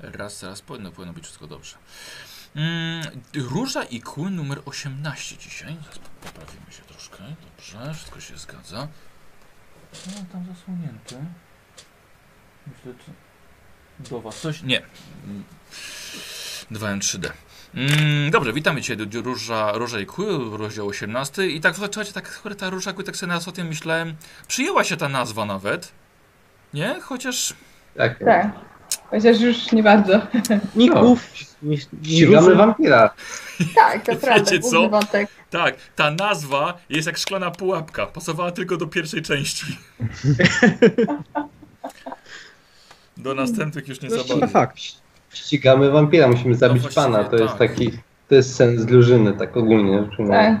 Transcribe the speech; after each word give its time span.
Raz, 0.00 0.42
raz, 0.42 0.60
powinno, 0.60 0.92
powinno 0.92 1.12
być 1.12 1.24
wszystko 1.24 1.46
dobrze. 1.46 1.76
Mm, 2.56 3.04
róża 3.34 3.82
i 3.82 4.00
kły 4.00 4.30
numer 4.30 4.60
18 4.64 5.36
dzisiaj. 5.36 5.76
Zaraz 5.82 5.98
poprawimy 6.20 6.72
się 6.72 6.82
troszkę. 6.82 7.18
Dobrze, 7.18 7.94
wszystko 7.94 8.20
się 8.20 8.38
zgadza. 8.38 8.88
Co 9.92 10.10
mam 10.16 10.26
tam 10.26 10.46
zasłonięte? 10.54 11.24
Myślę, 12.66 12.92
czy 13.04 13.12
do 14.10 14.20
was 14.20 14.40
coś? 14.40 14.62
Nie. 14.62 14.82
Mm, 15.24 15.44
2N3D. 16.70 17.30
Mm, 17.74 18.30
dobrze, 18.30 18.52
witamy 18.52 18.82
Cię, 18.82 18.96
Róża, 19.24 19.72
Róża 19.72 20.00
i 20.00 20.06
Kły, 20.06 20.58
rozdział 20.58 20.86
18. 20.86 21.46
I 21.46 21.60
tak, 21.60 21.76
słuchajcie, 21.76 22.12
tak, 22.12 22.42
ta 22.58 22.70
Róża 22.70 22.90
i 22.90 22.94
Kły, 22.94 23.04
tak 23.04 23.16
sobie 23.16 23.32
na 23.32 23.40
tym 23.40 23.66
myślałem, 23.66 24.16
przyjęła 24.48 24.84
się 24.84 24.96
ta 24.96 25.08
nazwa 25.08 25.44
nawet, 25.44 25.92
nie? 26.74 27.00
Chociaż 27.00 27.54
Tak. 27.96 28.18
Tak. 28.18 28.77
Chociaż 29.10 29.40
już 29.40 29.72
nie 29.72 29.82
bardzo. 29.82 30.20
Ników. 30.76 31.30
nie 31.62 31.76
Ścigamy 31.78 32.54
wampira. 32.54 33.14
Tak, 33.74 34.04
to 34.06 34.16
prawda. 34.22 34.50
Wiecie 34.50 34.60
co? 34.60 34.88
Wątek. 34.88 35.28
tak, 35.50 35.76
ta 35.96 36.10
nazwa 36.10 36.78
jest 36.90 37.06
jak 37.06 37.18
szklana 37.18 37.50
pułapka, 37.50 38.06
pasowała 38.06 38.52
tylko 38.52 38.76
do 38.76 38.86
pierwszej 38.86 39.22
części. 39.22 39.66
Do 43.16 43.34
następnych 43.34 43.88
już 43.88 44.00
nie 44.02 44.10
za 44.10 44.16
No, 44.16 44.24
bardzo. 44.28 44.46
fakt. 44.46 44.76
Ścigamy 45.30 45.90
wampira, 45.90 46.28
musimy 46.28 46.54
zabić 46.54 46.82
właściwie 46.82 47.06
pana. 47.06 47.24
To 47.24 47.36
jest 47.36 47.48
tak. 47.58 47.70
taki. 47.70 47.90
To 48.28 48.34
jest 48.34 48.54
sens 48.56 48.84
drużyny, 48.84 49.32
tak 49.32 49.56
ogólnie. 49.56 50.02
rzecz 50.02 50.18
ujmując. 50.18 50.60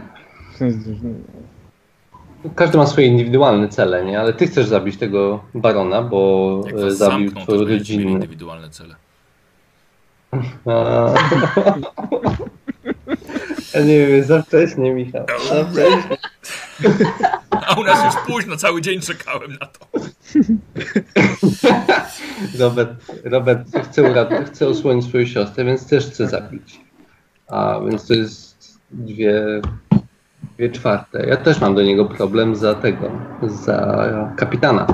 Każdy 2.54 2.78
ma 2.78 2.86
swoje 2.86 3.06
indywidualne 3.06 3.68
cele, 3.68 4.04
nie? 4.04 4.20
Ale 4.20 4.32
ty 4.32 4.46
chcesz 4.46 4.66
zabić 4.66 4.96
tego 4.96 5.44
barona, 5.54 6.02
bo 6.02 6.60
Jak 6.66 6.74
e, 6.74 6.78
zabił 6.90 7.28
zamkną, 7.28 7.42
twoją 7.42 7.64
rodzinę. 7.64 8.02
indywidualne 8.10 8.70
cele. 8.70 8.94
A... 10.66 11.14
Ja 13.74 13.80
nie 13.84 14.06
wiem, 14.06 14.24
za 14.24 14.42
wcześnie, 14.42 14.92
Michał. 14.94 15.26
Za 15.48 15.64
wcześnie. 15.64 16.16
A 17.50 17.80
u 17.80 17.84
nas 17.84 18.04
już 18.04 18.14
późno, 18.26 18.56
cały 18.56 18.80
dzień 18.82 19.00
czekałem 19.00 19.50
na 19.60 19.66
to. 19.66 19.86
Robert, 22.60 22.90
Robert 23.24 23.68
chce, 23.82 24.02
urat- 24.02 24.44
chce 24.46 24.68
osłonić 24.68 25.04
swoją 25.04 25.26
siostrę, 25.26 25.64
więc 25.64 25.86
też 25.86 26.06
chce 26.06 26.28
zabić. 26.28 26.80
A 27.48 27.80
więc 27.90 28.06
to 28.06 28.14
jest 28.14 28.78
dwie, 28.90 29.60
dwie 30.56 30.70
czwarte. 30.70 31.26
Ja 31.26 31.36
też 31.36 31.60
mam 31.60 31.74
do 31.74 31.82
niego 31.82 32.04
problem 32.04 32.56
za 32.56 32.74
tego, 32.74 33.10
za 33.42 34.34
kapitana. 34.36 34.86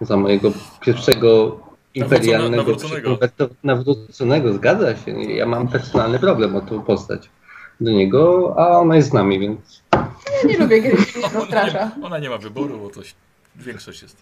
Za 0.00 0.16
mojego 0.16 0.52
pierwszego 0.80 1.60
imperialnego 1.94 2.56
nawróconego. 2.56 3.18
nawróconego. 3.64 4.52
zgadza 4.52 4.96
się. 4.96 5.10
Ja 5.22 5.46
mam 5.46 5.68
personalny 5.68 6.18
problem 6.18 6.56
o 6.56 6.60
tą 6.60 6.82
postać 6.82 7.30
do 7.80 7.90
niego, 7.90 8.54
a 8.58 8.78
ona 8.78 8.96
jest 8.96 9.08
z 9.08 9.12
nami, 9.12 9.38
więc 9.38 9.82
Ja 9.92 10.48
nie 10.48 10.58
lubię, 10.58 10.82
kiedy 10.82 11.02
się 11.02 11.20
Ona 11.50 11.64
nie, 11.64 11.90
ona 12.02 12.18
nie 12.18 12.30
ma 12.30 12.38
wyboru, 12.38 12.78
bo 12.78 12.90
to 12.90 13.00
większość 13.56 14.02
jest. 14.02 14.16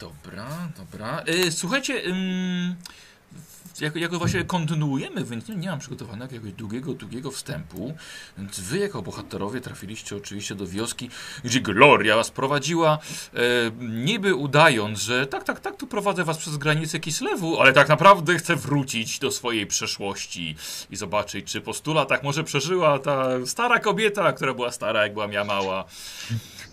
Dobra, 0.00 0.46
dobra. 0.78 1.22
Y, 1.28 1.52
słuchajcie, 1.52 2.02
jako, 3.80 3.98
jako 3.98 4.18
właśnie 4.18 4.44
kontynuujemy, 4.44 5.24
więc 5.24 5.48
nie, 5.48 5.56
nie 5.56 5.68
mam 5.68 5.78
przygotowanego 5.78 6.34
jakiegoś 6.34 6.52
długiego, 6.52 6.94
długiego 6.94 7.30
wstępu, 7.30 7.94
więc 8.38 8.60
wy 8.60 8.78
jako 8.78 9.02
bohaterowie 9.02 9.60
trafiliście 9.60 10.16
oczywiście 10.16 10.54
do 10.54 10.66
wioski, 10.66 11.10
gdzie 11.44 11.60
Gloria 11.60 12.16
was 12.16 12.30
prowadziła, 12.30 12.98
e, 13.34 13.38
niby 13.80 14.34
udając, 14.34 15.00
że 15.00 15.26
tak, 15.26 15.44
tak, 15.44 15.60
tak, 15.60 15.76
tu 15.76 15.86
prowadzę 15.86 16.24
was 16.24 16.38
przez 16.38 16.56
granicę 16.56 17.00
Kislewu, 17.00 17.60
ale 17.60 17.72
tak 17.72 17.88
naprawdę 17.88 18.38
chcę 18.38 18.56
wrócić 18.56 19.18
do 19.18 19.30
swojej 19.30 19.66
przeszłości 19.66 20.56
i 20.90 20.96
zobaczyć, 20.96 21.46
czy 21.46 21.60
po 21.60 21.74
stu 21.74 21.94
latach 21.94 22.22
może 22.22 22.44
przeżyła 22.44 22.98
ta 22.98 23.46
stara 23.46 23.78
kobieta, 23.78 24.32
która 24.32 24.54
była 24.54 24.72
stara, 24.72 25.02
jak 25.02 25.12
byłam 25.12 25.32
ja 25.32 25.44
mała. 25.44 25.84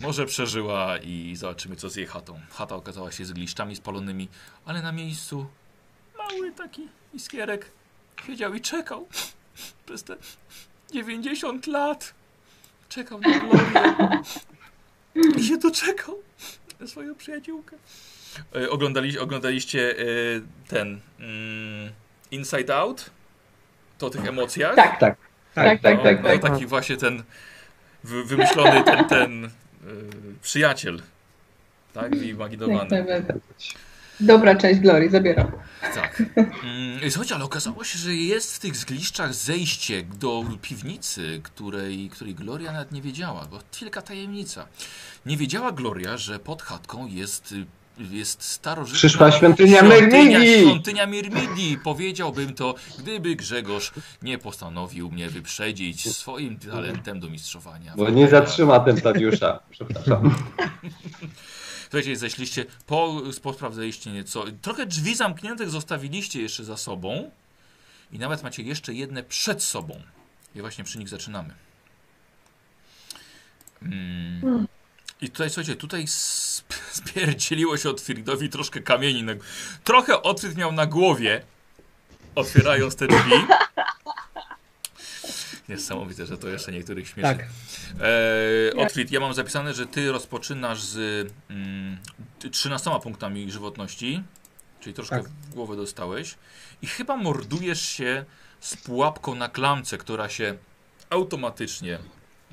Może 0.00 0.26
przeżyła 0.26 0.98
i 0.98 1.36
zobaczymy, 1.36 1.76
co 1.76 1.90
z 1.90 1.96
jej 1.96 2.06
chatą. 2.06 2.40
Chata 2.50 2.76
okazała 2.76 3.12
się 3.12 3.24
z 3.24 3.32
gliszczami 3.32 3.76
spalonymi, 3.76 4.28
ale 4.64 4.82
na 4.82 4.92
miejscu 4.92 5.46
mały 6.18 6.52
taki 6.52 6.88
iskierek 7.14 7.70
siedział 8.26 8.54
i 8.54 8.60
czekał 8.60 9.08
przez 9.86 10.04
te 10.04 10.16
90 10.92 11.66
lat. 11.66 12.14
Czekał 12.88 13.20
na 13.20 13.38
Glorię. 13.38 14.22
I 15.36 15.44
się 15.44 15.58
doczekał 15.58 16.18
na 16.80 16.86
swoją 16.86 17.14
przyjaciółkę. 17.14 17.76
E, 18.56 18.70
oglądali, 18.70 19.18
oglądaliście 19.18 19.90
e, 19.90 20.04
ten 20.68 21.00
mm, 21.20 21.92
Inside 22.30 22.76
Out? 22.76 23.10
To 23.98 24.06
o 24.06 24.10
tych 24.10 24.26
emocjach? 24.26 24.76
Tak, 24.76 25.00
tak. 25.00 25.16
tak, 25.54 25.80
tak, 25.80 26.02
tak. 26.02 26.22
no, 26.22 26.28
tak. 26.28 26.42
taki 26.42 26.66
właśnie 26.66 26.96
ten 26.96 27.22
wy, 28.04 28.24
wymyślony 28.24 28.84
ten, 28.84 29.04
ten 29.04 29.44
y, 29.44 29.50
przyjaciel. 30.42 31.02
Tak, 31.94 32.02
Jak 32.02 32.16
wyimaginowany. 32.16 33.04
Dobra 34.20 34.54
część 34.54 34.80
Glorii, 34.80 35.10
zabieram. 35.10 35.52
Tak. 35.80 36.22
Mm, 36.36 37.10
słuchajcie, 37.10 37.34
ale 37.34 37.44
okazało 37.44 37.84
się, 37.84 37.98
że 37.98 38.14
jest 38.14 38.56
w 38.56 38.58
tych 38.58 38.76
zgliszczach 38.76 39.34
zejście 39.34 40.02
do 40.02 40.44
piwnicy, 40.62 41.40
której, 41.42 42.10
której 42.10 42.34
Gloria 42.34 42.72
nawet 42.72 42.92
nie 42.92 43.02
wiedziała. 43.02 43.46
Bo 43.50 43.58
wielka 43.80 44.02
tajemnica. 44.02 44.66
Nie 45.26 45.36
wiedziała 45.36 45.72
Gloria, 45.72 46.16
że 46.16 46.38
pod 46.38 46.62
chatką 46.62 47.06
jest, 47.06 47.54
jest 47.98 48.42
starożytna... 48.42 48.98
Przyszła 48.98 49.32
świątynia 49.32 49.82
Myrmidii! 49.82 50.60
świątynia 50.60 51.06
Myrmidii. 51.06 51.78
Powiedziałbym 51.84 52.54
to, 52.54 52.74
gdyby 52.98 53.36
Grzegorz 53.36 53.92
nie 54.22 54.38
postanowił 54.38 55.10
mnie 55.10 55.28
wyprzedzić 55.28 56.16
swoim 56.16 56.58
talentem 56.58 57.20
do 57.20 57.30
mistrzowania. 57.30 57.92
Bo 57.96 58.10
nie 58.10 58.28
zatrzyma 58.28 58.80
Tentariusza. 58.80 59.60
Przepraszam. 59.70 60.34
Słuchajcie, 61.90 62.16
zeszliście, 62.16 62.66
po, 62.86 63.22
posprawdzaliście 63.42 64.10
nieco. 64.10 64.44
Trochę 64.62 64.86
drzwi 64.86 65.14
zamkniętych 65.14 65.70
zostawiliście 65.70 66.42
jeszcze 66.42 66.64
za 66.64 66.76
sobą 66.76 67.30
i 68.12 68.18
nawet 68.18 68.42
macie 68.42 68.62
jeszcze 68.62 68.94
jedne 68.94 69.22
przed 69.22 69.62
sobą. 69.62 70.02
I 70.54 70.60
właśnie 70.60 70.84
przy 70.84 70.98
nich 70.98 71.08
zaczynamy. 71.08 71.54
Mm. 73.82 74.66
I 75.20 75.30
tutaj, 75.30 75.50
słuchajcie, 75.50 75.76
tutaj 75.76 76.02
sp- 76.02 76.74
spierdzieliło 76.92 77.76
się 77.76 77.90
Otwiridowi 77.90 78.48
troszkę 78.48 78.80
kamieni. 78.80 79.22
Na... 79.22 79.32
Trochę 79.84 80.22
Otwrid 80.22 80.56
miał 80.56 80.72
na 80.72 80.86
głowie, 80.86 81.42
otwierając 82.34 82.96
te 82.96 83.06
drzwi. 83.06 83.32
Niesamowite, 85.68 86.26
że 86.26 86.38
to 86.38 86.48
jeszcze 86.48 86.72
niektórych 86.72 87.08
śmieszy. 87.08 87.28
Tak. 87.28 87.46
E, 88.00 88.76
Otwit, 88.76 89.10
ja 89.10 89.20
mam 89.20 89.34
zapisane, 89.34 89.74
że 89.74 89.86
ty 89.86 90.12
rozpoczynasz 90.12 90.82
z 90.82 91.28
mm, 91.50 91.98
13 92.52 92.90
punktami 93.02 93.50
żywotności, 93.50 94.22
czyli 94.80 94.94
troszkę 94.94 95.16
Tak. 95.16 95.28
w 95.28 95.54
głowę 95.54 95.76
dostałeś 95.76 96.34
i 96.82 96.86
chyba 96.86 97.16
mordujesz 97.16 97.82
się 97.82 98.24
z 98.60 98.76
pułapką 98.76 99.34
na 99.34 99.48
klamce, 99.48 99.98
która 99.98 100.28
się 100.28 100.54
automatycznie 101.10 101.98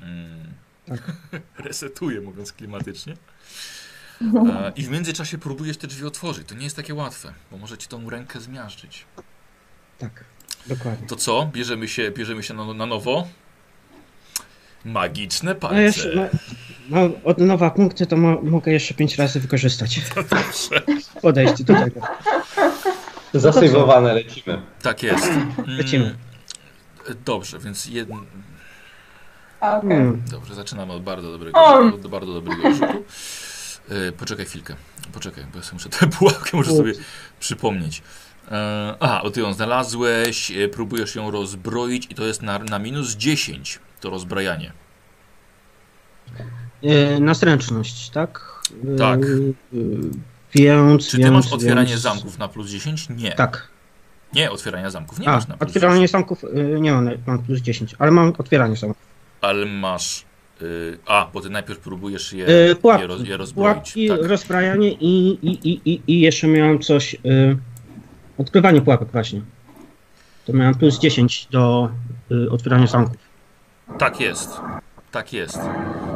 mm, 0.00 0.52
Tak. 0.86 1.12
resetuje, 1.66 2.20
mówiąc 2.20 2.52
klimatycznie. 2.52 3.16
E, 4.22 4.72
I 4.76 4.82
w 4.82 4.90
międzyczasie 4.90 5.38
próbujesz 5.38 5.76
te 5.76 5.86
drzwi 5.86 6.06
otworzyć. 6.06 6.48
To 6.48 6.54
nie 6.54 6.64
jest 6.64 6.76
takie 6.76 6.94
łatwe, 6.94 7.34
bo 7.50 7.56
może 7.56 7.78
ci 7.78 7.88
tą 7.88 8.10
rękę 8.10 8.40
zmiażdżyć. 8.40 9.04
Tak. 9.98 10.24
Dokładnie. 10.68 11.06
To 11.08 11.16
co? 11.16 11.50
Bierzemy 11.52 11.88
się, 11.88 12.10
bierzemy 12.10 12.42
się 12.42 12.54
na, 12.54 12.74
na 12.74 12.86
nowo? 12.86 13.28
Magiczne 14.84 15.50
No 15.54 15.60
palce. 15.60 15.82
jeszcze, 15.82 16.14
no, 16.14 16.26
no, 16.88 17.10
od 17.24 17.38
nowa 17.38 17.70
punkty 17.70 18.06
to 18.06 18.16
mo 18.16 18.42
mogę 18.42 18.72
jeszcze 18.72 18.94
pięć 18.94 19.18
razy 19.18 19.40
wykorzystać. 19.40 20.00
Podejście 21.22 21.64
do 21.64 21.74
tego. 21.74 22.00
Zasejwowane 23.34 24.14
lecimy. 24.14 24.62
Tak 24.82 25.02
jest. 25.02 25.24
Mm, 25.24 25.52
Lecimy. 25.66 26.16
Dobrze, 27.24 27.58
więc 27.58 27.86
jeden. 27.86 28.18
A, 29.60 29.76
okej. 29.76 29.90
Hmm. 29.90 30.22
Dobrze, 30.30 30.54
zaczynamy 30.54 30.92
od 30.92 31.02
bardzo 31.02 31.32
dobrego, 31.32 31.64
od 31.94 32.06
bardzo 32.06 32.32
dobrego 32.34 32.74
rzutu. 32.74 33.04
E, 34.08 34.12
poczekaj 34.12 34.46
chwilkę. 34.46 34.76
Poczekaj, 35.12 35.44
bo 35.52 35.58
ja 35.58 35.64
sobie 35.64 35.74
muszę 35.74 35.88
tę 35.88 36.06
pułapkę 36.18 36.56
muszę 36.56 36.70
sobie 36.76 36.92
przypomnieć. 37.40 38.02
E, 38.50 38.94
aha, 39.00 39.22
o 39.22 39.30
ty 39.30 39.40
ją 39.40 39.52
znalazłeś, 39.52 40.50
e, 40.50 40.68
próbujesz 40.68 41.14
ją 41.14 41.30
rozbroić 41.30 42.06
i 42.10 42.14
to 42.14 42.26
jest 42.26 42.42
na, 42.42 42.58
na 42.58 42.78
minus 42.78 43.16
10 43.16 43.78
to 44.00 44.10
rozbrajanie. 44.10 44.72
E, 46.82 47.20
na 47.20 47.34
zręczność, 47.34 48.10
tak? 48.10 48.60
E, 48.94 48.96
Tak. 48.98 49.20
e, 49.22 49.26
więc. 50.54 51.06
Czy 51.10 51.16
ty 51.16 51.22
więc, 51.22 51.32
masz 51.32 51.52
otwieranie 51.52 51.88
więc... 51.88 52.00
zamków 52.00 52.38
na 52.38 52.48
plus 52.48 52.70
10? 52.70 53.08
Nie. 53.08 53.32
Tak. 53.32 53.68
Nie, 54.34 54.50
otwierania 54.50 54.90
zamków 54.90 55.18
nie 55.18 55.28
A, 55.28 55.32
masz 55.32 55.46
na 55.48 55.56
plus 55.56 55.68
otwieranie 55.68 55.94
10. 56.00 56.10
zamków 56.10 56.44
nie 56.80 56.92
mam, 56.92 57.10
mam 57.26 57.38
plus 57.42 57.60
10, 57.60 57.94
ale 57.98 58.10
mam 58.10 58.32
otwieranie 58.38 58.76
zamków. 58.76 59.02
Ale 59.40 59.66
masz 59.66 60.26
Y, 60.62 60.98
a, 61.06 61.30
bo 61.34 61.40
ty 61.40 61.50
najpierw 61.50 61.78
próbujesz 61.80 62.32
je, 62.32 62.46
E, 62.46 62.52
je, 62.52 62.76
pułapki, 62.76 63.06
roz, 63.06 63.28
je 63.28 63.36
rozbroić. 63.36 63.72
pułapki, 63.74 64.08
Tak. 64.08 64.22
rozbrajanie 64.22 64.92
i, 64.92 65.28
i, 65.42 65.70
i, 65.70 66.00
i, 66.06 66.20
jeszcze 66.20 66.46
miałem 66.46 66.78
coś... 66.78 67.14
E, 67.14 67.18
odkrywanie 68.38 68.82
pułapek 68.82 69.08
właśnie. 69.12 69.40
To 70.44 70.52
miałem 70.52 70.74
plus 70.74 70.98
10 70.98 71.48
do 71.50 71.90
e, 72.46 72.50
otwierania 72.50 72.86
zamków. 72.86 73.16
tak 73.98 74.20
jest. 74.20 74.60
Tak 75.10 75.32
jest. 75.32 75.58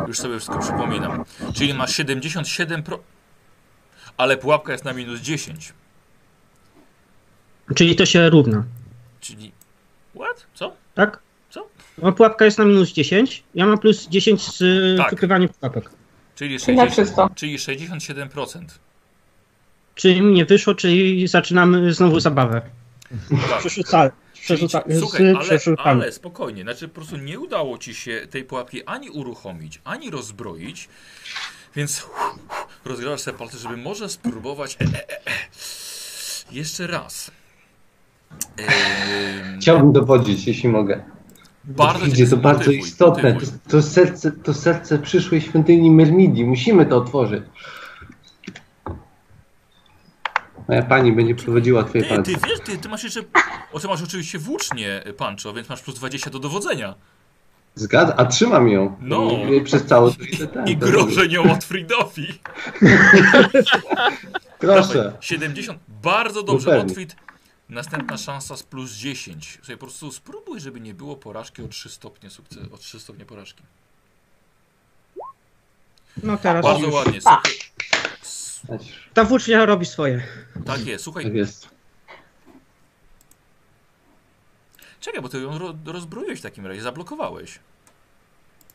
Już 0.08 0.19
sobie 0.19 0.37
wszystko 0.37 0.58
przypominam. 0.58 1.25
Czyli 1.55 1.75
masz 1.75 1.94
77 1.96 2.82
pro... 2.82 2.99
Ale 4.17 4.37
pułapka 4.37 4.72
jest 4.72 4.84
na 4.84 4.93
minus 4.93 5.20
10. 5.20 5.72
Czyli 7.75 7.96
to 7.96 8.06
się 8.06 8.31
równa, 8.31 8.64
Czyli... 9.20 9.52
What? 10.14 10.46
Co? 10.55 10.72
tak? 10.94 11.19
Co? 11.50 11.67
No, 12.02 12.12
pułapka 12.12 12.44
jest 12.44 12.58
na 12.58 12.64
minus 12.64 12.93
10, 12.93 13.43
ja 13.55 13.67
mam 13.67 13.78
plus 13.78 14.08
10 14.08 14.43
z 14.56 14.58
Tak. 14.99 15.11
wykrywania 15.11 15.49
pułapek. 15.49 15.90
Czyli, 16.34 16.61
Czyli 16.61 16.76
na 16.76 16.82
60, 16.84 17.08
czysto. 17.08 17.31
czyli 17.34 17.58
67%. 17.58 18.64
Czyli 20.00 20.23
mi 20.23 20.32
nie 20.32 20.44
wyszło, 20.44 20.75
czyli 20.75 21.29
zaczynamy 21.29 21.94
znowu 21.94 22.20
zabawę. 22.20 22.62
Tak. 23.11 23.58
Przerzuca, 23.58 24.11
Czyli, 24.11 24.44
przerzuca, 24.44 24.82
słuchaj, 24.99 25.31
ale, 25.31 25.76
ale 25.76 26.12
spokojnie, 26.12 26.62
znaczy 26.62 26.88
po 26.88 26.94
prostu 26.94 27.17
nie 27.17 27.41
udało 27.41 27.79
ci 27.79 27.94
się 27.94 28.26
tej 28.31 28.44
pułapki 28.44 28.85
ani 28.85 29.11
uruchomić, 29.11 29.81
ani 29.85 30.11
rozbroić, 30.11 30.88
więc 31.76 32.06
rozgrasz 32.85 33.20
sobie 33.20 33.38
palce, 33.38 33.58
żeby 33.58 33.76
może 33.76 34.08
spróbować 34.08 34.76
e, 34.81 34.85
e, 34.85 35.11
e, 35.11 35.26
e. 35.26 35.32
jeszcze 36.53 36.87
raz. 36.87 37.31
Ehm, 38.56 39.61
Chciałbym 39.61 39.93
dowodzić, 39.93 40.46
jeśli 40.46 40.69
mogę. 40.69 41.03
bardzo 41.64 42.06
Idzie 42.06 42.26
to 42.26 42.37
bardzo 42.37 42.58
motywuj, 42.58 42.79
istotne. 42.79 43.35
To, 43.35 43.46
to, 43.69 43.82
serce, 43.82 44.32
to 44.32 44.55
serce 44.55 44.99
przyszłej 44.99 45.41
świątyni 45.41 45.91
Mermidii. 45.91 46.44
Musimy 46.44 46.87
to 46.87 46.96
otworzyć. 46.96 47.43
Moja 50.70 50.82
pani 50.82 51.12
będzie 51.12 51.34
prowadziła 51.34 51.84
twoje 51.84 52.02
Ty, 52.05 52.08
palce. 52.08 52.22
ty 52.32 52.38
wiesz, 52.49 52.61
ty, 52.64 52.78
ty 52.78 52.88
masz 52.88 53.05
jeszcze. 53.05 53.20
O, 53.72 53.81
ty 53.81 53.88
masz 53.88 54.02
oczywiście 54.02 54.38
włócznie, 54.38 55.02
Pancho, 55.17 55.52
więc 55.52 55.69
masz 55.69 55.81
plus 55.82 55.96
20 55.96 56.31
do 56.31 56.38
dowodzenia. 56.38 56.94
Zgadza? 57.75 58.17
A 58.17 58.25
trzymam 58.25 58.69
ją. 58.69 58.96
No. 59.00 59.28
I 59.55 59.61
Przez 59.64 59.84
ten. 59.87 59.99
I 60.67 60.76
to- 60.76 60.87
grożę 60.87 61.28
nią 61.28 61.52
od 61.52 61.64
Fridowi. 61.64 62.26
Proszę. 64.58 64.94
Dawaj, 64.94 65.12
70. 65.20 65.81
Bardzo 66.02 66.43
dobrze, 66.43 66.70
pewnie. 66.70 66.93
Otwit. 66.93 67.17
Następna 67.69 68.17
szansa 68.19 68.56
z 68.56 68.62
plus 68.62 68.93
10. 68.93 69.52
Słuchaj, 69.56 69.76
po 69.76 69.87
prostu 69.87 70.12
spróbuj, 70.12 70.61
żeby 70.61 70.81
nie 70.81 70.94
było 70.94 71.17
porażki 71.17 71.62
o 71.62 71.69
3 71.69 71.88
stopnie 71.88 72.31
sukces, 72.31 72.58
o 72.72 72.78
3 72.78 73.00
stopnie 73.00 73.25
porażki. 73.25 73.62
No 76.22 76.37
teraz 76.37 76.64
Bardzo 76.64 76.87
już. 76.87 76.94
ładnie. 76.94 77.20
Słuchaj, 77.20 77.52
Ta 79.15 79.25
włócznia 79.25 79.67
robi 79.67 79.87
swoje. 79.87 80.23
tak 80.67 80.87
jest. 80.87 81.05
Słuchaj, 81.05 81.25
Tak 81.25 81.35
jest. 81.35 81.69
czekaj, 85.01 85.23
bo 85.23 85.29
ty 85.29 85.41
ją 85.41 85.59
ro, 85.59 85.75
rozbroiłeś 85.87 86.39
w 86.39 86.43
takim 86.43 86.67
razie, 86.67 86.83
zablokowałeś. 86.83 87.59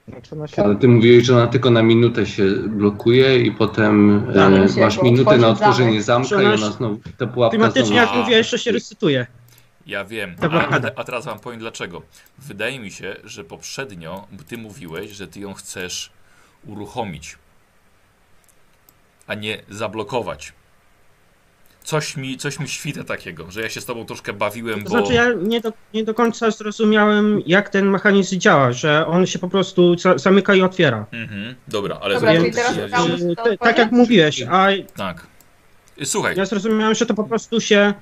Znaczy 0.07 0.35
ona 0.35 0.47
się... 0.47 0.63
Ale 0.63 0.75
ty 0.75 0.87
mówiłeś, 0.87 1.25
że 1.25 1.35
ona 1.37 1.47
tylko 1.47 1.69
na 1.69 1.83
minutę 1.83 2.25
się 2.25 2.43
blokuje 2.67 3.39
i 3.39 3.51
potem 3.51 4.23
e, 4.29 4.69
się 4.69 4.81
masz 4.81 5.01
minutę 5.01 5.37
na 5.37 5.47
otworzenie 5.47 6.01
zamek. 6.03 6.29
zamka 6.29 6.43
i 6.43 6.53
ona 6.55 6.71
znowu, 6.71 6.99
ta 7.17 7.27
pułapka 7.27 7.57
Tematycznie, 7.57 7.85
znowu... 7.85 8.01
jak 8.01 8.15
mówię, 8.15 8.37
jeszcze 8.37 8.59
się 8.59 8.71
recytuje. 8.71 9.27
Ja 9.87 10.05
wiem, 10.05 10.35
a, 10.41 10.79
a 10.95 11.03
teraz 11.03 11.25
wam 11.25 11.39
powiem 11.39 11.59
dlaczego. 11.59 12.01
Wydaje 12.39 12.79
mi 12.79 12.91
się, 12.91 13.15
że 13.23 13.43
poprzednio 13.43 14.27
ty 14.47 14.57
mówiłeś, 14.57 15.11
że 15.11 15.27
ty 15.27 15.39
ją 15.39 15.53
chcesz 15.53 16.09
uruchomić, 16.65 17.37
a 19.27 19.33
nie 19.35 19.61
zablokować. 19.69 20.53
Coś 21.83 22.17
mi, 22.17 22.37
coś 22.37 22.59
mi 22.59 22.67
świta 22.67 23.03
takiego, 23.03 23.51
że 23.51 23.61
ja 23.61 23.69
się 23.69 23.81
z 23.81 23.85
tobą 23.85 24.05
troszkę 24.05 24.33
bawiłem, 24.33 24.83
To 24.83 24.83
bo... 24.83 24.89
znaczy 24.89 25.13
ja 25.13 25.25
nie 25.41 25.61
do, 25.61 25.73
nie 25.93 26.03
do 26.03 26.13
końca 26.13 26.51
zrozumiałem, 26.51 27.41
jak 27.45 27.69
ten 27.69 27.89
mechanizm 27.89 28.39
działa, 28.39 28.71
że 28.71 29.07
on 29.07 29.25
się 29.25 29.39
po 29.39 29.49
prostu 29.49 29.97
za, 29.99 30.17
zamyka 30.17 30.55
i 30.55 30.61
otwiera. 30.61 31.05
Mhm, 31.11 31.55
dobra, 31.67 31.99
ale 32.01 32.15
Dobra, 32.15 32.33
czyli 32.35 32.51
teraz 32.51 32.75
ja- 32.77 32.89
tak 32.89 32.99
otworzyć? 32.99 33.77
jak 33.77 33.91
mówiłeś, 33.91 34.41
a 34.49 34.67
Tak. 34.95 35.27
Słuchaj, 36.03 36.35
ja 36.37 36.45
zrozumiałem, 36.45 36.95
że 36.95 37.05
to 37.05 37.13
po 37.13 37.23
prostu 37.23 37.61
się 37.61 37.93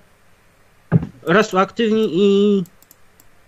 raz 1.24 1.54
uaktywni 1.54 2.10
i 2.14 2.64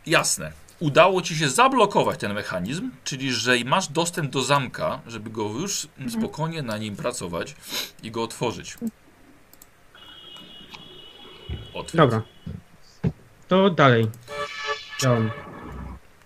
jasne. 0.07 0.51
Udało 0.79 1.21
ci 1.21 1.35
się 1.35 1.49
zablokować 1.49 2.19
ten 2.19 2.33
mechanizm, 2.33 2.91
czyli 3.03 3.33
że 3.33 3.55
masz 3.65 3.87
dostęp 3.87 4.31
do 4.31 4.43
zamka, 4.43 5.01
żeby 5.07 5.29
go 5.29 5.43
już 5.43 5.87
spokojnie 6.09 6.61
na 6.61 6.77
nim 6.77 6.95
pracować 6.95 7.55
i 8.03 8.11
go 8.11 8.23
otworzyć. 8.23 8.77
Otwórz. 11.73 11.97
dobra. 11.97 12.21
To 13.47 13.69
dalej. 13.69 14.07
Działam. 15.01 15.31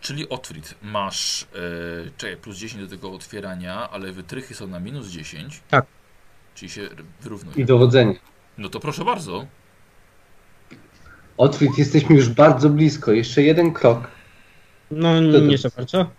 Czyli 0.02 0.30
Otwit, 0.30 0.76
masz, 0.82 1.44
e, 1.44 1.48
czekaj, 2.18 2.38
plus 2.38 2.58
10 2.58 2.84
do 2.84 2.90
tego 2.90 3.12
otwierania, 3.12 3.90
ale 3.90 4.12
wytrychy 4.12 4.56
są 4.56 4.68
na 4.68 4.80
minus 4.80 5.08
10. 5.08 5.62
Tak. 5.70 5.86
Czyli 6.56 6.72
się 6.72 6.90
wyrównuje. 7.22 7.58
I 7.58 7.66
dowodzenie. 7.66 8.20
No 8.58 8.70
to 8.70 8.80
proszę 8.80 9.06
bardzo. 9.06 9.46
Otwit, 11.38 11.78
jesteśmy 11.78 12.16
już 12.16 12.30
bardzo 12.30 12.70
blisko. 12.70 13.12
Jeszcze 13.12 13.42
jeden 13.42 13.74
krok. 13.74 14.19
No 14.92 15.20
nie 15.22 15.58
za 15.58 15.70
bardzo. 15.78 16.10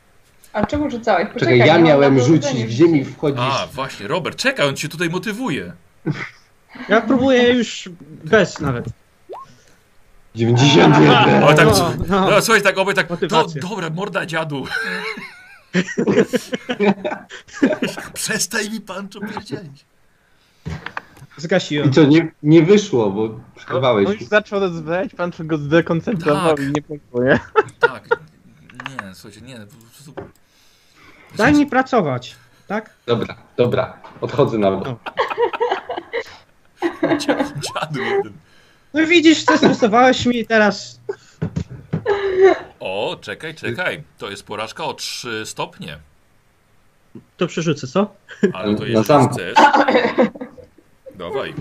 A 0.52 0.66
czemu 0.66 0.90
rzucałeś? 0.90 1.28
Poczekaj, 1.32 1.58
Czekaj, 1.58 1.68
ja 1.68 1.78
miałem 1.78 2.18
rzucić 2.20 2.40
dowodzenie 2.42 2.66
w 2.66 2.70
ziemi, 2.70 2.98
rzucić. 2.98 3.16
wchodzisz. 3.16 3.40
A, 3.40 3.66
właśnie, 3.66 4.08
Robert, 4.08 4.36
czekaj, 4.38 4.68
on 4.68 4.76
cię 4.76 4.88
tutaj 4.88 5.10
motywuje. 5.10 5.72
Ja 6.88 7.00
próbuję 7.00 7.52
już 7.52 7.88
bez 8.24 8.60
nawet. 8.60 8.84
91. 10.34 11.42
O, 11.44 11.54
tak, 11.54 11.66
No, 11.66 11.92
no. 12.08 12.30
no, 12.30 12.40
słuchaj, 12.42 12.62
tak 12.62 12.78
obaj 12.78 12.94
tak, 12.94 13.06
to 13.06 13.14
Motywacja. 13.14 13.62
dobra, 13.62 13.90
morda 13.90 14.26
dziadu. 14.26 14.66
Przestań 18.14 18.70
mi 18.72 18.80
pan 18.80 19.08
to 19.08 19.20
powiedzieć. 19.20 19.84
Zgasiłem. 21.36 21.88
I 21.88 21.92
co, 21.92 22.04
nie, 22.04 22.32
nie 22.42 22.62
wyszło, 22.62 23.10
bo 23.10 23.40
przerwałeś. 23.56 24.06
On 24.06 24.12
już 24.12 24.22
zaczął 24.24 24.60
rozwijać, 24.60 25.14
pan 25.14 25.32
go 25.38 25.58
zdekoncentrował 25.58 26.56
Tak. 26.56 26.66
i 26.66 26.72
nie 26.72 26.82
punktuje. 26.82 27.38
Tak, 27.80 28.08
nie, 29.10 29.14
słuchajcie, 29.14 29.40
nie, 29.46 29.56
po 29.56 29.76
prostu... 29.92 30.14
Daj 31.36 31.52
mi 31.52 31.66
pracować, 31.66 32.36
tak? 32.66 32.90
Dobra, 33.06 33.36
dobra. 33.56 33.98
Odchodzę 34.20 34.58
na 34.58 34.70
bok. 34.70 34.84
No. 34.84 34.98
Dzia- 37.18 37.52
Dziadu 37.60 38.00
jeden. 38.02 38.32
No 38.94 39.06
widzisz, 39.06 39.44
zestresowałeś 39.44 40.26
mi 40.26 40.38
i 40.38 40.46
teraz. 40.46 41.00
O, 42.80 43.16
czekaj, 43.20 43.54
czekaj, 43.54 44.02
to 44.18 44.30
jest 44.30 44.42
porażka 44.46 44.84
o 44.84 44.94
3 44.94 45.46
stopnie. 45.46 45.98
To 47.36 47.46
przerzucę, 47.46 47.86
co? 47.86 48.14
Ale 48.52 48.74
to 48.74 48.84
jeśli 48.86 49.04
zamku. 49.04 49.34
chcesz... 49.34 49.54
Dawaj. 51.14 51.54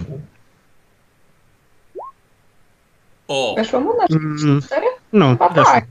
O, 3.28 3.56
Weszło 3.58 3.80
mu 3.80 3.94
na 3.98 4.06
Mm, 4.06 4.62
cztery? 4.62 4.88
no, 5.14 5.36
A 5.40 5.54
tak. 5.54 5.86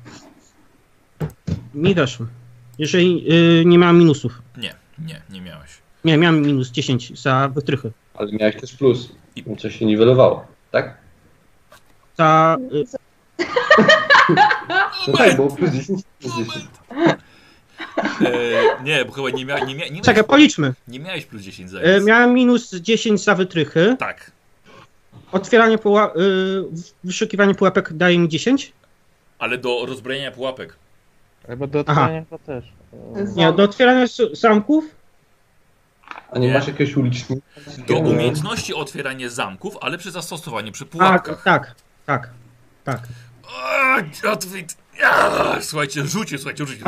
Mi 1.83 1.95
weszło. 1.95 2.27
Jeżeli 2.79 3.25
y, 3.61 3.65
nie 3.67 3.79
miałem 3.79 3.99
minusów. 3.99 4.43
nie, 4.57 4.75
nie, 4.99 5.23
nie 5.31 5.41
miałeś. 5.41 5.71
Nie, 6.05 6.17
miałem 6.17 6.43
minus 6.43 6.71
10 6.71 7.21
za 7.21 7.49
wytrychy. 7.55 7.93
Ale 8.15 8.33
miałeś 8.33 8.57
też 8.57 8.73
plus. 8.77 9.13
I 9.37 9.57
coś 9.57 9.79
się 9.79 9.87
niwelowało, 9.87 10.47
tak? 10.71 10.99
Za. 12.17 12.57
Y, 12.73 12.85
No 15.09 15.17
tak, 15.19 15.37
było 15.37 15.57
plus 15.57 15.71
10, 15.71 16.01
plus 16.21 16.33
10. 16.37 16.65
E, 18.21 18.83
nie, 18.85 19.05
bo 19.05 19.13
chyba 19.13 19.31
nie, 19.31 19.45
mia, 19.45 19.59
nie, 19.65 19.75
mia, 19.75 19.89
nie, 19.89 20.01
czekaj, 20.01 20.15
miałeś, 20.15 20.29
policzmy. 20.29 20.75
nie 20.89 21.01
miałeś 21.01 21.27
plus 21.27 21.43
10 21.43 21.71
za 21.71 21.79
nic. 21.97 22.05
miałem 22.05 22.35
minus 22.35 22.71
10 22.75 23.25
za 23.25 23.35
wytrychy. 23.35 23.97
Tak, 23.99 24.31
Otwieranie 25.33 25.79
puła... 25.79 26.13
Y, 26.17 26.65
wyszukiwanie 27.05 27.55
pułapek 27.55 27.93
daje 27.93 28.19
mi 28.19 28.29
10? 28.29 28.73
ale 29.39 29.59
do 29.59 29.87
rozbrojenia 29.87 30.31
pułapek. 30.33 30.77
Albo 31.49 31.67
do 31.67 31.85
Aha. 31.87 32.03
otwierania 32.03 32.25
to 32.31 32.39
też. 32.39 32.65
Nie, 33.37 33.53
do 33.53 33.63
otwierania 33.63 34.07
zamków? 34.33 34.85
A 36.33 36.39
nie, 36.39 36.47
Nie. 36.49 36.55
masz 36.55 36.67
jakiegoś 36.69 36.97
ulicznika? 36.97 37.43
Do 37.89 37.99
umiejętności 37.99 38.75
otwierania 38.75 39.29
zamków, 39.29 39.77
ale 39.81 39.99
przy 39.99 40.11
zastosowaniu 40.11 40.73
przy 40.73 40.85
Tak, 40.85 40.91
pułapkach. 40.93 41.43
tak, 41.43 41.75
tak, 42.07 42.31
tak. 42.85 43.01
Ja, 45.01 45.31
Słuchajcie, 45.61 46.07
rzucie, 46.07 46.39
słuchajcie, 46.39 46.67
rzucie 46.67 46.85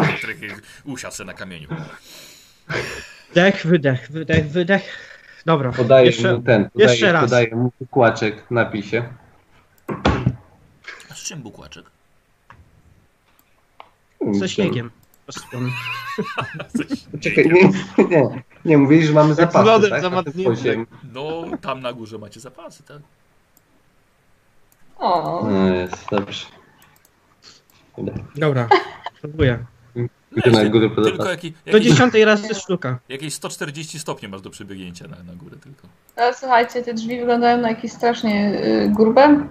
usiadł 0.84 1.14
se 1.14 1.24
na 1.24 1.34
kamieniu. 1.34 1.68
Wdech, 3.30 3.66
wydech, 3.66 4.10
wydech, 4.10 4.48
wydech. 4.50 4.82
Dobra, 5.46 5.72
Podaję 5.72 6.06
jeszcze, 6.06 6.32
mu 6.34 6.42
ten, 6.42 6.70
podaję, 6.70 6.90
jeszcze 6.90 7.12
raz. 7.12 7.24
podaję 7.24 7.56
mu 7.56 7.72
kłaczek 7.90 8.46
w 8.46 8.50
napisie. 8.50 9.04
A 11.10 11.14
z 11.14 11.18
czym 11.18 11.42
bukłaczek? 11.42 11.84
ze 14.40 14.48
śniegiem. 14.48 14.90
Czekaj, 17.20 17.50
nie, 17.52 17.70
nie, 18.08 18.42
nie, 18.64 18.78
mówili, 18.78 19.06
że 19.06 19.12
mamy 19.12 19.34
zapasy, 19.34 19.66
lodem 19.66 19.90
tak? 19.90 20.02
No, 21.12 21.44
tam 21.60 21.80
na 21.80 21.92
górze 21.92 22.18
macie 22.18 22.40
zapasy, 22.40 22.82
tak? 22.82 22.98
O, 24.98 25.46
No 25.50 25.74
jest, 25.74 26.06
dobrze. 26.10 26.46
Dobra, 28.36 28.68
próbuję. 29.20 29.58
Idę 30.36 30.50
na 30.50 30.64
górę 30.64 30.88
po 30.90 30.94
Tylko 30.94 31.10
zapasy. 31.10 31.30
jaki, 31.30 31.50
Do 31.52 31.56
jakieś, 31.72 31.90
dziesiątej 31.90 32.24
razy 32.24 32.54
sztuka. 32.54 32.98
jakieś 33.08 33.34
140 33.34 33.98
stopni 33.98 34.28
masz 34.28 34.40
do 34.40 34.50
przebiegnięcia 34.50 35.08
na, 35.08 35.22
na 35.22 35.34
górę 35.34 35.56
tylko. 35.62 35.88
ale 36.16 36.34
słuchajcie, 36.34 36.82
te 36.82 36.94
drzwi 36.94 37.18
wyglądają 37.18 37.58
na 37.58 37.68
jakieś 37.68 37.92
strasznie 37.92 38.62
y, 38.64 38.92
grube. 38.96 39.46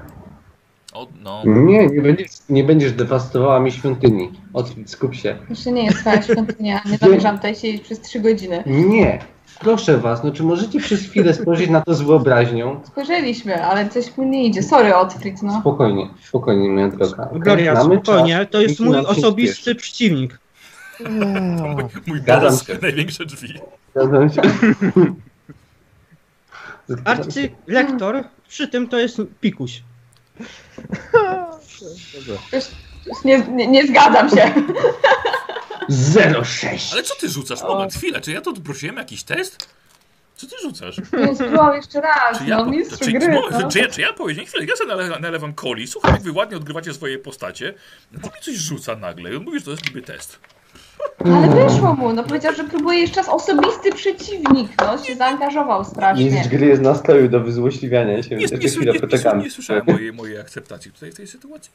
O, 0.94 1.08
no. 1.24 1.42
Nie, 1.46 1.88
nie 1.88 2.02
będziesz, 2.02 2.30
nie 2.50 2.64
będziesz 2.64 2.94
dewastowała 2.94 3.60
mi 3.60 3.72
świątyni. 3.72 4.32
Otwórz, 4.54 4.84
skup 4.86 5.16
się. 5.16 5.38
Jeszcze 5.50 5.72
nie 5.72 5.86
jest 5.86 6.04
cała 6.04 6.22
świątynia, 6.22 6.82
nie 6.86 6.98
zamierzam 6.98 7.36
tutaj 7.36 7.56
siedzieć 7.56 7.82
przez 7.82 8.02
trzy 8.02 8.20
godziny. 8.20 8.64
Nie, 8.66 9.20
proszę 9.60 9.98
was, 9.98 10.24
no 10.24 10.32
czy 10.32 10.44
możecie 10.44 10.80
przez 10.80 11.02
chwilę 11.02 11.34
spojrzeć 11.34 11.70
na 11.70 11.82
to 11.82 11.94
z 11.94 12.02
wyobraźnią? 12.02 12.80
Spojrzeliśmy, 12.88 13.64
ale 13.66 13.90
coś 13.90 14.18
mu 14.18 14.24
nie 14.24 14.46
idzie. 14.46 14.64
Sorry, 14.64 14.96
Otfrid, 14.96 15.44
no. 15.44 15.60
Spokojnie, 15.62 16.10
spokojnie, 16.24 16.70
moja 16.70 16.88
droga. 16.88 17.24
okej? 17.24 17.40
Gloria, 17.40 17.74
Mamy 17.74 17.96
spokojnie, 17.96 18.38
czas, 18.38 18.48
to 18.52 18.62
jest 18.62 18.80
mój 18.80 18.98
osobisty 18.98 19.56
spieszy. 19.62 19.76
przeciwnik. 19.76 20.40
Mój 22.08 22.20
Zgadzam 22.20 22.50
boss, 22.52 22.68
się. 22.68 22.78
największe 22.82 23.26
drzwi. 23.26 23.54
Zgadzam 23.96 24.30
się. 24.30 24.42
Arcylektor 27.06 28.24
przy 28.48 28.68
tym 28.68 28.88
to 28.88 29.00
jest 29.00 29.22
pikuś. 29.42 29.84
Już, 32.54 32.64
już 33.06 33.24
nie, 33.26 33.40
nie, 33.40 33.68
nie 33.68 33.88
zgadzam 33.88 34.30
się. 34.30 34.54
06. 36.44 36.94
Ale 36.94 37.04
co 37.04 37.16
ty 37.16 37.30
rzucasz? 37.30 37.62
Moment, 37.62 37.94
chwilę, 37.94 38.22
czy 38.22 38.32
ja 38.32 38.42
to 38.42 38.54
prosiłem 38.54 38.98
jakiś 38.98 39.24
test? 39.24 39.70
Co 40.36 40.48
ty 40.48 40.56
rzucasz? 40.62 40.98
Nie 41.28 41.36
spróbował 41.36 41.74
jeszcze 41.74 42.02
raz, 42.02 42.38
Czy 42.38 42.46
ja, 42.46 42.58
no, 42.58 42.66
czy, 42.66 42.70
mistrz 42.72 43.00
czy, 43.00 43.12
gry. 43.12 43.20
czy, 43.22 43.60
No. 43.60 43.70
czy, 43.72 43.80
ja, 43.80 43.88
czy 43.88 44.02
ja 44.02 44.14
powiedziałem, 44.14 44.48
chwilę, 44.48 44.66
ja 44.66 44.76
sobie 44.76 44.90
nale, 44.90 45.20
nalewam 45.20 45.54
coli, 45.56 45.88
słuchaj, 45.88 46.12
jak 46.12 46.22
wy 46.22 46.32
ładnie 46.32 46.58
odgrywacie 46.58 46.94
swoje 46.94 47.18
postacie, 47.18 47.74
no 48.12 48.20
to 48.20 48.28
mi 48.28 48.42
coś 48.42 48.56
rzuca 48.56 48.96
nagle 48.96 49.34
i 49.34 49.36
on 49.36 49.44
mówi, 49.44 49.60
że 49.60 49.66
to 49.66 49.72
jest 49.72 49.86
niby 49.86 50.02
test. 50.02 50.40
Ale 51.26 51.48
wyszło 51.70 51.94
mu, 51.96 52.14
no 52.14 52.24
powiedział, 52.24 52.54
że 52.56 52.64
próbuje 52.64 53.00
jeszcze 53.00 53.20
raz 53.22 53.30
osobisty 53.30 53.92
przeciwnik, 53.92 54.72
no, 54.82 54.98
się 54.98 55.16
zaangażował 55.16 55.80
Mistrz 55.80 55.94
strasznie. 55.96 56.44
gry 56.50 56.66
jest 56.66 56.82
na 56.82 56.96
stoju 56.96 57.30
do 57.30 57.40
wyzłośliwiania 57.40 58.24
się, 58.24 58.30
Nie, 58.36 58.38
więc 58.38 58.52
nie, 58.52 58.58
jeszcze 58.58 58.58
nie, 58.68 58.70
chwilę 58.70 58.92
nie, 58.94 59.00
nie, 59.00 59.08
poczekamy. 59.08 59.44
nie 59.44 59.52
słyszałem 59.52 59.84
mojej, 59.88 60.14
mojej 60.14 60.40
akceptacji 60.40 60.92
tutaj 60.92 61.12
w 61.12 61.16
tej 61.16 61.28
sytuacji. 61.28 61.72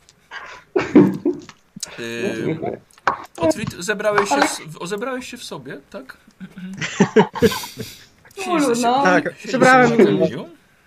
Yy. 1.98 2.58
Otwit, 3.36 3.74
zebrałeś 3.78 4.28
się, 4.28 4.36
w- 4.66 4.86
zebrałeś 4.88 5.26
się 5.26 5.36
w 5.36 5.44
sobie, 5.44 5.78
tak? 5.90 6.16
Ulu, 8.50 8.72
no. 8.82 9.02
Tak, 9.02 9.34
zebrałem-. 9.44 9.96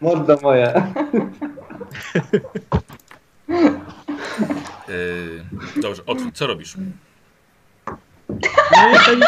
Morda 0.01 0.37
moja. 0.41 0.93
Yy, 4.87 5.45
dobrze, 5.81 6.01
Otwit, 6.05 6.37
co 6.37 6.47
robisz? 6.47 6.75
No, 8.29 8.89
jeżeli... 8.93 9.21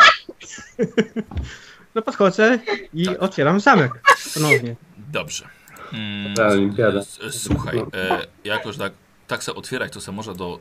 no 1.96 2.02
podchodzę 2.02 2.60
i 2.94 3.06
Tak. 3.06 3.22
otwieram 3.24 3.60
zamek 3.60 3.92
ponownie. 4.34 4.76
Dobrze. 4.98 5.48
Mm, 5.94 6.34
Ta 6.36 6.48
olimpiada. 6.48 7.02
Słuchaj, 7.32 7.78
e, 7.94 8.28
jakoś 8.44 8.78
tak, 8.78 8.94
tak 9.28 9.44
se 9.44 9.54
otwierać, 9.56 9.94
to 9.94 10.02
se 10.02 10.12
można 10.12 10.34
do 10.34 10.60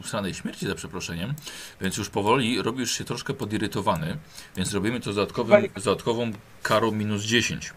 ustanej 0.00 0.34
śmierci 0.34 0.66
za 0.66 0.74
przeproszeniem, 0.74 1.34
więc 1.80 1.96
już 1.96 2.08
powoli 2.10 2.62
robisz 2.62 2.98
się 2.98 3.04
troszkę 3.04 3.34
podirytowany, 3.34 4.16
więc 4.56 4.72
robimy 4.74 5.00
to 5.00 5.12
z 5.12 5.16
dodatkowym, 5.16 5.62
dodatkową 5.84 6.32
karą 6.62 6.90
minus 6.90 7.22
10. 7.22 7.72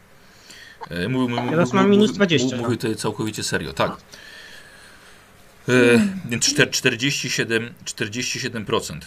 E, 0.89 1.07
mówię, 1.09 1.35
mówię, 1.35 1.49
Teraz 1.51 1.73
mam 1.73 1.83
mówię- 1.85 1.91
minus 1.97 2.07
mówię- 2.09 2.15
20, 2.17 2.45
Mówię 2.55 2.61
no. 2.69 2.75
tutaj 2.75 2.95
całkowicie 2.95 3.43
serio, 3.43 3.73
tak. 3.73 3.91
E, 5.69 5.71
więc 6.29 6.45
czter- 6.53 6.69
47, 6.69 7.73
47%. 7.85 8.99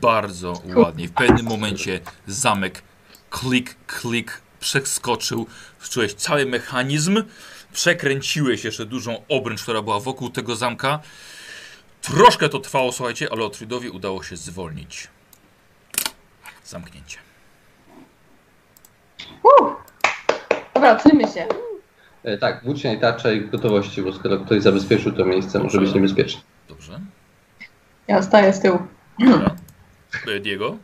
Bardzo 0.00 0.62
ładnie. 0.76 1.08
W 1.08 1.12
pewnym 1.12 1.46
momencie 1.46 2.00
zamek 2.26 2.82
klik, 3.30 3.76
klik 3.86 4.40
przeskoczył. 4.60 5.46
Wczułeś 5.78 6.14
cały 6.14 6.46
mechanizm. 6.46 7.22
Przekręciłeś 7.72 8.64
jeszcze 8.64 8.86
dużą 8.86 9.22
obręcz, 9.28 9.62
która 9.62 9.82
była 9.82 10.00
wokół 10.00 10.30
tego 10.30 10.56
zamka. 10.56 11.00
Troszkę 12.02 12.48
to 12.48 12.58
trwało, 12.58 12.92
słuchajcie, 12.92 13.28
ale 13.32 13.44
Otfridowi 13.44 13.90
udało 13.90 14.22
się 14.22 14.36
zwolnić. 14.36 15.08
Zamknięcie. 16.64 17.18
Uh. 19.42 19.74
Dobra, 20.74 20.92
odsuńmy 20.92 21.22
się. 21.22 21.46
E, 22.24 22.38
tak, 22.38 22.64
włócznia 22.64 22.92
i 22.92 23.00
tarcza 23.00 23.32
i 23.32 23.40
gotowości, 23.40 24.02
bo 24.02 24.12
skoro 24.12 24.38
ktoś 24.38 24.62
zabezpieczył 24.62 25.12
to 25.12 25.24
miejsce, 25.24 25.58
może 25.58 25.80
być 25.80 25.94
niebezpieczne. 25.94 26.40
Dobrze. 26.68 27.00
Ja 28.08 28.22
staję 28.22 28.52
z 28.52 28.60
tyłu. 28.60 28.78
Dobra. 29.18 29.56
E, 30.36 30.40
Diego? 30.40 30.76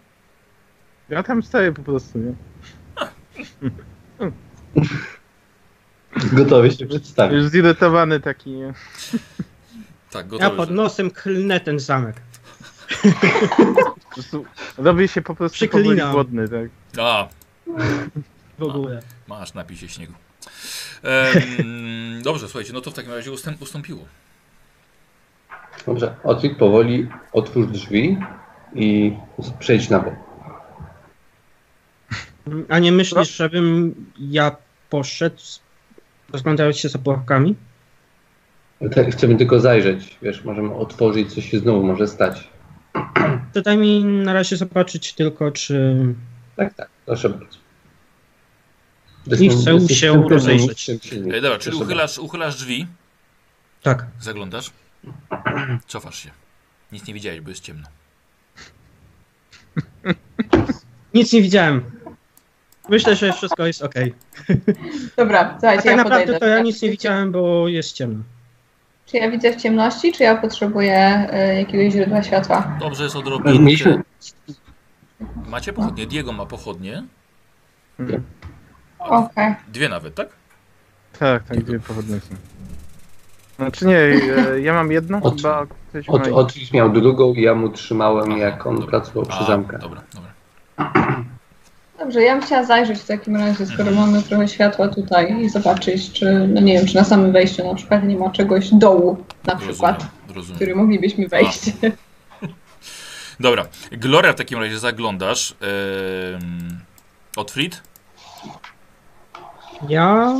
Ja 1.08 1.22
tam 1.22 1.42
stoję 1.42 1.72
po 1.72 1.82
prostu, 1.82 2.18
nie? 2.18 2.32
Gotowy 6.32 6.70
się 6.70 6.86
przedstawić. 6.86 7.34
Już 7.42 7.46
zirytowany 7.50 8.20
taki, 8.20 8.50
nie? 8.50 8.72
Tak, 10.10 10.24
Ja 10.26 10.30
gotowy. 10.30 10.56
pod 10.56 10.70
nosem 10.70 11.10
chlnę 11.10 11.60
ten 11.60 11.78
zamek. 11.80 12.16
Robię 14.78 15.08
się 15.08 15.22
po 15.22 15.34
prostu 15.34 15.54
Przyklinam. 15.54 15.84
powoli 15.96 16.12
głodny, 16.12 16.48
tak? 16.48 16.70
A, 17.04 17.28
W 18.58 18.62
ogóle. 18.62 19.02
masz 19.28 19.54
napij 19.54 19.76
się 19.76 19.88
śniegu. 19.88 20.12
Em, 21.02 22.22
dobrze, 22.22 22.48
słuchajcie, 22.48 22.72
no 22.72 22.80
to 22.80 22.90
w 22.90 22.94
takim 22.94 23.12
razie 23.12 23.32
ustęp, 23.32 23.62
ustąpiło. 23.62 24.04
Dobrze, 25.86 26.16
Otwit 26.24 26.56
powoli 26.58 27.08
otwórz 27.32 27.66
drzwi 27.66 28.18
i 28.74 29.16
przejdź 29.58 29.88
na 29.88 29.98
bok. 29.98 30.14
A 32.68 32.78
nie 32.78 32.92
myślisz, 32.92 33.36
żebym 33.36 33.94
ja 34.18 34.56
poszedł, 34.90 35.42
rozglądając 36.32 36.76
się 36.78 36.88
za 36.88 36.98
pułapkami? 36.98 37.54
Te- 38.92 39.10
Chcemy 39.10 39.36
tylko 39.36 39.60
zajrzeć, 39.60 40.18
wiesz, 40.22 40.44
możemy 40.44 40.74
otworzyć, 40.74 41.34
coś 41.34 41.50
się 41.50 41.58
znowu 41.58 41.82
może 41.82 42.06
stać. 42.08 42.48
To 43.52 43.62
daj 43.62 43.78
mi 43.78 44.04
na 44.04 44.32
razie 44.32 44.56
zobaczyć 44.56 45.12
tylko, 45.12 45.50
czy... 45.52 45.96
Tak, 46.56 46.74
tak, 46.74 46.88
proszę 47.06 47.28
bardzo. 47.30 47.58
Nie 49.26 49.50
chcę 49.50 49.94
się 49.94 50.28
rozejrzeć. 50.28 50.68
mistrzem 50.68 50.98
silnik. 51.02 51.34
E, 51.34 51.40
dobra, 51.40 51.58
czyli 51.58 51.76
uchylasz, 51.76 52.18
uchylasz 52.18 52.56
drzwi, 52.56 52.86
Tak. 53.82 54.06
zaglądasz, 54.20 54.70
cofasz 55.86 56.18
się. 56.22 56.30
Nic 56.92 57.06
nie 57.06 57.14
widziałeś, 57.14 57.40
bo 57.40 57.48
jest 57.50 57.62
ciemno. 57.64 57.86
Nic 61.14 61.32
nie 61.32 61.42
widziałem. 61.42 61.82
Myślę, 62.88 63.16
że 63.16 63.32
wszystko 63.32 63.66
jest 63.66 63.82
ok. 63.82 63.94
Dobra, 65.16 65.40
A 65.40 65.50
słuchajcie, 65.52 65.82
tak 65.82 65.90
ja 65.90 65.96
naprawdę 65.96 66.20
podejdę. 66.26 66.40
to 66.40 66.46
ja 66.46 66.60
nic 66.62 66.82
nie 66.82 66.90
widziałem, 66.90 67.32
bo 67.32 67.68
jest 67.68 67.92
ciemno. 67.92 68.22
Czy 69.06 69.16
ja 69.16 69.30
widzę 69.30 69.52
w 69.52 69.56
ciemności, 69.56 70.12
czy 70.12 70.22
ja 70.22 70.36
potrzebuję 70.36 71.28
y, 71.52 71.54
jakiegoś 71.54 71.92
źródła 71.92 72.22
światła? 72.22 72.76
Dobrze 72.80 73.04
jest 73.04 73.16
odrobinkę. 73.16 74.02
Macie 75.46 75.72
pochodnie, 75.72 76.06
Diego 76.06 76.32
ma 76.32 76.46
pochodnie. 76.46 77.04
Hmm. 77.96 78.22
Okej. 78.98 79.54
Dwie 79.68 79.88
nawet, 79.88 80.14
tak? 80.14 80.28
Tak, 81.18 81.42
tak, 81.44 81.64
dwie 81.64 81.80
powodne 81.80 82.20
są. 82.20 82.34
Znaczy 83.56 83.86
nie, 83.86 83.98
e, 83.98 84.60
ja 84.60 84.72
mam 84.74 84.92
jedną, 84.92 85.22
Od- 85.22 85.36
chyba 85.36 85.66
Otwit 86.32 86.72
miał 86.72 86.90
drugą 86.90 87.34
i 87.34 87.42
ja 87.42 87.54
mu 87.54 87.68
trzymałem, 87.68 88.30
Aha, 88.32 88.38
jak 88.40 88.66
on 88.66 88.74
dobra. 88.74 88.90
pracował 88.90 89.26
przy 89.26 89.38
A, 89.38 89.46
zamkach. 89.46 89.80
Dobra, 89.80 90.02
dobra. 90.14 90.30
Dobrze, 91.98 92.22
ja 92.22 92.34
bym 92.36 92.42
chciała 92.44 92.64
zajrzeć 92.64 92.98
w 92.98 93.06
takim 93.06 93.36
razie, 93.36 93.66
skoro 93.66 93.88
Mhm. 93.88 93.96
mamy 94.10 94.22
trochę 94.22 94.48
światła 94.48 94.88
tutaj 94.88 95.40
i 95.40 95.48
zobaczyć, 95.48 96.12
czy, 96.12 96.48
no 96.48 96.60
nie 96.60 96.72
wiem, 96.72 96.86
czy 96.86 96.94
na 96.94 97.04
samym 97.04 97.32
wejściu 97.32 97.64
na 97.68 97.74
przykład 97.74 98.04
nie 98.04 98.16
ma 98.16 98.30
czegoś 98.30 98.68
dołu 98.74 99.24
na 99.44 99.56
przykład, 99.56 99.94
Rozumiem, 99.96 100.10
w 100.28 100.36
rozumiem. 100.36 100.56
który 100.56 100.74
moglibyśmy 100.74 101.28
wejść. 101.28 101.60
Dobra, 103.40 103.66
Gloria 103.92 104.32
w 104.32 104.36
takim 104.36 104.58
razie 104.58 104.78
zaglądasz. 104.78 105.54
Ehm, 105.60 106.78
Otfrid? 107.36 107.82
Ja 109.88 110.34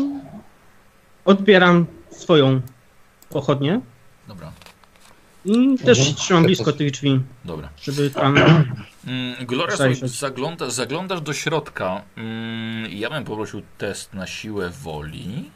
odbieram 1.25 1.87
swoją 2.11 2.61
pochodnię 3.31 3.81
Dobra, 4.29 4.53
i 5.45 5.79
też 5.79 5.99
Mhm. 5.99 6.17
trzymam 6.17 6.43
blisko 6.45 6.73
tych 6.73 6.91
drzwi, 6.91 7.21
dobra. 7.45 7.69
żeby 7.83 8.11
tam... 8.11 8.37
Mm, 9.07 9.47
Gloria, 9.47 9.77
zagląda, 10.05 10.71
zaglądasz 10.71 11.21
do 11.21 11.33
środka. 11.33 12.03
Mm, 12.17 12.91
ja 12.93 13.11
bym 13.11 13.25
poprosił 13.25 13.63
test 13.79 14.15
na 14.15 14.27
siłę 14.27 14.71
woli. 14.71 15.51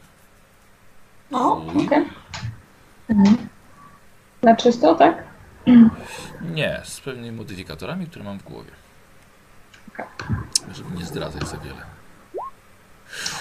O, 1.31 1.57
okej. 1.65 2.05
Mhm. 3.09 3.47
Na 4.43 4.55
czysto, 4.55 4.95
tak? 4.95 5.23
Nie, 6.55 6.81
z 6.83 6.99
pewnymi 7.01 7.31
modyfikatorami, 7.37 8.07
które 8.07 8.25
mam 8.25 8.39
w 8.39 8.43
głowie. 8.43 8.71
Żeby 10.73 10.95
nie 10.97 11.05
zdradzać 11.05 11.47
za 11.47 11.57
wiele. 11.57 11.81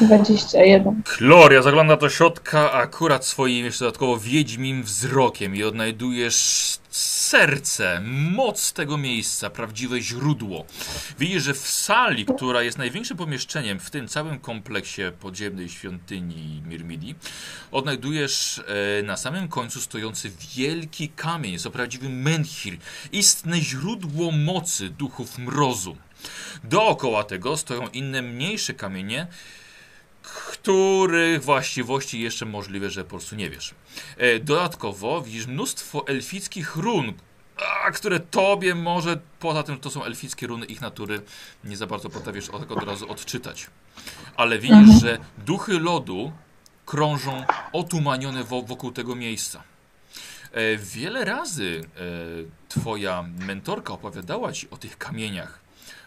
21. 0.00 1.02
Gloria 1.18 1.62
zagląda 1.62 1.96
do 1.96 2.10
środka 2.10 2.72
akurat 2.72 3.26
swoim 3.26 3.64
jeszcze 3.64 3.84
dodatkowo 3.84 4.18
wiedźmim 4.18 4.82
wzrokiem 4.82 5.56
i 5.56 5.62
odnajdujesz 5.62 6.78
serce, 6.90 8.00
moc 8.34 8.72
tego 8.72 8.98
miejsca, 8.98 9.50
prawdziwe 9.50 10.00
źródło. 10.00 10.64
Widzisz, 11.18 11.42
że 11.42 11.54
w 11.54 11.68
sali, 11.68 12.26
która 12.26 12.62
jest 12.62 12.78
największym 12.78 13.16
pomieszczeniem 13.16 13.80
w 13.80 13.90
tym 13.90 14.08
całym 14.08 14.38
kompleksie 14.38 15.02
podziemnej 15.20 15.68
świątyni 15.68 16.62
Mirmidi, 16.66 17.14
odnajdujesz 17.72 18.62
e, 18.98 19.02
na 19.02 19.16
samym 19.16 19.48
końcu 19.48 19.80
stojący 19.80 20.30
wielki 20.56 21.08
kamień. 21.08 21.52
Jest 21.52 21.64
to 21.64 21.70
prawdziwy 21.70 22.08
menhir, 22.08 22.78
istne 23.12 23.60
źródło 23.60 24.32
mocy 24.32 24.88
duchów 24.88 25.38
mrozu. 25.38 25.96
Dookoła 26.64 27.24
tego 27.24 27.56
stoją 27.56 27.88
inne 27.88 28.22
mniejsze 28.22 28.74
kamienie, 28.74 29.26
których 30.22 31.44
właściwości 31.44 32.20
jeszcze 32.20 32.46
możliwe, 32.46 32.90
że 32.90 33.04
po 33.04 33.10
prostu 33.10 33.36
nie 33.36 33.50
wiesz. 33.50 33.74
E, 34.16 34.38
Dodatkowo 34.38 35.22
widzisz 35.22 35.46
mnóstwo 35.46 36.06
elfickich 36.06 36.76
run, 36.76 37.12
które 37.94 38.20
tobie 38.20 38.74
może, 38.74 39.18
poza 39.38 39.62
tym, 39.62 39.74
że 39.74 39.80
to 39.80 39.90
są 39.90 40.04
elfickie 40.04 40.46
runy 40.46 40.66
ich 40.66 40.80
natury, 40.80 41.22
nie 41.64 41.76
za 41.76 41.86
bardzo 41.86 42.10
potrafisz 42.10 42.48
od, 42.48 42.72
od 42.72 42.82
razu 42.84 43.10
odczytać. 43.10 43.66
Ale 44.36 44.58
widzisz, 44.58 44.76
Mhm. 44.78 45.00
że 45.00 45.18
duchy 45.38 45.78
lodu 45.78 46.32
krążą 46.86 47.44
otumanione 47.72 48.44
wo, 48.44 48.62
wokół 48.62 48.92
tego 48.92 49.14
miejsca. 49.16 49.62
E, 50.52 50.76
Wiele 50.76 51.24
razy 51.24 51.80
e, 51.96 52.00
twoja 52.68 53.22
mentorka 53.38 53.92
opowiadała 53.92 54.52
ci 54.52 54.70
o 54.70 54.76
tych 54.76 54.98
kamieniach, 54.98 55.59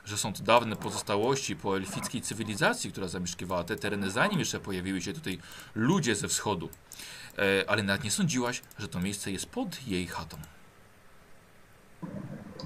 że 0.05 0.17
są 0.17 0.33
to 0.33 0.43
dawne 0.43 0.75
pozostałości 0.75 1.55
po 1.55 1.77
elfickiej 1.77 2.21
cywilizacji, 2.21 2.91
która 2.91 3.07
zamieszkiwała 3.07 3.63
te 3.63 3.75
tereny, 3.75 4.11
zanim 4.11 4.39
jeszcze 4.39 4.59
pojawiły 4.59 5.01
się 5.01 5.13
tutaj 5.13 5.39
ludzie 5.75 6.15
ze 6.15 6.27
wschodu. 6.27 6.69
E, 7.37 7.69
ale 7.69 7.83
nawet 7.83 8.03
nie 8.03 8.11
sądziłaś, 8.11 8.61
że 8.77 8.87
to 8.87 8.99
miejsce 8.99 9.31
jest 9.31 9.45
pod 9.45 9.87
jej 9.87 10.07
chatą. 10.07 10.37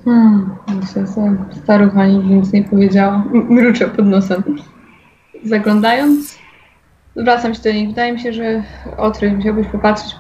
Hmm, 0.06 0.56
starucha 1.64 2.08
nigdy 2.08 2.34
nic 2.34 2.54
nie 2.54 2.64
powiedziała. 2.64 3.24
Mruczę 3.34 3.88
pod 3.88 4.06
nosem. 4.06 4.44
Zaglądając, 5.44 6.38
zwracam 7.16 7.56
się 7.56 7.62
do 7.62 7.72
niej. 7.72 7.88
Wydaje 7.88 8.14
mi 8.14 8.20
się, 8.20 8.34
że 8.34 8.64
Otry 8.98 9.32
musiałbyś 9.32 9.68
popatrzeć, 9.68 10.16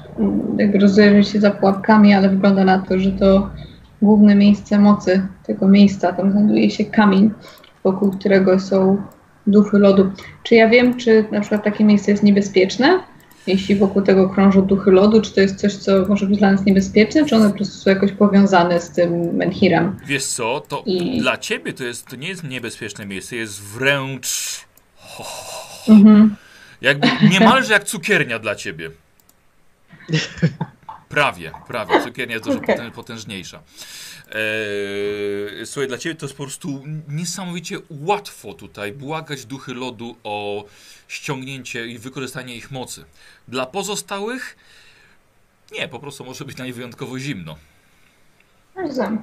jakby 0.57 0.79
rozejrzeć 0.79 1.27
się 1.27 1.39
za 1.39 1.51
pułapkami, 1.51 2.13
ale 2.13 2.29
wygląda 2.29 2.63
na 2.63 2.79
to, 2.79 2.99
że 2.99 3.11
to 3.11 3.49
główne 4.01 4.35
miejsce 4.35 4.79
mocy 4.79 5.27
tego 5.47 5.67
miejsca. 5.67 6.13
Tam 6.13 6.31
znajduje 6.31 6.69
się 6.71 6.85
kamień, 6.85 7.31
wokół 7.83 8.11
którego 8.11 8.59
są 8.59 9.01
duchy 9.47 9.79
lodu. 9.79 10.11
Czy 10.43 10.55
ja 10.55 10.69
wiem, 10.69 10.97
czy 10.97 11.25
na 11.31 11.39
przykład 11.41 11.63
takie 11.63 11.83
miejsce 11.83 12.11
jest 12.11 12.23
niebezpieczne? 12.23 12.99
Jeśli 13.47 13.75
wokół 13.75 14.01
tego 14.01 14.29
krążą 14.29 14.61
duchy 14.61 14.91
lodu, 14.91 15.21
czy 15.21 15.33
to 15.33 15.41
jest 15.41 15.55
coś, 15.55 15.73
co 15.75 15.91
może 16.09 16.25
być 16.25 16.39
dla 16.39 16.51
nas 16.51 16.65
niebezpieczne, 16.65 17.25
czy 17.25 17.35
one 17.35 17.49
po 17.49 17.55
prostu 17.55 17.77
są 17.77 17.89
jakoś 17.89 18.11
powiązane 18.11 18.79
z 18.81 18.89
tym 18.91 19.35
menhirem? 19.35 19.97
Wiesz 20.05 20.25
co, 20.25 20.61
to 20.67 20.83
I- 20.85 21.19
dla 21.21 21.37
ciebie 21.37 21.73
to, 21.73 21.83
jest, 21.83 22.07
to 22.07 22.15
nie 22.15 22.27
jest 22.27 22.43
niebezpieczne 22.43 23.05
miejsce, 23.05 23.35
jest 23.35 23.61
wręcz 23.61 24.57
Mhm. 25.89 26.35
jakby 26.81 27.07
niemalże 27.29 27.73
jak 27.73 27.83
cukiernia 27.83 28.39
dla 28.39 28.55
ciebie. 28.55 28.89
Prawie, 31.09 31.51
prawie. 31.67 32.01
Cukiernia 32.03 32.33
jest 32.35 32.45
dużo 32.45 32.59
potęż, 32.59 32.93
potężniejsza. 32.93 33.59
Eee, 34.31 35.65
słuchaj, 35.65 35.87
dla 35.87 35.97
ciebie 35.97 36.15
to 36.15 36.25
jest 36.25 36.37
po 36.37 36.43
prostu 36.43 36.83
niesamowicie 37.07 37.77
łatwo 37.89 38.53
tutaj 38.53 38.91
błagać 38.91 39.45
duchy 39.45 39.73
lodu 39.73 40.15
o 40.23 40.65
ściągnięcie 41.07 41.87
i 41.87 41.99
wykorzystanie 41.99 42.55
ich 42.55 42.71
mocy. 42.71 43.05
Dla 43.47 43.65
pozostałych 43.65 44.57
nie, 45.71 45.87
po 45.87 45.99
prostu 45.99 46.25
może 46.25 46.45
być 46.45 46.55
dla 46.55 46.65
nich 46.65 46.75
wyjątkowo 46.75 47.19
zimno. 47.19 47.57
Rozumiem. 48.75 49.17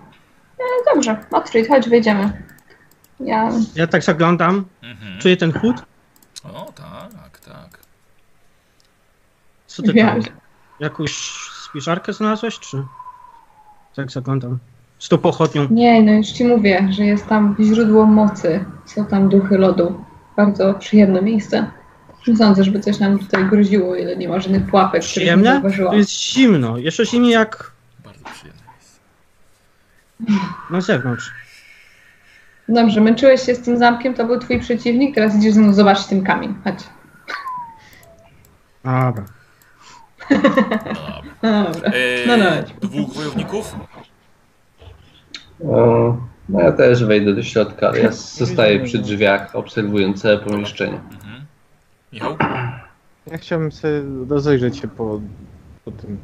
E, 0.58 0.94
dobrze, 0.94 1.24
Otfrid, 1.30 1.68
chodź, 1.68 1.88
wejdziemy. 1.88 2.42
Ja 3.20 3.50
Ja 3.74 3.86
tak 3.86 4.02
zaglądam, 4.02 4.64
Mhm. 4.82 5.20
czuję 5.20 5.36
ten 5.36 5.52
chłód. 5.52 5.76
O, 6.44 6.72
tak, 6.72 7.38
tak. 7.38 7.78
Co 9.66 9.82
ty 9.82 9.92
Ja- 9.94 10.06
tam? 10.06 10.22
Jakąś 10.80 11.32
spiżarkę 11.74 12.12
znalazłeś, 12.12 12.58
czy? 12.58 12.84
Tak 13.96 14.10
zaglądam. 14.10 14.58
Z 14.98 15.08
tą 15.08 15.18
pochodnią. 15.18 15.66
Nie, 15.70 16.02
no 16.02 16.12
już 16.12 16.26
ci 16.26 16.44
mówię, 16.44 16.88
że 16.90 17.04
jest 17.04 17.26
tam 17.26 17.56
źródło 17.60 18.06
mocy. 18.06 18.64
Są 18.84 19.06
tam 19.06 19.28
duchy 19.28 19.58
lodu. 19.58 20.04
Bardzo 20.36 20.74
przyjemne 20.74 21.22
miejsce. 21.22 21.70
Nie 22.26 22.36
sądzę, 22.36 22.64
żeby 22.64 22.80
coś 22.80 22.98
nam 22.98 23.18
tutaj 23.18 23.44
groziło, 23.44 23.96
ile 23.96 24.16
nie 24.16 24.28
ma 24.28 24.40
żadnych 24.40 24.66
pułapek, 24.66 25.02
których 25.04 25.36
nie 25.36 25.44
zauważyłam. 25.44 25.92
To 25.92 25.98
jest 25.98 26.10
zimno. 26.10 26.78
Jeszcze 26.78 27.06
zimniej 27.06 27.32
jak 27.32 27.72
Bardzo 28.04 28.24
przyjemne 28.24 28.62
jest. 28.80 29.00
na 30.70 30.80
zewnątrz. 30.80 31.32
Dobrze, 32.68 33.00
męczyłeś 33.00 33.40
się 33.42 33.54
z 33.54 33.62
tym 33.62 33.78
zamkiem, 33.78 34.14
to 34.14 34.24
był 34.24 34.38
twój 34.38 34.60
przeciwnik, 34.60 35.14
teraz 35.14 35.36
idziesz 35.36 35.54
ze 35.54 35.60
mną 35.60 35.72
zobaczyć 35.72 36.06
ten 36.06 36.24
kamień. 36.24 36.54
Chodź. 36.64 36.78
Dobra. 38.84 39.24
No 40.30 40.38
dobra. 40.38 41.22
No 41.42 41.64
dobra. 41.72 41.90
Eee, 41.92 42.26
No, 42.26 42.36
no. 42.36 42.44
Dwóch 42.80 43.14
wojowników? 43.14 43.76
O, 45.64 46.16
no 46.48 46.60
ja 46.60 46.72
też 46.72 47.04
wejdę 47.04 47.34
do 47.34 47.42
środka, 47.42 47.88
ale 47.88 48.00
ja 48.00 48.12
zostaję 48.12 48.80
przy 48.84 48.98
drzwiach, 48.98 49.56
obserwując 49.56 50.22
całe 50.22 50.38
pomieszczenie. 50.38 51.00
Mhm. 51.12 51.44
Michał? 52.12 52.36
Ja 53.26 53.38
chciałbym 53.38 53.72
sobie 53.72 54.02
rozejrzeć 54.28 54.76
się 54.78 54.88
po, 54.88 55.20
po 55.84 55.90
tym 55.90 56.18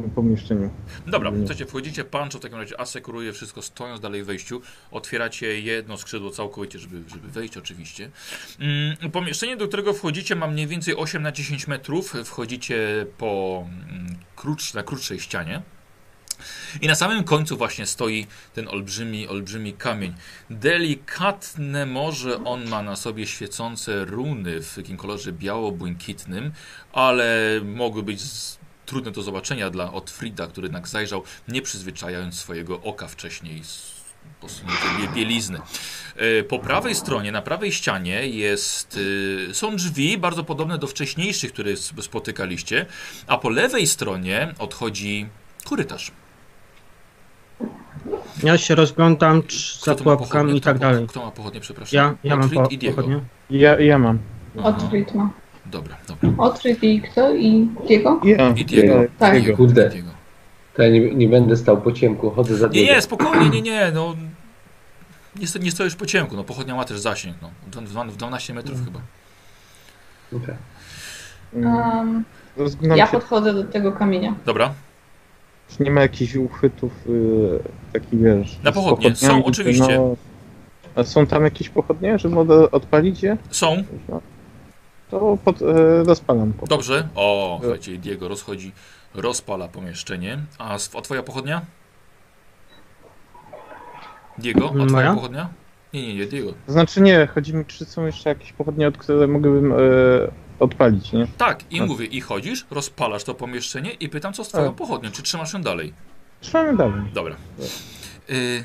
pomieszczeniu. 0.00 0.70
Dobra, 1.06 1.32
słuchajcie, 1.38 1.66
wchodzicie, 1.66 2.04
Pancho 2.04 2.38
w 2.38 2.42
takim 2.42 2.58
razie 2.58 2.80
asekuruje 2.80 3.32
wszystko 3.32 3.62
stojąc 3.62 4.00
dalej 4.00 4.22
w 4.22 4.26
wejściu. 4.26 4.60
Otwieracie 4.90 5.60
jedno 5.60 5.98
skrzydło 5.98 6.30
całkowicie, 6.30 6.78
żeby, 6.78 7.02
żeby 7.08 7.28
wejść 7.28 7.56
oczywiście. 7.56 8.10
Mm, 8.58 9.10
pomieszczenie, 9.10 9.56
do 9.56 9.68
którego 9.68 9.92
wchodzicie 9.92 10.36
ma 10.36 10.46
mniej 10.46 10.66
więcej 10.66 10.96
8 10.96 11.22
na 11.22 11.32
10 11.32 11.66
metrów. 11.66 12.14
Wchodzicie 12.24 13.06
po 13.18 13.64
mm, 13.66 14.16
krótsz, 14.36 14.74
na 14.74 14.82
krótszej 14.82 15.20
ścianie. 15.20 15.62
I 16.80 16.86
na 16.86 16.94
samym 16.94 17.24
końcu 17.24 17.56
właśnie 17.56 17.86
stoi 17.86 18.26
ten 18.54 18.68
olbrzymi, 18.68 19.28
olbrzymi 19.28 19.72
kamień. 19.72 20.14
Delikatne 20.50 21.86
może 21.86 22.44
on 22.44 22.68
ma 22.68 22.82
na 22.82 22.96
sobie 22.96 23.26
świecące 23.26 24.04
runy 24.04 24.62
w 24.62 24.74
takim 24.74 24.96
kolorze 24.96 25.32
biało-błękitnym, 25.32 26.52
ale 26.92 27.60
mogły 27.64 28.02
być 28.02 28.20
z, 28.20 28.58
trudne 28.92 29.10
do 29.10 29.22
zobaczenia 29.22 29.70
dla 29.70 29.92
Otfrida, 29.92 30.46
który 30.46 30.64
jednak 30.64 30.88
zajrzał, 30.88 31.22
nie 31.48 31.62
przyzwyczajając 31.62 32.38
swojego 32.38 32.80
oka 32.80 33.08
wcześniej 33.08 33.64
z 33.64 34.02
bielizny. 35.14 35.58
E, 36.16 36.42
Po 36.42 36.58
prawej 36.58 36.94
stronie, 36.94 37.32
na 37.32 37.42
prawej 37.42 37.72
ścianie 37.72 38.28
jest, 38.28 38.96
y, 38.96 39.54
są 39.54 39.76
drzwi 39.76 40.18
bardzo 40.18 40.44
podobne 40.44 40.78
do 40.78 40.86
wcześniejszych, 40.86 41.52
które 41.52 41.76
spotykaliście, 41.76 42.86
a 43.26 43.38
po 43.38 43.48
lewej 43.48 43.86
stronie 43.86 44.54
odchodzi 44.58 45.26
korytarz. 45.64 46.12
Ja 48.42 48.58
się 48.58 48.74
rozglądam 48.74 49.42
za 49.84 49.94
pułapkami 49.94 50.56
i 50.56 50.60
tak 50.60 50.78
dalej. 50.78 51.06
Kto 51.06 51.24
ma 51.24 51.30
pochodnie, 51.30 51.60
przepraszam? 51.60 51.96
Ja, 51.96 52.14
ja 52.24 52.36
mam 52.36 52.50
po, 52.50 52.68
pochodnie. 52.86 53.20
Ja, 53.50 53.80
ja 53.80 53.98
mam. 53.98 54.18
Otfrid 54.56 55.14
ma. 55.14 55.41
Dobra, 55.72 55.96
dobra. 56.08 56.30
Otfrid 56.38 56.82
i 56.84 57.00
kto? 57.02 57.34
I 57.34 57.68
Diego? 57.88 58.20
Ja. 58.24 58.50
I 58.56 58.64
Diego. 58.64 58.94
Tak. 59.18 59.40
Diego. 59.40 59.56
Kurde. 59.56 59.88
Diego. 59.90 60.10
To 60.74 60.82
ja 60.82 60.88
nie, 60.90 61.00
nie 61.14 61.28
będę 61.28 61.56
stał 61.56 61.80
po 61.82 61.92
ciemku, 61.92 62.30
chodzę 62.30 62.56
za 62.56 62.66
Nie, 62.66 62.72
Diego. 62.72 62.94
nie, 62.94 63.02
spokojnie, 63.02 63.50
nie, 63.50 63.62
nie, 63.62 63.90
no. 63.94 64.14
Nie, 65.40 65.46
sto- 65.46 65.58
nie 65.58 65.70
stoisz 65.70 65.96
po 65.96 66.06
ciemku, 66.06 66.36
no 66.36 66.44
pochodnia 66.44 66.74
ma 66.76 66.84
też 66.84 66.98
zasięg, 67.00 67.36
no. 67.42 67.50
W 67.66 67.70
dwa- 67.84 68.04
W 68.04 68.16
12 68.16 68.54
metrów 68.54 68.84
chyba. 68.84 69.00
Okej. 70.36 70.54
Mm, 71.54 72.24
Um, 72.56 72.96
ja 72.96 73.06
się, 73.06 73.12
podchodzę 73.12 73.54
do 73.54 73.64
tego 73.64 73.92
kamienia. 73.92 74.34
Dobra. 74.46 74.72
czy 75.68 75.82
nie 75.82 75.90
ma 75.90 76.00
jakichś 76.00 76.34
uchwytów 76.36 76.92
y, 77.08 77.58
takich, 77.92 78.20
wiesz... 78.20 78.58
Na 78.62 78.72
pochodnie. 78.72 79.16
Są, 79.16 79.44
oczywiście. 79.44 79.96
No, 79.98 80.16
a 80.94 81.04
są 81.04 81.26
tam 81.26 81.44
jakieś 81.44 81.68
pochodnie, 81.68 82.18
że 82.18 82.28
mogę 82.28 82.70
odpalić 82.70 83.22
je? 83.22 83.36
Są. 83.50 83.84
No. 84.08 84.20
To 85.12 85.38
pod, 85.44 85.62
y, 85.62 85.64
rozpalam. 86.04 86.52
Po 86.52 86.66
Dobrze. 86.66 87.08
O, 87.14 87.58
słuchajcie, 87.62 87.98
Diego 87.98 88.28
rozchodzi, 88.28 88.72
rozpala 89.14 89.68
pomieszczenie. 89.68 90.38
A, 90.58 90.74
a 90.98 91.00
twoja 91.02 91.22
pochodnia? 91.22 91.62
Diego, 94.38 94.66
a 94.66 94.72
twoja 94.72 94.86
Moja? 94.86 95.14
pochodnia? 95.14 95.48
Nie, 95.92 96.06
nie, 96.06 96.14
nie, 96.14 96.26
Diego. 96.26 96.52
To 96.66 96.72
znaczy 96.72 97.00
nie, 97.00 97.26
chodzi 97.34 97.54
mi, 97.54 97.64
czy 97.64 97.84
są 97.84 98.06
jeszcze 98.06 98.28
jakieś 98.28 98.52
pochodnie, 98.52 98.88
od 98.88 98.98
które 98.98 99.26
mogłabym 99.26 99.72
e, 99.72 99.76
odpalić, 100.60 101.12
nie? 101.12 101.26
Tak, 101.38 101.72
i 101.72 101.78
Tak. 101.78 101.88
mówię, 101.88 102.06
i 102.06 102.20
chodzisz, 102.20 102.66
rozpalasz 102.70 103.24
to 103.24 103.34
pomieszczenie 103.34 103.90
i 103.90 104.08
pytam, 104.08 104.32
co 104.32 104.44
z 104.44 104.48
twoją 104.48 104.66
Tak. 104.66 104.74
pochodnią, 104.76 105.10
czy 105.10 105.22
trzymasz 105.22 105.52
ją 105.52 105.62
dalej? 105.62 105.92
Trzymamy 106.40 106.76
dalej. 106.76 107.02
Dobra. 107.14 107.36
Y, 108.30 108.64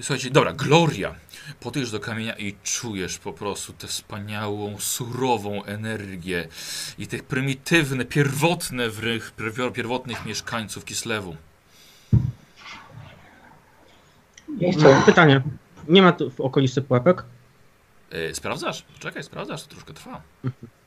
słuchajcie, 0.00 0.30
dobra, 0.30 0.52
Gloria. 0.52 1.14
Podejdziesz 1.60 1.90
do 1.90 2.00
kamienia 2.00 2.34
i 2.36 2.54
czujesz 2.64 3.18
po 3.18 3.32
prostu 3.32 3.72
tę 3.72 3.86
wspaniałą, 3.86 4.76
surową 4.78 5.64
energię 5.64 6.48
i 6.98 7.06
tych 7.06 7.22
prymitywne, 7.24 8.04
pierwotne 8.04 8.90
wrych, 8.90 9.32
pierwo- 9.38 9.72
pierwotnych 9.72 10.26
mieszkańców 10.26 10.84
Kislewu. 10.84 11.36
Jeszcze 14.58 15.02
pytanie. 15.06 15.42
Nie 15.88 16.02
ma 16.02 16.12
tu 16.12 16.30
w 16.30 16.40
okolicy 16.40 16.82
pułapek? 16.82 17.24
Y, 18.30 18.34
sprawdzasz? 18.34 18.84
Czekaj, 18.98 19.22
sprawdzasz, 19.22 19.62
to 19.62 19.68
troszkę 19.68 19.92
trwa. 19.94 20.22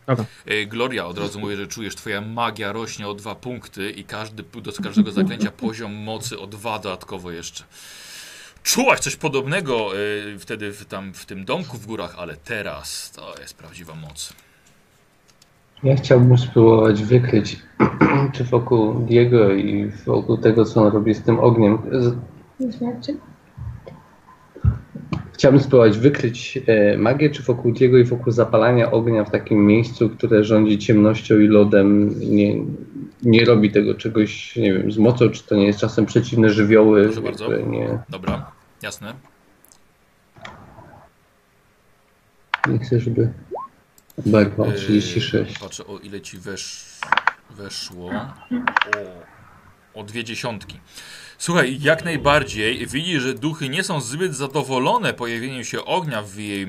Dobra. 0.07 0.25
Y, 0.51 0.65
Gloria, 0.65 1.05
od 1.05 1.17
razu 1.17 1.39
mówię, 1.39 1.57
że 1.57 1.67
czujesz, 1.67 1.95
twoja 1.95 2.21
magia 2.21 2.71
rośnie 2.71 3.07
o 3.07 3.13
dwa 3.13 3.35
punkty 3.35 3.91
i 3.91 4.03
każdy, 4.03 4.43
do 4.61 4.71
każdego 4.83 5.11
zaklęcia 5.11 5.51
poziom 5.51 5.93
mocy 5.93 6.39
o 6.39 6.47
dwa 6.47 6.79
dodatkowo 6.79 7.31
jeszcze. 7.31 7.63
Czułaś 8.63 8.99
coś 8.99 9.15
podobnego 9.15 9.97
y, 10.35 10.39
wtedy 10.39 10.71
w, 10.73 10.85
tam 10.85 11.13
w 11.13 11.25
tym 11.25 11.45
domku 11.45 11.77
w 11.77 11.85
górach, 11.85 12.15
ale 12.17 12.35
teraz 12.45 13.11
to 13.11 13.41
jest 13.41 13.57
prawdziwa 13.57 13.95
moc. 13.95 14.33
Ja 15.83 15.95
chciałbym 15.95 16.37
spróbować 16.37 17.03
wykryć, 17.03 17.59
czy 18.33 18.43
wokół 18.43 18.93
Diego 18.93 19.53
i 19.53 19.91
wokół 20.05 20.37
tego, 20.37 20.65
co 20.65 20.81
on 20.83 20.93
robi 20.93 21.13
z 21.13 21.21
tym 21.23 21.39
ogniem. 21.39 21.77
Z- 21.91 22.15
Słuchajcie. 22.77 23.13
Chciałbym 25.33 25.61
spróbować 25.61 25.97
wykryć 25.97 26.59
e, 26.67 26.97
magię, 26.97 27.29
czy 27.29 27.43
wokół 27.43 27.71
Diego 27.71 27.97
i 27.97 28.03
wokół 28.03 28.31
zapalania 28.33 28.91
ognia 28.91 29.23
w 29.25 29.31
takim 29.31 29.65
miejscu, 29.67 30.09
które 30.09 30.43
rządzi 30.43 30.77
ciemnością 30.77 31.39
i 31.39 31.47
lodem, 31.47 32.15
nie, 32.19 32.55
nie 33.23 33.45
robi 33.45 33.71
tego 33.71 33.95
czegoś, 33.95 34.55
nie 34.55 34.73
wiem, 34.73 34.91
z 34.91 34.97
mocą, 34.97 35.29
czy 35.29 35.43
to 35.43 35.55
nie 35.55 35.65
jest 35.65 35.79
czasem 35.79 36.05
przeciwne 36.05 36.49
żywioły. 36.49 37.03
Proszę 37.03 37.21
bardzo. 37.21 37.57
Nie, 37.57 37.99
Dobra, 38.09 38.51
jasne. 38.81 39.13
nie 42.67 42.79
chcę, 42.79 42.99
żeby 42.99 43.33
barwa 44.25 44.67
Yy, 44.67 44.73
36. 44.73 45.59
Patrzę 45.59 45.85
o 45.87 45.99
ile 45.99 46.21
ci 46.21 46.37
wesz, 46.37 46.85
weszło. 47.49 48.11
O, 49.93 49.99
o 49.99 50.03
dwie 50.03 50.23
dziesiątki. 50.23 50.79
Słuchaj, 51.37 51.77
jak 51.81 52.05
najbardziej 52.05 52.87
widzisz, 52.87 53.23
że 53.23 53.33
duchy 53.33 53.69
nie 53.69 53.83
są 53.83 54.01
zbyt 54.01 54.35
zadowolone 54.35 55.13
pojawieniem 55.13 55.63
się 55.63 55.85
ognia 55.85 56.21
w, 56.21 56.35
jej, 56.37 56.67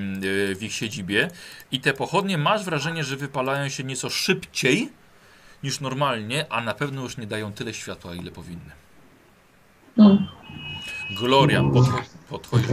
w 0.56 0.62
ich 0.62 0.72
siedzibie 0.72 1.28
i 1.72 1.80
te 1.80 1.92
pochodnie 1.92 2.38
masz 2.38 2.64
wrażenie, 2.64 3.04
że 3.04 3.16
wypalają 3.16 3.68
się 3.68 3.84
nieco 3.84 4.10
szybciej 4.10 4.88
niż 5.62 5.80
normalnie, 5.80 6.46
a 6.52 6.60
na 6.60 6.74
pewno 6.74 7.02
już 7.02 7.16
nie 7.18 7.26
dają 7.26 7.52
tyle 7.52 7.74
światła, 7.74 8.14
ile 8.14 8.30
powinny. 8.30 8.70
Mm. 9.98 10.18
Gloria, 11.18 11.60
podcho- 11.62 12.02
podchodzisz 12.28 12.68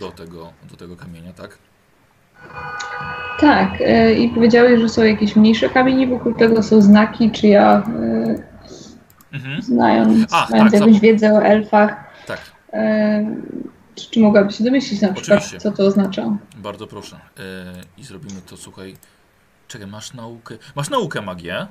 do, 0.00 0.10
tego, 0.10 0.52
do 0.70 0.76
tego 0.76 0.96
kamienia, 0.96 1.32
tak? 1.32 1.58
Tak, 3.40 3.70
e, 3.80 4.12
i 4.14 4.28
powiedziałeś, 4.28 4.80
że 4.80 4.88
są 4.88 5.02
jakieś 5.02 5.36
mniejsze 5.36 5.68
kamienie 5.68 6.06
wokół 6.06 6.34
tego, 6.34 6.62
są 6.62 6.80
znaki, 6.82 7.30
czy 7.30 7.46
ja 7.46 7.82
e, 7.86 8.48
Mhm, 9.32 9.62
znając, 9.62 10.32
A, 10.32 10.46
mając 10.50 10.72
tak, 10.72 10.80
jakąś 10.80 10.96
zap- 10.96 11.00
wiedzę 11.00 11.32
o 11.34 11.42
elfach, 11.42 11.94
tak. 12.26 12.40
e, 12.72 13.36
czy, 13.94 14.10
czy 14.10 14.20
mogłabyś 14.20 14.56
się 14.58 14.64
domyślić 14.64 15.00
na 15.00 15.12
przykład, 15.12 15.38
Oczywiście. 15.38 15.58
co 15.58 15.72
to 15.76 15.86
oznacza? 15.86 16.36
Bardzo 16.56 16.86
proszę. 16.86 17.20
I 17.98 18.04
zrobimy 18.04 18.40
to, 18.46 18.56
słuchaj. 18.56 18.96
Czekaj, 19.68 19.86
masz 19.86 20.14
naukę. 20.14 20.54
Masz 20.76 20.90
naukę 20.90 21.22
magię? 21.22 21.66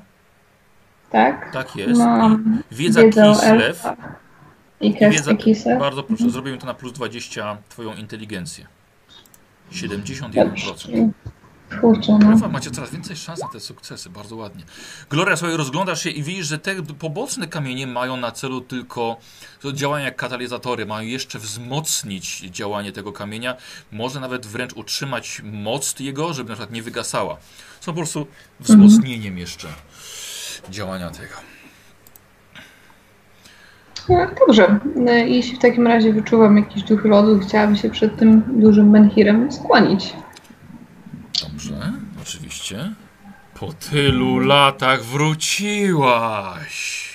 Tak? 1.11 1.51
Tak 1.53 1.75
jest. 1.75 1.99
Mam 1.99 2.63
wiedza 2.71 3.01
elfach 3.01 3.97
i 4.81 4.93
wiedza- 4.93 5.35
Kislew. 5.37 5.79
Bardzo 5.79 6.03
proszę, 6.03 6.29
zrobimy 6.29 6.57
to 6.57 6.65
na 6.65 6.73
plus 6.73 6.93
20 6.93 7.57
twoją 7.69 7.93
inteligencję. 7.93 8.67
71%. 9.71 11.09
Kurczę, 11.81 12.19
no. 12.41 12.47
Macie 12.49 12.71
coraz 12.71 12.91
więcej 12.91 13.15
szans 13.15 13.39
na 13.41 13.47
te 13.47 13.59
sukcesy, 13.59 14.09
bardzo 14.09 14.35
ładnie. 14.35 14.63
Gloria, 15.09 15.35
sobie 15.35 15.57
rozglądasz 15.57 16.03
się 16.03 16.09
i 16.09 16.23
widzisz, 16.23 16.47
że 16.47 16.59
te 16.59 16.83
poboczne 16.83 17.47
kamienie 17.47 17.87
mają 17.87 18.17
na 18.17 18.31
celu 18.31 18.61
tylko 18.61 19.17
działania 19.73 20.05
jak 20.05 20.15
katalizatory, 20.15 20.85
mają 20.85 21.07
jeszcze 21.07 21.39
wzmocnić 21.39 22.39
działanie 22.39 22.91
tego 22.91 23.11
kamienia, 23.13 23.55
może 23.91 24.19
nawet 24.19 24.45
wręcz 24.45 24.73
utrzymać 24.73 25.41
moc 25.45 25.99
jego, 25.99 26.33
żeby 26.33 26.49
na 26.49 26.55
przykład 26.55 26.73
nie 26.73 26.83
wygasała. 26.83 27.37
Są 27.79 27.91
po 27.91 27.97
prostu 27.97 28.27
wzmocnieniem 28.59 29.37
jeszcze 29.37 29.67
działania 30.69 31.09
tego. 31.09 31.33
No, 34.09 34.27
Dobrze, 34.47 34.79
E, 35.07 35.27
jeśli 35.27 35.55
w 35.55 35.59
takim 35.59 35.87
razie 35.87 36.13
wyczuwam 36.13 36.57
jakiś 36.57 36.83
duch 36.83 37.05
lodu, 37.05 37.39
chciałabym 37.39 37.75
się 37.75 37.89
przed 37.89 38.17
tym 38.17 38.43
dużym 38.61 38.89
menhirem 38.89 39.51
skłonić. 39.51 40.13
Dobrze, 41.43 41.93
oczywiście. 42.21 42.93
Po 43.59 43.73
tylu 43.73 44.39
latach 44.39 45.03
wróciłaś. 45.03 47.07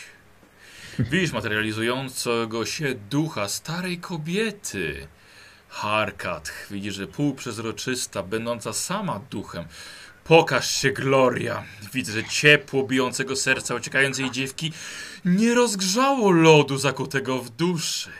Widzisz 0.98 1.32
materializującego 1.32 2.66
się 2.66 2.94
ducha 3.10 3.48
starej 3.48 3.98
kobiety. 3.98 5.06
Harkat, 5.68 6.52
widzisz, 6.70 6.94
że 6.94 7.06
półprzezroczysta, 7.06 8.22
będąca 8.22 8.72
sama 8.72 9.20
duchem. 9.30 9.64
Pokaż 10.24 10.70
się, 10.70 10.90
Gloria. 10.90 11.64
Widzę, 11.92 12.12
że 12.12 12.24
ciepło 12.24 12.82
bijącego 12.82 13.36
serca 13.36 13.74
uciekającej 13.74 14.30
dziewki 14.30 14.72
nie 15.24 15.54
rozgrzało 15.54 16.30
lodu 16.30 16.78
zakutego 16.78 17.38
w 17.38 17.50
duszy. 17.50 18.10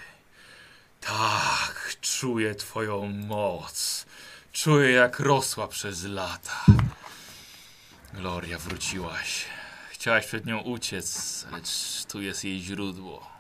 Tak, 1.01 1.97
czuję 2.01 2.55
twoją 2.55 3.07
moc. 3.07 4.07
Czuję, 4.53 4.91
jak 4.91 5.21
rosła 5.21 5.69
przez 5.69 6.05
lata. 6.05 6.65
Gloria, 8.15 8.59
wróciłaś. 8.59 9.45
Chciałaś 9.91 10.27
przed 10.27 10.47
nią 10.47 10.61
uciec, 10.61 11.47
lecz 11.53 12.05
tu 12.09 12.23
jest 12.23 12.45
jej 12.45 12.61
źródło. 12.61 13.31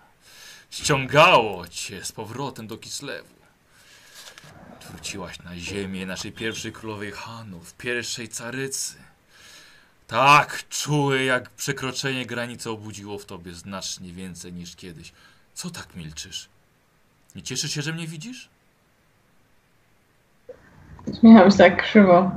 Ściągało 0.70 1.68
cię 1.68 2.04
z 2.04 2.12
powrotem 2.12 2.66
do 2.66 2.78
Kislewu. 2.78 3.41
Wróciłaś 4.90 5.42
na 5.42 5.56
ziemię 5.56 6.06
naszej 6.06 6.32
pierwszej 6.32 6.72
królowej 6.72 7.12
Hanów, 7.12 7.74
pierwszej 7.74 8.28
carycy. 8.28 8.94
Tak, 10.06 10.64
czuję, 10.68 11.24
jak 11.24 11.50
przekroczenie 11.50 12.26
granicy 12.26 12.70
obudziło 12.70 13.18
w 13.18 13.24
tobie 13.24 13.52
znacznie 13.52 14.12
więcej 14.12 14.52
niż 14.52 14.76
kiedyś. 14.76 15.12
Co 15.54 15.70
tak 15.70 15.96
milczysz? 15.96 16.48
Nie 17.34 17.42
cieszysz 17.42 17.70
się, 17.70 17.82
że 17.82 17.92
mnie 17.92 18.06
widzisz? 18.06 18.48
Śmiałam 21.20 21.50
się 21.50 21.56
tak 21.58 21.82
krzywo. 21.82 22.30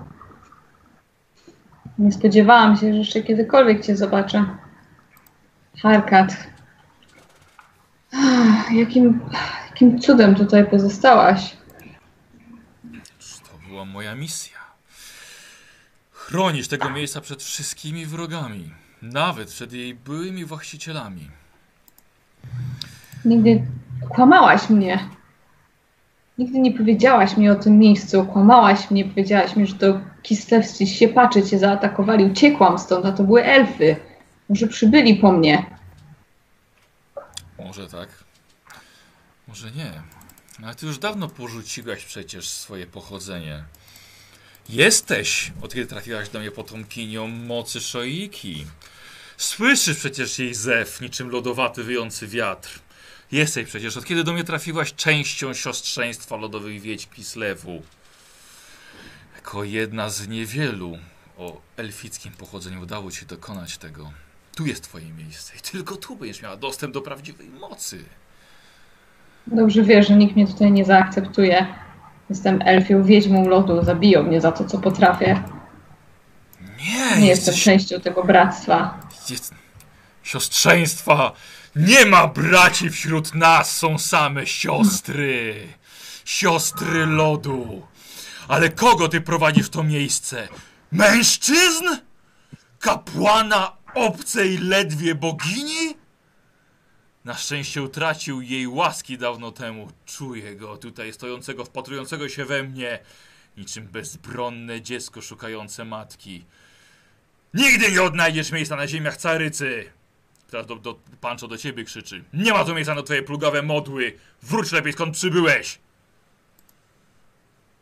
Nie 2.00 2.12
spodziewałam 2.12 2.78
się, 2.78 2.92
że 2.94 3.00
jeszcze 3.00 3.22
kiedykolwiek 3.22 3.86
cię 3.86 3.98
zobaczę. 3.98 4.46
Harkat. 5.82 6.48
Jakim, 8.74 9.20
jakim 9.70 10.00
cudem 10.00 10.36
tutaj 10.36 10.70
pozostałaś? 10.70 11.55
Moja 13.96 14.16
misja. 14.16 14.58
Chronić 16.12 16.68
tego 16.68 16.90
miejsca 16.90 17.22
przed 17.22 17.44
wszystkimi 17.44 18.06
wrogami, 18.06 18.72
nawet 19.02 19.50
przed 19.50 19.74
jej 19.74 19.96
byłymi 19.96 20.46
właścicielami. 20.46 21.30
Nigdy 23.26 23.66
kłamałaś 24.10 24.70
mnie. 24.70 25.10
Nigdy 26.38 26.60
nie 26.60 26.72
powiedziałaś 26.72 27.38
mi 27.38 27.50
o 27.50 27.56
tym 27.56 27.80
miejscu. 27.80 28.26
Kłamałaś 28.26 28.92
mnie, 28.92 29.06
powiedziałaś 29.06 29.56
mi, 29.56 29.68
że 29.68 29.76
to 29.76 30.00
kislewscy 30.24 30.88
siepacze 30.88 31.44
cię 31.44 31.60
zaatakowali. 31.60 32.26
Uciekłam 32.26 32.80
stąd, 32.80 33.06
a 33.06 33.12
to 33.12 33.24
były 33.24 33.44
elfy. 33.44 33.96
Może 34.50 34.68
przybyli 34.68 35.16
po 35.16 35.32
mnie. 35.32 35.66
Może 37.60 37.88
tak, 37.88 38.10
może 39.48 39.72
nie. 39.72 39.92
Ale 40.64 40.76
ty 40.76 40.86
już 40.86 40.98
dawno 40.98 41.28
porzuciłaś 41.28 42.06
przecież 42.06 42.50
swoje 42.50 42.88
pochodzenie. 42.88 43.64
Jesteś, 44.70 45.52
od 45.62 45.74
kiedy 45.74 45.88
trafiłaś 45.88 46.30
do 46.30 46.40
mnie 46.40 46.52
potomkinią 46.52 47.28
mocy 47.28 47.82
Szoiki. 47.82 48.66
Słyszysz 49.38 49.98
przecież 49.98 50.40
jej 50.40 50.54
zew, 50.54 51.02
niczym 51.02 51.30
lodowaty 51.30 51.84
wyjący 51.84 52.28
wiatr. 52.28 52.80
Jesteś 53.32 53.68
przecież, 53.68 53.98
od 53.98 54.06
kiedy 54.06 54.24
do 54.24 54.34
mnie 54.34 54.44
trafiłaś 54.44 54.94
częścią 54.94 55.54
siostrzeństwa 55.54 56.36
lodowych 56.36 56.82
wiedźm 56.82 57.10
Kislewu. 57.16 57.82
Jako 59.36 59.64
jedna 59.64 60.10
z 60.10 60.28
niewielu 60.28 60.98
o 61.38 61.62
elfickim 61.78 62.32
pochodzeniu 62.32 62.82
udało 62.82 63.12
ci 63.12 63.26
dokonać 63.26 63.78
tego. 63.78 64.12
Tu 64.56 64.66
jest 64.66 64.84
twoje 64.84 65.10
miejsce 65.10 65.54
i 65.56 65.60
tylko 65.60 65.96
tu 65.96 66.16
będziesz 66.16 66.42
miała 66.42 66.58
dostęp 66.58 66.94
do 66.94 67.02
prawdziwej 67.02 67.50
mocy. 67.50 68.04
Dobrze 69.48 69.84
wiesz, 69.84 70.08
że 70.08 70.16
nikt 70.16 70.36
mnie 70.36 70.48
tutaj 70.48 70.72
nie 70.72 70.86
zaakceptuje. 70.86 71.85
Jestem 72.30 72.60
elfią 72.66 73.04
wiedźmą 73.04 73.48
lodu. 73.50 73.84
Zabiją 73.84 74.24
mnie 74.24 74.42
za 74.42 74.52
to, 74.52 74.66
co 74.66 74.78
potrafię. 74.78 75.44
Nie, 76.78 76.94
Nie 77.22 77.28
jestem 77.28 77.54
jesteś... 77.54 77.64
częścią 77.64 78.00
tego 78.02 78.24
bractwa. 78.24 79.00
Jest... 79.30 79.54
Siostrzeństwa! 80.24 81.32
Nie 81.76 82.06
ma 82.06 82.28
braci 82.28 82.90
wśród 82.90 83.36
nas, 83.36 83.78
są 83.78 83.98
same 83.98 84.48
siostry. 84.48 85.56
Siostry 86.26 87.06
lodu. 87.06 87.88
Ale 88.48 88.70
kogo 88.70 89.08
ty 89.08 89.22
prowadzisz 89.22 89.66
w 89.68 89.70
to 89.70 89.84
miejsce? 89.84 90.48
Mężczyzn? 90.92 91.86
Kapłana 92.80 93.72
obcej 93.96 94.58
ledwie 94.58 95.16
bogini? 95.16 95.96
Na 97.26 97.34
szczęście 97.34 97.84
utracił 97.84 98.42
jej 98.42 98.68
łaski 98.68 99.18
dawno 99.18 99.52
temu. 99.52 99.88
Czuję 100.06 100.56
go 100.56 100.78
tutaj 100.78 101.14
stojącego, 101.14 101.66
wpatrującego 101.66 102.30
się 102.30 102.46
we 102.46 102.64
mnie, 102.64 103.00
niczym 103.58 103.88
bezbronne 103.88 104.82
dziecko 104.82 105.22
szukające 105.22 105.86
matki. 105.86 106.46
Nigdy 107.54 107.92
nie 107.92 108.04
odnajdziesz 108.04 108.52
miejsca 108.52 108.76
na 108.76 108.88
ziemiach 108.88 109.18
carycy! 109.18 109.84
Teraz 110.52 110.68
do, 110.68 110.76
do, 110.76 111.00
do 111.50 111.58
ciebie 111.58 111.84
krzyczy. 111.84 112.24
Nie 112.34 112.54
ma 112.54 112.66
tu 112.66 112.76
miejsca 112.76 112.96
na 112.96 113.04
twoje 113.04 113.24
plugawe 113.24 113.62
modły! 113.62 114.14
Wróć 114.44 114.72
lepiej 114.72 114.94
skąd 114.94 115.14
przybyłeś! 115.14 115.80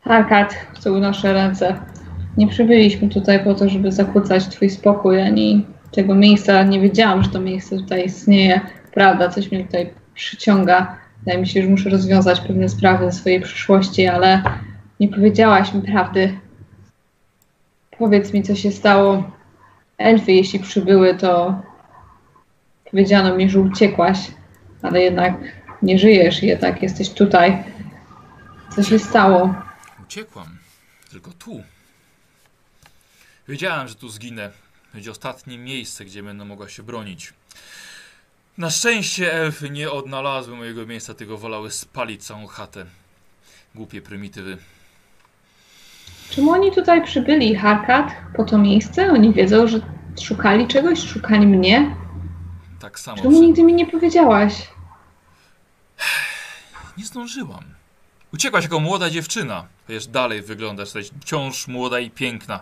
Harkat, 0.00 0.54
co 0.80 0.92
unoszę 0.92 1.32
ręce. 1.32 1.80
Nie 2.36 2.48
przybyliśmy 2.48 3.08
tutaj 3.08 3.44
po 3.44 3.54
to, 3.54 3.68
żeby 3.68 3.92
zakłócać 3.92 4.48
twój 4.48 4.70
spokój, 4.70 5.20
ani 5.20 5.66
tego 5.92 6.14
miejsca. 6.14 6.62
Nie 6.62 6.80
wiedziałam, 6.80 7.22
że 7.22 7.30
to 7.30 7.40
miejsce 7.40 7.76
tutaj 7.76 8.04
istnieje. 8.06 8.60
Prawda, 8.94 9.28
coś 9.28 9.50
mnie 9.50 9.64
tutaj 9.64 9.94
przyciąga. 10.14 10.96
Wydaje 11.18 11.38
mi 11.38 11.48
się, 11.48 11.62
że 11.62 11.68
muszę 11.68 11.90
rozwiązać 11.90 12.40
pewne 12.40 12.68
sprawy 12.68 13.04
ze 13.04 13.18
swojej 13.18 13.40
przyszłości, 13.40 14.06
ale 14.06 14.42
nie 15.00 15.08
powiedziałaś 15.08 15.74
mi 15.74 15.82
prawdy. 15.82 16.38
Powiedz 17.98 18.32
mi, 18.32 18.42
co 18.42 18.54
się 18.54 18.72
stało. 18.72 19.30
Elfy, 19.98 20.32
jeśli 20.32 20.58
przybyły, 20.58 21.14
to 21.14 21.62
powiedziano 22.90 23.36
mi, 23.36 23.50
że 23.50 23.60
uciekłaś, 23.60 24.18
ale 24.82 25.02
jednak 25.02 25.34
nie 25.82 25.98
żyjesz 25.98 26.42
jednak 26.42 26.82
jesteś 26.82 27.10
tutaj. 27.10 27.62
Co 28.76 28.82
się 28.82 28.98
stało? 28.98 29.54
Uciekłam. 30.02 30.58
Tylko 31.10 31.30
tu. 31.30 31.62
Wiedziałem, 33.48 33.88
że 33.88 33.94
tu 33.94 34.08
zginę. 34.08 34.50
Będzie 34.94 35.10
ostatnie 35.10 35.58
miejsce, 35.58 36.04
gdzie 36.04 36.22
będę 36.22 36.44
mogła 36.44 36.68
się 36.68 36.82
bronić. 36.82 37.32
Na 38.58 38.70
szczęście 38.70 39.32
elfy 39.32 39.70
nie 39.70 39.90
odnalazły 39.90 40.56
mojego 40.56 40.86
miejsca, 40.86 41.14
tylko 41.14 41.38
wolały 41.38 41.70
spalić 41.70 42.24
całą 42.24 42.46
chatę. 42.46 42.86
Głupie 43.74 44.02
prymitywy. 44.02 44.58
Czemu 46.30 46.50
oni 46.50 46.72
tutaj 46.72 47.04
przybyli, 47.04 47.56
Harkat, 47.56 48.12
po 48.36 48.44
to 48.44 48.58
miejsce? 48.58 49.12
Oni 49.12 49.32
wiedzą, 49.32 49.66
że 49.66 49.80
szukali 50.22 50.68
czegoś, 50.68 51.08
szukali 51.08 51.46
mnie. 51.46 51.96
Tak 52.80 53.00
samo. 53.00 53.22
Czemu 53.22 53.40
nigdy 53.42 53.62
mi 53.62 53.74
nie 53.74 53.86
powiedziałaś? 53.86 54.68
Nie 56.96 57.04
zdążyłam. 57.04 57.64
Uciekłaś 58.34 58.64
jako 58.64 58.80
młoda 58.80 59.10
dziewczyna. 59.10 59.66
Chociaż 59.86 60.06
dalej 60.06 60.42
wyglądasz, 60.42 60.94
jesteś 60.94 61.20
wciąż 61.20 61.66
młoda 61.68 62.00
i 62.00 62.10
piękna. 62.10 62.60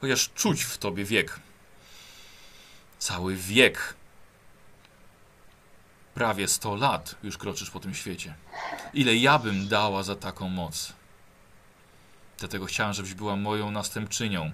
Chociaż 0.00 0.30
czuć 0.34 0.62
w 0.62 0.78
tobie 0.78 1.04
wiek. 1.04 1.40
Cały 2.98 3.36
wiek. 3.36 3.94
Prawie 6.14 6.48
100 6.48 6.76
lat 6.76 7.14
już 7.22 7.38
kroczysz 7.38 7.70
po 7.70 7.80
tym 7.80 7.94
świecie. 7.94 8.34
Ile 8.94 9.16
ja 9.16 9.38
bym 9.38 9.68
dała 9.68 10.02
za 10.02 10.16
taką 10.16 10.48
moc? 10.48 10.92
Dlatego 12.38 12.66
chciałam, 12.66 12.92
żebyś 12.92 13.14
była 13.14 13.36
moją 13.36 13.70
następczynią. 13.70 14.50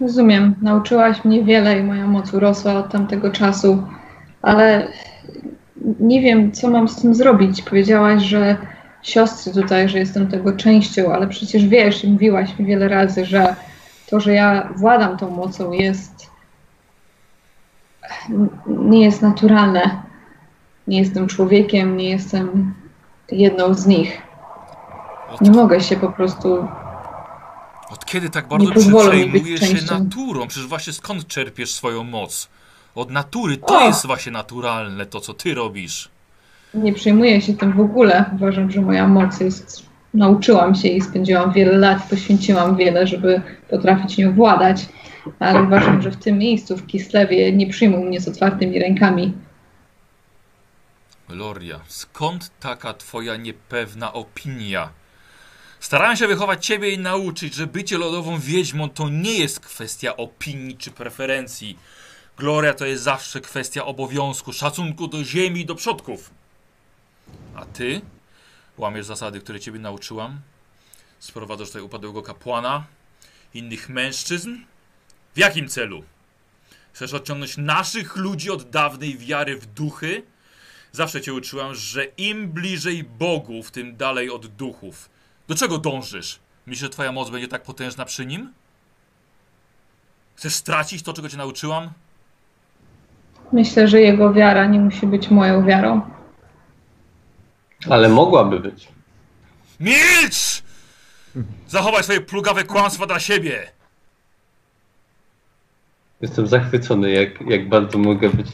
Rozumiem, 0.00 0.54
nauczyłaś 0.62 1.24
mnie 1.24 1.44
wiele 1.44 1.78
i 1.78 1.82
moja 1.82 2.06
moc 2.06 2.34
urosła 2.34 2.74
od 2.74 2.92
tamtego 2.92 3.30
czasu, 3.30 3.86
ale 4.42 4.88
nie 6.00 6.20
wiem, 6.20 6.52
co 6.52 6.70
mam 6.70 6.88
z 6.88 7.02
tym 7.02 7.14
zrobić. 7.14 7.62
Powiedziałaś, 7.62 8.22
że 8.22 8.56
siostry 9.02 9.52
tutaj, 9.52 9.88
że 9.88 9.98
jestem 9.98 10.28
tego 10.28 10.52
częścią, 10.52 11.12
ale 11.12 11.26
przecież 11.26 11.66
wiesz 11.66 12.04
i 12.04 12.10
mówiłaś 12.10 12.58
mi 12.58 12.66
wiele 12.66 12.88
razy, 12.88 13.24
że 13.24 13.56
to, 14.06 14.20
że 14.20 14.34
ja 14.34 14.72
władam 14.76 15.18
tą 15.18 15.30
mocą 15.30 15.72
jest 15.72 16.30
nie 18.68 19.04
jest 19.04 19.22
naturalne. 19.22 20.02
Nie 20.86 20.98
jestem 20.98 21.26
człowiekiem, 21.26 21.96
nie 21.96 22.10
jestem 22.10 22.74
jedną 23.32 23.74
z 23.74 23.86
nich. 23.86 24.22
Od, 25.30 25.40
Nie 25.40 25.50
mogę 25.50 25.80
się 25.80 25.96
po 25.96 26.12
prostu 26.12 26.68
od 27.90 28.04
kiedy 28.04 28.30
tak 28.30 28.48
bardzo 28.48 28.72
przejmujesz 29.00 29.60
się 29.60 29.94
naturą? 29.94 30.46
Przecież 30.48 30.68
właśnie 30.68 30.92
skąd 30.92 31.26
czerpiesz 31.26 31.74
swoją 31.74 32.04
moc? 32.04 32.48
Od 32.94 33.10
natury. 33.10 33.56
To 33.56 33.78
O! 33.78 33.86
jest 33.86 34.06
właśnie 34.06 34.32
naturalne, 34.32 35.06
to 35.06 35.20
co 35.20 35.34
ty 35.34 35.54
robisz. 35.54 36.08
Nie 36.74 36.92
przejmuję 36.92 37.40
się 37.40 37.54
tym 37.54 37.72
w 37.72 37.80
ogóle. 37.80 38.24
Uważam, 38.34 38.70
że 38.70 38.80
moja 38.80 39.08
moc 39.08 39.40
jest. 39.40 39.82
Nauczyłam 40.14 40.74
się 40.74 40.88
i 40.88 41.00
spędziłam 41.00 41.52
wiele 41.52 41.78
lat, 41.78 42.08
poświęciłam 42.10 42.76
wiele, 42.76 43.06
żeby 43.06 43.42
potrafić 43.70 44.18
nią 44.18 44.32
władać. 44.34 44.88
Ale 45.38 45.62
uważam, 45.62 46.02
że 46.02 46.10
w 46.10 46.16
tym 46.16 46.38
miejscu, 46.38 46.76
w 46.76 46.86
Kislewie, 46.86 47.52
nie 47.52 47.66
przyjmą 47.66 48.04
mnie 48.04 48.20
z 48.20 48.28
otwartymi 48.28 48.78
rękami. 48.78 49.32
Gloria, 51.28 51.80
skąd 51.88 52.50
taka 52.60 52.94
twoja 52.94 53.36
niepewna 53.36 54.12
opinia? 54.12 54.90
Starałem 55.80 56.16
się 56.16 56.26
wychować 56.26 56.66
ciebie 56.66 56.90
i 56.90 56.98
nauczyć, 56.98 57.54
że 57.54 57.66
bycie 57.66 57.98
lodową 57.98 58.38
wiedźmą 58.38 58.88
to 58.88 59.08
nie 59.08 59.38
jest 59.38 59.60
kwestia 59.60 60.16
opinii 60.16 60.76
czy 60.76 60.90
preferencji. 60.90 61.78
Gloria 62.36 62.74
to 62.74 62.86
jest 62.86 63.02
zawsze 63.02 63.40
kwestia 63.40 63.84
obowiązku, 63.84 64.52
szacunku 64.52 65.08
do 65.08 65.24
ziemi 65.24 65.60
i 65.60 65.66
do 65.66 65.74
przodków. 65.74 66.30
A 67.54 67.64
ty 67.64 68.00
łamiesz 68.78 69.06
zasady, 69.06 69.40
które 69.40 69.60
ciebie 69.60 69.78
nauczyłam? 69.78 70.40
Sprowadzasz 71.18 71.68
tutaj 71.68 71.82
upadłego 71.82 72.22
kapłana, 72.22 72.84
innych 73.54 73.88
mężczyzn? 73.88 74.56
W 75.34 75.38
jakim 75.38 75.68
celu? 75.68 76.02
Chcesz 76.92 77.14
odciągnąć 77.14 77.56
naszych 77.56 78.16
ludzi 78.16 78.50
od 78.50 78.70
dawnej 78.70 79.18
wiary 79.18 79.56
w 79.56 79.66
duchy? 79.66 80.22
Zawsze 80.92 81.20
cię 81.20 81.34
uczyłam, 81.34 81.74
że 81.74 82.04
im 82.04 82.48
bliżej 82.48 83.04
bogów, 83.04 83.70
tym 83.70 83.96
dalej 83.96 84.30
od 84.30 84.46
duchów. 84.46 85.10
Do 85.48 85.54
czego 85.54 85.78
dążysz? 85.78 86.38
Myślisz, 86.66 86.80
że 86.80 86.88
twoja 86.88 87.12
moc 87.12 87.30
będzie 87.30 87.48
tak 87.48 87.62
potężna 87.62 88.04
przy 88.04 88.26
nim? 88.26 88.52
Chcesz 90.34 90.54
stracić 90.54 91.02
to, 91.02 91.12
czego 91.12 91.28
cię 91.28 91.36
nauczyłam? 91.36 91.90
Myślę, 93.52 93.88
że 93.88 94.00
jego 94.00 94.32
wiara 94.32 94.66
nie 94.66 94.80
musi 94.80 95.06
być 95.06 95.30
moją 95.30 95.66
wiarą. 95.66 96.00
Ale 97.90 98.08
mogłaby 98.08 98.60
być. 98.60 98.88
Milcz! 99.80 100.62
Zachowaj 101.68 102.02
swoje 102.02 102.20
plugawe 102.20 102.64
kłamstwa 102.64 103.06
dla 103.06 103.20
siebie! 103.20 103.70
Jestem 106.24 106.46
zachwycony, 106.46 107.10
jak, 107.10 107.40
jak 107.40 107.68
bardzo 107.68 107.98
mogę 107.98 108.28
być 108.28 108.46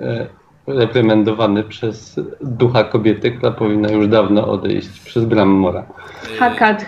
e, 0.00 0.26
reprymendowany 0.66 1.64
przez 1.64 2.20
ducha 2.40 2.84
kobiety, 2.84 3.32
która 3.32 3.52
powinna 3.52 3.90
już 3.90 4.08
dawno 4.08 4.48
odejść 4.48 5.00
przez 5.00 5.24
bramę 5.24 5.52
mora. 5.52 5.86
Hakat, 6.38 6.86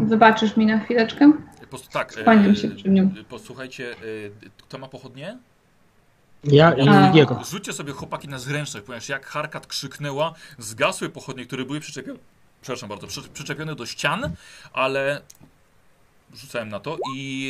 wybaczysz 0.00 0.56
mi 0.56 0.66
na 0.66 0.78
chwileczkę? 0.78 1.32
po 1.60 1.66
prostu 1.66 1.92
tak. 1.92 2.16
Yy, 2.46 2.56
się 2.56 2.68
przed 2.68 2.92
nią. 2.92 3.10
Posłuchajcie, 3.28 3.82
yy, 3.82 4.50
kto 4.58 4.78
ma 4.78 4.88
pochodnie? 4.88 5.38
Ja 6.44 6.72
i 6.72 6.88
A. 6.88 7.10
Diego. 7.10 7.40
Rzućcie 7.50 7.72
sobie 7.72 7.92
chłopaki 7.92 8.28
na 8.28 8.38
zręczność, 8.38 8.86
ponieważ 8.86 9.08
jak 9.08 9.26
Harkat 9.26 9.66
krzyknęła, 9.66 10.34
zgasły 10.58 11.08
pochodnie, 11.08 11.46
które 11.46 11.64
były 11.64 11.80
przyczepione, 11.80 12.18
przepraszam 12.62 12.88
bardzo, 12.88 13.06
przy, 13.06 13.22
przyczepione 13.22 13.74
do 13.74 13.86
ścian, 13.86 14.30
ale 14.72 15.20
rzucałem 16.34 16.68
na 16.68 16.80
to 16.80 16.98
i 17.16 17.48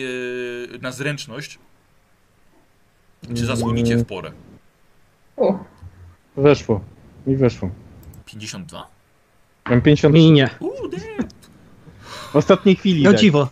yy, 0.72 0.78
na 0.78 0.92
zręczność. 0.92 1.58
Czy 3.28 3.46
zasłonicie 3.46 3.96
w 3.96 4.04
porę? 4.04 4.32
U, 5.37 5.54
Weszło. 6.37 6.80
Mi 7.26 7.37
weszło. 7.37 7.70
52? 8.26 8.87
Mam 9.70 9.82
50 9.82 10.14
Mi 10.14 10.32
nie. 10.32 10.50
Uuu, 10.61 10.90
w 12.32 12.37
ostatniej 12.37 12.76
chwili. 12.76 13.02
No 13.02 13.11
tak. 13.11 13.20
dziwo. 13.20 13.48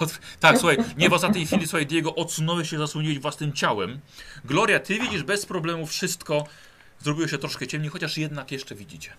Od- 0.00 0.18
Tak, 0.40 0.58
słuchaj, 0.58 0.76
nie 0.96 1.08
w 1.08 1.12
ostatniej 1.12 1.46
chwili, 1.46 1.66
słuchaj, 1.66 1.86
Diego, 1.86 2.14
odsunąłeś 2.14 2.70
się, 2.70 2.78
zasłoniłeś 2.78 3.18
własnym 3.18 3.52
ciałem. 3.52 4.00
Gloria, 4.44 4.80
ty 4.80 4.94
widzisz 5.00 5.22
bez 5.22 5.46
problemu 5.46 5.86
wszystko. 5.86 6.44
Zrobiło 7.00 7.28
się 7.28 7.38
troszkę 7.38 7.66
ciemniej, 7.66 7.90
chociaż 7.90 8.18
jednak 8.18 8.52
jeszcze 8.52 8.74
widzicie. 8.74 9.10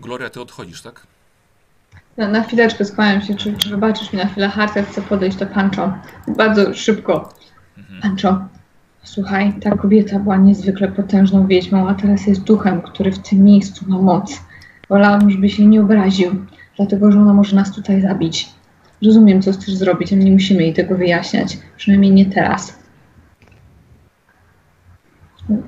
Gloria, 0.00 0.30
ty 0.30 0.40
odchodzisz, 0.40 0.82
tak? 0.82 1.06
na, 2.16 2.28
na 2.28 2.42
chwileczkę 2.42 2.84
skłaniam 2.84 3.22
się, 3.22 3.34
czy, 3.34 3.56
czy 3.58 3.68
wybaczysz 3.70 4.12
mi 4.12 4.18
na 4.18 4.26
chwilę. 4.26 4.48
Harkat 4.48 4.88
chce 4.88 5.02
podejść 5.02 5.36
do 5.36 5.46
Pancho. 5.46 5.92
Bardzo 6.28 6.74
szybko. 6.74 7.34
Pancho, 8.00 8.48
słuchaj, 9.02 9.52
ta 9.60 9.70
kobieta 9.76 10.18
była 10.18 10.36
niezwykle 10.36 10.88
potężną 10.88 11.46
wiedźmą, 11.46 11.88
a 11.88 11.94
teraz 11.94 12.26
jest 12.26 12.42
duchem, 12.42 12.82
który 12.82 13.12
w 13.12 13.18
tym 13.18 13.44
miejscu 13.44 13.84
ma 13.88 13.98
moc. 13.98 14.40
Wolałabym, 14.88 15.30
żeby 15.30 15.48
się 15.48 15.66
nie 15.66 15.80
obraził, 15.80 16.46
dlatego 16.76 17.12
że 17.12 17.20
ona 17.20 17.34
może 17.34 17.56
nas 17.56 17.72
tutaj 17.72 18.00
zabić. 18.00 18.48
rozumiem, 19.04 19.42
co 19.42 19.52
chcesz 19.52 19.74
zrobić, 19.74 20.12
ale 20.12 20.24
nie 20.24 20.32
musimy 20.32 20.62
jej 20.62 20.74
tego 20.74 20.96
wyjaśniać. 20.96 21.58
Przynajmniej 21.76 22.12
nie 22.12 22.26
teraz. 22.26 22.78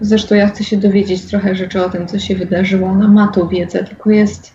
Zresztą 0.01 0.35
ja 0.35 0.49
chcę 0.49 0.65
się 0.65 0.77
dowiedzieć 0.77 1.23
trochę 1.23 1.55
rzeczy 1.55 1.85
o 1.85 1.91
tym, 1.91 2.07
co 2.07 2.19
się 2.19 2.37
wydarzyło. 2.37 2.89
Ona 2.89 3.09
ma 3.09 3.29
tą 3.29 3.49
wiedzę, 3.49 3.85
tylko 3.85 4.11
jest... 4.11 4.55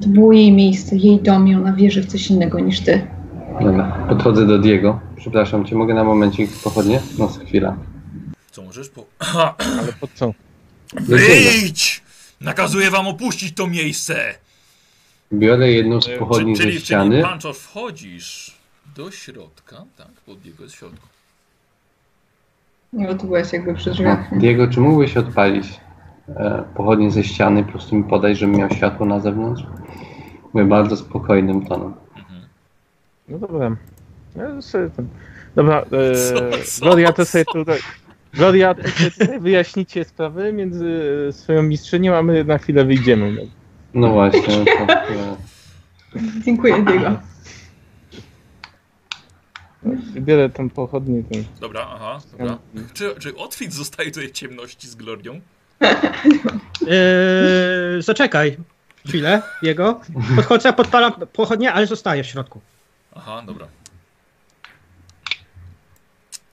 To 0.00 0.08
było 0.08 0.32
jej 0.32 0.52
miejsce, 0.52 0.96
jej 0.96 1.22
dom 1.22 1.48
i 1.48 1.54
ona 1.54 1.72
wierzy 1.72 2.02
w 2.02 2.06
coś 2.06 2.30
innego 2.30 2.60
niż 2.60 2.80
ty. 2.80 3.06
Dobra, 3.60 4.06
podchodzę 4.08 4.46
do 4.46 4.58
Diego. 4.58 5.00
Przepraszam 5.16 5.64
cię, 5.64 5.76
mogę 5.76 5.94
na 5.94 6.04
momencik 6.04 6.50
pochodnie? 6.64 7.00
No, 7.18 7.28
chwila. 7.46 7.76
Co 8.50 8.62
możesz 8.62 8.88
po... 8.88 9.04
Ale 9.80 9.92
po 10.00 10.08
co? 10.14 10.32
Wyjdź! 10.94 12.02
Nakazuję 12.40 12.90
wam 12.90 13.06
opuścić 13.06 13.54
to 13.54 13.66
miejsce! 13.66 14.34
Biorę 15.32 15.72
jedną 15.72 16.00
z 16.00 16.08
pochodni 16.18 16.56
czyli, 16.56 16.56
ze 16.56 16.62
czyli 16.72 16.80
ściany. 16.80 17.22
Pancho, 17.22 17.52
wchodzisz 17.52 18.56
do 18.96 19.10
środka, 19.10 19.84
tak? 19.96 20.10
Pod 20.26 20.46
jego 20.46 20.62
jest 20.62 20.74
w 20.74 20.78
środku. 20.78 21.08
No 22.92 23.14
to 23.14 23.24
byłeś 23.26 23.52
jakby 23.52 23.74
przy 23.74 23.90
drzwiach. 23.90 24.32
nie? 24.32 24.38
Diego, 24.38 24.68
czy 24.68 24.80
mógłbyś 24.80 25.16
odpalić 25.16 25.80
e, 26.28 26.64
pochodnie 26.74 27.10
ze 27.10 27.24
ściany, 27.24 27.64
po 27.64 27.70
prostu 27.70 27.96
mi 27.96 28.04
podać, 28.04 28.38
żebym 28.38 28.56
miał 28.56 28.70
światło 28.70 29.06
na 29.06 29.20
zewnątrz? 29.20 29.62
Mówię 30.52 30.66
bardzo 30.66 30.96
spokojnym 30.96 31.66
tonem. 31.66 31.94
No 33.28 33.38
dobra. 33.38 33.76
Ja 34.36 34.62
sobie 34.62 34.90
ten... 34.90 35.08
Dobra, 35.56 35.84
Co, 35.90 35.96
e, 35.98 36.62
co, 36.64 36.80
Gloria, 36.80 37.12
to 37.12 37.24
sobie 37.24 37.44
tutaj... 37.44 37.78
Gloria, 38.32 38.74
to 38.74 38.88
sobie 38.88 39.10
tutaj 39.10 39.40
wyjaśnicie 39.40 40.04
sprawy 40.04 40.52
między 40.52 41.02
e, 41.28 41.32
swoją 41.32 41.62
mistrzynią, 41.62 42.16
a 42.16 42.22
my 42.22 42.44
na 42.44 42.58
chwilę 42.58 42.84
wyjdziemy. 42.84 43.48
No. 43.94 44.08
Właśnie. 44.10 44.64
To, 44.64 44.92
e, 44.92 45.36
Dziękuję, 46.44 46.84
Diego. 46.84 47.20
Biorę 50.20 50.50
tą 50.50 50.70
pochodnię. 50.70 51.22
Ten... 51.32 51.44
Dobra, 51.60 51.88
aha, 51.94 52.18
dobra. 52.38 52.58
Czy, 52.94 53.14
czy 53.18 53.36
Otwit 53.36 53.72
zostaje 53.72 54.10
tutaj 54.10 54.28
w 54.28 54.32
ciemności 54.32 54.88
z 54.88 54.94
Glorią? 54.94 55.40
Yy, 56.80 58.02
zaczekaj 58.08 58.56
chwilę, 59.06 59.42
jego. 59.62 60.00
Podchodzę, 60.36 60.72
podpalam 60.72 61.12
pochodnie, 61.32 61.72
ale 61.72 61.86
zostaję 61.86 62.22
w 62.22 62.26
środku. 62.26 62.60
Aha, 63.18 63.42
dobra. 63.46 63.68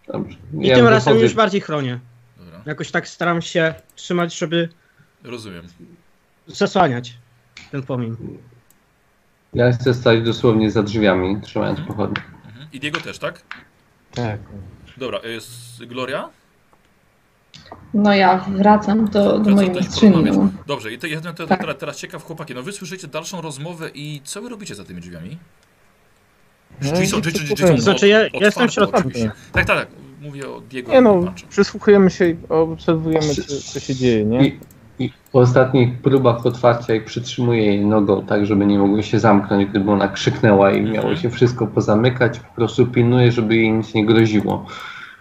dobrze. 0.08 0.38
I 0.62 0.67
Ja 0.67 0.75
tym 0.75 0.88
razem 0.88 1.13
wychodzę- 1.13 1.23
już 1.23 1.34
bardziej 1.34 1.62
chronię. 1.62 1.99
Dobra, 2.38 2.62
Jakoś 2.65 2.91
tak 2.91 3.08
staram 3.08 3.41
się 3.41 3.73
trzymać, 3.95 4.38
żeby 4.38 4.69
rozumiem. 5.23 5.67
zasłaniać 6.47 7.13
ten 7.71 7.84
płomień. 7.84 8.15
Ja 9.54 9.71
chcę 9.71 9.93
stać 9.93 10.21
dosłownie 10.23 10.71
za 10.71 10.84
drzwiami, 10.84 11.41
trzymając 11.41 11.80
pochodnie. 11.82 12.23
Mhm. 12.45 12.67
I 12.73 12.80
Diego 12.80 12.99
też, 13.01 13.19
tak? 13.19 13.41
Tak. 14.12 14.39
Dobra, 14.97 15.19
jest 15.23 15.84
Gloria? 15.86 16.30
No 17.93 18.13
ja 18.13 18.38
wracam 18.38 19.06
do, 19.10 19.39
do 19.39 19.49
mojej 19.49 19.71
mistrzyni. 19.71 20.23
No. 20.23 20.49
Dobrze, 20.67 20.93
i 20.93 20.99
to, 20.99 21.08
ja 21.08 21.21
to, 21.21 21.34
to, 21.34 21.47
Tak. 21.47 21.60
teraz, 21.62 21.78
teraz 21.80 21.97
ciekaw 21.97 22.23
chłopaki, 22.23 22.56
no 22.56 22.63
wy 22.63 22.71
słyszycie 22.71 23.08
dalszą 23.08 23.41
rozmowę 23.41 23.89
i 23.93 24.21
co 24.23 24.41
wy 24.41 24.49
robicie 24.49 24.75
za 24.75 24.86
tymi 24.86 25.01
drzwiami? 25.01 25.38
No 26.82 26.92
Drzwi 26.92 27.04
i 27.04 27.08
są, 27.08 27.22
drzwi 27.22 27.48
spokojnie. 27.48 27.78
są 27.78 27.84
Znaczy, 27.84 28.08
ja- 28.08 28.24
ja 28.24 28.30
jestem 28.34 28.68
w 28.68 28.72
środku. 28.72 28.98
oczywiście. 28.98 29.32
Tak, 29.52 29.66
tak, 29.66 29.78
tak, 29.78 29.88
mówię 30.22 30.50
o 30.50 30.62
Diego 30.62 30.92
Nie 30.92 31.02
no, 31.02 31.34
przysłuchujemy 31.50 32.10
się 32.10 32.30
i 32.30 32.36
obserwujemy, 32.50 33.36
co, 33.36 33.72
co 33.72 33.80
się 33.80 33.96
dzieje, 33.96 34.26
nie? 34.26 34.48
I, 34.48 34.60
I 35.00 35.12
po 35.32 35.40
ostatnich 35.40 35.98
próbach 35.98 36.46
otwarcia 36.46 36.94
jej 36.94 37.02
przytrzymuję 37.02 37.66
jej 37.66 37.86
nogą 37.86 38.26
tak, 38.26 38.46
żeby 38.46 38.66
nie 38.66 38.80
mogły 38.80 39.04
się 39.04 39.20
zamknąć, 39.20 39.70
gdyby 39.70 39.92
ona 39.92 40.08
krzyknęła 40.08 40.72
i 40.72 40.82
miało 40.82 41.16
się 41.16 41.30
wszystko 41.30 41.68
pozamykać. 41.68 42.40
Po 42.40 42.56
prostu 42.56 42.88
pilnuję, 42.88 43.32
żeby 43.32 43.56
jej 43.56 43.72
nic 43.72 43.94
nie 43.94 44.06
groziło. 44.06 44.66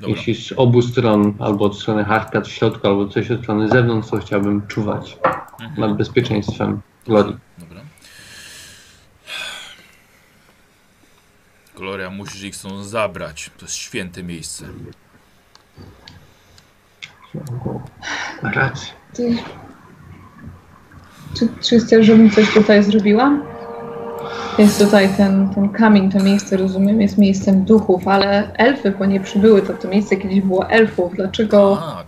Dobra, 0.00 0.16
Jeśli 0.16 0.34
z 0.34 0.52
obu 0.56 0.82
stron, 0.82 1.34
albo 1.38 1.64
od 1.64 1.80
strony 1.80 2.04
hardkat 2.04 2.48
w 2.48 2.52
środku, 2.52 2.86
albo 2.86 3.08
coś 3.08 3.30
od 3.30 3.40
strony 3.42 3.68
zewnątrz, 3.68 4.10
to 4.10 4.16
chciałbym 4.16 4.66
czuwać 4.66 5.18
mhm. 5.60 5.80
nad 5.80 5.96
bezpieczeństwem 5.96 6.80
Glorii. 7.06 7.36
Dobra. 7.58 7.80
Gloria, 11.76 12.10
musisz 12.10 12.42
ich 12.42 12.56
stąd 12.56 12.86
zabrać. 12.86 13.50
To 13.58 13.64
jest 13.66 13.76
święte 13.76 14.22
miejsce. 14.22 14.64
Ma 18.42 18.50
rację. 18.50 18.92
Ty... 19.12 19.36
Czy, 21.38 21.48
czy 21.60 21.80
chcesz, 21.80 22.06
żebym 22.06 22.30
coś 22.30 22.54
tutaj 22.54 22.82
zrobiła? 22.82 23.38
Jest 24.58 24.78
tutaj 24.78 25.16
ten, 25.16 25.54
ten 25.54 25.68
kamień, 25.68 26.12
to 26.12 26.20
miejsce, 26.20 26.56
rozumiem, 26.56 27.00
jest 27.00 27.18
miejscem 27.18 27.64
duchów, 27.64 28.08
ale 28.08 28.52
elfy 28.52 28.92
po 28.92 29.06
nie 29.06 29.20
przybyły, 29.20 29.62
to 29.62 29.72
to 29.72 29.88
miejsce 29.88 30.16
kiedyś 30.16 30.40
było 30.40 30.70
elfów. 30.70 31.16
Dlaczego? 31.16 31.76
Tak. 31.96 32.06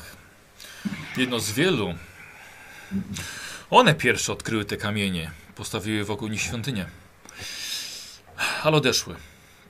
Jedno 1.16 1.40
z 1.40 1.52
wielu. 1.52 1.94
One 3.70 3.94
pierwsze 3.94 4.32
odkryły 4.32 4.64
te 4.64 4.76
kamienie. 4.76 5.30
Postawiły 5.54 6.04
wokół 6.04 6.28
nich 6.28 6.40
świątynię. 6.40 6.86
Ale 8.62 8.76
odeszły 8.76 9.14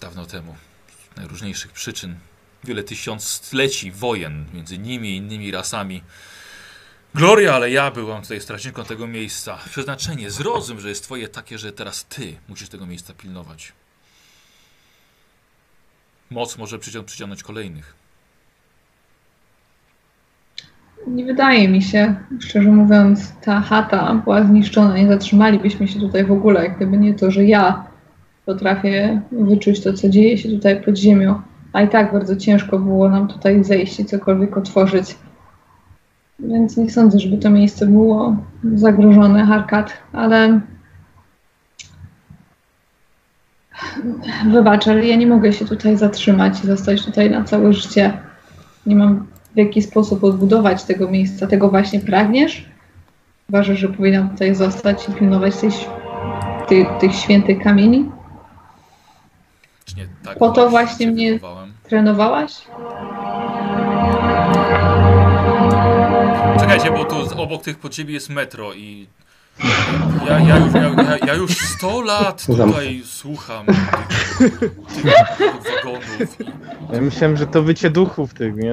dawno 0.00 0.26
temu. 0.26 0.56
Z 1.12 1.16
najróżniejszych 1.16 1.72
przyczyn. 1.72 2.14
Wiele 2.64 2.82
tysiącleci 2.82 3.92
wojen 3.92 4.44
między 4.54 4.78
nimi 4.78 5.08
i 5.10 5.16
innymi 5.16 5.50
rasami. 5.50 6.02
Gloria, 7.14 7.54
ale 7.54 7.70
ja 7.70 7.90
byłam 7.90 8.22
tutaj 8.22 8.40
strażniką 8.40 8.84
tego 8.84 9.06
miejsca. 9.06 9.58
Przeznaczenie, 9.70 10.30
zrozum, 10.30 10.80
że 10.80 10.88
jest 10.88 11.04
twoje 11.04 11.28
takie, 11.28 11.58
że 11.58 11.72
teraz 11.72 12.04
ty 12.04 12.36
musisz 12.48 12.68
tego 12.68 12.86
miejsca 12.86 13.14
pilnować. 13.14 13.72
Moc 16.30 16.58
może 16.58 16.78
przycią- 16.78 17.04
przyciągnąć 17.04 17.42
kolejnych. 17.42 17.94
Nie 21.06 21.24
wydaje 21.24 21.68
mi 21.68 21.82
się, 21.82 22.14
szczerze 22.40 22.68
mówiąc, 22.68 23.32
ta 23.44 23.60
chata 23.60 24.14
była 24.14 24.44
zniszczona. 24.44 24.96
Nie 24.96 25.08
zatrzymalibyśmy 25.08 25.88
się 25.88 26.00
tutaj 26.00 26.24
w 26.24 26.32
ogóle, 26.32 26.70
gdyby 26.70 26.96
nie 26.96 27.14
to, 27.14 27.30
że 27.30 27.44
ja 27.44 27.86
potrafię 28.46 29.20
wyczuć 29.32 29.82
to, 29.82 29.92
co 29.92 30.08
dzieje 30.08 30.38
się 30.38 30.48
tutaj 30.48 30.82
pod 30.82 30.96
ziemią. 30.98 31.40
A 31.72 31.82
i 31.82 31.88
tak 31.88 32.12
bardzo 32.12 32.36
ciężko 32.36 32.78
było 32.78 33.08
nam 33.08 33.28
tutaj 33.28 33.64
zejść 33.64 34.00
i 34.00 34.04
cokolwiek 34.04 34.56
otworzyć. 34.56 35.16
Więc 36.38 36.76
nie 36.76 36.90
sądzę, 36.90 37.18
żeby 37.18 37.38
to 37.38 37.50
miejsce 37.50 37.86
było 37.86 38.36
zagrożone, 38.74 39.46
Harkat, 39.46 39.92
ale. 40.12 40.60
Wybacz, 44.52 44.88
ale 44.88 45.06
ja 45.06 45.16
nie 45.16 45.26
mogę 45.26 45.52
się 45.52 45.64
tutaj 45.64 45.96
zatrzymać 45.96 46.64
i 46.64 46.66
zostać 46.66 47.04
tutaj 47.04 47.30
na 47.30 47.44
całe 47.44 47.72
życie. 47.72 48.12
Nie 48.86 48.96
mam 48.96 49.26
w 49.54 49.58
jaki 49.58 49.82
sposób 49.82 50.24
odbudować 50.24 50.84
tego 50.84 51.10
miejsca. 51.10 51.46
Tego 51.46 51.68
właśnie 51.70 52.00
pragniesz? 52.00 52.70
Uważasz, 53.48 53.78
że 53.78 53.88
powinnam 53.88 54.30
tutaj 54.30 54.54
zostać 54.54 55.08
i 55.08 55.12
pilnować 55.12 55.56
tej, 55.56 55.68
ś- 55.68 55.88
ty, 56.68 56.86
tych 57.00 57.14
świętych 57.14 57.58
kamieni? 57.62 58.10
Tak? 60.24 60.38
Po 60.38 60.50
to 60.50 60.70
właśnie 60.70 61.06
mnie-? 61.06 61.38
Trenowałaś? 61.82 62.52
Czekajcie, 66.60 66.90
bo 66.90 67.04
tu 67.04 67.40
obok 67.42 67.62
tych 67.62 67.78
pod 67.78 67.92
ciebie 67.92 68.14
jest 68.14 68.30
metro 68.30 68.72
i 68.74 69.06
ja, 70.28 70.38
ja, 70.40 70.56
już, 70.56 70.74
ja, 70.74 71.16
ja, 71.26 71.34
już 71.34 71.50
100 71.50 72.00
lat 72.00 72.46
tutaj 72.46 73.02
słucham 73.04 73.66
tych, 74.38 74.58
tych, 74.60 74.72
wagonów. 75.86 76.36
Ja 76.92 77.00
myślałem, 77.00 77.36
że 77.36 77.46
to 77.46 77.62
wycie 77.62 77.90
duchów 77.90 78.34
tych, 78.34 78.56
nie? 78.56 78.72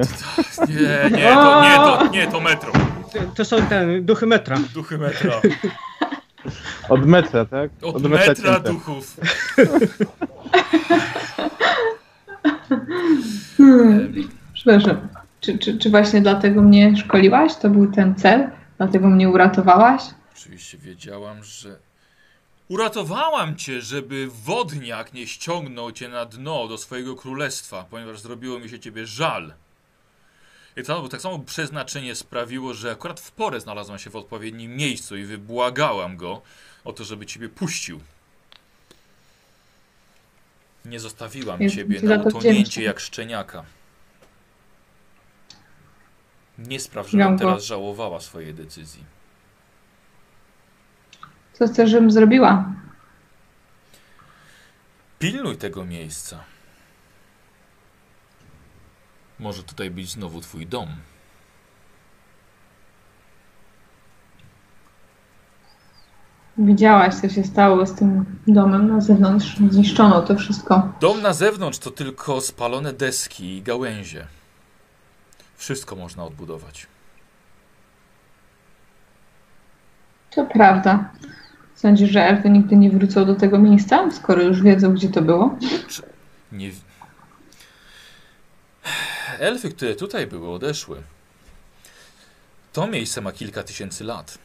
nie, 0.68 1.10
nie, 1.18 1.34
to, 1.34 1.62
nie, 1.62 1.76
to, 1.76 2.08
nie, 2.12 2.26
to 2.26 2.40
metro. 2.40 2.72
To 3.34 3.44
są 3.44 3.56
te 3.66 4.00
duchy 4.00 4.26
metra. 4.26 4.56
Duchy 4.74 4.98
metra. 4.98 5.40
Od 6.88 7.06
metra, 7.06 7.44
tak? 7.44 7.70
Od 7.82 8.02
metra 8.02 8.34
cięte. 8.34 8.60
duchów. 8.60 9.16
Hmm, 13.56 14.14
przepraszam. 14.54 15.08
Czy, 15.40 15.58
czy, 15.58 15.78
czy 15.78 15.90
właśnie 15.90 16.20
dlatego 16.20 16.62
mnie 16.62 16.96
szkoliłaś? 16.96 17.56
To 17.56 17.70
był 17.70 17.92
ten 17.92 18.14
cel? 18.14 18.50
Dlatego 18.78 19.08
mnie 19.08 19.28
uratowałaś? 19.28 20.02
Oczywiście 20.36 20.78
wiedziałam, 20.78 21.44
że 21.44 21.76
uratowałam 22.68 23.56
cię, 23.56 23.80
żeby 23.80 24.28
wodniak 24.44 25.14
nie 25.14 25.26
ściągnął 25.26 25.92
cię 25.92 26.08
na 26.08 26.24
dno 26.24 26.68
do 26.68 26.78
swojego 26.78 27.16
królestwa, 27.16 27.84
ponieważ 27.90 28.20
zrobiło 28.20 28.58
mi 28.58 28.68
się 28.68 28.80
ciebie 28.80 29.06
żal. 29.06 29.52
I 30.76 30.84
samo, 30.84 31.08
tak 31.08 31.20
samo 31.20 31.38
przeznaczenie 31.38 32.14
sprawiło, 32.14 32.74
że 32.74 32.90
akurat 32.90 33.20
w 33.20 33.32
porę 33.32 33.60
znalazłam 33.60 33.98
się 33.98 34.10
w 34.10 34.16
odpowiednim 34.16 34.76
miejscu 34.76 35.16
i 35.16 35.24
wybłagałam 35.24 36.16
go 36.16 36.42
o 36.84 36.92
to, 36.92 37.04
żeby 37.04 37.26
ciebie 37.26 37.48
puścił. 37.48 38.00
Nie 40.84 41.00
zostawiłam 41.00 41.62
Jestem 41.62 41.78
ciebie 41.78 42.00
ci 42.00 42.06
na 42.06 42.18
to 42.18 42.28
utonięcie 42.28 42.82
jak 42.82 43.00
szczeniaka. 43.00 43.64
Nie 46.58 46.80
spraw, 46.80 47.08
żebym 47.08 47.38
teraz 47.38 47.64
żałowała 47.64 48.20
swojej 48.20 48.54
decyzji. 48.54 49.04
Co 51.52 51.68
chcesz, 51.68 51.90
żebym 51.90 52.10
zrobiła? 52.10 52.72
Pilnuj 55.18 55.56
tego 55.56 55.84
miejsca. 55.84 56.44
Może 59.38 59.62
tutaj 59.62 59.90
być 59.90 60.10
znowu 60.10 60.40
twój 60.40 60.66
dom. 60.66 60.88
Widziałaś, 66.58 67.14
co 67.14 67.28
się 67.28 67.44
stało 67.44 67.86
z 67.86 67.94
tym 67.94 68.24
domem 68.46 68.88
na 68.88 69.00
zewnątrz. 69.00 69.56
Zniszczono 69.70 70.22
to 70.22 70.36
wszystko. 70.36 70.92
Dom 71.00 71.22
na 71.22 71.32
zewnątrz 71.32 71.78
to 71.78 71.90
tylko 71.90 72.40
spalone 72.40 72.92
deski 72.92 73.56
i 73.56 73.62
gałęzie. 73.62 74.26
Wszystko 75.56 75.96
można 75.96 76.24
odbudować. 76.24 76.86
To 80.30 80.46
prawda. 80.46 81.10
Sądzisz, 81.74 82.10
że 82.10 82.24
elfy 82.24 82.50
nigdy 82.50 82.76
nie 82.76 82.90
wrócą 82.90 83.24
do 83.24 83.34
tego 83.34 83.58
miejsca, 83.58 84.10
skoro 84.10 84.42
już 84.42 84.62
wiedzą, 84.62 84.94
gdzie 84.94 85.08
to 85.08 85.22
było? 85.22 85.58
Nie... 86.52 86.70
Elfy, 89.38 89.70
które 89.70 89.94
tutaj 89.94 90.26
były, 90.26 90.50
odeszły. 90.50 91.02
To 92.72 92.86
miejsce 92.86 93.20
ma 93.20 93.32
kilka 93.32 93.62
tysięcy 93.62 94.04
lat. 94.04 94.38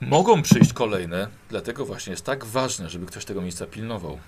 Mogą 0.00 0.42
przyjść 0.42 0.72
kolejne, 0.72 1.28
dlatego 1.48 1.86
właśnie 1.86 2.10
jest 2.10 2.24
tak 2.24 2.44
ważne, 2.44 2.90
żeby 2.90 3.06
ktoś 3.06 3.24
tego 3.24 3.42
miejsca 3.42 3.66
pilnował. 3.66 4.18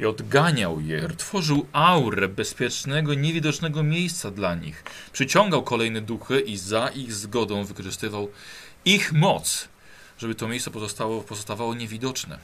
I 0.00 0.06
odganiał 0.06 0.80
je, 0.80 1.08
tworzył 1.16 1.66
aurę 1.72 2.28
bezpiecznego, 2.28 3.14
niewidocznego 3.14 3.82
miejsca 3.82 4.30
dla 4.30 4.54
nich. 4.54 4.84
Przyciągał 5.12 5.62
kolejne 5.62 6.00
duchy 6.00 6.40
i 6.40 6.56
za 6.56 6.88
ich 6.88 7.12
zgodą 7.12 7.64
wykorzystywał 7.64 8.28
ich 8.84 9.12
moc, 9.12 9.68
żeby 10.18 10.34
to 10.34 10.48
miejsce 10.48 10.70
pozostało, 10.70 11.20
pozostawało 11.20 11.74
niewidoczne. 11.74 12.38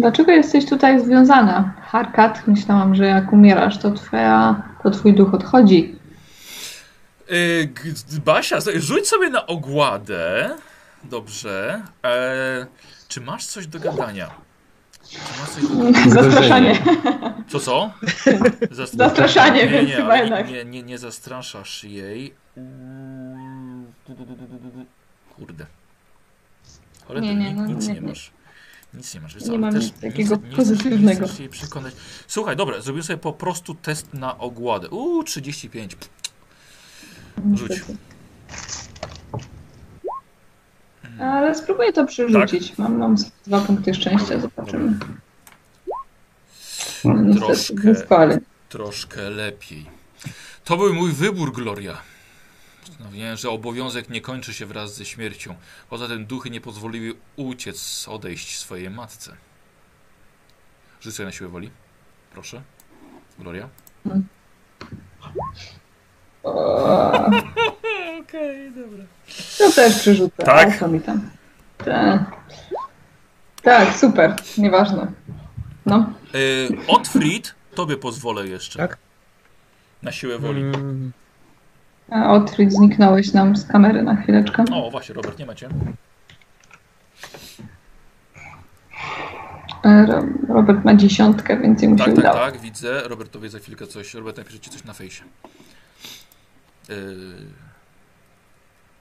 Dlaczego 0.00 0.32
jesteś 0.32 0.66
tutaj 0.66 1.04
związana? 1.04 1.74
Harkat, 1.82 2.46
myślałam, 2.46 2.94
że 2.94 3.04
jak 3.06 3.32
umierasz, 3.32 3.78
to, 3.78 3.90
twoja, 3.90 4.62
to 4.82 4.90
twój 4.90 5.14
duch 5.14 5.34
odchodzi. 5.34 5.96
Yy, 7.30 8.20
Basia, 8.24 8.58
rzuć 8.76 9.08
sobie 9.08 9.30
na 9.30 9.46
ogładę. 9.46 10.50
Dobrze. 11.04 11.82
E, 12.04 12.66
czy 13.08 13.20
masz 13.20 13.46
coś 13.46 13.66
do 13.66 13.80
gadania? 13.80 14.30
Czy 15.10 15.18
masz 15.40 15.50
coś 15.50 15.62
do... 16.04 16.10
Zastraszanie. 16.10 16.78
Co, 17.48 17.60
co? 17.60 17.90
Zast- 18.70 18.96
Zastraszanie, 18.96 19.62
nie, 19.64 19.68
więc 19.68 19.88
nie, 19.88 19.94
chyba 19.96 20.16
jednak. 20.16 20.50
nie, 20.50 20.64
nie, 20.64 20.82
nie 20.82 20.98
zastraszasz 20.98 21.84
jej. 21.84 22.34
Kurde. 25.36 25.66
Ale 27.08 27.20
Nie, 27.20 27.28
ty 27.28 27.34
nie, 27.34 27.52
ni- 27.52 27.60
no, 27.60 27.66
nic 27.66 27.88
nie, 27.88 27.94
nie 27.94 28.00
nie. 28.00 28.08
masz. 28.08 28.30
Nic 28.94 29.14
nie 29.14 29.20
masz. 29.20 29.34
Wiesz, 29.34 29.44
Nie 29.44 29.58
mam 29.58 29.72
też 29.72 29.84
nic 29.84 30.00
takiego 30.00 30.36
nie, 30.36 30.56
pozytywnego. 30.56 31.26
Nie 31.26 31.38
jej 31.38 31.48
przekonać. 31.48 31.94
Słuchaj, 32.26 32.56
dobra, 32.56 32.80
zrobię 32.80 33.02
sobie 33.02 33.16
po 33.16 33.32
prostu 33.32 33.74
test 33.74 34.14
na 34.14 34.38
ogładę. 34.38 34.88
Uuu, 34.88 35.22
35. 35.24 35.96
Rzuć. 37.54 37.72
Ale 41.20 41.54
spróbuję 41.54 41.92
to 41.92 42.06
przerzucić. 42.06 42.68
Tak. 42.68 42.78
Mam, 42.78 42.98
mam 42.98 43.16
dwa 43.46 43.60
punkty 43.60 43.94
szczęścia, 43.94 44.40
zobaczymy. 44.40 44.98
No, 47.04 47.34
Troszkę. 47.34 47.94
Troszkę 48.68 49.30
lepiej. 49.30 49.86
To 50.64 50.76
był 50.76 50.94
mój 50.94 51.12
wybór, 51.12 51.52
Gloria. 51.52 51.98
Postanowiłem, 53.00 53.36
że 53.36 53.50
obowiązek 53.50 54.10
nie 54.10 54.20
kończy 54.20 54.54
się 54.54 54.66
wraz 54.66 54.94
ze 54.94 55.04
śmiercią. 55.04 55.54
Poza 55.90 56.08
tym 56.08 56.26
duchy 56.26 56.50
nie 56.50 56.60
pozwoliły 56.60 57.14
uciec, 57.36 58.08
odejść 58.08 58.58
swojej 58.58 58.90
matce. 58.90 59.36
Sobie 61.00 61.26
na 61.26 61.32
siłę 61.32 61.50
woli. 61.50 61.70
Proszę. 62.32 62.62
Gloria. 63.38 63.68
O, 66.42 67.12
Okej, 68.20 68.72
dobra. 68.74 69.04
to 69.58 69.72
też 69.72 69.98
przerzucę. 69.98 70.42
Tak? 70.44 70.78
Co 70.78 70.88
mi 70.88 71.00
tam? 71.00 71.30
Tak. 71.78 72.36
Tak, 73.62 73.96
super. 73.96 74.36
Nieważne. 74.58 75.12
No. 75.86 76.12
Yy, 76.34 76.68
Otfried, 76.88 77.54
tobie 77.74 77.96
pozwolę 77.96 78.46
jeszcze. 78.46 78.78
Tak? 78.78 78.98
Na 80.02 80.12
siłę 80.12 80.38
woli. 80.38 80.62
Mm, 80.62 81.12
A 82.10 82.32
Otfrid 82.32 82.72
zniknąłeś 82.72 83.32
nam 83.32 83.56
z 83.56 83.66
kamery 83.66 84.02
na 84.02 84.16
chwileczkę. 84.16 84.64
O, 84.72 84.90
właśnie, 84.90 85.14
Robert, 85.14 85.38
nie 85.38 85.46
macie. 85.46 85.68
E, 89.84 90.06
Ro- 90.06 90.26
Robert 90.48 90.84
ma 90.84 90.94
dziesiątkę, 90.94 91.60
więc 91.60 91.82
jemu 91.82 91.98
się 91.98 92.04
Tak, 92.04 92.14
tak, 92.14 92.18
udało. 92.18 92.38
tak, 92.38 92.60
widzę. 92.60 93.02
Robertowi 93.08 93.48
za 93.48 93.58
chwilkę 93.58 93.86
coś. 93.86 94.14
Robert 94.14 94.36
napisze 94.36 94.58
ci 94.60 94.70
coś 94.70 94.84
na 94.84 94.92
fejsie. 94.92 95.24
Yy... 96.88 96.96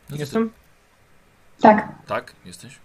No 0.10 0.18
Jestem? 0.18 0.52
Tak. 1.62 1.88
Tak, 2.08 2.34
jesteś. 2.46 2.80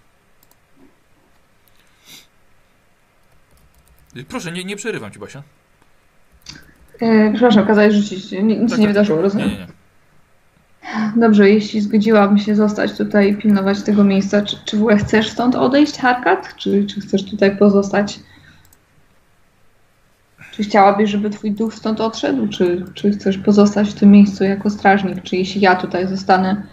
Y, 4.17 4.25
Proszę, 4.25 4.53
nie, 4.53 4.65
nie 4.65 4.77
przerywam 4.77 5.11
ci, 5.11 5.19
Basia. 5.19 5.43
E, 7.01 7.31
przepraszam, 7.33 7.67
kazałeś 7.67 7.95
rzucić. 7.95 8.33
Ni- 8.33 8.43
Nic 8.43 8.71
Tak, 8.71 8.79
nie 8.79 8.85
tak, 8.87 8.95
wydarzyło, 8.95 9.19
Nie, 9.19 9.23
rozumiem. 9.23 9.49
nie, 9.51 9.57
nie. 9.59 9.67
Dobrze, 11.17 11.51
jeśli 11.51 11.81
zgodziłabym 11.81 12.39
się 12.39 12.55
zostać 12.55 12.97
tutaj 12.97 13.31
i 13.31 13.37
pilnować 13.37 13.83
tego 13.83 14.05
miejsca, 14.05 14.43
czy, 14.43 14.57
czy 14.65 14.77
w 14.77 14.81
ogóle 14.81 14.97
chcesz 14.97 15.29
stąd 15.29 15.55
odejść, 15.55 15.99
Harkat? 15.99 16.57
Czy, 16.57 16.87
czy 16.87 17.01
chcesz 17.01 17.25
tutaj 17.25 17.57
pozostać? 17.57 18.21
Czy 20.53 20.63
chciałabyś, 20.63 21.11
żeby 21.11 21.31
twój 21.31 21.53
duch 21.53 21.75
stąd 21.75 22.01
odszedł? 22.01 22.49
Czy, 22.49 22.85
czy 22.95 23.11
chcesz 23.11 23.39
pozostać 23.39 23.91
w 23.91 23.95
tym 23.95 24.11
miejscu 24.11 24.45
jako 24.45 24.71
strażnik? 24.71 25.23
Czy 25.23 25.37
jeśli 25.37 25.61
ja 25.61 25.77
tutaj 25.77 26.09
zostanę, 26.09 26.67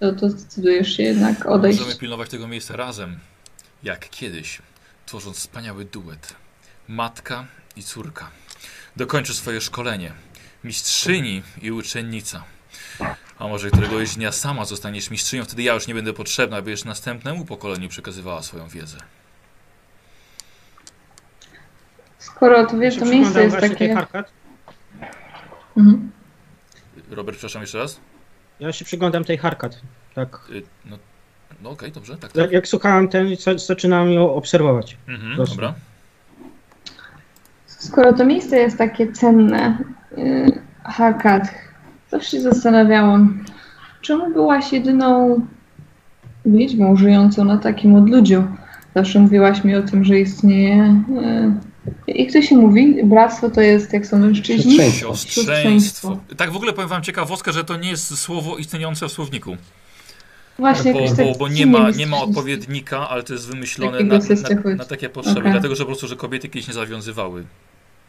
to, 0.00 0.12
to 0.12 0.30
zdecydujesz 0.30 0.96
się 0.96 1.02
jednak 1.02 1.46
odejść? 1.46 1.78
Możemy 1.78 1.98
pilnować 1.98 2.28
tego 2.28 2.48
miejsca 2.48 2.76
razem, 2.76 3.18
jak 3.82 4.10
kiedyś, 4.10 4.62
tworząc 5.06 5.36
wspaniały 5.36 5.84
duet. 5.84 6.34
Matka 6.88 7.44
i 7.76 7.82
córka. 7.82 8.30
Dokończy 8.96 9.34
swoje 9.34 9.60
szkolenie. 9.60 10.12
Mistrzyni 10.64 11.42
i 11.62 11.70
uczennica. 11.70 12.44
A 13.42 13.48
może 13.48 13.70
któregoś 13.70 14.14
dnia 14.14 14.32
sama 14.32 14.64
zostaniesz 14.64 15.10
mistrzynią, 15.10 15.44
wtedy 15.44 15.62
ja 15.62 15.74
już 15.74 15.86
nie 15.86 15.94
będę 15.94 16.12
potrzebna, 16.12 16.58
już 16.66 16.84
następnemu 16.84 17.44
pokoleniu 17.44 17.88
przekazywała 17.88 18.42
swoją 18.42 18.68
wiedzę. 18.68 18.96
Skoro 22.18 22.66
to 22.66 22.78
wiesz, 22.78 22.96
to 22.96 23.04
miejsce 23.04 23.44
jest 23.44 23.56
takie... 23.60 23.96
Mhm. 25.76 26.10
Robert, 27.10 27.36
przepraszam 27.38 27.62
jeszcze 27.62 27.78
raz? 27.78 28.00
Ja 28.60 28.72
się 28.72 28.84
przyglądam 28.84 29.24
tej 29.24 29.38
Harkat. 29.38 29.80
Tak. 30.14 30.40
Y, 30.50 30.62
No, 30.84 30.98
no 31.62 31.70
okej, 31.70 31.92
dobrze, 31.92 32.16
tak, 32.16 32.34
Jak, 32.34 32.44
tak. 32.46 32.52
jak 32.52 32.68
słuchałem 32.68 33.08
ten, 33.08 33.36
za- 33.36 33.58
zaczynam 33.58 34.10
ją 34.10 34.34
obserwować. 34.34 34.96
Mhm, 35.08 35.36
Proszę. 35.36 35.50
dobra. 35.50 35.74
Skoro 37.66 38.12
to 38.12 38.24
miejsce 38.24 38.56
jest 38.56 38.78
takie 38.78 39.12
cenne, 39.12 39.78
yy, 40.16 40.62
Harkat, 40.84 41.42
zawsze 42.12 42.30
się 42.30 42.40
zastanawiałam, 42.40 43.44
czemu 44.00 44.32
byłaś 44.32 44.72
jedyną 44.72 45.40
wiedźmą 46.46 46.96
żyjącą 46.96 47.44
na 47.44 47.58
takim 47.58 47.94
odludziu? 47.94 48.44
Zawsze 48.94 49.20
mówiłaś 49.20 49.64
mi 49.64 49.74
o 49.74 49.82
tym, 49.82 50.04
że 50.04 50.20
istnieje. 50.20 51.04
Yy, 52.06 52.14
jak 52.16 52.32
to 52.32 52.42
się 52.42 52.56
mówi? 52.56 53.04
Bractwo 53.04 53.50
to 53.50 53.60
jest, 53.60 53.92
jak 53.92 54.06
są 54.06 54.18
mężczyźni? 54.18 54.78
Siostrzeństwo. 54.92 56.18
Tak 56.36 56.50
w 56.50 56.56
ogóle 56.56 56.72
powiem 56.72 56.88
wam 56.88 57.02
ciekawostkę, 57.02 57.52
że 57.52 57.64
to 57.64 57.76
nie 57.76 57.90
jest 57.90 58.18
słowo 58.18 58.58
istniejące 58.58 59.08
w 59.08 59.12
słowniku. 59.12 59.56
Właśnie, 60.58 60.92
Bo, 60.92 61.00
bo, 61.00 61.16
tak 61.16 61.38
bo 61.38 61.48
nie, 61.48 61.66
ma, 61.66 61.90
nie 61.90 62.06
ma 62.06 62.16
odpowiednika, 62.20 63.08
ale 63.08 63.22
to 63.22 63.32
jest 63.32 63.48
wymyślone 63.48 64.00
na, 64.00 64.18
na, 64.18 64.74
na 64.76 64.84
takie 64.84 65.08
potrzeby. 65.08 65.40
Okej. 65.40 65.52
Dlatego, 65.52 65.74
że 65.74 65.84
po 65.84 65.86
prostu, 65.86 66.08
że 66.08 66.16
kobiety 66.16 66.48
kiedyś 66.48 66.68
nie 66.68 66.74
zawiązywały 66.74 67.44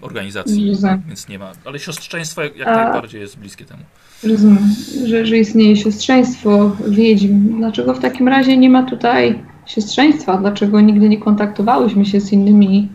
organizacji, 0.04 0.70
Rozumiem. 0.70 1.02
więc 1.08 1.28
nie 1.30 1.40
ma. 1.40 1.52
Ale 1.66 1.80
siostrzeństwo 1.80 2.42
jak, 2.44 2.58
jak 2.58 2.68
A- 2.68 2.84
najbardziej 2.84 3.22
jest 3.22 3.40
bliskie 3.40 3.66
temu. 3.66 3.84
Rozumiem, 4.24 4.60
że, 5.08 5.26
że 5.26 5.38
istnieje 5.38 5.76
siostrzeństwo 5.76 6.72
wiedźm. 6.88 7.58
Dlaczego 7.58 7.94
w 7.94 8.00
takim 8.00 8.28
razie 8.28 8.58
nie 8.58 8.70
ma 8.70 8.84
tutaj 8.84 9.40
siostrzeństwa? 9.66 10.38
Dlaczego 10.38 10.82
nigdy 10.82 11.10
nie 11.10 11.18
kontaktowałyśmy 11.18 12.06
się 12.06 12.22
z 12.22 12.32
innymi 12.34 12.90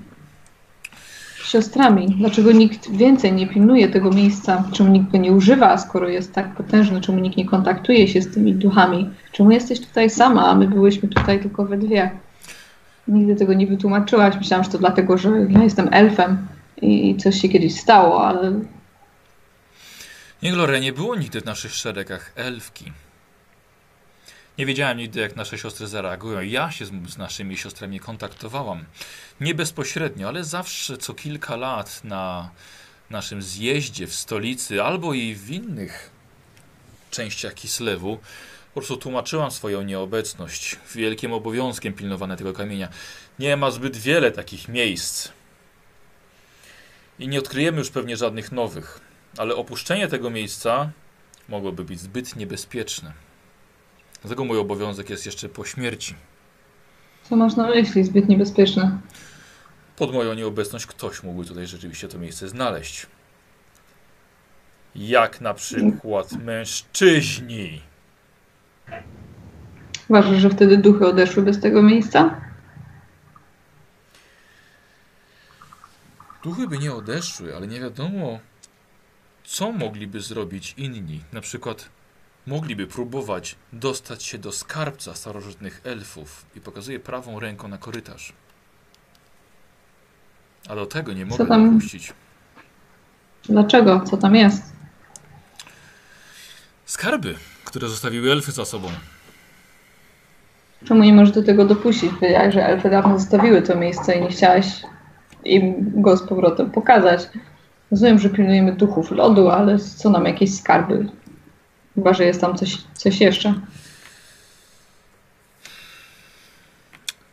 siostrami? 1.45 2.07
Dlaczego 2.19 2.53
nikt 2.53 2.91
więcej 2.91 3.33
nie 3.33 3.47
pilnuje 3.47 3.89
tego 3.89 4.11
miejsca? 4.11 4.65
Czemu 4.73 4.91
nikt 4.93 5.11
go 5.13 5.19
nie 5.19 5.33
używa, 5.33 5.79
skoro 5.79 6.09
jest 6.09 6.33
tak 6.33 6.55
potężny? 6.55 7.01
Czemu 7.01 7.19
nikt 7.19 7.37
nie 7.37 7.45
kontaktuje 7.47 8.09
się 8.09 8.23
z 8.23 8.35
tymi 8.35 8.55
duchami? 8.55 9.11
Czemu 9.33 9.51
jesteś 9.51 9.81
tutaj 9.81 10.11
sama, 10.11 10.47
a 10.49 10.55
my 10.55 10.69
byłyśmy 10.69 11.09
tutaj 11.09 11.41
tylko 11.41 11.65
we 11.65 11.79
dwie? 11.79 12.11
Nigdy 13.09 13.37
tego 13.37 13.55
nie 13.55 13.67
wytłumaczyłaś. 13.67 14.35
Myślałam, 14.37 14.65
że 14.65 14.71
to 14.71 14.79
dlatego, 14.79 15.19
że 15.19 15.31
ja 15.51 15.63
jestem 15.65 15.89
elfem 15.93 16.39
i 16.83 17.17
coś 17.17 17.41
się 17.41 17.49
kiedyś 17.49 17.81
stało, 17.81 18.27
ale 18.27 18.61
Nie, 20.43 20.53
Gloria, 20.53 20.79
nie 20.79 20.93
było 20.93 21.17
nigdy 21.17 21.41
w 21.41 21.45
naszych 21.45 21.75
szeregach 21.75 22.33
elfki. 22.37 22.93
Nie 24.59 24.67
wiedziałem 24.67 24.99
nigdy, 24.99 25.21
jak 25.21 25.37
nasze 25.37 25.59
siostry 25.59 25.87
zareagują. 25.87 26.41
Ja 26.41 26.71
się 26.71 26.87
z, 26.87 26.91
z 27.09 27.19
naszymi 27.19 27.57
siostrami 27.57 28.01
kontaktowałam. 28.01 28.85
Nie 29.41 29.55
bezpośrednio, 29.55 30.29
ale 30.29 30.45
zawsze 30.45 30.99
co 30.99 31.15
kilka 31.15 31.57
lat 31.57 32.01
na 32.05 32.51
naszym 33.11 33.43
zjeździe 33.43 34.07
w 34.07 34.15
stolicy 34.15 34.83
albo 34.83 35.15
i 35.15 35.35
w 35.35 35.51
innych 35.51 36.11
częściach 37.11 37.55
Kislewu 37.55 38.19
po 38.75 38.81
prostu 38.81 38.97
tłumaczyłam 38.97 39.51
swoją 39.51 39.83
nieobecność. 39.83 40.77
Wielkim 40.95 41.33
obowiązkiem 41.33 41.93
pilnowania 41.95 42.37
tego 42.37 42.53
kamienia. 42.53 42.89
Nie 43.39 43.57
ma 43.57 43.71
zbyt 43.71 43.97
wiele 43.97 44.31
takich 44.33 44.69
miejsc. 44.69 45.29
I 47.19 47.29
nie 47.29 47.39
odkryjemy 47.39 47.79
już 47.79 47.91
pewnie 47.91 48.17
żadnych 48.17 48.53
nowych. 48.53 49.01
Ale 49.39 49.55
opuszczenie 49.55 50.09
tego 50.09 50.31
miejsca 50.31 50.91
mogłoby 51.49 51.85
być 51.85 52.01
zbyt 52.01 52.37
niebezpieczne. 52.37 53.13
Dlatego 54.23 54.45
mój 54.45 54.59
obowiązek 54.59 55.11
jest 55.11 55.27
jeszcze 55.27 55.49
po 55.49 55.65
śmierci. 55.65 56.15
Co 57.23 57.37
masz 57.37 57.57
na 57.57 57.69
myśli? 57.69 58.05
Zbyt 58.05 58.29
niebezpieczne. 58.29 58.99
Pod 59.97 60.13
moją 60.13 60.35
nieobecność 60.35 60.87
ktoś 60.87 61.23
mógłby 61.23 61.45
tutaj 61.45 61.67
rzeczywiście 61.67 62.09
to 62.09 62.19
miejsce 62.19 62.49
znaleźć. 62.49 63.07
Jak 64.95 65.41
na 65.41 65.55
przykład 65.55 66.33
mężczyźni. 66.33 67.81
Uważasz, 70.09 70.37
że 70.39 70.51
wtedy 70.51 70.77
duchy 70.77 71.07
odeszły 71.07 71.43
bez 71.43 71.61
tego 71.61 71.83
miejsca? 71.83 72.41
Duchy 76.49 76.69
by 76.69 76.79
nie 76.79 76.95
odeszły, 76.95 77.57
ale 77.57 77.67
nie 77.67 77.81
wiadomo, 77.81 78.39
co 79.45 79.73
mogliby 79.73 80.21
zrobić 80.21 80.75
inni. 80.77 81.21
Na 81.33 81.41
przykład 81.41 81.89
mogliby 82.47 82.87
próbować 82.87 83.57
dostać 83.73 84.23
się 84.23 84.39
do 84.39 84.53
skarbca 84.53 85.15
starożytnych 85.15 85.81
elfów 85.85 86.47
i 86.57 86.61
pokazuje 86.61 87.01
prawą 87.01 87.41
ręką 87.41 87.69
na 87.69 87.79
korytarz. 87.79 88.33
A 90.69 90.75
do 90.75 90.87
tego 90.87 91.13
nie 91.13 91.27
mogę 91.27 91.47
tam? 91.47 91.71
dopuścić. 91.71 92.13
Dlaczego? 93.45 94.01
Co 94.11 94.17
tam 94.17 94.35
jest? 94.35 94.63
Skarby, 96.87 97.35
które 97.65 97.89
zostawiły 97.89 98.33
elfy 98.33 98.53
za 98.53 98.65
sobą. 98.65 98.89
Czemu 100.85 101.05
nie 101.05 101.13
możesz 101.13 101.35
do 101.35 101.43
tego 101.43 101.65
dopuścić? 101.65 102.13
Wiedziałeś, 102.23 102.55
że 102.55 102.67
elfy 102.67 102.91
dawno 102.91 103.19
zostawiły 103.19 103.63
to 103.63 103.77
miejsce 103.77 104.15
i 104.19 104.23
nie 104.23 104.29
chciałaś 104.29 104.83
im 105.49 106.03
go 106.03 106.17
z 106.17 106.23
powrotem 106.23 106.71
pokazać. 106.71 107.29
Rozumiem, 107.91 108.19
że 108.19 108.31
pilnujemy 108.31 108.73
duchów 108.73 109.11
lodu, 109.11 109.49
ale 109.49 109.79
co 109.79 110.11
nam 110.11 110.25
jakieś 110.25 110.55
skarby? 110.55 111.09
Chyba, 111.95 112.15
że 112.15 112.25
jest 112.25 112.41
tam 112.41 112.57
coś, 112.57 112.79
coś 112.95 113.21
jeszcze. 113.21 113.55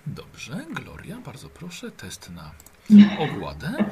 Dobrze, 0.08 0.54
Gloria, 0.72 1.18
bardzo 1.26 1.50
proszę, 1.50 1.92
test 1.92 2.32
na 2.32 2.52
ogładę. 3.26 3.86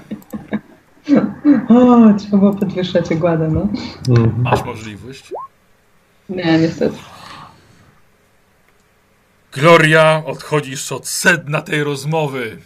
O, 1.70 2.14
trzeba 2.18 2.54
podwyższać 2.54 3.12
ogładę, 3.12 3.48
no. 3.48 3.68
Mhm. 4.10 4.42
Masz 4.42 4.66
możliwość. 4.66 5.34
Nie, 6.30 6.60
niestety. 6.60 6.98
Gloria, 9.52 10.24
odchodzisz 10.26 10.92
od 10.92 11.08
sedna 11.08 11.62
tej 11.62 11.84
rozmowy. 11.84 12.58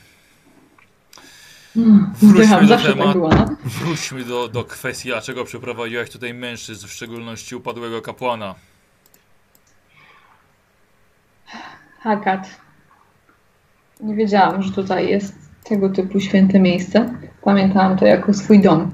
Mm, 1.78 2.14
Wróćmy 2.22 2.68
do 2.68 2.78
tak 2.78 2.86
tematu. 2.86 3.20
no. 3.20 3.46
Wróćmy 3.66 4.24
do, 4.24 4.48
do 4.48 4.64
kwestii, 4.64 5.10
dlaczego 5.10 5.44
przyprowadziłaś 5.44 6.10
tutaj 6.10 6.34
mężczyzn, 6.34 6.88
w 6.88 6.92
szczególności 6.92 7.56
upadłego 7.56 8.02
kapłana. 8.02 8.56
Hakat. 12.00 12.60
Nie 14.00 14.16
wiedziałam, 14.16 14.64
że 14.64 14.72
tutaj 14.72 15.10
jest 15.10 15.36
tego 15.64 15.90
typu 15.90 16.20
święte 16.20 16.60
miejsce. 16.60 17.14
Pamiętałam 17.42 17.98
to 17.98 18.06
jako 18.06 18.34
swój 18.34 18.62
dom. 18.62 18.92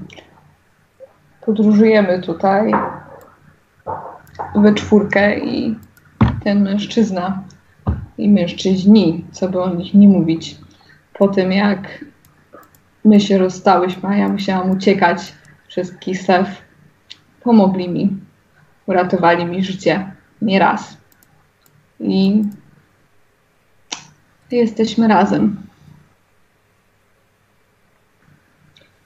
Podróżujemy 1.46 2.22
tutaj 2.22 2.72
we 4.56 4.74
czwórkę 4.74 5.38
i 5.38 5.78
ten 6.44 6.62
mężczyzna 6.62 7.42
i 8.18 8.28
mężczyźni, 8.28 9.24
co 9.32 9.48
by 9.48 9.62
o 9.62 9.74
nich 9.74 9.94
nie 9.94 10.08
mówić, 10.08 10.56
po 11.14 11.28
tym 11.28 11.52
jak 11.52 12.04
my 13.04 13.20
się 13.20 13.38
rozstałyśmy, 13.38 14.08
a 14.08 14.16
ja 14.16 14.28
musiałam 14.28 14.70
uciekać 14.70 15.34
przez 15.68 15.98
Kislew, 15.98 16.62
pomogli 17.42 17.88
mi, 17.88 18.16
uratowali 18.86 19.44
mi 19.44 19.64
życie 19.64 20.12
nieraz. 20.42 20.96
I 22.00 22.44
jesteśmy 24.50 25.08
razem. 25.08 25.56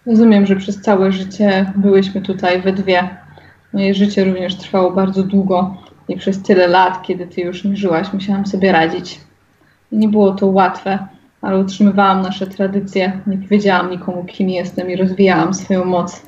Rozumiem, 0.06 0.46
że 0.46 0.56
przez 0.56 0.82
całe 0.82 1.12
życie 1.12 1.72
byłyśmy 1.76 2.22
tutaj 2.22 2.62
we 2.62 2.72
dwie. 2.72 3.16
Moje 3.72 3.94
życie 3.94 4.24
również 4.24 4.56
trwało 4.56 4.90
bardzo 4.90 5.22
długo 5.22 5.82
i 6.08 6.16
przez 6.16 6.42
tyle 6.42 6.66
lat, 6.66 7.02
kiedy 7.02 7.26
ty 7.26 7.40
już 7.40 7.64
nie 7.64 7.76
żyłaś, 7.76 8.12
musiałam 8.12 8.46
sobie 8.46 8.72
radzić. 8.72 9.20
Nie 9.92 10.08
było 10.08 10.34
to 10.34 10.46
łatwe, 10.46 11.08
ale 11.42 11.58
utrzymywałam 11.58 12.22
nasze 12.22 12.46
tradycje, 12.46 13.20
nie 13.26 13.38
powiedziałam 13.38 13.90
nikomu, 13.90 14.24
kim 14.24 14.48
jestem 14.48 14.90
i 14.90 14.96
rozwijałam 14.96 15.54
swoją 15.54 15.84
moc. 15.84 16.22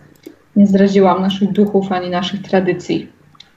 Nie 0.56 0.66
zdradziłam 0.66 1.22
naszych 1.22 1.52
duchów 1.52 1.92
ani 1.92 2.10
naszych 2.10 2.42
tradycji. 2.42 3.08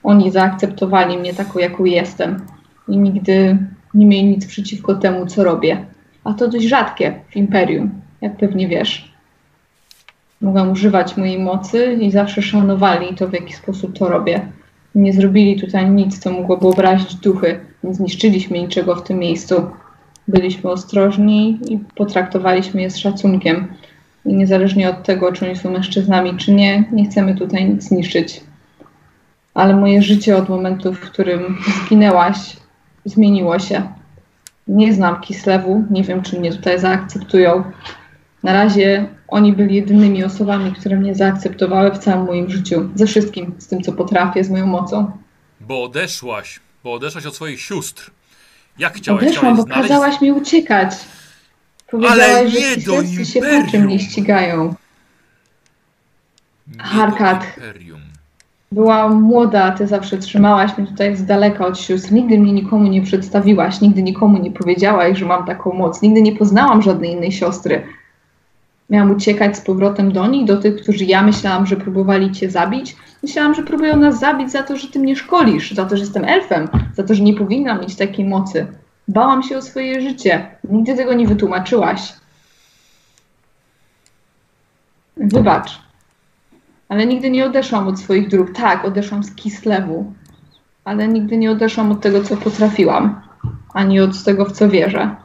Oni 0.02 0.30
zaakceptowali 0.30 1.18
mnie 1.18 1.34
taką, 1.34 1.58
jaką 1.58 1.84
jestem 1.84 2.40
i 2.88 2.96
nigdy 2.96 3.58
nie 3.94 4.06
mieli 4.06 4.24
nic 4.24 4.46
przeciwko 4.46 4.94
temu, 4.94 5.26
co 5.26 5.44
robię. 5.44 5.86
A 6.24 6.34
to 6.34 6.48
dość 6.48 6.66
rzadkie 6.66 7.20
w 7.28 7.36
imperium, 7.36 7.90
jak 8.20 8.36
pewnie 8.36 8.68
wiesz. 8.68 9.14
Mogłam 10.40 10.70
używać 10.70 11.16
mojej 11.16 11.38
mocy 11.38 11.98
i 12.00 12.10
zawsze 12.10 12.42
szanowali 12.42 13.14
to, 13.14 13.28
w 13.28 13.32
jaki 13.32 13.52
sposób 13.52 13.98
to 13.98 14.08
robię. 14.08 14.46
Nie 14.94 15.12
zrobili 15.12 15.60
tutaj 15.60 15.90
nic, 15.90 16.18
co 16.18 16.32
mogłoby 16.32 16.68
obrazić 16.68 17.14
duchy. 17.14 17.60
Nie 17.84 17.94
zniszczyliśmy 17.94 18.58
niczego 18.58 18.94
w 18.96 19.02
tym 19.02 19.18
miejscu. 19.18 19.66
Byliśmy 20.28 20.70
ostrożni 20.70 21.58
i 21.68 21.78
potraktowaliśmy 21.78 22.82
je 22.82 22.90
z 22.90 22.96
szacunkiem. 22.96 23.74
I 24.26 24.34
niezależnie 24.34 24.90
od 24.90 25.02
tego, 25.02 25.32
czy 25.32 25.46
oni 25.46 25.56
są 25.56 25.70
mężczyznami, 25.70 26.36
czy 26.36 26.52
nie, 26.52 26.84
nie 26.92 27.04
chcemy 27.04 27.34
tutaj 27.34 27.70
nic 27.70 27.82
zniszczyć. 27.82 28.40
Ale 29.54 29.76
moje 29.76 30.02
życie 30.02 30.36
od 30.36 30.48
momentu, 30.48 30.92
w 30.92 31.00
którym 31.00 31.58
zginęłaś, 31.86 32.56
zmieniło 33.04 33.58
się. 33.58 33.82
Nie 34.68 34.94
znam 34.94 35.20
Kislewu, 35.20 35.84
nie 35.90 36.02
wiem, 36.02 36.22
czy 36.22 36.40
mnie 36.40 36.52
tutaj 36.52 36.80
zaakceptują. 36.80 37.64
Na 38.42 38.52
razie 38.52 39.06
oni 39.28 39.52
byli 39.52 39.74
jedynymi 39.74 40.24
osobami, 40.24 40.72
które 40.72 40.96
mnie 40.96 41.14
zaakceptowały 41.14 41.90
w 41.90 41.98
całym 41.98 42.26
moim 42.26 42.50
życiu. 42.50 42.90
Ze 42.94 43.06
wszystkim, 43.06 43.54
z 43.58 43.66
tym, 43.66 43.82
co 43.82 43.92
potrafię, 43.92 44.44
z 44.44 44.50
moją 44.50 44.66
mocą. 44.66 45.10
Bo 45.60 45.82
odeszłaś, 45.82 46.60
bo 46.84 46.92
odeszłaś 46.92 47.26
od 47.26 47.34
swoich 47.34 47.60
sióstr. 47.60 48.10
Jak 48.78 48.94
chciałaś? 48.94 49.22
Odeszłam, 49.22 49.56
bo 49.56 49.62
znaleźć... 49.62 49.88
kazałaś 49.88 50.20
mi 50.20 50.32
uciekać. 50.32 50.94
Powiedziałaś, 51.90 52.20
Ale 52.20 52.48
że 52.48 52.58
nie 52.60 52.76
do 52.76 53.02
kislewscy 53.02 53.24
się 53.24 53.38
Imperium. 53.38 53.64
paczem 53.64 53.86
nie 53.86 53.98
ścigają. 53.98 54.74
Nie 56.68 56.76
do 56.76 56.84
Harkat. 56.84 57.46
Byłam 58.72 59.22
młoda, 59.22 59.70
ty 59.70 59.86
zawsze 59.86 60.18
trzymałaś 60.18 60.78
mnie 60.78 60.86
tutaj 60.86 61.16
z 61.16 61.24
daleka 61.24 61.66
od 61.66 61.78
sióstr. 61.78 62.12
Nigdy 62.12 62.38
mnie 62.38 62.52
nikomu 62.52 62.88
nie 62.88 63.02
przedstawiłaś, 63.02 63.80
nigdy 63.80 64.02
nikomu 64.02 64.38
nie 64.38 64.50
powiedziałaś, 64.50 65.18
że 65.18 65.26
mam 65.26 65.46
taką 65.46 65.72
moc. 65.72 66.02
Nigdy 66.02 66.22
nie 66.22 66.36
poznałam 66.36 66.82
żadnej 66.82 67.10
innej 67.10 67.32
siostry. 67.32 67.86
Miałam 68.90 69.10
uciekać 69.10 69.56
z 69.56 69.60
powrotem 69.60 70.12
do 70.12 70.26
nich, 70.26 70.46
do 70.46 70.56
tych, 70.56 70.82
którzy 70.82 71.04
ja 71.04 71.22
myślałam, 71.22 71.66
że 71.66 71.76
próbowali 71.76 72.32
cię 72.32 72.50
zabić. 72.50 72.96
Myślałam, 73.22 73.54
że 73.54 73.62
próbują 73.62 73.96
nas 73.96 74.18
zabić 74.18 74.50
za 74.50 74.62
to, 74.62 74.76
że 74.76 74.88
ty 74.88 74.98
mnie 74.98 75.16
szkolisz, 75.16 75.72
za 75.72 75.84
to, 75.84 75.96
że 75.96 76.02
jestem 76.02 76.24
elfem, 76.24 76.68
za 76.94 77.02
to, 77.02 77.14
że 77.14 77.22
nie 77.22 77.34
powinnam 77.34 77.80
mieć 77.80 77.96
takiej 77.96 78.24
mocy. 78.24 78.66
Bałam 79.08 79.42
się 79.42 79.58
o 79.58 79.62
swoje 79.62 80.00
życie. 80.00 80.46
Nigdy 80.70 80.96
tego 80.96 81.14
nie 81.14 81.26
wytłumaczyłaś. 81.26 82.12
Wybacz. 85.16 85.82
Ale 86.88 87.06
nigdy 87.06 87.30
nie 87.30 87.46
odeszłam 87.46 87.88
od 87.88 88.00
swoich 88.00 88.28
dróg. 88.28 88.52
Tak, 88.52 88.84
odeszłam 88.84 89.24
z 89.24 89.34
Kislewu. 89.34 90.12
Ale 90.84 91.08
nigdy 91.08 91.36
nie 91.36 91.50
odeszłam 91.50 91.92
od 91.92 92.00
tego, 92.00 92.24
co 92.24 92.36
potrafiłam. 92.36 93.20
Ani 93.74 94.00
od 94.00 94.24
tego, 94.24 94.44
w 94.44 94.52
co 94.52 94.68
wierzę. 94.68 95.16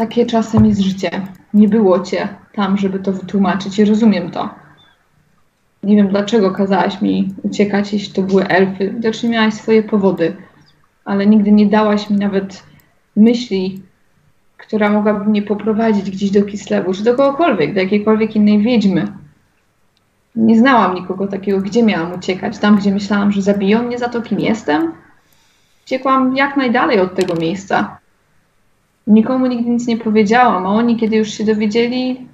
Takie 0.00 0.26
czasem 0.26 0.66
jest 0.66 0.80
życie. 0.80 1.10
Nie 1.54 1.68
było 1.68 2.00
cię 2.00 2.28
tam, 2.52 2.76
żeby 2.76 2.98
to 2.98 3.12
wytłumaczyć 3.12 3.78
i 3.78 3.84
rozumiem 3.84 4.30
to. 4.30 4.48
Nie 5.82 5.96
wiem, 5.96 6.08
dlaczego 6.08 6.50
kazałaś 6.50 7.02
mi 7.02 7.34
uciekać, 7.42 7.92
jeśli 7.92 8.14
to 8.14 8.22
były 8.22 8.48
elfy. 8.48 8.90
Widocznie 8.90 9.28
miałaś 9.28 9.54
swoje 9.54 9.82
powody, 9.82 10.36
ale 11.04 11.26
nigdy 11.26 11.52
nie 11.52 11.66
dałaś 11.66 12.10
mi 12.10 12.16
nawet 12.16 12.62
myśli, 13.16 13.82
która 14.56 14.90
mogłaby 14.90 15.30
mnie 15.30 15.42
poprowadzić 15.42 16.10
gdzieś 16.10 16.30
do 16.30 16.42
Kislewu, 16.42 16.94
czy 16.94 17.04
do 17.04 17.14
kogokolwiek, 17.14 17.74
do 17.74 17.80
jakiejkolwiek 17.80 18.36
innej 18.36 18.58
wiedźmy. 18.58 19.12
Nie 20.36 20.58
znałam 20.58 20.94
nikogo 20.94 21.26
takiego, 21.26 21.60
gdzie 21.60 21.82
miałam 21.82 22.12
uciekać. 22.12 22.58
Tam, 22.58 22.76
gdzie 22.76 22.92
myślałam, 22.92 23.32
że 23.32 23.42
zabiją 23.42 23.82
mnie 23.82 23.98
za 23.98 24.08
to, 24.08 24.22
kim 24.22 24.40
jestem. 24.40 24.92
Uciekłam 25.84 26.36
jak 26.36 26.56
najdalej 26.56 27.00
od 27.00 27.14
tego 27.14 27.34
miejsca. 27.34 27.99
Nikomu 29.10 29.46
nigdy 29.46 29.70
nic 29.70 29.86
nie 29.86 29.96
powiedziałam, 29.96 30.66
a 30.66 30.70
oni, 30.70 30.96
kiedy 30.96 31.16
już 31.16 31.28
się 31.28 31.44
dowiedzieli, 31.44 32.28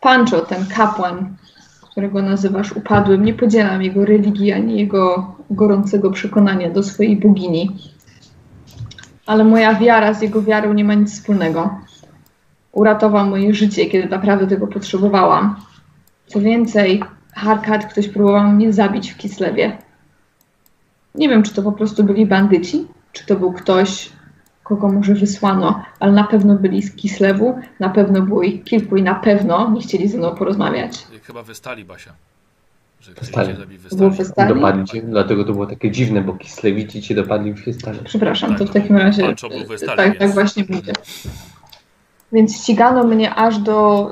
Pancho, 0.00 0.40
ten 0.40 0.66
kapłan, 0.66 1.36
którego 1.82 2.22
nazywasz 2.22 2.72
upadłym, 2.72 3.24
nie 3.24 3.34
podzielam 3.34 3.82
jego 3.82 4.04
religii 4.04 4.52
ani 4.52 4.80
jego 4.80 5.34
gorącego 5.50 6.10
przekonania 6.10 6.70
do 6.70 6.82
swojej 6.82 7.16
bogini. 7.16 7.70
Ale 9.26 9.44
moja 9.44 9.74
wiara 9.74 10.14
z 10.14 10.22
jego 10.22 10.42
wiarą 10.42 10.72
nie 10.72 10.84
ma 10.84 10.94
nic 10.94 11.12
wspólnego. 11.12 11.80
Uratował 12.72 13.26
moje 13.26 13.54
życie, 13.54 13.86
kiedy 13.86 14.08
naprawdę 14.08 14.46
tego 14.46 14.66
potrzebowałam. 14.66 15.56
Co 16.26 16.40
więcej, 16.40 17.02
Harkat 17.32 17.86
ktoś 17.86 18.08
próbował 18.08 18.48
mnie 18.48 18.72
zabić 18.72 19.10
w 19.10 19.16
Kislewie. 19.16 19.78
Nie 21.14 21.28
wiem, 21.28 21.42
czy 21.42 21.54
to 21.54 21.62
po 21.62 21.72
prostu 21.72 22.04
byli 22.04 22.26
bandyci, 22.26 22.86
czy 23.12 23.26
to 23.26 23.36
był 23.36 23.52
ktoś, 23.52 24.12
kogo 24.64 24.88
może 24.88 25.14
wysłano, 25.14 25.82
ale 26.00 26.12
na 26.12 26.24
pewno 26.24 26.54
byli 26.56 26.82
z 26.82 26.94
Kislewu, 26.96 27.58
na 27.80 27.88
pewno 27.88 28.22
było 28.22 28.42
ich 28.42 28.64
kilku 28.64 28.96
i 28.96 29.02
na 29.02 29.14
pewno 29.14 29.70
nie 29.70 29.80
chcieli 29.80 30.08
ze 30.08 30.18
mną 30.18 30.34
porozmawiać. 30.34 31.06
Chyba 31.22 31.42
wystali, 31.42 31.84
Basia. 31.84 32.12
Że 33.00 33.12
Wystali. 33.14 33.54
wystali. 33.78 34.10
wystali? 34.10 34.54
Dopadli 34.54 34.84
cię, 34.84 35.02
dlatego 35.02 35.44
to 35.44 35.52
było 35.52 35.66
takie 35.66 35.90
dziwne, 35.90 36.20
bo 36.20 36.32
Kislewici 36.32 37.02
cię 37.02 37.14
dopadli 37.14 37.52
w 37.52 37.58
Fistale. 37.58 37.98
Przepraszam, 38.04 38.56
to 38.56 38.64
w 38.64 38.70
Tak, 38.70 38.82
takim 38.82 38.96
razie. 38.96 39.34
Wystali, 39.68 39.96
tak, 39.96 40.06
więc- 40.08 40.18
tak 40.18 40.30
właśnie 40.30 40.64
mówię. 40.68 40.92
Więc 42.32 42.56
ścigano 42.62 43.04
mnie 43.04 43.34
aż 43.34 43.58
do, 43.58 44.10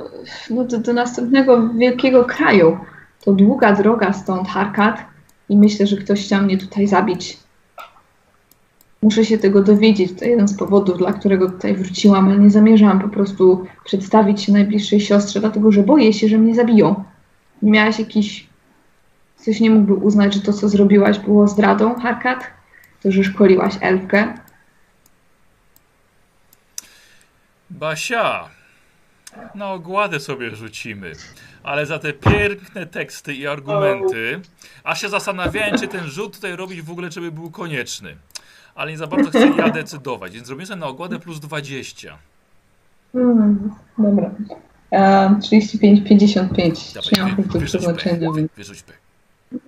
no, 0.50 0.64
do, 0.64 0.78
do 0.78 0.92
następnego 0.92 1.68
wielkiego 1.68 2.24
kraju. 2.24 2.78
To 3.24 3.32
długa 3.32 3.72
droga 3.72 4.12
stąd, 4.12 4.48
Harkat, 4.48 5.04
i 5.48 5.56
myślę, 5.56 5.86
że 5.86 5.96
ktoś 5.96 6.24
chciał 6.24 6.42
mnie 6.42 6.58
tutaj 6.58 6.86
zabić. 6.86 7.38
Muszę 9.02 9.24
się 9.24 9.38
tego 9.38 9.62
dowiedzieć. 9.62 10.18
To 10.18 10.24
jeden 10.24 10.48
z 10.48 10.56
powodów, 10.56 10.98
dla 10.98 11.12
którego 11.12 11.50
tutaj 11.50 11.76
wróciłam, 11.76 12.28
ale 12.28 12.38
nie 12.38 12.50
zamierzałam 12.50 13.00
po 13.00 13.08
prostu 13.08 13.66
przedstawić 13.84 14.42
się 14.42 14.52
najbliższej 14.52 15.00
siostrze, 15.00 15.40
dlatego 15.40 15.72
że 15.72 15.82
boję 15.82 16.12
się, 16.12 16.28
że 16.28 16.38
mnie 16.38 16.54
zabiją. 16.54 17.04
Nie 17.62 17.70
miałaś 17.70 17.98
jakiś. 17.98 18.46
Ktoś 19.42 19.60
nie 19.60 19.70
mógłby 19.70 19.94
uznać, 19.94 20.34
że 20.34 20.40
to, 20.40 20.52
co 20.52 20.68
zrobiłaś, 20.68 21.18
było 21.18 21.48
zdradą, 21.48 21.94
Harkat? 21.94 22.46
To, 23.02 23.12
że 23.12 23.24
szkoliłaś 23.24 23.74
elfkę? 23.80 24.34
Basia, 27.70 28.48
na 29.54 29.72
ogładę 29.72 30.20
sobie 30.20 30.56
rzucimy. 30.56 31.12
Ale 31.62 31.86
za 31.86 31.98
te 31.98 32.12
piękne 32.12 32.86
teksty 32.86 33.34
i 33.34 33.46
argumenty, 33.46 34.40
aż 34.84 35.00
się 35.00 35.08
zastanawiałem, 35.08 35.78
czy 35.78 35.88
ten 35.88 36.06
rzut 36.06 36.34
tutaj 36.34 36.56
robić 36.56 36.82
w 36.82 36.90
ogóle, 36.90 37.10
żeby 37.10 37.32
był 37.32 37.50
konieczny. 37.50 38.16
Ale 38.80 38.90
nie 38.90 38.98
za 38.98 39.06
bardzo 39.06 39.30
chcę 39.30 39.48
ja 39.58 39.70
decydować, 39.70 40.32
więc 40.32 40.46
zrobię 40.46 40.66
sobie 40.66 40.80
na 40.80 40.86
ogładę 40.86 41.18
plus 41.18 41.40
20. 41.40 42.18
Mm, 43.14 43.70
dobra. 43.98 44.30
E, 44.92 45.36
35, 45.42 46.08
55. 46.08 46.92
Dawaj, 46.92 47.10
Nie 47.16 47.22
mam 47.22 47.30
wy- 47.30 47.36
punktów 47.36 47.64
przeznaczenia, 47.64 48.28
wyrzuć 48.56 48.82
pech. 48.82 48.99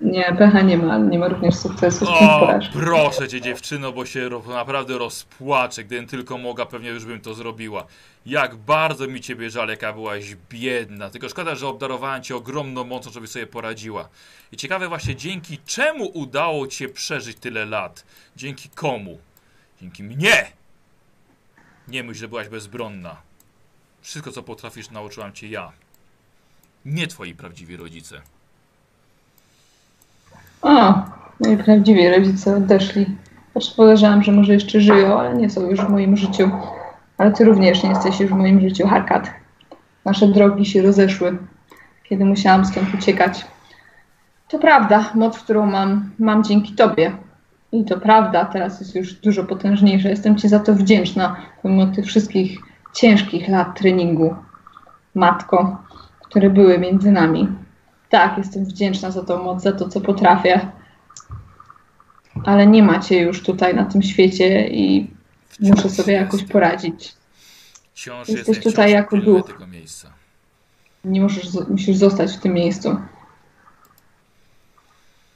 Nie, 0.01 0.35
pecha 0.39 0.61
nie 0.61 0.79
ma, 0.79 0.99
nie 0.99 1.19
ma 1.19 1.29
również 1.29 1.55
sukcesu. 1.55 2.05
O, 2.09 2.49
proszę 2.73 3.29
cię 3.29 3.41
dziewczyno, 3.41 3.93
bo 3.93 4.07
się 4.07 4.31
naprawdę 4.49 4.99
rozpłaczę. 4.99 5.85
Gdybym 5.85 6.07
tylko 6.07 6.39
mogła, 6.39 6.67
pewnie 6.67 6.89
już 6.89 7.05
bym 7.05 7.21
to 7.21 7.35
zrobiła. 7.35 7.87
Jak 8.27 8.57
bardzo 8.57 9.07
mi 9.07 9.21
ciebie 9.21 9.51
żal, 9.51 9.69
jaka 9.69 9.93
byłaś 9.93 10.37
biedna. 10.51 11.11
Tylko 11.11 11.29
szkoda, 11.29 11.55
że 11.55 11.69
obdarowałem 11.69 12.23
cię 12.23 12.37
ogromną 12.37 12.85
mocą, 12.85 13.11
żeby 13.11 13.27
sobie 13.27 13.47
poradziła. 13.47 14.09
I 14.53 14.57
ciekawe 14.57 14.89
właśnie, 14.89 15.17
dzięki 15.17 15.59
czemu 15.67 16.05
udało 16.05 16.67
ci 16.67 16.77
się 16.77 16.89
przeżyć 16.89 17.39
tyle 17.39 17.67
lat? 17.67 18.05
Dzięki 18.37 18.69
komu? 18.69 19.19
Dzięki 19.81 20.03
mnie! 20.03 20.53
Nie 21.89 22.03
myśl, 22.03 22.21
że 22.21 22.29
byłaś 22.29 22.49
bezbronna. 22.49 23.17
Wszystko, 24.01 24.33
co 24.33 24.43
potrafisz, 24.43 24.91
nauczyłam 24.91 25.33
cię 25.33 25.49
ja. 25.49 25.73
Nie 26.85 27.07
twoi 27.07 27.35
prawdziwi 27.35 27.77
rodzice. 27.77 28.23
O, 30.63 30.95
moi 31.41 31.57
prawdziwi 31.65 32.09
rodzice 32.09 32.57
odeszli. 32.57 33.07
Choć 33.55 33.71
podejrzewam, 33.71 34.23
że 34.23 34.33
może 34.33 34.53
jeszcze 34.53 34.81
żyją, 34.81 35.19
ale 35.19 35.35
nie 35.35 35.51
są 35.51 35.71
już 35.71 35.81
w 35.81 35.89
moim 35.89 36.17
życiu. 36.17 36.51
Ale 37.19 37.33
ty 37.33 37.45
również 37.45 37.83
nie 37.83 37.89
jesteś 37.89 38.21
już 38.21 38.31
w 38.31 38.37
moim 38.37 38.61
życiu, 38.61 38.89
Harkat. 38.89 39.31
Nasze 40.05 40.29
drogi 40.29 40.67
się 40.67 40.83
rozeszły, 40.83 41.39
kiedy 42.05 42.25
musiałam 42.25 42.65
stąd 42.65 42.95
uciekać. 42.95 43.47
To 44.49 44.59
prawda, 44.59 45.11
moc, 45.15 45.39
którą 45.39 45.67
mam, 45.67 46.11
mam 46.19 46.45
dzięki 46.45 46.73
tobie. 46.73 47.13
I 47.73 47.85
to 47.85 48.01
prawda, 48.01 48.45
teraz 48.45 48.81
jest 48.81 48.95
już 48.95 49.15
dużo 49.15 49.45
potężniejsza. 49.45 50.09
Jestem 50.09 50.37
ci 50.37 50.49
za 50.49 50.61
to 50.61 50.75
wdzięczna, 50.75 51.37
pomimo 51.63 51.87
tych 51.87 52.07
wszystkich 52.07 52.59
ciężkich 52.95 53.49
lat 53.49 53.79
treningu. 53.79 54.35
Matko, 55.15 55.83
które 56.21 56.51
były 56.51 56.79
między 56.79 57.13
nami. 57.13 57.49
Tak, 58.13 58.39
jestem 58.39 58.65
wdzięczna 58.65 59.11
za 59.11 59.23
tą 59.25 59.43
moc, 59.43 59.63
za 59.63 59.73
to, 59.73 59.89
co 59.89 60.01
potrafię. 60.01 60.69
Ale 62.45 62.67
nie 62.67 62.83
macie 62.83 63.23
już 63.23 63.43
tutaj 63.43 63.75
na 63.75 63.85
tym 63.85 64.03
świecie 64.03 64.69
i 64.69 65.11
muszę 65.61 65.75
Wciąż 65.77 65.93
sobie 65.93 66.13
jakoś 66.13 66.33
jestem. 66.41 66.49
poradzić. 66.53 67.15
Wciąż 67.95 68.29
Jesteś 68.29 68.49
jestem, 68.49 68.73
tutaj 68.73 68.89
wciąż 68.89 68.95
jako 68.95 69.17
duch. 69.17 69.47
tego 69.47 69.67
miejsca. 69.67 70.11
Nie 71.05 71.21
możesz, 71.21 71.45
musisz 71.71 71.97
zostać 71.97 72.33
w 72.37 72.41
tym 72.41 72.53
miejscu. 72.55 72.97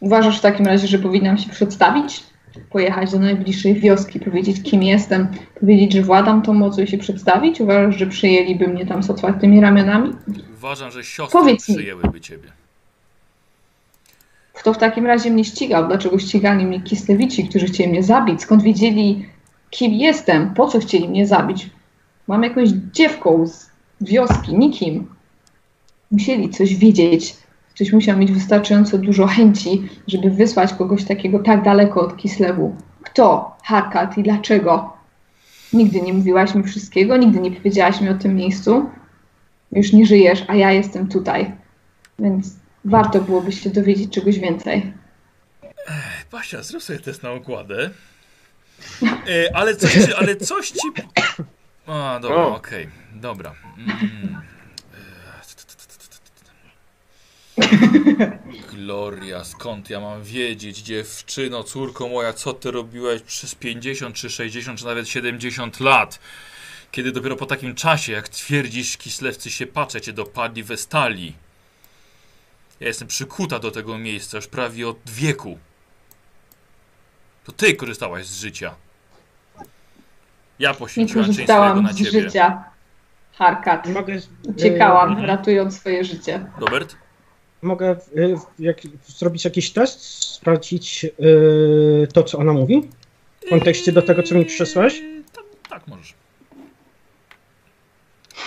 Uważasz 0.00 0.38
w 0.38 0.42
takim 0.42 0.66
razie, 0.66 0.86
że 0.86 0.98
powinnam 0.98 1.38
się 1.38 1.50
przedstawić? 1.50 2.22
Pojechać 2.70 3.12
do 3.12 3.18
najbliższej 3.18 3.74
wioski, 3.80 4.20
powiedzieć, 4.20 4.62
kim 4.70 4.82
jestem, 4.82 5.28
powiedzieć, 5.60 5.92
że 5.92 6.02
władam 6.02 6.42
tą 6.42 6.54
mocą 6.54 6.82
i 6.82 6.86
się 6.86 6.98
przedstawić? 6.98 7.60
Uważasz, 7.60 7.96
że 7.98 8.06
przyjęliby 8.06 8.68
mnie 8.68 8.86
tam 8.86 9.02
z 9.02 9.10
otwartymi 9.10 9.60
ramionami? 9.60 10.12
Uważam, 10.56 10.90
że 10.90 11.04
siostry 11.04 11.40
Powiedz 11.40 11.68
mi. 11.68 11.74
przyjęłyby 11.74 12.20
ciebie. 12.20 12.52
Kto 14.56 14.72
w 14.72 14.78
takim 14.78 15.06
razie 15.06 15.30
mnie 15.30 15.44
ścigał? 15.44 15.86
Dlaczego 15.86 16.18
ścigali 16.18 16.66
mnie 16.66 16.80
Kislewici, 16.80 17.48
którzy 17.48 17.66
chcieli 17.66 17.90
mnie 17.90 18.02
zabić? 18.02 18.42
Skąd 18.42 18.62
wiedzieli, 18.62 19.26
kim 19.70 19.92
jestem? 19.92 20.54
Po 20.54 20.68
co 20.68 20.78
chcieli 20.78 21.08
mnie 21.08 21.26
zabić? 21.26 21.70
Mam 22.28 22.42
jakąś 22.42 22.68
dziewką 22.68 23.46
z 23.46 23.70
wioski, 24.00 24.58
nikim. 24.58 25.06
Musieli 26.10 26.50
coś 26.50 26.76
wiedzieć. 26.76 27.36
Ktoś 27.74 27.92
musiał 27.92 28.18
mieć 28.18 28.32
wystarczająco 28.32 28.98
dużo 28.98 29.26
chęci, 29.26 29.88
żeby 30.06 30.30
wysłać 30.30 30.74
kogoś 30.74 31.04
takiego 31.04 31.38
tak 31.38 31.62
daleko 31.62 32.00
od 32.00 32.16
Kislewu. 32.16 32.76
Kto? 33.02 33.56
Harkat 33.62 34.18
i 34.18 34.22
dlaczego? 34.22 34.92
Nigdy 35.72 36.00
nie 36.00 36.12
mówiłaś 36.12 36.54
mi 36.54 36.62
wszystkiego, 36.62 37.16
nigdy 37.16 37.40
nie 37.40 37.50
powiedziałaś 37.50 38.00
mi 38.00 38.08
o 38.08 38.14
tym 38.14 38.36
miejscu. 38.36 38.90
Już 39.72 39.92
nie 39.92 40.06
żyjesz, 40.06 40.44
a 40.48 40.54
ja 40.54 40.72
jestem 40.72 41.08
tutaj. 41.08 41.52
Więc 42.18 42.56
warto 42.86 43.20
byłoby 43.20 43.52
się 43.52 43.70
dowiedzieć 43.70 44.12
czegoś 44.12 44.38
więcej. 44.38 44.92
Basia, 46.32 46.62
zrób 46.62 46.82
sobie 46.82 46.98
test 46.98 47.22
na 47.22 47.30
okładę. 47.32 47.90
E, 49.02 49.56
ale, 49.56 49.76
coś, 49.76 49.92
ci- 49.92 50.14
ale 50.14 50.36
coś 50.36 50.70
ci... 50.70 50.88
A, 51.86 52.18
dobra, 52.22 52.36
O. 52.36 52.56
okej. 52.56 52.88
Dobra. 53.14 53.54
Mm. 53.78 54.42
E, 57.58 58.38
Gloria, 58.72 59.44
skąd 59.44 59.90
ja 59.90 60.00
mam 60.00 60.22
wiedzieć, 60.24 60.78
dziewczyno, 60.78 61.64
córko 61.64 62.08
moja, 62.08 62.32
co 62.32 62.52
ty 62.52 62.70
robiłaś 62.70 63.20
przez 63.22 63.54
50 63.54 64.14
czy 64.16 64.30
60 64.30 64.78
czy 64.78 64.84
nawet 64.84 65.08
70 65.08 65.80
lat? 65.80 66.18
Kiedy 66.90 67.12
dopiero 67.12 67.36
po 67.36 67.46
takim 67.46 67.74
czasie, 67.74 68.12
jak 68.12 68.28
twierdzisz, 68.28 68.96
kislewcy 68.96 69.50
się 69.50 69.66
patrzę, 69.66 70.00
cię 70.00 70.12
dopadli 70.12 70.62
we 70.62 70.76
stali. 70.76 71.32
Ja 72.80 72.86
jestem 72.86 73.08
przykuta 73.08 73.58
do 73.58 73.70
tego 73.70 73.98
miejsca 73.98 74.38
już 74.38 74.46
prawie 74.46 74.88
od 74.88 74.98
wieku. 75.06 75.58
To 77.44 77.52
ty 77.52 77.74
korzystałaś 77.74 78.26
z 78.26 78.40
życia. 78.40 78.74
Ja 80.58 80.74
poświęciłam 80.74 81.26
część 81.26 81.34
swojego 81.34 81.52
korzystałam 81.52 81.82
na 81.82 81.92
z 81.92 81.96
ciebie. 81.96 82.22
życia. 82.22 82.64
Harkat. 83.32 83.88
Mogę, 83.88 84.14
e, 84.14 84.20
Uciekałam, 84.48 85.24
ratując 85.24 85.76
swoje 85.78 86.04
życie. 86.04 86.46
Robert? 86.58 86.96
mogę 87.62 87.90
e, 87.90 87.96
jak, 88.58 88.76
zrobić 89.06 89.44
jakiś 89.44 89.70
test, 89.70 90.02
sprawdzić 90.34 91.04
e, 91.04 92.06
to, 92.06 92.22
co 92.22 92.38
ona 92.38 92.52
mówi? 92.52 92.88
W 93.46 93.48
kontekście 93.48 93.92
do 93.92 94.02
tego, 94.02 94.22
co 94.22 94.34
mi 94.34 94.44
przysłałeś? 94.44 94.98
Yy, 94.98 95.22
Tak, 95.32 95.44
tak 95.68 95.88
możesz. 95.88 96.14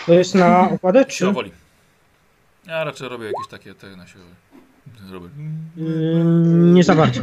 To 0.06 0.14
jest 0.14 0.36
na 0.36 0.70
okładę, 0.70 1.06
czy? 1.06 1.18
Siła 1.18 1.32
woli. 1.32 1.52
Ja 2.70 2.84
raczej 2.84 3.10
robię 3.10 3.26
jakieś 3.26 3.48
takie 3.48 3.74
te 3.76 3.96
na 3.96 4.08
siłę. 4.08 4.24
Robert. 5.12 5.34
Mm, 5.78 6.74
nie 6.74 6.84
za 6.84 6.96
bardzo. 6.96 7.22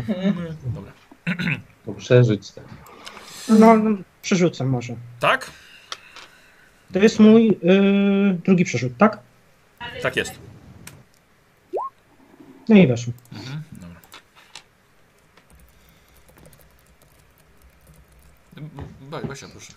Dobra. 0.75 0.93
To 1.87 1.93
przeżyć. 1.93 2.53
tak. 2.53 2.65
No, 3.49 3.77
no, 3.77 3.97
przerzucę 4.23 4.65
może. 4.65 4.95
Tak? 5.21 5.51
To 6.93 6.99
jest 6.99 7.19
mój 7.21 7.49
e, 7.49 8.35
drugi 8.35 8.65
przerzut, 8.65 8.97
tak? 8.99 9.19
Tak 10.03 10.17
jest. 10.17 10.33
No 12.69 12.77
i 12.77 12.87
weszło. 12.87 13.13
Mhm, 13.33 13.63
dobra. 13.73 14.01
Ba- 19.01 19.29
Basia, 19.29 19.47
proszę. 19.49 19.73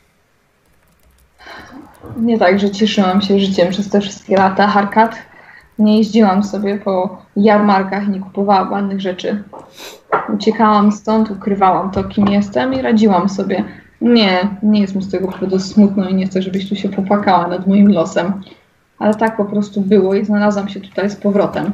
Nie 2.17 2.39
tak, 2.39 2.59
że 2.59 2.71
cieszyłam 2.71 3.21
się 3.21 3.39
życiem 3.39 3.71
przez 3.71 3.89
te 3.89 4.01
wszystkie 4.01 4.35
lata. 4.37 4.67
Harkat. 4.67 5.28
Nie 5.79 5.97
jeździłam 5.97 6.43
sobie 6.43 6.77
po 6.77 7.17
jarmarkach, 7.35 8.07
nie 8.07 8.19
kupowałam 8.19 8.71
ładnych 8.71 9.01
rzeczy. 9.01 9.43
Uciekałam 10.33 10.91
stąd, 10.91 11.31
ukrywałam 11.31 11.91
to, 11.91 12.03
kim 12.03 12.27
jestem 12.27 12.73
i 12.73 12.81
radziłam 12.81 13.29
sobie. 13.29 13.63
Nie, 14.01 14.49
nie 14.63 14.81
jest 14.81 14.95
mi 14.95 15.01
z 15.01 15.11
tego 15.11 15.27
powodu 15.27 15.59
smutno 15.59 16.09
i 16.09 16.15
nie 16.15 16.27
chcę, 16.27 16.41
żebyś 16.41 16.69
tu 16.69 16.75
się 16.75 16.89
popłakała 16.89 17.47
nad 17.47 17.67
moim 17.67 17.91
losem. 17.91 18.41
Ale 18.99 19.15
tak 19.15 19.37
po 19.37 19.45
prostu 19.45 19.81
było 19.81 20.15
i 20.15 20.25
znalazłam 20.25 20.69
się 20.69 20.79
tutaj 20.79 21.09
z 21.09 21.15
powrotem. 21.15 21.71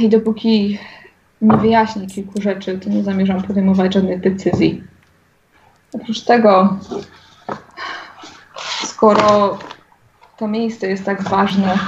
I 0.00 0.08
dopóki 0.08 0.78
nie 1.42 1.56
wyjaśnię 1.56 2.06
kilku 2.06 2.42
rzeczy, 2.42 2.78
to 2.78 2.90
nie 2.90 3.02
zamierzam 3.02 3.42
podejmować 3.42 3.94
żadnych 3.94 4.20
decyzji. 4.20 4.82
Oprócz 5.92 6.20
tego, 6.20 6.78
skoro 8.82 9.58
to 10.36 10.48
miejsce 10.48 10.86
jest 10.86 11.04
tak 11.04 11.22
ważne, 11.22 11.78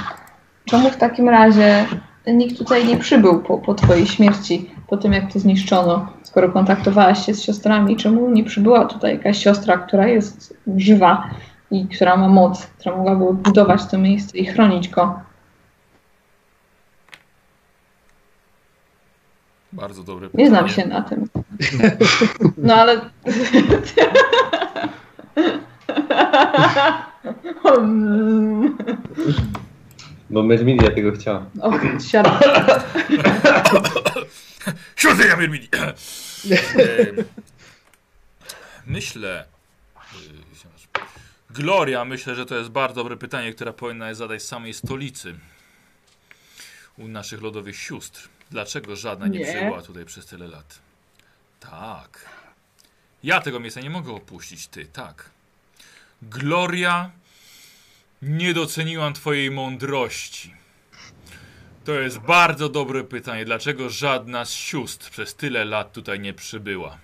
czemu 0.65 0.89
w 0.89 0.97
takim 0.97 1.29
razie 1.29 1.85
nikt 2.27 2.57
tutaj 2.57 2.87
nie 2.87 2.97
przybył 2.97 3.39
po, 3.39 3.57
po 3.57 3.73
twojej 3.73 4.07
śmierci, 4.07 4.71
po 4.87 4.97
tym 4.97 5.13
jak 5.13 5.33
to 5.33 5.39
zniszczono? 5.39 6.07
Skoro 6.23 6.49
kontaktowałaś 6.49 7.25
się 7.25 7.33
z 7.33 7.43
siostrami, 7.43 7.97
czemu 7.97 8.29
nie 8.29 8.43
przybyła 8.43 8.85
tutaj 8.85 9.13
jakaś 9.13 9.43
siostra, 9.43 9.77
która 9.77 10.07
jest 10.07 10.57
żywa 10.77 11.29
i 11.71 11.87
która 11.87 12.17
ma 12.17 12.27
moc, 12.27 12.65
która 12.65 12.95
mogłaby 12.95 13.27
odbudować 13.27 13.85
to 13.85 13.97
miejsce 13.97 14.37
i 14.37 14.45
chronić 14.45 14.89
go? 14.89 15.19
Bardzo 19.73 20.03
dobre 20.03 20.29
pytanie. 20.29 20.43
Nie 20.43 20.49
znam 20.49 20.69
się 20.69 20.87
na 20.87 21.01
tym. 21.01 21.29
No 22.57 22.75
ale. 22.75 23.01
Bo 30.29 30.43
Mermidia 30.43 30.91
tego 30.91 31.11
chciała. 31.11 31.45
O, 31.61 31.71
siada. 31.99 32.39
Siódmy 34.95 35.37
Mirmini! 35.37 35.69
Myślę... 38.87 39.45
y, 39.95 39.99
Gloria, 41.49 42.05
myślę, 42.05 42.35
że 42.35 42.45
to 42.45 42.55
jest 42.57 42.69
bardzo 42.69 42.95
dobre 42.95 43.17
pytanie, 43.17 43.53
które 43.53 43.73
powinna 43.73 44.13
zadać 44.13 44.43
samej 44.43 44.73
stolicy. 44.73 45.35
U 46.97 47.07
naszych 47.07 47.41
lodowych 47.41 47.77
sióstr. 47.77 48.29
Dlaczego 48.51 48.95
żadna 48.95 49.27
nie, 49.27 49.39
Nie. 49.39 49.45
przybyła 49.45 49.81
tutaj 49.81 50.05
przez 50.05 50.25
tyle 50.25 50.47
lat? 50.47 50.79
Tak. 51.59 52.25
Ja 53.23 53.41
tego 53.41 53.59
miejsca 53.59 53.81
nie 53.81 53.89
mogę 53.89 54.11
opuścić, 54.13 54.67
ty, 54.67 54.85
tak. 54.85 55.29
Gloria, 56.21 57.11
nie 58.21 58.53
doceniłam 58.53 59.13
twojej 59.13 59.51
mądrości. 59.51 60.53
To 61.85 61.93
jest 61.93 62.17
bardzo 62.19 62.69
dobre 62.69 63.03
pytanie. 63.03 63.45
Dlaczego 63.45 63.89
żadna 63.89 64.45
z 64.45 64.51
sióstr 64.51 65.11
przez 65.11 65.35
tyle 65.35 65.65
lat 65.65 65.93
tutaj 65.93 66.19
nie 66.19 66.33
przybyła? 66.33 66.97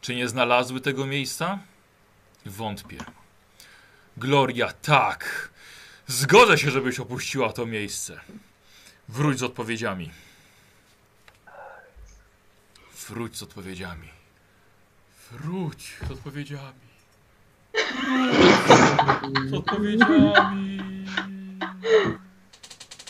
Czy 0.00 0.14
nie 0.14 0.28
znalazły 0.28 0.80
tego 0.80 1.06
miejsca? 1.06 1.58
Wątpię. 2.46 2.98
Gloria, 4.16 4.72
tak. 4.72 5.50
Zgodzę 6.06 6.58
się, 6.58 6.70
żebyś 6.70 7.00
opuściła 7.00 7.52
to 7.52 7.66
miejsce. 7.66 8.20
Wróć 9.08 9.38
z 9.38 9.42
odpowiedziami. 9.42 10.10
Wróć 13.08 13.36
z 13.36 13.42
odpowiedziami. 13.42 14.08
Wróć 15.30 15.96
z 16.08 16.10
odpowiedziami. 16.10 16.85
Z 19.50 19.52
odpowiedziami. 19.52 20.32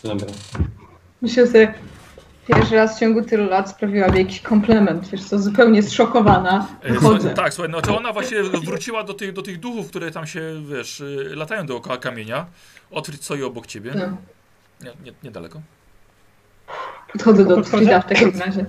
Dobra. 0.05 0.27
Myślę 1.23 1.47
sobie, 1.47 1.75
pierwszy 2.49 2.75
raz 2.75 2.97
w 2.97 3.01
ciągu 3.01 3.23
tylu 3.23 3.51
lat 3.51 3.71
sprawiła 3.71 4.09
mi 4.09 4.19
jakiś 4.19 4.41
komplement. 4.41 5.09
Wiesz 5.09 5.25
co, 5.25 5.39
zupełnie 5.39 5.83
zszokowana. 5.83 6.67
E, 6.83 6.93
Wychodzę. 6.93 7.31
tak, 7.35 7.55
słuchaj, 7.55 7.73
no 7.73 7.81
to 7.81 7.99
ona 7.99 8.13
właśnie 8.13 8.43
wróciła 8.43 9.05
do 9.05 9.15
tych, 9.15 9.33
do 9.33 9.43
tych 9.43 9.61
duchów, 9.61 9.89
które 9.89 10.11
tam 10.11 10.27
się, 10.27 10.41
wiesz, 10.69 11.01
y, 11.01 11.33
latają 11.37 11.67
dookoła 11.67 11.97
kamienia. 11.99 12.47
Otwórz 12.91 13.17
co 13.19 13.35
i 13.35 13.43
obok 13.43 13.67
ciebie. 13.67 13.93
No. 13.95 14.07
Nie, 14.85 14.91
nie, 15.05 15.13
niedaleko. 15.25 15.61
Podchodzę 17.13 17.45
do? 17.45 17.65
Frida 17.65 18.01
w 18.01 18.07
takim 18.07 18.41
razie. 18.41 18.67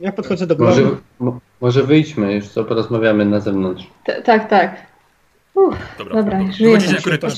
Ja 0.00 0.12
podchodzę 0.12 0.46
do 0.46 0.54
Może, 0.56 0.82
góry. 0.82 0.96
mo, 1.20 1.38
może 1.60 1.82
wyjdźmy 1.82 2.34
już, 2.34 2.48
co 2.48 2.64
porozmawiamy 2.64 3.24
na 3.24 3.40
zewnątrz. 3.40 3.84
T- 4.04 4.22
tak, 4.22 4.48
tak. 4.50 4.87
Uff, 5.66 5.78
Dobra. 5.98 6.14
Dobra, 6.14 6.38
Dobra. 6.38 6.52
żyjemy. 6.52 7.02
Korytarz. 7.02 7.34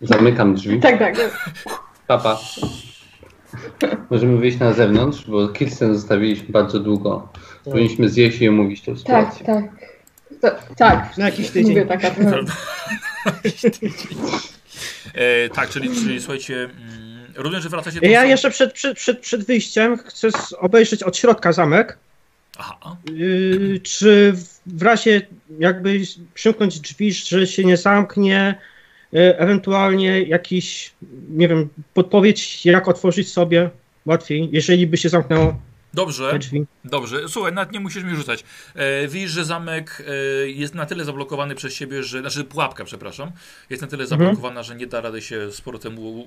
Zamykam 0.00 0.54
drzwi. 0.54 0.80
tak, 0.80 0.98
tak. 0.98 1.14
Papa. 2.06 2.38
Możemy 4.10 4.38
wyjść 4.38 4.58
na 4.58 4.72
zewnątrz, 4.72 5.24
bo 5.26 5.48
Kirsten 5.48 5.94
zostawiliśmy 5.94 6.48
bardzo 6.48 6.80
długo. 6.80 7.28
Powinniśmy 7.64 8.08
zjeść 8.08 8.40
i 8.40 8.48
omówić 8.48 8.80
tę 8.80 8.92
Tak, 8.92 8.98
sytuację. 9.34 9.46
tak. 9.46 9.64
To, 10.40 10.74
tak. 10.76 11.18
Na 11.18 11.24
jakiś 11.24 11.50
tydzień. 11.50 11.68
Mówię 11.72 11.86
taka 11.86 12.10
trochę. 12.10 12.40
E, 15.14 15.48
tak, 15.48 15.68
czyli, 15.68 15.90
czyli 15.94 16.20
słuchajcie, 16.20 16.54
mm, 16.54 17.32
rozumiem, 17.36 17.62
że 17.62 17.68
wracacie 17.68 18.00
do 18.00 18.06
Ja 18.06 18.24
jeszcze 18.24 18.50
przed, 18.50 18.72
przed, 18.72 18.96
przed, 18.96 19.20
przed 19.20 19.44
wyjściem 19.46 19.98
chcę 19.98 20.28
obejrzeć 20.58 21.02
od 21.02 21.16
środka 21.16 21.52
zamek. 21.52 21.98
Yy, 23.14 23.80
czy 23.82 24.32
w- 24.32 24.60
w 24.66 24.82
razie 24.82 25.22
jakby 25.58 26.00
przymknąć 26.34 26.80
drzwi, 26.80 27.12
że 27.12 27.46
się 27.46 27.64
nie 27.64 27.76
zamknie, 27.76 28.54
yy, 29.12 29.38
ewentualnie 29.38 30.22
jakiś, 30.22 30.92
nie 31.30 31.48
wiem, 31.48 31.68
podpowiedź, 31.94 32.66
jak 32.66 32.88
otworzyć 32.88 33.28
sobie 33.32 33.70
łatwiej, 34.06 34.48
jeżeli 34.52 34.86
by 34.86 34.96
się 34.96 35.08
zamknęło 35.08 35.60
Dobrze, 35.94 36.38
dobrze. 36.84 37.28
Słuchaj, 37.28 37.52
nawet 37.52 37.72
nie 37.72 37.80
musisz 37.80 38.04
mi 38.04 38.16
rzucać. 38.16 38.44
E, 38.74 39.08
widzisz, 39.08 39.30
że 39.30 39.44
zamek 39.44 40.02
e, 40.06 40.48
jest 40.48 40.74
na 40.74 40.86
tyle 40.86 41.04
zablokowany 41.04 41.54
przez 41.54 41.74
siebie, 41.74 42.02
że. 42.02 42.20
Znaczy 42.20 42.44
pułapka, 42.44 42.84
przepraszam. 42.84 43.30
Jest 43.70 43.82
na 43.82 43.88
tyle 43.88 44.06
zablokowana, 44.06 44.62
że 44.62 44.76
nie 44.76 44.86
da 44.86 45.00
rady 45.00 45.22
się 45.22 45.52
z 45.52 45.60
powrotem 45.60 45.98
u, 45.98 46.02
u, 46.02 46.26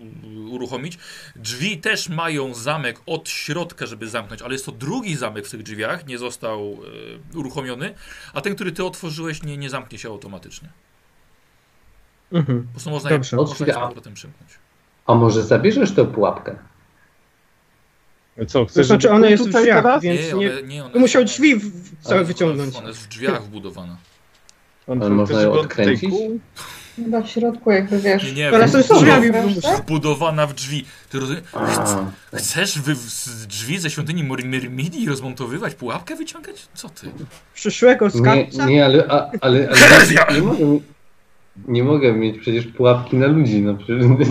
uruchomić. 0.51 0.97
Drzwi 1.35 1.77
też 1.77 2.09
mają 2.09 2.53
zamek 2.53 3.01
od 3.05 3.29
środka, 3.29 3.85
żeby 3.85 4.07
zamknąć, 4.09 4.41
ale 4.41 4.53
jest 4.53 4.65
to 4.65 4.71
drugi 4.71 5.15
zamek 5.15 5.47
w 5.47 5.51
tych 5.51 5.63
drzwiach, 5.63 6.07
nie 6.07 6.17
został 6.17 6.77
e, 7.33 7.37
uruchomiony, 7.37 7.93
a 8.33 8.41
ten, 8.41 8.55
który 8.55 8.71
ty 8.71 8.83
otworzyłeś, 8.85 9.43
nie, 9.43 9.57
nie 9.57 9.69
zamknie 9.69 9.97
się 9.97 10.09
automatycznie. 10.09 10.69
Mhm. 12.31 12.63
Po 12.63 12.71
prostu 12.71 12.89
można 12.89 13.09
je, 13.11 13.17
Dobrze. 13.17 13.35
można 13.37 13.65
je 13.65 13.73
z 13.73 13.77
A- 13.77 13.87
powrotem 13.87 14.13
przymknąć. 14.13 14.51
A 15.07 15.15
może 15.15 15.43
zabierzesz 15.43 15.91
tę 15.91 16.05
pułapkę? 16.05 16.55
Co, 18.47 18.65
chcesz, 18.65 18.75
To 18.75 18.83
znaczy, 18.83 19.11
ona 19.11 19.27
jest 19.27 19.43
w 19.43 19.45
tutaj 19.45 19.61
drzwiach, 19.63 19.83
teraz? 19.83 20.03
więc 20.03 20.21
Nie, 20.21 20.33
nie, 20.33 20.63
nie, 20.63 20.83
to 20.93 20.99
musiał 20.99 21.19
one- 21.21 21.25
drzwi 21.31 21.55
w- 21.55 21.71
całe 22.01 22.23
wyciągnąć. 22.23 22.75
Ona 22.75 22.87
jest 22.87 22.99
w 22.99 23.07
drzwiach 23.07 23.43
wbudowana. 23.43 23.97
On 24.87 25.01
Ale 25.01 25.09
można 25.09 25.41
ją 25.41 25.51
odkręcić? 25.51 26.09
Chyba 26.95 27.21
w 27.21 27.29
środku 27.29 27.71
jakby 27.71 27.99
wiesz. 27.99 28.23
Nie, 28.23 28.33
nie, 28.33 28.49
Ale 28.49 28.69
są 28.69 28.81
z 28.81 28.85
wbudow- 28.87 28.99
drzwiami 28.99 29.31
wbudowana 29.77 30.47
w 30.47 30.53
drzwi. 30.53 30.85
Ty 31.09 31.19
rozumiesz? 31.19 31.43
A, 31.53 32.05
Chcesz 32.37 32.79
wy 32.79 32.95
z 32.95 33.47
drzwi 33.47 33.79
ze 33.79 33.89
świątyni 33.89 34.23
Myrmidii 34.23 35.07
rozmontowywać, 35.09 35.75
pułapkę 35.75 36.15
wyciągać? 36.15 36.67
Co 36.73 36.89
ty? 36.89 37.07
przyszłego 37.53 38.05
nie, 38.05 38.11
skarbca. 38.11 38.65
nie, 38.65 38.85
ale, 38.85 39.03
a, 39.09 39.31
ale, 39.41 39.69
ale 39.69 40.35
nie, 40.35 40.41
mogę, 40.41 40.79
nie 41.67 41.83
mogę 41.83 42.13
mieć 42.13 42.39
przecież 42.39 42.67
pułapki 42.67 43.17
na 43.17 43.27
ludzi. 43.27 43.61
No, 43.61 43.77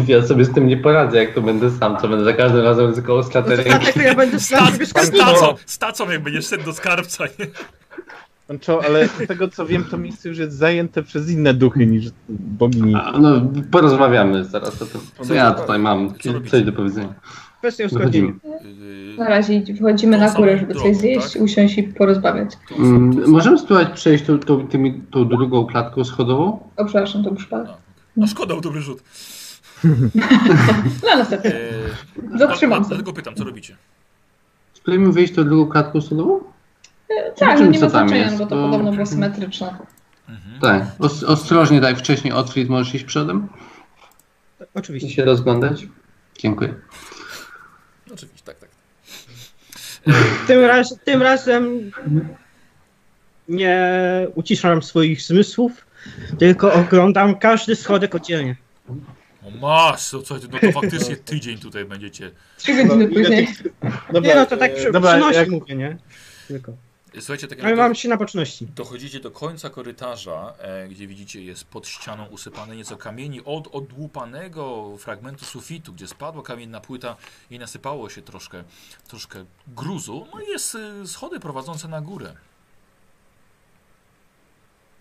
ja 0.09 0.23
sobie 0.27 0.45
z 0.45 0.53
tym 0.55 0.67
nie 0.67 0.77
poradzę, 0.77 1.19
jak 1.25 1.35
to 1.35 1.41
będę 1.43 1.71
sam, 1.71 1.97
co 2.01 2.09
będę 2.09 2.25
za 2.25 2.33
każdym 2.33 2.61
razem 2.65 2.93
tylko 2.95 3.17
No 3.17 3.23
sklatę 3.23 3.51
to 3.51 3.57
ręki. 3.57 3.71
dlatego 3.81 4.01
ja 4.01 4.15
będę 4.15 4.41
stacą, 4.41 5.55
stacą 5.67 6.11
jak 6.11 6.23
będziesz 6.23 6.47
szedł 6.47 6.65
do 6.65 6.73
skarbca. 6.73 7.25
Nie? 7.39 7.47
Znaczy, 8.51 8.87
ale 8.87 9.09
z 9.09 9.29
tego 9.29 9.49
co 9.49 9.67
wiem, 9.67 9.85
to 9.85 9.99
miejsce 9.99 10.29
już 10.29 10.39
jest 10.39 10.57
zajęte 10.57 11.03
przez 11.03 11.31
inne 11.31 11.55
duchy 11.55 11.87
niż 11.87 12.05
bogini. 12.29 12.95
A, 12.95 13.19
No, 13.19 13.43
porozmawiamy 13.71 14.45
zaraz 14.45 14.83
o 14.83 14.87
tym. 14.87 15.01
Co 15.23 15.35
ja 15.35 15.51
tutaj 15.53 15.79
mam? 15.79 16.15
Co 16.23 16.33
robicie? 16.33 16.51
Coś 16.51 16.63
do 16.63 16.73
powiedzenia. 16.73 17.15
Kwestia 17.63 17.85
uzgodnienia. 17.87 18.33
Na 19.19 19.29
razie 19.29 19.55
Tą 20.19 20.19
na 20.19 20.31
górę, 20.35 20.59
żeby 20.59 20.75
coś 20.75 20.97
zjeść, 20.97 21.33
tak? 21.33 21.43
usiąść 21.43 21.79
i 21.79 21.83
porozmawiać. 21.83 22.51
to- 22.69 22.75
Mm, 22.77 23.23
to- 23.23 23.29
możemy 23.31 23.59
spróbować 23.59 23.93
przejść 23.95 24.25
tą, 24.25 24.39
tą, 24.39 24.69
tymi, 24.69 25.01
tą 25.11 25.29
drugą 25.29 25.67
klatką 25.67 26.05
schodową? 26.05 26.69
O, 26.77 26.85
przepraszam, 26.85 27.25
to 27.25 27.35
przypadek. 27.35 27.69
A, 27.71 27.77
No 28.17 28.27
szkoda, 28.27 28.61
dobry 28.61 28.81
rzut. 28.81 29.03
No 31.03 31.17
następnie. 31.17 31.51
Yy, 32.33 32.39
Zatrzymam 32.39 32.85
sobie. 32.85 32.89
Dlatego 32.97 33.13
pytam, 33.13 33.35
co 33.35 33.45
robicie? 33.45 33.77
Spróbujemy 34.75 35.13
wyjść 35.13 35.35
tą 35.35 35.45
drugą 35.45 35.71
klatką 35.73 36.01
schodową? 36.01 36.39
Tak, 36.39 37.19
no 37.29 37.33
Zobaczymy, 37.39 37.69
nie 37.71 37.81
ma 37.81 37.89
znaczenia, 37.89 38.25
jest, 38.25 38.39
bo 38.39 38.47
to 38.47 38.57
bo- 38.57 38.71
podobno 38.71 38.93
było 38.93 39.07
symetryczne. 39.07 39.77
Mhm. 40.29 40.61
Tak. 40.61 40.85
Os 40.99 41.25
ostrożnie, 41.25 41.81
tak 41.81 41.91
jak 41.91 41.99
wcześniej, 41.99 42.33
Otfrid, 42.33 42.69
możesz 42.69 42.95
iść 42.95 43.05
przodem 43.05 43.49
i 44.61 44.65
Oczywiście. 44.75 45.09
się 45.11 45.25
rozglądać. 45.25 45.87
Dziękuję. 46.39 46.75
Oczywiście, 48.15 48.45
tak, 48.45 48.57
tak. 48.59 48.69
Tym, 50.47 50.61
raz, 50.61 50.97
tym 51.05 51.23
razem 51.23 51.91
nie 53.49 53.81
uciszam 54.35 54.83
swoich 54.83 55.23
zmysłów, 55.23 55.87
tylko 56.39 56.73
oglądam 56.73 57.39
każdy 57.39 57.77
schodek 57.77 58.15
oddzielnie. 58.15 58.57
O 59.43 59.51
masz, 59.51 60.03
co, 60.03 60.19
no 60.53 60.59
to 60.61 60.73
faktycznie 60.73 61.17
tydzień 61.17 61.59
tutaj 61.59 61.85
będziecie. 61.85 62.31
Trzy 62.57 62.75
godziny 62.75 63.09
No, 63.09 63.15
później. 63.15 63.49
nie 64.23 64.35
no, 64.35 64.47
to 64.47 64.57
tak 64.57 64.71
e, 64.71 64.75
przy, 64.75 64.93
dobra, 64.93 65.11
przynosi 65.13 65.37
jak- 65.39 65.49
mówię, 65.49 65.75
nie? 65.75 65.97
Tylko. 66.49 66.73
Słuchajcie, 67.21 67.49
tak 67.49 67.65
Ale 67.65 67.77
mam 67.77 67.95
się 67.95 68.09
na 68.09 68.17
baczności. 68.17 68.67
dochodzicie 68.77 69.21
do 69.21 69.31
końca 69.31 69.71
korytarza, 69.71 70.55
e, 70.59 70.89
gdzie 70.89 71.07
widzicie 71.07 71.45
jest 71.45 71.65
pod 71.65 71.89
ścianą 71.89 72.27
usypane 72.27 72.77
nieco 72.77 72.97
kamieni 72.97 73.41
od 73.45 73.69
odłupanego 73.75 74.97
fragmentu 74.99 75.45
sufitu, 75.45 75.93
gdzie 75.93 76.09
spadła 76.09 76.43
kamienna 76.43 76.81
płyta 76.81 77.17
i 77.51 77.59
nasypało 77.59 78.09
się 78.11 78.23
troszkę, 78.23 78.65
troszkę 79.09 79.45
gruzu. 79.69 80.27
No 80.35 80.41
i 80.41 80.47
jest 80.47 80.75
y, 80.75 81.09
schody 81.09 81.41
prowadzące 81.41 81.89
na 81.89 82.01
górę. 82.01 82.35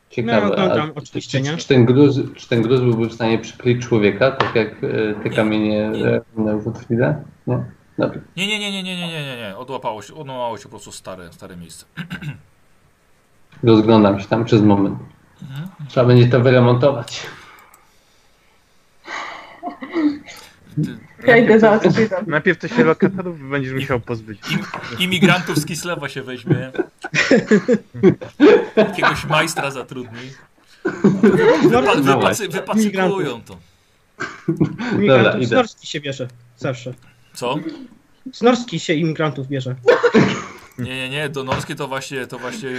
Ciekawe. 0.10 0.56
No, 0.58 0.64
a 0.84 0.88
oczywiście, 0.96 1.38
czy, 1.38 1.44
nie? 1.44 1.58
czy, 1.58 1.68
ten 1.68 1.86
gruz, 1.86 2.20
czy 2.36 2.50
ten 2.50 2.62
gruz 2.62 2.80
byłby 2.80 3.08
w 3.08 3.14
stanie 3.14 3.40
przykryć 3.40 3.82
człowieka, 3.88 4.32
tak 4.32 4.56
jak 4.56 4.84
e, 4.84 5.14
te 5.24 5.30
Nie, 5.30 5.36
kamienie 5.36 5.90
nie. 5.90 6.06
e, 6.52 6.58
w 6.60 6.68
Otwile? 6.68 7.24
Nie? 7.48 7.64
Nie, 8.38 8.48
nie, 8.48 8.60
nie, 8.60 8.72
nie, 8.72 8.84
nie, 8.84 8.98
nie, 8.98 9.08
nie, 9.08 9.26
nie, 9.26 9.38
nie. 9.38 9.58
Odłapało 9.58 10.02
się, 10.02 10.14
odłapało 10.14 10.58
się 10.58 10.64
po 10.64 10.70
prostu 10.70 10.92
stare, 10.92 11.34
stare 11.34 11.58
miejsce. 11.58 11.86
Rozglądam 13.64 14.20
się 14.20 14.28
tam 14.28 14.46
przez 14.46 14.62
moment. 14.62 15.00
Mhm. 15.42 15.68
Trzeba 15.90 16.06
będzie 16.06 16.28
to 16.28 16.40
wyremontować. 16.40 17.26
Ja 21.28 21.38
idę 21.38 21.60
za 21.60 21.72
Otfridem. 21.72 22.26
Najpierw 22.28 22.60
to 22.60 22.68
się 22.68 22.84
lokatorów 22.84 23.50
będziesz 23.50 23.74
musiał 23.74 24.00
pozbyć. 24.00 24.40
Imigrantów 25.00 25.58
z 25.58 25.66
Kislewa 25.66 26.10
się 26.10 26.22
weźmie. 26.24 26.72
Jakiegoś 28.76 29.26
majstra 29.26 29.72
zatrudni. 29.72 30.32
No 31.72 31.82
wypacy, 31.82 32.50
wypacykują 32.50 33.42
to. 33.42 33.58
Imigrantów 34.96 35.46
z 35.46 35.52
Norski 35.52 35.88
się 35.88 36.00
bierze. 36.00 36.28
Zawsze. 36.58 36.94
Co? 37.34 37.56
Z 38.34 38.42
Norski 38.42 38.80
się 38.80 38.94
imigrantów 38.94 39.48
bierze. 39.48 39.76
Nie, 40.80 40.96
nie, 40.96 41.10
nie, 41.10 41.30
do 41.30 41.44
Norskie 41.44 41.76
to 41.76 41.88
właśnie, 41.88 42.28
to 42.28 42.40
właśnie 42.40 42.70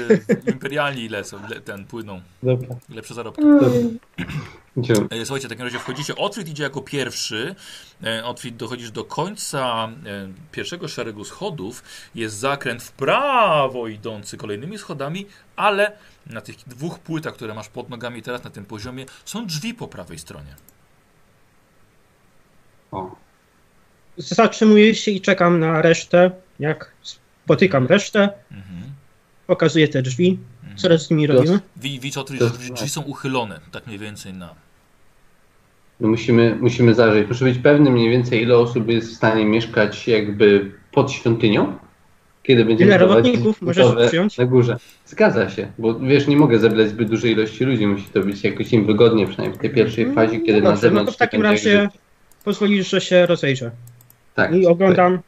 imperialni 0.47 1.09
lecą, 1.09 1.49
le, 1.49 1.61
ten 1.61 1.85
płyną. 1.85 2.21
Dobra. 2.43 2.69
Lepsze 2.89 3.15
zarobki. 3.15 3.43
Idziemy. 4.77 5.07
E, 5.11 5.27
Słuchajcie, 5.27 5.49
w 5.49 5.51
takim 5.51 5.65
razie 5.65 5.79
wchodzicie. 5.79 6.17
Otwit 6.17 6.49
idzie 6.49 6.63
jako 6.63 6.81
pierwszy. 6.81 7.55
E, 8.05 8.25
Otwit 8.25 8.57
dochodzisz 8.57 8.91
do 8.91 9.05
końca 9.05 9.89
e, 10.07 10.29
pierwszego 10.53 10.89
szeregu 10.89 11.25
schodów. 11.25 11.83
Jest 12.15 12.37
zakręt 12.37 12.83
w 12.83 12.93
prawo 12.93 13.89
idący 13.89 14.37
kolejnymi 14.37 14.79
schodami, 14.79 15.27
ale 15.57 15.93
na 16.27 16.41
tych 16.41 16.57
dwóch 16.57 16.99
płytach, 16.99 17.35
które 17.35 17.55
masz 17.55 17.69
pod 17.69 17.89
nogami 17.89 18.23
teraz 18.23 18.45
na 18.45 18.51
tym 18.51 18.65
poziomie, 18.65 19.07
są 19.25 19.47
drzwi 19.47 19.75
po 19.75 19.89
prawej 19.89 20.19
stronie. 20.19 20.57
O. 22.91 23.22
Zatrzymuję 24.17 24.95
się 24.95 25.11
i 25.11 25.21
czekam 25.21 25.61
na 25.61 25.83
resztę. 25.83 26.31
Jak 26.61 26.93
spotykam 27.03 27.87
resztę, 27.87 28.21
Mhm. 28.53 28.83
pokazuję 29.47 29.89
te 29.89 30.03
drzwi. 30.03 30.39
Mhm. 30.63 30.79
Co 30.79 30.99
z 30.99 31.11
nimi 31.11 31.27
robimy? 31.27 31.59
Wi- 31.77 32.01
Widz 32.01 32.17
Otwit, 32.17 32.39
To- 32.39 32.49
że 32.49 32.55
drzwi 32.55 32.73
drzwi 32.73 32.89
są 32.89 33.03
uchylone, 33.03 33.61
tak 33.73 33.87
mniej 33.87 33.99
więcej 33.99 34.33
na... 34.35 34.55
No 36.01 36.09
musimy, 36.09 36.57
musimy 36.61 36.95
zajrzeć. 36.95 37.29
Muszę 37.29 37.45
być 37.45 37.59
pewny 37.59 37.91
mniej 37.91 38.11
więcej, 38.11 38.43
ile 38.43 38.57
osób 38.57 38.89
jest 38.89 39.09
w 39.13 39.17
stanie 39.17 39.45
mieszkać 39.45 40.09
jakby 40.09 40.73
pod 40.93 41.13
świątynią. 41.13 41.79
Kiedy 42.43 42.65
będziemy 42.65 42.91
Ile 42.91 42.99
prowadzić 42.99 43.27
robotników 43.35 43.63
możesz 43.63 43.87
przyjąć? 44.09 44.39
Na 44.39 44.45
górze. 44.47 44.77
Zgadza 45.07 45.51
się, 45.51 45.73
bo 45.79 45.95
wiesz, 46.01 46.27
nie 46.27 46.37
mogę 46.37 46.59
zebrać 46.59 46.89
zbyt 46.89 47.09
dużej 47.11 47.33
ilości 47.33 47.65
ludzi. 47.65 47.87
Musi 47.87 48.05
to 48.05 48.21
być 48.21 48.45
jakoś 48.45 48.73
im 48.73 48.87
wygodnie, 48.87 49.27
przynajmniej 49.27 49.59
w 49.59 49.63
tej 49.63 49.71
pierwszej 49.71 50.13
fazie, 50.13 50.41
kiedy 50.41 50.53
na 50.53 50.71
Dobrze, 50.71 50.71
no 50.73 50.77
zewnątrz. 50.77 51.07
to 51.13 51.13
w 51.13 51.17
takim 51.19 51.43
razie 51.43 51.71
jak 51.73 51.91
pozwolisz, 52.45 52.91
że 52.91 53.01
się 53.01 53.27
rozejrzę. 53.27 53.71
Tak, 54.35 54.55
I 54.55 54.67
oglądam. 54.67 55.19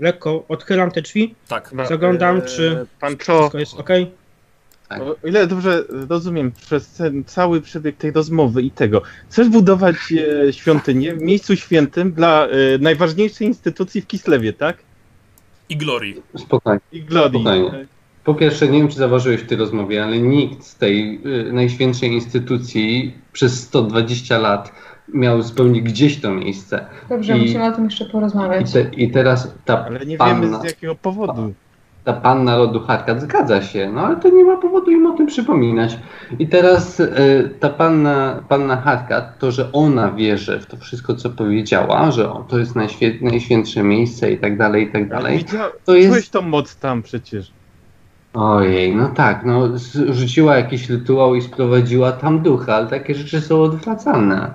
Lekko 0.00 0.44
odchylam 0.48 0.90
te 0.90 1.02
drzwi. 1.02 1.34
Tak. 1.48 1.72
Zaglądam, 1.88 2.36
e, 2.36 2.42
czy- 2.42 2.86
Pan 3.00 3.16
Wszystko 3.16 3.58
jest 3.58 3.74
ok. 3.74 3.88
Tak. 4.88 5.02
o 5.02 5.16
ile 5.24 5.46
dobrze 5.46 5.84
rozumiem, 6.08 6.52
przez 6.52 6.88
ten 6.88 7.24
cały 7.24 7.60
przebieg 7.60 7.96
tej 7.96 8.10
rozmowy 8.10 8.62
i 8.62 8.70
tego, 8.70 9.02
chcesz 9.28 9.48
budować 9.48 9.96
e, 10.46 10.52
świątynię 10.52 11.14
w 11.14 11.22
miejscu 11.22 11.56
świętym 11.56 12.12
dla 12.12 12.46
e, 12.46 12.78
najważniejszej 12.80 13.46
instytucji 13.46 14.00
w 14.00 14.06
Kislewie, 14.06 14.52
tak? 14.52 14.76
I 15.68 15.76
Glory. 15.76 16.14
Spokojnie. 16.36 16.80
I 16.92 17.02
Glodii. 17.02 17.40
Spokojnie. 17.40 17.86
Po 18.24 18.34
pierwsze, 18.34 18.68
nie 18.68 18.78
wiem, 18.78 18.88
czy 18.88 18.96
zauważyłeś 18.96 19.40
w 19.40 19.46
tej 19.46 19.58
rozmowie, 19.58 20.04
ale 20.04 20.18
nikt 20.18 20.64
z 20.64 20.76
tej 20.76 21.20
y, 21.48 21.52
najświętszej 21.52 22.12
instytucji 22.12 23.14
przez 23.32 23.60
120 23.60 24.38
lat 24.38 24.72
miał 25.14 25.42
zupełnie 25.42 25.82
gdzieś 25.82 26.20
to 26.20 26.30
miejsce. 26.30 26.86
Dobrze, 27.08 27.38
I- 27.38 27.40
musimy 27.40 27.64
o 27.64 27.72
tym 27.72 27.84
jeszcze 27.84 28.04
I, 28.04 28.10
porozmawiać. 28.10 28.72
te, 28.72 28.80
i 28.82 29.10
teraz 29.10 29.54
ta 29.64 29.84
Ale 29.86 30.06
nie 30.06 30.16
panna, 30.18 30.40
wiemy 30.46 30.60
z 30.60 30.64
jakiego 30.64 30.94
powodu. 30.94 31.52
ta 32.04 32.12
panna 32.12 32.56
rodu 32.56 32.80
Harkat 32.80 33.20
zgadza 33.20 33.62
się, 33.62 33.90
no 33.94 34.00
ale 34.00 34.16
to 34.16 34.28
nie 34.28 34.44
ma 34.44 34.56
powodu 34.56 34.90
im 34.90 35.06
o 35.06 35.16
tym 35.16 35.26
przypominać. 35.26 35.98
I 36.38 36.48
teraz 36.48 37.00
y, 37.00 37.08
ta 37.60 37.68
panna, 37.68 38.42
panna 38.48 38.76
Harkat, 38.76 39.38
to, 39.38 39.50
że 39.52 39.72
ona 39.72 40.12
wierzy 40.12 40.60
w 40.60 40.66
to 40.66 40.76
wszystko, 40.76 41.14
co 41.14 41.30
powiedziała, 41.30 42.10
że 42.10 42.32
o, 42.32 42.44
to 42.48 42.58
jest 42.58 42.76
najświę, 42.76 43.14
najświętsze 43.22 43.82
miejsce 43.82 44.32
i 44.32 44.38
tak 44.38 44.58
dalej, 44.58 44.84
i 44.84 44.86
tak 44.92 45.02
Ale 45.02 45.08
dalej. 45.10 45.38
widział, 45.38 45.70
To 45.84 45.94
jest- 45.94 46.08
czułeś 46.08 46.28
tą 46.28 46.42
moc 46.42 46.76
tam 46.76 47.02
przecież. 47.02 47.52
Ojej, 48.34 48.96
no 48.96 49.08
tak, 49.08 49.44
no 49.44 49.68
rzuciła 50.10 50.56
jakiś 50.56 50.90
rytuał 50.90 51.34
i 51.34 51.42
sprowadziła 51.42 52.12
tam 52.12 52.40
ducha, 52.40 52.74
ale 52.74 52.86
takie 52.86 53.14
rzeczy 53.14 53.40
są 53.40 53.62
odwracane. 53.62 54.54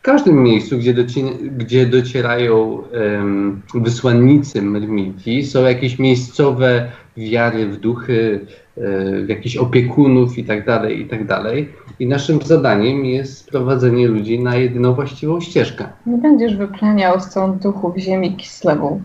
W 0.00 0.02
każdym 0.02 0.42
miejscu, 0.42 0.78
gdzie, 0.78 0.94
doci- 0.94 1.48
gdzie 1.56 1.86
docierają 1.86 2.82
em, 2.92 3.62
wysłannicy 3.74 4.62
Myrmidii, 4.62 5.46
są 5.46 5.62
jakieś 5.64 5.98
miejscowe 5.98 6.90
wiary 7.16 7.66
w 7.66 7.76
duchy, 7.76 8.40
e, 8.76 8.80
w 9.24 9.28
jakichś 9.28 9.56
opiekunów 9.56 10.38
i 10.38 10.44
tak 10.44 10.66
dalej, 10.66 11.00
i 11.00 11.08
tak 11.08 11.26
dalej. 11.26 11.68
I 11.98 12.06
naszym 12.06 12.42
zadaniem 12.42 13.04
jest 13.04 13.38
sprowadzenie 13.38 14.08
ludzi 14.08 14.38
na 14.40 14.56
jedyną 14.56 14.94
właściwą 14.94 15.40
ścieżkę. 15.40 15.88
Nie 16.06 16.18
będziesz 16.18 16.56
wypleniał 16.56 17.20
stąd 17.20 17.62
duchów 17.62 17.96
ziemi 17.96 18.36
Kislewu. 18.36 19.02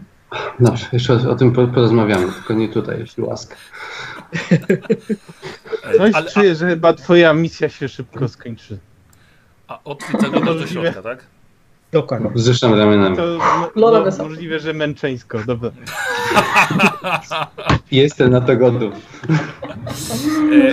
Dobrze, 0.59 0.85
jeszcze 0.93 1.13
o, 1.13 1.29
o 1.31 1.35
tym 1.35 1.51
po- 1.51 1.67
porozmawiamy, 1.67 2.25
tylko 2.33 2.53
nie 2.53 2.69
tutaj, 2.69 2.99
jeśli 2.99 3.23
łaska. 3.23 3.55
Coś 5.97 5.99
ale, 5.99 6.11
a, 6.13 6.23
czuję, 6.23 6.55
że 6.55 6.67
chyba 6.69 6.93
twoja 6.93 7.33
misja 7.33 7.69
się 7.69 7.87
szybko 7.87 8.27
skończy. 8.27 8.77
A 9.67 9.79
Otwit 9.83 10.21
zaglądasz 10.21 10.55
do 10.55 10.67
środka, 10.67 11.01
tak? 11.01 11.25
Dokładnie. 11.91 12.31
Zrzeszam 12.35 12.73
ramionami. 12.73 13.17
To 13.17 13.37
mo- 13.75 14.23
możliwe, 14.23 14.59
że 14.59 14.73
męczeńsko. 14.73 15.39
Dobra. 15.47 15.71
Jestem 17.91 18.31
na 18.31 18.41
to 18.41 18.57
gotów. 18.57 18.93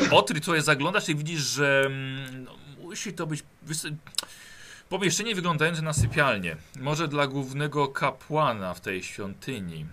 E, 0.06 0.10
Otry, 0.10 0.40
tutaj 0.40 0.62
zaglądasz 0.62 1.08
i 1.08 1.14
widzisz, 1.14 1.40
że 1.40 1.82
mm, 1.86 2.44
no, 2.44 2.50
musi 2.82 3.12
to 3.12 3.26
być 3.26 3.42
pomieszczenie 4.98 5.34
wyglądające 5.34 5.82
na 5.82 5.92
sypialnię. 5.92 6.56
Może 6.80 7.08
dla 7.08 7.26
głównego 7.26 7.88
kapłana 7.88 8.74
w 8.74 8.80
tej 8.80 9.02
świątyni. 9.02 9.86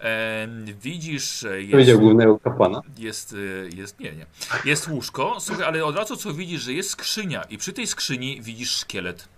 E, 0.00 0.48
widzisz, 0.82 1.38
że 1.40 1.60
jest, 1.60 1.72
Powiedział 1.72 1.98
głównego 1.98 2.38
kapłana. 2.38 2.80
jest, 2.98 3.32
e, 3.32 3.76
jest, 3.76 4.00
nie, 4.00 4.12
nie. 4.12 4.26
Jest 4.64 4.88
łóżko, 4.88 5.36
słuchaj, 5.40 5.64
ale 5.64 5.84
od 5.84 5.96
razu 5.96 6.16
co 6.16 6.34
widzisz, 6.34 6.62
że 6.62 6.72
jest 6.72 6.90
skrzynia 6.90 7.42
i 7.42 7.58
przy 7.58 7.72
tej 7.72 7.86
skrzyni 7.86 8.42
widzisz 8.42 8.70
szkielet. 8.76 9.28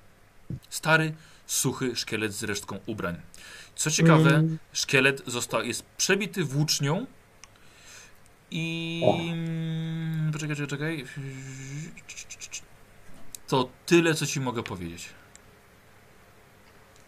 Stary, 0.71 1.15
suchy 1.47 1.97
szkielet 1.97 2.33
z 2.33 2.43
resztką 2.43 2.79
ubrań. 2.87 3.17
Co 3.75 3.91
ciekawe, 3.91 4.31
Mm. 4.31 4.59
szkielet 4.73 5.23
został, 5.27 5.63
jest 5.65 5.83
przebity 5.97 6.45
włócznią 6.45 7.07
i... 8.51 9.03
O. 9.05 9.17
mm, 9.19 10.33
Poczekaj, 10.33 10.57
czekaj, 10.57 10.69
czekaj. 10.69 11.05
To 13.49 13.69
tyle, 13.87 14.15
co 14.15 14.27
ci 14.27 14.41
mogę 14.41 14.63
powiedzieć. 14.63 15.09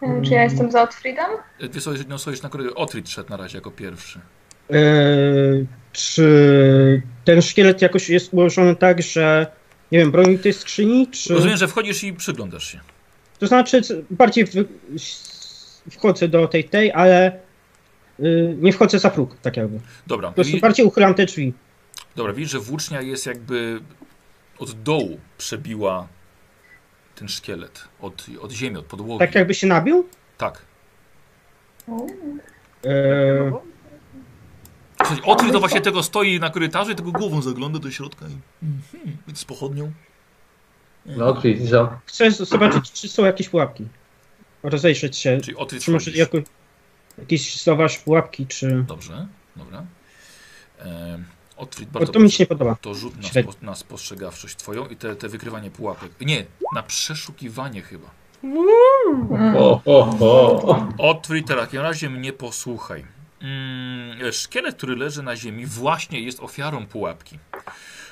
E, 0.01 0.21
Czy 0.21 0.33
ja 0.33 0.43
jestem 0.43 0.71
za 0.71 0.81
Otfridem? 0.81 1.25
E, 1.59 1.69
Ty 1.69 1.81
sobie, 1.81 1.99
no, 2.07 2.17
stoisz 2.17 2.41
na 2.41 2.49
korytarzu. 2.49 2.77
Otrit 2.79 3.09
szedł 3.09 3.29
na 3.29 3.37
razie 3.37 3.57
jako 3.57 3.71
pierwszy. 3.71 4.19
Eee, 4.69 5.65
czy 5.91 7.01
ten 7.25 7.41
szkielet 7.41 7.81
jakoś 7.81 8.09
jest 8.09 8.33
ułożony 8.33 8.75
tak, 8.75 9.01
że 9.01 9.47
nie 9.91 9.99
wiem, 9.99 10.11
broni 10.11 10.39
tej 10.39 10.53
skrzyni, 10.53 11.07
czy... 11.07 11.33
Rozumiem, 11.33 11.57
że 11.57 11.67
wchodzisz 11.67 12.03
i 12.03 12.13
przyglądasz 12.13 12.63
się. 12.71 12.79
To 13.39 13.47
znaczy 13.47 13.81
bardziej 14.09 14.45
w, 14.45 14.51
wchodzę 15.91 16.27
do 16.27 16.47
tej 16.47 16.63
tej, 16.63 16.91
ale 16.91 17.39
y, 18.19 18.55
nie 18.59 18.73
wchodzę 18.73 18.99
za 18.99 19.09
próg, 19.09 19.35
tak 19.41 19.57
jakby. 19.57 19.79
Dobra, 20.07 20.27
Po 20.29 20.35
prostu 20.35 20.53
wi- 20.53 20.59
bardziej 20.59 20.85
uchylam 20.85 21.13
te 21.13 21.25
drzwi. 21.25 21.53
dobra 22.15 22.33
widzisz, 22.33 22.51
że 22.51 22.59
włócznia 22.59 23.01
jest 23.01 23.25
jakby 23.25 23.79
od 24.59 24.71
dołu 24.71 25.19
przebiła 25.37 26.07
ten 27.19 27.27
szkielet 27.27 27.87
od, 28.01 28.25
od 28.41 28.51
ziemi, 28.51 28.77
od 28.77 28.85
podłogi. 28.85 29.19
Tak 29.19 29.35
jakby 29.35 29.53
się 29.53 29.67
nabił? 29.67 30.07
Tak. 30.37 30.61
E, 32.85 33.51
Słuchaj, 34.97 35.23
Otwór 35.25 35.51
to 35.51 35.59
właśnie 35.59 35.81
tego 35.81 36.03
stoi 36.03 36.39
na 36.39 36.49
korytarzu 36.49 36.91
i 36.91 36.95
tego 36.95 37.11
głową 37.11 37.41
zagląda 37.41 37.79
do 37.79 37.91
środka 37.91 38.25
i 38.27 38.37
mhm, 38.63 39.17
z 39.35 39.45
pochodnią. 39.45 39.91
No 41.05 41.27
okej, 41.27 41.67
co? 41.69 41.99
chcę 42.05 42.31
zobaczyć, 42.31 42.91
czy 42.91 43.09
są 43.09 43.25
jakieś 43.25 43.49
pułapki. 43.49 43.87
Rozejrzeć 44.63 45.17
się. 45.17 45.39
Czyli 45.41 45.57
Otwór 45.57 45.79
Czy 45.79 45.91
może 45.91 46.11
jako, 46.11 46.37
jakieś 47.17 47.63
zauważ 47.63 47.97
pułapki, 47.97 48.47
czy... 48.47 48.83
Dobrze, 48.87 49.27
dobra. 49.55 49.85
E, 50.79 51.19
Otwór 51.59 51.85
Bo 51.85 51.99
bardzo 51.99 52.13
to 52.13 52.19
mi 52.19 52.31
się 52.31 52.43
nie 52.43 52.47
podoba. 52.47 52.75
To 52.81 52.93
rzut 52.93 53.13
na, 53.17 53.41
spo, 53.41 53.53
na 53.61 53.75
spostrzegawczość 53.75 54.55
twoją 54.55 54.87
i 54.87 54.95
te, 54.95 55.15
te 55.15 55.29
wykrywanie 55.29 55.71
pułapek. 55.71 56.11
Nie, 56.21 56.45
na 56.75 56.83
przeszukiwanie 56.83 57.81
chyba. 57.81 58.07
O, 59.57 59.81
o, 59.85 59.99
o. 60.65 60.87
Otwór 60.97 61.37
w 61.37 61.47
takim 61.47 61.81
razie 61.81 62.09
mnie 62.09 62.33
posłuchaj. 62.33 63.05
Mm, 63.41 64.31
szkielet, 64.31 64.75
który 64.75 64.95
leży 64.95 65.23
na 65.23 65.35
ziemi, 65.35 65.65
właśnie 65.65 66.21
jest 66.21 66.39
ofiarą 66.39 66.87
pułapki. 66.87 67.39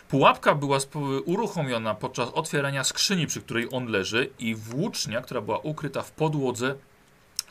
Pułapka 0.10 0.56
była 0.56 0.78
uruchomiona 1.26 1.96
podczas 1.96 2.30
otwierania 2.30 2.84
skrzyni, 2.84 3.28
przy 3.28 3.42
której 3.42 3.68
on 3.72 3.86
leży, 3.86 4.30
i 4.40 4.56
włócznia, 4.56 5.22
która 5.22 5.42
była 5.42 5.58
ukryta 5.58 6.02
w 6.02 6.12
podłodze, 6.12 6.76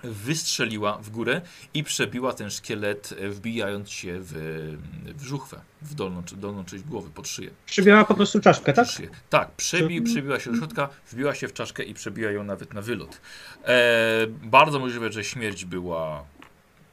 wystrzeliła 0.04 0.98
w 0.98 1.10
górę 1.10 1.40
i 1.74 1.84
przebiła 1.84 2.32
ten 2.32 2.50
szkielet, 2.50 3.14
e, 3.18 3.28
wbijając 3.28 3.90
się 3.90 4.18
w, 4.20 4.32
w 5.16 5.22
żuchwę, 5.22 5.60
w 5.82 5.94
dolną, 5.94 6.22
dolną 6.36 6.64
część 6.64 6.84
głowy, 6.84 7.10
pod 7.10 7.28
szyję. 7.28 7.50
Przybiała 7.66 8.04
po 8.04 8.14
prostu 8.14 8.40
czaszkę, 8.40 8.72
tak? 8.72 8.88
Tak, 9.30 9.50
przebi, 9.50 10.02
przebiła 10.02 10.40
się 10.40 10.50
do 10.50 10.56
środka, 10.56 10.88
wbiła 11.10 11.34
się 11.34 11.48
w 11.48 11.52
czaszkę 11.52 11.82
i 11.82 11.94
przebiła 11.94 12.30
ją 12.30 12.44
nawet 12.44 12.74
na 12.74 12.82
wylot. 12.82 13.20
E, 13.64 14.26
bardzo 14.26 14.78
możliwe, 14.78 15.12
że 15.12 15.24
śmierć 15.24 15.64
była 15.64 16.24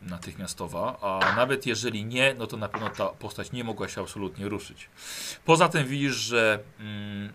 natychmiastowa, 0.02 1.00
a 1.02 1.36
nawet 1.36 1.66
jeżeli 1.66 2.06
nie, 2.06 2.36
no 2.38 2.48
to 2.48 2.58
na 2.58 2.70
pewno 2.70 2.90
ta 2.90 3.06
postać 3.06 3.52
nie 3.52 3.64
mogła 3.64 3.90
się 3.90 4.02
absolutnie 4.02 4.50
ruszyć. 4.50 4.90
Poza 5.46 5.70
tym 5.70 5.88
widzisz, 5.88 6.16
że 6.16 6.60
mm, 6.80 7.34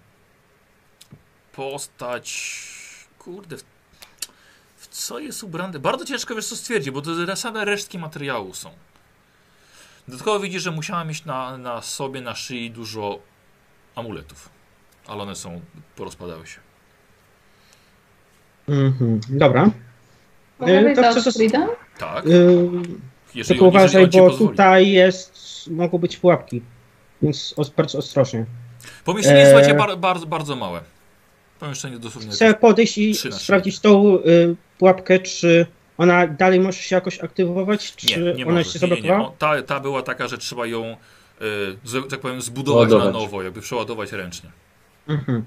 postać, 1.52 2.58
kurde, 3.18 3.56
co 4.98 5.18
jest 5.18 5.42
ubrany? 5.44 5.78
Bardzo 5.78 6.04
ciężko 6.04 6.34
wiesz 6.34 6.46
co 6.46 6.56
stwierdzić, 6.56 6.90
bo 6.90 7.02
to 7.02 7.36
same 7.36 7.64
resztki 7.64 7.98
materiału 7.98 8.54
są. 8.54 8.70
Dodatkowo 10.08 10.40
widzisz, 10.40 10.62
że 10.62 10.70
musiała 10.70 11.04
mieć 11.04 11.24
na, 11.24 11.58
na 11.58 11.82
sobie, 11.82 12.20
na 12.20 12.34
szyi 12.34 12.70
dużo 12.70 13.18
amuletów, 13.94 14.48
ale 15.06 15.22
one 15.22 15.34
są, 15.36 15.60
porozpadały 15.96 16.46
się. 16.46 16.60
Mhm, 18.68 19.20
dobra. 19.28 19.70
Mogę 20.58 20.78
E, 20.78 20.82
wejść 20.84 21.00
to 21.00 21.20
chcę 21.20 21.28
Otfriedem? 21.30 21.68
Tak, 21.98 22.26
Yy, 22.26 22.70
jeżeli, 23.34 23.44
tylko 23.58 23.64
uważaj, 23.66 24.06
bo 24.06 24.28
pozwoli. 24.28 24.50
tutaj 24.50 24.90
jest, 24.90 25.38
mogą 25.70 25.98
być 25.98 26.16
pułapki. 26.16 26.62
Więc 27.22 27.54
os, 27.56 27.70
bardzo 27.70 27.98
ostrożnie. 27.98 28.46
Pomieszczenie 29.04 29.38
jest, 29.38 29.50
słuchajcie, 29.52 29.74
bar, 29.74 29.98
bardzo, 29.98 30.26
bardzo 30.26 30.56
małe. 30.56 30.80
Pomieszczenie 31.60 31.98
dosłownie... 31.98 32.30
Chcę 32.30 32.54
podejść 32.54 32.98
i 32.98 33.12
Trzy 33.14 33.28
na 33.28 33.36
trzy. 33.36 33.44
sprawdzić 33.44 33.80
tą 33.80 34.18
y, 34.18 34.56
pułapkę, 34.78 35.18
czy 35.18 35.66
ona 35.98 36.26
dalej 36.26 36.60
może 36.60 36.78
się 36.78 36.94
jakoś 36.96 37.20
aktywować, 37.20 37.96
czy 37.96 38.06
Nie, 38.20 38.34
nie 38.34 38.46
ona 38.46 38.54
może. 38.58 38.70
się 38.70 38.78
Nie, 38.82 38.88
nie, 38.88 38.94
nie. 38.94 39.02
zablokowała? 39.02 39.28
O, 39.28 39.34
Ta, 39.38 39.62
ta 39.62 39.80
była 39.80 40.02
taka, 40.02 40.28
że 40.28 40.38
trzeba 40.38 40.66
ją, 40.66 40.96
z, 41.84 42.10
tak 42.10 42.20
powiem, 42.20 42.42
zbudować 42.42 42.90
na 42.90 42.96
Ładować. 42.96 43.22
nowo, 43.22 43.42
jakby 43.42 43.60
przeładować 43.60 44.12
ręcznie. 44.12 44.50
Mhm. 45.08 45.44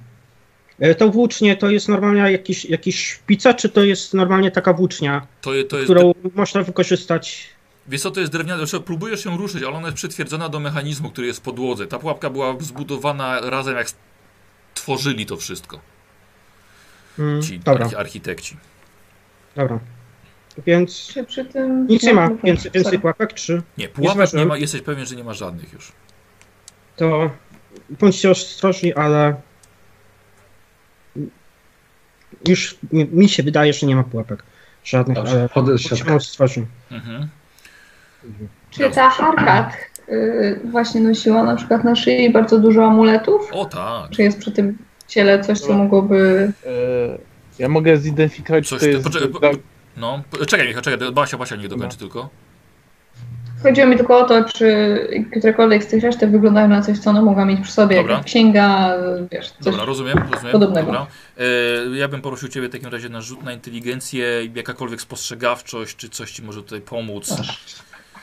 E, 0.79 0.95
To 0.95 1.09
włócznie 1.09 1.55
to 1.57 1.69
jest 1.69 1.89
normalnie 1.89 2.31
jakiś, 2.31 2.65
jakiś 2.65 3.07
szpica, 3.07 3.53
czy 3.53 3.69
to 3.69 3.83
jest 3.83 4.13
normalnie 4.13 4.51
taka 4.51 4.73
włócznia, 4.73 5.27
To, 5.41 5.53
je- 5.53 5.63
to 5.63 5.75
jest... 5.77 5.85
którą 5.91 6.13
można 6.35 6.63
wykorzystać? 6.63 7.49
Wiesz 7.87 8.01
co, 8.01 8.11
to 8.11 8.19
jest 8.19 8.31
drewniane, 8.31 8.67
znaczy 8.67 8.83
próbujesz 8.85 9.25
ją 9.25 9.37
ruszyć, 9.37 9.63
ale 9.63 9.71
ona 9.77 9.87
jest 9.87 9.97
przytwierdzona 9.97 10.49
do 10.49 10.59
mechanizmu, 10.59 11.09
który 11.09 11.27
jest 11.27 11.39
w 11.39 11.43
podłodze. 11.43 11.87
Ta 11.87 11.99
pułapka 11.99 12.29
była 12.29 12.55
zbudowana 12.59 13.39
razem, 13.41 13.75
jak 13.77 13.87
tworzyli 14.73 15.25
to 15.25 15.37
wszystko. 15.37 15.79
Mm, 17.19 17.41
Ci 17.41 17.59
dobra, 17.59 17.85
archi 17.85 17.95
architekci. 17.95 18.57
Dobra. 19.55 19.79
Więc 20.65 21.07
Czy 21.07 21.23
przy 21.23 21.45
tym... 21.45 21.87
nic 21.87 22.03
nie 22.03 22.13
ma 22.13 22.29
no, 22.29 22.37
więcej, 22.43 22.99
pułapek, 22.99 23.33
czy 23.33 23.61
Nie, 23.77 23.87
pułapek 23.89 24.33
nie 24.33 24.45
ma, 24.45 24.57
jesteś 24.57 24.81
pewien, 24.81 25.05
że 25.05 25.15
nie 25.15 25.23
ma 25.23 25.33
żadnych 25.33 25.73
już. 25.73 25.91
to 26.95 27.29
bądźcie 27.89 28.31
ostrożni, 28.31 28.93
ale 28.93 29.35
już 32.47 32.77
mi, 32.91 33.29
się 33.29 33.43
wydaje, 33.43 33.73
że 33.73 33.87
nie 33.87 33.95
ma 33.95 34.03
pułapek 34.03 34.43
żadnych, 34.83 35.17
ale 35.17 35.29
Dobrze, 35.29 35.49
bądźmy 35.55 35.97
środka. 35.97 36.15
ostrożni. 36.15 36.65
Mhm. 36.91 37.27
Czy 38.71 38.89
ta 38.89 39.09
Harkat 39.09 39.73
y, 40.09 40.59
właśnie 40.63 41.01
nosiła 41.01 41.43
na 41.43 41.55
przykład 41.55 41.83
na 41.83 41.95
szyi 41.95 42.29
bardzo 42.31 42.59
dużo 42.59 42.85
amuletów? 42.85 43.49
O 43.51 43.65
tak. 43.65 44.09
Czy 44.11 44.23
jest 44.23 44.39
przy 44.39 44.51
tym 44.51 44.77
ciele 45.07 45.43
coś, 45.43 45.59
co 45.59 45.73
mogłoby... 45.73 46.51
E, 46.65 47.30
ja 47.61 47.69
mogę 47.69 47.97
zidentyfikować, 47.97 48.67
Coś 48.69 48.79
czy 48.79 48.85
to 48.85 48.91
jest... 48.91 49.03
poczekaj, 49.03 49.29
po- 49.29 49.39
No, 49.97 50.21
czekaj 50.47 50.67
Michał, 50.67 50.81
czekaj, 50.81 51.11
Basia, 51.11 51.37
Basia 51.37 51.55
niech 51.55 51.67
dokończy 51.67 51.95
No. 51.95 51.99
tylko. 51.99 52.29
Chodziło 53.63 53.87
mi 53.87 53.97
tylko 53.97 54.17
o 54.19 54.23
to, 54.23 54.43
czy 54.43 54.97
którekolwiek 55.31 55.83
z 55.83 55.87
tych 55.87 56.03
resztek 56.03 56.31
wyglądają 56.31 56.67
na 56.67 56.81
coś, 56.81 56.99
co 56.99 57.09
ona 57.09 57.21
mogła 57.21 57.45
mieć 57.45 57.61
przy 57.61 57.71
sobie. 57.71 57.95
Dobra. 57.95 58.23
Księga, 58.23 58.93
wiesz, 59.31 59.51
coś. 59.51 59.59
Dobra, 59.63 59.85
rozumiem, 59.85 60.17
rozumiem. 60.31 60.51
podobnego. 60.51 60.85
Dobra. 60.85 61.07
E, 61.37 61.97
ja 61.97 62.07
bym 62.07 62.21
prosił 62.21 62.47
Ciebie 62.49 62.67
w 62.69 62.71
takim 62.71 62.89
razie 62.89 63.09
na 63.09 63.21
rzut 63.21 63.43
na 63.43 63.53
inteligencję, 63.53 64.25
jakakolwiek 64.55 65.01
spostrzegawczość, 65.01 65.95
czy 65.95 66.09
coś 66.09 66.31
Ci 66.31 66.43
może 66.43 66.63
tutaj 66.63 66.81
pomóc. 66.81 67.29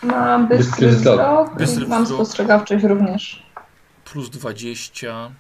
Mam 0.03 0.49
bystry 0.49 0.67
Bystry 0.87 0.89
wzrok. 0.89 1.15
wzrok, 1.17 1.59
Bystry 1.59 1.87
mam 1.87 2.05
wzrok. 2.05 2.17
spostrzegawczość 2.19 2.85
również. 2.85 3.47
Plus 4.05 4.31
20. 4.31 5.31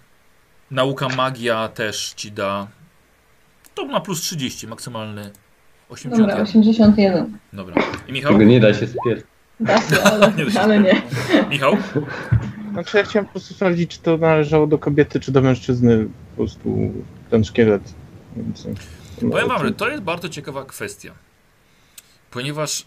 Nauka 0.71 1.09
magia 1.09 1.69
też 1.69 2.13
Ci 2.17 2.33
da. 2.33 2.67
To 3.79 3.87
na 3.87 4.01
plus 4.01 4.21
30, 4.21 4.67
maksymalny 4.67 5.23
Dobra, 5.23 5.37
81. 5.89 6.43
81. 6.43 7.39
Dobra. 7.53 7.83
I 8.09 8.13
Michał? 8.13 8.33
Tego 8.33 8.45
nie 8.45 8.61
da 8.61 8.75
się 8.75 8.87
spier... 8.87 9.23
Da 9.61 9.81
się, 9.81 10.03
ale, 10.03 10.33
Nie 10.33 10.45
da 10.45 10.51
się. 10.51 10.61
ale 10.61 10.81
nie. 10.81 11.03
Michał? 11.51 11.77
Znaczy 12.73 12.97
ja 12.97 13.05
chciałem 13.05 13.27
po 13.27 13.33
prostu 13.33 13.55
sprawdzić, 13.55 13.91
czy 13.91 14.03
to 14.03 14.17
należało 14.17 14.67
do 14.67 14.79
kobiety, 14.79 15.21
czy 15.21 15.33
do 15.33 15.43
mężczyzny 15.43 16.09
po 16.31 16.37
prostu 16.37 16.93
ten 17.31 17.45
szkielet. 17.45 17.95
Więc, 18.37 18.67
no, 19.23 19.31
Powiem 19.31 19.49
Wam, 19.49 19.67
że 19.67 19.73
to 19.73 19.89
jest 19.89 20.03
bardzo 20.03 20.29
ciekawa 20.29 20.65
kwestia. 20.65 21.15
Ponieważ 22.31 22.87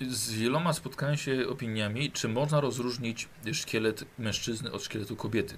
yy, 0.00 0.10
z 0.10 0.32
wieloma 0.32 0.72
spotkałem 0.72 1.16
się 1.16 1.48
opiniami, 1.48 2.10
czy 2.10 2.28
można 2.28 2.60
rozróżnić 2.60 3.28
szkielet 3.52 4.04
mężczyzny 4.18 4.72
od 4.72 4.82
szkieletu 4.82 5.16
kobiety. 5.16 5.54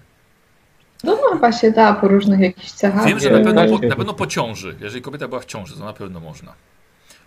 No, 1.05 1.13
no 1.23 1.33
chyba 1.35 1.53
się 1.53 1.71
da 1.73 1.93
po 1.95 2.09
różnych 2.09 2.41
jakichś 2.41 2.71
cechach. 2.71 3.07
Wiem, 3.07 3.21
że 3.21 3.31
na 3.31 3.39
pewno, 3.45 3.79
po, 3.79 3.87
na 3.89 3.97
pewno 3.97 4.15
po 4.15 4.27
ciąży. 4.27 4.77
Jeżeli 4.81 5.03
kobieta 5.03 5.29
była 5.29 5.41
w 5.41 5.45
ciąży, 5.47 5.77
to 5.79 5.85
na 5.85 5.93
pewno 5.93 6.21
można. 6.21 6.53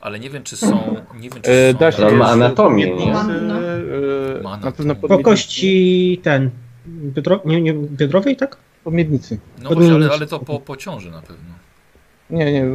Ale 0.02 0.20
nie 0.20 0.30
wiem, 0.30 0.44
czy 0.44 0.58
są. 0.58 0.96
Nie 1.20 1.30
wiem, 1.30 1.42
czy 1.42 1.52
E, 1.52 1.72
są. 1.72 1.78
da 1.78 1.92
się 1.92 2.06
Ale 2.06 2.16
ma 2.16 2.26
anatomię, 2.30 2.96
nie? 2.96 3.12
e, 3.12 3.16
Ma 4.44 4.50
Na 4.50 4.52
anatomię. 4.52 4.72
pewno 4.74 4.96
Po 4.96 5.08
po 5.08 5.20
kości 5.20 6.20
ten, 6.24 6.50
biodro, 6.88 7.40
nie, 7.46 7.62
nie, 7.62 7.74
biodrowej, 7.74 8.36
tak? 8.36 8.58
Po 8.84 8.92
miednicy. 8.92 9.40
No 9.64 9.70
właśnie, 9.70 9.94
ale, 9.94 10.10
ale 10.12 10.28
to 10.28 10.40
po, 10.40 10.60
po 10.60 10.78
ciąży 10.78 11.12
na 11.12 11.22
pewno. 11.22 11.54
Nie, 12.30 12.52
nie, 12.54 12.66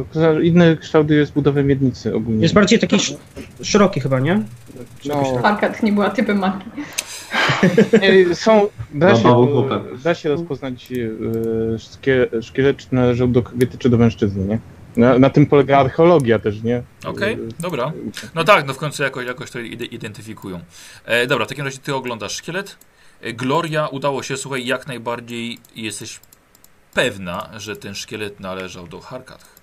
inny 0.43 0.77
kształt 0.77 1.09
jest 1.09 1.33
budowy 1.33 1.63
miednicy 1.63 2.15
ogólnie. 2.15 2.41
Jest 2.41 2.53
bardziej 2.53 2.79
taki 2.79 2.95
sz, 2.95 3.17
szeroki 3.61 3.99
chyba, 3.99 4.19
nie? 4.19 4.41
no, 5.05 5.23
Parkat 5.41 5.83
nie 5.83 5.91
była 5.93 6.09
typem 6.09 6.37
matki. 6.39 6.69
są, 8.33 8.67
da, 8.93 9.15
się, 9.15 9.21
chłopak. 9.21 9.81
da 10.03 10.15
się 10.15 10.29
rozpoznać 10.29 10.89
e, 10.91 11.79
szkie, 11.79 12.27
szkielet, 12.41 12.77
czy 12.77 12.87
należał 12.91 13.27
do 13.27 13.41
kobiety, 13.43 13.77
czy 13.77 13.89
do 13.89 13.97
mężczyzny, 13.97 14.45
nie? 14.45 14.59
Na, 14.97 15.19
na 15.19 15.29
tym 15.29 15.45
polega 15.45 15.77
archeologia 15.77 16.39
też, 16.39 16.63
nie? 16.63 16.83
Okej, 17.05 17.33
E, 17.33 17.37
dobra. 17.59 17.91
No 18.35 18.43
tak, 18.43 18.67
no 18.67 18.73
w 18.73 18.77
końcu 18.77 19.03
jakoś, 19.03 19.25
jakoś 19.27 19.51
to 19.51 19.59
ide- 19.59 19.85
identyfikują. 19.85 20.59
E, 21.05 21.27
dobra, 21.27 21.45
w 21.45 21.49
takim 21.49 21.65
razie 21.65 21.77
ty 21.77 21.95
oglądasz 21.95 22.35
szkielet. 22.35 22.77
E, 23.21 23.33
Gloria, 23.33 23.87
udało 23.87 24.23
się, 24.23 24.37
słuchaj, 24.37 24.65
jak 24.65 24.87
najbardziej 24.87 25.57
jesteś 25.75 26.19
pewna, 26.93 27.49
że 27.57 27.75
ten 27.75 27.95
szkielet 27.95 28.39
należał 28.39 28.87
do 28.87 28.99
Harkat. 28.99 29.58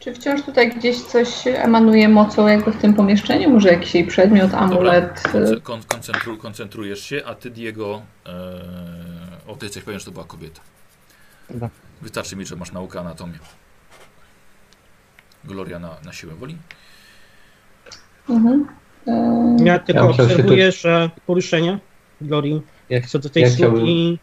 Czy 0.00 0.14
wciąż 0.14 0.42
tutaj 0.42 0.70
gdzieś 0.74 1.02
coś 1.02 1.28
emanuje 1.46 2.08
mocą 2.08 2.46
jakby 2.48 2.72
w 2.72 2.76
tym 2.80 2.94
pomieszczeniu? 2.94 3.50
Może 3.50 3.68
jakiś 3.68 3.94
jej 3.94 4.04
przedmiot, 4.06 4.54
amulet? 4.54 5.20
Konce- 5.22 5.60
kon- 5.62 5.82
koncentru, 5.88 6.36
koncentrujesz 6.36 7.00
się, 7.04 7.22
a 7.26 7.34
ty, 7.34 7.50
Diego, 7.50 8.02
e, 8.26 8.30
o, 9.46 9.56
ty 9.56 9.66
jesteś 9.66 9.82
pewien, 9.82 10.00
że 10.00 10.06
to 10.06 10.12
była 10.12 10.24
kobieta. 10.24 10.60
Dobra. 11.50 11.70
Wystarczy 12.02 12.36
mi, 12.36 12.46
że 12.46 12.56
masz 12.56 12.72
naukę 12.72 13.00
anatomię. 13.00 13.38
Gloria 15.44 15.78
na, 15.78 15.96
na 16.04 16.12
siłę 16.12 16.34
woli. 16.34 16.56
Mhm. 18.30 18.66
E, 19.06 19.56
Ja 19.64 19.78
tylko 19.78 20.04
Ja 20.04 20.10
obserwuję, 20.10 20.72
że 20.72 21.10
poruszenie 21.26 21.78
Glorii 22.20 22.62
Ja, 22.90 23.00
co 23.00 23.18
do 23.18 23.30
tej 23.30 23.42
ja 23.42 23.50
suki 23.50 24.18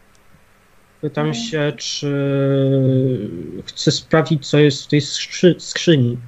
Pytam 1.00 1.34
się, 1.34 1.72
czy 1.76 2.10
chcę 3.66 3.90
sprawdzić, 3.90 4.48
co 4.50 4.58
jest 4.58 4.84
w 4.84 4.88
tej 4.88 5.00
skrzy 5.00 5.54
skrzyni. 5.58 6.18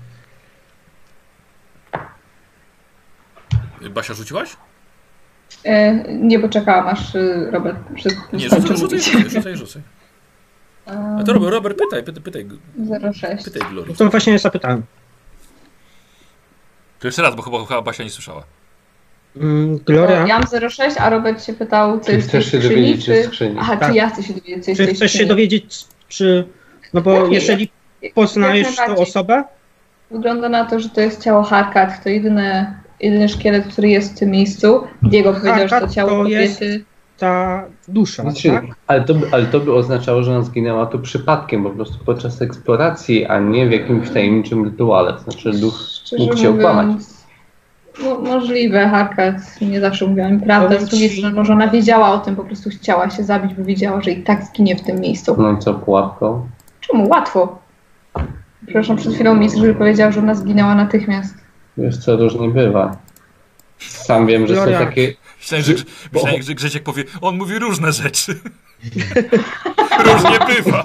Basia 3.91 4.15
rzuciłaś? 4.15 4.57
E, 5.65 5.93
nie, 6.15 6.39
bo 6.39 6.49
czekałam 6.49 6.89
aż 6.89 7.15
y, 7.15 7.51
Robert 7.51 7.79
przed 7.95 8.15
Nie, 8.33 8.49
rzucaj, 8.49 8.77
rzucaj, 8.77 9.01
rzucaj, 9.01 9.31
rzucaj, 9.31 9.57
rzucaj. 9.67 9.83
A 10.87 11.23
to 11.27 11.33
Robert, 11.33 11.53
Robert 11.53 11.79
pytaj, 11.79 12.05
pytaj, 12.05 12.23
pytaj, 12.23 12.47
06. 13.15 13.45
pytaj 13.45 13.71
Glory. 13.71 13.95
To 13.95 14.11
właśnie 14.11 14.39
zapytałem. 14.39 14.83
To 16.99 17.09
jeszcze 17.09 17.23
raz, 17.23 17.35
bo 17.35 17.43
chyba, 17.43 17.67
chyba 17.67 17.83
Basia 17.83 18.05
nie 18.05 18.11
słyszała. 18.11 18.45
Mm, 19.37 19.79
Gloria, 19.79 20.27
Ja 20.27 20.39
mam 20.39 20.71
06, 20.71 20.97
a 20.99 21.11
Robert 21.11 21.45
się 21.45 21.53
pytał, 21.53 22.01
co 22.01 22.07
Czy 22.07 22.13
jest 22.13 22.29
w 22.29 22.31
tej 22.31 22.41
chcesz 22.41 22.53
się 22.53 22.59
skrzyni, 22.59 22.75
dowiedzieć 22.83 23.05
czy... 23.05 23.21
o 23.21 23.25
skrzyni? 23.25 23.57
Aha, 23.61 23.77
Tak. 23.77 23.91
czy 23.91 23.97
ja 23.97 24.09
chcę 24.11 24.23
się 24.23 24.33
dowiedzieć, 24.35 24.65
co 24.65 24.71
jest 24.71 24.81
czy 24.81 24.87
chcesz 24.87 24.99
się 24.99 25.09
skrzyni. 25.09 25.29
dowiedzieć, 25.29 25.85
czy... 26.09 26.45
No 26.95 27.01
bo 27.01 27.17
Pewnie, 27.17 27.35
jeżeli 27.35 27.71
poznajesz 28.15 28.69
tą 28.69 28.77
najbardziej. 28.77 29.07
osobę, 29.07 29.45
Wygląda 30.11 30.49
na 30.49 30.65
to, 30.65 30.81
że 30.81 30.89
to 30.89 31.01
jest 31.01 31.25
ciało 31.25 31.43
Harkat, 31.43 32.03
to 32.05 32.09
jedyne, 32.09 32.75
jedyny 33.01 33.29
szkielet, 33.29 33.67
który 33.67 33.89
jest 33.89 34.15
w 34.17 34.19
tym 34.19 34.31
miejscu. 34.31 34.81
Diego 35.03 35.33
powiedział, 35.33 35.57
że 35.59 35.65
to 35.65 35.71
Harkat 35.71 35.93
ciało 35.93 36.11
to 36.11 36.17
kobiety. 36.17 36.65
jest- 36.65 36.85
ta 37.19 37.65
dusza, 37.89 38.23
Znaczy, 38.23 38.49
tak? 38.51 38.65
ale, 38.87 39.05
to, 39.05 39.15
by- 39.15 39.27
ale 39.33 39.47
to 39.47 39.61
by 39.61 39.75
oznaczało, 39.75 40.23
że 40.23 40.31
ona 40.33 40.43
zginęła 40.43 40.87
tu 40.87 40.99
przypadkiem, 40.99 41.63
po 41.65 41.71
prostu 41.71 42.05
podczas 42.05 42.43
eksploracji, 42.43 43.27
a 43.27 43.39
nie 43.41 43.69
w 43.69 43.73
jakimś 43.73 44.11
tajemniczym 44.11 44.65
rytuale. 44.65 45.13
To 45.13 45.19
znaczy 45.19 45.51
duch 45.53 45.81
Szczerze 46.05 46.23
mógł 46.25 46.37
cię 46.37 46.51
okłamać. 46.51 46.97
Mo- 47.99 48.21
możliwe, 48.21 48.89
Harkat 48.89 49.61
nie 49.61 49.81
zawsze 49.81 50.07
mówiła 50.07 50.29
mi 50.29 50.41
prawdę. 50.41 50.81
Z 50.81 50.89
drugiej 50.89 51.11
strony, 51.11 51.35
może 51.37 51.53
ona 51.53 51.69
wiedziała 51.69 52.13
o 52.13 52.19
tym, 52.19 52.37
po 52.37 52.45
prostu 52.45 52.71
chciała 52.71 53.11
się 53.11 53.23
zabić, 53.23 53.55
bo 53.55 53.65
wiedziała, 53.65 54.03
że 54.03 54.11
i 54.11 54.23
tak 54.23 54.45
zginie 54.45 54.77
w 54.77 54.83
tym 54.83 55.01
miejscu. 55.01 55.37
No 55.39 55.53
i 55.53 55.59
co, 55.59 55.75
pułapką? 55.75 56.49
Czemu? 56.81 57.09
Łatwo. 57.09 57.59
Przepraszam, 58.65 58.97
przed 58.97 59.15
chwilą 59.15 59.35
mistrz 59.35 59.61
powiedział, 59.79 60.13
że 60.13 60.21
ona 60.21 60.35
zginęła 60.35 60.75
natychmiast. 60.75 61.35
Wiesz 61.77 61.99
co, 61.99 62.17
różnie 62.17 62.49
bywa. 62.49 62.97
Sam 63.79 64.27
wiem, 64.27 64.47
że 64.47 64.57
są 64.57 64.63
Gloria. 64.63 64.79
takie... 64.79 65.15
Myślałem, 65.39 65.65
że, 65.65 65.73
myślałem, 66.13 66.43
że 66.43 66.55
Grzesiek 66.55 66.83
powie, 66.83 67.05
on 67.21 67.37
mówi 67.37 67.59
różne 67.59 67.93
rzeczy. 67.93 68.41
Różnie 70.07 70.39
bywa. 70.49 70.83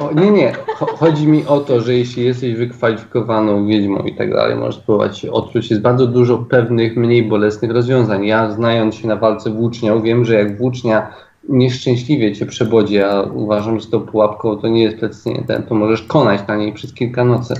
O, 0.00 0.20
nie, 0.20 0.30
nie. 0.30 0.52
Cho- 0.78 0.96
Chodzi 0.96 1.26
mi 1.28 1.46
o 1.46 1.60
to, 1.60 1.80
że 1.80 1.94
jeśli 1.94 2.24
jesteś 2.24 2.54
wykwalifikowaną 2.54 3.66
wiedźmą 3.66 3.98
i 4.02 4.14
tak 4.14 4.32
dalej, 4.32 4.56
możesz 4.56 4.76
spróbować 4.76 5.24
odczuć. 5.26 5.70
Jest 5.70 5.82
bardzo 5.82 6.06
dużo 6.06 6.38
pewnych, 6.38 6.96
mniej 6.96 7.22
bolesnych 7.22 7.70
rozwiązań. 7.70 8.26
Ja, 8.26 8.50
znając 8.50 8.94
się 8.94 9.08
na 9.08 9.16
walce 9.16 9.50
włócznią, 9.50 10.02
wiem, 10.02 10.24
że 10.24 10.34
jak 10.34 10.58
włócznia 10.58 11.06
nieszczęśliwie 11.48 12.34
cię 12.34 12.46
przebodzi, 12.46 13.02
a 13.02 13.22
uważam, 13.22 13.80
że 13.80 13.86
to 13.86 14.00
pułapką 14.00 14.56
to 14.56 14.68
nie 14.68 14.82
jest 14.82 14.96
precyzyjnie 14.98 15.44
ten, 15.46 15.62
to 15.62 15.74
możesz 15.74 16.02
konać 16.02 16.40
na 16.48 16.56
niej 16.56 16.72
przez 16.72 16.94
kilka 16.94 17.24
nocy. 17.24 17.54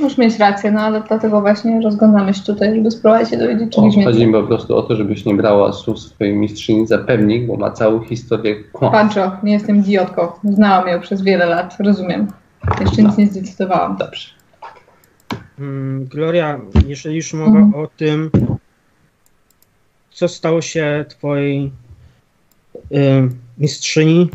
Możesz 0.00 0.18
mieć 0.18 0.38
rację, 0.38 0.70
no 0.70 0.80
ale 0.80 1.02
dlatego 1.08 1.40
właśnie 1.40 1.80
rozglądamy 1.80 2.34
się 2.34 2.42
tutaj, 2.42 2.74
żeby 2.76 2.90
spróbować 2.90 3.30
się 3.30 3.36
dowiedzieć 3.36 3.72
czegoś 3.74 3.94
chodzi 3.94 4.04
więcej. 4.06 4.26
mi 4.26 4.32
po 4.32 4.42
prostu 4.42 4.76
o 4.76 4.82
to, 4.82 4.96
żebyś 4.96 5.24
nie 5.24 5.34
brała 5.34 5.72
słów 5.72 5.98
swojej 5.98 6.34
mistrzyni 6.34 6.86
za 6.86 6.98
pewnik, 6.98 7.46
bo 7.46 7.56
ma 7.56 7.70
całą 7.70 8.00
historię 8.04 8.64
kłamstw. 8.64 9.14
Pancho, 9.16 9.36
nie 9.42 9.52
jestem 9.52 9.76
idiotką. 9.76 10.28
Znałam 10.44 10.88
ją 10.88 11.00
przez 11.00 11.22
wiele 11.22 11.46
lat, 11.46 11.76
rozumiem. 11.80 12.26
Jeszcze 12.80 13.02
nic 13.02 13.16
nie 13.16 13.26
zdecydowałam. 13.26 13.96
Dobrze. 13.96 14.28
Mm, 15.58 16.04
Gloria, 16.04 16.60
jeżeli 16.86 17.16
już 17.16 17.34
mowa 17.34 17.58
Mhm. 17.58 17.84
o 17.84 17.88
tym, 17.96 18.30
co 20.10 20.28
stało 20.28 20.60
się 20.62 21.04
twojej 21.08 21.72
y, 22.92 23.28
mistrzyni, 23.58 24.30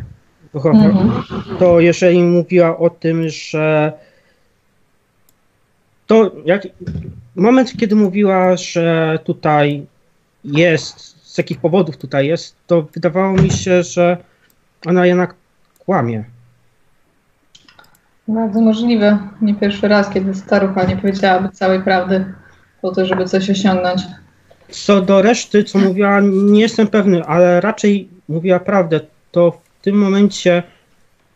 to, 0.53 0.69
Mhm. 0.69 1.11
to 1.59 1.79
jeżeli 1.79 2.23
mówiła 2.23 2.77
o 2.77 2.89
tym, 2.89 3.29
że 3.29 3.93
to 6.11 6.31
jak, 6.45 6.67
moment, 7.35 7.73
kiedy 7.77 7.95
mówiła, 7.95 8.57
że 8.57 9.19
tutaj 9.23 9.85
jest, 10.43 10.99
z 11.33 11.37
jakich 11.37 11.59
powodów 11.59 11.97
tutaj 11.97 12.27
jest, 12.27 12.55
to 12.67 12.81
wydawało 12.81 13.33
mi 13.33 13.49
się, 13.49 13.83
że 13.83 14.17
ona 14.85 15.05
jednak 15.05 15.35
kłamie. 15.79 16.23
Bardzo 18.27 18.61
możliwe. 18.61 19.17
Nie 19.41 19.55
pierwszy 19.55 19.87
raz, 19.87 20.09
kiedy 20.09 20.33
starucha 20.33 20.83
nie 20.83 20.97
powiedziałaby 20.97 21.49
całej 21.49 21.81
prawdy 21.83 22.25
po 22.81 22.91
to, 22.91 23.05
żeby 23.05 23.25
coś 23.25 23.49
osiągnąć. 23.49 24.01
Co 24.69 25.01
do 25.01 25.21
reszty, 25.21 25.63
co 25.63 25.79
mówiła, 25.79 26.19
nie 26.21 26.61
jestem 26.61 26.87
pewny, 26.87 27.25
ale 27.25 27.61
raczej 27.61 28.09
mówiła 28.29 28.59
prawdę. 28.59 28.99
To 29.31 29.51
w 29.51 29.83
tym 29.83 29.95
momencie, 29.95 30.63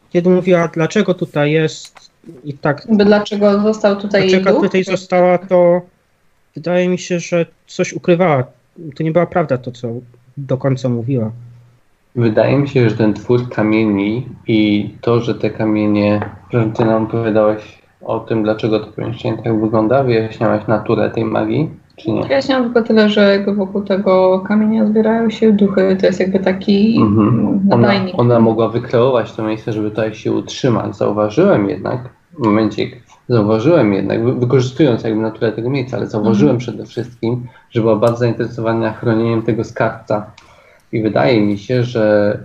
kiedy 0.10 0.30
mówiła, 0.30 0.68
dlaczego 0.68 1.14
tutaj 1.14 1.52
jest 1.52 2.15
i 2.44 2.54
tak, 2.54 2.88
By 2.90 3.06
dlaczego 3.06 3.62
został 3.62 3.96
tutaj 3.96 4.22
jej 4.22 4.30
dlaczego 4.30 4.52
duch? 4.52 4.64
tutaj 4.64 4.84
została, 4.84 5.38
to 5.38 5.82
wydaje 6.56 6.90
mi 6.90 6.98
się, 6.98 7.20
że 7.20 7.46
coś 7.68 7.94
ukrywała. 7.94 8.44
To 8.96 9.04
nie 9.04 9.12
była 9.12 9.26
prawda 9.26 9.58
to, 9.58 9.72
co 9.72 9.88
do 10.38 10.58
końca 10.58 10.90
mówiła. 10.90 11.32
Wydaje 12.16 12.58
mi 12.58 12.68
się, 12.70 12.90
że 12.90 12.98
ten 12.98 13.14
twór 13.14 13.50
kamieni 13.50 14.28
i 14.48 14.90
to, 15.02 15.22
że 15.22 15.36
te 15.36 15.50
kamienie, 15.50 16.30
że 16.54 16.72
ty 16.76 16.86
nam 16.86 17.04
opowiadałeś 17.04 17.82
o 18.02 18.20
tym, 18.20 18.44
dlaczego 18.44 18.80
to 18.80 18.88
pomieszczenie 18.92 19.44
tak 19.44 19.62
wygląda, 19.62 20.04
wyjaśniałaś 20.04 20.68
naturę 20.68 21.12
tej 21.12 21.26
magii, 21.26 21.70
nie? 22.08 22.24
Wyjaśniam 22.24 22.64
tylko 22.64 22.82
tyle, 22.84 23.10
że 23.10 23.32
jakby 23.32 23.54
wokół 23.56 23.82
tego 23.82 24.40
kamienia 24.40 24.86
zbierają 24.86 25.30
się 25.30 25.52
duchy. 25.52 25.98
To 26.00 26.06
jest 26.06 26.20
jakby 26.20 26.40
taki 26.40 26.98
Mhm. 27.02 27.60
Ona, 27.72 27.82
nadajnik. 27.82 28.16
ona 28.18 28.40
mogła 28.40 28.70
wykreować 28.70 29.32
to 29.34 29.44
miejsce, 29.44 29.74
żeby 29.74 29.90
tutaj 29.90 30.14
się 30.14 30.32
utrzymać. 30.32 30.96
Zauważyłem 30.98 31.70
jednak, 31.70 32.10
w 32.40 32.46
momencie, 32.46 32.88
zauważyłem 33.30 33.94
jednak, 33.94 34.24
wy- 34.24 34.34
wykorzystując 34.34 35.04
jakby 35.04 35.22
naturę 35.22 35.52
tego 35.52 35.70
miejsca, 35.70 35.98
ale 35.98 36.08
zauważyłem 36.08 36.58
przede 36.58 36.86
wszystkim, 36.86 37.48
że 37.72 37.82
była 37.82 37.96
bardzo 37.96 38.18
zainteresowana 38.18 38.94
chronieniem 38.94 39.42
tego 39.42 39.64
skarbca. 39.64 40.26
I 40.92 41.02
wydaje 41.02 41.42
mi 41.42 41.58
się, 41.58 41.84
że 41.84 42.38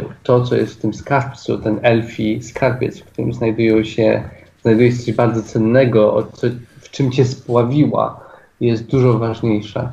y, 0.00 0.04
to, 0.22 0.40
co 0.40 0.56
jest 0.56 0.74
w 0.74 0.80
tym 0.80 0.94
skarbcu, 0.94 1.58
ten 1.58 1.78
elfi 1.82 2.42
skarbiec, 2.42 3.00
w 3.00 3.04
którym 3.04 3.32
znajdują 3.32 3.84
się, 3.84 4.22
znajduje 4.62 4.92
się 4.92 4.98
coś 4.98 5.14
bardzo 5.14 5.42
cennego, 5.42 6.14
o 6.14 6.22
co, 6.22 6.46
w 6.80 6.90
czym 6.90 7.10
cię 7.10 7.24
spławiła, 7.24 8.20
jest 8.66 8.86
dużo 8.86 9.18
ważniejsze 9.18 9.88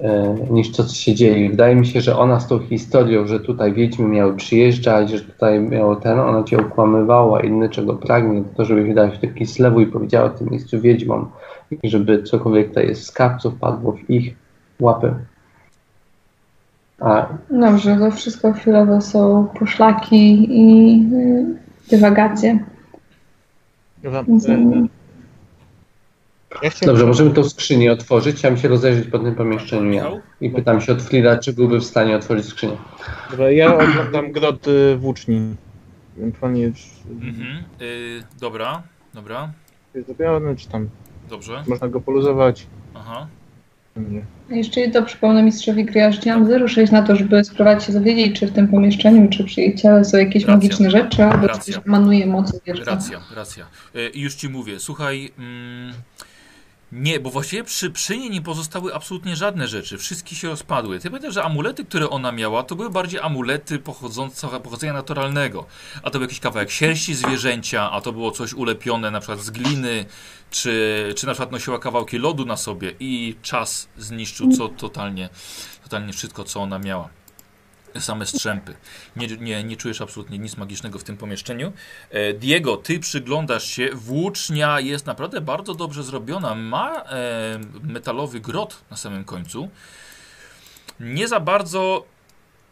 e, 0.00 0.36
niż 0.50 0.72
to, 0.72 0.84
co 0.84 0.94
się 0.94 1.14
dzieje. 1.14 1.50
Wydaje 1.50 1.76
mi 1.76 1.86
się, 1.86 2.00
że 2.00 2.18
ona 2.18 2.40
z 2.40 2.46
tą 2.46 2.58
historią, 2.58 3.26
że 3.26 3.40
tutaj 3.40 3.72
wiedźmy 3.72 4.08
miały 4.08 4.36
przyjeżdżać, 4.36 5.10
że 5.10 5.20
tutaj 5.20 5.60
miało 5.60 5.96
ten, 5.96 6.18
ona 6.18 6.44
cię 6.44 6.58
okłamywała, 6.58 7.40
inny 7.40 7.68
czego 7.68 7.94
pragnie, 7.94 8.42
to 8.56 8.64
żebyś 8.64 8.94
dała 8.94 9.10
się 9.10 9.26
do 9.28 9.34
Kislewu 9.34 9.80
i 9.80 9.86
powiedziała 9.86 10.28
w 10.28 10.38
tym 10.38 10.48
miejscu 10.50 10.80
wiedźmom, 10.80 11.28
i 11.82 11.90
żeby 11.90 12.22
cokolwiek 12.22 12.68
tutaj 12.68 12.88
jest 12.88 13.02
w 13.02 13.06
skarbcu 13.06 13.50
wpadło 13.50 13.92
w 13.92 14.10
ich 14.10 14.34
łapy. 14.80 15.14
A 17.00 17.26
Dobrze, 17.50 17.96
to 17.96 18.10
wszystko 18.10 18.52
chwilowo 18.52 19.00
są 19.00 19.46
poszlaki 19.58 20.48
i 20.50 21.02
dywagacje. 21.90 22.58
Mm, 24.48 24.88
Ja 26.62 26.70
chciałem 26.70 26.86
dobrze, 26.94 27.06
możemy 27.06 27.30
tą 27.30 27.44
skrzynię 27.44 27.92
otworzyć. 27.92 28.36
Chciałem 28.36 28.56
się 28.58 28.68
rozejrzeć 28.68 29.08
po 29.08 29.18
tym 29.18 29.34
pomieszczeniu 29.34 29.92
ja. 29.92 30.10
I 30.40 30.50
pytam 30.50 30.80
się 30.80 30.92
od 30.92 31.02
Frida, 31.02 31.38
czy 31.38 31.52
byłby 31.52 31.78
w 31.80 31.84
stanie 31.84 32.16
otworzyć 32.16 32.46
skrzynię. 32.46 32.76
Dobra, 33.30 33.50
ja 33.50 33.74
oglądam 33.74 34.32
grot 34.32 34.68
y, 34.68 34.96
włóczni. 34.96 35.56
Ewentualnie 36.18 36.72
Mhm. 37.20 37.64
Y, 37.80 38.22
dobra, 38.40 38.82
dobra, 39.14 39.52
jest 39.94 40.06
zrobiony, 40.06 40.56
czy 40.56 40.68
tam 40.68 40.88
dobrze. 41.30 41.64
można 41.68 41.88
go 41.88 42.00
poluzować. 42.00 42.66
Aha. 42.94 43.26
Nie. 43.96 44.22
Jeszcze 44.56 44.90
to 44.90 45.02
przypomnę 45.02 45.42
mistrzowi 45.42 45.84
gry, 45.84 46.00
ja 46.00 46.12
rzuciłam 46.12 46.68
06 46.68 46.92
na 46.92 47.02
to, 47.02 47.16
żeby 47.16 47.44
spróbować 47.44 47.84
się 47.84 47.92
dowiedzieć, 47.92 48.40
czy 48.40 48.46
w 48.46 48.52
tym 48.52 48.68
pomieszczeniu, 48.68 49.28
czy 49.30 49.44
przy 49.44 49.60
jej 49.60 49.74
ciele 49.74 50.04
są 50.04 50.18
jakieś 50.18 50.42
Racja. 50.42 50.54
magiczne 50.56 50.90
rzeczy, 50.90 51.24
albo 51.24 51.46
Racja. 51.46 51.74
coś 51.74 51.86
emanuje 51.86 52.26
mocy. 52.26 52.60
Racja, 52.86 53.20
racja. 53.36 53.66
E, 53.94 54.08
I 54.08 54.20
już 54.20 54.34
ci 54.34 54.48
mówię, 54.48 54.80
słuchaj. 54.80 55.32
Mm, 55.38 55.94
nie, 56.92 57.20
bo 57.20 57.30
właściwie 57.30 57.64
przy, 57.64 57.90
przy 57.90 58.18
niej 58.18 58.30
nie 58.30 58.42
pozostały 58.42 58.94
absolutnie 58.94 59.36
żadne 59.36 59.68
rzeczy. 59.68 59.98
Wszystkie 59.98 60.36
się 60.36 60.48
rozpadły. 60.48 60.98
Ty 60.98 61.10
pamiętasz, 61.10 61.34
że 61.34 61.44
amulety, 61.44 61.84
które 61.84 62.10
ona 62.10 62.32
miała, 62.32 62.62
to 62.62 62.76
były 62.76 62.90
bardziej 62.90 63.20
amulety 63.20 63.78
pochodzące, 63.78 64.60
pochodzenia 64.60 64.92
naturalnego. 64.92 65.66
A 66.02 66.10
to 66.10 66.12
był 66.12 66.22
jakiś 66.22 66.40
kawałek 66.40 66.70
sierści 66.70 67.14
zwierzęcia, 67.14 67.90
a 67.90 68.00
to 68.00 68.12
było 68.12 68.30
coś 68.30 68.52
ulepione 68.52 69.10
na 69.10 69.20
przykład 69.20 69.40
z 69.40 69.50
gliny, 69.50 70.04
czy, 70.50 71.14
czy 71.16 71.26
na 71.26 71.32
przykład 71.32 71.52
nosiła 71.52 71.78
kawałki 71.78 72.18
lodu 72.18 72.46
na 72.46 72.56
sobie 72.56 72.92
i 73.00 73.36
czas 73.42 73.88
zniszczył 73.96 74.52
co 74.52 74.68
totalnie, 74.68 75.28
totalnie 75.82 76.12
wszystko, 76.12 76.44
co 76.44 76.60
ona 76.60 76.78
miała. 76.78 77.19
Same 77.98 78.26
strzępy. 78.26 78.74
Nie, 79.16 79.26
nie, 79.26 79.64
nie 79.64 79.76
czujesz 79.76 80.00
absolutnie 80.00 80.38
nic 80.38 80.56
magicznego 80.56 80.98
w 80.98 81.04
tym 81.04 81.16
pomieszczeniu. 81.16 81.72
E, 82.10 82.34
Diego, 82.34 82.76
ty 82.76 82.98
przyglądasz 82.98 83.64
się. 83.64 83.88
Włócznia 83.94 84.80
jest 84.80 85.06
naprawdę 85.06 85.40
bardzo 85.40 85.74
dobrze 85.74 86.02
zrobiona. 86.02 86.54
Ma 86.54 87.04
e, 87.04 87.60
metalowy 87.82 88.40
grot 88.40 88.80
na 88.90 88.96
samym 88.96 89.24
końcu. 89.24 89.68
Nie 91.00 91.28
za 91.28 91.40
bardzo 91.40 92.04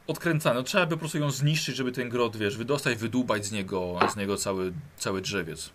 odkręcane. 0.07 0.55
No, 0.55 0.63
trzeba 0.63 0.87
by 0.87 0.93
po 0.93 0.99
prostu 0.99 1.19
ją 1.19 1.31
zniszczyć, 1.31 1.77
żeby 1.77 1.93
ten 1.93 2.09
grot, 2.09 2.37
wiesz, 2.37 2.57
wydostać, 2.57 2.99
wydłubać 2.99 3.47
z 3.47 3.53
niego, 3.53 3.99
z 4.13 4.17
niego 4.17 4.37
cały, 4.37 4.73
cały 4.97 5.21
drzewiec. 5.21 5.71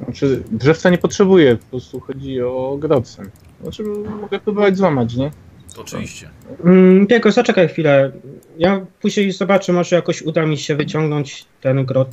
Znaczy, 0.00 0.42
drzewca 0.50 0.90
nie 0.90 0.98
potrzebuję, 0.98 1.56
po 1.56 1.66
prostu 1.66 2.00
chodzi 2.00 2.42
o 2.42 2.76
grocę. 2.78 3.22
Znaczy, 3.62 3.82
mogę 4.20 4.38
próbować 4.38 4.76
złamać, 4.76 5.14
nie? 5.14 5.30
Oczywiście. 5.76 6.30
Mm, 6.64 7.06
Tylko 7.06 7.32
zaczekaj 7.32 7.68
chwilę. 7.68 8.12
Ja 8.58 8.86
później 9.00 9.32
zobaczę, 9.32 9.72
może 9.72 9.96
jakoś 9.96 10.22
uda 10.22 10.46
mi 10.46 10.58
się 10.58 10.76
wyciągnąć 10.76 11.44
ten 11.60 11.84
grot 11.84 12.08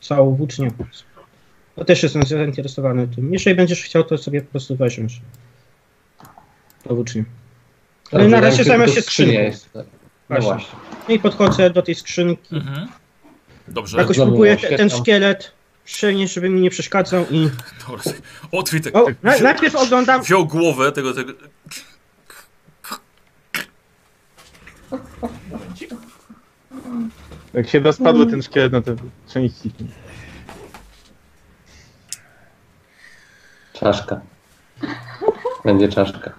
całą 0.00 0.34
włócznię. 0.34 0.70
To 1.76 1.84
też 1.84 2.02
jestem 2.02 2.22
zainteresowany 2.22 3.08
tym. 3.08 3.32
Jeżeli 3.32 3.56
będziesz 3.56 3.82
chciał, 3.82 4.04
to 4.04 4.18
sobie 4.18 4.42
po 4.42 4.50
prostu 4.50 4.76
weźmiesz. 4.76 5.20
To 6.84 6.94
włócznię. 6.94 7.24
Ale 8.12 8.22
Dobrze, 8.22 8.36
na 8.36 8.40
razie 8.42 8.64
tylko 8.64 8.86
się 9.10 9.24
jeszcze. 9.24 9.68
No 9.74 9.84
Właśnie. 10.28 10.46
właśnie. 10.52 10.78
No 11.08 11.14
i 11.14 11.18
podchodzę 11.18 11.70
do 11.70 11.82
tej 11.82 11.94
skrzynki. 11.94 12.56
Mhm. 12.56 12.88
Dobrze. 13.68 13.98
Jakoś 13.98 14.16
Znowu 14.16 14.30
próbuję 14.30 14.56
te, 14.56 14.76
ten 14.76 14.90
szkielet 14.90 15.52
przenieść, 15.84 16.34
żeby 16.34 16.48
mi 16.48 16.60
nie 16.60 16.70
przeszkadzał 16.70 17.24
i... 17.30 17.48
Dobrze. 17.88 18.10
Otwit 18.52 18.84
tak, 18.84 18.96
O, 18.96 19.06
najpierw 19.42 19.76
oglądam... 19.76 20.22
wziął 20.22 20.46
głowę 20.46 20.92
tego, 20.92 21.14
tego... 21.14 21.32
Jak 27.54 27.68
się 27.68 27.80
rozpadły 27.80 28.26
ten 28.26 28.42
szkielet 28.42 28.72
na 28.72 28.82
te 28.82 28.96
części. 29.28 29.72
Czaszka. 33.72 34.20
Będzie 35.64 35.88
czaszka. 35.88 36.32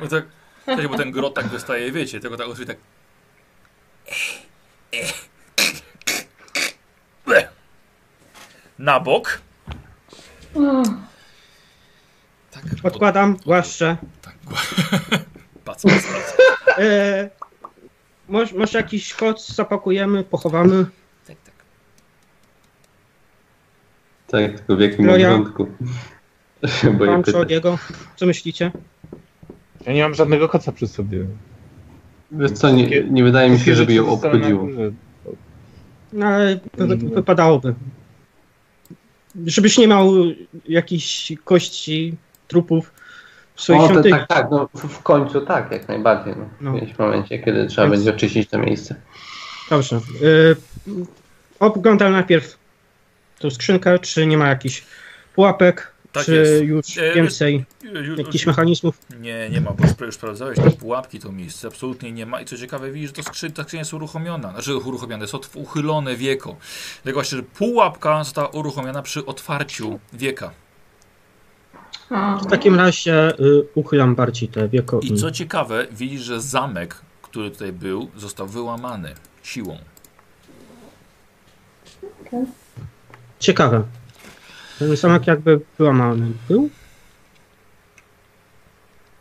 No 0.00 0.08
tak, 0.10 0.26
wiecie, 0.66 0.88
bo 0.88 0.96
ten 0.96 1.10
grot 1.10 1.34
tak 1.34 1.46
wystaje, 1.46 1.92
wiecie, 1.92 2.20
tego 2.20 2.36
tak 2.36 2.48
Otwit 2.48 2.66
tak... 2.68 2.76
Na 8.78 9.00
bok. 9.00 9.40
Tak, 12.50 12.64
Odkładam, 12.82 13.36
głaszczę. 13.36 13.96
Tak, 14.22 14.34
pac, 15.64 15.82
pac, 15.82 15.92
pac. 16.06 16.36
E, 16.78 17.30
może, 18.28 18.54
może 18.56 18.78
jakiś 18.78 19.14
koc 19.14 19.48
zapakujemy, 19.54 20.24
pochowamy. 20.24 20.86
Tak, 21.26 21.36
tak. 21.44 21.54
Tak, 24.26 24.58
tylko 24.60 24.76
w 24.76 24.80
jakim 24.80 25.06
ja- 25.08 25.14
obrządku. 25.14 25.66
Boję 26.98 27.10
Pan 27.10 27.22
pytać. 27.22 27.34
Czodiego. 27.34 27.78
Co 28.16 28.26
myślicie? 28.26 28.72
Ja 29.86 29.92
nie 29.92 30.02
mam 30.02 30.14
żadnego 30.14 30.48
koca 30.48 30.72
przy 30.72 30.86
sobie. 30.88 31.26
Wiesz 32.32 32.50
co, 32.50 32.70
nie, 32.70 33.04
nie 33.04 33.24
wydaje 33.24 33.50
mi 33.50 33.58
się, 33.58 33.74
żeby 33.74 33.94
ją 33.94 34.08
obchodziło. 34.08 34.68
No, 36.12 36.26
ale 36.26 36.60
wy, 36.74 36.96
wypadałoby. 36.96 37.74
Żebyś 39.46 39.78
nie 39.78 39.88
miał 39.88 40.12
jakichś 40.68 41.32
kości, 41.44 42.16
trupów 42.48 42.92
w 43.54 43.60
swojej 43.62 43.82
O, 43.82 43.86
to, 43.88 43.92
świątyni. 43.92 44.14
tak, 44.18 44.28
tak, 44.28 44.46
no 44.50 44.68
w, 44.74 45.02
końcu 45.02 45.40
tak, 45.40 45.70
jak 45.72 45.88
najbardziej. 45.88 46.34
No. 46.36 46.48
No. 46.60 46.72
W 46.72 46.74
jakimś 46.74 46.98
momencie, 46.98 47.38
kiedy 47.38 47.66
trzeba 47.66 47.86
Więc- 47.88 47.96
będzie 48.04 48.14
oczyścić 48.16 48.50
to 48.50 48.58
miejsce. 48.58 48.94
Dobrze. 49.70 50.00
Y, 50.22 50.56
oglądam 51.60 52.12
najpierw 52.12 52.58
tą 53.38 53.50
skrzynkę, 53.50 53.98
czy 53.98 54.26
nie 54.26 54.38
ma 54.38 54.48
jakichś 54.48 54.84
pułapek, 55.34 55.92
Tak 56.12 56.24
czy 56.24 56.34
jest. 56.34 56.62
już 56.64 56.98
E, 56.98 57.14
więcej 57.14 57.64
Ju- 57.84 57.92
ju- 58.14 58.18
jakichś 58.18 58.46
mechanizmów. 58.46 58.98
Nie, 59.20 59.48
nie 59.50 59.60
ma, 59.60 59.70
bo 59.70 60.04
już, 60.06 60.14
sprawdzałeś 60.14 60.58
te 60.58 60.70
pułapki, 60.70 61.18
to 61.18 61.32
miejsce, 61.32 61.68
absolutnie 61.68 62.12
nie 62.12 62.26
ma. 62.26 62.40
I 62.40 62.44
co 62.44 62.56
ciekawe, 62.56 62.90
widzisz, 62.92 63.08
że 63.10 63.14
to 63.14 63.22
skrzyn, 63.22 63.52
ta 63.52 63.62
skrzynia 63.62 63.80
jest 63.80 63.94
uruchomiona, 63.94 64.50
znaczy 64.50 64.76
uruchomione, 64.76 65.22
jest 65.24 65.34
uchylone 65.56 66.16
wieko. 66.16 66.56
Tak 67.04 67.14
właśnie, 67.14 67.36
że 67.38 67.42
pułapka 67.44 68.24
została 68.24 68.48
uruchomiona 68.48 69.02
przy 69.02 69.26
otwarciu 69.26 70.00
wieka. 70.12 70.50
W 72.10 72.46
takim 72.50 72.74
razie 72.74 73.38
y, 73.40 73.66
uchylam 73.74 74.14
bardziej 74.14 74.48
te 74.48 74.68
wieko. 74.68 75.00
I 75.00 75.14
co 75.14 75.30
ciekawe, 75.30 75.86
widzisz, 75.92 76.20
że 76.20 76.40
zamek, 76.40 76.96
który 77.22 77.50
tutaj 77.50 77.72
był, 77.72 78.10
został 78.16 78.46
wyłamany 78.46 79.14
siłą. 79.42 79.78
Ciekawe. 83.38 83.82
Ten 84.78 84.96
zamek 84.96 85.26
jakby 85.26 85.60
wyłamany 85.78 86.32
był. 86.48 86.70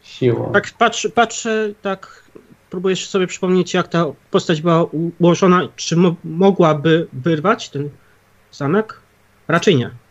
Siłą. 0.04 0.52
Tak 0.54 0.72
patrzę, 0.78 1.10
patrzę, 1.10 1.74
tak 1.82 2.24
próbuję 2.70 2.96
sobie 2.96 3.28
przypomnieć, 3.28 3.74
jak 3.74 3.88
ta 3.88 4.06
postać 4.32 4.62
była 4.62 4.86
ułożona. 5.20 5.68
Czy 5.76 5.96
mo 5.96 6.16
mogłaby 6.24 7.08
wyrwać 7.14 7.70
ten 7.70 7.90
zamek? 8.52 9.00
Raczej 9.48 9.76
nie. 9.76 10.03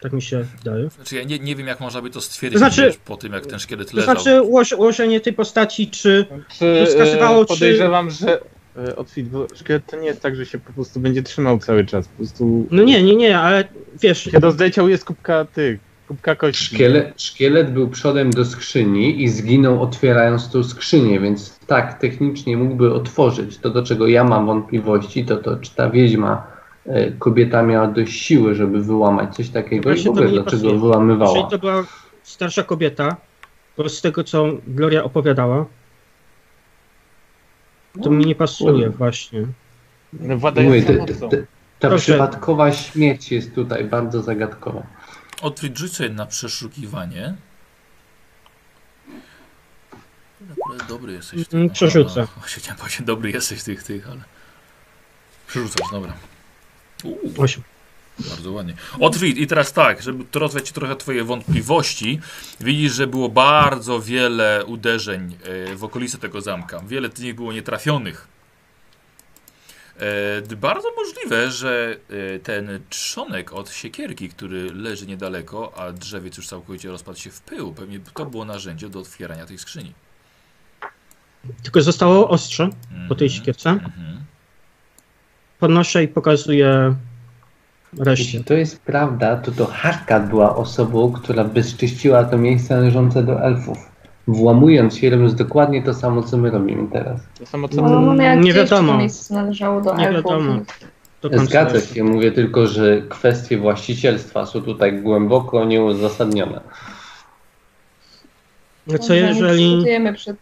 Tak 0.00 0.12
mi 0.12 0.22
się 0.22 0.44
wydaje. 0.58 0.90
Znaczy 0.90 1.16
ja 1.16 1.22
nie, 1.22 1.38
nie 1.38 1.56
wiem, 1.56 1.66
jak 1.66 1.80
można 1.80 2.02
by 2.02 2.10
to 2.10 2.20
stwierdzić 2.20 2.60
To 2.62 2.70
znaczy- 2.70 2.94
po 3.04 3.16
tym, 3.16 3.32
jak 3.32 3.46
ten 3.46 3.58
szkielet 3.58 3.90
To 3.90 3.96
leżał. 3.96 4.14
znaczy 4.14 4.42
ułożenie 4.76 5.20
tej 5.20 5.32
postaci, 5.32 5.90
czy 5.90 6.26
Czy, 6.58 6.84
wskazywało, 6.86 7.42
e, 7.42 7.44
czy- 7.44 7.48
podejrzewam, 7.54 8.10
że 8.10 8.40
e, 8.88 8.96
otwit, 8.96 9.28
bo 9.28 9.46
szkielet 9.54 9.86
to 9.86 9.96
nie 9.96 10.06
jest 10.06 10.20
tak, 10.20 10.36
że 10.36 10.46
się 10.46 10.58
po 10.58 10.72
prostu 10.72 11.00
będzie 11.00 11.22
trzymał 11.22 11.58
cały 11.58 11.84
czas. 11.84 12.08
Po 12.08 12.16
prostu 12.16 12.66
No 12.70 12.82
nie, 12.82 13.02
nie, 13.02 13.16
nie, 13.16 13.38
ale 13.38 13.64
wiesz, 14.02 14.28
kiedy 14.32 14.50
zleciał 14.52 14.88
jest 14.88 15.04
kubka 15.04 15.44
tych, 15.44 15.80
kubka 16.08 16.34
kości. 16.36 16.64
Szkielet, 16.64 17.22
szkielet 17.22 17.72
był 17.72 17.88
przodem 17.88 18.30
do 18.30 18.44
skrzyni 18.44 19.22
i 19.22 19.28
zginął 19.28 19.82
otwierając 19.82 20.50
tą 20.50 20.64
skrzynię, 20.64 21.20
więc 21.20 21.58
tak, 21.66 22.00
technicznie 22.00 22.56
mógłby 22.56 22.92
otworzyć. 22.94 23.58
To, 23.58 23.70
do 23.70 23.82
czego 23.82 24.06
ja 24.06 24.24
mam 24.24 24.46
wątpliwości, 24.46 25.24
to 25.24 25.36
to, 25.36 25.56
czy 25.56 25.74
ta 25.74 25.90
wiedźma, 25.90 26.57
kobieta 27.18 27.62
miała 27.62 27.86
dość 27.86 28.22
siły, 28.22 28.54
żeby 28.54 28.82
wyłamać 28.82 29.34
coś 29.36 29.48
takiego 29.48 29.92
i 29.92 30.00
w 30.00 30.04
to 30.04 30.10
ogóle 30.10 30.28
dlaczego 30.28 30.62
pasuje. 30.62 30.78
wyłamywała. 30.80 31.30
jeżeli 31.30 31.50
to 31.50 31.58
była 31.58 31.84
starsza 32.22 32.62
kobieta, 32.62 33.16
bo 33.76 33.88
z 33.88 34.00
tego 34.00 34.24
co 34.24 34.46
Gloria 34.66 35.04
opowiadała, 35.04 35.66
to 38.02 38.10
mi 38.10 38.26
nie 38.26 38.34
pasuje 38.34 38.72
kurde. 38.84 38.98
właśnie. 38.98 39.46
Mówię, 40.64 40.82
ta 41.78 41.88
Proszę. 41.88 42.02
przypadkowa 42.12 42.72
śmierć 42.72 43.32
jest 43.32 43.54
tutaj 43.54 43.84
bardzo 43.84 44.22
zagadkowa. 44.22 44.82
Otwit 45.42 45.78
rzuć 45.78 45.92
sobie 45.96 46.08
na 46.10 46.26
przeszukiwanie. 46.26 47.34
Dobry 50.88 51.12
jesteś 51.12 51.44
w 51.44 51.54
Mm, 51.54 51.68
tych. 51.68 51.72
przerzucę. 51.74 52.26
Właśnie 52.38 52.62
chciałem 52.62 52.78
powiedzieć, 52.78 53.02
dobry 53.02 53.30
jesteś 53.30 53.60
w 53.60 53.64
tych, 53.64 53.82
tych, 53.82 54.08
ale... 54.10 54.20
Przerzucasz, 55.46 55.90
dobra. 55.92 56.12
Uuu, 57.04 57.32
Osiem. 57.38 57.62
bardzo 58.18 58.52
ładnie. 58.52 58.74
Otwit, 59.00 59.38
i 59.38 59.46
teraz 59.46 59.72
tak, 59.72 60.02
żeby 60.02 60.24
to 60.24 60.38
rozwiać 60.38 60.72
trochę 60.72 60.96
twoje 60.96 61.24
wątpliwości, 61.24 62.20
widzisz, 62.60 62.92
że 62.92 63.06
było 63.06 63.28
bardzo 63.28 64.00
wiele 64.00 64.64
uderzeń 64.66 65.36
e, 65.70 65.76
w 65.76 65.84
okolicy 65.84 66.18
tego 66.18 66.40
zamka. 66.40 66.80
Wiele 66.86 67.08
z 67.14 67.20
nich 67.20 67.34
było 67.34 67.52
nietrafionych. 67.52 68.28
E, 70.50 70.56
bardzo 70.56 70.88
możliwe, 70.96 71.50
że 71.50 71.96
e, 72.34 72.38
ten 72.38 72.80
trzonek 72.90 73.52
od 73.52 73.70
siekierki, 73.70 74.28
który 74.28 74.74
leży 74.74 75.06
niedaleko, 75.06 75.72
a 75.78 75.92
drzewiec 75.92 76.36
już 76.36 76.48
całkowicie 76.48 76.88
rozpadł 76.90 77.18
się 77.18 77.30
w 77.30 77.40
pył, 77.40 77.74
pewnie 77.74 78.00
to 78.14 78.26
było 78.26 78.44
narzędzie 78.44 78.88
do 78.88 79.00
otwierania 79.00 79.46
tej 79.46 79.58
skrzyni. 79.58 79.92
Tylko 81.62 81.82
zostało 81.82 82.28
ostrze 82.28 82.70
po 83.08 83.14
tej 83.14 83.26
Mhm, 83.26 83.38
siekierce. 83.40 83.70
mhm. 83.70 84.24
Podnoszę 85.60 86.04
i 86.04 86.08
pokazuję 86.08 86.94
reszcie. 87.98 88.24
Jeśli 88.24 88.44
to 88.44 88.54
jest 88.54 88.80
prawda, 88.80 89.36
to 89.36 89.52
to 89.52 89.66
Harkat 89.66 90.28
była 90.28 90.56
osobą, 90.56 91.12
która 91.12 91.44
bezczyściła 91.44 92.24
to 92.24 92.38
miejsce 92.38 92.76
należące 92.76 93.22
do 93.22 93.40
elfów. 93.42 93.78
Włamując 94.28 94.96
się, 94.96 95.10
robiąc 95.10 95.34
dokładnie 95.34 95.82
to 95.82 95.94
samo, 95.94 96.22
co 96.22 96.36
my 96.36 96.50
robimy 96.50 96.88
teraz. 96.92 97.20
To 97.38 97.46
samo 97.46 97.68
co 97.68 97.82
no, 97.82 98.00
no, 98.00 98.22
jak 98.22 98.40
Nie 98.40 98.52
wiadomo. 98.52 98.92
To 98.92 98.98
miejsce 98.98 99.34
należało 99.34 99.80
do 99.80 99.94
Nie 99.94 100.08
elfów. 100.08 100.32
wiadomo. 100.32 100.60
Zgadza 101.32 101.80
się, 101.80 102.04
mówię 102.04 102.32
tylko, 102.32 102.66
że 102.66 103.02
kwestie 103.08 103.58
właścicielstwa 103.58 104.46
są 104.46 104.62
tutaj 104.62 105.02
głęboko 105.02 105.64
nieuzasadnione. 105.64 106.60
No 108.86 108.98
co 108.98 109.14
jeżeli... 109.14 109.84
przed 110.14 110.36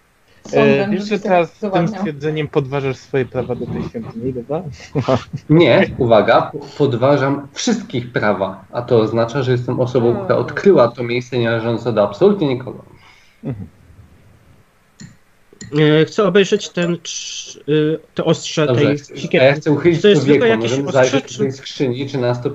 sądem, 0.51 0.91
wiesz, 0.91 1.09
że 1.09 1.19
teraz 1.19 1.53
tym 1.73 1.89
stwierdzeniem 1.89 2.49
podważasz 2.49 2.97
swoje 2.97 3.25
prawa 3.25 3.55
do 3.55 3.67
tej 3.67 3.83
świątyni, 3.83 4.33
dobra? 4.33 4.63
Nie, 5.51 5.91
uwaga, 5.99 6.53
podważam 6.79 7.49
wszystkich 7.53 8.13
prawa, 8.13 8.65
a 8.73 8.83
to 8.83 8.99
oznacza, 9.01 9.43
że 9.43 9.53
jestem 9.53 9.81
osobą, 9.81 10.17
która 10.25 10.37
odkryła 10.39 10.89
to 10.89 11.03
miejsce 11.03 11.39
nienależące 11.39 11.93
do 11.93 12.03
absolutnie 12.09 12.49
nikogo. 12.49 12.85
E, 15.79 16.05
Chcę 16.05 16.25
obejrzeć 16.25 16.69
ten, 16.69 16.97
y, 17.69 17.99
te 18.15 18.25
ostrze 18.25 18.67
Dobrze, 18.67 18.81
tej 18.85 18.91
a 18.91 18.93
ja 19.15 19.21
siekierki. 19.21 19.61
chcę 19.61 19.73
uchylić 19.73 20.03
To 20.03 20.09
jest 20.09 20.27
tylko 20.27 20.47
jakieś 20.47 20.71
możemy 20.71 20.89
ostrze, 20.89 20.93
zajrzeć 21.03 21.37
czy- 21.37 21.53
skrzyni, 21.53 22.09
czy 22.09 22.19
nas 22.19 22.43
to 22.43 22.51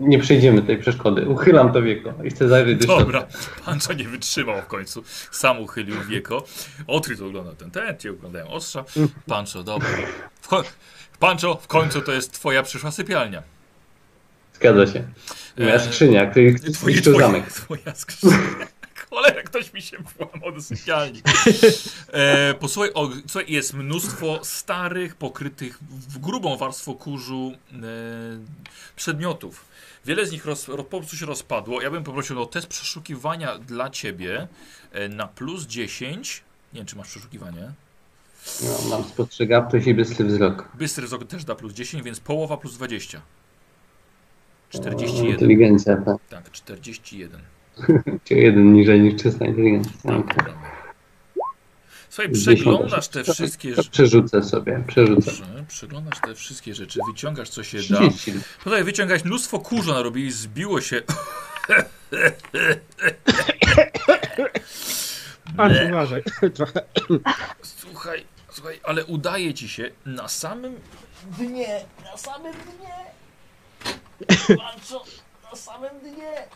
nie 0.00 0.18
przejdziemy 0.18 0.62
tej 0.62 0.78
przeszkody. 0.78 1.28
Uchylam 1.28 1.72
to 1.72 1.82
wieko 1.82 2.14
i 2.24 2.30
chcę 2.30 2.48
zajrzeć 2.48 2.86
do. 2.86 2.98
Dobra, 2.98 3.26
Pancho 3.64 3.92
nie 3.92 4.04
wytrzymał 4.08 4.62
w 4.62 4.66
końcu. 4.66 5.02
Sam 5.30 5.60
uchylił 5.60 5.96
wieko. 6.08 6.44
Otryt 6.86 7.20
ogląda 7.20 7.52
ten, 7.54 7.70
ten, 7.70 7.98
ci 7.98 8.08
oglądają 8.08 8.48
ostrza. 8.48 8.84
Pancho, 9.26 9.62
dobra. 9.62 9.88
W 10.40 10.48
koń... 10.48 10.64
Pancho, 11.18 11.54
w 11.62 11.66
końcu 11.66 12.00
to 12.00 12.12
jest 12.12 12.32
twoja 12.32 12.62
przyszła 12.62 12.90
sypialnia. 12.90 13.42
Zgadza 14.54 14.86
się. 14.92 15.04
Moja 15.58 15.74
Eee, 15.74 15.80
skrzynia, 15.80 16.26
której 16.26 16.54
Twoje, 16.60 17.00
twoje, 17.00 17.18
zamek. 17.18 17.52
twoja 17.52 17.94
skrzynia. 17.94 18.36
Cholera, 19.10 19.42
ktoś 19.42 19.72
mi 19.72 19.82
się 19.82 19.96
włamał 20.18 20.52
do 20.52 20.62
sypialni. 20.62 21.22
E, 22.12 22.54
posłuchaj, 22.54 22.90
o, 22.94 23.10
słuchaj, 23.26 23.52
jest 23.52 23.74
mnóstwo 23.74 24.40
starych, 24.42 25.14
pokrytych 25.16 25.78
w 26.08 26.18
grubą 26.18 26.56
warstwą 26.56 26.94
kurzu 26.94 27.52
e, 27.72 27.76
przedmiotów. 28.96 29.64
Wiele 30.08 30.26
z 30.26 30.32
nich 30.32 30.46
roz, 30.46 30.68
ro, 30.68 30.84
po 30.84 30.98
prostu 30.98 31.16
się 31.16 31.26
rozpadło. 31.26 31.82
Ja 31.82 31.90
bym 31.90 32.04
poprosił 32.04 32.42
o 32.42 32.46
test 32.46 32.66
przeszukiwania 32.66 33.58
dla 33.58 33.90
ciebie 33.90 34.48
e, 34.92 35.08
na 35.08 35.26
plus 35.26 35.66
10. 35.66 36.44
Nie 36.72 36.80
wiem, 36.80 36.86
czy 36.86 36.96
masz 36.96 37.08
przeszukiwanie. 37.08 37.72
No, 38.62 38.90
mam 38.90 39.04
spostrzegawczość 39.04 39.86
i 39.86 39.94
bystry 39.94 40.24
wzrok. 40.24 40.68
Bystry 40.74 41.06
wzrok 41.06 41.24
też 41.24 41.44
da 41.44 41.54
plus 41.54 41.72
10, 41.72 42.04
więc 42.04 42.20
połowa 42.20 42.56
plus 42.56 42.74
20. 42.74 43.18
O, 43.18 43.22
41. 44.70 45.26
Inteligencja, 45.26 45.96
tak. 45.96 46.16
Tak, 46.28 46.50
41. 46.50 47.40
Czyli 48.24 48.42
jeden 48.42 48.72
niżej 48.72 49.00
niż 49.00 49.22
czysta 49.22 49.46
inteligencja. 49.46 49.92
Tak, 50.02 50.36
dobra. 50.36 50.77
Słuchaj, 52.18 52.32
przeglądasz 52.32 53.08
te 53.08 53.24
wszystkie 53.24 53.74
rzeczy. 53.74 53.90
Przerzucę 53.90 54.42
sobie, 54.42 54.84
przerzucę. 54.86 55.30
Dobrze, 55.30 55.64
Przeglądasz 55.68 56.20
te 56.20 56.34
wszystkie 56.34 56.74
rzeczy, 56.74 57.00
wyciągasz 57.12 57.48
co 57.48 57.64
się 57.64 57.78
da. 57.78 57.98
30. 57.98 58.32
Tutaj 58.64 58.84
wyciągałeś 58.84 59.24
mnóstwo 59.24 59.58
kurzu 59.58 59.92
narobili, 59.92 60.32
zbiło 60.32 60.80
się. 60.80 61.02
Ble. 65.54 65.88
uważaj. 65.90 66.22
Trochę. 66.56 66.82
Słuchaj, 67.62 68.24
słuchaj, 68.50 68.80
ale 68.84 69.04
udaje 69.04 69.54
ci 69.54 69.68
się 69.68 69.90
na 70.06 70.28
samym 70.28 70.80
dnie, 71.38 71.84
na 72.04 72.16
samym 72.16 72.52
dnie. 72.52 72.94
Pancho, 74.56 75.04
na 75.50 75.56
samym 75.56 76.00
dnie. 76.00 76.48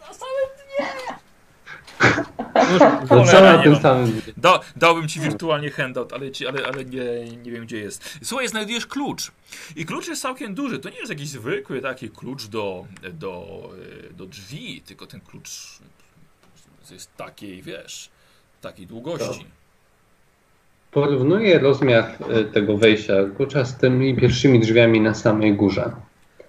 Na 0.00 0.14
samym 0.14 0.48
dnie. 0.56 0.86
No 2.54 3.06
Cholera, 3.08 3.32
co 3.32 3.40
na 3.40 3.56
nie 3.56 3.62
tym 3.62 3.72
mam. 3.72 3.82
samym... 3.82 4.22
Da, 4.36 4.60
dałbym 4.76 5.08
ci 5.08 5.20
wirtualnie 5.20 5.70
handout, 5.70 6.12
ale, 6.12 6.30
ci, 6.30 6.46
ale, 6.46 6.66
ale 6.66 6.84
nie, 6.84 7.36
nie 7.42 7.50
wiem 7.50 7.64
gdzie 7.64 7.78
jest. 7.78 8.18
Słuchaj, 8.22 8.48
znajdujesz 8.48 8.86
klucz. 8.86 9.32
I 9.76 9.86
klucz 9.86 10.08
jest 10.08 10.22
całkiem 10.22 10.54
duży. 10.54 10.78
To 10.78 10.88
nie 10.88 10.96
jest 10.96 11.10
jakiś 11.10 11.28
zwykły 11.28 11.80
taki 11.80 12.10
klucz 12.10 12.46
do, 12.46 12.84
do, 13.12 13.62
e, 14.10 14.12
do 14.12 14.26
drzwi, 14.26 14.82
tylko 14.86 15.06
ten 15.06 15.20
klucz 15.20 15.78
jest 16.90 17.16
takiej, 17.16 17.62
wiesz, 17.62 18.10
takiej 18.60 18.86
długości. 18.86 19.46
Porównuję 20.90 21.58
rozmiar 21.58 22.04
e, 22.04 22.44
tego 22.44 22.76
wejścia 22.76 23.14
klucza 23.36 23.64
z 23.64 23.76
tymi 23.76 24.16
pierwszymi 24.16 24.60
drzwiami 24.60 25.00
na 25.00 25.14
samej 25.14 25.54
górze. 25.54 25.92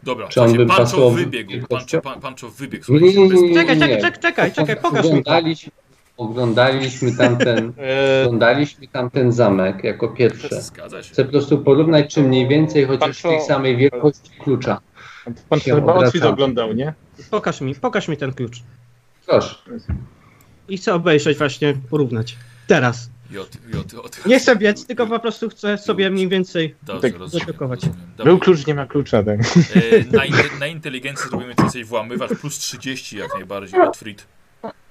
Dobra, 0.04 0.28
Czy 0.28 0.42
on 0.42 0.58
by 0.58 0.66
Pancho 0.66 1.10
wybiegł. 1.10 1.68
Pancho, 1.70 2.02
pan, 2.02 2.20
Pancho 2.22 2.50
wybiegł. 2.50 2.94
Nie, 2.94 3.14
nie, 3.14 3.28
nie, 3.28 3.54
Czekaj, 3.56 3.78
nie. 3.78 3.88
czekaj, 3.98 4.12
czekaj, 4.22 4.52
czekaj, 4.52 4.76
pokaż 4.82 5.12
mi 5.12 5.24
to. 5.24 5.32
Oglądaliśmy, 6.18 7.16
tamten, 7.18 7.74
E, 7.78 8.24
oglądaliśmy 8.26 8.88
tamten 8.88 9.32
zamek 9.32 9.84
jako 9.84 10.08
pierwsze. 10.08 10.62
Zgadza 10.62 11.04
się. 11.04 11.12
Chcę 11.14 11.26
po 11.26 11.32
prostu 11.32 11.58
porównać, 11.58 12.14
czy 12.14 12.24
mniej 12.24 12.48
więcej, 12.48 12.86
chociaż 12.86 13.10
Patrzą- 13.24 13.30
tej 13.30 13.42
samej 13.42 13.78
wielkości 13.78 14.30
klucza. 14.40 14.80
pan 15.50 15.60
się 15.60 15.76
chyba. 15.76 15.94
Otwit 15.94 16.24
oglądał, 16.24 16.74
nie? 16.74 16.94
Pokaż 17.32 17.62
mi, 17.62 17.76
pokaż 17.76 18.08
mi 18.08 18.18
ten 18.18 18.34
klucz. 18.34 18.64
Proszę. 19.28 19.56
I 20.70 20.78
chcę 20.78 20.94
obejrzeć 20.94 21.38
właśnie, 21.38 21.74
porównać. 21.90 22.36
Teraz. 22.68 23.10
Nie 24.26 24.40
chcę 24.40 24.56
biec, 24.56 24.86
tylko 24.86 25.08
po 25.08 25.20
prostu 25.20 25.50
chcę 25.50 25.78
sobie 25.78 26.10
mniej 26.10 26.28
więcej... 26.30 26.76
Dobrze, 26.84 27.02
Tak. 27.12 27.20
rozumiem, 27.20 27.48
rozumiem. 27.60 27.96
Był 28.24 28.40
klucz, 28.40 28.68
nie 28.68 28.76
ma 28.76 28.86
klucza, 28.86 29.24
tak. 29.24 29.40
E, 29.40 30.16
na, 30.18 30.26
in, 30.26 30.36
na 30.60 30.68
inteligencję 30.68 31.30
zrobimy 31.30 31.54
jesteś 31.64 31.86
włamywacz 31.86 32.32
plus 32.42 32.58
30 32.58 33.18
jak 33.18 33.34
najbardziej. 33.34 33.82
Otfrid. 33.82 34.28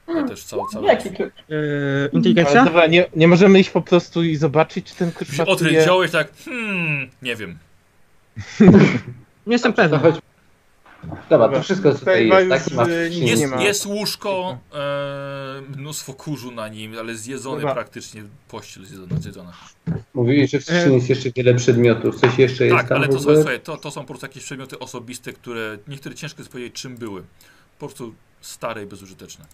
Ja 0.08 0.22
też 0.28 0.44
cały, 0.44 0.62
cały. 0.72 0.86
Jaki 0.86 1.10
klucz? 1.10 1.32
Yy, 1.48 1.56
Ale 1.98 2.08
inteligencja? 2.12 2.64
dobra, 2.64 2.86
nie, 2.86 3.06
nie 3.16 3.28
możemy 3.28 3.60
iść 3.60 3.70
po 3.70 3.82
prostu 3.82 4.22
i 4.24 4.36
zobaczyć, 4.36 4.86
czy 4.86 4.94
ten 4.94 5.12
klucz 5.12 5.28
Otfrid 5.28 5.46
pasuje. 5.48 5.82
wziąłeś 5.82 6.10
tak, 6.10 6.32
hmm, 6.44 7.10
nie 7.22 7.36
wiem. 7.36 7.58
Nie 9.46 9.52
jestem 9.52 9.72
chodź. 9.72 10.14
Dobra, 11.30 11.48
to 11.48 11.62
wszystko 11.62 11.92
co 11.92 11.98
tutaj 11.98 12.24
Tutaj 12.28 12.48
jest, 12.48 12.76
tak? 12.76 12.88
Jest, 13.10 13.40
nie 13.40 13.46
ma. 13.48 13.62
jest 13.62 13.86
łóżko, 13.86 14.58
e, 14.74 15.62
mnóstwo 15.76 16.14
kurzu 16.14 16.50
na 16.50 16.68
nim, 16.68 16.98
ale 16.98 17.14
zjedzone 17.14 17.56
Dobra. 17.56 17.74
praktycznie, 17.74 18.22
pościel 18.48 18.84
zjedzona. 18.84 19.20
zjedzona. 19.20 19.52
Mówili, 20.14 20.48
że 20.48 20.58
w 20.60 20.64
skrzyni 20.64 20.94
jest 20.94 21.08
jeszcze 21.08 21.30
wiele 21.30 21.54
przedmiotów. 21.54 22.20
Coś 22.20 22.38
jeszcze 22.38 22.64
jest 22.64 22.76
Tak, 22.76 22.88
tam 22.88 22.98
ale 22.98 23.08
to 23.08 23.20
są, 23.20 23.34
słuchaj, 23.34 23.60
to, 23.60 23.76
to 23.76 23.90
są 23.90 24.00
po 24.00 24.06
prostu 24.06 24.26
jakieś 24.26 24.44
przedmioty 24.44 24.78
osobiste, 24.78 25.32
które 25.32 25.78
niektóre 25.88 26.14
ciężko 26.14 26.40
jest 26.40 26.52
powiedzieć 26.52 26.74
czym 26.74 26.96
były. 26.96 27.22
Po 27.78 27.86
prostu 27.86 28.14
stare 28.40 28.82
i 28.82 28.86
bezużyteczne. 28.86 29.44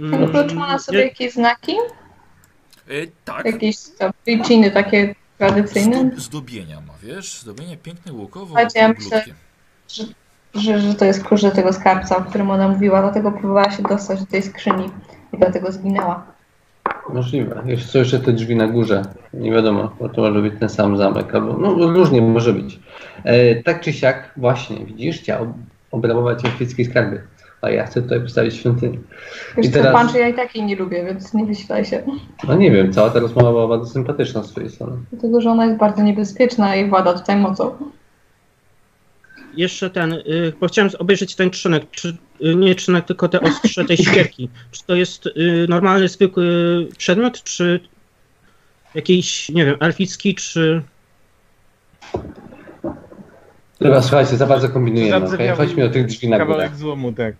Mm, 0.00 0.30
Klucz 0.30 0.52
ma 0.52 0.66
na 0.66 0.78
sobie 0.78 0.98
nie- 0.98 1.04
jakieś 1.04 1.32
znaki? 1.32 1.72
E, 2.88 2.92
tak, 3.24 3.46
Jakieś 3.46 3.76
tablicziny 3.98 4.70
takie 4.70 5.14
tradycyjne? 5.38 6.10
zdo, 6.12 6.20
zdobienia 6.20 6.80
ma, 6.80 6.94
wiesz? 7.02 7.38
Zdobienie 7.40 7.76
piękne, 7.76 8.12
łukowo, 8.12 8.46
Słuchajcie, 8.46 8.78
ja 8.78 8.88
myślę- 8.88 9.10
bludkie. 9.10 9.34
Że, 10.54 10.78
że 10.80 10.94
to 10.94 11.04
jest 11.04 11.24
klucz 11.24 11.42
do 11.42 11.50
tego 11.50 11.72
skarbca, 11.72 12.16
o 12.16 12.20
którym 12.20 12.50
ona 12.50 12.68
mówiła, 12.68 13.02
dlatego 13.02 13.32
próbowała 13.32 13.70
się 13.70 13.82
dostać 13.82 14.20
do 14.20 14.26
tej 14.26 14.42
skrzyni 14.42 14.84
i 15.32 15.38
dlatego 15.38 15.72
zginęła. 15.72 16.22
Możliwe. 17.12 17.62
Jeszcze 17.66 17.88
są 17.88 17.98
jeszcze 17.98 18.18
te 18.20 18.32
drzwi 18.32 18.56
na 18.56 18.66
górze. 18.66 19.02
Nie 19.34 19.52
wiadomo, 19.52 19.90
bo 20.00 20.08
to 20.08 20.20
może 20.22 20.42
być 20.42 20.54
ten 20.60 20.68
sam 20.68 20.96
zamek, 20.96 21.34
albo 21.34 21.52
no 21.52 21.92
różnie 21.92 22.22
może 22.22 22.52
być. 22.52 22.80
E, 23.24 23.62
tak 23.62 23.80
czy 23.80 23.92
siak, 23.92 24.30
właśnie, 24.36 24.86
widzisz, 24.86 25.18
chciał 25.20 25.46
obrabować 25.90 26.44
elfickie 26.44 26.84
skarby. 26.84 27.22
A 27.62 27.70
ja 27.70 27.86
chcę 27.86 28.02
tutaj 28.02 28.20
postawić 28.20 28.54
świątynię. 28.54 28.98
Wiesz 29.56 29.66
I 29.66 29.70
co, 29.70 29.78
teraz- 29.78 29.92
Panczy 29.92 30.18
ja 30.18 30.28
i 30.28 30.34
tak 30.34 30.56
jej 30.56 30.64
nie 30.64 30.76
lubię, 30.76 31.04
więc 31.04 31.34
nie 31.34 31.46
wyświetlaj 31.46 31.84
się. 31.84 32.02
No 32.48 32.54
nie 32.54 32.70
wiem, 32.70 32.92
cała 32.92 33.10
ta 33.10 33.20
rozmowa 33.20 33.50
była 33.50 33.68
bardzo 33.68 33.86
sympatyczna 33.86 34.42
z 34.42 34.50
twojej 34.50 34.70
strony. 34.70 34.92
Dlatego, 35.12 35.40
że 35.40 35.50
ona 35.50 35.66
jest 35.66 35.78
bardzo 35.78 36.02
niebezpieczna 36.02 36.76
i 36.76 36.88
włada 36.88 37.12
tutaj 37.12 37.36
mocą. 37.36 37.70
Jeszcze 39.54 39.90
ten, 39.90 40.12
y, 40.12 40.52
bo 40.60 40.68
chciałem 40.68 40.90
obejrzeć 40.98 41.34
ten 41.34 41.50
trzynek, 41.50 41.90
czy 41.90 42.16
y, 42.44 42.54
nie 42.54 42.74
trzynek, 42.74 43.04
tylko 43.04 43.28
te 43.28 43.40
ostrze 43.40 43.84
tej 43.84 43.96
świerki. 44.06 44.48
Czy 44.70 44.84
to 44.84 44.94
jest 44.94 45.26
y, 45.26 45.66
normalny, 45.68 46.08
zwykły 46.08 46.46
przedmiot, 46.98 47.42
czy 47.42 47.80
jakiś, 48.94 49.48
nie 49.48 49.64
wiem, 49.64 49.76
elficki, 49.80 50.34
czy... 50.34 50.82
Dobra, 53.80 54.02
słuchajcie, 54.02 54.36
za 54.36 54.46
bardzo 54.46 54.68
kombinujemy, 54.68 55.16
okej? 55.16 55.28
Zardzewiały 55.28 55.56
Chodźmy 55.56 55.88
do 55.88 55.92
tych 55.94 56.06
drzwi 56.06 56.28
na 56.28 56.36
górę. 56.38 56.48
Kawałek 56.48 56.76
złomu, 56.76 57.12
tak. 57.12 57.34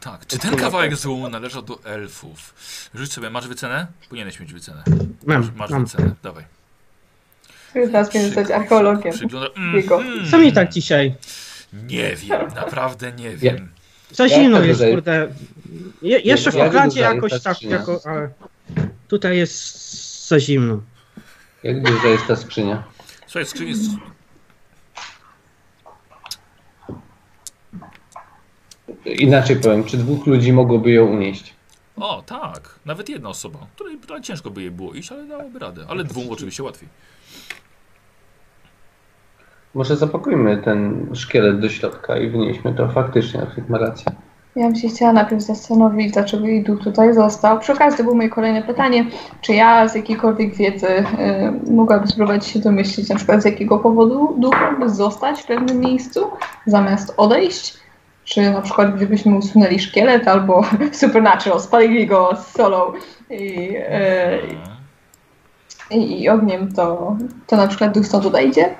Tak, 0.00 0.26
czy 0.26 0.38
ten 0.38 0.56
kawałek 0.56 0.96
złomu 0.96 1.28
należał 1.28 1.62
do 1.62 1.84
elfów? 1.84 2.54
Rzuć 2.94 3.12
sobie, 3.12 3.30
masz 3.30 3.48
wycenę? 3.48 3.86
Powinieneś 4.08 4.40
mieć 4.40 4.52
wycenę. 4.52 4.82
Mam, 5.26 5.40
Masz, 5.40 5.50
masz 5.56 5.70
mam. 5.70 5.84
wycenę, 5.84 6.14
dawaj. 6.22 6.44
Teraz 7.74 8.14
mnie 8.14 8.24
zostać 8.24 8.50
archeologiem. 8.50 9.12
Przygląda... 9.12 9.48
Jego. 9.74 10.00
Mm, 10.00 10.26
Co 10.30 10.38
mi 10.38 10.52
tak 10.52 10.72
dzisiaj? 10.72 11.14
Nie 11.72 12.16
wiem, 12.16 12.40
naprawdę 12.54 13.12
nie 13.12 13.36
wiem. 13.36 13.68
Za 14.10 14.26
Ja 14.26 14.64
jest, 14.64 14.80
kurde. 14.90 15.28
Je, 16.02 16.18
jeszcze 16.18 16.50
w 16.50 16.54
Ja 16.54 16.66
Oklandzie 16.66 17.00
dodaję 17.00 17.14
jakoś 17.14 17.32
ta 17.32 17.38
tak, 17.40 17.56
skrzynia. 17.56 17.76
jako, 17.76 18.00
ale 18.04 18.30
tutaj 19.08 19.38
jest 19.38 20.28
za 20.28 20.40
zimno. 20.40 20.80
Jak 21.62 21.82
duża 21.82 22.08
jest 22.08 22.26
ta 22.26 22.36
skrzynia? 22.36 22.84
Słuchaj, 23.26 23.46
skrzyni 23.46 23.70
jest... 23.70 23.82
Inaczej 29.04 29.56
powiem, 29.56 29.84
czy 29.84 29.96
dwóch 29.96 30.26
ludzi 30.26 30.52
mogłoby 30.52 30.90
ją 30.92 31.06
unieść? 31.06 31.54
O, 31.96 32.22
tak, 32.26 32.78
nawet 32.84 33.08
jedna 33.08 33.28
osoba, 33.28 33.66
której 33.76 33.98
ciężko 34.22 34.50
by 34.50 34.62
jej 34.62 34.70
było 34.70 34.94
iść, 34.94 35.12
ale 35.12 35.26
dałoby 35.26 35.58
radę. 35.58 35.86
Ale 35.88 36.04
dwóm 36.04 36.30
oczywiście 36.30 36.62
łatwiej. 36.62 36.88
Może 39.74 39.96
zapakujmy 39.96 40.56
ten 40.56 41.06
szkielet 41.14 41.60
do 41.60 41.68
środka 41.68 42.16
i 42.16 42.28
wnieśmy 42.28 42.74
to 42.74 42.88
faktycznie, 42.88 43.42
Afryk 43.42 43.68
ma 43.68 43.78
rację. 43.78 44.12
Ja 44.56 44.66
bym 44.66 44.76
się 44.76 44.88
chciała 44.88 45.12
najpierw 45.12 45.42
zastanowić, 45.42 46.12
dlaczego 46.12 46.46
jej 46.46 46.62
duch 46.62 46.80
tutaj 46.80 47.14
został. 47.14 47.58
Przy 47.58 47.72
okazji 47.72 47.98
to 47.98 48.04
było 48.04 48.16
moje 48.16 48.28
kolejne 48.28 48.62
pytanie, 48.62 49.06
czy 49.40 49.54
ja 49.54 49.88
z 49.88 49.94
jakiejkolwiek 49.94 50.54
wiedzy 50.54 50.86
y, 50.88 51.04
mogłabym 51.70 52.08
spróbować 52.08 52.46
się 52.46 52.58
domyślić, 52.58 53.08
na 53.08 53.16
przykład 53.16 53.42
z 53.42 53.44
jakiego 53.44 53.78
powodu 53.78 54.34
duch 54.38 54.54
mógłby 54.70 54.90
zostać 54.90 55.42
w 55.42 55.46
pewnym 55.46 55.80
miejscu, 55.80 56.30
zamiast 56.66 57.14
odejść? 57.16 57.76
Czy 58.24 58.50
na 58.50 58.62
przykład 58.62 58.96
gdybyśmy 58.96 59.36
usunęli 59.36 59.78
szkielet 59.78 60.28
albo 60.28 60.64
Supernatural, 60.92 61.60
spalili 61.60 62.06
go 62.06 62.36
z 62.36 62.56
solą 62.56 62.92
i, 63.30 63.68
y, 65.90 65.96
i, 65.96 66.22
i 66.22 66.28
ogniem, 66.28 66.72
to, 66.72 67.16
to 67.46 67.56
na 67.56 67.66
przykład 67.66 67.94
duch 67.94 68.06
stąd 68.06 68.26
odejdzie? 68.26 68.74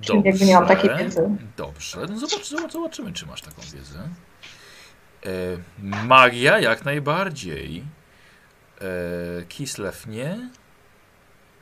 Czyli 0.00 0.22
jakby 0.24 0.44
nie 0.44 0.54
mam 0.54 0.66
takiej 0.66 0.90
wiedzy. 0.98 1.28
Dobrze, 1.56 2.06
no 2.10 2.18
zobacz, 2.18 2.48
zobacz, 2.48 2.72
zobaczymy, 2.72 3.12
czy 3.12 3.26
masz 3.26 3.42
taką 3.42 3.62
wiedzę. 3.74 4.08
E, 5.26 5.28
magia 6.06 6.58
jak 6.60 6.84
najbardziej. 6.84 7.84
E, 9.40 9.44
Kislev 9.44 9.96
nie. 10.06 10.50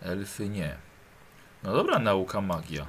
Elfy 0.03 0.49
nie. 0.49 0.77
No 1.63 1.73
dobra, 1.73 1.99
nauka 1.99 2.41
magia. 2.41 2.87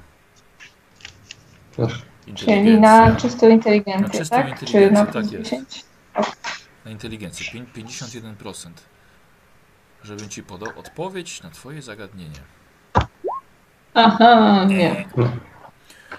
Proszę. 1.76 1.96
Czyli 2.34 2.80
na 2.80 3.16
czystą 3.16 3.48
Na 3.48 3.54
inteligencję, 3.54 4.18
czystą 4.20 4.36
tak? 4.36 4.46
Czy 4.46 4.64
inteligencję, 4.64 5.04
na 5.04 5.06
tak 5.12 5.32
jest. 5.32 5.44
10? 5.50 5.84
Na 6.84 6.90
inteligencję. 6.90 7.46
Pię- 7.52 7.66
51%. 7.74 8.70
Żebym 10.02 10.28
ci 10.28 10.42
podał 10.42 10.78
odpowiedź 10.78 11.42
na 11.42 11.50
twoje 11.50 11.82
zagadnienie. 11.82 12.40
Aha, 13.96 14.64
nie. 14.68 15.04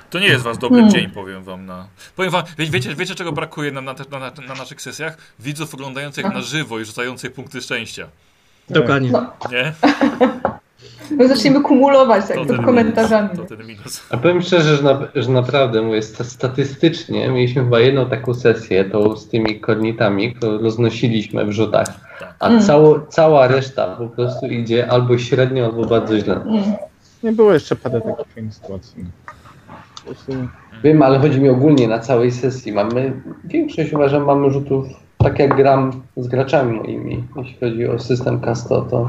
To 0.10 0.20
nie 0.20 0.28
jest 0.28 0.44
was 0.44 0.58
dobry 0.58 0.78
Hmm. 0.78 0.92
dzień, 0.96 1.10
powiem 1.10 1.44
wam 1.44 1.66
na. 1.66 1.88
Powiem 2.16 2.32
wam, 2.32 2.44
wie, 2.58 2.66
wiecie, 2.66 2.96
wiecie 2.96 3.16
czego 3.16 3.32
brakuje 3.32 3.72
nam 3.72 3.86
na, 3.86 3.94
te- 3.94 4.04
na, 4.12 4.20
na, 4.20 4.32
na 4.48 4.56
naszych 4.56 4.82
sesjach? 4.82 5.18
Widzów 5.40 5.74
oglądających 5.74 6.26
na 6.34 6.42
żywo 6.42 6.80
i 6.80 6.86
rzucających 6.86 7.34
punkty 7.34 7.62
szczęścia. 7.62 8.08
Dokładnie. 8.70 9.10
No, 9.12 9.32
Nie? 9.52 9.74
my 11.12 11.28
zaczniemy 11.28 11.62
kumulować 11.62 12.26
tak, 12.28 12.38
To 12.48 12.64
komentarzami. 12.64 13.30
minus. 13.34 13.50
To 13.50 13.56
ten 13.58 13.68
minus. 13.68 14.04
A 14.10 14.18
powiem 14.18 14.42
szczerze, 14.42 14.76
że, 14.78 14.84
na, 14.84 15.00
że 15.16 15.32
naprawdę 15.32 15.82
mówię, 15.82 16.02
sta- 16.02 16.24
statystycznie 16.24 17.30
mieliśmy 17.30 17.64
chyba 17.64 17.80
jedną 17.80 18.10
taką 18.10 18.34
sesję, 18.34 18.86
tą 18.86 19.16
z 19.18 19.28
tymi 19.30 19.60
kornitami, 19.60 20.34
którą 20.34 20.58
roznosiliśmy 20.58 21.46
w 21.46 21.52
rzutach, 21.52 21.88
Tak. 22.20 22.36
a 22.40 22.48
Mm. 22.48 22.62
cało, 22.62 23.00
cała 23.10 23.48
reszta 23.48 23.88
po 23.96 24.08
prostu 24.08 24.46
idzie 24.46 24.92
albo 24.92 25.18
średnio, 25.18 25.66
albo 25.66 25.86
bardzo 25.86 26.20
źle. 26.20 26.36
Mm. 26.36 26.64
Nie 27.24 27.32
było 27.32 27.54
jeszcze 27.54 27.76
parę 27.76 28.02
takich 28.02 28.34
fajnych 28.34 28.54
sytuacji. 28.54 29.06
Wiem, 30.84 31.02
ale 31.02 31.20
chodzi 31.20 31.42
mi 31.42 31.50
ogólnie 31.50 31.88
na 31.88 32.00
całej 32.00 32.32
sesji. 32.32 32.72
Mamy, 32.72 33.22
większość 33.44 33.94
uważam, 33.94 34.24
mamy 34.26 34.52
rzutów 34.52 34.86
tak 35.18 35.40
jak 35.40 35.56
gram 35.56 36.04
z 36.18 36.28
graczami 36.28 36.78
moimi, 36.78 37.24
jeśli 37.36 37.58
chodzi 37.60 37.88
o 37.88 38.00
system 38.00 38.40
Casto, 38.42 38.82
to 38.82 39.08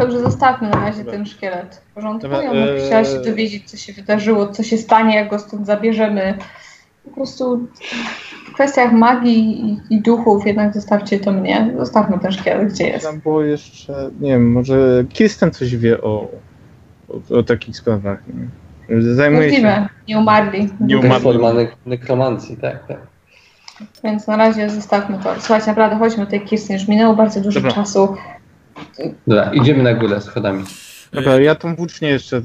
Dobrze, 0.00 0.20
zostawmy 0.20 0.68
na 0.70 0.80
razie 0.80 1.04
ten 1.04 1.26
szkielet. 1.26 1.82
W 1.90 1.94
porządku? 1.94 2.22
Dobra, 2.22 2.42
Ja 2.42 2.50
bym 2.50 2.62
eee. 2.62 2.86
chciała 2.86 3.04
się 3.04 3.20
dowiedzieć, 3.20 3.70
co 3.70 3.76
się 3.76 3.92
wydarzyło, 3.92 4.48
co 4.48 4.62
się 4.62 4.78
stanie, 4.78 5.16
jak 5.16 5.30
go 5.30 5.38
stąd 5.38 5.66
zabierzemy. 5.66 6.38
Po 7.04 7.10
prostu 7.10 7.66
w 8.48 8.52
kwestiach 8.54 8.92
magii 8.92 9.66
i, 9.66 9.94
i 9.94 10.00
duchów 10.02 10.46
jednak 10.46 10.74
zostawcie 10.74 11.20
to 11.20 11.32
mnie. 11.32 11.74
Zostawmy 11.78 12.18
ten 12.18 12.32
szkielet, 12.32 12.72
gdzie 12.72 12.88
jest. 12.88 13.06
tam 13.06 13.20
było 13.20 13.42
jeszcze, 13.42 14.10
nie 14.20 14.30
wiem, 14.30 14.52
może 14.52 15.04
Kirsten 15.08 15.50
coś 15.50 15.76
wie 15.76 16.02
o, 16.02 16.28
o, 17.08 17.38
o 17.38 17.42
takich 17.42 17.76
sprawach. 17.76 18.18
Nie? 18.88 19.02
Zajmuje 19.14 19.50
się... 19.56 19.88
Nie 20.08 20.18
umarli. 20.18 20.70
Nie 20.80 20.98
umarli. 20.98 21.22
forma 21.22 21.52
nek- 21.52 21.76
nekromancji, 21.86 22.56
tak, 22.56 22.86
tak. 22.86 22.98
Więc 24.04 24.26
na 24.26 24.36
razie 24.36 24.70
zostawmy 24.70 25.18
to. 25.22 25.34
Słuchajcie, 25.38 25.66
naprawdę, 25.66 25.98
chodźmy 25.98 26.24
do 26.24 26.30
tej 26.30 26.40
Kirsten. 26.40 26.76
Już 26.78 26.88
minęło 26.88 27.16
bardzo 27.16 27.40
dużo 27.40 27.60
Dobra. 27.60 27.74
czasu. 27.74 28.16
Dobra, 29.26 29.54
idziemy 29.54 29.82
na 29.82 29.94
górę 29.94 30.20
schodami. 30.20 30.64
Dobra, 31.12 31.40
ja 31.40 31.54
tą 31.54 31.76
włócznię 31.76 32.08
jeszcze, 32.08 32.42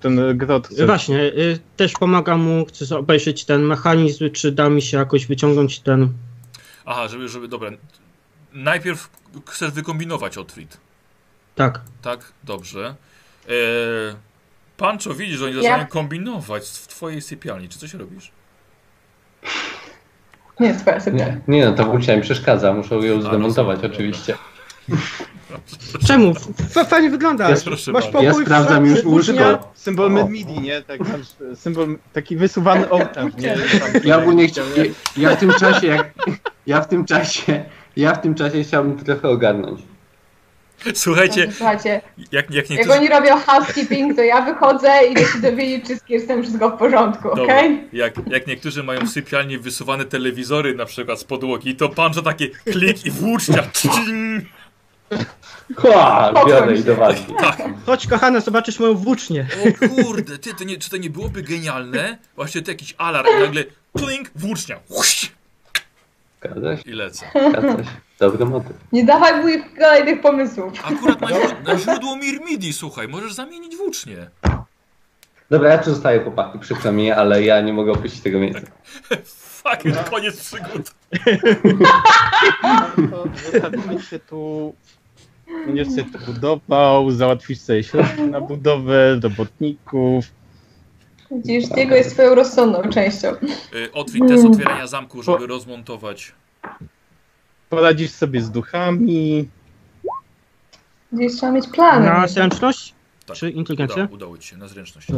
ten 0.00 0.38
grot 0.38 0.68
chcę. 0.68 0.86
Właśnie, 0.86 1.18
y, 1.22 1.58
też 1.76 1.92
pomagam 1.92 2.40
mu, 2.40 2.64
chcę 2.66 2.96
obejrzeć 2.98 3.44
ten 3.44 3.62
mechanizm, 3.62 4.30
czy 4.30 4.52
da 4.52 4.68
mi 4.68 4.82
się 4.82 4.98
jakoś 4.98 5.26
wyciągnąć 5.26 5.80
ten... 5.80 6.08
Aha, 6.86 7.08
żeby, 7.08 7.28
żeby, 7.28 7.48
dobra. 7.48 7.70
Najpierw 8.52 9.10
chcesz 9.46 9.70
wykombinować 9.70 10.38
Otfrid. 10.38 10.76
Tak. 11.54 11.80
Tak? 12.02 12.32
Dobrze. 12.44 12.94
E, 13.48 13.52
Pancho, 14.76 15.14
widzisz, 15.14 15.38
że 15.38 15.44
oni 15.44 15.54
Ja- 15.54 15.62
zaczynają 15.62 15.86
kombinować 15.86 16.62
w 16.68 16.88
twojej 16.88 17.22
sypialni. 17.22 17.68
Czy 17.68 17.78
coś 17.78 17.94
robisz? 17.94 18.32
Nie 20.60 20.68
jest 20.68 20.80
twoja 20.80 21.00
sypialnia. 21.00 21.40
Nie, 21.48 21.58
nie 21.58 21.66
no, 21.66 21.72
to 21.72 21.84
włócznia 21.84 22.16
mi 22.16 22.22
przeszkadza, 22.22 22.72
muszę 22.72 22.94
ją 22.94 23.22
zdemontować 23.22 23.76
rozumiem, 23.76 23.92
oczywiście. 23.92 24.34
Czemu? 26.06 26.34
Fajnie 26.88 27.10
wygląda. 27.10 27.50
Ja- 27.50 27.56
proszę 27.64 27.92
Masz 27.92 28.06
pokój, 28.08 28.26
Ja 28.26 28.34
sprawdzam 28.34 28.86
już 28.86 29.04
łóżko. 29.04 29.70
Symbol 29.74 30.06
O. 30.06 30.10
Medmidi, 30.10 30.60
nie? 30.60 30.82
Tak, 30.82 31.00
masz 31.00 31.56
symbol, 31.58 31.98
taki 32.12 32.36
wysuwany 32.36 32.90
ołtarz, 32.90 33.34
nie? 33.38 33.56
Ja 34.04 34.18
ogólnie 34.18 34.48
chcia... 34.48 34.62
ja, 34.76 34.84
ja 35.16 35.36
w 35.36 35.40
tym 35.40 35.52
czasie, 35.52 35.86
jak... 35.86 36.14
ja 36.66 36.80
w 36.80 36.88
tym 36.88 37.04
czasie, 37.04 37.64
ja 37.96 38.14
w 38.14 38.20
tym 38.20 38.34
czasie 38.34 38.62
chciałbym 38.62 38.98
trochę 38.98 39.28
ogarnąć. 39.28 39.82
Słuchajcie, 40.94 41.40
Dobrze, 41.40 41.56
Słuchajcie, 41.56 42.00
jak, 42.18 42.30
jak 42.32 42.50
jak 42.50 42.70
niektórzy... 42.70 42.98
oni 42.98 43.08
robią 43.08 43.36
housekeeping, 43.36 44.16
to 44.16 44.22
ja 44.22 44.40
wychodzę 44.40 44.90
i 45.08 45.12
idę 45.12 45.24
się 45.24 45.38
dowiedzieć, 45.40 45.86
czy 45.86 45.96
z 45.96 46.02
Kirsten 46.02 46.42
wszystko 46.42 46.70
w 46.70 46.78
porządku, 46.78 47.28
Dobra, 47.28 47.44
okej? 47.44 47.88
jak, 47.92 48.14
jak 48.26 48.46
niektórzy 48.46 48.82
mają 48.82 49.00
w 49.00 49.08
sypialni 49.08 49.58
wysuwane 49.58 50.04
telewizory 50.04 50.74
na 50.74 50.86
przykład 50.86 51.20
z 51.20 51.24
podłogi, 51.24 51.76
to 51.76 51.88
Pancho 51.88 52.22
takie 52.22 52.48
klik 52.48 53.06
i 53.06 53.10
włócznia. 53.10 53.62
Ha, 55.76 56.32
biorę 56.46 56.76
i 56.76 56.84
do 56.84 56.96
walki. 56.96 57.34
Tak. 57.40 57.62
Chodź 57.86 58.06
kochana, 58.06 58.40
zobaczysz 58.40 58.78
moją 58.78 58.94
włócznię. 58.94 59.46
O 59.66 59.88
kurde, 59.88 60.38
ty, 60.38 60.54
to 60.54 60.64
nie, 60.64 60.78
czy 60.78 60.90
to 60.90 60.96
nie 60.96 61.10
byłoby 61.10 61.42
genialne? 61.42 62.18
Właśnie 62.36 62.62
to 62.62 62.70
jakiś 62.70 62.94
alarm 62.98 63.28
i 63.38 63.40
nagle 63.42 63.64
klink, 63.96 64.30
włócznia. 64.36 64.80
Zgadza 66.44 66.76
się, 66.76 66.82
I 66.90 66.92
lecę. 66.92 67.26
zgadza 67.50 67.68
się. 67.84 67.90
Dobry 68.18 68.44
motyw. 68.44 68.72
Nie 68.92 69.04
dawaj 69.04 69.42
moich 69.42 69.74
kolejnych 69.78 70.20
pomysłów. 70.20 70.72
Akurat 70.84 71.20
na, 71.20 71.28
źród- 71.28 71.66
na 71.66 71.78
źródło 71.78 72.16
Mirmidi, 72.16 72.72
słuchaj, 72.72 73.08
możesz 73.08 73.32
zamienić 73.34 73.76
włócznie. 73.76 74.16
Dobra, 75.50 75.70
ja 75.72 75.78
tu 75.78 75.90
zostaję 75.90 76.20
chłopaki, 76.20 76.58
przykro 76.58 76.92
mi, 76.92 77.12
ale 77.12 77.42
ja 77.42 77.60
nie 77.60 77.72
mogę 77.72 77.92
opuścić 77.92 78.20
tego 78.20 78.38
miejsca. 78.40 78.60
Fuck, 79.24 80.10
koniec 80.10 80.40
przygód. 80.40 80.94
To 83.10 83.24
Zostawimy 83.52 84.02
się 84.02 84.18
tu. 84.18 84.74
Będziesz 85.66 85.88
sobie 85.88 86.04
to 86.04 86.18
budował, 86.32 87.10
załatwisz 87.10 87.58
sobie 87.60 87.82
środki 87.84 88.22
na 88.22 88.40
budowę, 88.40 89.20
robotników. 89.22 90.24
Widzisz, 91.32 91.68
Diego 91.68 91.94
jest 91.94 92.10
twoją 92.10 92.34
rozsądną 92.34 92.82
częścią. 92.90 93.28
Y, 93.74 93.92
Otwórz 93.92 94.20
test 94.28 94.46
otwierania 94.46 94.86
zamku, 94.86 95.22
żeby 95.22 95.46
rozmontować. 95.46 96.32
Poradzisz 97.70 98.10
sobie 98.10 98.40
z 98.40 98.50
duchami. 98.50 99.48
Gdzieś 101.12 101.36
trzeba 101.36 101.52
mieć 101.52 101.66
plany. 101.68 102.06
Na 102.06 102.28
zręczność? 102.28 102.94
Tak, 103.26 103.36
Czy 103.36 103.50
inteligencję? 103.50 103.94
Udało, 104.02 104.14
udało 104.14 104.38
ci 104.38 104.48
się, 104.48 104.56
na 104.56 104.68
zręczność. 104.68 105.08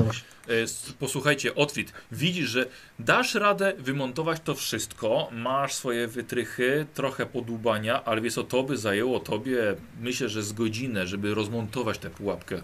S- 0.48 0.92
Posłuchajcie, 0.98 1.54
Otwit, 1.54 1.92
widzisz, 2.12 2.48
że 2.50 2.66
dasz 2.98 3.34
radę 3.34 3.72
wymontować 3.78 4.40
to 4.44 4.54
wszystko, 4.54 5.28
masz 5.32 5.74
swoje 5.74 6.08
wytrychy, 6.08 6.86
trochę 6.94 7.26
podłubania, 7.26 8.04
ale 8.04 8.20
wiesz 8.20 8.34
co, 8.34 8.44
to 8.44 8.62
by 8.62 8.76
zajęło 8.78 9.20
tobie, 9.20 9.58
myślę, 10.00 10.28
że 10.28 10.42
z 10.42 10.52
godzinę, 10.52 11.06
żeby 11.06 11.34
rozmontować 11.34 11.98
tę 11.98 12.10
pułapkę 12.10 12.62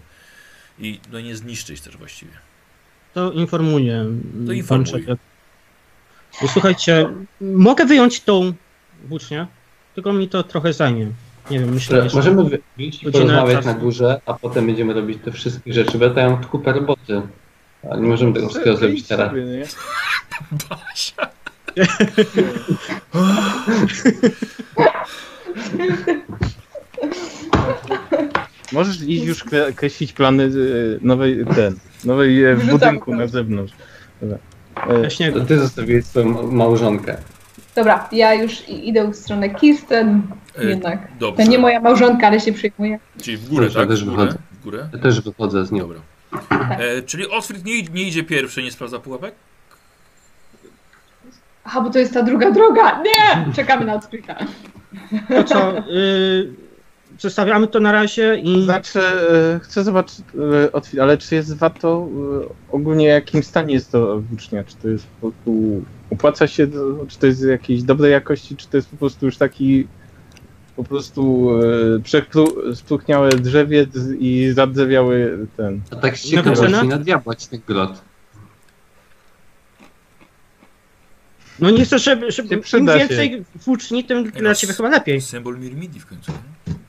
i 0.79 0.99
no 1.11 1.19
nie 1.21 1.35
zniszczyć 1.35 1.81
też 1.81 1.97
właściwie. 1.97 2.31
To 3.13 3.31
informuję. 3.31 4.05
To 4.47 4.53
informuj. 4.53 4.85
pan 4.85 4.85
szefie. 4.85 5.17
Słuchajcie, 6.47 7.09
mogę 7.41 7.85
wyjąć 7.85 8.21
tą 8.21 8.53
włócznię, 9.05 9.47
tylko 9.95 10.13
mi 10.13 10.29
to 10.29 10.43
trochę 10.43 10.73
zajmie. 10.73 11.11
Nie 11.51 11.59
wiem, 11.59 11.73
myślę, 11.73 12.09
że... 12.09 12.15
możemy 12.15 12.59
wyjść 12.77 13.03
i 13.03 13.11
porozmawiać 13.11 13.55
czasu. 13.55 13.67
na 13.67 13.73
górze, 13.73 14.21
a 14.25 14.33
potem 14.33 14.65
będziemy 14.65 14.93
robić 14.93 15.19
te 15.23 15.31
wszystkie 15.31 15.73
rzeczy, 15.73 15.97
bo 15.97 16.05
ja 16.05 16.13
tam 16.13 16.31
mam 16.31 16.43
kupę 16.43 16.73
roboty. 16.73 17.21
Ale 17.91 18.01
nie 18.01 18.07
możemy 18.07 18.33
tego 18.33 18.49
wszystkiego 18.49 18.77
zrobić 18.77 19.07
teraz. 19.07 19.33
Basia! 20.69 21.29
Możesz 28.71 29.01
iść 29.01 29.23
już 29.25 29.45
kre- 29.45 29.73
kreślić 29.73 30.13
plany 30.13 30.43
e, 30.43 30.49
nowej, 31.01 31.45
ten, 31.55 31.75
nowej 32.05 32.55
Wyrzucam 32.55 32.69
budynku 32.79 33.15
na 33.15 33.27
zewnątrz. 33.27 33.73
Dobra. 34.21 34.37
E, 35.05 35.09
Śniegu. 35.11 35.39
To 35.39 35.45
ty 35.45 35.59
zostawiłeś 35.59 36.05
swoją 36.05 36.51
małżonkę. 36.51 37.17
Dobra, 37.75 38.09
ja 38.11 38.33
już 38.33 38.69
idę 38.69 39.07
w 39.11 39.15
stronę 39.15 39.49
Kirsten. 39.49 40.21
E, 40.57 40.65
Jednak. 40.65 41.07
Dobrze, 41.19 41.43
To 41.43 41.49
nie 41.51 41.57
moja 41.57 41.79
małżonka, 41.79 42.27
ale 42.27 42.39
się 42.39 42.53
przyjmuje. 42.53 42.99
czyli 43.21 43.37
w 43.37 43.49
górę, 43.49 43.65
Dobrze, 43.65 43.79
tak? 43.79 43.89
też 43.89 44.03
W 44.03 44.09
górę? 44.09 44.17
wychodzę. 44.25 44.37
W 44.59 44.63
górę? 44.63 44.89
Ja 44.93 44.99
też 44.99 45.21
wychodzę 45.21 45.65
z 45.65 45.71
nią. 45.71 45.79
Dobra. 45.79 45.99
E, 46.79 47.01
czyli 47.01 47.27
Otwit 47.29 47.65
nie, 47.65 47.81
nie 47.83 48.03
idzie 48.03 48.23
pierwszy, 48.23 48.63
nie 48.63 48.71
sprawdza 48.71 48.99
pułapek? 48.99 49.35
Aha, 51.63 51.81
bo 51.81 51.89
to 51.89 51.99
jest 51.99 52.13
ta 52.13 52.23
druga 52.23 52.51
droga. 52.51 53.01
Nie! 53.03 53.53
Czekamy 53.53 53.85
na 53.85 53.93
odkryta. 53.95 54.35
To 55.27 55.43
co, 55.43 55.77
y, 55.77 56.53
zostawiamy 57.21 57.67
to 57.67 57.79
na 57.79 57.91
razie 57.91 58.35
i... 58.35 58.63
Znaczy, 58.63 58.99
e, 58.99 59.59
chcę 59.63 59.83
zobaczyć, 59.83 60.19
e, 60.95 61.01
ale 61.01 61.17
czy 61.17 61.35
jest 61.35 61.57
warto 61.57 62.07
e, 62.43 62.71
ogólnie 62.71 63.05
jakim 63.05 63.43
stanie 63.43 63.73
jest 63.73 63.91
to 63.91 64.21
włócznia? 64.21 64.63
Czy 64.63 64.75
to 64.75 64.87
jest 64.87 65.07
po 65.07 65.31
prostu 65.31 65.83
opłaca 66.11 66.47
się, 66.47 66.67
czy 67.07 67.19
to 67.19 67.27
jest 67.27 67.43
jakiejś 67.43 67.83
dobrej 67.83 68.11
jakości, 68.11 68.55
czy 68.55 68.67
to 68.67 68.77
jest 68.77 68.89
po 68.89 68.97
prostu 68.97 69.25
już 69.25 69.37
taki 69.37 69.87
po 70.75 70.83
prostu 70.83 71.49
e, 72.69 72.75
spróchniałe 72.75 73.29
drzewiec 73.29 73.89
i 74.19 74.51
zadrzewiały 74.53 75.47
ten. 75.57 75.81
To 75.89 75.95
tak 75.95 76.17
z 76.17 76.31
Na 76.31 76.37
ciekawości 76.37 76.87
na 76.87 76.97
diabła 76.97 77.35
ci 77.35 77.47
ten 77.47 77.61
grot. 77.67 78.01
No 81.59 81.69
nie 81.69 81.85
chcę, 81.85 81.99
żeby, 81.99 82.31
żeby 82.31 82.55
im 82.55 82.61
przyda 82.61 82.99
się. 82.99 83.07
więcej 83.07 83.43
włóczni, 83.55 84.03
tym 84.03 84.31
dla 84.31 84.55
ciebie 84.55 84.73
chyba 84.73 84.89
lepiej. 84.89 85.21
Symbol 85.21 85.59
Mirmidi 85.59 85.99
w 85.99 86.05
końcu. 86.05 86.31
Nie? 86.31 86.80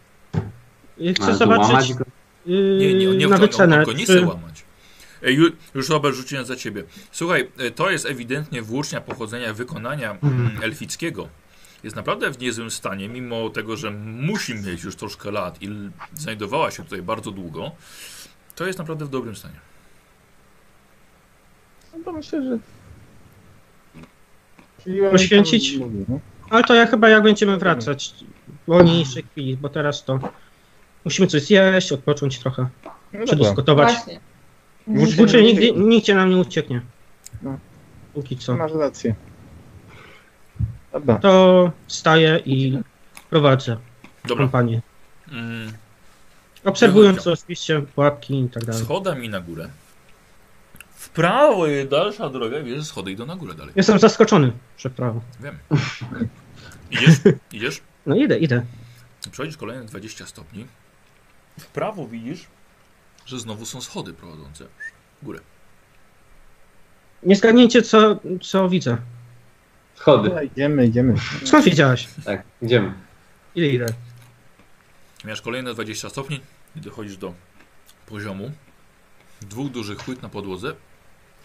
Chcę 1.16 1.34
zobaczyć 1.34 1.94
go. 1.94 2.04
yy, 2.46 2.76
Nie, 2.78 2.94
nie, 2.94 3.16
nie, 3.16 3.28
na 3.28 3.38
wycenę. 3.38 3.84
go 3.84 3.92
nie 3.92 4.04
chce 4.04 4.26
łamać. 4.26 4.64
Już 5.74 5.88
Robert 5.88 6.16
rzuciłem 6.16 6.44
za 6.44 6.56
ciebie. 6.56 6.84
Słuchaj, 7.12 7.48
e, 7.58 7.70
to 7.70 7.90
jest 7.90 8.06
ewidentnie 8.06 8.62
włócznia 8.62 9.00
pochodzenia 9.00 9.54
wykonania 9.54 10.18
mm, 10.22 10.50
elfickiego. 10.62 11.28
Jest 11.84 11.96
naprawdę 11.96 12.30
w 12.30 12.38
niezłym 12.38 12.70
stanie, 12.70 13.08
mimo 13.08 13.50
tego, 13.50 13.76
że 13.76 13.90
musi 13.90 14.54
mieć 14.54 14.84
już 14.84 14.96
troszkę 14.96 15.30
lat 15.30 15.62
i 15.62 15.68
znajdowała 16.14 16.70
się 16.70 16.82
tutaj 16.82 17.02
bardzo 17.02 17.30
długo. 17.30 17.70
To 18.54 18.66
jest 18.66 18.78
naprawdę 18.78 19.04
w 19.04 19.10
dobrym 19.10 19.36
stanie. 19.36 19.54
No 21.92 22.04
to 22.04 22.12
myślę, 22.12 22.42
że. 22.42 22.58
Poświęcić? 25.10 25.78
Ale 26.50 26.64
to 26.64 26.74
ja 26.74 26.86
chyba 26.86 27.08
jak 27.08 27.22
będziemy 27.22 27.58
wracać 27.58 28.14
w 28.48 28.66
wolniejszej 28.70 29.22
chwili, 29.22 29.56
bo 29.56 29.68
teraz 29.68 30.04
to 30.04 30.18
musimy 31.04 31.28
coś 31.28 31.42
zjeść, 31.42 31.92
odpocząć 31.92 32.38
trochę, 32.38 32.68
No 33.12 33.24
przedyskutować. 33.24 33.92
Właśnie. 33.94 34.20
Włóczy 35.16 35.42
nigdy, 35.42 35.72
nigdzie 35.72 36.14
nam 36.14 36.30
nie 36.30 36.36
ucieknie. 36.36 36.80
No. 37.42 37.58
Póki 38.14 38.36
co. 38.36 38.56
Masz 38.56 38.72
rację. 38.72 39.14
Dobra. 40.92 41.18
To 41.18 41.72
wstaję 41.86 42.40
i 42.44 42.78
prowadzę 43.30 43.76
Dobra. 44.24 44.44
kampanię. 44.44 44.82
Mm, 45.32 45.72
Obserwując 46.64 47.26
oczywiście 47.26 47.82
pułapki 47.94 48.40
i 48.40 48.48
tak 48.48 48.64
dalej. 48.64 48.82
schodami 48.84 49.28
na 49.28 49.40
górę. 49.40 49.68
W 50.94 51.08
prawo 51.08 51.66
jest 51.66 51.88
dalsza 51.90 52.28
droga, 52.28 52.60
wiesz, 52.62 52.84
schody 52.84 53.12
idą 53.12 53.26
na 53.26 53.36
górę 53.36 53.54
dalej. 53.54 53.72
Jestem 53.76 53.98
zaskoczony 53.98 54.52
przed 54.76 54.92
prawą. 54.92 55.20
Wiem. 55.40 55.58
Idziesz? 56.90 57.14
Idziesz? 57.52 57.80
No 58.06 58.16
idę, 58.16 58.38
idę. 58.38 58.62
Przechodzisz 59.30 59.56
kolejne 59.56 59.84
20 59.84 60.26
stopni. 60.26 60.66
W 61.60 61.66
prawo 61.66 62.06
widzisz, 62.06 62.46
że 63.26 63.40
znowu 63.40 63.66
są 63.66 63.80
schody 63.80 64.14
prowadzące 64.14 64.64
w 65.22 65.24
górę. 65.24 65.40
Nie 67.22 67.36
zgadnijcie 67.36 67.82
co, 67.82 68.20
co 68.42 68.68
widzę. 68.68 68.96
Schody. 69.94 70.30
Idziemy, 70.44 70.86
idziemy. 70.86 71.14
Skąd 71.44 71.64
wiedziałeś? 71.64 72.08
Tak, 72.24 72.42
idziemy. 72.62 72.94
Ile 73.54 73.66
idę? 73.66 73.86
Masz 75.24 75.42
kolejne 75.42 75.74
20 75.74 76.10
stopni 76.10 76.40
i 76.76 76.80
dochodzisz 76.80 77.16
do 77.16 77.34
poziomu 78.06 78.52
dwóch 79.40 79.70
dużych 79.70 79.98
płyt 79.98 80.22
na 80.22 80.28
podłodze 80.28 80.74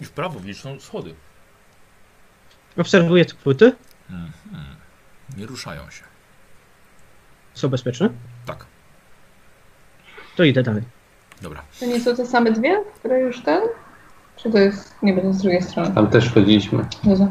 i 0.01 0.05
w 0.05 0.11
prawo 0.11 0.39
widzisz 0.39 0.61
są 0.61 0.79
schody. 0.79 1.15
Obserwuję 2.77 3.25
te 3.25 3.33
płyty. 3.33 3.75
Mhm. 4.09 4.65
Nie 5.37 5.45
ruszają 5.45 5.89
się. 5.89 6.03
Są 7.53 7.67
bezpieczne? 7.67 8.09
Tak, 10.37 10.43
To 10.43 10.43
idę 10.43 10.63
dalej. 10.63 10.83
dobra. 11.41 11.61
To 11.79 11.85
nie 11.85 11.99
są 12.01 12.15
te 12.15 12.25
same 12.27 12.51
dwie, 12.51 12.83
które 12.99 13.19
już 13.19 13.41
ten? 13.43 13.61
Czy 14.35 14.51
to 14.51 14.57
jest, 14.57 14.95
nie 15.03 15.13
będę 15.13 15.33
z 15.33 15.37
drugiej 15.41 15.61
strony? 15.61 15.95
Tam 15.95 16.07
też 16.07 16.33
chodziliśmy. 16.33 16.85
Jezu. 17.03 17.27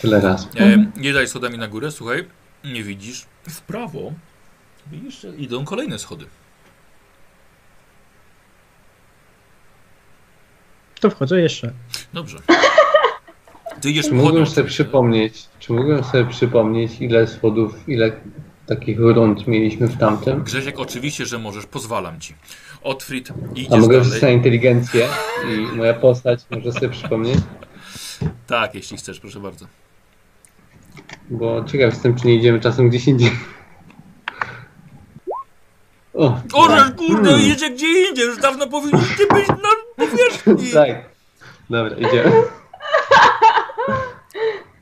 Tyle 0.00 0.20
razy. 0.20 0.46
E, 0.56 0.86
nie 0.96 1.12
daj 1.12 1.28
schodami 1.28 1.58
na 1.58 1.68
górę, 1.68 1.90
słuchaj, 1.90 2.28
nie 2.64 2.82
widzisz. 2.82 3.26
W 3.48 3.60
prawo 3.60 4.12
widzisz, 4.86 5.20
że 5.20 5.28
idą 5.36 5.64
kolejne 5.64 5.98
schody. 5.98 6.26
To 11.00 11.10
wchodzę 11.10 11.40
jeszcze. 11.40 11.72
Dobrze. 12.12 12.38
Ty 13.80 13.90
idziesz 13.90 14.06
Czy 14.06 14.12
mógłbym 14.14 14.32
pochodnią 14.32 14.46
sobie 14.46 14.62
oczywiście. 14.62 14.84
przypomnieć, 14.84 15.48
czy 15.58 15.72
mógłbym 15.72 16.04
sobie 16.04 16.24
przypomnieć, 16.26 17.00
ile 17.00 17.26
schodów, 17.26 17.88
ile 17.88 18.12
takich 18.66 18.98
rund 19.00 19.46
mieliśmy 19.46 19.86
w 19.86 19.98
tamtym? 19.98 20.42
Grzesiek, 20.42 20.78
oczywiście, 20.78 21.26
że 21.26 21.38
możesz, 21.38 21.66
pozwalam 21.66 22.20
ci. 22.20 22.34
Otfrid, 22.82 23.30
A 23.30 23.34
idziesz 23.54 23.80
mogę 23.80 24.04
rzucić 24.04 24.22
na 24.22 24.28
inteligencję 24.30 25.08
i 25.54 25.76
moja 25.76 25.94
postać 25.94 26.40
może 26.50 26.72
sobie 26.72 26.88
przypomnieć? 26.88 27.38
Tak, 28.46 28.74
jeśli 28.74 28.96
chcesz, 28.96 29.20
proszę 29.20 29.40
bardzo. 29.40 29.66
Bo 31.30 31.64
ciekaw 31.64 31.92
jestem, 31.94 32.14
czy 32.16 32.26
nie 32.26 32.34
idziemy 32.34 32.60
czasem 32.60 32.88
gdzieś 32.88 33.06
indziej. 33.08 33.30
O, 36.14 36.40
O, 36.52 36.68
tak. 36.68 36.96
kurde, 36.96 37.30
Hmm. 37.30 37.48
jedzie 37.48 37.70
gdzie 37.70 38.08
indziej, 38.08 38.26
już 38.26 38.38
dawno 38.38 38.66
powinniście 38.66 39.26
być 39.34 39.48
na 39.48 39.56
powierzchni. 40.06 40.72
Tak. 40.74 40.90
Dobra, 41.70 41.96
idziemy. 41.96 42.32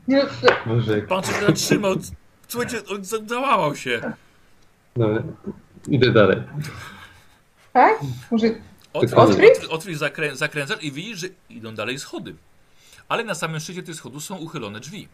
Nie, 0.07 0.25
Boże, 0.65 1.01
Pan 1.01 1.23
się 1.23 1.31
zatrzymał. 1.47 1.95
Słuchajcie, 2.53 2.77
on 2.89 3.05
za- 3.05 3.17
załamał 3.27 3.75
się. 3.75 4.01
dobra. 4.95 5.23
Idę 5.87 6.11
dalej. 6.11 6.37
tak? 7.73 7.99
Może 8.31 8.47
Otwórz, 9.69 9.95
zakrę, 9.95 10.35
zakręcasz 10.35 10.83
i 10.83 10.91
widzisz, 10.91 11.19
że 11.19 11.27
idą 11.49 11.75
dalej 11.75 11.99
schody. 11.99 12.35
Ale 13.09 13.23
na 13.23 13.35
samym 13.35 13.59
szczycie 13.59 13.83
tych 13.83 13.95
schodów 13.95 14.23
są 14.23 14.35
uchylone 14.37 14.79
drzwi. 14.79 15.07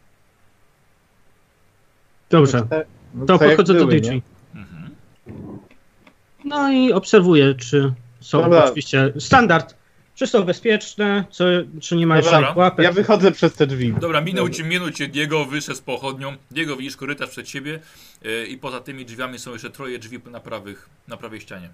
Dobrze. 2.30 2.68
No 3.14 3.26
To 3.26 3.40
podchodzę 3.40 3.74
do 3.74 3.86
nie? 3.86 4.00
drzwi. 4.02 4.22
Mhm. 4.56 4.90
No 6.46 6.72
i 6.72 6.94
obserwuję, 6.94 7.56
czy 7.56 7.94
są 8.22 8.42
Dobra. 8.42 8.66
oczywiście 8.66 9.14
standard. 9.20 9.76
Czy 10.20 10.28
są 10.28 10.44
bezpieczne, 10.44 11.24
co, 11.32 11.46
czy 11.82 11.96
nie 11.96 12.08
ma 12.08 12.16
Dobra. 12.16 12.32
żadnych 12.32 12.54
pułapek. 12.54 12.86
Ja 12.86 12.92
wychodzę 12.92 13.32
przez 13.32 13.54
te 13.54 13.68
drzwi. 13.68 13.94
Dobra, 14.02 14.22
minął 14.22 14.50
ci, 14.50 14.64
minął 14.64 14.92
cię 14.92 15.08
Diego, 15.08 15.46
wyszedł 15.46 15.78
z 15.78 15.82
pochodnią. 15.82 16.34
Diego, 16.52 16.76
widzisz 16.78 16.98
korytarz 16.98 17.30
przed 17.30 17.50
siebie 17.50 17.80
yy, 18.22 18.46
i 18.46 18.58
poza 18.58 18.80
tymi 18.80 19.06
drzwiami 19.06 19.40
są 19.40 19.52
jeszcze 19.54 19.70
troje 19.70 20.00
drzwi 20.00 20.20
na, 20.32 20.40
prawych, 20.40 20.90
na 21.08 21.18
prawej 21.18 21.42
ścianie. 21.42 21.70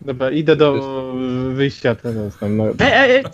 Dobra, 0.00 0.30
idę 0.30 0.56
do 0.56 0.82
wyjścia 1.52 1.94
teraz. 1.94 2.38
Tam, 2.38 2.56
no. 2.56 2.64
E, 2.80 3.08
e, 3.08 3.22
Tak, 3.22 3.32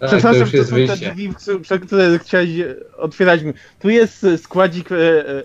to 0.00 0.06
Przepraszam, 0.06 0.50
to 0.50 0.56
jest 0.56 0.70
są 0.70 0.76
te 0.76 0.86
wyjście. 0.86 1.10
drzwi, 1.10 1.32
przez 1.62 1.80
które 1.80 2.18
chciałeś 2.18 2.48
otwierać. 2.96 3.40
Tu 3.80 3.88
jest 3.90 4.26
składzik 4.42 4.92
e, 4.92 5.28
e, 5.28 5.42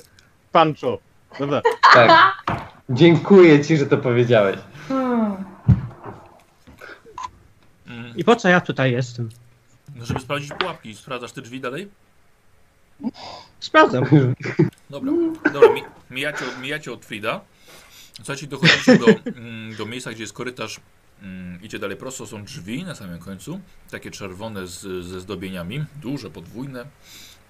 Pancho. 0.51 0.99
Dobra, 1.39 1.61
Tak. 1.93 2.11
Dziękuję 2.89 3.65
ci, 3.65 3.77
że 3.77 3.85
to 3.85 3.97
powiedziałeś. 3.97 4.55
I 8.17 8.23
po 8.23 8.35
co 8.35 8.49
ja 8.49 8.61
tutaj 8.61 8.91
jestem? 8.91 9.29
No, 9.95 10.05
żeby 10.05 10.19
sprawdzić 10.19 10.51
pułapki. 10.59 10.95
Sprawdzasz 10.95 11.31
te 11.31 11.41
drzwi 11.41 11.59
dalej? 11.59 11.89
Sprawdzam. 13.59 14.05
Dobra, 14.89 15.11
dobra, 15.53 15.73
mi, 15.73 15.81
mijacie, 16.11 16.45
mijacie 16.61 16.93
od 16.93 17.05
Frida. 17.05 17.41
Słuchajcie, 18.13 18.47
dochodzicie 18.47 18.97
do, 18.97 19.05
mm, 19.07 19.75
do 19.75 19.85
miejsca, 19.85 20.11
gdzie 20.11 20.23
jest 20.23 20.33
korytarz. 20.33 20.79
Mm, 21.21 21.61
idzie 21.63 21.79
dalej 21.79 21.97
prosto, 21.97 22.27
są 22.27 22.43
drzwi 22.43 22.83
na 22.83 22.95
samym 22.95 23.19
końcu. 23.19 23.59
Takie 23.91 24.11
czerwone 24.11 24.67
z, 24.67 25.05
ze 25.05 25.21
zdobieniami, 25.21 25.85
duże, 26.01 26.29
podwójne. 26.29 26.85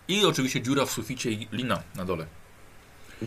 I 0.07 0.25
oczywiście 0.25 0.61
dziura 0.61 0.85
w 0.85 0.91
suficie 0.91 1.31
i 1.31 1.47
lina 1.51 1.81
na 1.95 2.05
dole. 2.05 2.25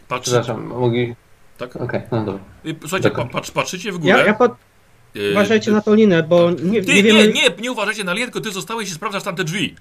Patrzy, 0.09 0.31
Przepraszam, 0.31 0.67
mogli... 0.67 1.17
tak? 1.59 1.77
Okej, 1.77 2.03
no 2.13 2.25
dobra. 2.25 2.45
Słuchajcie, 2.81 3.11
pa, 3.11 3.25
patrz, 3.25 3.51
patrzycie 3.51 3.93
w 3.93 3.99
górę. 3.99 4.19
Ja, 4.19 4.27
ja 4.27 4.35
pod... 4.35 4.53
Y, 5.19 5.31
Uważajcie 5.33 5.71
na 5.71 5.81
tą 5.81 5.95
linę, 5.95 6.23
bo 6.23 6.51
nie, 6.51 6.83
Ty, 6.83 6.89
nie 6.89 6.95
nie, 6.95 7.03
wiemy... 7.03 7.33
nie, 7.33 7.43
nie, 7.59 7.73
uważajcie 7.73 8.05
na 8.05 8.13
linę, 8.13 8.27
tylko 8.27 8.41
ty 8.41 8.51
zostałeś 8.51 8.89
i 8.89 8.93
sprawdzasz 8.93 9.23
tamte 9.23 9.45
drzwi. 9.45 9.75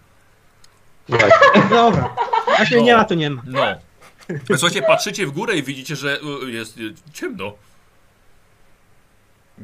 Dobra. 1.70 2.16
Jak 2.60 2.72
mnie 2.72 2.82
nie 2.82 2.96
ma, 2.96 3.06
to 3.06 3.16
nie 3.16 3.30
ma. 3.30 3.42
No. 3.46 3.62
Słuchajcie, 4.58 4.82
patrzycie 4.82 5.28
w 5.28 5.32
górę 5.32 5.58
i 5.58 5.64
widzicie, 5.64 5.96
że 5.96 6.20
y, 6.46 6.52
jest 6.52 6.78
y, 6.78 6.94
ciemno. 7.14 7.54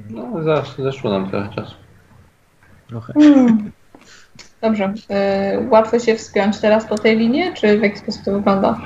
No, 0.10 0.44
zasz, 0.44 0.68
zeszło 0.78 1.12
nam 1.12 1.30
trochę 1.30 1.56
czasu. 1.56 1.76
Trochę. 2.88 3.14
Hmm. 3.14 3.72
Dobrze. 4.62 4.94
Y, 5.64 5.70
łatwo 5.70 6.00
się 6.00 6.16
wspiąć 6.16 6.60
teraz 6.60 6.86
po 6.86 6.98
tej 6.98 7.18
linie, 7.18 7.54
czy 7.54 7.80
w 7.80 7.82
jaki 7.82 7.98
sposób 7.98 8.24
to 8.26 8.32
wygląda? 8.32 8.82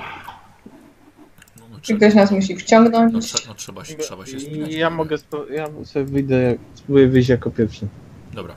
No, 1.90 1.94
no, 1.94 2.00
Czy 2.00 2.06
ktoś 2.06 2.14
nas 2.16 2.32
musi 2.32 2.54
no, 2.54 2.60
wciągnąć? 2.60 3.26
trze, 3.34 3.48
no 3.48 3.54
trzeba, 3.56 3.86
się, 3.86 3.96
trzeba 3.96 4.26
się 4.26 4.40
spinać. 4.40 4.74
ja 4.74 4.90
mogę, 4.90 5.16
spo- 5.18 5.52
ja 5.52 5.68
sobie 5.86 6.06
wyjdę, 6.06 6.56
spróbuję 6.76 7.08
wyjść 7.08 7.30
jako 7.30 7.52
pierwszy. 7.52 7.88
Dobra. 8.34 8.56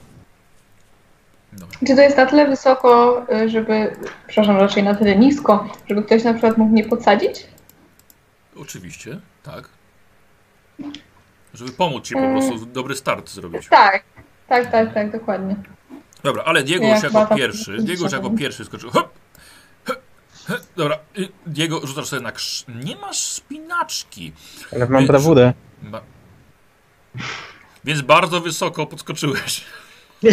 Dobra. 1.52 1.78
Czy 1.86 1.96
to 1.96 2.02
jest 2.02 2.16
na 2.16 2.26
tyle 2.26 2.48
wysoko, 2.48 3.22
y, 3.34 3.48
żeby, 3.48 3.96
przepraszam, 4.26 4.56
raczej 4.56 4.82
na 4.82 4.94
tyle 4.94 5.16
nisko, 5.16 5.68
żeby 5.88 6.02
ktoś 6.02 6.24
na 6.24 6.32
przykład 6.32 6.58
mógł 6.58 6.72
mnie 6.72 6.84
podsadzić? 6.84 7.46
Oczywiście, 8.56 9.20
tak. 9.42 9.68
Żeby 11.54 11.72
pomóc 11.72 12.04
ci 12.04 12.14
po 12.14 12.20
Mm. 12.20 12.32
prostu 12.48 12.66
dobry 12.66 12.96
start 12.96 13.30
zrobić. 13.30 13.68
Tak, 13.68 14.02
tak, 14.48 14.70
tak, 14.70 14.94
tak, 14.94 15.12
dokładnie. 15.12 15.56
Dobra, 16.22 16.42
ale 16.44 16.62
Diego 16.62 16.86
już 16.86 17.02
jako 17.02 17.26
tak 17.26 17.38
pierwszy. 17.38 17.76
Diego 17.78 18.02
już 18.04 18.12
jako 18.12 18.30
pierwszy 18.30 18.64
skoczył. 18.64 18.90
Hop! 18.90 19.08
Dobra, 20.76 20.98
y, 21.18 21.28
Diego, 21.46 21.86
rzucasz 21.86 22.06
sobie 22.06 22.22
na 22.22 22.32
krz... 22.32 22.64
Nie 22.84 22.96
masz 22.96 23.18
spinaczki. 23.20 24.32
Ale 24.72 24.88
mam 24.88 25.06
brawurę. 25.06 25.52
Ba- 25.82 26.02
Więc 27.84 28.00
bardzo 28.00 28.40
wysoko 28.40 28.86
podskoczyłeś. 28.86 29.64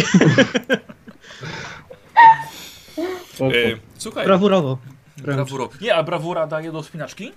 E, 3.40 3.78
słuchaj, 3.98 4.26
Brawurowo. 4.26 4.78
brawuro. 5.16 5.68
Nie, 5.80 5.94
a 5.94 6.02
brawura 6.02 6.46
daje 6.46 6.72
do 6.72 6.82
spinaczki? 6.82 7.32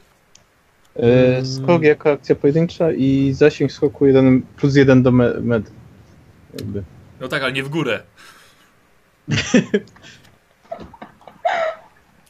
E, 0.96 1.46
skok 1.46 1.82
jako 1.84 2.12
akcja 2.12 2.36
pojedyncza 2.36 2.92
i 2.92 3.34
zasięg 3.34 3.72
skoku 3.72 4.06
jeden, 4.08 4.42
plus 4.42 4.76
jeden 4.76 5.04
do 5.04 5.12
me, 5.12 5.34
med. 5.42 5.72
Jakby. 6.54 6.84
No 7.20 7.28
tak, 7.28 7.44
ale 7.44 7.52
nie 7.52 7.64
w 7.64 7.70
górę. 7.70 8.04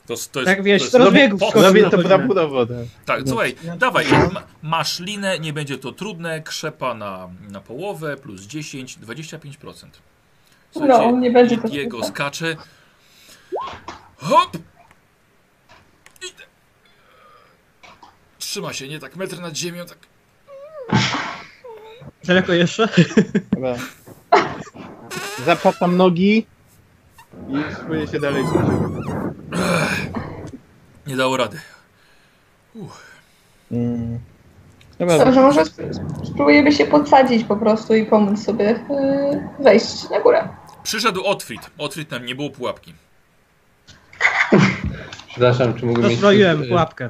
To, 0.07 0.15
to 0.31 0.39
jest, 0.39 0.45
Tak 0.45 0.63
wiesz, 0.63 0.81
to 0.81 0.85
jest 0.85 0.95
rozbiegów. 0.95 1.41
Robię 1.55 1.83
to 1.83 1.89
godzinę. 1.89 2.03
brawurowo, 2.03 2.65
tak. 2.65 2.75
Tak, 3.05 3.21
słuchaj, 3.27 3.55
dawaj, 3.77 4.05
ma, 4.33 4.43
masz 4.61 4.99
linę, 4.99 5.39
nie 5.39 5.53
będzie 5.53 5.77
to 5.77 5.91
trudne, 5.91 6.41
krzepa 6.41 6.93
na, 6.93 7.29
na 7.49 7.61
połowę, 7.61 8.17
plus 8.17 8.41
10, 8.41 8.97
25%. 8.99 9.85
No, 10.75 11.11
nie 11.11 11.31
będzie 11.31 11.57
to 11.57 11.67
Jego 11.67 11.97
trudne. 11.97 12.15
skacze. 12.15 12.55
Hop! 14.17 14.57
Idę. 16.17 16.43
Trzyma 18.39 18.73
się, 18.73 18.87
nie 18.87 18.99
tak, 18.99 19.15
metr 19.15 19.39
nad 19.39 19.55
ziemią, 19.57 19.85
tak. 19.85 19.97
Daleko 22.23 22.53
jeszcze? 22.53 22.89
Dobra. 23.51 23.75
Zapatam 25.45 25.97
nogi 25.97 26.45
i 27.49 27.73
spróbuję 27.73 28.07
się 28.07 28.19
dalej. 28.19 28.43
Nie 31.07 31.15
dało 31.15 31.37
rady. 31.37 31.59
Mm. 33.71 34.19
Dobrze, 34.99 35.41
może 35.41 35.61
sp- 35.69 35.89
spróbujemy 36.23 36.71
się 36.71 36.85
podsadzić 36.85 37.43
po 37.43 37.55
prostu 37.57 37.95
i 37.95 38.05
pomóc 38.05 38.43
sobie 38.45 38.65
yy, 38.65 39.63
wejść 39.63 40.09
na 40.09 40.19
górę. 40.19 40.47
Przyszedł 40.83 41.23
Otfrid. 41.25 41.69
Otfrid 41.77 42.09
tam 42.09 42.25
nie 42.25 42.35
było 42.35 42.49
pułapki. 42.49 42.93
Przepraszam, 45.27 45.73
czy 45.73 45.85
mógłbym 45.85 46.03
mieć... 46.09 46.11
Rozbroiłem 46.13 46.63
y, 46.63 46.67
pułapkę. 46.67 47.09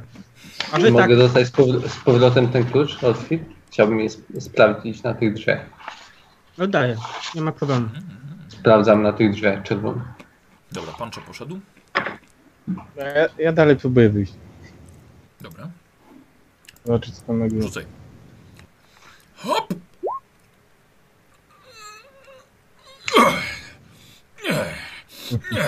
A 0.71 0.75
Czy 0.75 0.81
wy 0.81 0.91
tak, 0.91 1.01
mogę 1.01 1.15
dostać 1.15 1.47
z, 1.47 1.51
powr- 1.51 1.89
z 1.89 1.95
powrotem 1.95 2.47
ten 2.49 2.65
klucz 2.65 3.03
od 3.03 3.17
Fit? 3.17 3.41
Chciałbym 3.71 3.99
je 3.99 4.05
sp- 4.15 4.41
sprawdzić 4.41 5.03
na 5.03 5.13
tych 5.13 5.33
drzwiach. 5.33 5.59
oddaję. 6.59 6.95
Nie 7.35 7.41
ma 7.41 7.51
problemu. 7.51 7.89
Sprawdzam 8.47 9.01
na 9.03 9.13
tych 9.13 9.31
drzwiach 9.31 9.63
czerwonych. 9.63 10.03
Dobra, 10.71 10.93
Pancho 10.93 11.21
poszedł. 11.21 11.59
Ja, 12.95 13.27
ja 13.37 13.53
dalej 13.53 13.75
próbuję 13.75 14.09
wyjść. 14.09 14.33
Dobra, 15.41 15.69
Zobaczyć 16.85 17.15
co 17.15 17.21
tam 17.21 17.39
na 17.39 17.47
górze. 17.47 17.61
rzucaj. 17.67 17.85
Hop! 19.35 19.73
Nie, 24.43 24.51
nie. 25.51 25.63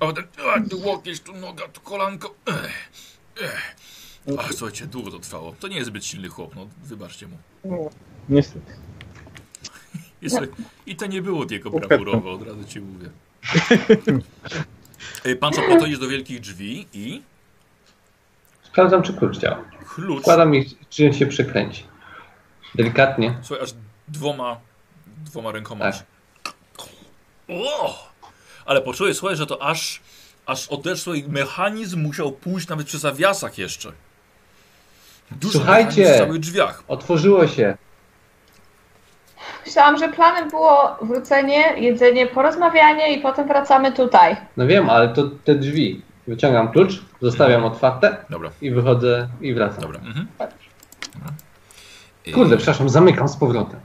O, 0.00 0.12
ten, 0.12 0.24
a, 0.54 0.60
tu 0.70 0.80
łokieć, 0.80 1.20
tu 1.20 1.32
noga, 1.36 1.68
tu 1.68 1.80
kolanko. 1.80 2.34
Ach, 4.38 4.52
słuchajcie, 4.54 4.86
długo 4.86 5.10
to 5.10 5.18
trwało. 5.18 5.54
To 5.60 5.68
nie 5.68 5.76
jest 5.76 5.88
zbyt 5.88 6.04
silny 6.04 6.28
chłop, 6.28 6.54
no 6.56 6.66
wybaczcie 6.84 7.26
mu. 7.28 7.38
Niestety. 8.28 8.72
I, 10.22 10.30
słuchaj, 10.30 10.48
I 10.86 10.96
to 10.96 11.06
nie 11.06 11.22
było 11.22 11.46
jego 11.50 11.68
Ukradł. 11.70 11.88
brawurowo, 11.88 12.32
od 12.32 12.42
razu 12.42 12.64
ci 12.64 12.80
mówię. 12.80 13.10
Ej, 15.24 15.36
Pancho 15.36 15.62
podchodzisz 15.68 15.98
do 15.98 16.08
wielkich 16.08 16.40
drzwi 16.40 16.86
i 16.92 17.22
Sprawdzam, 18.62 19.02
czy 19.02 19.12
klucz 19.14 19.38
działa. 19.38 19.64
klucz, 19.94 20.20
Wkładam 20.22 20.54
ich, 20.54 20.68
czy 20.90 21.12
się 21.12 21.26
przekręci. 21.26 21.84
Delikatnie. 22.74 23.38
słuchaj, 23.42 23.64
aż 23.64 23.70
dwoma, 24.08 24.60
dwoma 25.06 25.52
rękoma. 25.52 25.92
Tak. 25.92 26.04
O! 27.48 28.06
Ale 28.66 28.82
poczułeś, 28.82 29.16
słuchaj, 29.16 29.36
że 29.36 29.46
to 29.46 29.62
aż, 29.62 30.00
aż 30.46 30.68
odeszło 30.68 31.14
i 31.14 31.24
mechanizm 31.28 32.00
musiał 32.00 32.32
pójść 32.32 32.68
nawet 32.68 32.86
przy 32.86 32.98
zawiasach 32.98 33.58
jeszcze. 33.58 33.92
Słuchajcie! 35.52 36.14
w 36.14 36.18
całych 36.18 36.40
drzwiach. 36.40 36.82
Otworzyło 36.88 37.46
się. 37.48 37.76
Myślałam, 39.66 39.98
że 39.98 40.08
planem 40.08 40.50
było 40.50 40.96
wrócenie, 41.02 41.62
jedzenie, 41.76 42.26
porozmawianie 42.26 43.16
i 43.16 43.20
potem 43.20 43.48
wracamy 43.48 43.92
tutaj. 43.92 44.36
No 44.56 44.66
wiem, 44.66 44.90
ale 44.90 45.08
to 45.08 45.22
te 45.44 45.54
drzwi. 45.54 46.02
Wyciągam 46.28 46.72
klucz, 46.72 47.02
zostawiam 47.22 47.64
otwarte 47.64 48.16
Dobra, 48.30 48.50
i 48.62 48.70
wychodzę 48.70 49.28
i 49.40 49.54
wracam. 49.54 49.80
dobra. 49.82 50.00
Mhm. 50.00 50.26
Kurde, 52.34 52.56
przepraszam, 52.56 52.88
zamykam 52.88 53.28
z 53.28 53.36
powrotem. 53.36 53.80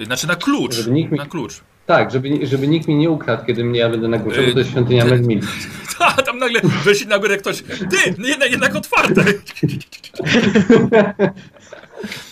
Y, 0.00 0.04
Znaczy 0.04 0.26
na 0.26 0.36
klucz. 0.36 0.74
Żeby 0.74 0.90
nikt 0.90 1.12
mi- 1.12 1.18
Na 1.18 1.26
klucz. 1.26 1.60
Tak, 1.86 2.10
żeby, 2.10 2.46
żeby 2.46 2.68
nikt 2.68 2.88
mi 2.88 2.94
nie 2.94 3.10
ukradł, 3.10 3.44
kiedy 3.46 3.64
mnie 3.64 3.80
ja 3.80 3.88
będę 3.88 4.08
na 4.08 4.18
górze, 4.18 4.42
bo 4.46 4.52
to 4.52 4.58
jest 4.58 4.70
świątynia 4.70 5.04
Ty- 5.04 5.10
Melmili. 5.10 5.42
Ta, 5.98 6.10
tam 6.22 6.38
nagle 6.38 6.60
weszli 6.84 7.06
na 7.06 7.18
górę 7.18 7.36
ktoś. 7.36 7.62
Ty, 7.62 8.14
no 8.18 8.28
jednak, 8.28 8.50
jednak 8.50 8.76
otwarte. 8.76 9.24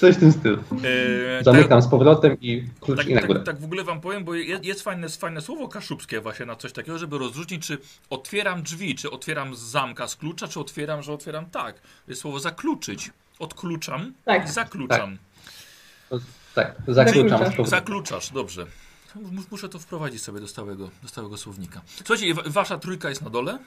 Coś 0.01 0.16
w 0.16 0.20
tym 0.20 0.32
stylu. 0.32 0.59
E, 1.40 1.44
Zamykam 1.44 1.82
z 1.82 1.88
powrotem 1.88 2.36
i 2.40 2.64
klucz 2.80 2.98
Tak, 2.98 3.06
i 3.09 3.14
na 3.14 3.20
tak, 3.20 3.26
górę. 3.28 3.40
tak 3.40 3.60
w 3.60 3.64
ogóle 3.64 3.84
wam 3.84 4.01
powiem, 4.01 4.24
bo 4.24 4.34
jest, 4.34 4.64
jest 4.64 4.82
fajne, 4.82 5.09
fajne 5.09 5.40
słowo 5.40 5.68
kaszubskie 5.68 6.20
właśnie 6.20 6.47
na 6.47 6.56
coś 6.56 6.72
takiego, 6.72 6.98
żeby 6.98 7.18
rozróżnić, 7.18 7.66
czy 7.66 7.78
otwieram 8.10 8.62
drzwi, 8.62 8.94
czy 8.94 9.10
otwieram 9.10 9.55
z 9.55 9.59
zamka, 9.59 10.09
z 10.09 10.16
klucza, 10.16 10.48
czy 10.48 10.60
otwieram, 10.60 11.02
że 11.02 11.12
otwieram 11.12 11.47
tak. 11.47 11.80
Jest 12.09 12.20
słowo 12.20 12.40
zakluczyć. 12.40 13.10
Odkluczam 13.38 14.12
Tak. 14.24 14.44
i 14.48 14.51
zakluczam. 14.52 15.18
Tak, 16.55 16.74
zakluczam 16.88 17.38
z 17.38 17.40
Zakluczasz. 17.43 17.68
Zakluczasz, 17.70 18.32
dobrze. 18.32 18.66
Mus- 19.16 19.51
Muszę 19.51 19.68
to 19.68 19.78
wprowadzić 19.78 20.22
sobie 20.22 20.40
do 20.40 20.48
stałego, 20.48 20.90
do 21.02 21.09
stałego 21.09 21.36
słownika. 21.36 21.80
Słuchajcie, 22.05 22.34
wa- 22.34 22.43
wasza 22.47 22.78
trójka 22.78 23.09
jest 23.09 23.22
na 23.22 23.30
dole. 23.30 23.59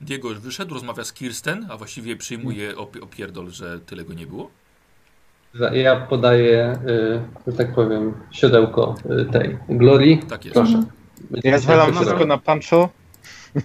Diego 0.00 0.28
już 0.30 0.38
wyszedł, 0.38 0.74
rozmawia 0.74 1.04
z 1.04 1.12
Kirsten, 1.12 1.66
a 1.70 1.76
właściwie 1.76 2.16
przyjmuje 2.16 2.74
op- 2.74 3.02
opierdol, 3.02 3.50
że 3.50 3.80
tyle 3.80 4.04
go 4.04 4.14
nie 4.14 4.26
było. 4.26 4.50
Ja 5.72 5.96
podaję, 5.96 6.78
y, 6.88 7.50
że 7.50 7.56
tak 7.56 7.74
powiem, 7.74 8.14
siodełko 8.30 8.94
y, 9.20 9.32
tej 9.32 9.58
Glorii. 9.68 10.18
Tak 10.18 10.44
jest. 10.44 10.54
Proszę. 10.54 10.82
Ja 11.44 11.58
zwalam 11.58 11.94
wszystko 11.94 12.26
na 12.26 12.38
Pancho. 12.38 12.88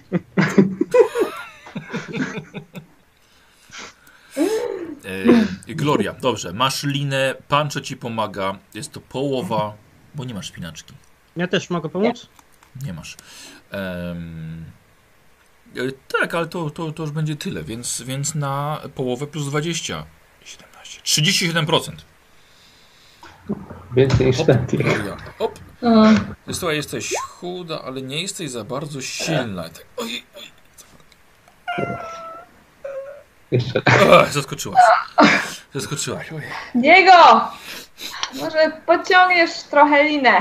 E, 5.68 5.74
Gloria, 5.74 6.12
dobrze, 6.12 6.52
masz 6.52 6.82
linę, 6.82 7.34
Pancho 7.48 7.80
ci 7.80 7.96
pomaga, 7.96 8.58
jest 8.74 8.92
to 8.92 9.00
połowa, 9.00 9.74
bo 10.14 10.24
nie 10.24 10.34
masz 10.34 10.48
spinaczki. 10.48 10.94
Ja 11.36 11.48
też 11.48 11.70
mogę 11.70 11.88
pomóc? 11.88 12.28
Nie 12.84 12.92
masz. 12.92 13.16
Em, 13.70 14.64
e, 15.76 15.80
tak, 16.20 16.34
ale 16.34 16.46
to, 16.46 16.70
to, 16.70 16.92
to 16.92 17.02
już 17.02 17.12
będzie 17.12 17.36
tyle, 17.36 17.64
więc, 17.64 18.02
więc 18.02 18.34
na 18.34 18.80
połowę 18.94 19.26
plus 19.26 19.46
20. 19.46 20.04
17. 21.04 21.64
37%. 21.66 21.92
Więcej 23.96 24.26
niż. 24.26 24.36
Hop. 25.38 25.58
Mm. 25.82 26.34
Słuchaj, 26.52 26.76
jesteś 26.76 27.14
chuda, 27.20 27.82
ale 27.82 28.02
nie 28.02 28.22
jesteś 28.22 28.50
za 28.50 28.64
bardzo 28.64 29.00
silna. 29.02 29.62
Tak, 29.62 29.86
oj, 29.96 30.24
oj. 30.36 30.42
Jeszcze 33.50 33.82
zaskoczyłaś. 34.30 34.80
Zaskoczyłaś. 35.74 36.26
Diego! 36.74 37.12
Może 38.34 38.72
podciągniesz 38.86 39.50
trochę 39.70 40.04
linę. 40.04 40.32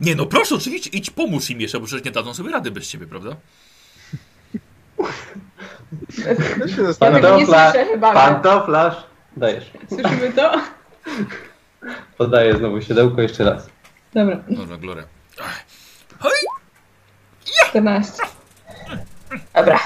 Nie, 0.00 0.14
no 0.14 0.26
proszę, 0.26 0.54
oczywiście, 0.54 0.90
idź 0.90 1.10
pomóż 1.10 1.50
im 1.50 1.60
jeszcze, 1.60 1.80
bo 1.80 1.86
przecież 1.86 2.04
nie 2.04 2.10
dadzą 2.10 2.34
sobie 2.34 2.50
rady 2.50 2.70
bez 2.70 2.88
ciebie, 2.90 3.06
prawda? 3.06 3.36
Ja 6.18 6.24
tego 7.10 7.36
nie 7.36 7.46
Pantofla- 7.46 7.70
słyszę 7.72 7.86
chyba. 7.92 8.12
Pantoflarz! 8.12 8.96
Dajesz. 9.36 9.70
Słyszymy 9.88 10.32
to? 10.32 10.52
Podaję 12.18 12.56
znowu 12.56 12.82
siodełko 12.82 13.22
jeszcze 13.22 13.44
raz. 13.44 13.70
Dobra, 14.14 14.36
Dobra, 14.48 14.76
Gloria. 14.76 15.04
Ach, 15.40 15.64
14. 17.68 18.22
Dobra. 19.54 19.78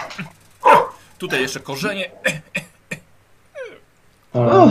Tutaj 1.18 1.40
jeszcze 1.42 1.60
korzenie. 1.60 2.10
O, 4.32 4.70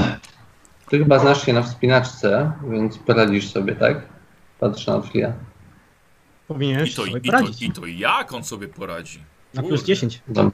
ty 0.89 0.97
chyba 0.99 1.19
znasz 1.19 1.45
się 1.45 1.53
na 1.53 1.61
wspinaczce, 1.63 2.51
więc 2.69 2.97
poradzisz 2.97 3.51
sobie, 3.51 3.75
tak? 3.75 4.01
Patrzę 4.59 4.91
na 4.91 5.01
Flia. 5.01 5.33
Powinieneś 6.47 6.91
I 6.91 6.95
to, 6.95 7.05
sobie 7.05 7.17
i, 7.19 7.21
to, 7.21 7.31
poradzić. 7.31 7.61
I 7.61 7.71
to 7.71 7.85
jak 7.85 8.33
on 8.33 8.43
sobie 8.43 8.67
poradzi? 8.67 9.23
Na 9.53 9.61
plus 9.61 9.71
Kurde. 9.79 9.85
10. 9.85 10.21
Dom- 10.27 10.51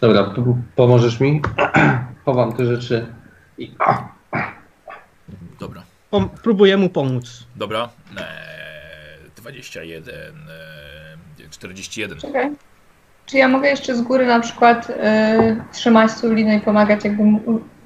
Dobra, 0.00 0.24
p- 0.24 0.62
pomożesz 0.76 1.20
mi? 1.20 1.42
Chowam 2.24 2.52
te 2.52 2.64
rzeczy 2.66 3.06
i... 3.58 3.72
Dobra, 5.60 5.82
Pom- 6.10 6.28
próbuję 6.42 6.76
mu 6.76 6.88
pomóc. 6.90 7.46
dobra. 7.56 7.88
Eee, 8.16 9.30
21, 9.36 10.48
eee, 11.40 11.50
41. 11.50 12.18
Czekaj. 12.20 12.50
Czy 13.26 13.36
ja 13.38 13.48
mogę 13.48 13.68
jeszcze 13.68 13.96
z 13.96 14.02
góry 14.02 14.26
na 14.26 14.40
przykład 14.40 14.90
y, 14.90 14.94
trzymać 15.72 16.10
tą 16.20 16.32
linę 16.32 16.56
i 16.56 16.60
pomagać 16.60 17.04
jakby 17.04 17.22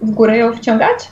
w 0.02 0.10
górę 0.10 0.36
ją 0.38 0.56
wciągać? 0.56 1.08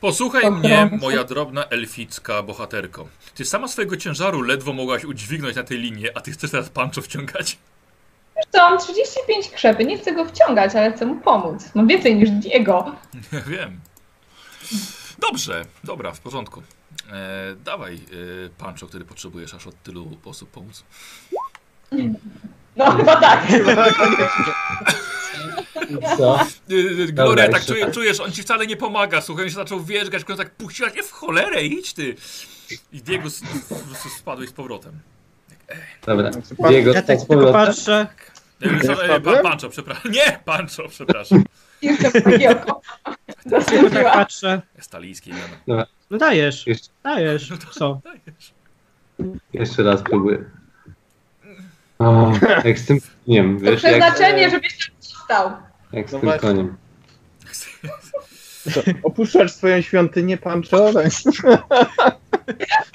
Posłuchaj 0.00 0.50
mnie, 0.50 0.90
moja 1.00 1.24
drobna 1.24 1.64
elficka 1.64 2.42
bohaterko. 2.42 3.08
Ty 3.34 3.44
sama 3.44 3.68
swojego 3.68 3.96
ciężaru 3.96 4.42
ledwo 4.42 4.72
mogłaś 4.72 5.04
udźwignąć 5.04 5.56
na 5.56 5.62
tej 5.62 5.78
linie, 5.78 6.10
a 6.14 6.20
ty 6.20 6.30
chcesz 6.32 6.50
teraz 6.50 6.68
pancho 6.68 7.02
wciągać? 7.02 7.58
Wiesz 8.36 8.44
co, 8.52 8.58
mam 8.58 8.78
35 8.78 9.50
krzepy, 9.50 9.84
nie 9.84 9.98
chcę 9.98 10.12
go 10.14 10.24
wciągać, 10.24 10.74
ale 10.76 10.92
chcę 10.92 11.06
mu 11.06 11.16
pomóc. 11.20 11.64
Mam 11.74 11.86
więcej 11.86 12.16
niż 12.16 12.30
Diego. 12.30 12.94
Ja 13.32 13.40
wiem. 13.58 13.80
Dobrze, 15.18 15.64
dobra, 15.84 16.12
w 16.12 16.20
porządku. 16.20 16.62
E, 17.12 17.54
dawaj 17.64 17.94
e, 17.94 17.98
pancho, 18.58 18.86
który 18.86 19.04
potrzebujesz 19.04 19.54
aż 19.54 19.66
od 19.66 19.82
tylu 19.82 20.16
osób 20.24 20.50
pomóc. 20.50 20.84
No 22.76 22.90
chyba 22.96 23.16
tak. 23.20 23.46
Co? 26.18 26.38
Yy, 26.68 27.12
Gloria, 27.12 27.44
tak 27.44 27.54
jeszcze 27.54 27.72
czuje, 27.72 27.84
tak. 27.84 27.94
czujesz, 27.94 28.20
on 28.20 28.32
ci 28.32 28.42
wcale 28.42 28.66
nie 28.66 28.76
pomaga, 28.76 29.20
słuchaj, 29.20 29.44
on 29.44 29.50
się 29.50 29.54
zaczął 29.56 29.84
wierzgać, 29.84 30.22
w 30.22 30.24
końcu 30.24 30.42
tak 30.42 30.50
puściłaś 30.54 30.92
mnie 30.92 31.02
w 31.02 31.12
cholerę, 31.12 31.62
idź 31.62 31.92
ty. 31.92 32.16
I 32.92 33.02
Diego 33.02 33.26
s- 33.26 33.42
po 33.68 33.74
prostu 33.74 34.08
spadłeś 34.08 34.48
z 34.48 34.52
powrotem. 34.52 35.00
Dobra. 36.06 36.30
Pan- 36.58 36.70
Diego, 36.70 36.92
Ja 36.92 37.02
tak 37.02 37.18
z 37.20 37.26
tylko 37.26 37.34
powrotem. 37.44 37.66
patrzę. 37.66 38.06
E, 38.62 39.20
pa, 39.20 39.42
Pancho, 39.42 39.68
przepraszam. 39.68 40.12
Nie, 40.12 40.38
Pancho, 40.44 40.88
przepraszam. 40.88 41.44
Jestem 41.82 42.12
takiego. 42.12 42.54
Tylko 42.54 42.80
tak 43.04 43.16
Zastąpiła. 43.46 44.10
patrzę. 44.12 44.62
Stalijskie 44.80 45.30
imiona. 45.30 45.86
No 46.10 46.18
dajesz, 46.18 46.66
Jeszcze, 46.66 46.88
dajesz. 47.02 47.52
Co? 47.70 48.00
Dajesz. 48.04 48.52
jeszcze 49.52 49.82
raz 49.82 50.02
próbuję. 50.02 50.44
O, 51.98 52.32
jak 52.64 52.78
z 52.78 52.86
tym 52.86 52.98
koniem, 53.26 53.58
To 53.58 53.64
wiesz, 53.64 53.82
jak, 53.82 53.92
przeznaczenie, 53.92 54.50
żebyś 54.50 54.78
tam 54.78 54.96
został. 55.00 55.50
jak 55.92 56.08
z 56.08 56.12
No 56.12 56.18
tym 56.18 56.28
właśnie. 56.28 56.48
koniem. 56.48 56.76
Co, 58.74 58.80
Opuszczasz 59.02 59.52
swoją 59.52 59.80
świątynię, 59.80 60.36
Pancho? 60.36 60.92
Tak. 60.92 61.06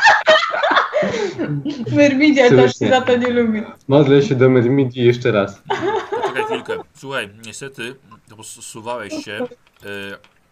Myrmidzie 1.91 2.49
też 2.49 2.71
Słusznie. 2.71 2.87
się 2.87 2.93
za 2.93 3.01
to 3.01 3.17
nie 3.17 3.29
lubi. 3.29 3.61
Modlę 3.87 4.21
się 4.21 4.35
do 4.35 4.49
Myrmidii 4.49 5.05
jeszcze 5.05 5.31
raz. 5.31 5.61
Poczekaj 6.09 6.43
chwilkę. 6.45 6.77
Słuchaj, 6.93 7.29
niestety, 7.45 7.95
posuwałeś 8.37 9.25
się. 9.25 9.47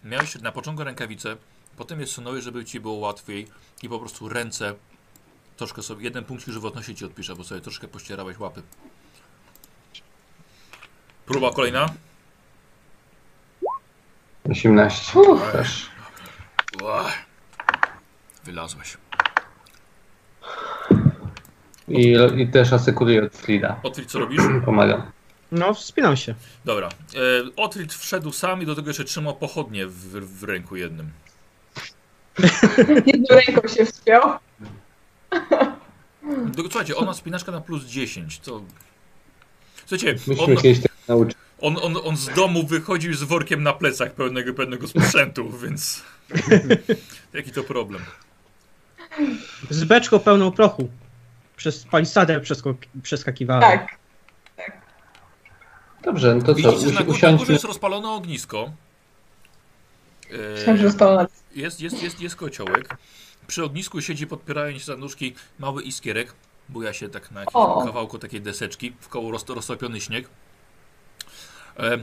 E, 0.04 0.08
miałeś 0.10 0.42
na 0.42 0.52
początku 0.52 0.84
rękawice, 0.84 1.38
potem 1.78 2.00
je 2.00 2.08
sunąłeś, 2.08 2.44
żeby 2.44 2.66
ci 2.66 2.80
było 2.80 2.94
łatwiej 2.94 3.48
i 3.84 3.90
po 3.90 4.00
prostu 4.00 4.30
ręce 4.30 4.76
troszkę 5.58 5.82
sobie, 5.82 6.04
jeden 6.04 6.24
punkt 6.24 6.46
żywotności 6.48 6.96
ci 6.96 7.06
odpiszę, 7.06 7.36
bo 7.36 7.44
sobie 7.44 7.62
troszkę 7.62 7.88
pościerałeś 7.88 8.40
łapy. 8.40 8.62
Próba 11.26 11.52
kolejna. 11.52 11.90
18. 14.50 15.20
Uff. 15.20 15.52
Też. 15.52 15.90
Wylazłeś. 18.44 18.98
I, 21.90 22.16
I 22.38 22.48
też 22.48 22.74
asekuruję 22.74 23.24
od 23.24 23.36
Slida. 23.36 23.80
Otwórz, 23.84 24.06
co 24.06 24.20
robisz? 24.20 24.42
Pomagam. 24.66 25.02
No, 25.52 25.74
wspinam 25.74 26.18
się. 26.18 26.36
Dobra. 26.66 26.88
E, 26.88 27.56
Otwórz 27.56 27.88
wszedł 27.88 28.32
sam 28.32 28.62
i 28.62 28.66
do 28.66 28.76
tego 28.76 28.90
jeszcze 28.90 29.04
trzymał 29.04 29.36
pochodnie 29.36 29.88
w, 29.88 30.40
w 30.40 30.44
ręku 30.44 30.76
jednym. 30.76 31.10
Jedną 33.06 33.36
ręką 33.36 33.68
się 33.68 33.86
wspiął. 33.86 34.22
Słuchajcie, 36.70 36.96
on 36.96 37.06
ma 37.06 37.14
spinaczka 37.14 37.52
na 37.52 37.62
plus 37.62 37.86
10, 37.86 38.40
to... 38.40 38.62
Słuchajcie, 39.86 40.16
on, 40.40 40.56
kiedyś 40.56 40.80
nauczyć. 41.08 41.38
On, 41.62 41.78
on, 41.82 41.98
on 42.04 42.18
z 42.18 42.30
domu 42.36 42.68
wychodził 42.68 43.14
z 43.14 43.24
workiem 43.24 43.64
na 43.64 43.74
plecach 43.74 44.14
pełnego, 44.14 44.54
pełnego 44.54 44.88
sprzętu, 44.88 45.52
więc. 45.64 46.04
Jaki 47.34 47.52
to 47.52 47.64
problem? 47.64 48.02
Z 49.70 49.84
beczką 49.84 50.20
pełną 50.20 50.52
prochu. 50.52 50.90
Przez 51.60 51.84
palisadę 51.84 52.40
przesko- 52.40 52.74
przeskakiwałem. 53.04 53.62
Tak. 53.80 53.98
Dobrze, 56.04 56.36
no 56.36 56.42
to 56.42 56.48
co? 56.48 56.54
Widzicie, 56.54 56.80
że 56.80 56.86
na, 56.94 57.00
Usi- 57.02 57.06
górze- 57.06 57.32
na 57.32 57.38
górze 57.38 57.54
jest 57.54 57.66
rozpalone 57.66 58.10
ognisko. 58.10 58.72
Myślałam, 60.32 60.78
że 60.78 60.88
E, 61.06 61.28
jest, 61.56 61.82
jest, 61.82 62.04
jest, 62.04 62.22
jest 62.22 62.36
kociołek. 62.36 62.98
Przy 63.48 63.64
ognisku 63.64 64.02
siedzi, 64.02 64.28
podpierając 64.28 64.80
się 64.80 64.86
za 64.86 64.96
nóżki, 64.96 65.36
mały 65.60 65.84
iskierek. 65.84 66.34
Buja 66.70 66.94
się 66.94 67.10
tak 67.10 67.32
na 67.32 67.46
O. 67.54 67.86
kawałku 67.86 68.20
takiej 68.20 68.42
deseczki. 68.42 68.94
W 69.00 69.08
koło 69.10 69.32
roz, 69.32 69.46
roztopiony 69.50 70.02
śnieg. 70.02 70.30
E, 71.80 71.98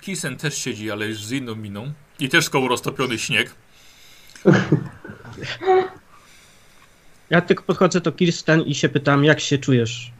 Kisen 0.00 0.36
też 0.36 0.58
siedzi, 0.58 0.90
ale 0.90 1.06
już 1.06 1.24
z 1.24 1.32
inną 1.32 1.54
miną. 1.54 1.92
I 2.18 2.28
też 2.28 2.46
w 2.46 2.50
koło 2.50 2.68
roztopiony 2.68 3.18
śnieg. 3.18 3.54
Ja 7.34 7.40
tylko 7.40 7.62
podchodzę 7.62 8.00
do 8.00 8.12
Kirsten 8.12 8.62
i 8.62 8.74
się 8.74 8.88
pytam, 8.88 9.24
jak 9.24 9.40
się 9.40 9.58
czujesz? 9.58 10.12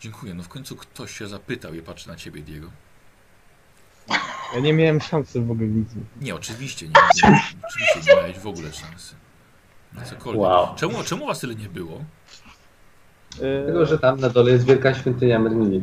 Dziękuję. 0.00 0.34
No 0.34 0.42
w 0.42 0.48
końcu 0.48 0.76
ktoś 0.76 1.18
się 1.18 1.26
zapytał 1.26 1.74
i 1.74 1.82
patrzy 1.82 2.08
na 2.08 2.16
ciebie, 2.16 2.42
Diego. 2.42 2.70
Ja 4.54 4.60
nie 4.60 4.72
miałem 4.72 5.00
szansy 5.00 5.40
w 5.40 5.50
ogóle 5.50 5.68
wizji. 5.68 6.00
Nie, 6.20 6.34
oczywiście 6.34 6.86
nie. 6.86 6.92
nie 7.30 7.40
oczywiście 7.68 8.00
nie 8.12 8.20
miałeś 8.20 8.38
w 8.38 8.46
ogóle 8.46 8.72
szansy. 8.72 9.14
Na 9.92 10.02
cokolwiek. 10.04 10.42
Wow. 10.42 10.74
Czemu, 10.76 11.04
czemu 11.04 11.26
was 11.26 11.40
tyle 11.40 11.54
nie 11.54 11.68
było? 11.68 12.04
Dlatego, 13.38 13.86
że 13.86 13.98
tam 13.98 14.20
na 14.20 14.28
dole 14.28 14.50
jest 14.50 14.66
wielka 14.66 14.94
świątynia 14.94 15.38
Myrmidii. 15.38 15.82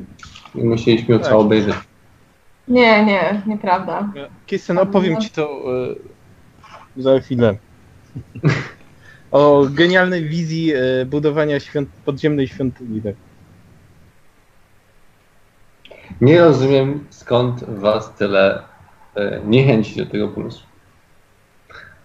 I 0.56 0.64
musieliśmy 0.64 1.14
ją 1.14 1.20
Tak. 1.20 1.30
całą 1.30 1.42
obejrzeć. 1.42 1.76
Nie, 2.68 3.06
nie, 3.06 3.42
nieprawda. 3.48 4.14
Kisten, 4.46 4.78
opowiem 4.78 5.22
ci 5.22 5.30
to 5.30 5.64
e, 6.98 7.02
za 7.02 7.20
chwilę. 7.20 7.58
O 9.34 9.66
genialnej 9.72 10.30
wizji 10.30 10.74
e, 10.74 11.06
budowania 11.06 11.60
świąt 11.60 11.90
podziemnej 12.06 12.48
świątyni. 12.48 13.02
Tak. 13.02 13.16
Nie 16.22 16.42
rozumiem, 16.42 17.08
skąd 17.10 17.64
was 17.64 18.16
tyle 18.16 18.64
e, 19.16 19.42
niechęci 19.46 19.96
do 19.98 20.06
tego 20.06 20.28
pomysłu. 20.28 20.68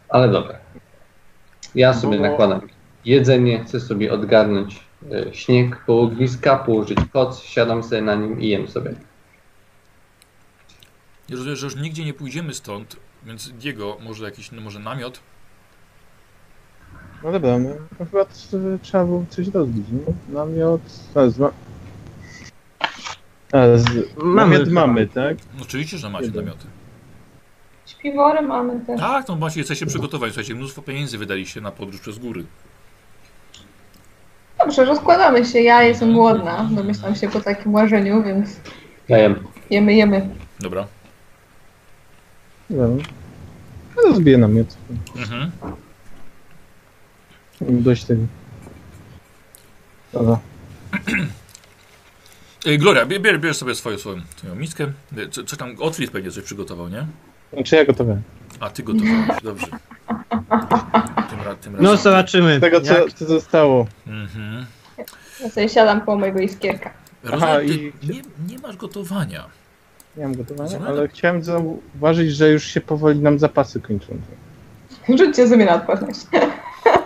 Ale 0.09 0.29
dobra. 0.29 0.59
Ja 1.75 1.95
sobie 1.95 2.17
bo- 2.17 2.23
nakładam 2.23 2.61
jedzenie, 3.05 3.65
chcę 3.65 3.81
sobie 3.81 4.13
odgarnąć 4.13 4.81
e, 5.13 5.35
śnieg 5.35 5.85
koło 5.85 6.03
ogniska, 6.03 6.57
położyć 6.57 6.99
koc, 7.13 7.43
siadam 7.43 7.83
sobie 7.83 8.03
na 8.03 8.15
nim 8.15 8.41
i 8.41 8.49
jem 8.49 8.69
sobie. 8.69 8.91
Ja 11.29 11.37
rozumiem, 11.37 11.57
że 11.57 11.67
już 11.67 11.77
nigdzie 11.77 12.05
nie 12.05 12.15
pójdziemy 12.15 12.55
stąd, 12.55 12.97
więc 13.25 13.49
Diego, 13.51 13.97
może 14.01 14.25
jakiś, 14.25 14.53
no 14.53 14.61
może 14.61 14.79
namiot? 14.79 15.21
No 17.24 17.32
dobra, 17.32 17.59
no, 17.59 17.69
no 18.01 18.07
chyba 18.07 18.24
t- 18.24 18.78
trzeba 18.82 19.05
było 19.05 19.24
coś 19.31 19.49
rozbić. 19.49 19.85
Nie? 19.93 20.35
Namiot. 20.35 20.81
A, 21.15 21.28
z, 21.28 21.40
a, 23.53 23.77
z, 23.78 23.85
namiot 24.24 24.65
chyba. 24.69 24.86
mamy, 24.86 25.07
tak? 25.07 25.36
No, 25.57 25.62
oczywiście, 25.62 25.99
że 25.99 26.11
macie 26.11 26.24
Jeden. 26.27 26.45
namioty. 26.45 26.66
Śpiwory 27.86 28.43
mamy 28.43 28.81
też. 28.81 29.01
Tak, 29.01 29.27
to 29.27 29.36
macie, 29.36 29.61
jesteście 29.61 29.86
przygotowani. 29.86 30.32
Słuchajcie, 30.32 30.55
mnóstwo 30.55 30.82
pieniędzy 30.82 31.19
wydaliście 31.19 31.61
na 31.61 31.70
podróż 31.70 32.01
przez 32.01 32.19
góry. 32.19 32.45
Dobrze, 34.59 34.85
rozkładamy 34.85 35.45
się. 35.45 35.61
Ja 35.61 35.82
jestem 35.82 36.12
głodna. 36.15 36.69
Domyślam 36.73 37.15
się 37.15 37.28
po 37.28 37.40
takim 37.40 37.74
łażeniu, 37.74 38.23
więc 38.23 38.57
Ja 39.09 39.19
jem. 39.19 39.45
jemy, 39.70 39.95
jemy. 39.95 40.28
Dobra. 40.61 40.86
No. 42.70 42.89
Ja 43.97 44.03
rozbiję 44.09 44.39
namiot. 44.39 44.77
Mhm. 45.16 45.51
Dość 47.61 48.05
tego. 48.05 48.23
Dobra. 50.13 50.39
Ej, 52.67 52.79
Gloria, 52.83 53.07
bie- 53.07 53.21
bierz, 53.21 53.39
bierz 53.39 53.57
sobie 53.57 53.75
swoją, 53.75 53.99
swoją, 53.99 54.17
swoją 54.37 54.55
miskę. 54.55 54.93
E, 55.17 55.29
Co, 55.29 55.45
co 55.45 55.57
tam, 55.57 55.75
Otwit 55.79 56.11
pewnie 56.11 56.31
coś 56.31 56.45
przygotował, 56.45 56.89
nie? 56.89 57.07
Znaczy 57.53 57.77
ja 57.77 57.85
gotowe. 57.85 58.21
A, 58.61 58.71
ty 58.71 58.83
gotowałeś, 58.83 59.43
dobrze. 59.43 59.67
Tym, 61.31 61.41
ra, 61.45 61.55
tym 61.55 61.73
razem. 61.73 61.77
No 61.81 61.97
zobaczymy. 61.97 62.61
Tego 62.61 62.81
co, 62.81 62.99
jak... 62.99 63.13
co 63.13 63.27
zostało. 63.27 63.87
Mhm. 64.07 64.67
Ja 65.41 65.51
sobie 65.51 65.69
siadam 65.69 66.01
koło 66.01 66.19
mojego 66.19 66.41
iskierka. 66.41 66.91
Rozumiem, 67.25 67.57
ty 67.59 67.75
i- 67.75 67.93
nie, 68.03 68.23
nie 68.49 68.59
masz 68.59 68.77
gotowania. 68.77 69.45
Nie 70.17 70.23
mam 70.25 70.35
gotowania, 70.37 70.81
ale 70.87 71.09
chciałem 71.09 71.43
zauważyć, 71.45 72.33
że 72.37 72.51
już 72.51 72.65
się 72.65 72.81
powoli 72.81 73.19
nam 73.21 73.39
zapasy 73.39 73.81
kończą. 73.81 74.07
Rzućcie 75.09 75.49
sobie 75.49 75.65
na 75.65 75.75
odporność. 75.75 76.21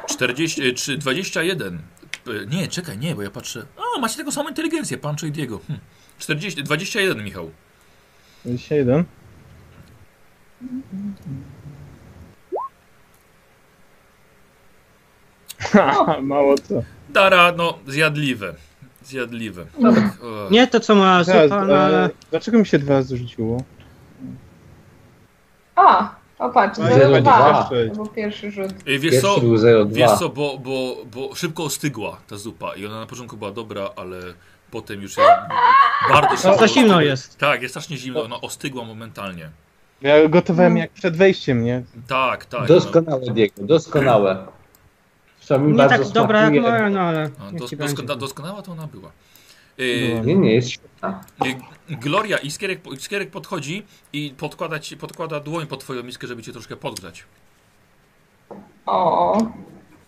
40, 0.09 0.63
e, 0.69 0.73
czy 0.73 0.99
21. 0.99 1.83
E, 2.27 2.47
Nie, 2.47 2.69
czekaj, 2.69 2.99
nie, 2.99 3.15
bo 3.15 3.23
ja 3.23 3.31
patrzę. 3.31 3.67
A, 3.97 4.01
macie 4.01 4.17
tego 4.17 4.33
samą 4.33 4.49
inteligencję, 4.49 4.99
Pancho 4.99 5.27
i 5.27 5.33
Diego. 5.33 5.61
Hm. 5.69 5.79
40, 6.19 6.63
21, 6.63 7.25
Michał. 7.25 7.51
21. 8.45 9.05
Haha, 15.59 16.21
Mało 16.21 16.59
co. 16.59 16.83
Dara, 17.09 17.53
no, 17.57 17.79
zjadliwe. 17.87 18.55
Zjadliwe. 19.03 19.67
No. 19.79 19.93
Tak. 19.93 20.05
Nie 20.51 20.67
to, 20.67 20.81
co 20.81 20.95
ma 20.95 21.25
zupa, 21.25 21.47
no, 21.49 21.57
ale... 21.77 22.05
e, 22.05 22.11
Dlaczego 22.31 22.59
mi 22.59 22.67
się 22.67 22.79
dwa 22.79 23.03
zrzuciło? 23.03 23.63
A, 25.77 26.15
o 26.43 26.51
patrz, 26.51 26.79
No, 26.79 26.85
0,2. 26.87 27.23
0,2. 27.23 27.89
To 27.89 27.95
był 27.95 28.07
pierwszy 28.07 28.51
rzut. 28.51 28.71
Ej, 28.87 28.99
Wiesz 28.99 29.21
co? 29.21 29.29
Pierwszy 29.29 29.41
był 29.41 29.57
0,2. 29.57 29.93
Wiesz 29.93 30.11
co, 30.11 30.29
bo, 30.29 30.59
bo, 30.59 30.97
bo 31.13 31.35
szybko 31.35 31.65
ostygła 31.65 32.17
ta 32.29 32.37
zupa 32.37 32.75
i 32.75 32.87
ona 32.87 33.01
na 33.01 33.07
początku 33.07 33.37
była 33.37 33.51
dobra, 33.51 33.91
ale 33.97 34.17
potem 34.71 35.03
już 35.03 35.17
jest 35.17 35.31
bardzo 36.09 36.37
szybko. 36.37 36.59
Za 36.59 36.69
zimno 36.69 37.01
jest. 37.01 37.39
Tak, 37.39 37.63
jest 37.63 37.73
strasznie 37.73 37.97
zimno, 37.97 38.23
ona 38.25 38.41
ostygła 38.41 38.85
momentalnie. 38.85 39.51
Ja 40.03 40.29
gotowałem 40.29 40.77
jak 40.77 40.91
przed 40.91 41.17
wejściem, 41.17 41.65
nie? 41.65 41.83
Tak, 42.09 42.45
tak. 42.45 42.61
no. 42.61 42.67
Doskonałe, 42.67 43.21
Diego, 43.21 43.55
doskonałe. 43.59 44.47
Nie 45.51 45.89
tak 45.89 46.09
dobra 46.09 46.41
jak 46.41 46.63
moja, 46.63 46.91
no 46.91 47.01
ale... 47.01 47.31
No, 47.39 47.59
dos, 47.59 47.71
ci 47.71 47.77
dosko, 47.77 47.97
będzie. 47.97 48.17
doskonała 48.17 48.63
to 48.63 48.73
ona 48.73 48.87
była. 48.87 49.11
Yy, 49.79 50.21
Nie, 50.25 50.35
nie, 50.35 50.55
jest 50.55 50.71
świetna. 50.71 51.25
yy, 51.45 51.97
Gloria 51.97 52.39
Iskierek, 52.39 52.87
Iskierek 52.93 53.31
podchodzi 53.31 53.87
i 54.13 54.35
podkłada, 54.39 54.79
ci, 54.79 54.97
podkłada 54.97 55.41
dłoń 55.41 55.67
pod 55.67 55.81
twoją 55.81 56.03
miskę, 56.03 56.27
żeby 56.27 56.43
cię 56.43 56.53
troszkę 56.53 56.77
podgrzać. 56.77 57.25
O, 58.87 59.39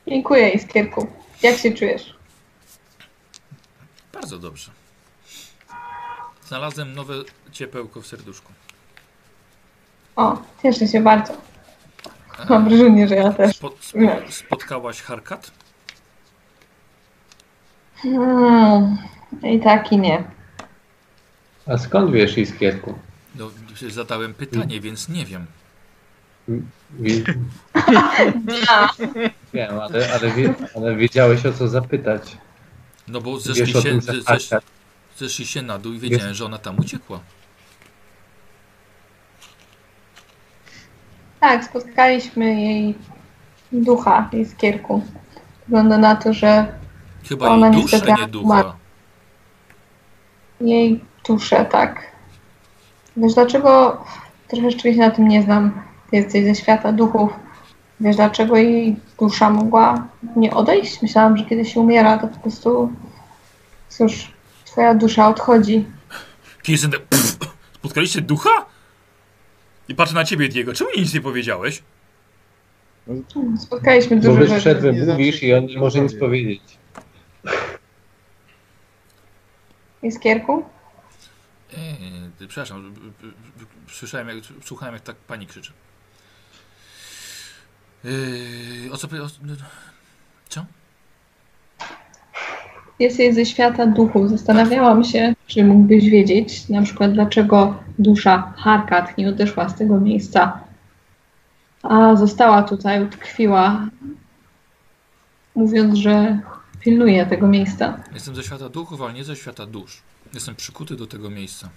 dziękuję 0.09 0.49
Iskierku. 0.49 1.09
Jak 1.43 1.59
się 1.59 1.73
czujesz? 1.73 2.15
Bardzo 4.13 4.39
dobrze. 4.39 4.71
Znalazłem 6.47 6.93
nowe 6.95 7.15
ciepełko 7.53 8.01
w 8.03 8.07
serduszku. 8.07 8.53
O, 10.17 10.43
cieszę 10.63 10.89
się 10.89 11.01
bardzo. 11.01 11.33
Mam 12.49 12.69
wrażenie, 12.69 13.09
że 13.09 13.15
ja 13.15 13.33
też. 13.33 13.57
Spot, 13.57 13.77
spo, 13.81 13.99
spotkałaś 14.31 15.03
Harkat? 15.03 15.51
Hmm, 17.97 18.99
I 19.43 19.61
tak 19.61 19.93
i 19.93 19.99
nie. 19.99 20.25
A 21.67 21.79
skąd 21.79 22.11
wiesz, 22.13 22.39
Iskierku? 22.39 22.99
No, 23.35 23.51
zadałem 23.89 24.35
pytanie, 24.35 24.81
więc 24.81 25.09
nie 25.09 25.27
wiem. 25.27 25.47
Wie... 26.91 27.25
Wiem, 29.55 29.81
ale, 29.81 30.13
ale, 30.15 30.31
wie, 30.31 30.55
ale 30.77 30.97
wiedziałeś 30.97 31.47
o 31.47 31.53
co 31.53 31.69
zapytać. 31.69 32.37
No 33.09 33.21
bo 33.21 33.35
Wiesz 33.35 33.43
zeszli 33.43 33.75
o 33.77 33.83
się, 33.83 33.89
tym, 33.89 34.01
że 34.01 34.13
ze- 34.13 34.23
zesz, 34.23 34.51
zeszli 35.17 35.47
się 35.47 35.63
na 35.63 35.79
dół 35.79 35.93
i 35.93 35.99
wiedziałem, 35.99 36.35
że 36.35 36.45
ona 36.45 36.59
tam 36.59 36.79
uciekła. 36.79 37.21
Tak, 41.41 41.65
spotkaliśmy 41.65 42.61
jej 42.61 42.95
ducha, 43.73 44.29
Iskierku. 44.33 45.03
Wygląda 45.69 45.99
na 45.99 46.17
to, 46.17 46.33
że 46.33 46.79
Chyba 47.29 47.49
Ona 47.49 47.67
jej 47.69 47.77
niestety 47.77 48.07
duszę, 48.07 48.21
nie 48.21 48.29
ducha. 48.29 48.77
Jej 50.69 51.01
duszę, 51.27 51.65
tak. 51.65 52.03
Wiesz 53.17 53.35
dlaczego? 53.35 54.01
Trochę 54.49 54.71
rzeczywiście 54.71 55.01
na 55.03 55.11
tym 55.11 55.29
nie 55.29 55.43
znam. 55.43 55.83
Ty 56.11 56.17
jesteś 56.17 56.45
ze 56.45 56.55
świata 56.55 56.93
duchów. 56.93 57.33
Wiesz 58.01 58.17
dlaczego 58.17 58.57
jej 58.57 58.97
dusza 59.19 59.51
mogła 59.51 60.09
nie 60.37 60.55
odejść? 60.55 61.03
Myślałam, 61.03 61.37
że 61.37 61.45
kiedy 61.45 61.65
się 61.65 61.81
umiera, 61.81 62.19
to 62.19 62.29
po 62.29 62.39
prostu 62.39 62.93
cóż, 63.89 64.33
twoja 64.65 64.95
dusza 64.95 65.29
odchodzi. 65.29 65.85
Kirsten, 66.63 66.93
spotkaliście 67.75 68.21
ducha? 68.21 68.51
I 69.89 69.95
patrzę 69.95 70.15
na 70.15 70.25
ciebie, 70.25 70.49
Diego. 70.49 70.73
Czemu 70.73 70.91
nic 70.97 71.15
nie 71.15 71.21
powiedziałeś? 71.21 71.83
Spotkaliśmy 73.59 74.17
Bo 74.17 74.23
dużo 74.23 74.39
bez 74.41 74.49
rzeczy. 74.49 74.61
przerwy 74.61 74.93
mówisz 74.93 75.43
i 75.43 75.55
on 75.55 75.67
nie 75.67 75.79
może 75.79 76.01
nic 76.01 76.15
powiedzieć. 76.15 76.63
Iskierku? 80.05 80.65
Przepraszam, 82.49 82.95
b- 82.95 83.01
b- 83.01 83.29
b- 83.59 83.67
słyszałem, 83.89 84.29
jak, 84.29 84.37
słuchałem, 84.65 84.95
jak 84.95 85.03
tak 85.03 85.17
pani 85.17 85.47
krzyczy. 85.47 85.73
Eee, 88.05 88.91
o 88.91 88.97
co... 88.97 89.07
O, 89.07 89.29
co? 90.49 90.65
Jesteś 92.99 93.35
ze 93.35 93.47
świata 93.47 93.87
duchów. 93.87 94.31
Zastanawiałam 94.31 95.05
się, 95.05 95.35
czy 95.47 95.65
mógłbyś 95.65 96.11
wiedzieć, 96.11 96.69
na 96.69 96.83
przykład, 96.83 97.13
dlaczego 97.13 97.79
dusza 97.99 98.53
Harkat 98.57 99.19
nie 99.19 99.29
odeszła 99.29 99.69
z 99.69 99.75
tego 99.75 100.01
miejsca, 100.01 100.61
a 101.83 102.17
została 102.17 102.63
tutaj, 102.63 103.05
utkwiła, 103.05 103.87
mówiąc, 105.55 105.95
że 105.99 106.39
pilnuje 106.85 107.27
tego 107.27 107.47
miejsca. 107.49 108.01
Jestem 108.15 108.35
ze 108.35 108.43
świata 108.43 108.69
duchów, 108.69 109.03
ale 109.03 109.13
nie 109.13 109.25
ze 109.25 109.37
świata 109.37 109.67
dusz. 109.67 110.03
Jestem 110.35 110.55
przykuty 110.55 110.97
do 110.97 111.07
tego 111.07 111.31
miejsca. 111.31 111.69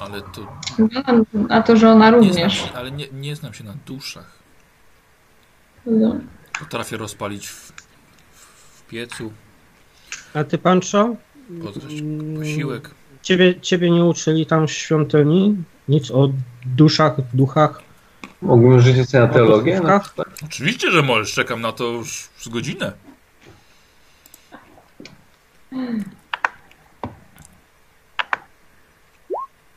Ale 0.00 0.20
to 0.22 0.56
Wygląda 0.78 1.12
na 1.48 1.62
to, 1.62 1.76
że 1.76 1.90
ona 1.90 2.10
nie 2.10 2.32
znam 2.32 2.44
również. 2.44 2.72
ale 2.74 2.90
nie, 2.90 3.06
nie 3.12 3.36
znam 3.36 3.54
się 3.54 3.64
na 3.64 3.74
duszach. 3.86 4.38
No, 5.86 6.16
Potrafię 6.58 6.96
rozpalić 6.96 7.48
w, 7.48 7.72
w, 8.32 8.82
piecu, 8.88 9.32
A 10.34 10.44
ty, 10.44 10.58
Pancho? 10.58 11.16
posiłek. 12.38 12.90
Ciebie, 13.22 13.60
ciebie 13.60 13.90
nie 13.90 14.04
uczyli 14.04 14.46
tam 14.46 14.66
w 14.66 14.72
świątyni? 14.72 15.56
Nic 15.88 16.10
o 16.10 16.28
duszach, 16.76 17.14
duchach, 17.34 17.82
Mógłbym 18.42 18.82
sobie 18.82 19.26
na 19.26 19.28
teologię? 19.28 19.72
Na 19.74 19.78
duchówkach? 19.80 20.02
przykład? 20.02 20.28
Oczywiście, 20.44 20.90
że 20.90 21.02
możesz. 21.02 21.32
Czekam 21.32 21.60
na 21.60 21.72
to 21.72 21.84
już 21.84 22.28
z 22.38 22.48
godzinę. 22.48 22.92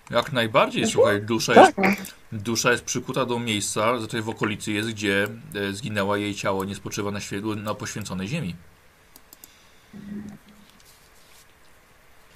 Jak 0.09 0.31
najbardziej, 0.31 0.87
słuchaj, 0.87 1.21
dusza 1.21 1.53
jest, 1.61 1.73
dusza 2.31 2.71
jest 2.71 2.83
przykuta 2.83 3.25
do 3.25 3.39
miejsca, 3.39 3.97
tutaj 3.97 4.21
w 4.21 4.29
okolicy 4.29 4.71
jest, 4.71 4.89
gdzie 4.89 5.27
e, 5.55 5.73
zginęła 5.73 6.17
jej 6.17 6.35
ciało, 6.35 6.65
nie 6.65 6.75
spoczywa 6.75 7.11
na, 7.11 7.19
na 7.55 7.73
poświęconej 7.73 8.27
ziemi. 8.27 8.55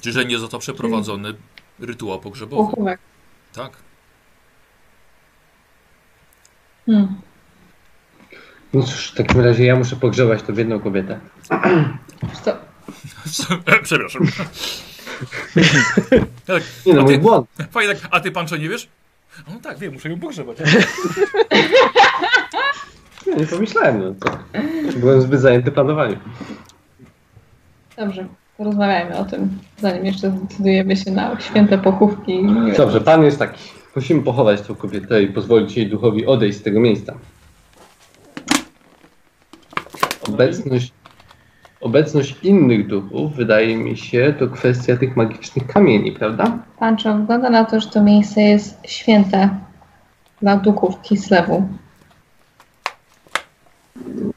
Czy 0.02 0.12
że 0.12 0.26
nie 0.26 0.40
został 0.40 0.60
przeprowadzony 0.60 1.34
rytuał 1.80 2.20
pogrzebowy. 2.20 2.72
Pochówek. 2.72 3.00
Tak. 3.54 3.72
Hmm. 6.86 7.22
No 8.74 8.84
cóż, 8.84 9.12
w 9.12 9.16
takim 9.16 9.42
razie 9.42 9.66
ja 9.66 9.76
muszę 9.76 9.96
pogrzebać 9.96 10.44
to 10.44 10.54
w 10.54 10.58
jedną 10.58 10.80
kobietę. 10.80 11.20
Co? 12.44 12.58
Przepraszam. 13.84 14.22
tak, 16.48 16.64
Nie 16.86 16.94
no, 16.94 17.04
ty, 17.04 17.18
błąd. 17.18 17.48
fajnie, 17.72 17.96
tak, 17.96 18.08
a 18.12 18.20
ty 18.20 18.32
Pancho 18.32 18.58
nie 18.58 18.70
wiesz? 18.70 18.88
No 19.48 19.60
tak, 19.64 19.78
wiem, 19.78 19.94
muszę 19.94 20.10
ją 20.10 20.20
pogrzebać. 20.20 20.58
Nie, 23.28 23.34
nie 23.34 23.46
pomyślałem, 23.48 24.00
no 24.00 24.16
co. 24.24 24.38
Byłem 25.00 25.22
zbyt 25.22 25.42
zajęty 25.42 25.72
planowaniem. 25.72 26.20
Dobrze, 27.98 28.28
porozmawiajmy 28.58 29.18
o 29.18 29.26
tym, 29.26 29.60
zanim 29.78 30.06
jeszcze 30.06 30.32
zdecydujemy 30.32 30.96
się 30.98 31.12
na 31.12 31.40
święte 31.42 31.78
pochówki. 31.78 32.40
Dobrze, 32.78 33.02
plan 33.02 33.24
jest 33.24 33.40
taki. 33.40 33.64
Musimy 33.96 34.22
pochować 34.24 34.62
tą 34.62 34.76
kobietę 34.76 35.24
i 35.24 35.28
pozwolić 35.28 35.78
jej 35.78 35.90
duchowi 35.90 36.26
odejść 36.26 36.58
z 36.58 36.62
tego 36.62 36.80
miejsca. 36.80 37.14
Obecność, 40.28 40.92
obecność 41.86 42.36
innych 42.44 42.88
duchów, 42.88 43.36
wydaje 43.36 43.78
mi 43.78 43.98
się, 43.98 44.34
to 44.40 44.48
kwestia 44.48 44.98
tych 44.98 45.16
magicznych 45.16 45.68
kamieni, 45.68 46.12
prawda? 46.12 46.58
Pancho, 46.80 47.18
wygląda 47.18 47.50
na 47.50 47.66
to, 47.66 47.80
że 47.80 47.90
to 47.90 48.04
miejsce 48.04 48.42
jest 48.42 48.80
święte 48.88 49.50
dla 50.42 50.58
duchów 50.58 51.02
Kislewu. 51.02 51.68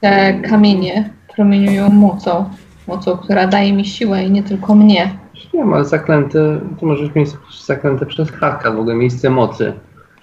Te 0.01 0.41
kamienie 0.41 1.11
promieniują 1.37 1.89
mocą, 1.89 2.51
mocą, 2.89 3.17
która 3.17 3.47
daje 3.47 3.73
mi 3.73 3.85
siłę 3.85 4.25
i 4.25 4.31
nie 4.31 4.43
tylko 4.43 4.75
mnie. 4.75 5.11
Wiem, 5.55 5.73
ale 5.75 5.85
zaklęte, 5.85 6.61
to 6.81 6.87
może 6.87 7.05
być 7.05 7.15
miejsce 7.15 7.39
zaklęte 7.67 8.07
przez 8.07 8.31
Harka, 8.31 8.71
w 8.71 8.79
ogóle 8.79 8.95
miejsce 8.95 9.31
mocy. 9.31 9.73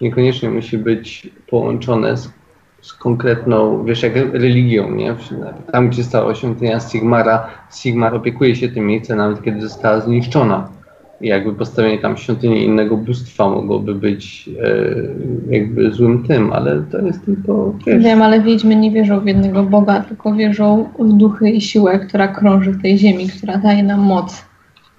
Niekoniecznie 0.01 0.49
musi 0.49 0.77
być 0.77 1.29
połączone 1.49 2.17
z, 2.17 2.29
z 2.85 2.93
konkretną, 2.93 3.85
wiesz, 3.85 4.03
jak 4.03 4.15
religią, 4.15 4.91
nie? 4.91 5.15
Tam, 5.71 5.89
gdzie 5.89 6.03
stała 6.03 6.35
świątynia 6.35 6.79
Sigmara, 6.79 7.47
Sigmar 7.73 8.15
opiekuje 8.15 8.55
się 8.55 8.69
tym 8.69 8.87
miejscem, 8.87 9.17
nawet 9.17 9.43
kiedy 9.43 9.61
została 9.61 10.01
zniszczona. 10.01 10.67
I 11.21 11.27
jakby 11.27 11.53
postawienie 11.53 11.97
tam 11.97 12.17
świątyni 12.17 12.63
innego 12.63 12.97
bóstwa 12.97 13.49
mogłoby 13.49 13.95
być 13.95 14.49
e, 15.49 15.55
jakby 15.55 15.91
złym 15.91 16.23
tym, 16.23 16.53
ale 16.53 16.83
to 16.91 17.01
jest 17.01 17.25
tylko, 17.25 17.73
wiesz, 17.87 18.03
Wiem, 18.03 18.21
ale 18.21 18.41
wiedźmy 18.41 18.75
nie 18.75 18.91
wierzą 18.91 19.19
w 19.19 19.27
jednego 19.27 19.63
Boga, 19.63 19.99
tylko 19.99 20.33
wierzą 20.33 20.89
w 20.99 21.13
duchy 21.13 21.49
i 21.49 21.61
siłę, 21.61 21.99
która 21.99 22.27
krąży 22.27 22.71
w 22.71 22.81
tej 22.81 22.97
ziemi, 22.97 23.29
która 23.29 23.57
daje 23.57 23.83
nam 23.83 23.99
moc. 23.99 24.45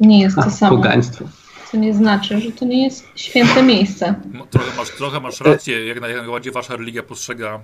Nie 0.01 0.21
jest 0.21 0.37
to 0.37 0.43
a, 0.43 0.51
samo, 0.51 0.77
pogaństwo. 0.77 1.25
Co 1.71 1.77
nie 1.77 1.95
znaczy, 1.95 2.41
że 2.41 2.53
to 2.53 2.65
nie 2.65 2.85
jest 2.85 3.07
święte 3.17 3.63
miejsce. 3.63 4.15
Trochę 4.51 4.77
masz, 4.77 4.91
trochę 4.91 5.21
masz 5.21 5.41
rację, 5.41 5.87
jak 5.87 6.01
naj- 6.01 6.09
jak 6.09 6.17
najbardziej 6.17 6.53
wasza 6.53 6.77
religia 6.77 7.03
postrzega 7.03 7.61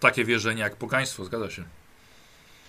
takie 0.00 0.24
wierzenia 0.24 0.64
jak 0.64 0.76
pogaństwo, 0.76 1.24
zgadza 1.24 1.50
się. 1.50 1.62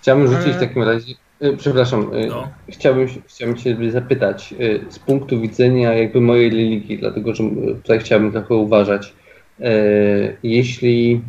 Chciałbym 0.02 0.28
rzucić 0.28 0.46
Ale- 0.46 0.54
w 0.54 0.60
takim 0.60 0.84
razie 0.84 1.14
Y, 1.44 1.58
Przepraszam, 1.58 2.14
y, 2.14 2.28
No. 2.28 2.48
chciałbym, 2.70 3.08
się- 3.10 3.22
chciałbym 3.28 3.58
Cię 3.58 3.92
zapytać 3.92 4.54
z 4.90 5.00
punktu 5.00 5.42
widzenia 5.42 5.94
jakby 5.94 6.22
mojej 6.22 6.50
religii, 6.50 6.98
dlatego 6.98 7.36
że 7.36 7.44
tutaj 7.84 8.00
chciałbym 8.00 8.32
trochę 8.32 8.56
uważać. 8.56 9.14
Jeśli, 10.44 11.22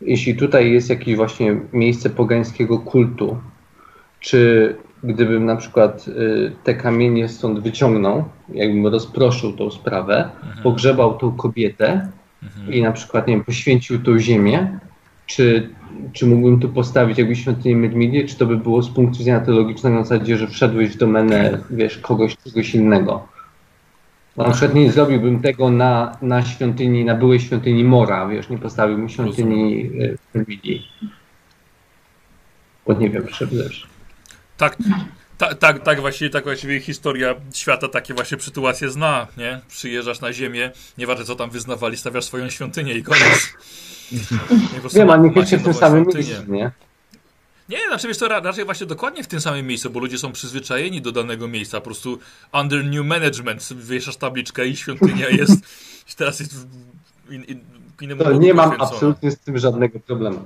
jeśli 0.00 0.34
tutaj 0.36 0.72
jest 0.72 0.90
jakieś 0.90 1.16
właśnie 1.16 1.60
miejsce 1.72 2.10
pogańskiego 2.10 2.78
kultu, 2.78 3.38
czy 4.20 4.74
gdybym 5.04 5.46
na 5.46 5.56
przykład 5.56 6.08
y, 6.08 6.52
te 6.64 6.74
kamienie 6.74 7.28
stąd 7.28 7.60
wyciągnął, 7.60 8.24
jakbym 8.48 8.86
rozproszył 8.86 9.52
tą 9.52 9.70
sprawę, 9.70 10.30
pogrzebał 10.62 11.18
tą 11.18 11.32
kobietę 11.32 12.08
i 12.70 12.82
na 12.82 12.92
przykład, 12.92 13.26
nie 13.26 13.34
wiem, 13.34 13.44
poświęcił 13.44 14.02
tą 14.02 14.18
ziemię, 14.18 14.78
czy, 15.26 15.70
czy 16.12 16.26
mógłbym 16.26 16.60
tu 16.60 16.68
postawić 16.68 17.18
jakby 17.18 17.36
świątynię 17.36 17.76
Medmidie, 17.76 18.28
czy 18.28 18.36
to 18.36 18.46
by 18.46 18.56
było 18.56 18.82
z 18.82 18.90
punktu 18.90 19.18
widzenia 19.18 19.40
teologicznego 19.40 19.96
na 19.96 20.04
zasadzie, 20.04 20.36
że 20.36 20.48
wszedłeś 20.48 20.90
w 20.90 20.98
domenę, 20.98 21.58
wiesz, 21.70 21.98
kogoś, 21.98 22.36
czegoś 22.36 22.74
innego. 22.74 23.28
Na 24.36 24.50
przykład 24.50 24.74
nie 24.74 24.92
zrobiłbym 24.92 25.40
tego 25.40 25.70
na, 25.70 26.16
na 26.22 26.42
świątyni, 26.42 27.04
na 27.04 27.14
byłej 27.14 27.40
świątyni 27.40 27.84
Mora, 27.84 28.28
wiesz, 28.28 28.48
nie 28.48 28.58
postawiłbym 28.58 29.08
świątyni 29.08 29.86
y, 29.86 30.18
Medmidii. 30.34 30.88
Bo 32.86 32.94
nie 32.94 33.10
wiem, 33.10 33.26
wiesz. 33.52 33.91
Tak, 34.62 34.76
tak, 35.38 35.58
tak, 35.58 35.82
tak, 35.82 36.00
właściwie, 36.00 36.30
tak 36.30 36.44
właściwie 36.44 36.80
historia 36.80 37.34
świata 37.54 37.88
takie 37.88 38.14
właśnie 38.14 38.40
sytuacje 38.40 38.90
zna, 38.90 39.26
nie? 39.36 39.60
Przyjeżdżasz 39.68 40.20
na 40.20 40.32
ziemię, 40.32 40.70
nieważne 40.98 41.24
co 41.24 41.34
tam 41.36 41.50
wyznawali, 41.50 41.96
stawiasz 41.96 42.24
swoją 42.24 42.50
świątynię 42.50 42.94
i 42.94 43.02
koniec. 43.02 43.48
Nie, 44.12 44.18
po 44.74 44.80
prostu 44.80 44.98
Wiem, 44.98 45.08
ma- 45.08 45.14
a 45.14 45.16
niekoniecznie 45.16 45.58
w 45.58 45.62
tym 45.64 45.74
samym 45.74 46.02
świątynię. 46.04 46.24
miejscu, 46.34 46.52
nie? 46.52 46.70
Nie, 47.68 47.78
znaczy 47.88 48.08
wiesz 48.08 48.18
to 48.18 48.28
ra- 48.28 48.40
raczej 48.40 48.64
właśnie 48.64 48.86
dokładnie 48.86 49.22
w 49.24 49.26
tym 49.26 49.40
samym 49.40 49.66
miejscu, 49.66 49.90
bo 49.90 50.00
ludzie 50.00 50.18
są 50.18 50.32
przyzwyczajeni 50.32 51.02
do 51.02 51.12
danego 51.12 51.48
miejsca, 51.48 51.78
po 51.80 51.84
prostu 51.84 52.18
under 52.52 52.84
new 52.84 53.06
management 53.06 53.72
wieszasz 53.72 54.16
tabliczkę 54.16 54.66
i 54.66 54.76
świątynia 54.76 55.28
jest, 55.40 55.52
i 56.12 56.14
teraz 56.16 56.40
jest 56.40 56.56
w 56.56 56.66
in, 57.32 57.44
in, 57.44 57.60
innemu 58.00 58.22
To 58.24 58.30
Bogu 58.30 58.40
nie 58.40 58.54
mam 58.54 58.80
absolutnie 58.80 59.30
z 59.30 59.38
tym 59.38 59.58
żadnego 59.58 60.00
problemu. 60.00 60.44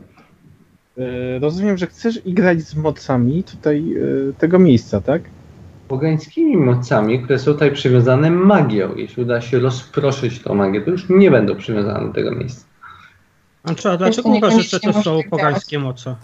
E, 0.99 1.39
Rozumiem, 1.39 1.77
że 1.77 1.87
chcesz 1.87 2.27
igrać 2.27 2.61
z 2.61 2.77
mocami 2.77 3.45
tutaj 3.45 3.95
e, 4.31 4.33
tego 4.33 4.59
miejsca, 4.59 5.01
tak? 5.01 5.23
pogańskimi 5.89 6.57
mocami, 6.57 7.23
które 7.23 7.39
są 7.39 7.53
tutaj 7.53 7.73
przywiązane 7.73 8.31
magią. 8.31 8.95
Jeśli 8.97 9.23
uda 9.23 9.41
się 9.41 9.59
rozproszyć 9.59 10.43
tą 10.43 10.55
magię, 10.55 10.81
to 10.81 10.91
już 10.91 11.09
nie 11.09 11.31
będą 11.31 11.57
przywiązane 11.57 12.07
do 12.07 12.13
tego 12.13 12.31
miejsca. 12.31 12.67
Znaczy, 13.65 13.91
a 13.91 13.97
dlaczego 13.97 14.29
uważasz, 14.29 14.71
że 14.71 14.81
to 14.81 15.03
są 15.03 15.21
pogańskie 15.31 15.79
moce? 15.79 16.17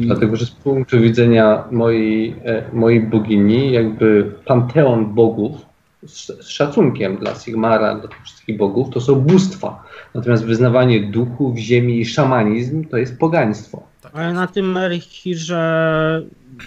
Dlatego, 0.00 0.36
że 0.36 0.46
z 0.46 0.50
punktu 0.50 1.00
widzenia 1.00 1.64
mojej, 1.70 2.36
e, 2.44 2.62
mojej 2.72 3.00
bogini, 3.00 3.72
jakby 3.72 4.32
panteon 4.44 5.14
bogów, 5.14 5.66
z, 6.06 6.46
szacunkiem 6.48 7.16
dla 7.16 7.34
Sigmara, 7.34 7.94
dla 7.94 8.08
tych 8.08 8.22
wszystkich 8.24 8.56
bogów, 8.56 8.90
to 8.90 9.00
są 9.00 9.14
bóstwa. 9.14 9.84
Natomiast 10.14 10.44
wyznawanie 10.44 11.00
duchów, 11.00 11.56
ziemi 11.56 12.00
i 12.00 12.06
szamanizm 12.06 12.84
to 12.84 12.96
jest 12.96 13.18
pogaństwo. 13.18 13.82
Ale 14.12 14.32
na 14.32 14.46
tym 14.46 14.72
Merchirze 14.72 16.22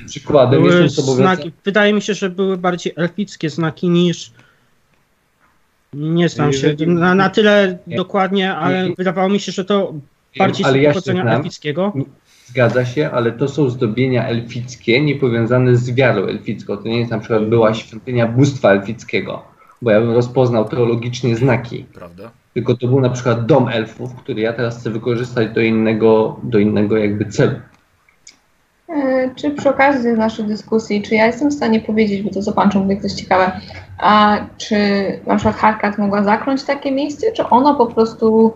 Przykładem 0.05 0.63
były 0.63 0.89
znaki, 0.89 1.51
wydaje 1.65 1.93
mi 1.93 2.01
się, 2.01 2.13
że 2.13 2.29
były 2.29 2.57
bardziej 2.57 2.93
elfickie 2.95 3.49
znaki 3.49 3.89
niż 3.89 4.31
nie 5.93 6.29
znam 6.29 6.53
się 6.53 6.75
na, 6.87 7.15
na 7.15 7.29
tyle 7.29 7.77
Nie. 7.87 7.97
dokładnie, 7.97 8.55
ale 8.55 8.89
Nie. 8.89 8.95
wydawało 8.95 9.29
mi 9.29 9.39
się, 9.39 9.51
że 9.51 9.65
to 9.65 9.93
bardziej 10.37 10.65
ale 10.65 10.79
z 10.79 10.81
ja 10.81 10.89
się 10.89 10.93
pochodzenia 10.93 11.21
znam. 11.21 11.35
elfickiego. 11.35 11.93
Zgadza 12.49 12.85
się, 12.85 13.09
ale 13.11 13.31
to 13.31 13.47
są 13.47 13.69
zdobienia 13.69 14.27
elfickie, 14.27 15.01
niepowiązane 15.01 15.75
z 15.75 15.91
wiarą 15.91 16.23
elficką. 16.23 16.77
To 16.77 16.83
nie 16.83 16.99
jest 16.99 17.11
na 17.11 17.19
przykład 17.19 17.45
była 17.45 17.73
świątynia 17.73 18.27
bóstwa 18.27 18.71
elfickiego, 18.71 19.43
bo 19.81 19.91
ja 19.91 20.01
bym 20.01 20.11
rozpoznał 20.11 20.65
teologicznie 20.65 21.35
znaki. 21.35 21.85
Prawda? 21.93 22.31
Tylko 22.53 22.77
to 22.77 22.87
był 22.87 22.99
na 23.01 23.09
przykład 23.09 23.45
dom 23.45 23.67
elfów, 23.67 24.15
który 24.15 24.41
ja 24.41 24.53
teraz 24.53 24.79
chcę 24.79 24.89
wykorzystać 24.89 25.49
do 25.49 25.61
innego, 25.61 26.39
do 26.43 26.59
innego 26.59 26.97
jakby 26.97 27.25
celu. 27.25 27.55
E, 28.89 29.29
Czy 29.35 29.51
przy 29.51 29.69
okazji 29.69 30.11
naszej 30.11 30.45
dyskusji, 30.45 31.01
czy 31.01 31.15
ja 31.15 31.25
jestem 31.25 31.49
w 31.49 31.53
stanie 31.53 31.79
powiedzieć, 31.79 32.21
bo 32.21 32.29
to 32.29 32.41
co 32.41 32.51
pan 32.51 32.69
mówi, 32.75 32.97
to 32.97 33.03
jest 33.03 33.19
ciekawe, 33.19 33.51
a 33.97 34.37
czy 34.57 34.75
na 35.25 35.35
przykład 35.35 35.55
Harkat 35.55 35.97
mogła 35.97 36.23
zakląć 36.23 36.63
takie 36.63 36.91
miejsce, 36.91 37.31
czy 37.31 37.49
ona 37.49 37.73
po 37.73 37.85
prostu 37.85 38.53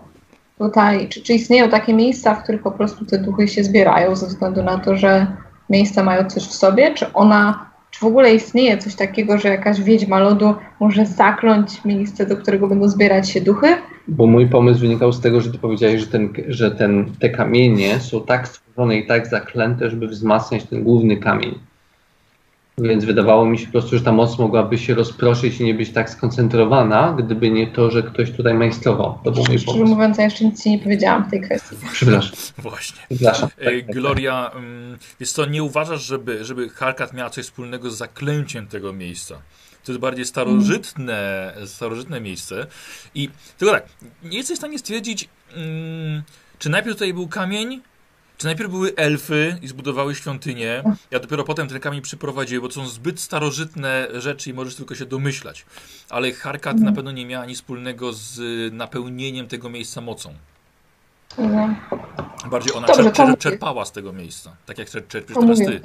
tutaj, 0.58 1.10
czy, 1.10 1.22
czy 1.22 1.34
istnieją 1.34 1.70
takie 1.70 1.94
miejsca, 1.94 2.36
w 2.36 2.44
których 2.44 2.62
po 2.62 2.72
prostu 2.72 3.06
te 3.06 3.18
duchy 3.18 3.48
się 3.48 3.64
zbierają 3.64 4.16
ze 4.16 4.28
względu 4.28 4.64
na 4.64 4.78
to, 4.78 4.98
że 4.98 5.28
miejsca 5.70 6.04
mają 6.04 6.26
coś 6.30 6.44
w 6.44 6.54
sobie, 6.54 6.94
czy 6.94 7.14
ona, 7.14 7.66
czy 7.92 8.00
w 8.00 8.04
ogóle 8.04 8.34
istnieje 8.34 8.78
coś 8.78 8.96
takiego, 8.96 9.38
że 9.38 9.50
jakaś 9.50 9.82
wiedźma 9.82 10.20
lodu 10.20 10.56
może 10.80 11.06
zakląć 11.06 11.86
miejsce, 11.86 12.26
do 12.26 12.38
którego 12.38 12.68
będą 12.68 12.88
zbierać 12.88 13.30
się 13.30 13.42
duchy? 13.42 13.68
Bo 14.08 14.28
mój 14.28 14.48
pomysł 14.48 14.80
wynikał 14.80 15.12
z 15.12 15.22
tego, 15.22 15.42
że 15.42 15.52
ty 15.52 15.58
powiedziałeś, 15.58 16.02
że, 16.02 16.08
ten, 16.08 16.34
że 16.48 16.72
ten, 16.72 17.12
te 17.20 17.30
kamienie 17.30 18.00
są 18.00 18.22
tak 18.22 18.48
stworzone 18.48 18.98
i 18.98 19.08
tak 19.08 19.28
zaklęte, 19.28 19.90
żeby 19.90 20.08
wzmacniać 20.08 20.64
ten 20.64 20.84
główny 20.84 21.18
kamień. 21.18 21.60
Więc 22.78 23.06
wydawało 23.06 23.46
mi 23.46 23.60
się 23.60 23.66
po 23.66 23.72
prostu, 23.72 23.98
że 23.98 24.04
ta 24.04 24.12
moc 24.12 24.40
mogłaby 24.40 24.78
się 24.78 24.94
rozproszyć 24.96 25.60
i 25.60 25.64
nie 25.64 25.74
być 25.74 25.90
tak 25.94 26.10
skoncentrowana, 26.10 27.16
gdyby 27.20 27.50
nie 27.52 27.68
to, 27.68 27.92
że 27.92 28.04
ktoś 28.04 28.32
tutaj 28.32 28.54
majstrował. 28.54 29.20
To 29.24 29.32
był 29.32 29.44
mój 29.48 29.60
Szczerze 29.60 29.66
pomysł. 29.66 29.86
mówiąc, 29.96 30.18
ja 30.18 30.24
jeszcze 30.24 30.46
nic 30.46 30.64
ci 30.64 30.72
nie 30.72 30.80
powiedziałam 30.80 31.24
w 31.28 31.30
tej 31.32 31.42
kwestii. 31.42 31.76
Przepraszam. 31.92 32.32
Właśnie. 32.58 33.02
Przepraszam. 33.10 33.50
E, 33.58 33.66
Tak, 33.66 33.74
tak, 33.74 33.86
tak. 33.86 33.96
Gloria, 33.96 34.52
mm, 34.56 34.98
więc 35.20 35.34
to 35.34 35.46
nie 35.46 35.64
uważasz, 35.64 36.04
żeby, 36.06 36.46
żeby 36.46 36.70
Harkat 36.70 37.14
miała 37.14 37.30
coś 37.30 37.46
wspólnego 37.46 37.92
z 37.92 37.98
zaklęciem 37.98 38.68
tego 38.68 38.94
miejsca. 38.94 39.36
To 39.84 39.92
jest 39.92 40.00
bardziej 40.02 40.26
starożytne, 40.26 41.54
starożytne 41.66 42.22
miejsce. 42.22 42.68
I 43.16 43.30
tylko 43.58 43.74
tak, 43.74 43.86
nie 44.24 44.38
jesteś 44.38 44.56
w 44.56 44.60
stanie 44.60 44.80
stwierdzić, 44.80 45.30
mm, 45.56 46.24
czy 46.60 46.70
najpierw 46.70 46.96
tutaj 46.96 47.14
był 47.14 47.28
kamień, 47.28 47.82
czy 48.44 48.48
najpierw 48.48 48.72
były 48.72 48.96
elfy 48.96 49.58
i 49.62 49.68
zbudowały 49.68 50.16
świątynię, 50.16 50.84
ja 51.12 51.20
dopiero 51.20 51.44
potem 51.44 51.68
ten 51.68 51.80
kamień 51.80 52.02
przyprowadziłem, 52.02 52.62
bo 52.62 52.68
to 52.68 52.74
są 52.74 52.88
zbyt 52.88 53.20
starożytne 53.20 54.08
rzeczy 54.14 54.50
i 54.50 54.54
możesz 54.54 54.76
tylko 54.76 54.96
się 54.96 55.06
domyślać. 55.06 55.66
Ale 56.10 56.32
Harkat 56.32 56.80
na 56.80 56.92
pewno 56.92 57.12
nie 57.12 57.26
miała 57.26 57.46
nic 57.46 57.58
wspólnego 57.58 58.14
z 58.14 58.40
napełnieniem 58.74 59.48
tego 59.48 59.70
miejsca 59.70 60.02
mocą. 60.02 60.30
Mhm. 61.38 61.76
Bardziej 62.52 62.74
ona 62.74 62.88
Dobrze, 62.88 63.12
to 63.12 63.38
czerpała 63.38 63.86
z 63.86 63.92
tego 63.92 64.14
miejsca. 64.14 64.56
Tak 64.66 64.78
jak 64.78 64.88
czer- 64.88 65.08
czerpiesz 65.08 65.36
To 65.36 65.42
teraz 65.42 65.60
ty. 65.60 65.82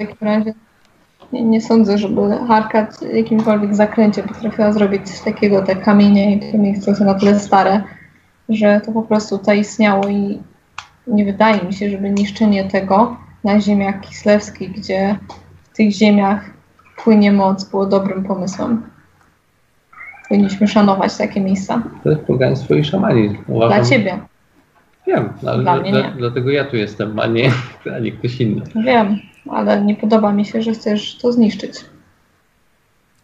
nie, 1.33 1.43
nie 1.43 1.61
sądzę, 1.61 1.97
żeby 1.97 2.21
Harkat 2.47 3.01
jakimkolwiek 3.01 3.75
zaklęcie 3.75 4.23
potrafiła 4.23 4.73
zrobić 4.73 5.09
coś 5.11 5.19
takiego. 5.21 5.61
Te 5.61 5.75
kamienie 5.75 6.35
i 6.35 6.51
te 6.51 6.57
miejsca 6.57 6.95
są 6.95 7.05
na 7.05 7.13
tyle 7.13 7.39
stare, 7.39 7.83
że 8.49 8.81
to 8.85 8.91
po 8.91 9.01
prostu 9.03 9.37
tutaj 9.37 9.59
istniało 9.59 10.07
i 10.07 10.39
nie 11.09 11.25
wydaje 11.25 11.61
mi 11.63 11.73
się, 11.73 11.89
żeby 11.89 12.09
niszczenie 12.09 12.63
tego 12.65 13.17
na 13.43 13.59
ziemiach 13.61 14.01
kislewskich, 14.01 14.71
gdzie 14.71 15.15
w 15.73 15.75
tych 15.77 15.91
ziemiach 15.91 16.45
płynie 17.03 17.31
moc, 17.31 17.63
było 17.69 17.85
dobrym 17.85 18.23
pomysłem. 18.23 18.81
Powinniśmy 20.29 20.67
szanować 20.67 21.17
takie 21.17 21.41
miejsca. 21.41 21.81
To 22.03 22.09
jest 22.09 22.21
pogaństwo 22.21 22.75
i 22.75 22.83
szamanizm. 22.85 23.37
Dla 23.47 23.55
Uważam, 23.55 23.85
ciebie, 23.85 24.19
Wiem, 25.07 25.29
ale 25.47 25.63
Dla 25.63 25.73
dla, 25.73 25.81
mnie 25.81 25.91
dla, 25.91 26.01
nie. 26.01 26.11
dlatego 26.17 26.49
ja 26.51 26.65
tu 26.65 26.75
jestem, 26.77 27.19
a 27.19 27.27
nie, 27.27 27.51
a 27.95 27.99
nie 27.99 28.11
ktoś 28.11 28.41
inny. 28.41 28.61
wiem, 28.85 29.19
ale 29.49 29.81
nie 29.81 29.95
podoba 29.95 30.31
mi 30.33 30.45
się, 30.45 30.61
że 30.61 30.71
chcesz 30.71 31.17
to 31.17 31.31
zniszczyć. 31.31 31.73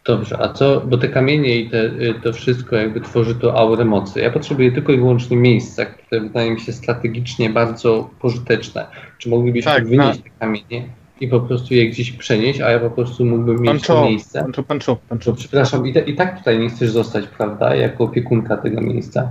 Dobrze, 0.06 0.38
a 0.40 0.48
co, 0.48 0.80
bo 0.80 0.98
te 0.98 1.08
kamienie 1.08 1.56
i 1.56 1.70
te, 1.70 1.84
y, 1.84 2.14
to 2.22 2.32
wszystko 2.32 2.76
jakby 2.76 3.00
tworzy 3.00 3.34
to 3.34 3.58
aurę 3.58 3.84
mocy. 3.84 4.20
Ja 4.20 4.30
potrzebuję 4.30 4.72
tylko 4.72 4.92
i 4.92 4.96
wyłącznie 4.96 5.36
miejsca, 5.36 5.84
które 5.84 6.20
wydaje 6.20 6.50
mi 6.50 6.60
się 6.60 6.72
strategicznie 6.72 7.50
bardzo 7.50 8.10
pożyteczne. 8.20 8.86
Czy 9.18 9.28
moglibyśmy 9.28 9.72
Tak, 9.72 9.86
wynieść 9.86 10.22
te 10.22 10.30
kamienie 10.38 10.88
i 11.20 11.28
po 11.28 11.40
prostu 11.40 11.74
je 11.74 11.88
gdzieś 11.90 12.12
przenieść, 12.12 12.60
a 12.60 12.70
ja 12.70 12.78
po 12.78 12.90
prostu 12.90 13.24
mógłbym 13.24 13.60
mieć 13.60 13.86
to 13.86 14.04
miejsce? 14.04 14.40
Pancho, 14.42 14.62
Pancho, 14.62 14.94
To, 14.94 15.00
Pancho. 15.08 15.32
przepraszam, 15.32 15.86
i, 15.86 15.92
te, 15.92 16.00
i 16.00 16.14
tak 16.14 16.38
tutaj 16.38 16.58
nie 16.58 16.68
chcesz 16.68 16.90
zostać, 16.90 17.26
prawda, 17.26 17.74
jako 17.74 18.04
opiekunka 18.04 18.56
tego 18.56 18.80
miejsca. 18.80 19.28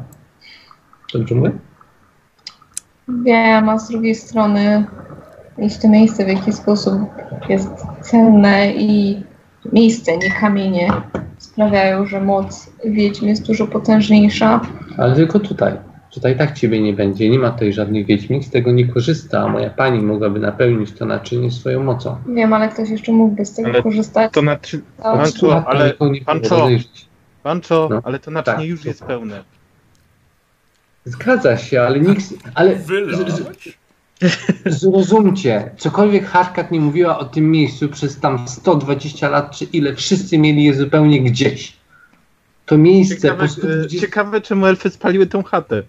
Dobrze 1.14 1.36
mówię? 1.36 1.52
Wiem, 3.08 3.70
a 3.70 3.80
z 3.80 3.90
drugiej 3.90 4.16
strony, 4.16 4.86
jeśli 5.58 5.82
to 5.82 5.90
miejsce 5.90 6.26
w 6.26 6.28
jakiś 6.28 6.56
sposób 6.56 7.02
jest 7.50 7.70
cenne 8.02 8.74
i 8.74 9.24
miejsce, 9.74 10.18
nie 10.18 10.32
kamienie, 10.32 10.92
sprawiają, 11.38 12.06
że 12.06 12.22
moc 12.22 12.70
wiedźm 12.86 13.28
jest 13.28 13.48
dużo 13.48 13.68
potężniejsza. 13.68 14.62
Ale 14.98 15.16
tylko 15.16 15.40
tutaj. 15.40 15.74
Tutaj 16.14 16.38
tak 16.38 16.54
ciebie 16.54 16.82
nie 16.82 16.94
będzie, 16.94 17.30
nie 17.30 17.40
ma 17.40 17.52
tutaj 17.52 17.74
żadnych 17.74 18.06
wiedźmin, 18.06 18.44
z 18.44 18.50
tego 18.50 18.72
nie 18.72 18.88
korzysta, 18.88 19.42
a 19.42 19.48
moja 19.48 19.70
pani 19.70 20.02
mogłaby 20.02 20.40
napełnić 20.40 20.92
to 20.92 21.06
naczynie 21.06 21.52
swoją 21.52 21.84
mocą. 21.84 22.18
Wiem, 22.28 22.54
ale 22.54 22.70
ktoś 22.70 22.90
jeszcze 22.90 23.12
mógłby 23.12 23.46
z 23.46 23.54
tego 23.56 23.70
Ale 23.70 23.84
korzystać. 23.84 24.34
To 24.34 24.42
A 25.04 25.18
Pancho, 25.18 25.68
ale 25.68 25.94
Pancho. 27.44 27.90
No. 27.90 28.02
ale 28.04 28.20
to 28.20 28.32
naczynie 28.32 28.58
Tak. 28.58 28.66
już 28.66 28.86
jest 28.86 29.04
pełne. 29.04 29.44
Zgadza 31.06 31.58
się, 31.58 31.82
ale 31.82 32.00
nikt. 32.00 32.24
Ale 32.54 32.76
Wylać? 32.76 33.78
Zrozumcie, 34.66 35.72
cokolwiek 35.78 36.26
Harkat 36.26 36.72
nie 36.72 36.80
mówiła 36.80 37.20
o 37.20 37.26
tym 37.26 37.52
miejscu 37.52 37.90
przez 37.90 38.20
tam 38.20 38.48
120 38.48 39.30
lat, 39.30 39.58
czy 39.58 39.66
ile, 39.66 39.96
wszyscy 39.96 40.38
mieli 40.38 40.64
je 40.64 40.74
zupełnie 40.74 41.22
gdzieś. 41.22 41.74
To 42.66 42.78
miejsce 42.78 43.16
Ciekawe, 43.16 43.44
po 43.44 43.48
120... 43.48 43.98
e, 43.98 44.02
ciekawe, 44.02 44.42
czemu 44.42 44.66
elfy 44.66 44.90
spaliły 44.90 45.28
tą 45.28 45.44
chatę. 45.44 45.84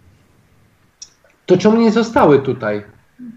To 1.47 1.57
czemu 1.57 1.81
nie 1.81 1.93
zostały 1.93 2.39
tutaj? 2.39 2.83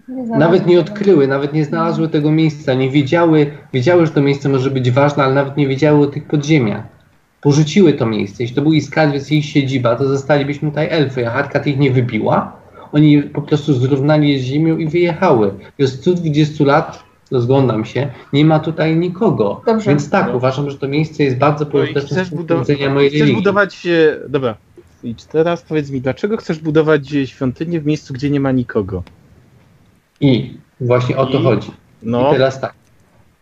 Nie 0.08 0.22
Nawet 0.38 0.66
nie 0.66 0.80
odkryły, 0.80 1.28
nawet 1.28 1.52
nie 1.52 1.64
znalazły 1.64 2.08
tego 2.08 2.30
miejsca, 2.30 2.74
nie 2.74 2.90
wiedziały, 2.90 3.52
wiedziały, 3.72 4.06
że 4.06 4.12
to 4.12 4.20
miejsce 4.20 4.48
może 4.48 4.70
być 4.70 4.90
ważne, 4.90 5.24
ale 5.24 5.34
nawet 5.34 5.56
nie 5.56 5.68
wiedziały 5.68 6.06
o 6.06 6.06
tych 6.06 6.24
podziemiach. 6.24 6.84
Porzuciły 7.40 7.92
to 7.92 8.06
miejsce. 8.06 8.42
Jeśli 8.42 8.56
to 8.56 8.62
był 8.62 8.72
Iskadwiec 8.72 9.30
i 9.30 9.38
ich 9.38 9.44
siedziba, 9.44 9.96
to 9.96 10.08
zostalibyśmy 10.08 10.68
tutaj 10.68 10.88
elfy, 10.90 11.28
a 11.28 11.30
Harkat 11.30 11.66
ich 11.66 11.78
nie 11.78 11.90
wybiła. 11.90 12.59
Oni 12.92 13.22
po 13.22 13.42
prostu 13.42 13.72
zrównali 13.74 14.32
je 14.32 14.38
z 14.38 14.42
ziemią 14.42 14.78
i 14.78 14.88
wyjechały. 14.88 15.54
Od 15.82 15.88
120 15.88 16.64
lat, 16.64 17.04
rozglądam 17.30 17.84
się, 17.84 18.10
nie 18.32 18.44
ma 18.44 18.58
tutaj 18.58 18.96
nikogo. 18.96 19.62
Dobrze. 19.66 19.90
Więc 19.90 20.10
tak, 20.10 20.34
uważam, 20.34 20.70
że 20.70 20.78
to 20.78 20.88
miejsce 20.88 21.24
jest 21.24 21.36
bardzo 21.38 21.64
No 21.64 21.70
pożyteczne 21.70 22.08
chcesz, 22.16 22.26
z 22.26 22.30
punktu 22.30 22.46
budować, 22.46 22.68
widzenia 22.68 22.94
mojej 22.94 23.08
chcesz 23.10 23.20
religii. 23.20 23.36
budować. 23.42 23.86
e, 23.86 24.28
Dobra. 24.28 24.54
I 25.04 25.14
teraz 25.32 25.62
powiedz 25.62 25.90
mi, 25.90 26.00
dlaczego 26.00 26.36
chcesz 26.36 26.58
budować 26.58 27.14
e, 27.14 27.26
świątynię 27.26 27.80
w 27.80 27.86
miejscu, 27.86 28.14
gdzie 28.14 28.30
nie 28.30 28.40
ma 28.40 28.52
nikogo? 28.52 29.02
I 30.20 30.54
właśnie 30.80 31.16
o 31.16 31.26
to 31.26 31.40
I? 31.40 31.42
chodzi. 31.42 31.70
No, 32.02 32.28
I 32.28 32.32
teraz 32.32 32.60
tak. 32.60 32.74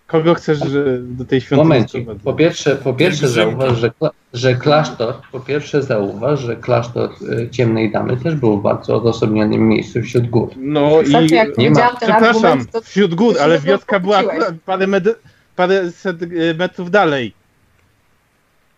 Kogo 0.08 0.34
chcesz 0.34 0.58
do 1.00 1.24
tej 1.24 1.40
świątyni 1.40 1.68
Momencik. 1.68 2.06
Po 2.24 2.34
pierwsze, 2.34 2.76
po 2.76 2.94
pierwsze 2.94 3.28
zauważ, 3.28 3.78
że, 3.78 3.90
że 4.32 4.54
klasztor, 4.54 5.14
po 5.32 5.40
pierwsze 5.40 5.82
zauważ, 5.82 6.40
że 6.40 6.56
klasztor 6.56 7.10
y, 7.22 7.48
Ciemnej 7.50 7.92
Damy 7.92 8.16
też 8.16 8.34
był 8.34 8.58
w 8.60 8.62
bardzo 8.62 8.96
odosobnionym 8.96 9.68
miejscu 9.68 10.02
wśród 10.02 10.26
gór. 10.30 10.50
No 10.56 11.02
i 11.02 11.34
jak 11.34 11.58
nie 11.58 11.70
ma. 11.70 11.90
przepraszam, 11.96 12.44
argument, 12.44 12.70
to 12.70 12.80
wśród 12.80 13.14
gór, 13.14 13.34
ale 13.40 13.58
wioska 13.58 14.00
była 14.00 14.22
parę, 14.66 14.86
med- 14.86 15.14
parę 15.56 15.90
set 15.90 16.22
e, 16.22 16.54
metrów 16.54 16.90
dalej. 16.90 17.32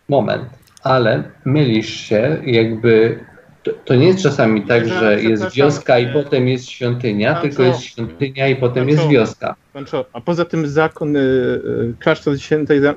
Moment, 0.09 0.49
ale 0.83 1.23
mylisz 1.45 1.89
się, 1.89 2.41
jakby 2.45 3.19
to, 3.63 3.71
to 3.85 3.95
nie 3.95 4.07
jest 4.07 4.23
czasami 4.23 4.61
tak, 4.61 4.87
że 4.87 5.21
jest 5.21 5.53
wioska 5.53 5.99
i 5.99 6.13
potem 6.13 6.47
jest 6.47 6.69
świątynia, 6.69 7.35
tylko 7.41 7.63
jest 7.63 7.81
świątynia 7.81 8.47
i 8.47 8.55
potem 8.55 8.89
jest 8.89 9.07
wioska. 9.07 9.55
A 10.13 10.21
poza 10.21 10.45
tym 10.45 10.67
zakon 10.67 11.15
y, 11.15 11.19
y, 11.19 11.93
klasztor 11.99 12.39
świętej 12.39 12.81
Da- 12.81 12.95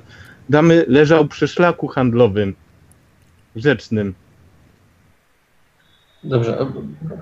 damy 0.49 0.85
leżał 0.89 1.27
przy 1.27 1.49
szlaku 1.49 1.89
handlowym 1.89 2.55
rzecznym. 3.57 4.15
Dobrze, 6.25 6.67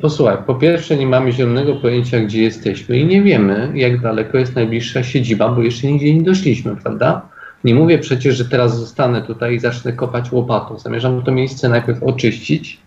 posłuchaj, 0.01 0.37
po 0.47 0.55
pierwsze 0.55 0.97
nie 0.97 1.07
mamy 1.07 1.33
zielonego 1.33 1.77
pojęcia, 1.77 2.21
gdzie 2.21 2.43
jesteśmy 2.43 2.99
i 2.99 3.07
nie 3.07 3.23
wiemy, 3.23 3.73
jak 3.75 4.01
daleko 4.01 4.39
jest 4.39 4.55
najbliższa 4.55 5.03
siedziba, 5.03 5.49
bo 5.49 5.63
jeszcze 5.63 5.87
nigdzie 5.87 6.15
nie 6.15 6.23
doszliśmy, 6.23 6.77
prawda? 6.77 7.29
Nie 7.65 7.75
mówię 7.75 7.99
przecież, 7.99 8.37
że 8.37 8.45
teraz 8.45 8.79
zostanę 8.79 9.23
tutaj 9.23 9.55
i 9.55 9.59
zacznę 9.59 9.93
kopać 9.93 10.33
łopatą. 10.33 10.79
Zamierzam 10.79 11.23
to 11.23 11.33
miejsce 11.33 11.69
najpierw 11.69 12.03
oczyścić. 12.03 12.79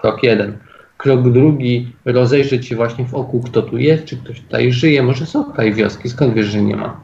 Krok 0.00 0.22
jeden. 0.22 0.58
Krok 0.96 1.30
drugi, 1.30 1.92
rozejrzeć 2.04 2.66
się 2.66 2.76
właśnie 2.76 3.04
w 3.04 3.14
oku, 3.14 3.40
kto 3.40 3.62
tu 3.62 3.78
jest, 3.78 4.04
czy 4.04 4.16
ktoś 4.16 4.40
tutaj 4.40 4.72
żyje, 4.72 5.02
może 5.02 5.26
są 5.26 5.44
tutaj 5.44 5.74
wioski, 5.74 6.08
skąd 6.08 6.34
wiesz, 6.34 6.46
że 6.46 6.62
nie 6.62 6.76
ma? 6.76 7.00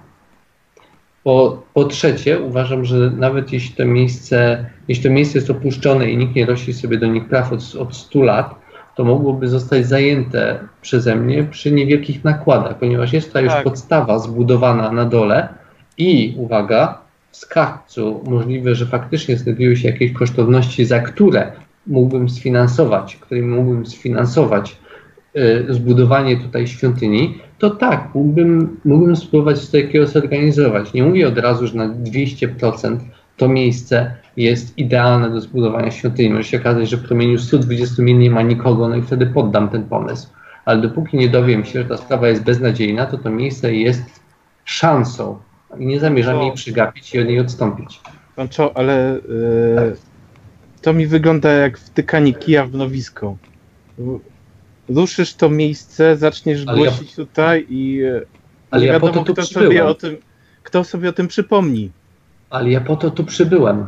Po, 1.24 1.62
po 1.74 1.84
trzecie, 1.84 2.40
uważam, 2.40 2.84
że 2.84 3.10
nawet 3.10 3.52
jeśli 3.52 3.76
to 3.76 3.84
miejsce, 3.84 4.66
jeśli 4.88 5.04
to 5.04 5.10
miejsce 5.10 5.38
jest 5.38 5.50
opuszczone 5.50 6.10
i 6.10 6.16
nikt 6.16 6.34
nie 6.34 6.46
rości 6.46 6.72
sobie 6.72 6.98
do 6.98 7.06
nich 7.06 7.28
praw 7.28 7.52
od, 7.52 7.60
od 7.78 7.96
100 7.96 8.22
lat, 8.22 8.54
to 8.96 9.04
mogłoby 9.04 9.48
zostać 9.48 9.86
zajęte 9.86 10.58
przeze 10.82 11.16
mnie 11.16 11.44
przy 11.44 11.72
niewielkich 11.72 12.24
nakładach, 12.24 12.78
ponieważ 12.78 13.12
jest 13.12 13.26
tutaj 13.26 13.46
Tak. 13.46 13.54
już 13.54 13.64
podstawa 13.64 14.18
zbudowana 14.18 14.92
na 14.92 15.04
dole 15.04 15.48
i 15.98 16.34
uwaga, 16.36 16.98
w 17.30 17.36
skarbcu 17.36 18.24
możliwe, 18.26 18.74
że 18.74 18.86
faktycznie 18.86 19.36
znajdują 19.36 19.74
się 19.74 19.88
jakieś 19.88 20.12
kosztowności, 20.12 20.84
za 20.84 21.00
które 21.00 21.52
mógłbym 21.86 22.28
sfinansować, 22.28 23.16
którymi 23.16 23.48
mógłbym 23.48 23.86
sfinansować 23.86 24.76
y, 25.36 25.66
zbudowanie 25.68 26.36
tutaj 26.36 26.66
świątyni, 26.66 27.38
to 27.58 27.70
tak, 27.70 28.08
mógłbym, 28.14 28.80
mógłbym 28.84 29.16
spróbować 29.16 29.58
coś 29.58 29.82
takiego 29.82 30.06
zorganizować. 30.06 30.92
Nie 30.92 31.02
mówię 31.02 31.28
od 31.28 31.38
razu, 31.38 31.66
że 31.66 31.74
na 31.74 31.88
200% 31.88 32.98
to 33.36 33.48
miejsce 33.48 34.14
jest 34.36 34.78
idealne 34.78 35.30
do 35.30 35.40
zbudowania 35.40 35.90
świątyni. 35.90 36.30
Może 36.30 36.44
się 36.44 36.60
okazać, 36.60 36.88
że 36.88 36.96
w 36.96 37.06
promieniu 37.06 37.38
120 37.38 38.02
mil 38.02 38.18
nie 38.18 38.30
ma 38.30 38.42
nikogo, 38.42 38.88
no 38.88 38.96
i 38.96 39.02
wtedy 39.02 39.26
poddam 39.26 39.68
ten 39.68 39.84
pomysł. 39.84 40.28
Ale 40.64 40.80
dopóki 40.80 41.16
nie 41.16 41.28
dowiem 41.28 41.64
się, 41.64 41.82
że 41.82 41.88
ta 41.88 41.96
sprawa 41.96 42.28
jest 42.28 42.44
beznadziejna, 42.44 43.06
to 43.06 43.18
to 43.18 43.30
miejsce 43.30 43.74
jest 43.74 44.20
szansą 44.64 45.38
i 45.78 45.86
nie 45.86 46.00
zamierzam 46.00 46.40
jej 46.42 46.52
przygapić 46.52 47.14
i 47.14 47.20
od 47.20 47.26
niej 47.26 47.40
odstąpić. 47.40 48.00
Panczo, 48.36 48.72
ale 48.74 49.16
y, 49.16 49.20
to 50.82 50.92
mi 50.92 51.06
wygląda 51.06 51.52
jak 51.52 51.78
wtykanie 51.78 52.34
kija 52.34 52.66
w 52.66 52.74
nowisko. 52.74 53.36
Ruszysz 54.88 55.34
to 55.34 55.48
miejsce, 55.50 56.16
zaczniesz 56.16 56.62
Ale 56.66 56.80
ja- 56.80 56.90
głosić 56.90 57.14
tutaj 57.14 57.66
i 57.70 58.02
y, 58.02 58.26
Ale 58.70 58.86
ja 58.86 59.00
po 59.00 59.06
wiadomo, 59.06 59.24
to 59.24 59.26
tu 59.26 59.32
kto 59.32 59.42
sobie 59.42 59.66
przybyłem. 59.66 59.86
o 59.86 59.94
tym, 59.94 60.16
kto 60.62 60.84
sobie 60.84 61.08
o 61.08 61.12
tym 61.12 61.28
przypomni. 61.28 61.90
Ale 62.50 62.70
ja 62.70 62.80
po 62.80 62.96
to 62.96 63.10
tu 63.10 63.24
przybyłem. 63.24 63.86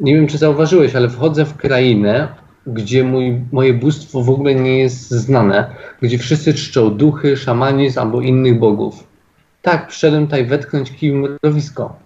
Nie 0.00 0.14
wiem, 0.14 0.26
czy 0.26 0.38
zauważyłeś, 0.38 0.94
ale 0.96 1.08
wchodzę 1.08 1.44
w 1.44 1.56
krainę, 1.56 2.28
gdzie 2.66 3.04
mój, 3.04 3.40
moje 3.52 3.74
bóstwo 3.74 4.22
w 4.22 4.30
ogóle 4.30 4.54
nie 4.54 4.78
jest 4.78 5.10
znane, 5.10 5.70
gdzie 6.02 6.18
wszyscy 6.18 6.54
czczą 6.54 6.96
duchy, 6.96 7.36
szamanizm 7.36 7.98
albo 8.00 8.20
innych 8.20 8.58
bogów. 8.58 9.04
Tak, 9.62 9.88
przyszedłem 9.88 10.24
tutaj 10.24 10.46
wetknąć 10.46 10.92
kij 10.92 11.12
w 11.12 11.14
mrowisko. 11.14 11.96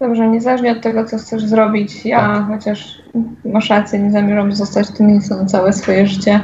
Dobrze, 0.00 0.28
niezależnie 0.28 0.72
od 0.72 0.80
tego, 0.80 1.04
co 1.04 1.18
chcesz 1.18 1.44
zrobić, 1.44 2.06
ja 2.06 2.20
Tak. 2.20 2.46
chociaż 2.46 3.02
masz 3.44 3.70
rację, 3.70 3.98
nie 3.98 4.10
zamierzam 4.10 4.52
zostać 4.52 4.86
na 5.30 5.44
całe 5.44 5.72
swoje 5.72 6.06
życie. 6.06 6.40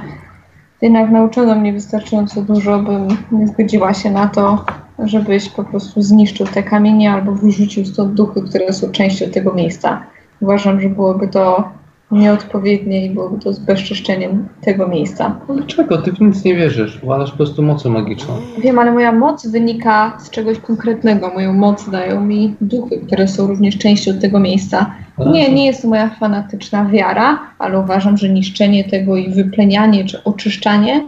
Jednak 0.82 1.10
nauczono 1.10 1.55
mnie 1.55 1.72
wystarczająco 1.72 2.43
dużo, 2.43 2.78
bym 2.78 3.09
nie 3.32 3.47
zgodziła 3.48 3.94
się 3.94 4.10
na 4.10 4.26
to, 4.26 4.64
żebyś 4.98 5.48
po 5.48 5.64
prostu 5.64 6.02
zniszczył 6.02 6.47
te 6.47 6.62
kamienie 6.62 7.12
albo 7.12 7.32
wyrzucił 7.32 7.86
stąd 7.86 8.14
duchy, 8.14 8.43
które 8.43 8.72
są 8.72 8.90
częścią 8.90 9.31
tego 9.31 9.52
miejsca. 9.52 10.02
Uważam, 10.40 10.81
że 10.81 10.89
byłoby 10.89 11.28
to 11.28 11.68
nieodpowiednie 12.10 13.06
i 13.06 13.10
byłoby 13.10 13.39
to 13.39 13.52
zbezczeszczeniem 13.52 14.48
tego 14.60 14.89
miejsca. 14.89 15.40
Dlaczego? 15.55 15.98
Ty 15.98 16.12
w 16.12 16.20
nic 16.20 16.44
nie 16.44 16.56
wierzysz. 16.56 17.02
Uważasz 17.02 17.31
po 17.31 17.36
prostu 17.36 17.62
mocą 17.62 17.90
magiczną. 17.90 18.35
Wiem, 18.59 18.78
ale 18.78 18.93
moja 18.93 19.12
moc 19.12 19.47
wynika 19.47 20.18
z 20.20 20.31
czegoś 20.31 20.59
konkretnego. 20.59 21.31
Moją 21.35 21.52
moc 21.52 21.90
dają 21.90 22.20
mi 22.20 22.55
duchy, 22.60 23.01
które 23.06 23.28
są 23.28 23.47
również 23.47 23.78
częścią 23.78 24.18
tego 24.18 24.40
miejsca. 24.40 24.94
Nie, 25.32 25.52
nie 25.52 25.66
jest 25.66 25.82
to 25.82 25.89
moja 25.89 26.09
fanatyczna 26.09 26.85
wiara, 26.85 27.39
ale 27.59 27.81
uważam, 27.81 28.16
że 28.16 28.28
niszczenie 28.28 28.85
tego 28.85 29.16
i 29.16 29.31
wyplenianie 29.31 30.05
czy 30.05 30.24
oczyszczanie 30.24 31.05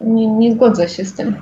nie, 0.00 0.26
nie 0.26 0.52
zgodzę 0.52 0.88
się 0.88 1.04
z 1.04 1.14
tym. 1.14 1.36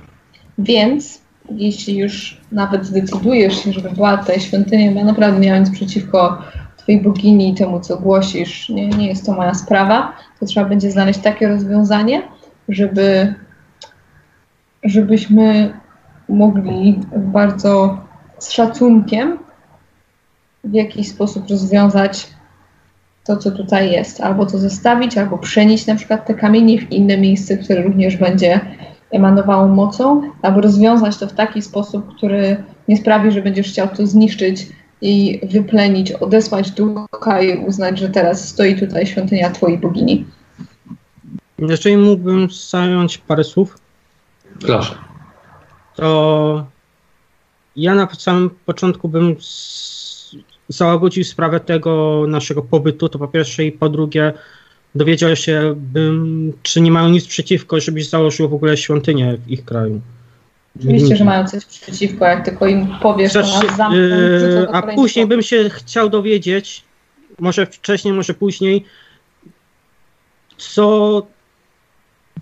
Więc 0.59 1.22
jeśli 1.50 1.96
już 1.96 2.40
nawet 2.52 2.86
zdecydujesz 2.86 3.64
się, 3.64 3.72
żeby 3.72 3.90
była 3.90 4.16
tutaj 4.16 4.40
świątynia, 4.40 4.90
ja 4.90 5.04
naprawdę 5.04 5.40
nie 5.40 5.52
mam 5.52 5.60
nic 5.60 5.70
przeciwko 5.70 6.38
Twojej 6.82 7.02
bogini 7.02 7.50
i 7.50 7.54
temu, 7.54 7.80
co 7.80 7.98
głosisz, 7.98 8.68
nie, 8.68 8.88
nie 8.88 9.09
jest 9.09 9.26
to 9.26 9.32
moja 9.32 9.54
sprawa, 9.54 10.12
to 10.40 10.46
trzeba 10.46 10.68
będzie 10.68 10.90
znaleźć 10.90 11.20
takie 11.20 11.48
rozwiązanie, 11.48 12.22
żeby 12.68 13.34
żebyśmy 14.84 15.74
mogli 16.28 17.00
bardzo 17.16 17.98
z 18.38 18.50
szacunkiem 18.50 19.38
w 20.64 20.74
jakiś 20.74 21.09
sposób 21.09 21.48
rozwiązać 21.50 22.26
to, 23.24 23.36
co 23.36 23.50
tutaj 23.50 23.92
jest. 23.92 24.20
Albo 24.20 24.46
to 24.46 24.59
zostawić, 24.59 25.18
albo 25.18 25.38
przenieść 25.38 25.86
na 25.86 25.94
przykład 25.94 26.26
te 26.26 26.34
kamienie 26.34 26.78
w 26.78 26.92
inne 26.92 27.18
miejsce, 27.18 27.56
które 27.56 27.82
również 27.82 28.16
będzie 28.16 28.60
emanowało 29.10 29.68
mocą, 29.68 30.22
albo 30.42 30.60
rozwiązać 30.60 31.16
to 31.16 31.26
w 31.26 31.32
taki 31.32 31.62
sposób, 31.62 32.16
który 32.16 32.64
nie 32.88 32.96
sprawi, 32.96 33.32
że 33.32 33.42
będziesz 33.42 33.68
chciał 33.68 33.88
to 33.88 34.06
zniszczyć 34.06 34.66
i 35.03 35.41
wyplenić, 35.43 36.12
odesłać 36.12 36.70
ducha 36.70 37.43
i 37.43 37.59
uznać, 37.66 37.99
że 37.99 38.09
teraz 38.09 38.49
stoi 38.49 38.79
tutaj 38.81 39.07
świątynia 39.07 39.51
Twojej 39.51 39.79
bogini. 39.79 40.24
Jeżeli 41.59 41.97
mógłbym 41.97 42.49
zająć 42.51 43.19
parę 43.19 43.45
słów, 43.45 43.79
Proszę. 44.61 44.95
to 45.97 46.66
ja 47.77 47.95
na 47.95 48.09
samym 48.19 48.51
początku 48.51 49.09
bym 49.09 49.37
załagodził 50.69 51.24
sprawę 51.24 51.61
tego 51.61 52.24
naszego 52.29 52.62
pobytu, 52.62 53.09
to 53.09 53.19
po 53.19 53.29
pierwsze 53.29 53.65
i 53.65 53.73
po 53.73 53.89
drugie 53.89 54.33
dowiedział 54.95 55.37
się 55.37 55.74
bym, 55.77 56.53
czy 56.62 56.81
nie 56.81 56.91
mają 56.91 57.09
nic 57.09 57.27
przeciwko, 57.27 57.81
żebyś 57.81 58.09
założył 58.09 58.49
w 58.49 58.55
ogóle 58.55 58.77
świątynię 58.77 59.37
w 59.37 59.51
ich 59.51 59.65
kraju. 59.65 60.01
Oczywiście, 60.78 61.16
że 61.16 61.24
mają 61.24 61.47
coś 61.47 61.65
przeciwko, 61.65 62.24
jak 62.24 62.44
tylko 62.44 62.66
im 62.66 62.86
powiesz, 63.03 63.32
to 63.32 63.44
Znaczy, 63.44 63.66
nas 63.66 63.77
zamkną, 63.77 63.99
yy, 63.99 64.69
a 64.73 64.82
później 64.82 65.27
bym 65.27 65.43
się 65.43 65.70
chciał 65.70 66.09
dowiedzieć, 66.09 66.85
może 67.40 67.66
wcześniej, 67.66 68.15
może 68.15 68.35
później, 68.35 68.85
co, 70.57 71.27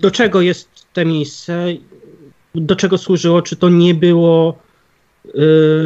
do 0.01 0.11
czego 0.11 0.40
jest 0.40 0.69
te 0.93 1.05
miejsce, 1.05 1.66
do 2.55 2.77
czego 2.77 2.98
służyło, 2.98 3.43
czy 3.43 3.57
to 3.57 3.69
nie 3.69 3.94
było 3.94 4.59
yy, 5.24 5.32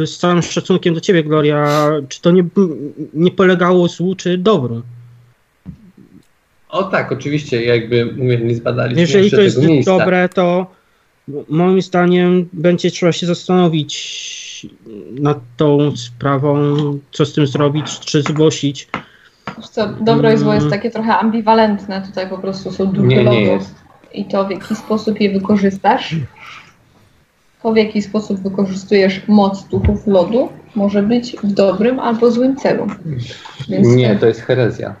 z 0.07 0.17
całym 0.17 0.41
szacunkiem 0.41 0.93
do 0.93 1.01
ciebie, 1.01 1.23
Gloria, 1.23 1.89
czy 2.09 2.21
to 2.21 2.31
nie, 2.31 2.45
nie 3.13 3.31
polegało 3.31 3.87
złu, 3.87 4.15
czy 4.15 4.37
dobru. 4.37 4.81
O 6.69 6.83
tak, 6.83 7.11
oczywiście, 7.11 7.63
jakby 7.63 8.05
mówię, 8.05 8.37
nie 8.37 8.55
zbadaliśmy 8.55 9.01
Jeżeli 9.01 9.23
jeszcze 9.23 9.37
to 9.37 9.43
jest 9.43 9.63
miejsca. 9.63 9.97
dobre, 9.97 10.29
to 10.29 10.74
moim 11.49 11.81
zdaniem 11.81 12.49
będzie 12.53 12.91
trzeba 12.91 13.11
się 13.11 13.25
zastanowić 13.25 14.67
nad 15.19 15.37
tą 15.57 15.97
sprawą, 15.97 16.75
co 17.11 17.25
z 17.25 17.33
tym 17.33 17.47
zrobić, 17.47 17.99
czy 17.99 18.21
zgłosić. 18.21 18.87
Co, 19.71 19.87
dobro 19.87 20.33
i 20.33 20.37
zło 20.37 20.53
jest 20.53 20.65
Mm. 20.65 20.77
takie 20.79 20.91
trochę 20.91 21.17
ambiwalentne. 21.17 22.01
Tutaj 22.07 22.29
po 22.29 22.37
prostu 22.37 22.71
są 22.71 22.85
duchy 22.85 23.15
jest. 23.23 23.75
I 24.13 24.25
to 24.25 24.45
w 24.45 24.51
jaki 24.51 24.75
sposób 24.75 25.21
je 25.21 25.29
wykorzystasz, 25.33 26.15
to 27.63 27.73
w 27.73 27.77
jaki 27.77 28.01
sposób 28.01 28.39
wykorzystujesz 28.39 29.21
moc 29.27 29.63
duchów 29.67 30.07
lodu, 30.07 30.49
może 30.75 31.03
być 31.03 31.35
w 31.43 31.47
dobrym 31.53 31.99
albo 31.99 32.31
złym 32.31 32.55
celu. 32.55 32.87
Więc 33.69 33.87
Nie, 33.87 34.15
to 34.15 34.25
jest 34.27 34.41
herezja. 34.41 34.95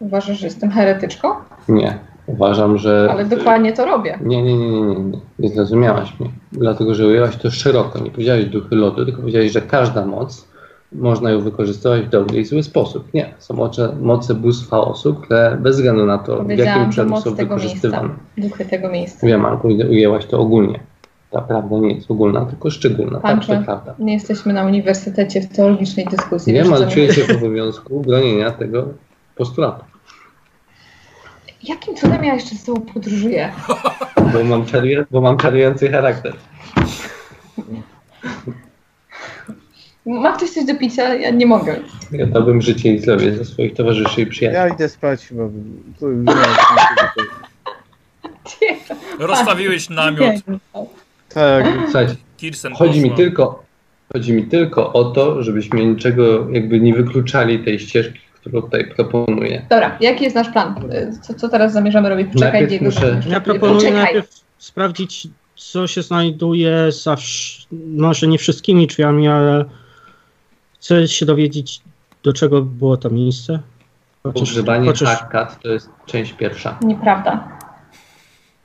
uważasz, 0.00 0.38
że 0.38 0.46
jestem 0.46 0.70
heretyczką? 0.70 1.28
Nie. 1.68 1.98
Uważam, 2.32 2.78
że. 2.78 3.08
Ale 3.10 3.24
dokładnie 3.24 3.72
to 3.72 3.84
robię. 3.84 4.18
Nie, 4.22 4.42
nie, 4.42 4.56
nie, 4.58 4.70
nie, 4.70 4.80
nie, 4.80 4.94
nie. 5.04 5.18
Nie 5.38 5.48
zrozumiałaś 5.48 6.20
mnie. 6.20 6.30
Dlatego, 6.52 6.94
że 6.94 7.06
ujęłaś 7.06 7.36
to 7.36 7.50
szeroko. 7.50 7.98
Nie 7.98 8.10
powiedziałaś 8.10 8.44
duchy 8.44 8.76
lodu, 8.76 9.04
tylko 9.04 9.20
powiedziałaś, 9.20 9.52
że 9.52 9.60
każda 9.60 10.06
moc 10.06 10.50
można 10.92 11.30
ją 11.30 11.40
wykorzystywać 11.40 12.02
w 12.02 12.08
dobry 12.08 12.40
i 12.40 12.44
zły 12.44 12.62
sposób. 12.62 13.14
Nie. 13.14 13.34
Są 13.38 13.54
moce, 13.54 13.96
moce 14.00 14.34
bóstwa 14.34 14.78
osób, 14.80 15.24
które 15.24 15.58
bez 15.60 15.76
względu 15.76 16.06
na 16.06 16.18
to, 16.18 16.44
w 16.44 16.50
jakim 16.50 16.92
celu 16.92 17.20
są 17.20 17.34
wykorzystywane. 17.34 18.08
miejsca. 18.08 18.48
Duchy 18.48 18.64
tego 18.64 18.88
miejsca. 18.88 19.26
Wiem, 19.26 19.44
ale 19.44 19.56
ujęłaś 19.90 20.26
to 20.26 20.38
ogólnie. 20.38 20.80
Ta 21.30 21.40
prawda 21.40 21.78
nie 21.78 21.94
jest 21.94 22.10
ogólna, 22.10 22.46
tylko 22.46 22.70
szczególna. 22.70 23.20
Tak, 23.20 23.22
Pancze, 23.22 23.58
to 23.58 23.64
prawda. 23.64 23.94
nie 23.98 24.12
jesteśmy 24.12 24.52
na 24.52 24.66
uniwersytecie 24.66 25.40
w 25.40 25.48
teologicznej 25.56 26.06
dyskusji. 26.06 26.52
Wiem, 26.52 26.64
Wiesz, 26.64 26.74
ale 26.74 26.86
czuję 26.86 27.12
się 27.12 27.24
w 27.24 27.36
obowiązku 27.36 28.00
bronienia 28.00 28.50
tego 28.50 28.88
postulatu. 29.36 29.84
Jakim 31.62 31.96
cudem 31.96 32.24
ja 32.24 32.34
jeszcze 32.34 32.54
z 32.54 32.64
tobą 32.64 32.80
podróżuję? 32.80 33.52
Bo 34.32 34.44
mam, 34.44 34.66
czaruję, 34.66 35.04
bo 35.10 35.20
mam 35.20 35.36
czarujący 35.36 35.90
charakter. 35.90 36.32
Ma 40.06 40.32
ktoś 40.36 40.50
coś 40.50 40.64
do 40.64 40.78
picia? 40.78 41.14
Ja 41.14 41.30
nie 41.30 41.46
mogę. 41.46 41.76
Ja 42.12 42.26
dałbym 42.26 42.62
życie 42.62 42.94
i 42.94 42.98
zdrowie 42.98 43.36
za 43.36 43.44
swoich 43.44 43.74
towarzyszy 43.74 44.20
i 44.20 44.26
przyjaciół. 44.26 44.60
Ja 44.60 44.68
idę 44.74 44.88
spać, 44.88 45.28
bo 45.30 45.50
nie 46.06 46.34
Rozstawiłeś 49.18 49.90
namiot. 49.90 50.34
Tak, 51.28 51.64
Słuchajcie, 51.84 52.16
Kirsten 52.36 52.74
chodzi 52.74 53.00
mi 53.00 53.10
tylko, 53.10 53.64
chodzi 54.12 54.32
mi 54.32 54.44
tylko 54.44 54.92
o 54.92 55.04
to, 55.04 55.42
żebyśmy 55.42 55.86
niczego 55.86 56.50
jakby 56.50 56.80
nie 56.80 56.94
wykluczali 56.94 57.64
tej 57.64 57.78
ścieżki, 57.78 58.20
którą 58.40 58.62
tutaj 58.62 58.90
proponuję. 58.96 59.66
Dobra, 59.70 59.96
jaki 60.00 60.24
jest 60.24 60.36
nasz 60.36 60.48
plan? 60.48 60.74
Co, 61.22 61.34
co 61.34 61.48
teraz 61.48 61.72
zamierzamy 61.72 62.08
robić? 62.08 62.26
Poczekaj, 62.32 62.52
Najpierw 62.52 62.68
Diego. 62.70 62.84
muszę- 62.84 63.22
Ja 63.28 63.40
proponuję 63.40 63.74
Poczekaj. 63.78 64.02
najpierw 64.04 64.40
sprawdzić, 64.58 65.28
co 65.56 65.86
się 65.86 66.02
znajduje 66.02 66.92
za, 66.92 67.16
może 67.86 68.26
nie 68.26 68.38
wszystkimi 68.38 68.86
drzwiami, 68.86 69.28
ale 69.28 69.64
chcę 70.74 71.08
się 71.08 71.26
dowiedzieć, 71.26 71.80
do 72.22 72.32
czego 72.32 72.62
było 72.62 72.96
to 72.96 73.10
miejsce. 73.10 73.60
Chociaż, 74.22 74.42
Używanie 74.42 74.86
chociaż, 74.86 75.18
to 75.62 75.68
jest 75.68 75.90
część 76.06 76.32
pierwsza. 76.32 76.78
Nieprawda. 76.82 77.58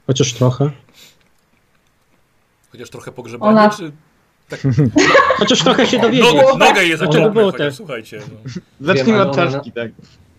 chociaż 0.07 0.33
trochę. 0.33 0.71
Chociaż 2.71 2.89
trochę 2.89 3.11
pogrzebanie, 3.11 3.51
Ona- 3.51 3.69
czy... 3.69 3.91
Chociaż 5.37 5.59
trochę 5.63 5.87
się 5.87 5.99
dowiedzieć. 5.99 6.33
Nogę, 6.33 6.65
nogę 6.65 6.85
je 6.85 6.97
zaciągnę, 6.97 7.31
było 7.31 7.51
te- 7.51 7.71
słuchajcie. 7.71 8.19
No. 8.45 8.51
zacznijmy 8.81 9.21
od 9.21 9.35
czaszki, 9.35 9.71
tak. 9.71 9.91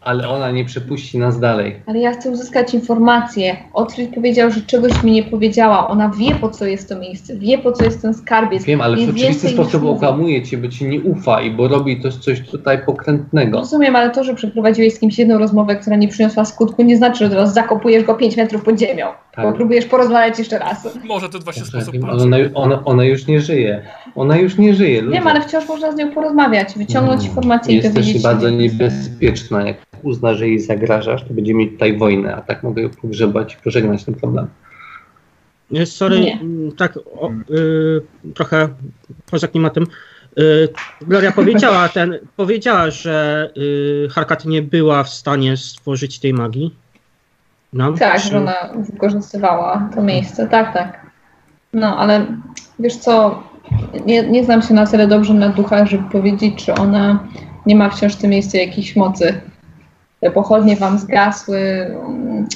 Ale 0.07 0.29
ona 0.29 0.51
nie 0.51 0.65
przepuści 0.65 1.19
nas 1.19 1.41
dalej. 1.41 1.83
Ale 1.87 1.99
ja 1.99 2.13
chcę 2.13 2.31
uzyskać 2.31 2.75
informacje. 2.75 3.57
Otrid 3.73 4.15
powiedział, 4.15 4.51
że 4.51 4.61
czegoś 4.61 5.03
mi 5.03 5.13
nie 5.13 5.23
powiedziała. 5.23 5.89
Ona 5.89 6.11
wie, 6.19 6.35
po 6.35 6.51
co 6.51 6.67
jest 6.67 6.89
to 6.89 6.99
miejsce. 6.99 7.37
Wie, 7.37 7.59
po 7.59 7.73
co 7.73 7.85
jest 7.85 8.03
ten 8.03 8.15
skarbiec. 8.15 8.65
Wiem, 8.65 8.81
ale 8.81 8.97
w 8.97 9.11
oczywisty 9.11 9.49
sposób 9.49 9.85
okłamuje 9.85 10.43
cię, 10.43 10.59
bo 10.59 10.69
ci 10.69 10.85
nie 10.85 11.01
ufa 11.01 11.41
i 11.43 11.51
bo 11.51 11.69
robi 11.69 12.01
to 12.01 12.13
coś 12.13 12.41
tutaj 12.41 12.85
pokrętnego. 12.85 13.59
Rozumiem, 13.59 13.97
ale 13.97 14.11
to, 14.11 14.25
że 14.25 14.35
przeprowadziłeś 14.35 14.95
z 14.95 14.99
kimś 14.99 15.19
jedną 15.19 15.39
rozmowę, 15.39 15.77
która 15.77 15.97
nie 15.97 16.09
przyniosła 16.09 16.45
skutku, 16.45 16.83
nie 16.83 16.97
znaczy, 16.97 17.25
że 17.25 17.31
teraz 17.31 17.55
zakopujesz 17.55 18.05
go 18.05 18.15
5 18.15 18.37
metrów 18.37 18.65
pod 18.65 18.81
ziemią. 18.81 19.07
Tak. 19.35 19.45
Bo 19.45 19.53
próbujesz 19.53 19.85
porozmawiać 19.85 20.39
jeszcze 20.39 20.59
raz. 20.59 20.99
Może 21.05 21.29
to 21.29 21.39
właśnie 21.39 21.65
sposób 21.65 21.95
ona, 22.11 22.37
ona, 22.55 22.85
ona 22.85 23.05
już 23.05 23.27
nie 23.27 23.41
żyje. 23.41 23.83
Ona 24.17 24.37
już 24.37 24.59
nie 24.59 24.75
żyje. 24.75 25.03
Ludzie. 25.03 25.19
Wiem, 25.19 25.27
ale 25.27 25.41
wciąż 25.41 25.69
można 25.69 25.93
z 25.93 25.97
nią 25.97 26.13
porozmawiać, 26.13 26.69
wyciągnąć 26.77 27.21
Mm. 27.21 27.29
informacje 27.29 27.73
i 27.75 27.77
Jest 27.77 27.89
dowiedzieć 27.89 28.13
też 28.13 28.23
się. 28.23 28.29
bardzo 28.29 28.47
więcej. 28.51 28.69
niebezpieczna. 28.71 29.63
Jak 29.67 29.77
uzna, 30.03 30.35
że 30.35 30.49
jej 30.49 30.61
zagrażasz, 30.61 31.25
to 31.25 31.35
będzie 31.35 31.55
mieć 31.55 31.73
tutaj 31.73 31.99
wojnę, 31.99 32.37
a 32.37 32.41
tak 32.41 32.63
mogę 32.63 32.83
ją 32.83 32.89
pogrzebać 33.03 33.55
i 33.55 33.57
pożegnać 33.65 34.05
ten 34.05 34.15
problem. 34.15 34.47
Nie, 35.71 35.87
Sorry, 35.87 36.21
Nie. 36.21 36.41
m, 36.41 36.73
tak 36.77 36.97
o, 37.21 37.31
y, 37.51 38.33
trochę 38.35 38.69
poza 39.31 39.49
klimatem. 39.49 39.87
Y, 40.39 40.69
Gloria 41.01 41.33
powiedziała, 41.33 41.89
ten, 41.95 42.19
powiedziała, 42.37 42.91
że 42.91 43.51
y, 43.57 44.09
Harkat 44.11 44.45
nie 44.45 44.63
była 44.63 45.03
w 45.05 45.09
stanie 45.09 45.57
stworzyć 45.57 46.19
tej 46.19 46.33
magii. 46.35 46.75
Nam? 47.73 47.99
Tak, 47.99 48.23
Czy- 48.23 48.29
że 48.29 48.39
ona 48.39 48.55
wykorzystywała 48.93 49.91
to 49.95 50.03
miejsce. 50.03 50.47
Tak, 50.49 50.75
tak. 50.75 51.07
No, 51.73 51.97
ale 51.99 52.27
wiesz 52.79 52.97
co, 52.97 53.43
nie, 54.07 54.23
nie 54.29 54.45
znam 54.45 54.63
się 54.63 54.75
na 54.75 54.87
tyle 54.87 55.07
dobrze 55.07 55.35
na 55.35 55.49
duchach, 55.49 55.89
żeby 55.89 56.11
powiedzieć, 56.11 56.65
czy 56.65 56.75
ona 56.75 57.29
nie 57.67 57.77
ma 57.77 57.91
wciąż 57.91 58.13
w 58.15 58.17
tym 58.21 58.31
miejscu 58.31 58.57
jakiejś 58.57 58.97
mocy. 58.97 59.41
Te 60.21 60.31
pochodnie 60.31 60.77
wam 60.77 60.99
zgasły. 60.99 61.59
mm, 61.59 62.47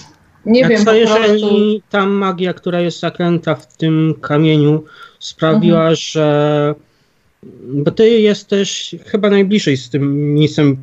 Nie 0.46 0.60
Jak 0.60 0.70
wiem, 0.70 0.78
co, 0.84 0.92
po 0.92 0.98
prostu... 0.98 1.22
jeżeli 1.32 1.82
ta 1.90 2.06
magia, 2.06 2.54
która 2.54 2.80
jest 2.80 3.00
zakręta 3.00 3.54
w 3.54 3.76
tym 3.76 4.14
kamieniu, 4.20 4.84
sprawiła, 5.18 5.78
Mhm. 5.80 5.96
że. 5.96 6.74
Bo 7.62 7.90
ty 7.90 8.08
jesteś 8.08 8.94
chyba 9.06 9.30
najbliżej 9.30 9.76
z 9.76 9.90
tym 9.90 10.34
miejscem 10.34 10.76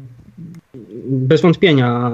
bez 1.05 1.41
wątpienia 1.41 2.11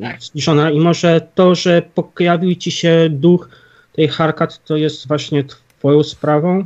Tak. 0.00 0.22
zbliżona 0.22 0.70
i 0.70 0.80
może 0.80 1.20
to, 1.34 1.54
że 1.54 1.82
pojawił 2.14 2.54
ci 2.54 2.70
się 2.70 3.06
duch 3.10 3.48
tej 3.92 4.08
Harkat, 4.08 4.64
to 4.64 4.76
jest 4.76 5.08
właśnie 5.08 5.44
twoją 5.44 6.02
sprawą? 6.02 6.64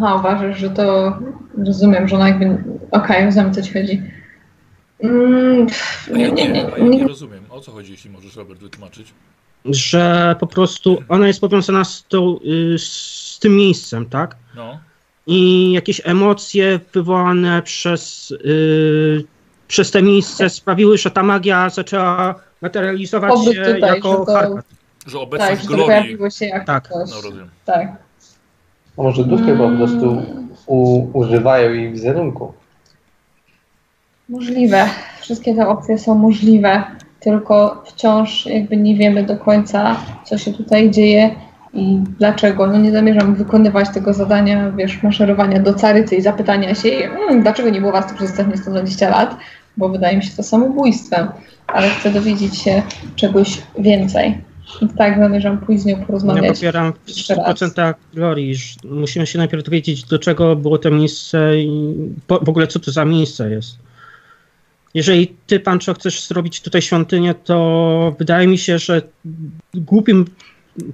Aha, 0.00 0.14
uważasz, 0.14 0.58
że 0.58 0.70
to... 0.70 1.18
Rozumiem, 1.66 2.08
że 2.08 2.16
ona 2.16 2.28
jakby... 2.28 2.64
Okej, 2.90 3.24
rozumiem, 3.24 3.50
o 3.50 3.54
co 3.54 3.62
ci 3.62 3.72
chodzi. 3.72 4.02
Mm, 5.00 5.66
A 6.14 6.18
ja 6.18 6.28
nie, 6.28 6.32
nie, 6.32 6.48
nie, 6.48 6.64
nie, 6.64 6.74
a 6.74 6.78
ja 6.78 6.84
nie 6.84 6.98
nie. 6.98 7.08
rozumiem. 7.08 7.44
O 7.50 7.60
co 7.60 7.72
chodzi, 7.72 7.92
jeśli 7.92 8.10
możesz, 8.10 8.36
Robert, 8.36 8.60
wytłumaczyć? 8.60 9.14
Że 9.64 10.36
po 10.40 10.46
prostu 10.46 11.02
ona 11.08 11.26
jest 11.26 11.40
powiązana 11.40 11.84
z, 11.84 12.04
tą, 12.08 12.38
y, 12.74 12.78
z 12.78 13.38
tym 13.40 13.56
miejscem, 13.56 14.06
tak? 14.06 14.36
No. 14.56 14.78
i 15.26 15.72
jakieś 15.72 16.00
emocje 16.04 16.80
wywołane 16.92 17.62
przez, 17.62 18.30
y, 18.30 19.24
przez 19.68 19.90
te 19.90 20.02
miejsce 20.02 20.50
sprawiły, 20.50 20.98
że 20.98 21.10
ta 21.10 21.22
magia 21.22 21.70
zaczęła 21.70 22.34
materializować 22.62 23.44
się 23.44 23.50
tutaj, 23.74 23.80
jako 23.80 24.10
że 24.10 24.16
to-. 24.26 24.56
Że 25.06 25.12
Tak, 25.12 25.22
obecność 25.22 25.62
że 25.62 25.68
to 25.68 25.74
Glorii... 25.74 25.86
pojawiło 25.86 26.30
się 26.30 26.46
jak 26.46 26.66
Tak. 26.66 26.88
coś. 26.88 27.10
No 27.10 27.16
rozumiem. 27.22 27.48
Tak. 27.64 28.03
A 28.98 29.02
może 29.02 29.24
duchy 29.24 29.56
po 29.56 29.68
prostu 29.68 30.22
u, 30.66 31.06
używają 31.18 31.72
jej 31.72 31.92
wizerunku. 31.92 32.52
Możliwe. 34.28 34.86
Wszystkie 35.20 35.54
te 35.54 35.68
opcje 35.68 35.98
są 35.98 36.14
możliwe, 36.14 36.82
tylko 37.20 37.82
wciąż 37.86 38.46
jakby 38.46 38.76
nie 38.76 38.96
wiemy 38.96 39.22
do 39.22 39.36
końca, 39.36 39.96
co 40.24 40.38
się 40.38 40.52
tutaj 40.52 40.90
dzieje 40.90 41.30
i 41.74 41.98
dlaczego. 42.18 42.66
No 42.66 42.78
nie 42.78 42.92
zamierzam 42.92 43.34
wykonywać 43.34 43.88
tego 43.94 44.12
zadania, 44.12 44.70
wiesz, 44.70 45.02
maszerowania 45.02 45.60
do 45.60 45.74
Carycy 45.74 46.16
i 46.16 46.22
zapytania 46.22 46.74
się, 46.74 46.88
jej, 46.88 47.04
mm, 47.04 47.42
dlaczego 47.42 47.70
nie 47.70 47.80
było 47.80 47.92
was 47.92 48.08
tu 48.08 48.14
przez 48.14 48.30
ostatnie 48.30 48.56
120 48.56 49.10
lat, 49.10 49.36
bo 49.76 49.88
wydaje 49.88 50.16
mi 50.16 50.22
się 50.22 50.36
to 50.36 50.42
samobójstwem, 50.42 51.28
ale 51.66 51.88
chcę 51.88 52.10
dowiedzieć 52.10 52.58
się 52.58 52.82
czegoś 53.16 53.62
więcej. 53.78 54.38
I 54.82 54.88
tak 54.88 55.18
zamierzam 55.18 55.58
pójść 55.58 55.82
z 55.82 55.86
nią 55.86 55.98
Ja 55.98 56.06
porozmawiać. 56.06 56.56
popieram 56.56 56.92
w 57.04 57.08
jeszcze 57.08 57.34
raz. 57.34 57.60
100% 57.60 57.94
Glorii. 58.14 58.54
że 58.54 58.74
Musimy 58.84 59.26
się 59.26 59.38
najpierw 59.38 59.64
dowiedzieć, 59.64 60.04
do 60.04 60.18
czego 60.18 60.56
było 60.56 60.78
to 60.78 60.90
miejsce 60.90 61.58
i 61.58 61.94
po, 62.26 62.38
w 62.38 62.48
ogóle 62.48 62.66
co 62.66 62.78
to 62.78 62.90
za 62.90 63.04
miejsce 63.04 63.50
jest. 63.50 63.78
Jeżeli 64.94 65.34
ty, 65.46 65.60
Pancho, 65.60 65.94
chcesz 65.94 66.26
zrobić 66.26 66.60
tutaj 66.60 66.82
świątynię, 66.82 67.34
to 67.34 68.16
wydaje 68.18 68.46
mi 68.46 68.58
się, 68.58 68.78
że 68.78 69.02
głupim 69.74 70.24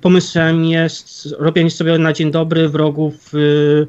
pomysłem 0.01 0.65
jest 0.65 1.29
robienie 1.39 1.71
sobie 1.71 1.99
na 1.99 2.13
dzień 2.13 2.31
dobry 2.31 2.69
wrogów 2.69 3.35
y, 3.35 3.87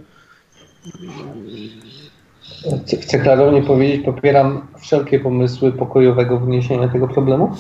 Chcę, 2.84 2.98
chcę 2.98 3.20
klarownie 3.20 3.64
powiedzieć, 3.64 4.06
popieram 4.06 4.68
wszelkie 4.80 5.20
pomysły 5.20 5.72
pokojowego 5.72 6.40
wyniesienia 6.40 6.88
tego 6.88 7.08
problemu. 7.08 7.56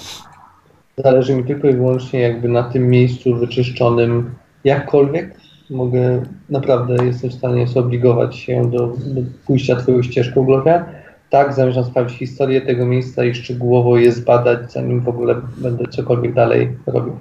Zależy 0.98 1.36
mi 1.36 1.44
tylko 1.44 1.68
i 1.68 1.74
wyłącznie 1.74 2.20
jakby 2.20 2.48
na 2.48 2.64
tym 2.64 2.90
miejscu 2.90 3.36
wyczyszczonym 3.36 4.32
jakkolwiek. 4.64 5.36
Mogę, 5.70 6.24
naprawdę 6.50 7.06
jestem 7.06 7.30
w 7.30 7.34
stanie 7.34 7.68
zobligować 7.68 8.36
się 8.36 8.72
do, 8.72 8.88
do 8.88 9.22
pójścia 9.48 9.76
twoją 9.76 10.04
ścieżką, 10.04 10.46
Gloria. 10.46 10.86
Tak, 11.30 11.54
zamierzam 11.54 11.86
sprawdzić 11.86 12.18
historię 12.18 12.62
tego 12.62 12.86
miejsca 12.86 13.26
i 13.26 13.36
szczegółowo 13.36 13.98
je 13.98 14.12
zbadać, 14.12 14.72
zanim 14.72 15.02
w 15.02 15.10
ogóle 15.10 15.36
będę 15.58 15.88
cokolwiek 15.88 16.34
dalej 16.34 16.70
robił. 16.88 17.14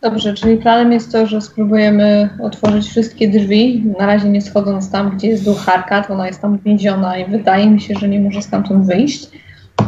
Dobrze, 0.00 0.34
czyli 0.34 0.56
planem 0.56 0.92
jest 0.92 1.12
to, 1.12 1.26
że 1.26 1.40
spróbujemy 1.40 2.28
otworzyć 2.42 2.86
wszystkie 2.86 3.28
drzwi, 3.28 3.84
na 3.98 4.06
razie 4.06 4.28
nie 4.28 4.42
schodząc 4.42 4.90
tam, 4.90 5.16
gdzie 5.16 5.28
jest 5.28 5.44
duch 5.44 5.58
Harkat, 5.58 6.10
ona 6.10 6.26
jest 6.26 6.42
tam 6.42 6.58
więziona 6.58 7.18
i 7.18 7.30
wydaje 7.30 7.70
mi 7.70 7.80
się, 7.80 7.94
że 7.94 8.08
nie 8.08 8.20
może 8.20 8.42
stamtąd 8.42 8.86
wyjść, 8.86 9.28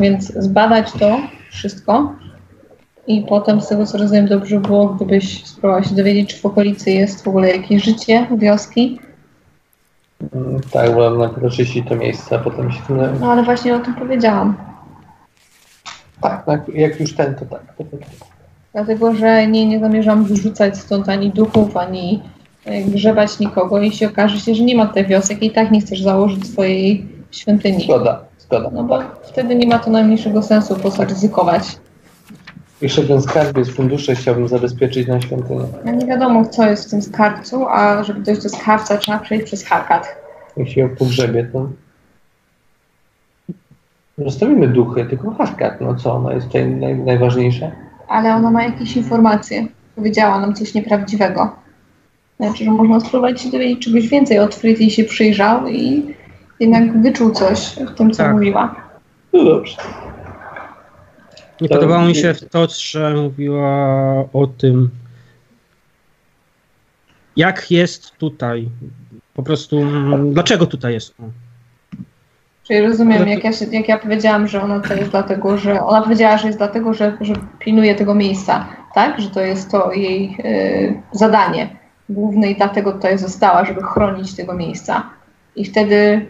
więc 0.01 0.33
zbadać 0.33 0.93
to 0.93 1.21
wszystko 1.51 2.15
i 3.11 3.23
potem 3.23 3.61
z 3.61 3.69
tego 3.69 3.87
co 3.87 3.99
rozumiem 3.99 4.27
dobrze 4.27 4.61
było, 4.61 4.87
gdybyś 4.87 5.47
spróbował 5.47 5.85
się 5.85 5.95
dowiedzieć, 5.95 6.35
czy 6.35 6.41
w 6.41 6.47
okolicy 6.47 6.91
jest 6.91 7.25
w 7.25 7.29
ogóle 7.29 7.57
jakieś 7.57 7.85
życie, 7.85 8.27
wioski, 8.37 8.99
Mm, 10.35 10.61
Tak, 10.73 10.95
wolę 10.95 11.19
najpierw 11.19 11.45
oczyścić 11.45 11.89
to 11.89 11.97
miejsce, 11.97 12.37
a 12.37 12.39
potem 12.39 12.73
się 12.73 12.83
tym 12.87 12.97
no 13.21 13.33
ale 13.33 13.43
właśnie 13.43 13.77
o 13.77 13.79
tym 13.79 13.95
powiedziałam. 13.95 14.55
Tak, 16.21 16.45
tak, 16.45 16.69
jak 16.69 17.01
już 17.01 17.15
ten, 17.15 17.35
to 17.35 17.45
tak. 17.47 17.61
To, 17.79 17.85
to, 17.85 17.97
to. 17.97 18.07
Dlatego, 18.73 19.15
że 19.15 19.47
nie, 19.47 19.67
nie 19.67 19.81
zamierzam 19.81 20.25
wyrzucać 20.25 20.79
stąd 20.79 21.09
ani 21.09 21.31
duchów, 21.31 21.77
ani 21.77 22.23
e, 22.65 22.83
grzebać 22.83 23.39
nikogo. 23.39 23.81
Jeśli 23.81 24.07
okaże 24.07 24.41
się, 24.41 24.55
że 24.55 24.63
nie 24.63 24.77
ma 24.77 24.87
tutaj 24.87 25.07
wiosek 25.07 25.43
i 25.43 25.51
tak 25.51 25.71
nie 25.71 25.81
chcesz 25.81 26.03
założyć 26.03 26.47
swojej 26.47 27.07
świątyni. 27.31 27.85
Zgoda, 27.85 28.21
zgoda. 28.39 28.71
No 28.73 28.85
bo 28.85 28.99
wtedy 29.23 29.55
nie 29.55 29.67
ma 29.67 29.79
to 29.79 29.91
najmniejszego 29.91 30.43
sensu, 30.43 30.77
po 30.77 30.91
co 30.91 31.05
ryzykować. 31.05 31.63
Jeszcze 32.83 33.03
ten 33.03 33.23
skarb 33.23 33.57
jest 33.59 33.71
fundusze, 33.71 34.15
chciałbym 34.15 34.49
zabezpieczyć 34.49 35.09
na 35.09 35.21
świątynię. 35.21 35.65
A 35.87 35.91
nie 35.91 36.07
wiadomo, 36.07 36.45
co 36.45 36.67
jest 36.71 36.87
w 36.87 36.91
tym 36.91 37.03
skarbcu, 37.03 37.67
a 37.69 38.05
żeby 38.05 38.21
dojść 38.21 38.43
do 38.43 38.49
skarbca, 38.49 38.97
trzeba 38.97 39.19
przejść 39.19 39.45
przez 39.45 39.65
Harkat. 39.65 40.17
Jak 40.57 40.69
się 40.69 40.81
ją 40.81 40.89
pogrzebie, 40.97 41.51
to... 41.53 41.69
Zostawimy 44.19 44.69
duchy, 44.69 45.05
tylko 45.05 45.31
Harkat, 45.31 45.81
no 45.81 45.95
co, 45.95 46.15
ona 46.15 46.33
jest 46.33 46.47
tutaj 46.47 46.67
naj, 46.67 46.95
najważniejsza. 46.95 47.71
Ale 48.09 48.35
ona 48.35 48.51
ma 48.51 48.63
jakieś 48.63 48.97
informacje. 48.97 49.67
Powiedziała 49.97 50.41
nam 50.41 50.55
coś 50.55 50.75
nieprawdziwego. 50.75 51.51
Znaczy, 52.41 52.65
że 52.65 52.71
można 52.71 53.01
spróbować 53.01 53.41
się 53.41 53.51
dowiedzieć 53.51 53.85
czegoś 53.85 54.09
więcej. 54.09 54.39
Otfrid 54.39 54.81
jej 54.81 54.91
się 54.91 55.05
przyjrzał 55.05 55.67
i 55.69 56.15
jednak 56.61 57.03
wyczuł 57.03 57.31
coś 57.31 57.77
w 57.77 57.95
tym, 57.95 58.11
co 58.11 58.23
Tak. 58.23 58.33
mówiła. 58.33 58.75
No 59.33 59.45
dobrze. 59.45 59.77
Nie 61.61 61.69
To- 61.69 61.75
podobało 61.75 62.05
mi 62.05 62.15
się 62.15 62.35
to, 62.35 62.67
że 62.79 63.15
mówiła 63.15 64.25
o 64.33 64.47
tym, 64.47 64.91
jak 67.37 67.71
jest 67.71 68.17
tutaj. 68.17 68.69
Po 69.35 69.43
prostu, 69.43 69.81
dlaczego 70.33 70.67
tutaj 70.67 70.93
jest. 70.93 71.15
Czyli 72.63 72.81
rozumiem, 72.81 73.29
jak 73.29 73.45
ja, 73.45 73.53
się, 73.53 73.65
jak 73.65 73.89
ja 73.89 73.99
powiedziałam, 73.99 74.49
że 74.49 74.63
ona 74.63 74.81
to 74.81 74.95
jest 74.95 75.11
dlatego, 75.11 75.59
że 75.59 75.83
ona 75.83 76.03
powiedziała, 76.03 76.39
że 76.39 76.47
jest 76.47 76.59
dlatego, 76.59 76.95
że, 76.95 77.17
że 77.21 77.35
pilnuje 77.59 77.95
tego 77.95 78.15
miejsca, 78.15 78.67
tak? 78.95 79.21
Że 79.21 79.31
to 79.31 79.41
jest 79.41 79.71
to 79.71 79.93
jej 79.93 80.37
y, 80.45 81.03
zadanie 81.13 81.77
główne 82.09 82.51
i 82.51 82.57
dlatego 82.57 82.93
tutaj 82.93 83.19
została, 83.19 83.65
żeby 83.65 83.83
chronić 83.83 84.35
tego 84.35 84.55
miejsca. 84.55 85.11
I 85.57 85.65
wtedy 85.65 86.27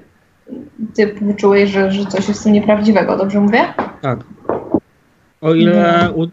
ty 0.95 1.15
wyczułeś, 1.21 1.71
że, 1.71 1.93
że 1.93 2.07
coś 2.07 2.29
jest 2.29 2.41
w 2.41 2.45
tym 2.45 2.53
nieprawdziwego, 2.53 3.17
dobrze 3.17 3.41
mówię? 3.41 3.61
Tak. 4.03 4.19
O 5.41 5.55
ile 5.55 6.11
u, 6.15 6.27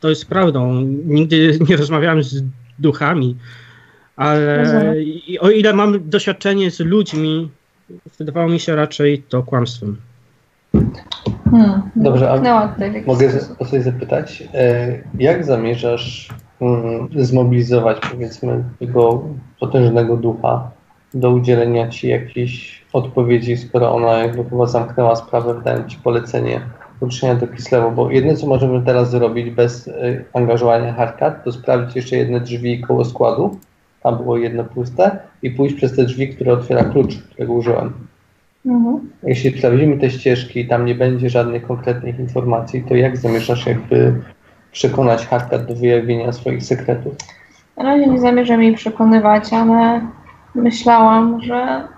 to 0.00 0.08
jest 0.08 0.28
prawdą, 0.28 0.80
nigdy 1.04 1.58
nie 1.68 1.76
rozmawiałem 1.76 2.22
z 2.22 2.42
duchami, 2.78 3.36
ale 4.16 4.64
i, 5.02 5.38
o 5.38 5.50
ile 5.50 5.72
mam 5.72 6.08
doświadczenie 6.10 6.70
z 6.70 6.80
ludźmi, 6.80 7.50
wydawało 8.18 8.48
mi 8.48 8.60
się 8.60 8.76
raczej 8.76 9.22
to 9.22 9.42
kłamstwem. 9.42 9.96
Hmm. 11.50 11.82
Dobrze, 11.96 12.30
a 12.30 12.36
Mogę 13.06 13.30
o 13.58 13.64
coś 13.64 13.82
zapytać? 13.82 14.42
E, 14.54 14.98
Jak 15.18 15.44
zamierzasz 15.44 16.28
mm, 16.60 17.08
zmobilizować, 17.16 17.98
powiedzmy, 18.10 18.64
tego 18.78 19.22
potężnego 19.60 20.16
ducha 20.16 20.70
do 21.14 21.30
udzielenia 21.30 21.88
ci 21.88 22.08
jakiejś 22.08 22.82
odpowiedzi, 22.92 23.56
skoro 23.56 23.94
ona 23.94 24.12
jakby 24.12 24.44
chyba 24.44 24.66
zamknęła 24.66 25.16
sprawę, 25.16 25.60
dając 25.64 25.92
ci 25.92 25.98
polecenie 25.98 26.60
uczenia 27.00 27.34
do 27.34 27.46
Kislewu, 27.46 27.90
bo 27.90 28.10
jedyne, 28.10 28.36
co 28.36 28.46
możemy 28.46 28.82
teraz 28.82 29.10
zrobić 29.10 29.50
bez 29.50 29.88
y, 29.88 30.24
angażowania 30.32 30.92
Harkat, 30.92 31.44
to 31.44 31.52
sprawdzić 31.52 31.96
jeszcze 31.96 32.16
jedne 32.16 32.40
drzwi 32.40 32.80
koło 32.80 33.04
składu, 33.04 33.58
tam 34.02 34.16
było 34.16 34.36
jedno 34.36 34.64
puste, 34.64 35.18
i 35.42 35.50
pójść 35.50 35.74
przez 35.74 35.96
te 35.96 36.04
drzwi, 36.04 36.28
które 36.28 36.52
otwiera 36.52 36.84
klucz, 36.84 37.18
którego 37.18 37.52
użyłem. 37.52 37.92
Mhm. 38.66 39.10
Jeśli 39.22 39.58
sprawdzimy 39.58 39.98
te 39.98 40.10
ścieżki 40.10 40.60
i 40.60 40.68
tam 40.68 40.84
nie 40.84 40.94
będzie 40.94 41.30
żadnych 41.30 41.66
konkretnych 41.66 42.18
informacji, 42.18 42.84
to 42.88 42.94
jak 42.94 43.16
zamierzasz 43.16 43.66
jakby 43.66 44.14
przekonać 44.72 45.26
Harkat 45.26 45.66
do 45.66 45.74
wyjawienia 45.74 46.32
swoich 46.32 46.64
sekretów? 46.64 47.14
Na 47.76 47.84
razie 47.84 48.06
nie 48.06 48.20
zamierzam 48.20 48.62
jej 48.62 48.74
przekonywać, 48.74 49.52
ale 49.52 50.00
myślałam, 50.54 51.42
że 51.42 51.88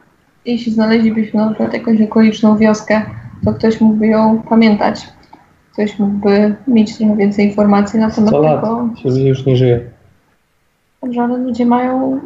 jeśli 0.45 0.73
znaleźlibyśmy 0.73 1.41
na 1.41 1.49
przykład 1.49 1.73
jakąś 1.73 2.03
okoliczną 2.03 2.57
wioskę, 2.57 3.03
to 3.45 3.53
ktoś 3.53 3.81
mógłby 3.81 4.07
ją 4.07 4.43
pamiętać. 4.43 5.09
Ktoś 5.73 5.99
mógłby 5.99 6.55
mieć 6.67 6.97
trochę 6.97 7.17
więcej 7.17 7.47
informacji 7.47 7.99
na 8.01 8.11
temat 8.11 8.31
100 8.31 8.41
lat, 8.41 8.61
tego. 8.61 8.89
ludzie 9.05 9.29
już 9.29 9.47
nie 9.47 9.57
żyją. 9.57 9.79
Dobrze, 11.03 11.23
ale 11.23 11.39
ludzie 11.39 11.67
mają 11.67 12.21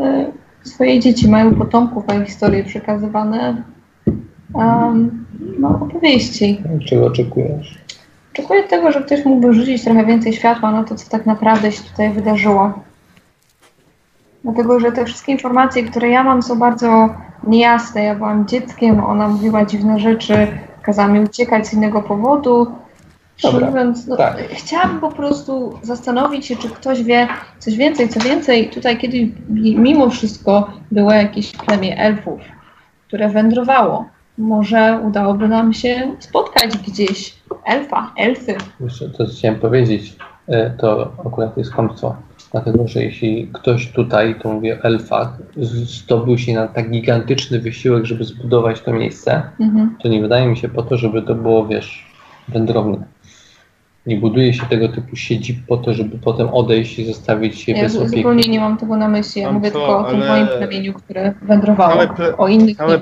e, 0.00 0.32
swoje 0.62 1.00
dzieci, 1.00 1.28
mają 1.28 1.54
potomków, 1.54 2.08
mają 2.08 2.24
historie 2.24 2.64
przekazywane. 2.64 3.62
Um, 4.54 5.24
no, 5.58 5.68
opowieści. 5.68 6.62
Czego 6.86 7.06
oczekujesz? 7.06 7.78
Oczekuję 8.32 8.62
tego, 8.62 8.92
że 8.92 9.02
ktoś 9.02 9.24
mógłby 9.24 9.54
rzucić 9.54 9.84
trochę 9.84 10.06
więcej 10.06 10.32
światła 10.32 10.72
na 10.72 10.84
to, 10.84 10.94
co 10.94 11.10
tak 11.10 11.26
naprawdę 11.26 11.72
się 11.72 11.82
tutaj 11.82 12.12
wydarzyło. 12.12 12.72
Dlatego, 14.44 14.80
że 14.80 14.92
te 14.92 15.04
wszystkie 15.04 15.32
informacje, 15.32 15.82
które 15.82 16.08
ja 16.08 16.24
mam, 16.24 16.42
są 16.42 16.58
bardzo 16.58 17.14
niejasne. 17.46 18.04
Ja 18.04 18.14
byłam 18.14 18.46
dzieckiem, 18.48 19.04
ona 19.04 19.28
mówiła 19.28 19.64
dziwne 19.64 20.00
rzeczy, 20.00 20.46
kazała 20.82 21.08
mi 21.08 21.20
uciekać 21.20 21.66
z 21.66 21.74
innego 21.74 22.02
powodu. 22.02 22.66
Dobra, 23.42 23.66
mówiąc, 23.66 24.06
no, 24.06 24.16
tak. 24.16 24.36
Chciałabym 24.50 25.00
po 25.00 25.12
prostu 25.12 25.78
zastanowić 25.82 26.46
się, 26.46 26.56
czy 26.56 26.68
ktoś 26.68 27.02
wie 27.02 27.28
coś 27.58 27.76
więcej. 27.76 28.08
Co 28.08 28.20
więcej, 28.20 28.70
tutaj 28.70 28.98
kiedyś 28.98 29.28
mimo 29.76 30.10
wszystko 30.10 30.70
było 30.92 31.12
jakieś 31.12 31.52
plemię 31.52 31.98
elfów, 31.98 32.40
które 33.08 33.28
wędrowało. 33.28 34.04
Może 34.38 35.00
udałoby 35.04 35.48
nam 35.48 35.72
się 35.72 36.16
spotkać 36.18 36.78
gdzieś 36.78 37.34
elfa, 37.64 38.12
elfy. 38.16 38.54
Jeszcze 38.80 39.08
to, 39.08 39.26
co 39.26 39.32
chciałem 39.32 39.60
powiedzieć, 39.60 40.16
e, 40.48 40.70
to 40.70 41.12
akurat 41.26 41.56
jest 41.56 41.74
kłamstwo. 41.74 42.16
Dlatego, 42.54 42.88
że 42.88 43.02
jeśli 43.04 43.48
ktoś 43.52 43.92
tutaj, 43.92 44.34
to 44.42 44.52
mówię 44.52 44.78
o 44.80 44.84
elfach, 44.84 45.38
zdobył 45.56 46.38
się 46.38 46.54
na 46.54 46.68
tak 46.68 46.90
gigantyczny 46.90 47.58
wysiłek, 47.60 48.04
żeby 48.04 48.24
zbudować 48.24 48.80
to 48.80 48.92
miejsce, 48.92 49.42
Mhm. 49.60 49.96
to 50.02 50.08
nie 50.08 50.20
wydaje 50.20 50.46
mi 50.48 50.56
się 50.56 50.68
po 50.68 50.82
to, 50.82 50.96
żeby 50.96 51.22
to 51.22 51.34
było, 51.34 51.66
wiesz, 51.66 52.06
wędrowne. 52.48 53.04
Nie 54.06 54.16
buduje 54.16 54.54
się 54.54 54.66
tego 54.66 54.88
typu 54.88 55.16
siedzib 55.16 55.56
po 55.68 55.76
to, 55.76 55.94
żeby 55.94 56.18
potem 56.18 56.48
odejść 56.48 56.98
i 56.98 57.04
zostawić 57.06 57.68
je 57.68 57.74
Ja 57.76 57.82
bez 57.82 57.96
opieki. 57.96 58.16
zupełnie 58.16 58.42
nie 58.48 58.60
mam 58.60 58.76
tego 58.76 58.96
na 58.96 59.08
myśli. 59.08 59.40
Ja 59.40 59.46
Mam 59.46 59.54
mówię 59.54 59.70
to, 59.70 59.78
tylko 59.78 59.98
o 59.98 60.04
tym 60.10 60.16
ale- 60.22 60.28
moim 60.28 60.46
plemieniu, 60.58 60.94
które 60.94 61.34
wędrowało. 61.42 62.02
Ple- 62.02 62.34
O 62.38 62.48
innych 62.48 62.76
całe-. 62.76 63.00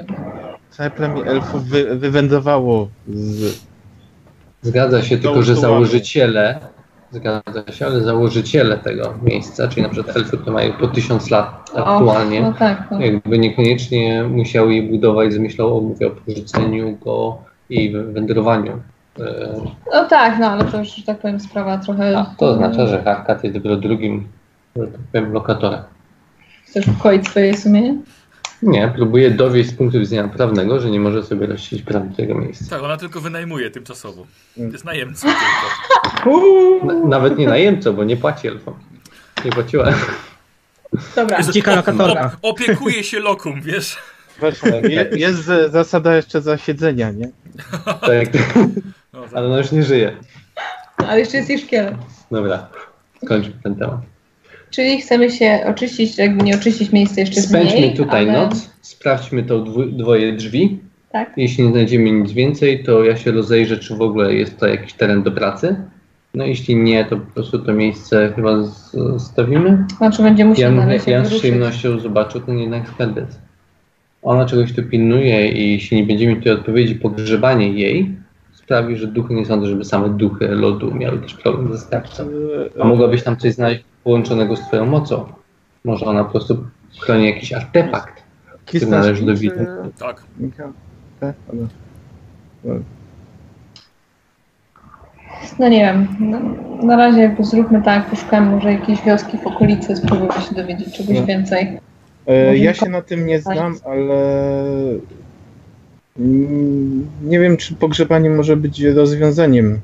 Całe 0.71 0.91
plemię 0.91 1.23
elfów 1.25 1.65
wy, 1.65 1.97
wywędrowało 1.97 2.89
z... 3.09 3.61
Zgadza 4.63 5.03
się, 5.03 5.19
tylko 5.19 5.43
że 5.43 5.55
założyciele, 5.57 6.61
zgadza 7.13 7.73
się, 7.73 7.87
ale 7.87 8.01
założyciele 8.01 8.79
tego 8.79 9.15
miejsca, 9.23 9.69
czyli 9.69 9.83
na 9.83 9.89
przykład 9.89 10.17
elfy, 10.17 10.39
które 10.39 10.53
mają 10.53 10.73
po 10.73 10.87
tysiąc 10.89 11.31
lat 11.31 11.71
aktualnie, 11.77 12.41
O, 12.41 12.43
no 12.43 12.53
tak. 12.53 12.89
No. 12.91 13.01
jakby 13.01 13.39
niekoniecznie 13.39 14.25
musiały 14.25 14.75
je 14.75 14.83
budować 14.83 15.33
z 15.33 15.39
myślą 15.39 15.77
o, 15.77 15.81
mówię, 15.81 16.07
o 16.07 16.11
porzuceniu 16.11 16.99
go 17.05 17.39
i 17.71 17.91
wędrowaniu. 17.91 18.81
E, 19.21 19.55
no 19.93 20.05
tak, 20.05 20.39
no 20.41 20.47
ale 20.47 20.65
to 20.65 20.79
już, 20.79 20.95
że 20.95 21.03
tak 21.03 21.19
powiem, 21.19 21.41
sprawa 21.41 21.79
trochę... 21.79 22.19
A 22.19 22.35
to 22.39 22.47
oznacza, 22.47 22.87
że 22.87 23.03
Harkat 23.03 23.45
jest 23.45 23.57
dopiero 23.57 23.77
drugim, 23.77 24.29
że 24.77 24.87
tak 24.87 25.01
powiem, 25.13 25.33
lokatorem. 25.33 25.81
Chcesz 26.67 26.89
ukoić 26.89 27.29
swoje 27.29 27.57
sumienie? 27.57 27.99
Nie, 28.63 28.93
próbuje 28.97 29.31
dowieść 29.31 29.71
z 29.71 29.75
punktu 29.75 29.99
widzenia 30.01 30.29
prawnego, 30.29 30.81
że 30.81 30.91
nie 30.91 31.01
może 31.01 31.23
sobie 31.23 31.47
rozsiedzieć 31.47 31.83
praw 31.87 32.03
tego 32.17 32.35
miejsca. 32.35 32.65
Tak, 32.77 32.83
ona 32.85 32.97
tylko 32.97 33.21
wynajmuje 33.21 33.71
tymczasowo. 33.71 34.27
Mm. 34.59 34.73
Jest 34.73 34.85
najemcą 34.85 35.29
tylko. 35.29 36.41
N- 36.93 37.09
nawet 37.09 37.39
nie 37.39 37.47
najemco, 37.49 37.93
bo 37.93 38.05
nie 38.05 38.17
płaci 38.17 38.49
elfom. 38.49 38.75
Nie 39.45 39.51
płaciła. 39.51 39.89
Dobra. 41.17 41.39
Jezu, 41.39 41.53
Dzika 41.53 41.77
lokatorka. 41.77 42.37
Opiekuje 42.43 43.05
się 43.05 43.21
lokum, 43.21 43.63
wiesz? 43.63 43.97
Właśnie, 44.41 44.71
je, 44.71 45.11
jest 45.17 45.49
e, 45.49 45.69
zasada 45.71 46.17
jeszcze 46.17 46.41
zasiedzenia, 46.43 47.11
nie? 47.11 47.31
Tak, 47.85 48.29
No, 49.13 49.25
ale 49.33 49.47
ona 49.47 49.59
już 49.59 49.73
nie 49.73 49.83
żyje. 49.83 50.17
Ale 50.97 51.21
jeszcze 51.21 51.37
jest 51.37 51.51
i 51.51 51.59
szkielet. 51.59 51.95
Dobra, 52.31 52.67
skończmy 53.25 53.53
ten 53.63 53.75
temat. 53.77 54.01
Czyli 54.73 55.01
chcemy 55.01 55.31
się 55.31 55.61
oczyścić, 55.67 56.19
jakby 56.19 56.45
nie 56.45 56.55
oczyścić 56.55 56.93
miejsca 56.93 57.21
jeszcze 57.21 57.41
z 57.41 57.49
Spędźmy 57.49 57.81
niej, 57.81 57.95
tutaj 57.95 58.29
ale... 58.29 58.33
noc, 58.33 58.71
sprawdźmy 58.81 59.43
to 59.43 59.65
dwoje 59.93 60.33
drzwi. 60.33 60.79
Tak. 61.11 61.33
Jeśli 61.37 61.65
nie 61.65 61.71
znajdziemy 61.71 62.11
nic 62.11 62.33
więcej, 62.33 62.85
to 62.85 63.05
ja 63.05 63.17
się 63.17 63.31
rozejrzę, 63.31 63.77
czy 63.79 63.97
w 63.97 64.03
ogóle 64.03 64.35
jest 64.35 64.59
to 64.59 64.67
jakiś 64.67 64.93
teren 64.93 65.23
do 65.23 65.33
pracy. 65.33 65.77
No 66.35 66.47
jeśli 66.47 66.77
nie, 66.77 67.05
to 67.05 67.17
po 67.17 67.35
prostu 67.35 67.59
to 67.59 67.73
miejsce 67.73 68.33
chyba 68.37 68.63
zostawimy. 68.93 69.87
Znaczy 69.97 70.23
będzie 70.23 70.45
musiał 70.45 70.75
Ja, 70.75 70.99
się 70.99 71.11
ja 71.11 71.25
z 71.25 71.35
przyjemnością 71.39 71.99
zobaczył 71.99 72.41
ten 72.41 72.59
jednak 72.59 72.89
skarbiec. 72.89 73.39
Ona 74.23 74.47
czegoś 74.47 74.73
tu 74.73 74.83
pilnuje 74.83 75.49
i 75.49 75.73
jeśli 75.73 75.97
nie 75.97 76.07
będziemy 76.07 76.37
tutaj 76.37 76.53
odpowiedzi, 76.53 76.95
pogrzebanie 76.95 77.73
jej 77.73 78.11
sprawi, 78.53 78.97
że 78.97 79.07
duchy, 79.07 79.35
nie 79.35 79.47
sądzę, 79.47 79.67
żeby 79.67 79.85
same 79.85 80.09
duchy 80.09 80.49
lodu 80.49 80.95
miały 80.95 81.19
też 81.19 81.35
problem 81.35 81.73
ze 81.73 81.79
skarbcem. 81.79 82.29
A 82.81 82.85
mogłabyś 82.85 83.23
tam 83.23 83.37
coś 83.37 83.53
znaleźć 83.53 83.85
połączonego 84.05 84.57
z 84.57 84.61
twoją 84.61 84.87
mocą. 84.87 85.25
Może 85.85 86.07
ona 86.07 86.25
po 86.25 86.31
prostu 86.31 86.65
chroni 87.01 87.27
jakiś 87.27 87.53
artefakt, 87.53 88.23
który 88.67 88.87
należy 88.87 89.27
do 89.27 89.35
widzów. 89.37 89.67
Tak. 89.99 90.23
Tak? 91.21 91.35
No 95.59 95.69
nie 95.69 95.79
wiem, 95.81 96.09
no, 96.21 96.41
na 96.87 96.97
razie 96.97 97.21
jakby 97.21 97.45
zróbmy 97.45 97.83
tak, 97.83 98.11
poszukamy 98.11 98.51
może 98.51 98.73
jakiejś 98.73 99.03
wioski 99.03 99.39
w 99.39 99.47
okolicy, 99.47 99.97
spróbujmy 99.97 100.33
się 100.49 100.55
dowiedzieć 100.55 100.95
czegoś 100.97 101.17
No. 101.21 101.27
więcej. 101.27 101.79
E, 102.27 102.57
Ja 102.57 102.75
się 102.75 102.89
na 102.91 103.03
tym 103.03 103.27
nie 103.27 103.41
znam, 103.41 103.75
ale 103.85 104.15
nie 107.23 107.39
wiem, 107.39 107.57
czy 107.57 107.75
pogrzebanie 107.75 108.31
może 108.31 108.57
być 108.57 108.83
rozwiązaniem, 108.83 109.81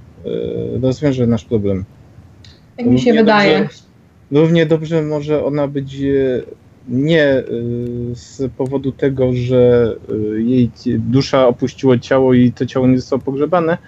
e, 0.76 0.80
rozwiąże 0.80 1.26
nasz 1.26 1.44
problem. 1.44 1.84
Jak 2.78 2.86
mi 2.86 3.00
się 3.00 3.12
wydaje. 3.12 3.58
Dobrze, 3.58 3.74
równie 4.30 4.66
dobrze 4.66 5.02
może 5.02 5.44
ona 5.44 5.68
być 5.68 5.94
e, 5.94 6.42
nie 6.88 7.24
e, 7.24 7.44
z 8.14 8.52
powodu 8.56 8.92
tego, 8.92 9.32
że 9.32 9.94
e, 10.08 10.40
jej 10.40 10.70
dusza 10.86 11.46
opuściła 11.46 11.98
ciało 11.98 12.34
i 12.34 12.52
to 12.52 12.66
ciało 12.66 12.86
nie 12.86 12.96
zostało 12.96 13.22
pogrzebane, 13.22 13.78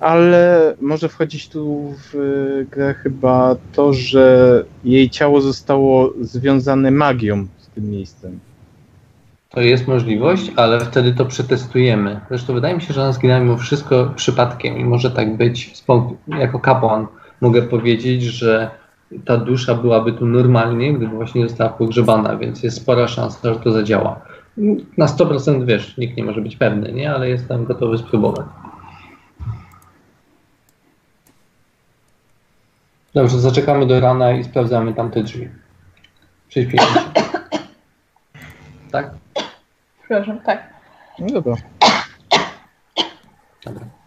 ale 0.00 0.74
może 0.80 1.08
wchodzić 1.08 1.48
tu 1.48 1.94
w 2.12 2.64
grę 2.70 2.94
chyba 2.94 3.56
to, 3.72 3.92
że 3.92 4.64
jej 4.84 5.10
ciało 5.10 5.40
zostało 5.40 6.12
związane 6.20 6.90
magią 6.90 7.46
z 7.58 7.68
tym 7.68 7.90
miejscem. 7.90 8.40
To 9.48 9.60
jest 9.60 9.88
możliwość, 9.88 10.52
ale 10.56 10.80
wtedy 10.80 11.12
to 11.12 11.24
przetestujemy. 11.24 12.20
Zresztą 12.28 12.54
wydaje 12.54 12.74
mi 12.74 12.82
się, 12.82 12.94
że 12.94 13.02
ona 13.02 13.12
zginęła 13.12 13.40
mimo 13.40 13.56
wszystko 13.56 14.12
przypadkiem 14.16 14.78
i 14.78 14.84
może 14.84 15.10
tak 15.10 15.36
być. 15.36 15.84
Jako 16.28 16.58
kapłan 16.60 17.06
mogę 17.40 17.62
powiedzieć, 17.62 18.22
że 18.22 18.70
ta 19.24 19.36
dusza 19.36 19.74
byłaby 19.74 20.12
tu 20.12 20.26
normalnie, 20.26 20.94
gdyby 20.94 21.16
właśnie 21.16 21.40
nie 21.40 21.48
została 21.48 21.70
pogrzebana, 21.70 22.36
więc 22.36 22.62
jest 22.62 22.76
spora 22.76 23.08
szansa, 23.08 23.54
że 23.54 23.60
to 23.60 23.72
zadziała. 23.72 24.20
Na 24.98 25.06
100% 25.06 25.64
wiesz, 25.64 25.96
nikt 25.96 26.16
nie 26.16 26.24
może 26.24 26.40
być 26.40 26.56
pewny, 26.56 26.92
nie? 26.92 27.14
ale 27.14 27.28
jestem 27.28 27.64
gotowy 27.64 27.98
spróbować. 27.98 28.46
Dobrze, 33.14 33.38
zaczekamy 33.38 33.86
do 33.86 34.00
rana 34.00 34.32
i 34.32 34.44
sprawdzamy 34.44 34.94
tamte 34.94 35.22
drzwi. 35.22 35.48
Prześpijmy 36.48 36.86
się. 36.86 37.00
Tak? 38.90 39.10
Przepraszam, 39.98 40.40
tak. 40.40 40.72
No 41.18 41.26
dobra. 41.26 41.54
Dobra. 43.64 44.01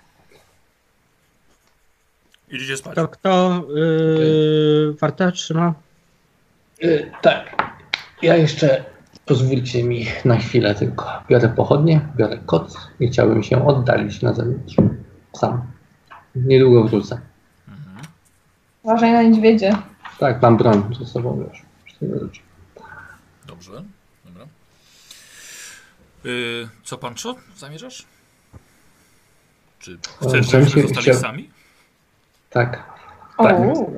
Idziecie 2.55 2.77
spać. 2.77 2.95
To 2.95 3.07
kto 3.07 3.63
yy, 3.75 4.93
wartę 5.01 5.31
trzyma? 5.31 5.73
Y, 6.83 7.11
tak. 7.21 7.55
Ja 8.21 8.35
jeszcze 8.35 8.85
pozwólcie 9.25 9.83
mi 9.83 10.05
na 10.25 10.37
chwilę 10.37 10.75
tylko. 10.75 11.23
Biorę 11.29 11.49
pochodnie, 11.49 12.01
biorę 12.15 12.37
koc 12.45 12.77
i 12.99 13.07
chciałbym 13.07 13.43
się 13.43 13.67
oddalić 13.67 14.21
na 14.21 14.33
zewnątrz. 14.33 14.75
Sam. 15.33 15.61
Niedługo 16.35 16.83
wrócę. 16.83 17.21
Uważaj 18.83 19.11
na 19.11 19.23
niedźwiedzie. 19.23 19.75
Tak, 20.19 20.41
mam 20.41 20.57
broń 20.57 20.95
ze 20.99 21.05
sobą 21.05 21.43
już. 21.49 21.61
Z 21.95 21.99
tego 21.99 22.19
rzeczy. 22.25 22.41
Dobrze. 23.47 23.71
Dobra. 24.25 24.45
Y, 26.25 26.67
co 26.83 26.97
pan 26.97 27.15
co? 27.15 27.35
Zamierzasz? 27.57 28.05
Czy 29.79 29.97
chcesz, 30.21 30.51
żebyśmy 30.51 30.81
się- 30.81 30.87
zostali 30.87 31.01
chciał- 31.03 31.15
sami? 31.21 31.49
Tak. 32.55 32.83
Tak. 33.37 33.55
O, 33.59 33.91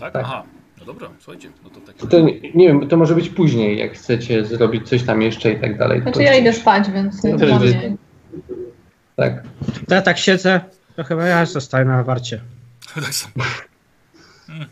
Tak? 0.00 0.12
Tak. 0.12 0.24
Aha. 0.24 0.42
No 0.78 0.84
dobra, 0.84 1.08
słuchajcie. 1.18 1.50
No 1.64 1.70
to 1.70 1.80
tak. 1.80 1.96
To 2.10 2.20
nie, 2.20 2.40
nie 2.54 2.68
wiem, 2.68 2.88
to 2.88 2.96
może 2.96 3.14
być 3.14 3.28
później, 3.30 3.78
jak 3.78 3.92
chcecie 3.92 4.44
zrobić 4.44 4.88
coś 4.88 5.02
tam 5.02 5.22
jeszcze 5.22 5.52
i 5.52 5.60
tak 5.60 5.78
dalej. 5.78 6.02
Znaczy 6.02 6.14
To- 6.18 6.22
ja 6.22 6.34
idę 6.34 6.52
spać, 6.52 6.90
więc 6.90 7.22
też 7.22 7.52
mnie... 7.60 7.96
Tak. 9.16 9.42
Ja 9.88 10.02
tak 10.02 10.18
siedzę, 10.18 10.60
to 10.96 11.04
chyba 11.04 11.26
ja 11.26 11.46
zostaję 11.46 11.84
na 11.84 12.04
warcie. 12.04 12.40
tak 12.94 13.14
samo. 13.14 13.44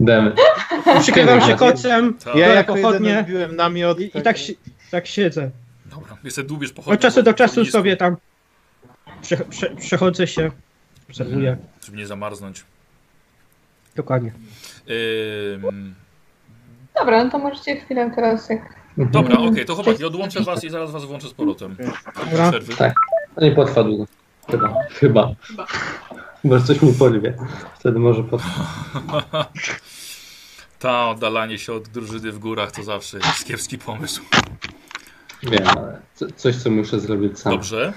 Demy. 0.01 0.33
Przykrywam 1.01 1.41
się 1.41 1.55
kocem 1.57 2.15
Tak. 2.25 2.35
Ja 2.37 2.55
jako 2.55 2.75
pochodnie 2.75 3.25
namiot. 3.57 4.01
i, 4.01 4.19
i 4.19 4.23
tak, 4.23 4.39
si- 4.39 4.59
tak 4.91 5.07
siedzę. 5.07 5.51
Dobra, 5.87 6.17
jeszcze 6.25 6.45
dłubiesz 6.45 6.73
pochodnie. 6.73 6.95
Od 6.95 7.01
czasu 7.01 7.23
do 7.23 7.35
czasu 7.35 7.65
sobie 7.65 7.97
tam 7.97 8.17
prze, 9.23 9.37
prze, 9.37 9.71
przechodzę 9.71 10.27
się, 10.27 10.51
obserwuję. 11.09 11.57
Żeby 11.85 11.97
nie 11.97 12.07
zamarznąć. 12.07 12.65
Dokładnie. 13.97 14.33
Ym, 15.55 15.95
Dobra, 17.01 17.25
no 17.25 17.31
to 17.31 17.39
możecie 17.39 17.77
chwilę 17.77 18.11
teraz 18.15 18.49
jak... 18.51 18.75
dobra, 18.99 19.39
okej, 19.39 19.65
to 19.67 19.75
chłopaki, 19.75 20.05
odłączę 20.05 20.43
was 20.45 20.65
i 20.65 20.71
zaraz 20.71 20.91
was 20.91 21.05
włączę 21.05 21.29
z 21.29 21.33
powrotem. 21.35 21.77
Dobra. 22.31 22.53
Tak. 22.79 22.95
To 23.35 23.41
nie 23.41 23.53
potrwa 23.53 23.85
długo. 23.85 24.07
Chyba. 24.51 24.75
Chyba. 24.91 25.29
Chyba, 26.43 26.59
że 26.59 26.65
coś 26.65 26.83
mi 26.83 26.93
porwie. 26.93 27.35
Wtedy 27.81 27.99
może 27.99 28.23
potrwa. 28.25 28.65
Ta 30.79 31.09
oddalanie 31.09 31.59
się 31.59 31.73
od 31.73 31.89
drużyny 31.89 32.33
w 32.33 32.39
górach 32.39 32.73
to 32.73 32.83
zawsze 32.83 33.19
jest 33.19 33.45
kiepski 33.45 33.79
pomysł. 33.79 34.23
Wiem, 35.43 35.67
ale 35.77 36.01
co, 36.15 36.27
coś, 36.37 36.57
co 36.57 36.71
muszę 36.71 37.01
zrobić 37.01 37.39
sam. 37.39 37.53
Dobrze. 37.53 37.93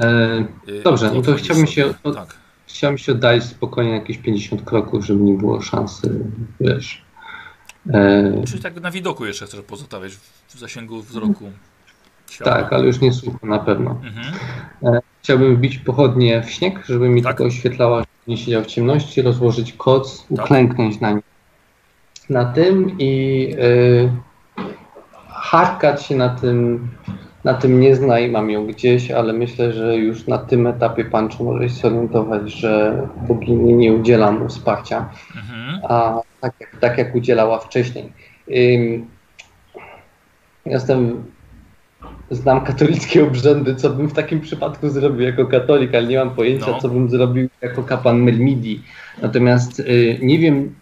E, 0.00 0.44
Y, 0.68 0.82
Dobrze, 0.82 1.10
no 1.14 1.22
to 1.22 1.34
chciałbym 1.34 1.66
sobie. 1.66 1.74
się 1.76 1.94
od- 2.04 2.14
Tak. 2.14 2.34
Chciałem 2.72 2.98
się 2.98 3.12
oddalić 3.12 3.44
spokojnie 3.44 3.92
jakieś 3.92 4.18
50 4.18 4.62
kroków, 4.62 5.06
żeby 5.06 5.22
nie 5.24 5.34
było 5.34 5.62
szansy, 5.62 6.24
wiesz. 6.60 7.02
E, 7.92 8.42
Czyli 8.46 8.62
tak 8.62 8.80
na 8.80 8.90
widoku 8.90 9.26
jeszcze 9.26 9.46
chcesz 9.46 9.60
pozostawiać 9.60 10.12
w 10.48 10.58
zasięgu 10.58 11.02
wzroku 11.02 11.50
tak, 12.44 12.72
ale 12.72 12.86
już 12.86 13.00
nie 13.00 13.12
słucham 13.12 13.50
na 13.50 13.58
pewno. 13.58 13.90
Mhm. 13.90 15.00
Chciałbym 15.22 15.56
wbić 15.56 15.78
pochodnie 15.78 16.42
w 16.42 16.50
śnieg, 16.50 16.84
żeby 16.86 17.08
mi 17.08 17.22
Tak. 17.22 17.30
tylko 17.36 17.44
oświetlała, 17.44 17.98
żeby 17.98 18.08
nie 18.26 18.36
siedział 18.36 18.62
w 18.62 18.66
ciemności, 18.66 19.22
rozłożyć 19.22 19.72
koc, 19.72 20.20
Tak. 20.20 20.30
uklęknąć 20.30 21.00
na 21.00 21.10
nim. 21.10 21.22
Na 22.30 22.44
tym 22.44 22.98
i 22.98 23.46
y, 23.58 24.12
harkać 25.28 26.06
się 26.06 26.16
na 26.16 26.28
tym, 26.28 26.88
na 27.44 27.54
tym 27.54 27.80
nie 27.80 27.96
zna 27.96 28.18
i 28.20 28.30
mam 28.30 28.50
ją 28.50 28.66
gdzieś, 28.66 29.10
ale 29.10 29.32
myślę, 29.32 29.72
że 29.72 29.96
już 29.96 30.26
na 30.26 30.38
tym 30.38 30.66
etapie 30.66 31.04
Pancho 31.04 31.44
może 31.44 31.68
się 31.68 31.74
zorientować, 31.74 32.52
że 32.52 33.02
bogini 33.28 33.74
nie 33.74 33.92
udziela 33.92 34.32
mu 34.32 34.48
wsparcia, 34.48 35.08
Mhm. 35.36 35.80
a 35.88 36.20
tak 36.40 36.52
jak, 36.60 36.76
tak 36.80 36.98
jak 36.98 37.14
udzielała 37.14 37.58
wcześniej. 37.58 38.12
Ym, 38.74 39.06
jestem 40.66 41.24
znam 42.30 42.60
katolickie 42.60 43.24
obrzędy, 43.24 43.74
co 43.74 43.90
bym 43.90 44.08
w 44.08 44.12
takim 44.12 44.40
przypadku 44.40 44.88
zrobił 44.88 45.20
jako 45.26 45.46
katolik, 45.46 45.94
ale 45.94 46.06
nie 46.06 46.18
mam 46.18 46.30
pojęcia, 46.30 46.66
No. 46.70 46.80
co 46.80 46.88
bym 46.88 47.10
zrobił 47.10 47.48
jako 47.62 47.82
kapłan 47.82 48.18
Melmidi. 48.22 48.82
Natomiast 49.22 49.80
y, 49.80 50.18
nie 50.22 50.38
wiem, 50.38 50.74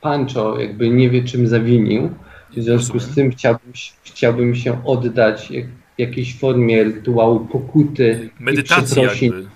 Pancho 0.00 0.60
jakby 0.60 0.88
nie 0.90 1.10
wie, 1.10 1.24
czym 1.24 1.46
zawinił. 1.48 2.10
W 2.56 2.62
związku 2.62 3.00
z 3.00 3.14
tym 3.14 3.30
chciałbym, 3.30 3.72
chciałbym 4.04 4.54
się 4.54 4.84
oddać 4.84 5.50
jak, 5.50 5.64
jakiejś 5.98 6.38
formie 6.38 6.84
rytuału 6.84 7.40
pokuty 7.46 8.30
i 8.40 8.42
Medytacja 8.42 8.84
przeprosin. 8.86 9.32
jakby. 9.32 9.48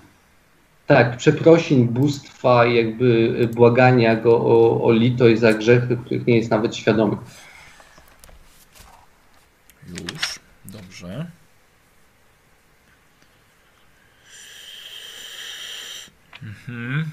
Tak, 0.86 1.16
przeprosin, 1.16 1.88
bóstwa, 1.88 2.66
jakby 2.66 3.04
y, 3.40 3.48
błagania 3.48 4.16
go 4.16 4.40
o, 4.40 4.84
o 4.84 4.92
litość 4.92 5.40
za 5.40 5.52
grzechy, 5.52 5.96
których 6.04 6.26
nie 6.26 6.36
jest 6.36 6.50
nawet 6.50 6.76
świadomy. 6.76 7.16
Już. 9.88 10.40
Dobrze. 10.64 11.30
Mhm. 16.42 17.10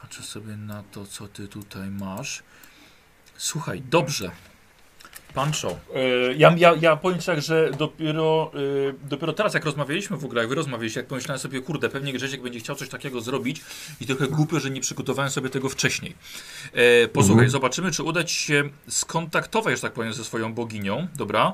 Patrzę 0.00 0.22
sobie 0.22 0.56
na 0.56 0.82
to, 0.82 1.06
co 1.06 1.28
ty 1.28 1.48
tutaj 1.48 1.90
masz. 1.90 2.42
Słuchaj, 3.36 3.82
dobrze. 3.90 4.30
Pancho, 5.34 5.78
e, 5.94 6.34
ja, 6.34 6.54
ja, 6.56 6.74
ja 6.80 6.96
powiem 6.96 7.18
tak, 7.18 7.42
że 7.42 7.70
dopiero, 7.78 8.50
e, 8.54 9.08
dopiero 9.08 9.32
teraz 9.32 9.54
jak 9.54 9.64
rozmawialiśmy 9.64 10.16
w 10.16 10.24
ogóle, 10.24 10.40
jak 10.40 10.48
wy 10.48 10.54
rozmawialiście, 10.54 11.00
jak 11.00 11.06
pomyślałem 11.06 11.38
sobie, 11.38 11.60
kurde, 11.60 11.88
pewnie 11.88 12.12
Grzesiek 12.12 12.42
będzie 12.42 12.58
chciał 12.60 12.76
coś 12.76 12.88
takiego 12.88 13.20
zrobić 13.20 13.60
i 14.00 14.06
trochę 14.06 14.28
głupio, 14.28 14.60
że 14.60 14.70
nie 14.70 14.80
przygotowałem 14.80 15.30
sobie 15.30 15.50
tego 15.50 15.68
wcześniej. 15.68 16.14
E, 16.72 17.08
posłuchaj, 17.08 17.32
Mhm. 17.44 17.50
zobaczymy, 17.50 17.90
czy 17.92 18.02
uda 18.02 18.24
ci 18.24 18.34
się 18.34 18.64
skontaktować, 18.88 19.76
że 19.76 19.82
tak 19.82 19.92
powiem, 19.92 20.12
ze 20.12 20.24
swoją 20.24 20.54
boginią, 20.54 21.06
dobra? 21.16 21.52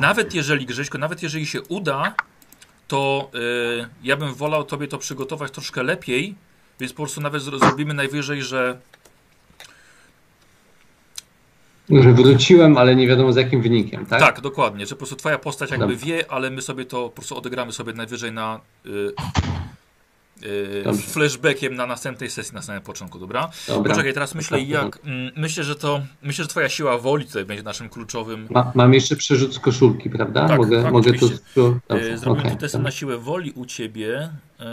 Nawet 0.00 0.34
jeżeli, 0.34 0.66
Grześko, 0.66 0.98
nawet 0.98 1.22
jeżeli 1.22 1.46
się 1.46 1.62
uda, 1.62 2.14
to 2.88 3.30
ja 4.02 4.16
bym 4.16 4.34
wolał 4.34 4.64
tobie 4.64 4.88
to 4.88 4.98
przygotować 4.98 5.52
troszkę 5.52 5.82
lepiej, 5.82 6.34
więc 6.80 6.92
po 6.92 6.96
prostu 6.96 7.20
nawet 7.20 7.42
zro- 7.42 7.58
zrobimy 7.58 7.94
najwyżej, 7.94 8.42
że 8.42 8.78
Że 11.79 11.79
wróciłem, 11.90 12.78
ale 12.78 12.96
nie 12.96 13.06
wiadomo 13.06 13.32
z 13.32 13.36
jakim 13.36 13.62
wynikiem, 13.62 14.06
tak? 14.06 14.20
Tak, 14.20 14.40
dokładnie, 14.40 14.86
że 14.86 14.94
po 14.94 14.98
prostu 14.98 15.16
twoja 15.16 15.38
postać 15.38 15.70
jakby 15.70 15.86
Dobra. 15.86 16.06
wie, 16.06 16.30
ale 16.30 16.50
my 16.50 16.62
sobie 16.62 16.84
to 16.84 17.02
po 17.08 17.10
prostu 17.10 17.36
odegramy 17.36 17.72
sobie 17.72 17.92
najwyżej 17.92 18.32
na 18.32 18.60
y, 18.86 19.12
y, 20.46 20.92
flashbackiem 20.94 21.74
na 21.74 21.86
następnej 21.86 22.30
sesji 22.30 22.54
na 22.54 22.62
samym 22.62 22.82
początku, 22.82 23.18
dobra? 23.18 23.50
Dobra. 23.68 23.90
Poczekaj, 23.90 24.14
teraz 24.14 24.34
myślę 24.34 24.60
Dobra. 24.60 24.82
jak, 24.82 24.98
mm, 25.04 25.30
myślę, 25.36 25.64
że 25.64 25.76
to, 25.76 26.00
myślę, 26.22 26.44
że 26.44 26.48
twoja 26.48 26.68
siła 26.68 26.98
woli 26.98 27.26
tutaj 27.26 27.44
będzie 27.44 27.62
naszym 27.62 27.88
kluczowym. 27.88 28.46
Ma, 28.50 28.72
mam 28.74 28.94
jeszcze 28.94 29.16
przerzut 29.16 29.54
z 29.54 29.58
koszulki, 29.58 30.10
prawda? 30.10 30.48
Tak, 30.48 30.58
mogę 30.58 30.82
tak, 30.82 30.92
mogę 30.92 31.10
to. 31.12 31.16
oczywiście. 31.26 31.60
Y, 31.60 31.80
Dobrze, 31.88 32.18
Zrobimy 32.18 32.56
dobra. 32.60 32.78
na 32.78 32.90
siłę 32.90 33.18
woli 33.18 33.52
u 33.52 33.66
ciebie. 33.66 34.30
Y, 34.60 34.64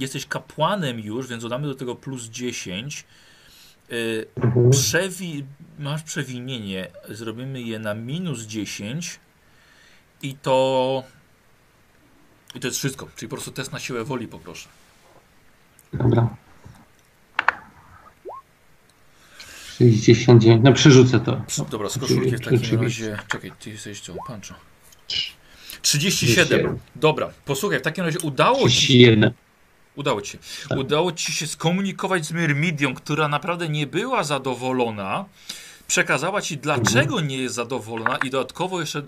jesteś 0.00 0.26
kapłanem 0.26 1.00
już, 1.00 1.26
więc 1.26 1.42
dodamy 1.42 1.66
do 1.66 1.74
tego 1.74 1.94
plus 1.94 2.24
10. 2.24 3.04
Y, 3.92 4.26
Mhm. 4.36 4.70
Przewi 4.70 5.44
masz 5.78 6.02
przewinienie, 6.02 6.86
zrobimy 7.08 7.62
je 7.62 7.78
na 7.78 7.94
minus 7.94 8.42
10 8.42 9.18
i 10.22 10.34
to 10.34 11.02
i 12.54 12.60
to 12.60 12.68
jest 12.68 12.78
wszystko, 12.78 13.08
czyli 13.16 13.28
po 13.28 13.36
prostu 13.36 13.50
test 13.52 13.72
na 13.72 13.78
siłę 13.80 14.04
woli 14.04 14.28
poproszę. 14.28 14.68
Dobra. 15.92 16.28
69. 19.78 20.60
No 20.64 20.72
przerzucę 20.72 21.20
to. 21.20 21.42
Dobra, 21.70 21.88
z 21.88 21.98
koszulki 21.98 22.36
w 22.36 22.40
takim 22.40 22.82
razie, 22.82 23.18
czekaj, 23.28 23.52
ty 23.60 23.70
jesteś 23.70 24.00
co, 24.00 24.14
Pancho. 24.26 24.54
37. 25.82 26.78
Dobra, 26.96 27.30
posłuchaj, 27.44 27.78
w 27.78 27.82
takim 27.82 28.04
razie 28.04 28.18
udało 28.18 28.68
ci 28.68 28.76
31. 28.76 29.32
Udało 29.96 30.22
ci 30.22 30.32
się. 30.32 30.38
Tak. 30.68 30.78
Udało 30.78 31.12
ci 31.12 31.32
się 31.32 31.46
skomunikować 31.46 32.26
z 32.26 32.32
Myrmidią, 32.32 32.94
która 32.94 33.28
naprawdę 33.28 33.68
nie 33.68 33.86
była 33.86 34.24
zadowolona. 34.24 35.24
Przekazała 35.86 36.40
ci, 36.42 36.58
dlaczego 36.58 37.20
nie 37.20 37.36
jest 37.38 37.54
zadowolona 37.54 38.16
i 38.16 38.30
dodatkowo 38.30 38.80
jeszcze 38.80 39.02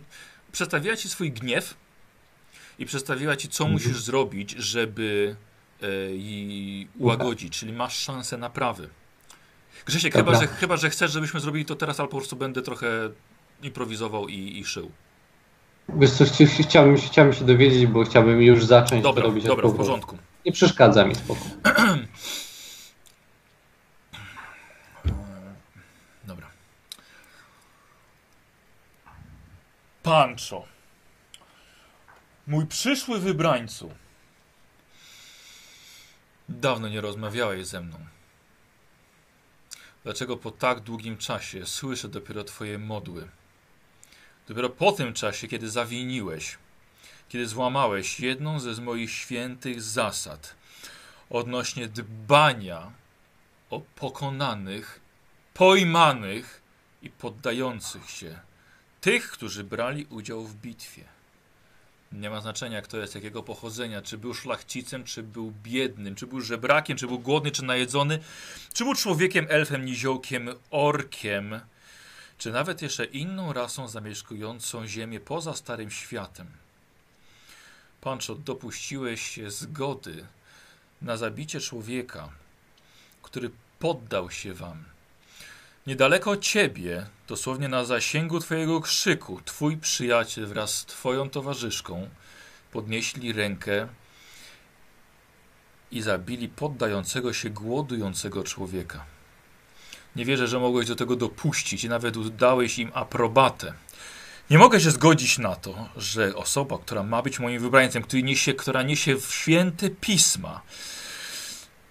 przedstawiła 0.53 0.97
ci 0.97 1.09
swój 1.09 1.33
gniew 1.33 1.75
i 2.79 2.87
przedstawiła 2.87 3.37
ci, 3.37 3.49
co 3.49 3.65
Mhm. 3.65 3.73
musisz 3.73 4.03
zrobić, 4.03 4.51
żeby 4.51 5.37
e, 5.83 5.87
jej 6.17 6.89
ułagodzić, 6.99 7.59
czyli 7.59 7.73
masz 7.73 7.97
szansę 7.99 8.39
naprawy. 8.39 8.89
Grzesiek, 9.87 10.13
chyba 10.15 10.41
że, 10.41 10.47
chyba, 10.47 10.77
że 10.77 10.91
chcesz, 10.91 11.11
żebyśmy 11.13 11.41
zrobili 11.41 11.65
to 11.65 11.75
teraz, 11.77 12.01
albo 12.01 12.11
po 12.11 12.17
prostu 12.17 12.37
będę 12.37 12.63
trochę 12.63 12.87
improwizował 13.63 14.29
i, 14.29 14.59
i 14.59 14.65
szył. 14.65 14.91
Wiesz 15.89 16.11
co, 16.11 16.25
chci- 16.25 16.63
chciałbym, 16.63 16.97
chciałbym 16.97 17.35
się 17.35 17.45
dowiedzieć, 17.45 17.87
bo 17.87 18.05
chciałbym 18.05 18.43
już 18.43 18.65
zacząć 18.65 19.03
Dobra, 19.03 19.23
robić. 19.23 19.45
dobra, 19.45 19.69
w 19.69 19.77
porządku. 19.77 20.19
Nie 20.47 20.53
przeszkadza 20.53 21.05
mi 21.05 21.15
spoko. 21.15 21.45
Dobra. 26.25 26.51
Pancho. 30.03 30.67
Mój 32.47 32.67
przyszły 32.67 33.19
wybrańcu. 33.19 33.95
Dawno 36.49 36.89
nie 36.89 37.01
rozmawiałeś 37.01 37.67
ze 37.67 37.81
mną. 37.81 37.99
Dlaczego 40.05 40.37
po 40.37 40.51
tak 40.51 40.81
długim 40.81 41.17
czasie 41.17 41.67
słyszę 41.67 42.09
dopiero 42.09 42.45
Twoje 42.45 42.79
modły? 42.79 43.29
Dopiero 44.49 44.71
po 44.71 44.93
tym 44.93 45.15
czasie, 45.15 45.49
kiedy 45.49 45.71
zawiniłeś, 45.71 46.59
kiedy 47.29 47.47
złamałeś 47.47 48.21
jedną 48.21 48.61
ze 48.61 48.83
moich 48.83 49.11
świętych 49.11 49.83
zasad 49.83 50.55
odnośnie 51.31 51.89
dbania 51.89 52.93
o 53.71 53.81
pokonanych, 53.81 55.01
pojmanych 55.55 56.63
i 57.03 57.11
poddających 57.11 58.11
się, 58.11 58.39
tych, 59.01 59.31
którzy 59.31 59.65
brali 59.65 60.07
udział 60.11 60.45
w 60.45 60.55
bitwie. 60.55 61.05
Nie 62.13 62.31
ma 62.31 62.41
znaczenia, 62.41 62.83
kto 62.83 62.97
jest 62.97 63.15
jakiego 63.15 63.43
pochodzenia, 63.43 64.03
czy 64.03 64.19
był 64.19 64.35
szlachcicem, 64.35 65.05
czy 65.05 65.23
był 65.23 65.53
biednym, 65.63 66.15
czy 66.15 66.27
był 66.27 66.41
żebrakiem, 66.41 66.97
czy 66.97 67.07
był 67.07 67.19
głodny, 67.19 67.51
czy 67.51 67.65
najedzony, 67.65 68.19
czy 68.73 68.85
był 68.85 68.95
człowiekiem, 68.95 69.47
elfem, 69.49 69.85
niziołkiem, 69.85 70.49
orkiem, 70.71 71.61
czy 72.39 72.53
nawet 72.53 72.83
jeszcze 72.83 73.05
inną 73.05 73.53
rasą 73.53 73.89
zamieszkującą 73.89 74.87
ziemię 74.87 75.21
poza 75.21 75.55
Starym 75.55 75.91
Światem. 75.91 76.66
Pancho, 78.01 78.35
dopuściłeś 78.35 79.23
się 79.23 79.51
zgody 79.51 80.27
na 81.03 81.17
zabicie 81.17 81.61
człowieka, 81.61 82.29
który 83.23 83.51
poddał 83.79 84.31
się 84.31 84.55
wam. 84.55 84.85
Niedaleko 85.87 86.31
od 86.31 86.41
ciebie, 86.41 87.07
dosłownie 87.29 87.69
na 87.69 87.85
zasięgu 87.85 88.41
twojego 88.41 88.81
krzyku, 88.81 89.41
twój 89.45 89.77
przyjaciel 89.77 90.47
wraz 90.47 90.75
z 90.75 90.85
twoją 90.85 91.31
towarzyszką 91.31 92.09
podnieśli 92.73 93.33
rękę 93.33 93.89
i 95.91 96.03
zabili 96.03 96.49
poddającego 96.49 97.33
się 97.33 97.51
głodującego 97.51 98.45
człowieka. 98.45 99.05
Nie 100.17 100.25
wierzę, 100.25 100.49
że 100.49 100.59
mogłeś 100.59 100.89
do 100.89 100.97
tego 100.97 101.17
dopuścić 101.17 101.85
i 101.85 101.89
nawet 101.89 102.37
dałeś 102.37 102.79
im 102.79 102.91
aprobatę. 102.95 103.75
Nie 104.51 104.59
mogę 104.59 104.81
się 104.81 104.91
zgodzić 104.91 105.39
na 105.39 105.57
to, 105.57 105.89
że 105.97 106.37
osoba, 106.37 106.79
która 106.79 107.03
ma 107.03 107.23
być 107.23 107.39
moim 107.39 107.63
wybrańcem, 107.63 108.03
który 108.03 108.23
niesie, 108.23 108.55
która 108.55 108.83
niesie 108.83 109.17
w 109.17 109.35
święte 109.35 109.91
pisma, 109.91 110.61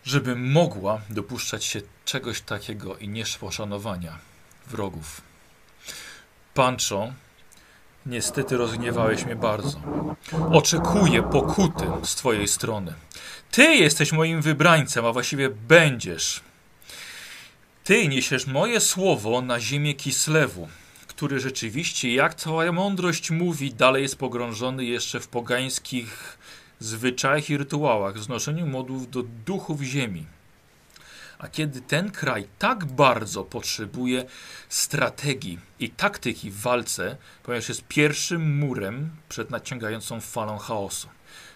żeby 0.04 0.36
mogła 0.36 1.02
dopuszczać 1.10 1.66
się 1.66 1.82
czegoś 2.06 2.42
takiego 2.42 2.98
i 2.98 3.08
nie 3.08 3.24
poszanowania 3.40 4.18
wrogów. 4.68 5.22
Pancho, 6.54 7.14
niestety 8.06 8.58
rozgniewałeś 8.58 9.26
mnie 9.26 9.36
bardzo. 9.36 9.82
Oczekuję 10.52 11.24
pokuty 11.24 11.86
z 12.04 12.16
twojej 12.16 12.48
strony. 12.48 12.94
Ty 13.52 13.64
jesteś 13.64 14.12
moim 14.12 14.42
wybrańcem, 14.42 15.06
a 15.06 15.12
właściwie 15.12 15.50
będziesz. 15.50 16.42
Ty 17.84 18.08
niesiesz 18.08 18.48
moje 18.48 18.82
słowo 18.82 19.42
na 19.42 19.60
ziemię 19.60 19.94
Kislewu, 19.94 20.68
który 21.16 21.40
rzeczywiście, 21.40 22.14
jak 22.14 22.34
twoja 22.34 22.72
mądrość 22.72 23.32
mówi, 23.32 23.74
dalej 23.74 24.04
jest 24.04 24.16
pogrążony 24.16 24.86
jeszcze 24.86 25.20
w 25.20 25.28
pogańskich 25.28 26.38
zwyczajach 26.80 27.50
i 27.50 27.58
rytuałach, 27.58 28.16
wznoszeniu 28.16 28.68
modłów 28.68 29.12
do 29.12 29.24
duchów 29.24 29.82
ziemi. 29.82 30.26
A 31.40 31.48
kiedy 31.48 31.82
ten 31.82 32.12
kraj 32.12 32.48
tak 32.60 32.86
bardzo 32.86 33.44
potrzebuje 33.44 34.26
strategii 34.70 35.60
i 35.80 35.90
taktyki 35.90 36.52
w 36.52 36.62
walce, 36.62 37.18
ponieważ 37.44 37.70
jest 37.70 37.88
pierwszym 37.88 38.58
murem 38.58 39.10
przed 39.30 39.50
nadciągającą 39.50 40.22
falą 40.22 40.58
chaosu. 40.58 41.08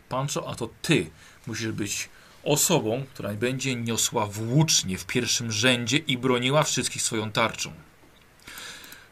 Pancho, 0.09 0.49
a 0.49 0.55
to 0.55 0.69
ty 0.81 1.09
musisz 1.47 1.71
być 1.71 2.09
osobą, 2.43 3.03
która 3.13 3.33
będzie 3.33 3.75
niosła 3.75 4.25
włócznie 4.25 4.97
w 4.97 5.05
pierwszym 5.05 5.51
rzędzie 5.51 5.97
i 5.97 6.17
broniła 6.17 6.63
wszystkich 6.63 7.01
swoją 7.01 7.31
tarczą. 7.31 7.88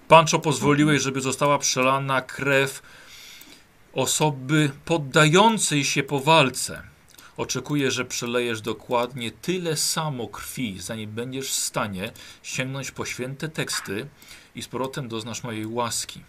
Pancho, 0.08 0.40
pozwoliłeś, 0.40 1.02
żeby 1.02 1.22
została 1.22 1.58
przelana 1.58 2.22
krew 2.22 2.82
osoby 3.94 4.72
poddającej 4.86 5.86
się 5.86 6.04
po 6.04 6.20
walce. 6.20 6.84
Oczekuję, 7.38 7.92
że 7.92 8.06
przelejesz 8.06 8.62
dokładnie 8.62 9.32
tyle 9.32 9.78
samo 9.78 10.28
krwi, 10.28 10.80
zanim 10.80 11.12
będziesz 11.12 11.50
w 11.50 11.54
stanie 11.54 12.12
sięgnąć 12.44 12.92
po 12.92 13.06
święte 13.06 13.50
teksty 13.50 14.08
i 14.56 14.62
z 14.62 14.68
powrotem 14.68 15.08
doznasz 15.08 15.44
mojej 15.44 15.66
łaski. 15.66 16.24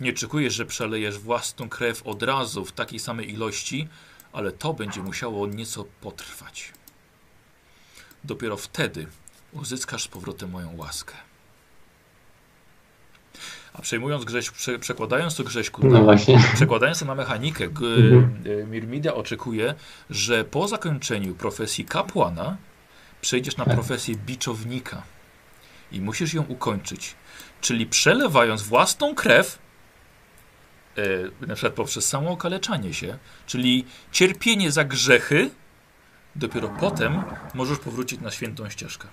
Nie 0.00 0.10
oczekuję, 0.10 0.50
że 0.50 0.66
przelejesz 0.66 1.18
własną 1.18 1.68
krew 1.68 2.02
od 2.06 2.22
razu 2.22 2.64
w 2.64 2.72
takiej 2.72 2.98
samej 2.98 3.30
ilości, 3.30 3.88
ale 4.32 4.52
to 4.52 4.74
będzie 4.74 5.02
musiało 5.02 5.46
nieco 5.46 5.84
potrwać. 6.00 6.72
Dopiero 8.24 8.56
wtedy 8.56 9.06
uzyskasz 9.52 10.02
z 10.02 10.08
powrotem 10.08 10.50
moją 10.50 10.76
łaskę. 10.76 11.31
A 13.74 13.82
przejmując 13.82 14.24
prze, 14.52 14.78
przekładając 14.78 15.36
to 15.36 15.44
Grześku 15.44 15.86
No 15.86 16.04
na. 16.04 16.16
Przekładając 16.54 16.98
to 16.98 17.04
na 17.04 17.14
mechanikę, 17.14 17.68
g- 17.68 17.86
Mhm. 17.86 18.42
e, 18.62 18.66
Mirmida 18.66 19.14
oczekuje, 19.14 19.74
że 20.10 20.44
po 20.44 20.68
zakończeniu 20.68 21.34
profesji 21.34 21.84
kapłana 21.84 22.56
przejdziesz 23.20 23.56
na 23.56 23.64
Tak. 23.64 23.74
profesję 23.74 24.14
biczownika. 24.16 25.02
i 25.92 26.00
musisz 26.00 26.34
ją 26.34 26.42
ukończyć. 26.42 27.14
Czyli 27.60 27.86
przelewając 27.86 28.62
własną 28.62 29.14
krew, 29.14 29.58
e, 31.42 31.46
na 31.46 31.54
przykład 31.54 31.72
poprzez 31.74 32.08
samo 32.08 32.30
okaleczanie 32.30 32.94
się, 32.94 33.18
czyli 33.46 33.84
cierpienie 34.12 34.70
za 34.72 34.84
grzechy, 34.84 35.50
dopiero 36.36 36.68
potem 36.68 37.22
możesz 37.54 37.78
powrócić 37.78 38.20
na 38.20 38.30
świętą 38.30 38.70
ścieżkę. 38.70 39.08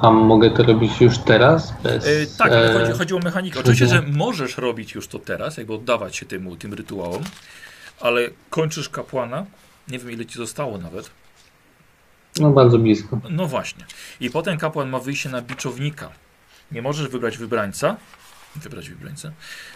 A, 0.00 0.10
mogę 0.10 0.50
to 0.50 0.62
robić 0.62 1.00
już 1.00 1.18
teraz? 1.18 1.74
Bez, 1.82 2.06
E, 2.06 2.36
tak, 2.38 2.52
e, 2.52 2.72
chodzi, 2.72 2.98
chodzi 2.98 3.14
o 3.14 3.18
mechanikę. 3.18 3.60
Oczywiście, 3.60 3.86
że 3.86 4.02
możesz 4.02 4.56
robić 4.58 4.94
już 4.94 5.08
to 5.08 5.18
teraz, 5.18 5.56
jakby 5.56 5.74
oddawać 5.74 6.16
się 6.16 6.26
temu, 6.26 6.56
tym 6.56 6.74
rytuałom, 6.74 7.22
ale 8.00 8.28
kończysz 8.50 8.88
kapłana, 8.88 9.46
nie 9.88 9.98
wiem 9.98 10.10
ile 10.10 10.26
ci 10.26 10.38
zostało 10.38 10.78
nawet, 10.78 11.10
No 12.40 12.50
bardzo 12.50 12.78
blisko. 12.78 13.20
no 13.30 13.46
właśnie. 13.46 13.84
I 14.20 14.30
potem 14.30 14.58
kapłan 14.58 14.88
ma 14.90 14.98
wyjście 14.98 15.28
na 15.28 15.42
biczownika. 15.42 16.10
Nie 16.72 16.82
możesz 16.82 17.08
wybrać 17.08 17.38
wybrańca, 17.38 17.96
wybrać 18.56 18.88
wybrańcę, 18.90 19.32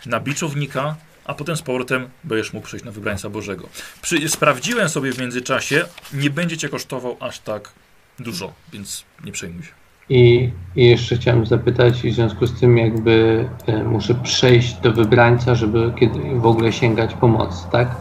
na 0.06 0.20
biczownika, 0.20 0.96
a 1.24 1.34
potem 1.34 1.56
z 1.56 1.62
powrotem 1.62 2.08
będziesz 2.24 2.52
mógł 2.52 2.66
przejść 2.66 2.84
na 2.84 2.90
wybrańca 2.92 3.28
Bożego. 3.30 3.68
Przy, 4.02 4.28
sprawdziłem 4.28 4.88
sobie 4.88 5.12
w 5.12 5.18
międzyczasie, 5.18 5.84
nie 6.12 6.30
będzie 6.30 6.56
cię 6.56 6.68
kosztował 6.68 7.16
aż 7.20 7.38
tak 7.38 7.72
dużo, 8.18 8.52
więc 8.72 9.05
nie 9.24 9.32
przejmuj 9.32 9.62
się. 9.62 9.72
I, 10.09 10.52
I 10.76 10.86
jeszcze 10.86 11.16
chciałem 11.16 11.47
zapytać, 11.47 12.02
w 12.02 12.14
związku 12.14 12.47
z 12.47 12.60
tym 12.60 12.78
jakby 12.78 13.48
e, 13.66 13.84
muszę 13.84 14.14
przejść 14.14 14.74
do 14.74 14.93
wybrańca, 14.93 15.55
żeby 15.55 15.93
kiedy 16.01 16.18
w 16.18 16.47
ogóle 16.47 16.72
sięgać 16.72 17.14
pomocy, 17.14 17.66
tak? 17.72 17.97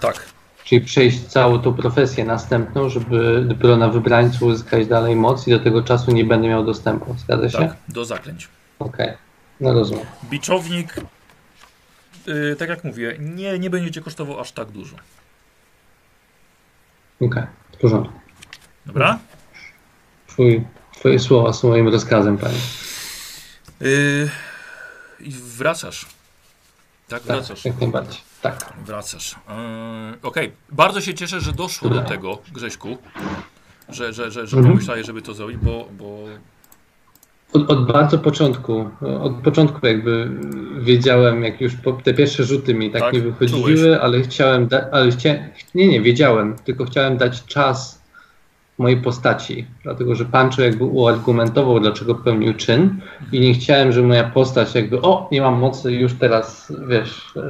Tak, 0.00 0.30
Czyli 0.64 0.80
przejść 0.80 1.26
całą 1.26 1.58
tą 1.58 1.74
profesję 1.74 2.24
następną, 2.24 2.88
żeby 2.88 3.44
dopiero 3.48 3.76
na 3.76 3.88
wybrańcu 3.88 4.46
uzyskać 4.46 4.86
dalej 4.86 5.16
moc 5.16 5.48
i 5.48 5.50
do 5.50 5.58
tego 5.58 5.82
czasu 5.82 6.12
nie 6.12 6.24
będę 6.24 6.48
miał 6.48 6.64
dostępu. 6.64 7.14
Zgadza 7.18 7.50
się? 7.50 7.58
tak, 7.58 7.76
do 7.88 8.04
zaklęć. 8.04 8.48
Okej, 8.78 9.12
no 9.60 9.72
rozumiem. 9.72 10.06
Biczownik, 10.30 10.94
yy, 12.26 12.56
tak 12.58 12.68
jak 12.68 12.84
mówię, 12.84 13.16
nie, 13.18 13.58
nie 13.58 13.70
będzie 13.70 13.90
cię 13.90 14.00
kosztował 14.00 14.40
aż 14.40 14.52
tak 14.52 14.70
dużo. 14.70 14.96
Okej, 17.20 17.42
w 17.72 17.76
porządku. 17.76 18.14
Dobra? 18.86 19.18
Twój, 20.40 20.64
twoje 20.98 21.18
słowa 21.18 21.52
są 21.52 21.68
moim 21.68 21.88
rozkazem, 21.88 22.38
panie. 22.38 22.54
Yy, 23.80 24.28
I 25.20 25.30
wracasz. 25.56 26.06
Tak, 27.08 27.22
Tak, 27.22 27.36
wracasz. 27.36 27.64
jak 27.64 27.80
najbardziej. 27.80 28.20
Tak. 28.42 28.72
Wracasz. 28.86 29.36
Yy, 30.12 30.18
Okej, 30.22 30.52
bardzo 30.72 31.00
się 31.00 31.14
cieszę, 31.14 31.40
że 31.40 31.52
doszło 31.52 31.90
do 31.90 32.00
tego, 32.02 32.38
Grześku, 32.52 32.98
że, 33.88 34.12
że, 34.12 34.30
że, 34.30 34.46
że 34.46 34.56
Mhm. 34.56 34.74
pomyślałeś, 34.74 35.06
żeby 35.06 35.22
to 35.22 35.34
zrobić, 35.34 35.56
bo, 35.56 35.88
bo 35.98 36.24
Od, 37.52 37.70
od 37.70 37.86
bardzo 37.86 38.18
początku, 38.18 38.90
od 39.22 39.32
początku 39.34 39.86
jakby 39.86 40.30
wiedziałem, 40.80 41.42
jak 41.44 41.60
już 41.60 41.74
po, 41.74 41.92
te 41.92 42.14
pierwsze 42.14 42.44
rzuty 42.44 42.74
mi 42.74 42.90
tak, 42.90 43.02
Tak, 43.02 43.12
nie 43.12 43.20
wychodziły, 43.20 43.74
czułeś. 43.74 43.98
ale 44.02 44.20
chciałem, 44.22 44.68
da, 44.68 44.88
ale 44.92 45.10
chcia, 45.10 45.34
nie, 45.74 45.88
nie, 45.88 46.00
wiedziałem, 46.00 46.56
tylko 46.64 46.84
chciałem 46.84 47.16
dać 47.16 47.44
czas 47.44 47.99
mojej 48.80 48.96
postaci, 48.96 49.66
dlatego 49.82 50.14
że 50.14 50.24
Pancho 50.24 50.62
jakby 50.62 50.84
uargumentował, 50.84 51.80
dlaczego 51.80 52.14
popełnił 52.14 52.54
czyn 52.54 53.00
i 53.32 53.40
nie 53.40 53.54
chciałem, 53.54 53.92
żeby 53.92 54.08
moja 54.08 54.24
postać 54.30 54.74
jakby, 54.74 55.02
o, 55.02 55.28
nie 55.32 55.40
mam 55.42 55.58
mocy, 55.58 55.92
już 55.92 56.14
teraz, 56.14 56.72
wiesz, 56.88 57.36
e, 57.36 57.40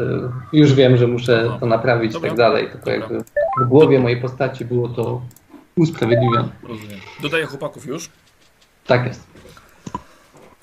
już 0.53 0.75
wiem, 0.75 0.97
że 0.97 1.07
muszę 1.07 1.43
Dobra. 1.43 1.59
to 1.59 1.67
naprawić 1.67 2.17
i 2.17 2.21
tak 2.21 2.35
dalej, 2.35 2.69
tylko 2.71 2.91
Dobra. 2.91 2.95
jakby 2.95 3.25
w 3.65 3.69
głowie 3.69 4.01
mojej 4.01 4.21
postaci 4.21 4.65
było 4.65 4.89
to 4.89 5.21
usprawiedliwione. 5.77 6.49
rozumiem. 6.63 6.99
Dodaję 7.23 7.47
chłopaków 7.47 7.87
już. 7.87 8.11
Tak 8.87 9.07
jest. 9.07 9.27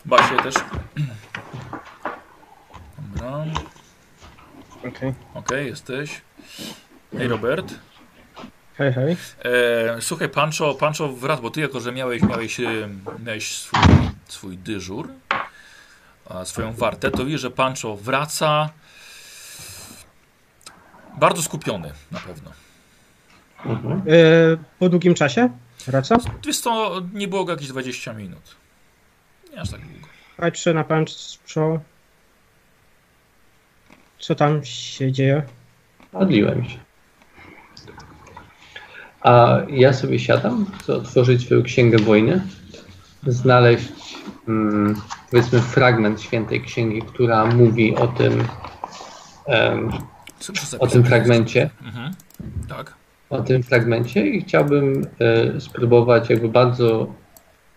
Basię 0.05 0.35
też. 0.43 0.55
Dobra. 3.15 3.45
Okej. 4.87 5.13
Okej, 5.33 5.67
jesteś. 5.67 6.21
Hej 7.17 7.27
Robert. 7.27 7.73
Hej, 8.77 8.93
hej. 8.93 9.17
E, 9.45 10.01
słuchaj, 10.01 10.29
Pancho, 10.29 10.73
Pancho 10.73 11.07
wrac, 11.07 11.41
bo 11.41 11.49
ty 11.49 11.61
jako, 11.61 11.79
że 11.79 11.91
miałeś, 11.91 12.21
miałeś, 12.21 12.59
e, 12.59 12.89
miałeś 13.25 13.57
swój, 13.57 13.79
swój 14.27 14.57
dyżur, 14.57 15.09
a 16.29 16.45
swoją 16.45 16.73
wartę, 16.73 17.11
to 17.11 17.25
widzisz, 17.25 17.41
że 17.41 17.51
Pancho 17.51 17.95
wraca 17.95 18.69
bardzo 21.17 21.41
skupiony 21.41 21.91
na 22.11 22.19
pewno. 22.19 22.51
Mhm. 23.65 24.01
E, 24.01 24.03
po 24.79 24.89
długim 24.89 25.13
czasie 25.13 25.49
wraca. 25.87 26.17
Wiesz 26.45 26.61
to 26.61 27.01
nie 27.13 27.27
było 27.27 27.45
go 27.45 27.51
jakieś 27.51 27.67
20 27.67 28.13
minut. 28.13 28.55
Nie 29.51 29.61
aż 29.61 29.71
tak 29.71 29.81
długo. 29.81 30.07
Patrzę 30.37 30.73
na 30.73 30.83
Pancho. 30.83 31.79
Co 34.19 34.35
tam 34.35 34.65
się 34.65 35.11
dzieje? 35.11 35.43
Modliłem 36.13 36.69
się. 36.69 36.86
A 39.27 39.57
ja 39.69 39.93
sobie 39.93 40.19
siadam, 40.19 40.65
chcę 40.79 40.95
otworzyć 40.95 41.45
swoją 41.45 41.63
księgę 41.63 41.97
wojny, 41.97 42.41
znaleźć 43.27 43.89
mm, 44.47 44.95
powiedzmy 45.31 45.59
fragment 45.59 46.21
świętej 46.21 46.61
księgi, 46.61 47.01
która 47.01 47.45
mówi 47.45 47.95
o 47.95 48.07
tym, 48.07 48.43
o 50.79 50.87
tym 50.87 51.03
fragmencie, 51.03 51.69
Mhm. 51.85 52.13
Tak. 52.69 52.93
o 53.29 53.41
tym 53.41 53.63
fragmencie 53.63 54.27
i 54.27 54.41
chciałbym 54.41 55.07
e, 55.19 55.61
spróbować 55.61 56.29
jakby 56.29 56.49
bardzo, 56.49 57.13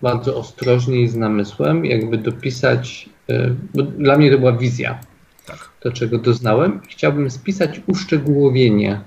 bardzo 0.03 0.37
ostrożnie 0.37 1.01
i 1.03 1.09
z 1.09 1.17
namysłem 1.17 1.85
jakby 1.85 2.19
dopisać, 2.19 3.09
e, 3.29 3.51
bo 3.75 3.83
dla 3.83 4.19
mnie 4.19 4.31
to 4.31 4.39
była 4.39 4.53
wizja, 4.53 4.99
Tak. 5.47 5.69
to, 5.81 5.93
czego 5.93 6.19
doznałem. 6.19 6.81
Chciałbym 6.89 7.31
spisać 7.31 7.81
uszczegółowienie 7.87 9.01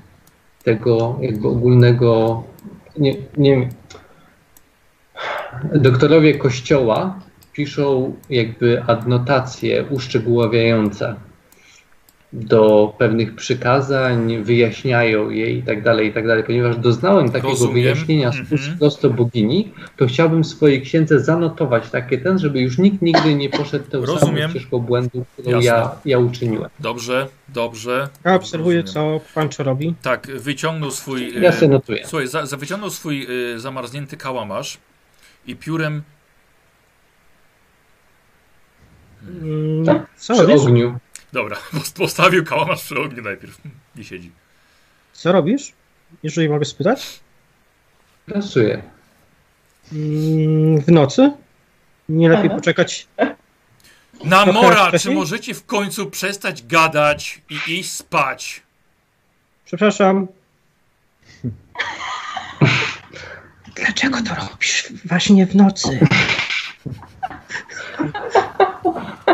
tego 0.64 1.18
jakby 1.22 1.48
ogólnego. 1.48 2.44
Nie, 2.98 3.16
nie. 3.38 3.70
Doktorowie 5.74 6.38
Kościoła 6.38 7.20
piszą 7.54 8.16
jakby 8.30 8.84
adnotacje 8.84 9.86
uszczegóławiające 9.90 11.16
do 12.36 12.94
pewnych 12.98 13.36
przykazań, 13.36 14.44
wyjaśniają 14.44 15.30
je 15.30 15.52
i 15.52 15.64
tak 15.64 15.84
dalej, 15.84 16.08
i 16.08 16.14
tak 16.14 16.28
dalej. 16.28 16.44
Ponieważ 16.44 16.78
doznałem 16.78 17.28
takiego 17.28 17.50
Rozumiem. 17.50 17.74
wyjaśnienia 17.74 18.32
z 18.32 18.36
Mhm. 18.40 18.54
ust 18.62 18.80
prosto 18.80 19.10
bogini, 19.10 19.72
to 19.98 20.08
chciałbym 20.08 20.44
w 20.44 20.48
swojej 20.48 20.82
księdze 20.82 21.20
zanotować 21.20 21.90
takie 21.90 22.18
ten, 22.18 22.40
żeby 22.40 22.62
już 22.62 22.78
nikt 22.78 23.02
nigdy 23.02 23.36
nie 23.36 23.50
poszedł 23.50 23.86
tą 23.90 24.06
samą 24.06 24.20
Rozumiem. 24.20 24.50
ścieżką 24.50 24.80
błędu, 24.80 25.26
którą 25.38 25.60
ja, 25.62 25.92
ja 26.06 26.20
uczyniłem. 26.20 26.70
Dobrze, 26.80 27.28
dobrze. 27.50 28.10
Ja 28.26 28.36
obserwuję, 28.36 28.82
Rozumiem. 28.82 29.20
co 29.20 29.26
Pancho 29.36 29.64
robi. 29.64 29.96
Tak, 30.02 30.28
wyciągnął 30.28 30.92
swój. 30.92 31.42
Ja 31.42 31.50
e, 31.50 31.54
sobie 31.54 31.68
notuję. 31.72 32.08
Słuchaj, 32.08 32.28
za, 32.28 32.46
za 32.46 32.58
wyciągnął 32.58 32.90
swój 32.90 33.28
y, 33.54 33.60
zamarznięty 33.60 34.18
kałamarz 34.18 34.78
i 35.48 35.56
piórem. 35.56 36.02
Mm, 39.42 39.86
Tak, 39.86 40.06
Co 40.18 40.34
Przy 40.34 40.54
ogniu. 40.54 40.98
Dobra, 41.34 41.58
postawił 41.98 42.46
kałamarz 42.46 42.84
przy 42.84 43.00
ogniu 43.00 43.24
najpierw. 43.24 43.58
Nie 43.96 44.04
siedzi. 44.04 44.32
Co 45.14 45.32
robisz? 45.32 45.74
Jeżeli 46.24 46.50
mogę 46.50 46.66
spytać? 46.66 47.20
Pracuję. 48.26 48.84
Mm, 49.94 50.82
W 50.82 50.88
nocy? 50.88 51.32
Nie 52.10 52.30
lepiej 52.30 52.46
Aha. 52.48 52.56
poczekać. 52.56 53.08
Na 54.24 54.46
mora, 54.46 54.92
czy 55.00 55.12
możecie 55.12 55.54
w 55.54 55.66
końcu 55.66 56.10
przestać 56.10 56.64
gadać 56.66 57.42
i 57.50 57.80
iść 57.80 57.92
spać? 57.92 58.64
Przepraszam. 59.66 60.28
Dlaczego 63.76 64.22
to 64.22 64.36
robisz 64.36 64.94
właśnie 65.06 65.46
w 65.46 65.56
nocy? 65.56 66.00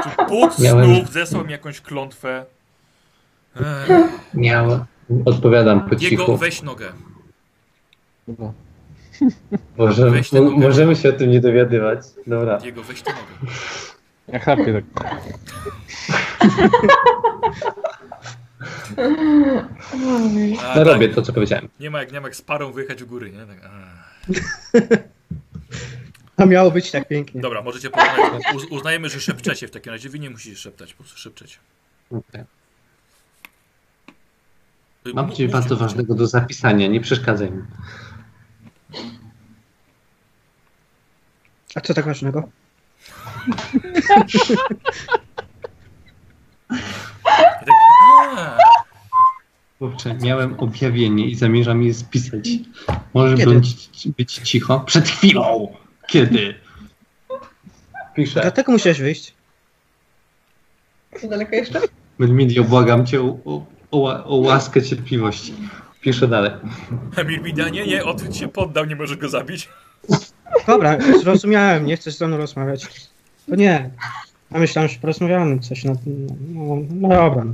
Czy 0.04 0.26
Bóg 0.30 0.60
Miałem- 0.60 0.96
znów 0.96 1.10
zesłał 1.12 1.46
mi 1.46 1.52
jakąś 1.52 1.82
klątwę? 1.82 2.46
Ech, 3.56 3.90
Miałem. 4.34 4.86
Odpowiadam 5.26 5.80
po 5.90 5.96
Jego, 5.96 6.00
cichu. 6.24 6.38
weź 6.38 6.62
nogę. 6.62 6.92
No. 8.28 8.54
Możemy, 9.78 10.12
weź 10.12 10.30
tę 10.30 10.42
mo- 10.42 10.50
nogę. 10.52 10.68
możemy 10.68 10.96
się 10.96 11.10
o 11.10 11.12
tym 11.14 11.32
nie 11.32 11.40
dowiadywać. 11.42 12.00
Dobra. 12.28 12.60
Jego, 12.64 12.84
weź 12.84 13.02
tę 13.02 13.12
nogę. 13.12 13.54
Ja 14.28 14.40
chrapię 14.40 14.84
tak. 14.94 15.10
No 20.52 20.74
tak, 20.74 20.88
robię 20.88 21.10
to, 21.10 21.22
co 21.22 21.34
powiedziałem. 21.34 21.70
Nie 21.80 21.90
ma 21.90 22.00
jak, 22.00 22.12
nie 22.12 22.22
ma 22.22 22.28
jak 22.28 22.36
z 22.36 22.42
parą 22.42 22.72
wyjechać 22.72 23.04
w 23.04 23.06
góry, 23.06 23.32
nie? 23.32 23.40
Tak, 23.46 23.70
a. 26.40 26.46
Miało 26.46 26.72
być 26.72 26.92
tak 26.92 27.08
pięknie. 27.08 27.42
Dobra, 27.42 27.62
możecie 27.62 27.90
porównać. 27.90 28.44
Uz, 28.56 28.66
uznajemy, 28.66 29.10
że 29.10 29.20
szepczecie 29.22 29.68
w 29.68 29.72
takim 29.72 29.92
razie. 29.94 30.10
Wy 30.10 30.20
nie 30.20 30.30
musicie 30.30 30.56
szeptać, 30.56 30.94
po 30.94 31.04
prostu 31.04 31.20
szepczecie. 31.20 31.58
Okej. 32.12 32.42
Y, 35.08 35.14
Mam 35.14 35.32
coś 35.32 35.48
bardzo 35.48 35.78
ważnego 35.78 36.16
do 36.16 36.28
zapisania, 36.28 36.88
nie 36.88 37.02
przeszkadzaj 37.02 37.52
mi. 37.52 37.64
A 41.76 41.82
co 41.82 41.94
tak 41.94 42.06
ważnego? 42.06 42.50
Chłopcze, 49.80 50.16
miałem 50.22 50.60
objawienie 50.60 51.28
i 51.28 51.36
zamierzam 51.36 51.84
je 51.84 51.94
spisać. 51.94 52.50
Możesz 53.14 53.40
Kiedy? 53.40 53.56
być, 53.56 53.90
być 54.18 54.34
cicho? 54.34 54.80
Przed 54.80 55.08
chwilą! 55.10 55.76
Kiedy? 56.10 56.56
Piszę. 58.16 58.42
Dlatego 58.42 58.72
musiałeś 58.72 59.00
wyjść. 59.02 59.34
Daleko 61.30 61.56
jeszcze? 61.56 61.80
Medmidio, 62.20 62.64
błagam 62.64 63.06
cię 63.06 63.22
o, 63.22 63.38
o, 63.46 63.66
o, 63.92 63.98
ła- 63.98 64.24
o 64.26 64.36
łaskę 64.36 64.82
cierpliwości. 64.82 65.54
Piszę 66.02 66.28
dalej. 66.28 66.52
Mirmidia, 67.28 67.70
nie, 67.70 67.86
nie, 67.88 68.06
odwróć 68.06 68.38
się, 68.38 68.48
poddał, 68.48 68.86
nie 68.86 68.96
możesz 68.96 69.18
go 69.18 69.30
zabić. 69.30 69.70
Dobra, 70.68 70.98
zrozumiałem, 71.24 71.86
nie 71.86 71.98
chcesz 71.98 72.16
ze 72.16 72.28
mną 72.28 72.38
rozmawiać. 72.38 72.88
To 73.50 73.56
nie. 73.56 73.90
A 74.52 74.60
myślałem, 74.60 74.90
że 74.90 75.00
porozmawiamy 75.00 75.60
coś 75.60 75.84
na 75.84 75.94
no, 76.54 76.78
no 76.90 77.10
dobra. 77.10 77.46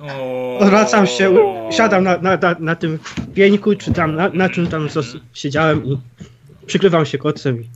O... 0.00 0.58
Odwracam 0.58 1.06
się, 1.06 1.34
siadam 1.70 2.04
na, 2.04 2.18
na, 2.18 2.36
na, 2.36 2.56
na 2.60 2.76
tym 2.76 2.98
pieńku, 3.34 3.74
czy 3.74 3.92
tam 3.92 4.14
na, 4.14 4.28
na 4.28 4.48
czym 4.48 4.66
tam 4.66 4.88
siedziałem 5.34 5.84
i 5.86 5.98
przykrywam 6.70 7.06
się 7.06 7.18
kocem. 7.18 7.60
i- 7.62 7.68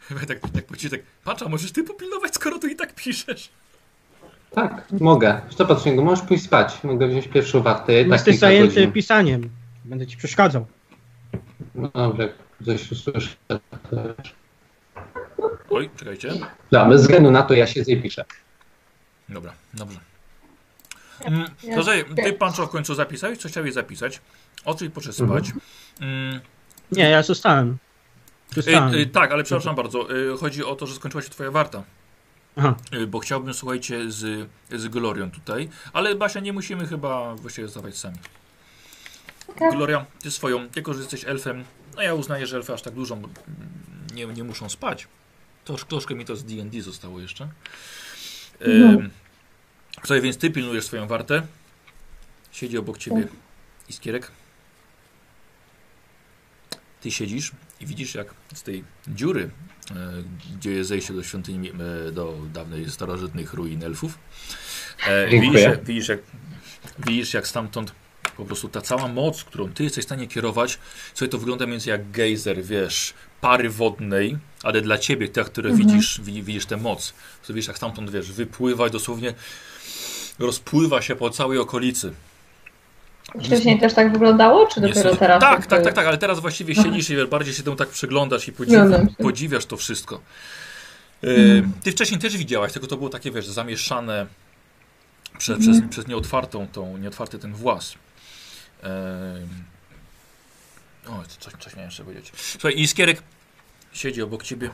Chyba 0.00 0.20
tak, 0.20 0.40
tak, 0.40 0.50
tak, 0.52 0.90
tak, 0.90 1.00
patrz, 1.24 1.42
a 1.42 1.48
możesz 1.48 1.72
ty 1.72 1.84
popilnować, 1.84 2.34
skoro 2.34 2.58
tu 2.58 2.66
i 2.66 2.76
tak 2.76 2.94
piszesz. 2.94 3.48
Tak, 4.50 4.84
mogę. 5.00 5.40
Stop 5.50 5.86
niego, 5.86 6.02
możesz 6.04 6.24
pójść 6.26 6.44
spać. 6.44 6.84
Mogę 6.84 7.08
wziąć 7.08 7.28
pierwszą 7.28 7.62
wartę. 7.62 7.92
Ja 7.92 8.02
tak 8.02 8.12
Jesteś 8.12 8.34
kilka 8.34 8.46
zajęty 8.46 8.74
godzin. 8.74 8.92
pisaniem. 8.92 9.50
Będę 9.84 10.06
ci 10.06 10.16
przeszkadzał. 10.16 10.66
No 11.74 11.88
dobrze, 11.94 12.32
coś 12.64 12.92
usłyszę. 12.92 13.36
Oj, 15.70 15.90
czekajcie. 15.96 16.28
Dobra, 16.70 16.88
bez 16.88 17.00
względu 17.02 17.30
na 17.30 17.42
to 17.42 17.54
ja 17.54 17.66
siedzę 17.66 17.92
i 17.92 18.02
piszę. 18.02 18.24
Dobra, 19.28 19.52
dobrze. 19.74 19.98
Mm, 21.24 21.50
to 21.74 21.82
że 21.82 22.04
ty, 22.24 22.32
Pancho, 22.32 22.66
w 22.66 22.70
końcu 22.70 22.94
zapisałeś, 22.94 23.38
co 23.38 23.48
chciałeś 23.48 23.72
zapisać? 23.72 24.20
Oczywiście 24.64 24.94
poszedł 24.94 25.14
spać. 25.14 25.52
Mm, 26.00 26.40
Nie, 26.92 27.10
ja 27.10 27.22
zostałem. 27.22 27.78
Zostałem. 28.54 28.94
y, 28.94 28.98
y, 28.98 29.06
tak, 29.06 29.32
ale 29.32 29.44
przepraszam 29.44 29.76
bardzo. 29.76 30.16
Y, 30.16 30.38
chodzi 30.38 30.64
o 30.64 30.76
to, 30.76 30.86
że 30.86 30.94
skończyła 30.94 31.22
się 31.22 31.28
twoja 31.30 31.50
warta. 31.50 31.82
Aha. 32.56 32.74
Bo 33.08 33.18
chciałbym, 33.18 33.54
słuchajcie, 33.54 34.10
z, 34.10 34.48
z 34.70 34.88
Glorią 34.88 35.30
tutaj. 35.30 35.68
Ale 35.92 36.14
Basia, 36.14 36.40
nie 36.40 36.52
musimy 36.52 36.86
chyba 36.86 37.34
właściwie 37.34 37.66
zostawać 37.66 37.96
sami. 37.96 38.16
Tak. 39.58 39.74
Gloria, 39.76 40.06
ty 40.22 40.30
swoją, 40.30 40.68
jako 40.76 40.94
że 40.94 41.00
jesteś 41.00 41.24
elfem, 41.24 41.64
no 41.96 42.02
ja 42.02 42.14
uznaję, 42.14 42.46
że 42.46 42.56
elfy 42.56 42.72
aż 42.74 42.82
tak 42.82 42.94
dużo 42.94 43.18
nie, 44.14 44.26
nie 44.26 44.44
muszą 44.44 44.68
spać. 44.68 45.08
Trosz, 45.64 45.84
troszkę 45.84 46.14
mi 46.14 46.24
to 46.24 46.36
z 46.36 46.44
D&D 46.44 46.82
zostało 46.82 47.20
jeszcze. 47.20 47.48
Ym, 48.66 49.10
Słuchaj, 49.98 50.20
więc 50.20 50.36
ty 50.38 50.50
pilnujesz 50.50 50.84
swoją 50.84 51.06
wartę. 51.06 51.42
Siedzi 52.52 52.78
obok 52.78 52.98
ciebie 52.98 53.28
Iskierek. 53.88 54.30
Ty 57.00 57.10
siedzisz 57.10 57.52
i 57.80 57.86
widzisz, 57.86 58.14
jak 58.14 58.34
z 58.54 58.62
tej 58.62 58.84
dziury, 59.08 59.50
e, 59.90 59.94
gdzie 60.58 60.70
jest 60.70 60.88
zejście 60.88 61.14
do 61.14 61.22
świątyni, 61.22 61.70
e, 62.08 62.12
do 62.12 62.38
dawnej 62.52 62.90
starożytnych 62.90 63.54
ruin 63.54 63.84
elfów, 63.84 64.18
e, 65.06 65.28
widzisz, 65.40 65.60
jak- 65.70 65.84
widzisz, 65.84 66.08
jak, 66.08 66.20
widzisz, 67.06 67.34
jak 67.34 67.48
stamtąd 67.48 67.92
po 68.36 68.44
prostu 68.44 68.68
ta 68.68 68.80
cała 68.80 69.08
moc, 69.08 69.44
którą 69.44 69.72
ty 69.72 69.84
jesteś 69.84 70.04
w 70.04 70.08
stanie 70.08 70.26
kierować, 70.28 70.78
sobie 71.14 71.28
to 71.28 71.38
wygląda 71.38 71.66
mniej 71.66 71.72
więcej 71.74 71.90
jak 71.90 72.10
gejzer, 72.10 72.62
wiesz, 72.64 73.14
pary 73.40 73.70
wodnej, 73.70 74.38
ale 74.62 74.80
dla 74.80 74.98
ciebie, 74.98 75.28
te, 75.28 75.44
które 75.44 75.70
widzisz, 75.76 76.20
widzi- 76.20 76.42
widzisz 76.42 76.66
tę 76.66 76.76
moc. 76.76 77.14
Widzisz, 77.48 77.66
jak 77.68 77.76
stamtąd, 77.76 78.10
wiesz, 78.10 78.32
wypływa 78.32 78.88
i 78.88 78.90
dosłownie 78.90 79.34
rozpływa 80.38 81.02
się 81.02 81.16
po 81.16 81.30
całej 81.30 81.58
okolicy. 81.58 82.12
Wcześniej 83.44 83.80
też 83.80 83.94
tak 83.94 84.12
wyglądało, 84.12 84.66
czy 84.66 84.80
dopiero 84.80 85.00
Niestety- 85.00 85.16
teraz? 85.18 85.40
Tak, 85.40 85.50
jakby- 85.52 85.66
tak, 85.66 85.82
tak, 85.84 85.94
tak, 85.94 86.06
ale 86.06 86.18
teraz 86.18 86.40
właściwie 86.40 86.74
siedzisz 86.74 87.10
i 87.10 87.26
bardziej 87.26 87.54
się 87.54 87.62
temu 87.62 87.76
tak 87.76 87.88
przyglądasz 87.88 88.48
i 88.48 88.52
podziw, 88.52 88.74
Zgadzam 88.74 89.08
się. 89.08 89.14
podziwiasz 89.14 89.66
to 89.66 89.76
wszystko. 89.76 90.20
E, 91.24 91.26
Mhm. 91.28 91.72
Ty 91.82 91.92
wcześniej 91.92 92.20
też 92.20 92.36
widziałaś, 92.36 92.72
tylko 92.72 92.86
to 92.88 92.96
było 92.96 93.08
takie, 93.10 93.30
wiesz, 93.30 93.46
zamieszane 93.48 94.26
przez, 95.38 95.58
przez, 95.58 95.68
Mhm. 95.74 95.88
przez 95.88 96.06
nieotwartą, 96.06 96.66
tą, 96.72 96.96
nieotwarty 96.96 97.38
ten 97.38 97.54
włas. 97.54 97.94
E, 98.84 98.88
o, 101.08 101.22
coś, 101.38 101.52
coś 101.60 101.74
miałem 101.74 101.88
jeszcze 101.88 102.04
powiedzieć. 102.04 102.32
Słuchaj, 102.36 102.80
Iskierek 102.80 103.22
siedzi 103.92 104.22
obok 104.22 104.42
ciebie. 104.42 104.70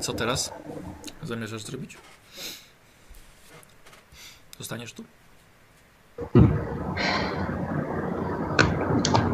Co 0.00 0.12
teraz 0.12 0.52
zamierzasz 1.22 1.62
zrobić? 1.62 1.96
Zostaniesz 4.60 4.92
tu? 4.92 5.04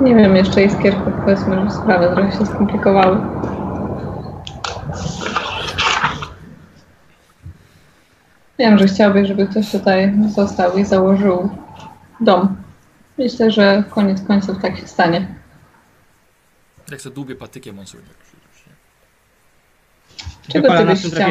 Nie 0.01 0.15
wiem, 0.15 0.37
jeszcze 0.37 0.65
Iskierku, 0.65 1.13
powiedzmy, 1.25 1.65
że 1.65 1.71
sprawy 1.71 2.15
trochę 2.15 2.33
się 2.33 2.47
skomplikowały. 2.47 3.21
Wiem, 8.59 8.79
że 8.79 8.87
chciałbyś, 8.87 9.29
żeby 9.29 9.47
ktoś 9.47 9.73
tutaj 9.73 10.15
został 10.35 10.79
i 10.79 10.85
założył 10.85 11.51
dom. 12.21 12.57
Myślę, 13.19 13.51
że 13.51 13.85
koniec 13.91 14.27
końców 14.27 14.63
tak 14.63 14.79
się 14.79 14.87
stanie. 14.87 15.35
Jak 16.91 17.01
sobie 17.01 17.15
dłubię 17.15 17.35
patykiem, 17.35 17.79
on 17.79 17.87
sobie 17.87 18.03
tak... 18.05 18.17
Czego 20.49 20.79
ty 20.79 20.85
byś 20.85 21.07
chciał? 21.07 21.31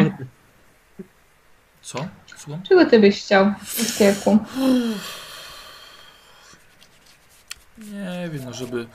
Co? 1.81 2.07
Słucham? 2.37 2.63
Czego 2.63 2.85
ty 2.85 2.99
byś 2.99 3.23
chciał, 3.23 3.53
Iskierku? 3.81 4.39
Nie 7.77 8.29
wiem, 8.33 8.45
no 8.45 8.53
żeby 8.53 8.87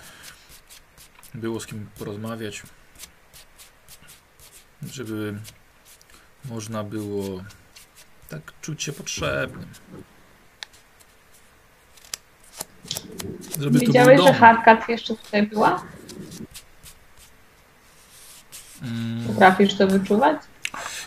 było 1.35 1.61
z 1.61 1.67
kim 1.67 1.89
porozmawiać. 1.99 2.63
Żeby 4.93 5.35
można 6.45 6.85
było 6.85 7.45
tak 8.29 8.41
czuć 8.63 8.83
się 8.83 8.93
potrzebnym. 8.93 9.69
Żeby 13.61 13.79
Widziałeś, 13.79 14.21
że. 14.23 14.35
Harkat 14.35 14.89
jeszcze 14.89 15.17
tutaj 15.17 15.47
była? 15.47 15.83
Mm, 18.83 19.27
Potrafisz 19.27 19.75
to 19.75 19.87
wyczuwać? 19.87 20.37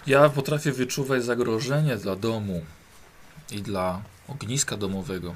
Ja 0.08 0.30
potrafię 0.30 0.72
wyczuwać 0.72 1.24
zagrożenie 1.24 1.96
dla 1.96 2.16
domu 2.16 2.62
i 3.52 3.62
dla 3.62 4.02
ogniska 4.28 4.78
domowego. 4.78 5.34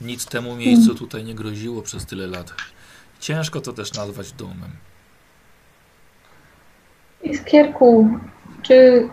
Nic 0.00 0.26
temu 0.26 0.56
miejscu 0.56 0.94
tutaj 0.94 1.24
nie 1.24 1.34
groziło 1.34 1.82
przez 1.82 2.06
tyle 2.06 2.26
lat. 2.26 2.52
Ciężko 3.20 3.60
to 3.60 3.72
też 3.72 3.94
nazwać 3.94 4.32
domem. 4.32 4.70
Iskierku, 7.22 8.18
czy 8.62 9.08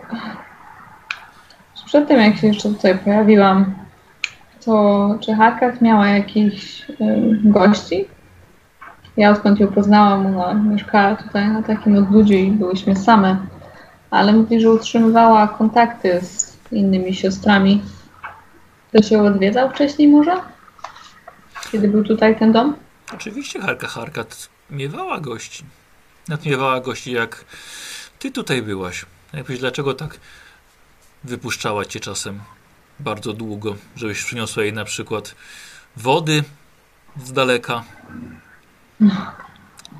przed 1.86 2.08
tym 2.08 2.20
jak 2.20 2.36
się 2.36 2.46
jeszcze 2.46 2.68
tutaj 2.68 2.98
pojawiłam, 2.98 3.74
to 4.64 5.14
czy 5.20 5.34
Harkat 5.34 5.82
miała 5.82 6.08
jakichś 6.08 6.90
ym, 6.90 7.52
gości? 7.52 8.08
Ja 9.16 9.30
odkąd 9.30 9.60
ją 9.60 9.68
poznałam, 9.68 10.26
ona 10.26 10.54
mieszkała 10.54 11.16
tutaj 11.16 11.48
na 11.48 11.62
takim 11.62 11.96
odludziu 11.96 12.34
i 12.34 12.50
byłyśmy 12.50 12.96
same, 12.96 13.36
ale 14.10 14.32
mówi, 14.32 14.60
że 14.60 14.70
utrzymywała 14.70 15.48
kontakty 15.48 16.20
z 16.22 16.58
innymi 16.72 17.14
siostrami. 17.14 17.82
Ktoś 18.88 19.10
ją 19.10 19.26
odwiedzał 19.26 19.70
wcześniej 19.70 20.08
może? 20.08 20.36
Kiedy 21.72 21.88
był 21.88 22.04
tutaj 22.04 22.38
ten 22.38 22.52
dom? 22.52 22.76
Oczywiście 23.14 23.60
Harka 23.60 23.86
Harkat 23.88 24.48
miewała 24.70 25.20
gości. 25.20 25.64
Nawet 26.28 26.46
miewała 26.46 26.80
gości 26.80 27.12
jak 27.12 27.44
ty 28.18 28.30
tutaj 28.30 28.62
byłaś. 28.62 29.06
Jakbyś 29.32 29.58
dlaczego 29.58 29.94
tak 29.94 30.20
wypuszczała 31.24 31.84
cię 31.84 32.00
czasem 32.00 32.40
bardzo 33.00 33.32
długo, 33.32 33.76
żebyś 33.96 34.24
przyniosła 34.24 34.62
jej 34.62 34.72
na 34.72 34.84
przykład 34.84 35.34
wody 35.96 36.44
z 37.24 37.32
daleka. 37.32 37.84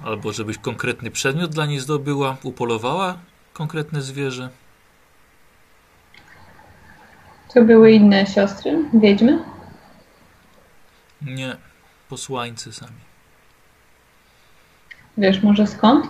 Albo 0.05 0.33
żebyś 0.33 0.59
konkretny 0.59 1.11
przedmiot 1.11 1.51
dla 1.51 1.67
niej 1.67 1.81
zdobyła, 1.81 2.37
upolowała 2.43 3.19
konkretne 3.59 4.03
zwierzę. 4.03 4.49
To 7.55 7.63
były 7.63 7.93
inne 7.93 8.27
siostry, 8.27 8.85
wiedźmy? 8.95 9.39
Nie, 11.23 11.57
posłańcy 12.09 12.73
sami. 12.73 13.01
Wiesz 15.19 15.43
może 15.43 15.67
skąd? 15.67 16.07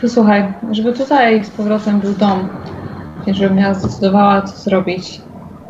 Posłuchaj, 0.00 0.52
żeby 0.70 0.92
tutaj 0.92 1.44
z 1.44 1.50
powrotem 1.50 2.00
był 2.00 2.14
dom, 2.14 2.48
żebym 3.26 3.58
ja 3.58 3.74
zdecydowała, 3.74 4.42
co 4.42 4.56
zrobić, 4.56 5.20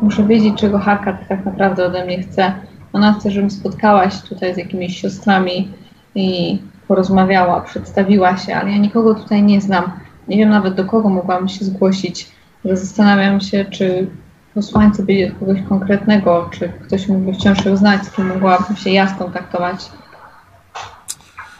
muszę 0.01 0.27
wiedzieć, 0.27 0.59
czego 0.59 0.79
Hakat 0.79 1.27
tak 1.29 1.45
naprawdę 1.45 1.85
ode 1.85 2.05
mnie 2.05 2.23
chce. 2.23 2.53
Ona 2.93 3.13
chce, 3.13 3.31
żebym 3.31 3.51
spotkałaś 3.51 4.21
tutaj 4.21 4.53
z 4.55 4.57
jakimiś 4.57 5.01
siostrami 5.01 5.73
i 6.15 6.59
porozmawiała, 6.87 7.61
przedstawiła 7.61 8.37
się, 8.37 8.55
ale 8.55 8.71
ja 8.71 8.77
nikogo 8.77 9.15
tutaj 9.15 9.43
nie 9.43 9.61
znam. 9.61 9.91
Nie 10.27 10.37
wiem 10.37 10.49
nawet 10.49 10.75
do 10.75 10.85
kogo 10.85 11.09
mogłam 11.09 11.49
się 11.49 11.65
zgłosić. 11.65 12.27
Zastanawiam 12.65 13.41
się, 13.41 13.65
czy 13.65 14.07
posłańcy 14.53 15.03
byli 15.03 15.25
od 15.25 15.39
kogoś 15.39 15.57
konkretnego, 15.69 16.49
czy 16.53 16.69
ktoś 16.69 17.07
mógłby 17.07 17.33
wciąż 17.33 17.65
ją 17.65 17.77
znać, 17.77 18.05
z 18.05 18.11
kim 18.11 18.27
mogłabym 18.27 18.75
się 18.75 18.89
ja 18.89 19.15
skontaktować. 19.15 19.91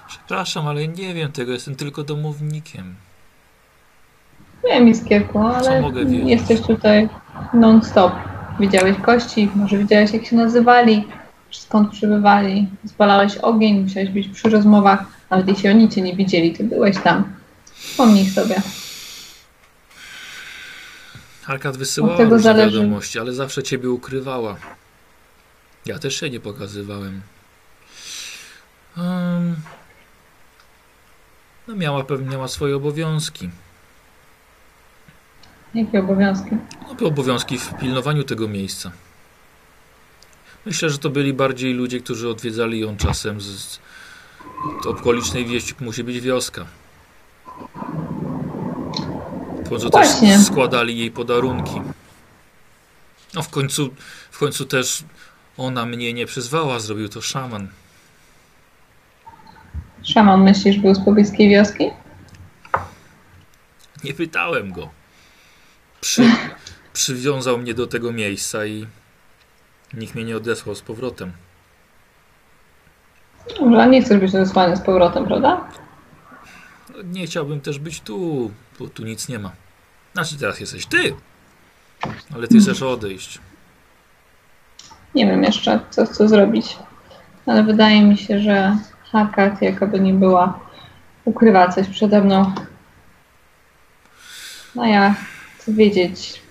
Przepraszam, 0.07 0.67
ale 0.67 0.87
nie 0.87 1.13
wiem 1.13 1.31
tego, 1.31 1.51
jestem 1.51 1.75
tylko 1.75 2.03
domownikiem. 2.03 2.95
Wiem, 4.63 4.87
Iskierku, 4.87 5.39
ale 5.39 5.83
jesteś 6.23 6.61
tutaj 6.61 7.09
non-stop. 7.53 8.13
Widziałeś 8.59 8.97
kości, 8.97 9.49
może 9.55 9.77
widziałeś 9.77 10.13
jak 10.13 10.25
się 10.25 10.35
nazywali, 10.35 11.07
skąd 11.51 11.91
przybywali. 11.91 12.67
Spalałeś 12.85 13.37
ogień, 13.37 13.81
musiałeś 13.83 14.09
być 14.09 14.27
przy 14.27 14.49
rozmowach, 14.49 15.03
nawet 15.29 15.47
jeśli 15.47 15.69
oni 15.69 15.89
cię 15.89 16.01
nie 16.01 16.15
widzieli, 16.15 16.53
to 16.53 16.63
byłeś 16.63 16.97
tam. 16.97 17.23
Wspomnij 17.81 18.29
sobie. 18.29 18.61
Arkad 21.45 21.77
wysyłała 21.77 22.17
tego 22.17 22.39
zależy. 22.39 22.77
wiadomości, 22.77 23.19
ale 23.19 23.33
zawsze 23.33 23.63
ciebie 23.63 23.89
ukrywała. 23.89 24.57
Ja 25.85 25.99
też 25.99 26.19
się 26.19 26.29
nie 26.29 26.39
pokazywałem. 26.39 27.21
Um, 28.97 29.55
no 31.67 31.75
miała 31.75 32.03
pewnie 32.03 32.29
miała 32.29 32.47
swoje 32.47 32.75
obowiązki. 32.75 33.49
Jakie 35.73 35.99
obowiązki? 35.99 36.49
No, 37.01 37.07
obowiązki 37.07 37.57
w 37.57 37.77
pilnowaniu 37.79 38.23
tego 38.23 38.47
miejsca. 38.47 38.91
Myślę, 40.65 40.89
że 40.89 40.97
to 40.97 41.09
byli 41.09 41.33
bardziej 41.33 41.73
ludzie, 41.73 41.99
którzy 41.99 42.29
odwiedzali 42.29 42.79
ją 42.79 42.97
czasem 42.97 43.41
z, 43.41 43.79
z 44.83 44.85
okolicznej 44.85 45.45
wieści. 45.45 45.73
Musi 45.79 46.03
być 46.03 46.19
wioska. 46.21 46.65
W 49.71 49.73
końcu 49.73 49.89
też 49.89 50.07
Właśnie. 50.07 50.39
składali 50.39 50.97
jej 50.97 51.11
podarunki. 51.11 51.81
No 53.33 53.41
w 53.41 53.49
końcu, 53.49 53.89
w 54.31 54.39
końcu 54.39 54.65
też 54.65 55.03
ona 55.57 55.85
mnie 55.85 56.13
nie 56.13 56.25
przyzwała, 56.25 56.79
zrobił 56.79 57.09
to 57.09 57.21
szaman. 57.21 57.67
Szaman 60.03 60.43
myślisz, 60.43 60.77
był 60.79 60.95
z 60.95 61.05
pobliskiej 61.05 61.49
wioski? 61.49 61.91
Nie 64.03 64.13
pytałem 64.13 64.71
go. 64.71 64.89
Przy, 66.01 66.23
przywiązał 66.93 67.57
mnie 67.57 67.73
do 67.73 67.87
tego 67.87 68.11
miejsca 68.11 68.65
i 68.65 68.87
nikt 69.93 70.15
mnie 70.15 70.23
nie 70.23 70.37
odesłał 70.37 70.75
z 70.75 70.81
powrotem. 70.81 71.31
Może 73.59 73.89
nie 73.89 74.01
chcesz 74.03 74.19
być 74.19 74.31
wysłany 74.31 74.77
z 74.77 74.81
powrotem, 74.81 75.25
prawda? 75.25 75.67
Nie 77.03 77.25
chciałbym 77.25 77.61
też 77.61 77.79
być 77.79 78.01
tu, 78.01 78.51
bo 78.81 78.89
tu 78.89 79.03
nic 79.03 79.29
nie 79.29 79.39
ma. 79.39 79.51
Znaczy 80.13 80.37
teraz 80.37 80.59
jesteś 80.59 80.85
ty, 80.85 81.15
ale 82.35 82.47
ty 82.47 82.59
chcesz 82.59 82.81
odejść. 82.81 83.39
Nie 85.15 85.25
wiem 85.27 85.43
jeszcze, 85.43 85.79
co 85.89 86.05
chcę 86.05 86.29
zrobić. 86.29 86.77
Ale 87.45 87.63
wydaje 87.63 88.01
mi 88.03 88.17
się, 88.17 88.39
że 88.39 88.77
Hakat, 89.11 89.61
jakaby 89.61 89.99
nie 89.99 90.13
była, 90.13 90.59
ukrywa 91.25 91.69
coś 91.69 91.87
przede 91.87 92.21
mną. 92.21 92.53
No 94.75 94.85
ja 94.85 95.15
chcę 95.57 95.73
wiedzieć, 95.73 96.41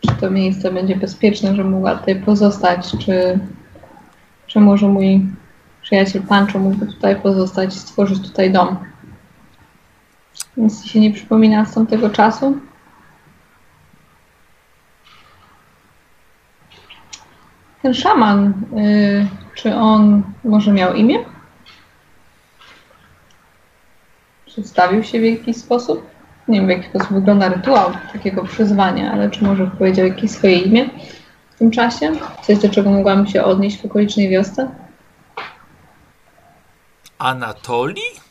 czy 0.00 0.14
to 0.20 0.30
miejsce 0.30 0.72
będzie 0.72 0.96
bezpieczne, 0.96 1.56
że 1.56 1.64
mogła 1.64 1.96
tutaj 1.96 2.22
pozostać, 2.22 2.92
czy, 3.04 3.38
czy 4.46 4.60
może 4.60 4.88
mój 4.88 5.26
przyjaciel 5.82 6.22
Pancho 6.22 6.58
mógłby 6.58 6.86
tutaj 6.86 7.16
pozostać 7.16 7.76
i 7.76 7.78
stworzyć 7.78 8.22
tutaj 8.22 8.52
dom. 8.52 8.87
Nic 10.58 10.82
ci 10.82 10.88
się 10.88 11.00
nie 11.00 11.12
przypomina 11.12 11.64
z 11.64 11.74
tamtego 11.74 12.10
czasu? 12.10 12.58
Ten 17.82 17.94
szaman, 17.94 18.52
y, 18.78 19.28
czy 19.54 19.74
on 19.74 20.22
może 20.44 20.72
miał 20.72 20.94
imię? 20.94 21.18
Przedstawił 24.46 25.04
się 25.04 25.20
w 25.20 25.24
jakiś 25.24 25.56
sposób? 25.56 26.06
Nie 26.48 26.58
wiem, 26.58 26.66
w 26.66 26.70
jaki 26.70 26.88
sposób 26.88 27.12
wygląda 27.12 27.48
rytuał 27.48 27.90
takiego 28.12 28.44
przyzwania, 28.44 29.12
ale 29.12 29.30
czy 29.30 29.44
może 29.44 29.66
powiedział 29.66 30.06
jakieś 30.06 30.30
swoje 30.30 30.58
imię 30.58 30.90
w 31.50 31.58
tym 31.58 31.70
czasie? 31.70 32.12
Coś, 32.42 32.58
do 32.58 32.68
czego 32.68 32.90
mogłam 32.90 33.26
się 33.26 33.44
odnieść 33.44 33.82
w 33.82 33.84
okolicznej 33.84 34.28
wiosce? 34.28 34.70
Anatolii? 37.18 38.27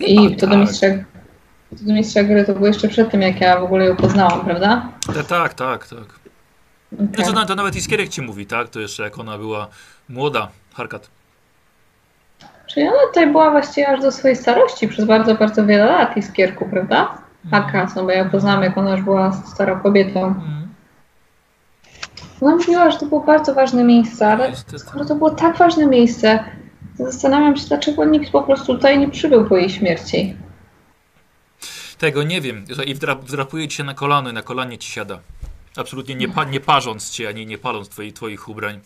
I 0.00 0.36
to 0.36 0.46
do 0.46 0.52
tak. 0.52 0.60
mistrza, 0.60 0.86
to 1.70 1.84
do 1.84 1.92
mistrza 1.92 2.22
gry 2.22 2.44
to 2.44 2.52
było 2.54 2.66
jeszcze 2.66 2.88
przed 2.88 3.10
tym, 3.10 3.22
jak 3.22 3.40
ja 3.40 3.60
w 3.60 3.64
ogóle 3.64 3.84
ją 3.84 3.96
poznałam, 3.96 4.44
prawda? 4.44 4.88
Tak, 5.06 5.26
tak, 5.26 5.54
tak. 5.54 5.88
tak. 5.88 5.98
Okay. 6.92 7.08
No 7.18 7.24
to, 7.24 7.32
na- 7.32 7.46
to 7.46 7.54
nawet 7.54 7.76
Iskierek 7.76 8.08
ci 8.08 8.22
mówi, 8.22 8.46
tak? 8.46 8.68
To 8.68 8.80
jeszcze 8.80 9.02
jak 9.02 9.18
ona 9.18 9.38
była 9.38 9.68
młoda, 10.08 10.48
Harkat. 10.74 11.10
Czyli 12.66 12.88
ona 12.88 12.98
tutaj 13.06 13.30
była 13.32 13.50
właściwie 13.50 13.88
aż 13.88 14.00
do 14.00 14.12
swojej 14.12 14.36
starości, 14.36 14.88
przez 14.88 15.04
bardzo, 15.04 15.34
bardzo 15.34 15.66
wiele 15.66 15.84
lat 15.84 16.16
i 16.16 16.22
skierku, 16.22 16.68
prawda? 16.70 17.18
Haka, 17.50 17.88
no 17.96 18.04
bo 18.04 18.10
ja 18.10 18.24
poznałam, 18.24 18.62
jak 18.62 18.78
ona 18.78 18.90
już 18.90 19.02
była 19.02 19.32
starą 19.32 19.80
kobietą. 19.80 20.26
Mhm. 20.26 20.68
Ona 22.40 22.56
mówiła, 22.56 22.90
że 22.90 22.98
to 22.98 23.06
było 23.06 23.20
bardzo 23.20 23.54
ważne 23.54 23.84
miejsce, 23.84 24.28
ale 24.28 24.52
skoro 24.76 25.04
to 25.04 25.14
było 25.14 25.30
tak 25.30 25.56
ważne 25.56 25.86
miejsce, 25.86 26.44
zastanawiam 26.98 27.56
się, 27.56 27.66
dlaczego 27.68 28.04
nikt 28.04 28.32
po 28.32 28.42
prostu 28.42 28.74
tutaj 28.74 28.98
nie 28.98 29.10
przybył 29.10 29.48
po 29.48 29.56
jej 29.56 29.70
śmierci. 29.70 30.36
Tego 31.98 32.22
nie 32.22 32.40
wiem. 32.40 32.64
I 32.86 32.94
wdra- 32.94 33.20
wdrapuje 33.20 33.68
ci 33.68 33.76
się 33.76 33.84
na 33.84 33.94
kolano 33.94 34.30
i 34.30 34.32
na 34.32 34.42
kolanie 34.42 34.78
ci 34.78 34.92
siada. 34.92 35.20
Absolutnie 35.76 36.14
nie, 36.14 36.28
pa- 36.28 36.44
nie 36.44 36.60
parząc 36.60 37.10
cię, 37.10 37.28
ani 37.28 37.46
nie 37.46 37.58
paląc 37.58 37.88
twoi, 37.88 38.12
twoich 38.12 38.48
ubrań. 38.48 38.80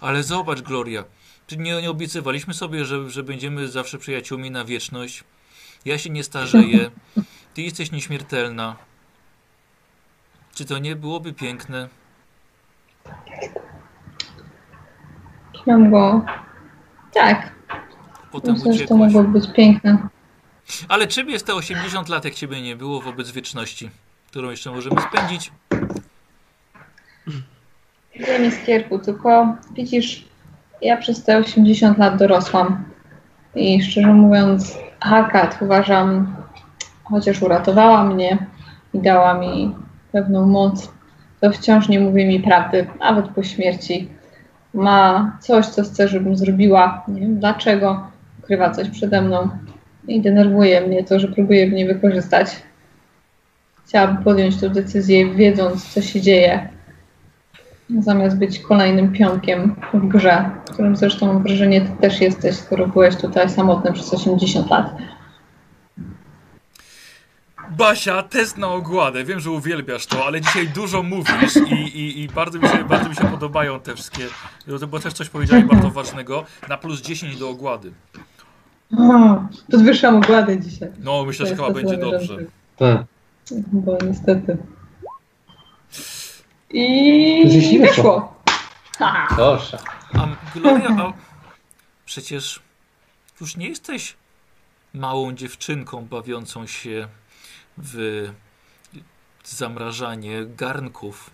Ale 0.00 0.22
zobacz, 0.22 0.60
Gloria. 0.60 1.04
Czy 1.46 1.56
nie, 1.56 1.82
nie 1.82 1.90
obiecywaliśmy 1.90 2.54
sobie, 2.54 2.84
że, 2.84 3.10
że 3.10 3.22
będziemy 3.22 3.68
zawsze 3.68 3.98
przyjaciółmi 3.98 4.50
na 4.50 4.64
wieczność? 4.64 5.24
Ja 5.84 5.98
się 5.98 6.10
nie 6.10 6.24
starzeję. 6.24 6.90
Ty 7.54 7.62
jesteś 7.62 7.92
nieśmiertelna. 7.92 8.76
Czy 10.54 10.64
to 10.64 10.78
nie 10.78 10.96
byłoby 10.96 11.32
piękne? 11.32 11.88
Mam 15.66 15.90
go. 15.90 16.24
Tak, 17.14 17.52
Potem 18.32 18.54
myślę, 18.54 18.74
że 18.74 18.86
to 18.86 18.96
mogłoby 18.96 19.28
być 19.28 19.52
piękne. 19.52 19.98
Ale 20.88 21.06
czym 21.06 21.30
jest 21.30 21.46
te 21.46 21.54
80 21.54 22.08
lat, 22.08 22.24
jak 22.24 22.34
ciebie 22.34 22.62
nie 22.62 22.76
było 22.76 23.00
wobec 23.00 23.30
wieczności, 23.30 23.90
którą 24.26 24.50
jeszcze 24.50 24.70
możemy 24.70 24.96
spędzić? 25.00 25.52
Wiem, 28.16 28.44
Iskierku, 28.44 28.98
tylko 28.98 29.56
widzisz, 29.74 30.24
ja 30.82 30.96
przez 30.96 31.24
te 31.24 31.38
80 31.38 31.98
lat 31.98 32.16
dorosłam 32.16 32.84
i 33.54 33.82
szczerze 33.82 34.12
mówiąc, 34.12 34.78
Hakat 35.00 35.58
uważam, 35.62 36.36
chociaż 37.04 37.42
uratowała 37.42 38.04
mnie 38.04 38.46
i 38.94 38.98
dała 38.98 39.34
mi 39.34 39.74
pewną 40.12 40.46
moc, 40.46 40.92
to 41.40 41.52
wciąż 41.52 41.88
nie 41.88 42.00
mówi 42.00 42.26
mi 42.26 42.40
prawdy, 42.40 42.86
nawet 43.00 43.28
po 43.28 43.42
śmierci. 43.42 44.08
Ma 44.74 45.32
coś, 45.40 45.66
co 45.66 45.82
chce, 45.82 46.08
żebym 46.08 46.36
zrobiła. 46.36 47.04
Nie 47.08 47.20
wiem 47.20 47.38
dlaczego. 47.38 48.06
Ukrywa 48.42 48.70
coś 48.70 48.90
przede 48.90 49.22
mną 49.22 49.48
i 50.08 50.20
denerwuje 50.20 50.80
mnie 50.80 51.04
to, 51.04 51.20
że 51.20 51.28
próbuje 51.28 51.66
mnie 51.66 51.86
wykorzystać. 51.86 52.48
Chciałabym 53.86 54.24
podjąć 54.24 54.60
tę 54.60 54.70
decyzję, 54.70 55.34
wiedząc, 55.34 55.92
co 55.94 56.02
się 56.02 56.20
dzieje, 56.20 56.68
zamiast 58.00 58.38
być 58.38 58.58
kolejnym 58.58 59.12
pionkiem 59.12 59.76
w 59.94 60.08
grze, 60.08 60.50
którym 60.72 60.96
zresztą 60.96 61.26
mam 61.26 61.42
wrażenie, 61.42 61.80
ty 61.80 61.88
też 62.00 62.20
jesteś, 62.20 62.56
skoro 62.56 62.86
byłeś 62.86 63.16
tutaj 63.16 63.50
samotny 63.50 63.92
przez 63.92 64.14
80 64.14 64.70
lat. 64.70 64.94
Basia, 67.70 68.22
test 68.22 68.58
na 68.58 68.68
ogładę. 68.68 69.24
Wiem, 69.24 69.40
że 69.40 69.50
uwielbiasz 69.50 70.06
to, 70.06 70.26
ale 70.26 70.40
dzisiaj 70.40 70.68
dużo 70.68 71.02
mówisz 71.02 71.56
i, 71.56 71.74
i, 71.74 72.22
i 72.22 72.28
bardzo, 72.28 72.58
mi 72.58 72.68
się, 72.68 72.84
bardzo 72.84 73.08
mi 73.08 73.16
się 73.16 73.24
podobają 73.24 73.80
te 73.80 73.94
wszystkie, 73.94 74.26
bo 74.88 75.00
też 75.00 75.12
coś 75.12 75.28
powiedziałeś 75.28 75.64
bardzo 75.64 75.90
ważnego, 75.90 76.44
na 76.68 76.76
plus 76.78 77.00
10 77.00 77.36
do 77.36 77.48
ogłady. 77.48 77.92
O, 78.98 79.42
podwyższam 79.70 80.16
ogładę 80.16 80.60
dzisiaj. 80.60 80.90
No, 80.98 81.24
myślę, 81.24 81.46
że 81.46 81.56
To 81.56 81.64
chyba 81.64 81.78
jest 81.78 81.90
będzie 81.90 82.10
dobrze. 82.10 82.36
Tak. 82.76 83.04
Bo 83.72 83.98
niestety. 84.06 84.56
I 86.70 87.78
wyszło. 87.80 88.34
Proszę. 89.28 89.78
A 90.14 90.26
Gloria, 90.54 90.88
a 90.88 91.12
przecież 92.04 92.62
już 93.40 93.56
nie 93.56 93.68
jesteś 93.68 94.16
małą 94.94 95.32
dziewczynką 95.32 96.06
bawiącą 96.06 96.66
się 96.66 97.08
w 97.78 98.28
zamrażanie 99.44 100.46
garnków. 100.46 101.30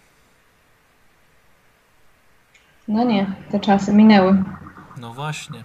No 2.88 3.04
nie, 3.04 3.32
te 3.50 3.60
czasy 3.60 3.92
minęły. 3.92 4.44
No 4.96 5.14
właśnie. 5.14 5.64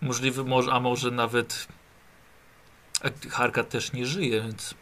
Możliwe, 0.00 0.44
a 0.72 0.80
może 0.80 1.10
nawet 1.10 1.68
Harka 3.30 3.64
też 3.64 3.92
nie 3.92 4.06
żyje, 4.06 4.42
więc 4.42 4.74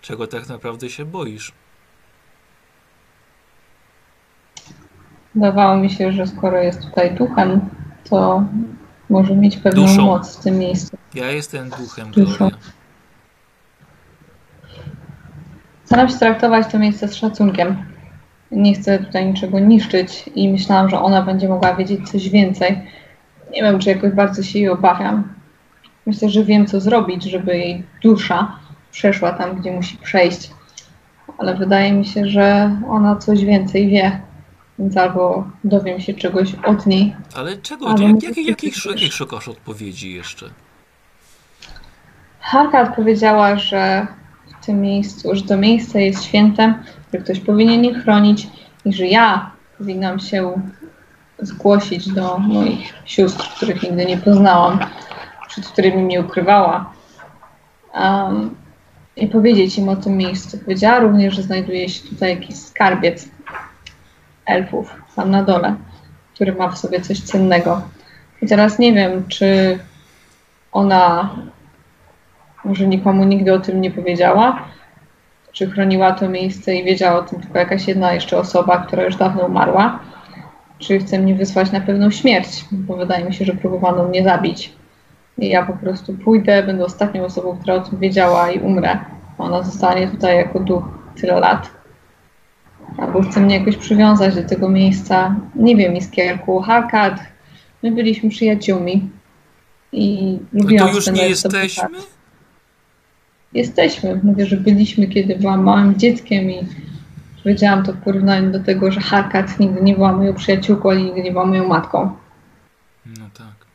czego 0.00 0.26
tak 0.26 0.48
naprawdę 0.48 0.90
się 0.90 1.04
boisz? 1.04 1.52
Wydawało 5.34 5.76
mi 5.76 5.90
się, 5.90 6.12
że 6.12 6.26
skoro 6.26 6.58
jest 6.58 6.82
tutaj 6.82 7.14
duchem, 7.14 7.60
to 8.04 8.44
może 9.10 9.36
mieć 9.36 9.56
pewną 9.56 9.86
Duszą. 9.86 10.02
moc 10.02 10.36
w 10.38 10.42
tym 10.42 10.58
miejscu. 10.58 10.96
Ja 11.14 11.30
jestem 11.30 11.70
duchem. 11.70 12.10
Gloria. 12.10 12.56
Staram 15.90 16.08
się 16.08 16.18
traktować 16.18 16.66
to 16.72 16.78
miejsce 16.78 17.08
z 17.08 17.14
szacunkiem. 17.14 17.76
Nie 18.50 18.74
chcę 18.74 18.98
tutaj 18.98 19.26
niczego 19.26 19.58
niszczyć 19.58 20.30
i 20.34 20.48
myślałam, 20.48 20.90
że 20.90 21.00
ona 21.00 21.22
będzie 21.22 21.48
mogła 21.48 21.74
wiedzieć 21.74 22.10
coś 22.10 22.28
więcej. 22.28 22.82
Nie 23.52 23.62
wiem, 23.62 23.78
czy 23.78 23.88
jakoś 23.88 24.12
bardzo 24.12 24.42
się 24.42 24.58
jej 24.58 24.68
obawiam. 24.68 25.34
Myślę, 26.06 26.28
że 26.28 26.44
wiem, 26.44 26.66
co 26.66 26.80
zrobić, 26.80 27.24
żeby 27.24 27.58
jej 27.58 27.84
dusza 28.02 28.58
przeszła 28.90 29.32
tam, 29.32 29.60
gdzie 29.60 29.72
musi 29.72 29.96
przejść. 29.96 30.50
Ale 31.38 31.54
wydaje 31.54 31.92
mi 31.92 32.04
się, 32.04 32.26
że 32.26 32.76
ona 32.88 33.16
coś 33.16 33.44
więcej 33.44 33.88
wie. 33.88 34.20
Więc 34.78 34.96
albo 34.96 35.44
dowiem 35.64 36.00
się 36.00 36.14
czegoś 36.14 36.54
od 36.54 36.86
niej, 36.86 37.16
Ale 37.36 37.56
czego? 37.56 37.88
Jak, 37.88 37.98
może 37.98 38.26
jakich, 38.26 38.46
jakich 38.46 39.12
szukasz 39.12 39.48
odpowiedzi 39.48 40.14
jeszcze? 40.14 40.46
Harka 42.40 42.82
odpowiedziała, 42.82 43.56
że 43.56 44.06
w 44.60 44.66
tym 44.66 44.80
miejscu, 44.80 45.34
że 45.34 45.42
to 45.42 45.56
miejsce 45.56 46.02
jest 46.02 46.24
świętem, 46.24 46.74
że 47.12 47.18
ktoś 47.20 47.40
powinien 47.40 47.84
je 47.84 47.94
chronić 47.94 48.48
i 48.84 48.92
że 48.92 49.06
ja 49.06 49.50
powinnam 49.78 50.20
się 50.20 50.62
zgłosić 51.38 52.08
do 52.08 52.38
moich 52.38 52.94
sióstr, 53.04 53.48
których 53.56 53.82
nigdy 53.82 54.06
nie 54.06 54.16
poznałam, 54.16 54.78
przed 55.48 55.66
którymi 55.66 56.02
mnie 56.02 56.20
ukrywała. 56.20 56.92
Um, 57.94 58.54
I 59.16 59.26
powiedzieć 59.26 59.78
im 59.78 59.88
o 59.88 59.96
tym 59.96 60.16
miejscu. 60.16 60.58
Powiedziała 60.58 60.98
również, 60.98 61.34
że 61.34 61.42
znajduje 61.42 61.88
się 61.88 62.08
tutaj 62.08 62.30
jakiś 62.30 62.56
skarbiec 62.56 63.28
elfów 64.46 64.94
tam 65.16 65.30
na 65.30 65.42
dole, 65.42 65.76
który 66.34 66.52
ma 66.52 66.68
w 66.68 66.78
sobie 66.78 67.00
coś 67.00 67.20
cennego. 67.20 67.82
I 68.42 68.46
teraz 68.46 68.78
nie 68.78 68.92
wiem, 68.92 69.28
czy 69.28 69.78
ona 70.72 71.30
może 72.64 72.86
nikomu 72.86 73.24
nigdy 73.24 73.52
o 73.52 73.58
tym 73.58 73.80
nie 73.80 73.90
powiedziała, 73.90 74.64
czy 75.52 75.70
chroniła 75.70 76.12
to 76.12 76.28
miejsce 76.28 76.74
i 76.74 76.84
wiedziała 76.84 77.18
o 77.18 77.22
tym 77.22 77.40
tylko 77.40 77.58
jakaś 77.58 77.88
jedna 77.88 78.12
jeszcze 78.12 78.38
osoba, 78.38 78.78
która 78.78 79.04
już 79.04 79.16
dawno 79.16 79.46
umarła, 79.46 79.98
czy 80.78 80.98
chce 80.98 81.18
mnie 81.18 81.34
wysłać 81.34 81.72
na 81.72 81.80
pewną 81.80 82.10
śmierć, 82.10 82.64
bo 82.72 82.96
wydaje 82.96 83.24
mi 83.24 83.34
się, 83.34 83.44
że 83.44 83.52
próbowano 83.52 84.04
mnie 84.04 84.24
zabić. 84.24 84.72
I 85.38 85.48
ja 85.48 85.66
po 85.66 85.72
prostu 85.72 86.14
pójdę, 86.14 86.62
będę 86.62 86.84
ostatnią 86.84 87.24
osobą, 87.24 87.58
która 87.58 87.74
o 87.74 87.80
tym 87.80 87.98
wiedziała 87.98 88.50
i 88.50 88.58
umrę. 88.58 88.98
Ona 89.38 89.62
zostanie 89.62 90.08
tutaj 90.08 90.36
jako 90.36 90.60
duch 90.60 90.84
tyle 91.20 91.40
lat. 91.40 91.70
Albo 92.98 93.22
chce 93.22 93.40
mnie 93.40 93.58
jakoś 93.58 93.76
przywiązać 93.76 94.34
do 94.34 94.48
tego 94.48 94.68
miejsca. 94.68 95.36
Nie 95.54 95.76
wiem, 95.76 95.96
Iskierku, 95.96 96.60
Hakad. 96.60 97.14
My 97.82 97.92
byliśmy 97.92 98.30
przyjaciółmi. 98.30 99.10
I 99.92 100.38
lubiłam 100.52 100.88
tu 100.88 100.94
już 100.94 101.06
nie 101.06 101.28
jesteśmy? 101.28 101.88
czas. 101.88 102.19
Jesteśmy. 103.52 104.20
Mówię, 104.22 104.46
że 104.46 104.56
byliśmy, 104.56 105.06
kiedy 105.06 105.36
byłam 105.36 105.62
małym 105.62 105.98
dzieckiem 105.98 106.50
i 106.50 106.68
powiedziałam 107.42 107.84
to 107.84 107.92
w 107.92 107.96
porównaniu 107.96 108.50
do 108.50 108.60
tego, 108.60 108.92
że 108.92 109.00
Harkat 109.00 109.60
nigdy 109.60 109.82
nie 109.82 109.94
była 109.94 110.12
moją 110.12 110.34
przyjaciółką, 110.34 110.90
ani 110.90 111.04
nigdy 111.04 111.22
nie 111.22 111.32
była 111.32 111.46
moją 111.46 111.68
matką. 111.68 112.16
No 113.06 113.30
tak. 113.38 113.66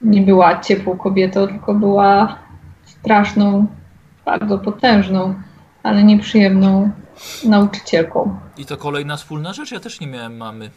Nie 0.00 0.22
była 0.22 0.60
ciepłą 0.60 0.98
kobietą, 0.98 1.48
tylko 1.48 1.74
była 1.74 2.38
straszną, 2.84 3.66
bardzo 4.24 4.58
potężną, 4.58 5.34
ale 5.82 6.02
nieprzyjemną 6.02 6.90
nauczycielką. 7.44 8.38
I 8.56 8.66
to 8.66 8.76
kolejna 8.76 9.16
wspólna 9.16 9.52
rzecz. 9.52 9.72
Ja 9.72 9.80
też 9.80 10.00
nie 10.00 10.06
miałem 10.06 10.36
mamy. 10.36 10.70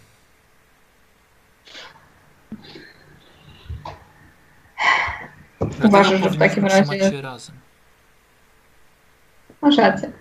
Uważasz, 5.83 6.21
że 6.21 6.29
w 6.29 6.37
takim 6.37 6.65
razie 6.65 6.99
się 6.99 7.21
razem. 7.21 7.64
Masz 9.65 9.77
rację. 9.77 10.11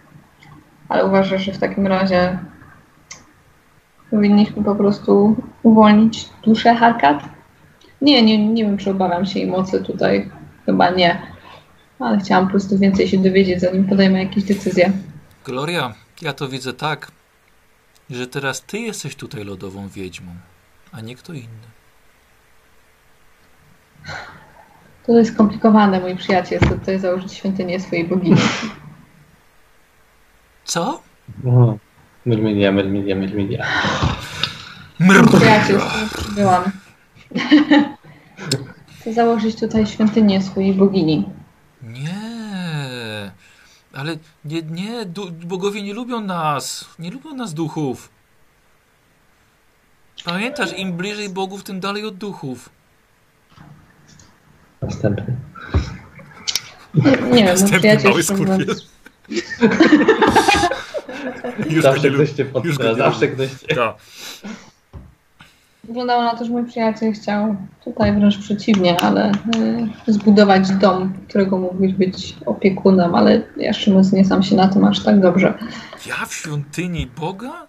Ale 0.88 1.06
uważasz, 1.06 1.44
że 1.44 1.52
w 1.52 1.58
takim 1.58 1.86
razie 1.86 2.38
powinniśmy 4.10 4.64
po 4.64 4.74
prostu 4.74 5.36
uwolnić 5.62 6.28
duszę 6.42 6.74
Harkat? 6.74 7.22
Nie, 8.00 8.22
nie, 8.22 8.48
nie 8.48 8.64
wiem, 8.64 8.78
czy 8.78 8.90
obawiam 8.90 9.26
się 9.26 9.38
jej 9.38 9.50
mocy 9.50 9.82
tutaj. 9.84 10.30
Chyba 10.66 10.90
nie. 10.90 11.22
Ale 11.98 12.18
chciałam 12.18 12.44
po 12.44 12.50
prostu 12.50 12.78
więcej 12.78 13.08
się 13.08 13.18
dowiedzieć, 13.18 13.60
zanim 13.60 13.88
podejmę 13.88 14.24
jakieś 14.24 14.44
decyzje. 14.44 14.92
Gloria, 15.44 15.94
ja 16.22 16.32
to 16.32 16.48
widzę 16.48 16.72
tak, 16.72 17.10
że 18.10 18.26
teraz 18.26 18.62
ty 18.62 18.78
jesteś 18.78 19.16
tutaj 19.16 19.44
lodową 19.44 19.88
wiedźmą, 19.88 20.32
a 20.92 21.00
nie 21.00 21.16
kto 21.16 21.32
inny. 21.32 21.68
To 25.06 25.12
jest 25.12 25.34
skomplikowane, 25.34 26.00
mój 26.00 26.16
przyjaciel. 26.16 26.60
Chcę 26.60 26.78
tutaj 26.78 26.98
założyć 26.98 27.32
świątynię 27.32 27.80
swojej 27.80 28.04
bogini. 28.04 28.36
Co? 30.64 31.00
O, 31.46 31.76
Myrmidia, 32.26 32.72
myrmidia, 32.72 33.16
myrmidia. 33.16 33.66
Przyjaciel, 35.36 35.80
z 35.80 35.84
którym 35.84 36.08
przybyłam. 36.08 36.64
Chcę 39.00 39.12
założyć 39.14 39.60
tutaj 39.60 39.86
świątynię 39.86 40.42
swojej 40.42 40.74
bogini. 40.74 41.28
Nie, 41.82 43.30
ale 43.92 44.16
nie, 44.44 44.62
nie, 44.62 45.04
du- 45.06 45.30
bogowie 45.30 45.82
nie 45.82 45.94
lubią 45.94 46.20
nas, 46.20 46.88
nie 46.98 47.10
lubią 47.10 47.34
nas 47.34 47.54
duchów. 47.54 48.08
Pamiętasz, 50.24 50.78
im 50.78 50.92
bliżej 50.92 51.28
bogów, 51.28 51.62
tym 51.64 51.80
dalej 51.80 52.04
od 52.06 52.16
duchów. 52.16 52.68
Następny. 54.82 55.36
Nie, 56.94 57.10
nie 57.10 57.16
wiem, 57.16 57.28
mój 57.30 57.42
Następny 57.44 57.78
przyjaciel... 57.78 58.10
mały 58.10 58.22
skurwiel. 58.22 58.76
Już 61.70 61.82
Zawsze 61.82 62.10
ktoś 62.10 62.30
cię 62.30 62.46
nie 62.64 62.94
zawsze 62.94 63.28
ktoś 63.28 63.50
cię... 63.50 63.74
Tak. 63.74 63.96
Wyglądało 65.84 66.22
na 66.22 66.36
to, 66.36 66.44
że 66.44 66.50
mój 66.50 66.64
przyjaciel 66.64 67.12
chciał 67.12 67.56
tutaj 67.84 68.18
wręcz 68.18 68.38
przeciwnie, 68.38 69.00
ale 69.00 69.32
y, 70.08 70.12
zbudować 70.12 70.70
dom, 70.70 71.14
którego 71.28 71.58
mógłbyś 71.58 71.92
być 71.92 72.36
opiekunem, 72.46 73.14
ale 73.14 73.42
ja 73.56 73.72
szczerze 73.72 73.90
mówiąc 73.90 74.12
nie 74.12 74.24
znam 74.24 74.42
się 74.42 74.56
na 74.56 74.68
tym 74.68 74.84
aż 74.84 75.04
tak 75.04 75.20
dobrze. 75.20 75.54
Ja 76.06 76.26
w 76.26 76.34
świątyni 76.34 77.06
Boga? 77.06 77.66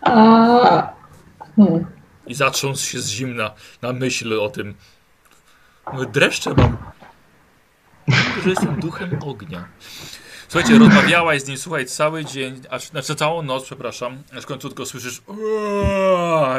A, 0.00 0.92
hmm, 1.56 1.86
I 2.26 2.34
zatrząsł 2.34 2.86
się 2.86 3.00
z 3.00 3.08
zimna 3.08 3.50
na 3.82 3.92
myśl 3.92 4.40
o 4.40 4.48
tym. 4.48 4.74
Dreszcze 6.12 6.54
mam. 6.56 6.76
Że 8.42 8.50
jestem 8.50 8.80
duchem 8.80 9.18
ognia. 9.22 9.68
Słuchajcie, 10.48 10.78
rozmawiałaś 10.78 11.42
z 11.42 11.48
nim, 11.48 11.58
słuchaj, 11.58 11.86
cały 11.86 12.24
dzień, 12.24 12.62
aż, 12.70 12.88
znaczy 12.88 13.14
całą 13.14 13.42
noc, 13.42 13.64
przepraszam, 13.64 14.22
aż 14.36 14.42
w 14.42 14.46
końcu 14.46 14.68
tylko 14.68 14.86
słyszysz 14.86 15.22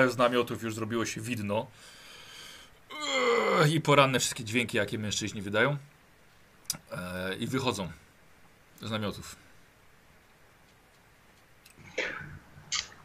z 0.09 0.17
namiotów 0.17 0.63
już 0.63 0.75
zrobiło 0.75 1.05
się 1.05 1.21
widno. 1.21 1.67
I 3.69 3.81
poranne 3.81 4.19
wszystkie 4.19 4.43
dźwięki, 4.43 4.77
jakie 4.77 4.99
mężczyźni 4.99 5.41
wydają. 5.41 5.77
Eee, 6.91 7.43
I 7.43 7.47
wychodzą 7.47 7.91
z 8.81 8.91
namiotów. 8.91 9.35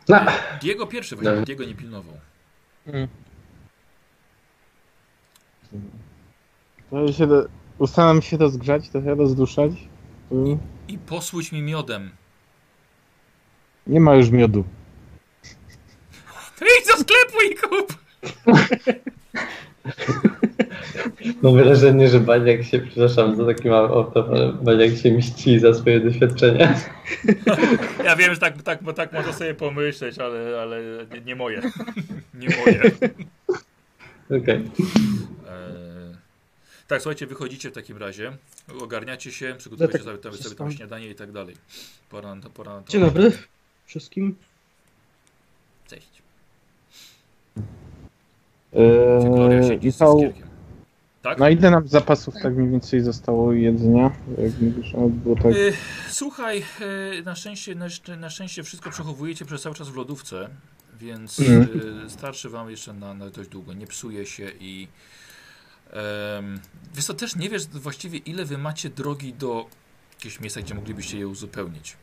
No, 0.08 0.20
Diego 0.60 0.86
pierwszy, 0.86 1.16
właśnie 1.16 1.30
Dobra. 1.30 1.44
Diego 1.44 1.64
nie 1.64 1.74
pilnował. 1.74 2.20
To 6.90 7.06
ja 7.06 7.12
się 7.12 7.26
do, 7.26 7.48
ustalam 7.82 8.22
się 8.22 8.36
rozgrzać, 8.36 8.88
trochę 8.88 9.14
rozduszać. 9.14 9.72
Tu 10.28 10.58
I 10.88 10.98
posłuć 10.98 11.52
mi 11.52 11.62
miodem. 11.62 12.10
Nie 13.86 14.00
ma 14.00 14.14
już 14.14 14.30
miodu. 14.30 14.64
To 16.58 16.64
idź 16.64 16.86
do 16.86 16.92
sklepu 16.92 17.38
i 17.50 17.54
kup! 17.56 17.98
mam 21.42 21.54
wrażenie, 21.54 22.08
że 22.08 22.20
Baniak 22.20 22.64
się, 22.64 22.78
przepraszam 22.78 23.36
za 23.36 23.46
taki 23.46 23.68
mały 23.68 23.88
off 23.88 24.16
ale 24.16 24.52
Baniak 24.52 24.96
się 24.96 25.12
mści 25.12 25.58
za 25.58 25.74
swoje 25.74 26.00
doświadczenia. 26.00 26.74
Ja 28.04 28.16
wiem, 28.16 28.34
że 28.34 28.40
tak, 28.40 28.62
tak, 28.62 28.82
bo 28.82 28.92
tak 28.92 29.12
można 29.12 29.32
sobie 29.32 29.54
pomyśleć, 29.54 30.18
ale, 30.18 30.60
ale 30.62 30.82
nie, 31.14 31.20
nie 31.20 31.36
moje. 31.36 31.60
Nie 32.40 32.48
moje. 32.48 32.82
Okej. 34.42 34.56
Eee, 34.56 34.70
tak, 36.92 37.02
słuchajcie, 37.02 37.26
wychodzicie 37.26 37.70
w 37.70 37.74
takim 37.74 37.96
razie, 37.96 38.36
ogarniacie 38.80 39.32
się, 39.32 39.54
przygotujecie 39.58 39.92
tak 39.92 40.02
sobie, 40.02 40.22
sobie, 40.22 40.36
sobie 40.36 40.56
tam 40.56 40.72
śniadanie 40.72 41.08
i 41.08 41.14
tak 41.14 41.32
dalej. 41.32 41.56
Pora 42.10 42.34
na 42.34 42.42
to, 42.42 42.50
pora 42.50 42.72
na 42.74 42.82
to. 42.82 42.92
Dzień 42.92 43.00
dobry. 43.00 43.32
wszystkim. 43.86 44.36
Cześć. 45.88 46.22
Eee, 48.72 49.78
Michał, 49.82 50.14
cukierkiem. 50.14 50.46
Tak? 51.22 51.38
na 51.38 51.50
ile 51.50 51.70
nam 51.70 51.88
zapasów 51.88 52.34
tak 52.42 52.54
mniej 52.56 52.70
więcej 52.70 53.00
zostało 53.00 53.52
jedzenia? 53.52 54.10
Jak 54.38 54.60
mówisz, 54.60 54.92
no, 54.92 55.08
było 55.08 55.36
tak... 55.36 55.52
Y, 55.52 55.72
Słuchaj, 56.08 56.64
y, 57.18 57.22
na 57.24 57.34
szczęście, 57.34 57.74
na, 57.74 57.86
na 58.18 58.30
szczęście 58.30 58.62
wszystko 58.62 58.90
przechowujecie 58.90 59.44
przez 59.44 59.62
cały 59.62 59.74
czas 59.74 59.88
w 59.88 59.96
lodówce, 59.96 60.48
więc 61.00 61.40
Mhm. 61.40 61.80
y, 62.06 62.10
starczy 62.10 62.48
wam 62.48 62.70
jeszcze 62.70 62.92
na, 62.92 63.14
na 63.14 63.30
dość 63.30 63.50
długo. 63.50 63.72
Nie 63.72 63.86
psuje 63.86 64.26
się 64.26 64.50
i. 64.60 64.88
Um, 66.36 66.60
wiesz 66.94 67.04
co, 67.04 67.14
też 67.14 67.36
nie 67.36 67.48
wiesz 67.50 67.66
właściwie 67.66 68.18
ile 68.18 68.44
wy 68.44 68.58
macie 68.58 68.90
drogi 68.90 69.34
do 69.34 69.66
jakiegoś 70.14 70.40
miejsca, 70.40 70.60
gdzie 70.60 70.74
moglibyście 70.74 71.18
je 71.18 71.28
uzupełnić. 71.28 71.96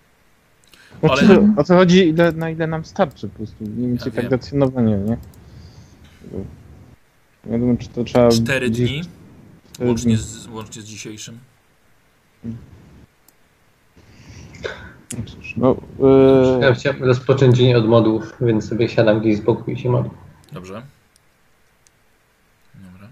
Znaczy, 0.99 1.25
ale- 1.25 1.53
O 1.57 1.63
co 1.63 1.75
chodzi, 1.75 2.07
ile, 2.09 2.31
na 2.31 2.49
ile 2.49 2.67
nam 2.67 2.85
starczy 2.85 3.27
po 3.29 3.35
prostu, 3.37 3.55
mniej 3.63 3.87
więcej 3.89 4.09
Ja 4.09 4.15
tak 4.15 4.23
wiem. 4.23 4.31
racjonowanie, 4.31 4.97
nie? 4.97 5.17
Nie 7.45 7.59
wiem, 7.59 7.77
czy 7.77 7.87
to 7.89 8.03
trzeba... 8.03 8.29
Cztery 8.29 8.69
dni, 8.69 9.01
cztery 9.73 9.89
łącznie 9.89 10.15
dni. 10.15 10.23
z, 10.23 10.47
łącznie 10.47 10.81
z 10.81 10.85
dzisiejszym. 10.85 11.39
No 15.17 15.23
cóż, 15.25 15.53
no... 15.57 15.75
Ja 16.61 16.67
Eee, 16.69 16.75
chciałem 16.75 17.03
rozpocząć 17.03 17.57
dzień 17.57 17.73
od 17.73 17.87
modłów, 17.87 18.33
więc 18.41 18.69
sobie 18.69 18.89
siadam 18.89 19.19
gdzieś 19.19 19.37
z 19.37 19.41
boku 19.41 19.71
i 19.71 19.79
się 19.79 19.89
modlę. 19.89 20.09
Dobrze. 20.51 20.81
Dobra. 22.75 23.07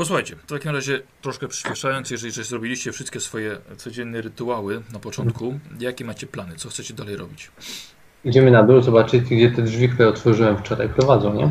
Posłuchajcie, 0.00 0.36
w 0.36 0.46
takim 0.46 0.70
razie 0.70 1.00
troszkę 1.22 1.48
przyspieszając, 1.48 2.10
jeżeli 2.10 2.32
że 2.32 2.44
zrobiliście 2.44 2.92
wszystkie 2.92 3.20
swoje 3.20 3.56
codzienne 3.76 4.20
rytuały 4.20 4.82
na 4.92 4.98
początku, 4.98 5.58
jakie 5.80 6.04
macie 6.04 6.26
plany? 6.26 6.56
Co 6.56 6.68
chcecie 6.68 6.94
dalej 6.94 7.16
robić? 7.16 7.50
Idziemy 8.24 8.50
na 8.50 8.62
dół 8.62 8.80
zobaczyć, 8.80 9.22
gdzie 9.24 9.50
te 9.50 9.62
drzwi, 9.62 9.88
które 9.88 10.08
otworzyłem 10.08 10.56
wczoraj, 10.58 10.88
prowadzą, 10.88 11.34
nie? 11.34 11.50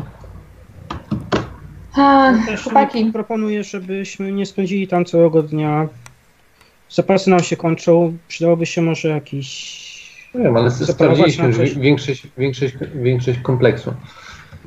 A, 1.96 2.32
Też 2.46 2.62
chłopaki, 2.62 3.04
proponuję, 3.12 3.64
żebyśmy 3.64 4.32
nie 4.32 4.46
spędzili 4.46 4.88
tam 4.88 5.04
całego 5.04 5.42
dnia. 5.42 5.88
Zapasy 6.90 7.30
nam 7.30 7.40
się 7.42 7.56
kończą. 7.56 8.16
Przydałoby 8.28 8.66
się 8.66 8.82
może 8.82 9.08
jakiś. 9.08 9.80
Nie 10.34 10.42
wiem, 10.44 10.56
ale 10.56 10.70
sprawdziliśmy 10.70 11.52
coś. 11.54 11.74
wi- 11.74 11.80
większość, 11.80 12.26
większość, 12.38 12.74
większość 12.94 13.38
kompleksu. 13.38 13.94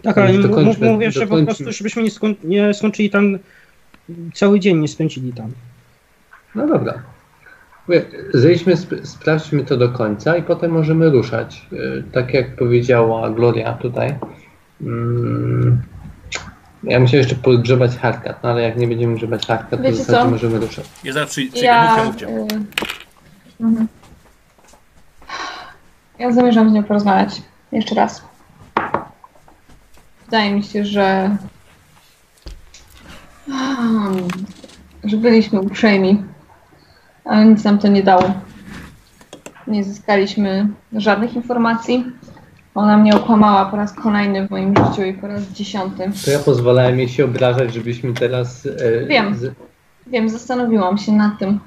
Tak, 0.03 0.17
ale 0.17 0.29
m- 0.29 0.53
m- 0.57 0.91
mówię, 0.93 1.11
że 1.11 1.27
po 1.27 1.43
prostu, 1.43 1.71
żebyśmy 1.71 2.03
nie, 2.03 2.11
skoń, 2.11 2.35
nie 2.43 2.73
skończyli 2.73 3.09
tam 3.09 3.39
cały 4.33 4.59
dzień, 4.59 4.77
nie 4.79 4.87
spędzili 4.87 5.33
tam. 5.33 5.51
No 6.55 6.67
dobra. 6.67 6.93
Zejdźmy, 8.33 8.73
sp- 8.83 9.03
sprawdźmy 9.07 9.65
to 9.65 9.77
do 9.77 9.89
końca 9.89 10.37
i 10.37 10.43
potem 10.43 10.71
możemy 10.71 11.09
ruszać. 11.09 11.67
Yy, 11.71 12.03
Tak 12.11 12.33
jak 12.33 12.55
powiedziała 12.55 13.29
Gloria 13.29 13.73
tutaj. 13.73 14.15
Mm, 14.81 15.81
Ja 16.83 16.99
muszę 16.99 17.17
jeszcze 17.17 17.35
podgrzebać 17.35 17.97
hardcat, 17.97 18.43
no 18.43 18.49
ale 18.49 18.61
jak 18.61 18.77
nie 18.77 18.87
będziemy 18.87 19.15
grzebać 19.15 19.47
hardcat, 19.47 19.69
to 19.69 19.77
w 19.77 19.81
Wiecie 19.81 19.95
zasadzie 19.95 20.19
co? 20.19 20.29
możemy 20.31 20.59
ruszać. 20.59 20.85
Ja 21.03 21.13
zaraz 21.13 21.29
przy... 21.29 21.43
ja... 21.43 22.03
mówcie, 22.05 22.27
mówcie. 22.27 22.55
y, 22.55 23.63
mhm. 23.63 23.87
Ja 26.19 26.31
zamierzam 26.31 26.69
z 26.69 26.73
nią 26.73 26.83
porozmawiać. 26.83 27.41
Jeszcze 27.71 27.95
raz. 27.95 28.23
Wydaje 30.25 30.51
mi 30.55 30.63
się, 30.63 30.85
że... 30.85 31.37
Że 35.03 35.17
byliśmy 35.17 35.59
uprzejmi, 35.61 36.23
ale 37.25 37.45
nic 37.45 37.63
nam 37.63 37.77
to 37.79 37.87
nie 37.87 38.03
dało. 38.03 38.33
Nie 39.67 39.83
zyskaliśmy 39.83 40.67
żadnych 40.93 41.35
informacji. 41.35 42.05
Ona 42.75 42.97
mnie 42.97 43.15
okłamała 43.15 43.65
po 43.65 43.77
raz 43.77 43.93
kolejny 43.93 44.47
w 44.47 44.51
moim 44.51 44.73
życiu 44.77 45.03
i 45.03 45.13
po 45.13 45.27
raz 45.27 45.41
dziesiąty. 45.43 46.11
To 46.25 46.31
ja 46.31 46.39
pozwalałem 46.39 46.99
jej 46.99 47.09
się 47.09 47.25
obrażać, 47.25 47.73
żebyśmy 47.73 48.13
teraz. 48.13 48.65
e, 48.65 49.05
Wiem. 49.07 49.35
z- 49.35 49.53
Wiem, 50.07 50.29
zastanowiłam 50.29 50.97
się 50.97 51.11
nad 51.11 51.39
tym. 51.39 51.59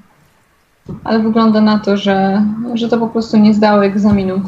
Ale 1.05 1.19
wygląda 1.21 1.61
na 1.61 1.79
to, 1.79 1.97
że, 1.97 2.45
że 2.75 2.89
to 2.89 2.99
po 2.99 3.09
prostu 3.09 3.37
nie 3.37 3.55
zdało 3.55 3.85
egzaminu. 3.85 4.41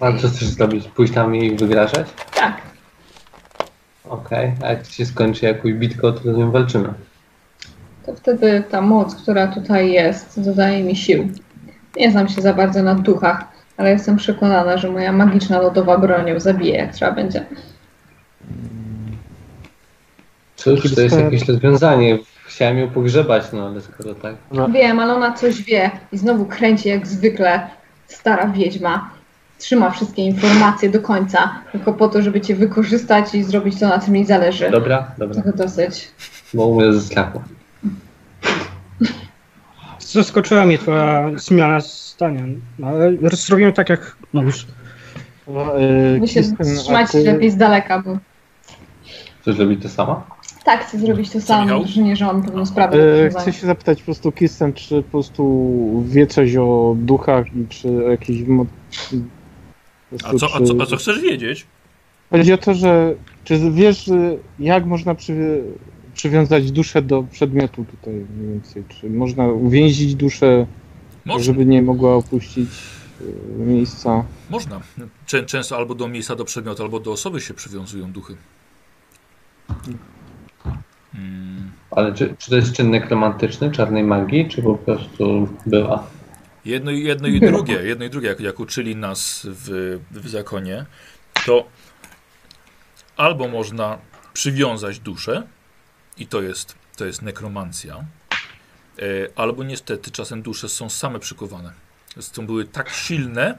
A 0.00 0.12
co 0.12 0.28
chcesz 0.28 0.44
zrobić? 0.48 0.88
Pójść 0.88 1.12
tam 1.14 1.34
i 1.36 1.56
wygrażać? 1.56 2.06
Tak, 2.34 2.56
Okej, 4.08 4.52
a 4.64 4.68
jak 4.68 4.86
się 4.86 5.06
skończy 5.06 5.46
jakąś 5.46 5.72
bitką, 5.72 6.12
to 6.12 6.34
z 6.34 6.36
nią 6.36 6.50
walczymy. 6.50 6.88
to 8.06 8.14
wtedy 8.14 8.62
ta 8.70 8.80
moc, 8.80 9.14
która 9.14 9.46
tutaj 9.46 9.92
jest, 9.92 10.40
dodaje 10.40 10.84
mi 10.84 10.96
sił. 10.96 11.28
Nie 11.96 12.10
znam 12.10 12.28
się 12.28 12.42
za 12.42 12.54
bardzo 12.54 12.82
na 12.82 12.94
duchach, 12.94 13.44
ale 13.76 13.90
jestem 13.90 14.16
przekonana, 14.16 14.78
że 14.78 14.90
moja 14.90 15.12
magiczna 15.12 15.60
lodowa 15.60 15.98
broń 15.98 16.28
ją 16.28 16.40
zabije, 16.40 16.76
jak 16.76 16.92
trzeba 16.92 17.12
będzie. 17.12 17.46
Cóż, 20.56 20.94
to 20.94 21.00
jest 21.00 21.18
jakieś 21.18 21.48
rozwiązanie. 21.48 22.18
Chciałem 22.46 22.78
ją 22.78 22.90
pogrzebać, 22.90 23.44
no 23.52 23.66
ale 23.66 23.80
skoro 23.80 24.14
tak. 24.14 24.34
No. 24.52 24.68
Wiem, 24.68 25.00
ale 25.00 25.14
ona 25.14 25.32
coś 25.32 25.62
wie 25.62 25.90
i 26.12 26.18
znowu 26.18 26.46
kręci 26.46 26.88
jak 26.88 27.06
zwykle 27.06 27.68
stara 28.06 28.46
wiedźma. 28.48 29.10
Trzyma 29.58 29.90
wszystkie 29.90 30.22
informacje 30.22 30.90
do 30.90 31.00
końca, 31.00 31.54
tylko 31.72 31.92
po 31.92 32.08
to, 32.08 32.22
żeby 32.22 32.40
cię 32.40 32.54
wykorzystać 32.56 33.34
i 33.34 33.42
zrobić 33.44 33.80
to, 33.80 33.88
na 33.88 33.98
czym 34.00 34.16
jej 34.16 34.26
zależy. 34.26 34.70
Dobra, 34.70 35.10
dobra, 35.18 35.42
Tego 35.42 35.56
dosyć. 35.56 36.08
bo 36.54 36.66
umrę 36.66 36.92
ze 36.92 37.00
strachu. 37.00 37.40
Zaskoczyła 39.98 40.64
mnie 40.66 40.78
twoja 40.78 41.30
zmiana 41.36 41.80
zdania, 41.80 42.42
no, 42.78 42.86
ale 42.86 43.12
zrobimy 43.32 43.72
tak, 43.72 43.88
jak 43.88 44.16
mówisz. 44.32 44.66
no, 45.48 45.78
eee, 45.80 46.20
Wy 46.20 46.28
się 46.28 46.42
trzymać 46.82 47.10
ty- 47.12 47.22
lepiej 47.24 47.50
z 47.50 47.56
daleka, 47.56 48.02
bo 48.02 48.18
Chcesz 49.40 49.56
zrobić 49.56 49.82
to 49.82 49.88
sama? 49.88 50.24
tak, 50.64 50.84
chcę 50.84 50.98
zrobić 50.98 51.30
to 51.30 51.40
samo, 51.40 51.84
że 51.86 52.02
nie, 52.02 52.16
że 52.16 52.30
on 52.30 52.42
pewną 52.42 52.66
sprawę 52.66 52.96
rozwiązanie. 52.96 53.42
chcę 53.42 53.52
się 53.60 53.66
zapytać 53.66 53.98
po 53.98 54.04
prostu 54.04 54.32
Kirsten, 54.32 54.72
czy 54.72 55.02
po 55.02 55.10
prostu 55.10 56.04
wie 56.06 56.26
coś 56.26 56.56
o 56.56 56.94
duchach 56.98 57.46
i 57.56 57.66
czy 57.68 57.88
jakieś... 57.88 58.42
mo- 58.42 58.64
po 58.64 58.70
A 60.24 60.34
co, 60.34 60.54
a, 60.54 60.60
co, 60.60 60.74
a 60.80 60.86
co 60.86 60.96
chcesz 60.96 61.20
wiedzieć? 61.20 61.66
Chodzi 62.30 62.52
o 62.52 62.58
to, 62.58 62.74
że 62.74 63.14
czy 63.44 63.70
wiesz, 63.70 64.08
y, 64.08 64.38
jak 64.58 64.86
można 64.86 65.14
przy, 65.14 65.62
przywiązać 66.14 66.72
duszę 66.72 67.02
do 67.02 67.22
przedmiotu 67.22 67.84
tutaj 67.84 68.14
mniej 68.14 68.52
więcej? 68.52 68.84
Czy 68.88 69.10
można 69.10 69.48
uwięzić 69.48 70.14
duszę, 70.14 70.66
Można. 71.24 71.42
żeby 71.44 71.66
nie 71.66 71.82
mogła 71.82 72.14
opuścić 72.14 72.68
y, 73.20 73.24
miejsca? 73.58 74.24
Można. 74.50 74.80
Czę, 75.26 75.42
często 75.42 75.76
albo 75.76 75.94
do 75.94 76.08
miejsca, 76.08 76.36
do 76.36 76.44
przedmiotu, 76.44 76.82
albo 76.82 77.00
do 77.00 77.12
osoby 77.12 77.40
się 77.40 77.54
przywiązują 77.54 78.12
duchy. 78.12 78.36
Mm. 81.14 81.70
Ale 81.90 82.14
czy, 82.14 82.34
czy 82.38 82.50
to 82.50 82.56
jest 82.56 82.72
czyn 82.72 82.90
nekromantyczny, 82.90 83.70
czarnej 83.70 84.04
magii, 84.04 84.48
czy 84.48 84.62
po 84.62 84.74
prostu 84.74 85.48
była? 85.66 86.06
Jedno, 86.68 86.90
i- 86.90 87.02
jedno 87.04 87.28
i 87.28 87.40
drugie, 87.40 87.74
jedno 87.74 88.04
i 88.04 88.10
drugie, 88.10 88.28
jak, 88.28 88.40
jak 88.40 88.60
uczyli 88.60 88.96
nas 88.96 89.40
w, 89.50 89.98
w 90.10 90.28
zakonie, 90.28 90.86
to 91.46 91.68
albo 93.16 93.48
można 93.48 93.98
przywiązać 94.32 94.98
duszę 94.98 95.46
i 96.16 96.26
to 96.26 96.42
jest, 96.42 96.74
to 96.96 97.04
jest 97.04 97.22
nekromancja, 97.22 97.94
e, 98.98 99.04
albo 99.36 99.64
niestety 99.64 100.10
czasem 100.10 100.42
dusze 100.42 100.68
są 100.68 100.90
same 100.90 101.18
przykuwane. 101.18 101.72
Zresztą 102.12 102.46
były 102.46 102.64
tak 102.64 102.88
silne 102.90 103.58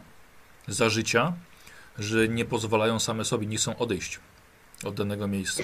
za 0.67 0.89
życia, 0.89 1.33
że 1.99 2.27
nie 2.27 2.45
pozwalają 2.45 2.99
same 2.99 3.25
sobie, 3.25 3.47
nie 3.47 3.57
chcą 3.57 3.77
odejść 3.77 4.19
od 4.83 4.95
danego 4.95 5.27
miejsca. 5.27 5.63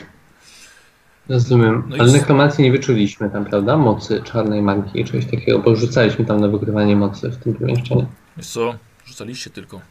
Rozumiem. 1.29 1.83
No 1.87 1.95
i 1.95 1.99
Ale 1.99 2.09
s- 2.09 2.13
nekromancji 2.15 2.63
nie 2.63 2.71
wyczuliśmy 2.71 3.29
tam, 3.29 3.45
prawda? 3.45 3.77
Mocy 3.77 4.21
czarnej 4.23 4.61
magii, 4.61 5.05
czegoś 5.05 5.25
takiego, 5.25 5.59
bo 5.59 5.75
rzucaliśmy 5.75 6.25
tam 6.25 6.39
na 6.41 6.47
wykrywanie 6.47 6.95
mocy 6.95 7.29
w 7.29 7.37
tym 7.37 7.53
pomieszczeniu. 7.55 8.05
Wiesz 8.37 8.47
co, 8.47 8.75
rzucaliście 9.05 9.49
tylko. 9.49 9.81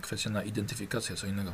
Kwestia 0.00 0.30
na 0.30 0.42
identyfikację, 0.42 1.16
co 1.16 1.26
innego. 1.26 1.52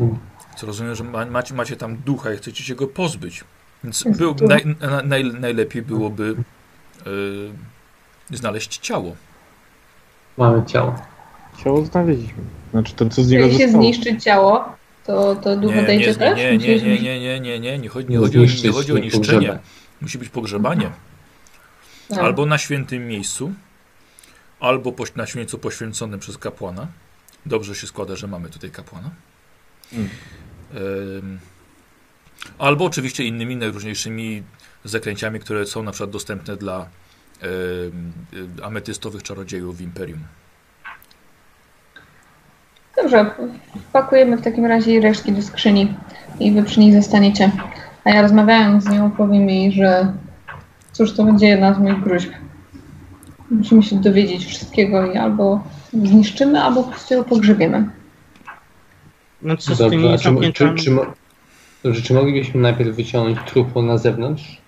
Mm. 0.00 0.18
Co 0.56 0.66
rozumiem, 0.66 0.94
że 0.94 1.04
ma, 1.04 1.26
macie, 1.26 1.54
macie 1.54 1.76
tam 1.76 1.96
ducha 1.96 2.32
i 2.32 2.36
chcecie 2.36 2.64
się 2.64 2.74
go 2.74 2.86
pozbyć. 2.86 3.44
Więc 3.84 4.04
Jest 4.04 4.18
był, 4.18 4.34
naj, 4.48 4.76
na, 4.80 5.02
naj, 5.02 5.24
najlepiej 5.24 5.82
byłoby 5.82 6.34
yy, 8.30 8.36
znaleźć 8.36 8.78
ciało. 8.78 9.16
Mamy 10.36 10.66
ciało. 10.66 10.94
Ciało 11.64 11.84
znaleźliśmy. 11.84 12.42
Znaczy 12.70 12.94
to, 12.94 13.08
co 13.08 13.22
z 13.22 13.30
niego 13.30 13.46
się 13.46 13.52
zostało. 13.52 13.70
zniszczy 13.82 14.18
ciało, 14.18 14.76
to, 15.06 15.36
to 15.36 15.56
duch 15.56 15.74
Nie, 15.74 15.80
odejdzie 15.82 16.06
nie, 16.06 16.14
też? 16.14 16.38
nie, 16.38 16.58
nie, 16.58 16.80
nie, 16.80 17.00
nie, 17.00 17.20
nie, 17.20 17.40
nie, 17.40 17.60
nie, 17.60 17.78
nie 17.78 17.88
chodzi, 17.88 18.08
nie 18.10 18.18
chodzi, 18.18 18.38
o, 18.38 18.42
nie 18.64 18.72
chodzi 18.72 18.92
o 18.92 18.94
nie 18.94 19.00
niszczenie. 19.00 19.58
Musi 20.00 20.18
być 20.18 20.28
pogrzebanie. 20.28 20.90
Tak. 22.08 22.18
Albo 22.18 22.46
na 22.46 22.58
świętym 22.58 23.08
miejscu, 23.08 23.52
albo 24.60 24.92
poś- 24.92 25.16
na 25.16 25.26
miejscu 25.36 25.58
poświęconym 25.58 26.20
przez 26.20 26.38
kapłana. 26.38 26.86
Dobrze 27.46 27.74
się 27.74 27.86
składa, 27.86 28.16
że 28.16 28.26
mamy 28.26 28.50
tutaj 28.50 28.70
kapłana. 28.70 29.10
Mm. 29.92 30.08
Ym, 30.74 31.38
Albo 32.58 32.84
oczywiście 32.84 33.24
innymi 33.24 33.56
najróżniejszymi 33.56 34.42
zaklęciami, 34.84 35.40
które 35.40 35.66
są 35.66 35.82
na 35.82 35.90
przykład 35.92 36.10
dostępne 36.10 36.56
dla 36.56 36.80
e, 37.42 37.46
e, 37.46 38.64
ametystowych 38.64 39.22
czarodziejów 39.22 39.76
w 39.76 39.80
Imperium. 39.80 40.20
Dobrze, 43.02 43.30
wpakujemy 43.88 44.36
w 44.36 44.42
takim 44.42 44.66
razie 44.66 45.00
resztki 45.00 45.32
do 45.32 45.42
skrzyni 45.42 45.94
i 46.40 46.52
wy 46.52 46.62
przy 46.62 46.80
nich 46.80 46.94
zostaniecie. 46.94 47.50
A 48.04 48.10
ja 48.10 48.22
rozmawiając 48.22 48.84
z 48.84 48.88
nią 48.88 49.10
powiem 49.10 49.48
jej, 49.48 49.72
że 49.72 50.12
cóż, 50.92 51.12
to 51.12 51.24
będzie 51.24 51.46
jedna 51.46 51.74
z 51.74 51.78
moich 51.78 52.00
gruźb. 52.00 52.30
Musimy 53.50 53.82
się 53.82 53.96
dowiedzieć 53.96 54.46
wszystkiego 54.46 55.12
i 55.12 55.16
albo 55.16 55.64
zniszczymy, 55.92 56.62
albo 56.62 56.82
po 56.82 56.90
prostu 56.90 57.14
ją 57.14 57.24
pogrzebiemy. 57.24 57.88
No 59.42 59.56
co 59.56 59.74
z 59.74 59.78
Dobrze, 59.78 59.90
tymi 59.90 60.08
a 60.08 60.12
czy, 60.12 60.18
czy, 60.18 60.24
zamknięciami? 60.24 60.78
czy, 60.80 60.90
mo- 60.90 61.06
dobrze, 61.84 62.02
czy 62.02 62.14
moglibyśmy 62.14 62.60
najpierw 62.60 62.96
wyciągnąć 62.96 63.38
trupło 63.50 63.82
na 63.82 63.98
zewnątrz? 63.98 64.61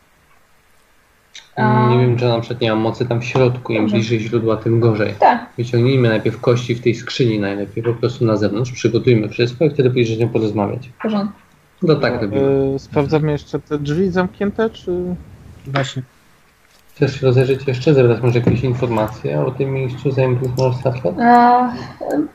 Nie 1.90 1.98
wiem, 1.98 2.16
czy 2.16 2.24
na 2.24 2.40
przykład 2.40 2.60
nie 2.60 2.70
mam 2.70 2.78
mocy 2.80 3.06
tam 3.06 3.20
w 3.20 3.24
środku, 3.24 3.72
im 3.72 3.80
Dobrze. 3.80 3.96
bliżej 3.96 4.20
źródła, 4.20 4.56
tym 4.56 4.80
gorzej. 4.80 5.14
Tak, 5.18 5.46
Wyciągnijmy 5.58 6.08
najpierw 6.08 6.40
kości 6.40 6.74
w 6.74 6.80
tej 6.82 6.94
skrzyni 6.94 7.38
najlepiej, 7.38 7.82
po 7.84 7.94
prostu 7.94 8.24
na 8.24 8.36
zewnątrz, 8.36 8.72
przygotujmy 8.72 9.28
wszystko 9.28 9.64
i 9.64 9.70
wtedy 9.70 9.90
pójdziesz 9.90 10.16
z 10.16 10.20
nią 10.20 10.28
porozmawiać. 10.28 10.90
porządku. 11.02 11.38
No 11.82 11.94
tak 11.94 12.22
robimy. 12.22 12.72
E, 12.74 12.78
Sprawdzamy 12.78 13.32
jeszcze 13.32 13.58
te 13.60 13.78
drzwi 13.78 14.10
zamknięte, 14.10 14.70
czy... 14.70 14.92
Właśnie. 15.66 16.02
Chcesz 16.94 17.20
się 17.20 17.26
rozejrzeć 17.26 17.60
jeszcze? 17.66 17.94
Zebrać 17.94 18.22
może 18.22 18.38
jakieś 18.38 18.60
informacje 18.64 19.40
o 19.40 19.50
tym 19.50 19.70
miejscu, 19.72 20.10
zanim 20.10 20.38
możesz 20.58 20.80
startować? 20.80 21.26
A, 21.26 21.72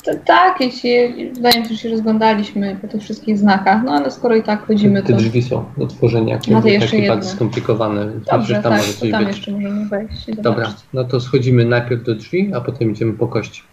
t- 0.03 0.19
tak, 0.25 0.61
jeśli, 0.61 1.31
wydaje 1.33 1.59
mi 1.59 1.65
się, 1.67 1.73
że 1.75 1.81
się 1.81 1.89
rozglądaliśmy 1.89 2.77
po 2.81 2.87
tych 2.87 3.01
wszystkich 3.01 3.37
znakach, 3.37 3.81
no 3.85 3.91
ale 3.91 4.11
skoro 4.11 4.35
i 4.35 4.43
tak 4.43 4.65
chodzimy, 4.65 5.03
Te 5.03 5.13
to 5.13 5.19
drzwi 5.19 5.41
są 5.41 5.65
do 5.77 5.87
tworzenia, 5.87 6.39
No 6.47 6.55
to 6.57 6.61
takie 6.61 6.73
jeszcze 6.73 6.97
bardzo 6.97 7.13
jedno. 7.13 7.23
skomplikowane, 7.23 8.05
dobrze, 8.31 8.55
że 8.55 8.61
tam 8.61 8.63
tak, 8.63 8.81
może 8.81 8.93
to 8.93 8.99
coś 8.99 9.11
tam 9.11 9.25
być. 9.25 9.35
jeszcze 9.37 9.51
możemy 9.51 9.85
wejść 9.89 10.25
Dobra, 10.37 10.73
no 10.93 11.03
to 11.03 11.19
schodzimy 11.19 11.65
najpierw 11.65 12.03
do 12.03 12.15
drzwi, 12.15 12.51
a 12.55 12.61
potem 12.61 12.91
idziemy 12.91 13.13
po 13.13 13.27
kości. 13.27 13.63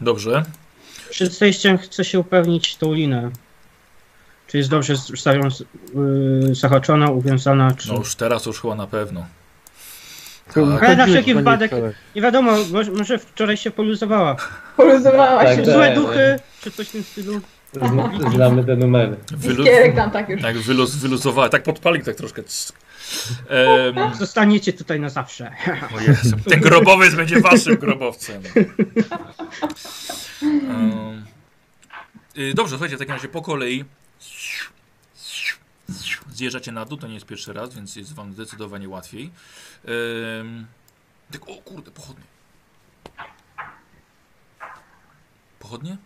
Dobrze. 0.00 0.42
Przed 1.10 1.32
zejściem 1.32 1.78
chcę 1.78 2.04
się 2.04 2.20
upewnić 2.20 2.76
tą 2.76 2.92
linę. 2.92 3.30
Czy 4.46 4.58
jest 4.58 4.70
dobrze 4.70 4.94
yy, 6.44 6.54
zahaczona, 6.54 7.10
uwiązana, 7.10 7.72
czy... 7.72 7.88
No 7.88 7.94
już 7.98 8.14
teraz 8.14 8.46
już 8.46 8.60
chyba 8.60 8.74
na 8.74 8.86
pewno. 8.86 9.26
Ale 10.80 10.96
na 10.96 11.06
wszelki 11.06 11.34
wypadek, 11.34 11.70
nie 12.14 12.22
wiadomo, 12.22 12.52
może, 12.96 13.18
wczoraj 13.18 13.56
się 13.56 13.70
poluzowała. 13.70 14.36
Poluzowała 14.76 15.44
Tak, 15.44 15.56
się. 15.56 15.62
tak. 15.62 15.74
Złe 15.74 15.94
duchy, 15.94 16.38
czy 16.60 16.70
coś 16.70 16.88
w 16.88 16.92
tym 16.92 17.02
stylu. 17.02 17.40
Zna- 17.72 18.30
Znamy 18.34 18.64
te 18.64 18.76
numery. 18.76 19.16
Wylu- 19.36 19.94
tam 19.96 20.10
tak 20.10 20.28
już. 20.28 20.42
tak 20.42 20.58
wyluz, 20.58 20.96
wyluzowałem, 20.96 21.50
tak 21.50 21.62
podpalił 21.62 22.04
tak 22.04 22.16
troszkę. 22.16 22.42
Ehm, 23.48 24.14
Zostaniecie 24.18 24.72
tutaj 24.72 25.00
na 25.00 25.08
zawsze. 25.08 25.50
o 25.96 26.00
Jezu, 26.00 26.36
ten 26.48 26.60
grobowiec 26.60 27.14
będzie 27.14 27.40
waszym 27.40 27.76
grobowcem. 27.76 28.42
Y, 32.38 32.54
dobrze, 32.54 32.70
słuchajcie, 32.70 32.96
w 32.96 32.98
takim 32.98 33.14
razie 33.14 33.28
po 33.28 33.42
kolei 33.42 33.84
zjeżdżacie 36.32 36.72
na 36.72 36.84
dół, 36.84 36.98
to 36.98 37.06
nie 37.06 37.14
jest 37.14 37.26
pierwszy 37.26 37.52
raz, 37.52 37.74
więc 37.74 37.96
jest 37.96 38.14
wam 38.14 38.32
zdecydowanie 38.32 38.88
łatwiej. 38.88 39.30
Ehm, 39.84 40.66
tak, 41.32 41.48
o 41.48 41.54
kurde, 41.54 41.90
pochodnie. 41.90 42.24
Pochodnie? 45.58 45.96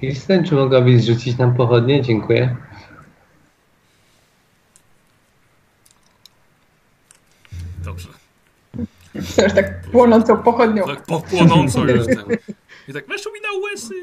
Kirsten, 0.00 0.44
czy 0.44 0.54
mogłabyś 0.54 1.02
zrzucić 1.02 1.38
nam 1.38 1.56
pochodnie? 1.56 2.02
Dziękuję. 2.02 2.56
Dobrze. 7.84 8.08
Chcesz 9.20 9.54
tak 9.54 9.90
płonącą 9.90 10.42
pochodnią. 10.42 10.84
Tak 10.84 11.02
po, 11.02 11.20
płonąco 11.20 11.84
już. 11.88 12.06
I 12.88 12.92
tak 12.92 13.06
weszło 13.06 13.32
mi 13.32 13.40
na 13.40 13.48
łysy. 13.64 13.94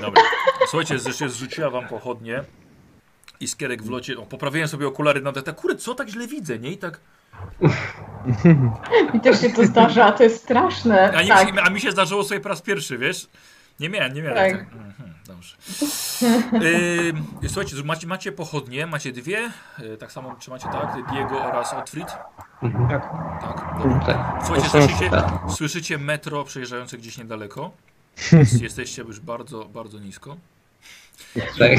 Dobra. 0.00 0.22
Słuchajcie, 0.68 0.98
zresztą 0.98 1.28
zrzuciła 1.28 1.70
wam 1.70 1.88
pochodnie. 1.88 2.44
I 3.40 3.48
skierek 3.48 3.82
w 3.82 3.90
locie. 3.90 4.18
O, 4.18 4.26
poprawiłem 4.26 4.68
sobie 4.68 4.86
okulary 4.86 5.20
na 5.20 5.32
tak. 5.32 5.56
Kurde, 5.56 5.76
co 5.76 5.94
tak 5.94 6.08
źle 6.08 6.26
widzę, 6.26 6.58
nie? 6.58 6.70
I 6.70 6.78
tak. 6.78 7.00
I 9.14 9.20
też 9.20 9.40
się 9.40 9.50
to 9.50 9.66
zdarza, 9.66 10.12
to 10.12 10.22
jest 10.22 10.42
straszne. 10.42 11.12
A, 11.16 11.22
nie, 11.22 11.28
tak. 11.28 11.66
a 11.66 11.70
mi 11.70 11.80
się 11.80 11.92
zdarzyło 11.92 12.24
sobie 12.24 12.40
po 12.40 12.48
raz 12.48 12.62
pierwszy, 12.62 12.98
wiesz? 12.98 13.28
Nie 13.80 13.88
miałem, 13.88 14.14
nie 14.14 14.22
miałem. 14.22 14.36
Tak. 14.36 14.52
Tak. 14.52 14.72
Mhm, 14.72 15.14
dobrze. 15.26 15.56
Yy, 17.42 17.48
słuchajcie, 17.48 17.76
macie, 17.84 18.06
macie 18.06 18.32
pochodnie, 18.32 18.86
macie 18.86 19.12
dwie. 19.12 19.50
Yy, 19.78 19.96
tak 19.96 20.12
samo 20.12 20.34
trzymacie, 20.34 20.68
tak? 20.72 21.12
Diego 21.12 21.44
oraz 21.44 21.72
Otfrid. 21.74 22.08
Mhm. 22.62 22.88
Tak. 22.88 23.10
Tak. 23.40 23.78
Dobra. 23.78 24.38
Słuchajcie, 24.44 24.68
słyszycie, 24.68 25.10
Tak. 25.10 25.32
słyszycie 25.48 25.98
metro 25.98 26.44
przejeżdżające 26.44 26.98
gdzieś 26.98 27.18
niedaleko. 27.18 27.70
Jest, 28.32 28.62
jesteście 28.62 29.02
już 29.02 29.20
bardzo, 29.20 29.64
bardzo 29.64 29.98
nisko. 29.98 30.36
tak. 31.58 31.70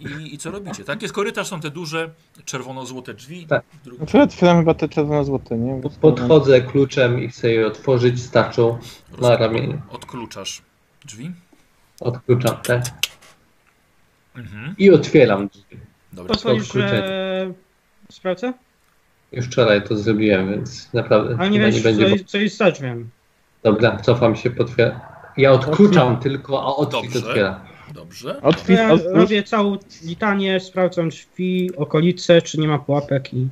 I, 0.00 0.34
I 0.34 0.38
co 0.38 0.50
robicie? 0.50 0.84
Tak, 0.84 1.02
jest 1.02 1.14
korytarz, 1.14 1.48
są 1.48 1.60
te 1.60 1.70
duże 1.70 2.10
czerwono-złote 2.44 3.14
drzwi. 3.14 3.46
Tak. 3.46 3.62
Drugi- 3.84 3.96
Znaczy 3.98 4.20
otwieram 4.20 4.58
chyba 4.58 4.74
te 4.74 4.88
czerwono-złote, 4.88 5.58
nie? 5.58 5.80
Podchodzę 6.00 6.60
kluczem 6.60 7.22
i 7.22 7.28
chcę 7.28 7.50
je 7.52 7.66
otworzyć 7.66 8.22
starczą 8.22 8.78
na 9.20 9.36
ramieniu. 9.36 9.82
Odkluczasz 9.90 10.62
drzwi. 11.04 11.32
Odkluczam 12.00 12.56
te 12.62 12.82
Mhm. 14.36 14.74
i 14.78 14.90
otwieram 14.90 15.48
drzwi. 15.48 15.76
Dobra. 16.12 16.34
Pozwolisz, 16.34 16.72
że 16.72 17.54
sprawdzę? 18.12 18.52
Już 19.32 19.46
wczoraj 19.46 19.82
to 19.84 19.96
zrobiłem, 19.96 20.50
więc 20.50 20.92
naprawdę 20.92 21.36
Ale 21.38 21.50
nie 21.50 21.60
wiesz, 21.60 21.74
nie 21.74 21.80
będzie. 21.80 22.18
co, 22.18 22.24
co 22.24 22.38
jest 22.38 22.56
za 22.56 22.70
drzwiami. 22.70 23.04
Dobra, 23.62 23.96
cofam 23.96 24.36
się, 24.36 24.50
potwieram. 24.50 25.00
Ja 25.38 25.52
odkluczam 25.52 26.20
tylko, 26.20 26.62
a 26.62 26.76
Otwit 26.76 27.12
Dobrze. 27.12 27.28
otwiera. 27.28 27.60
Dobrze. 27.94 28.34
To 28.34 28.42
Otwit, 28.42 28.68
ja 28.78 28.92
otwórz. 28.92 29.12
robię 29.14 29.42
całą 29.42 29.78
litanię, 30.02 30.60
sprawdzam 30.60 31.08
drzwi, 31.08 31.70
okolice, 31.76 32.42
czy 32.42 32.58
nie 32.58 32.68
ma 32.68 32.78
pułapek 32.78 33.34
i 33.34 33.48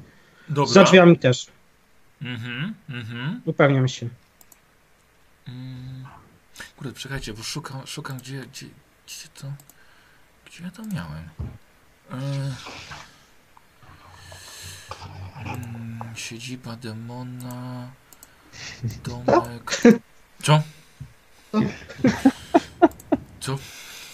Dobra. 0.48 0.72
za 0.74 0.84
drzwiami 0.84 1.18
też. 1.18 1.46
Mhm. 2.22 2.74
Mhm. 2.90 3.40
Upewniam 3.44 3.88
się. 3.88 4.08
Mm. 5.48 6.04
Kurde, 6.76 6.92
czekajcie, 6.92 7.32
bo 7.34 7.42
szukam, 7.42 7.86
szukam 7.86 8.18
gdzie, 8.18 8.40
gdzie, 8.52 8.66
gdzie 9.06 9.28
to, 9.40 9.46
gdzie 10.46 10.64
ja 10.64 10.70
to 10.70 10.82
miałem. 10.82 11.28
Mm, 12.10 12.54
siedziba 16.14 16.76
demona, 16.76 17.88
domek. 19.04 19.82
Co? 20.42 20.62
Co? 23.40 23.58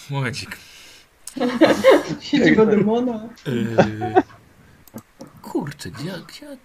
Momencik. 0.09 0.57
Siedziba 2.21 2.65
demona. 2.65 3.29
Yy... 3.45 4.13
Kurczę, 5.41 5.91
gdzie, 5.91 6.11
gdzie... 6.27 6.57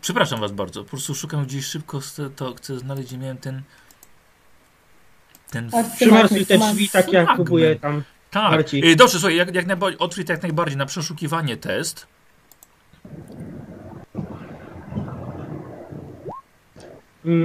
Przepraszam 0.00 0.40
was 0.40 0.52
bardzo, 0.52 0.84
po 0.84 0.90
prostu 0.90 1.14
szukam 1.14 1.44
gdzieś 1.44 1.66
szybko, 1.66 2.00
to 2.36 2.54
chcę 2.54 2.78
znaleźć, 2.78 3.08
gdzie 3.08 3.18
miałem 3.18 3.38
ten... 3.38 3.62
Ten... 5.50 5.70
Przymarzuj 5.96 6.46
te 6.46 6.58
drzwi 6.58 6.88
tak 6.88 7.12
jak 7.12 7.28
próbuję 7.34 7.76
tam. 7.76 8.02
Tak, 8.30 8.50
Marcin. 8.50 8.84
yy, 8.84 8.96
dobrze, 8.96 9.18
słuchaj, 9.18 9.36
jak, 9.36 9.54
jak 9.54 9.66
najbardziej, 9.66 9.98
odkryć 9.98 10.28
jak 10.28 10.42
najbardziej 10.42 10.76
na 10.76 10.86
przeszukiwanie 10.86 11.56
test. 11.56 12.06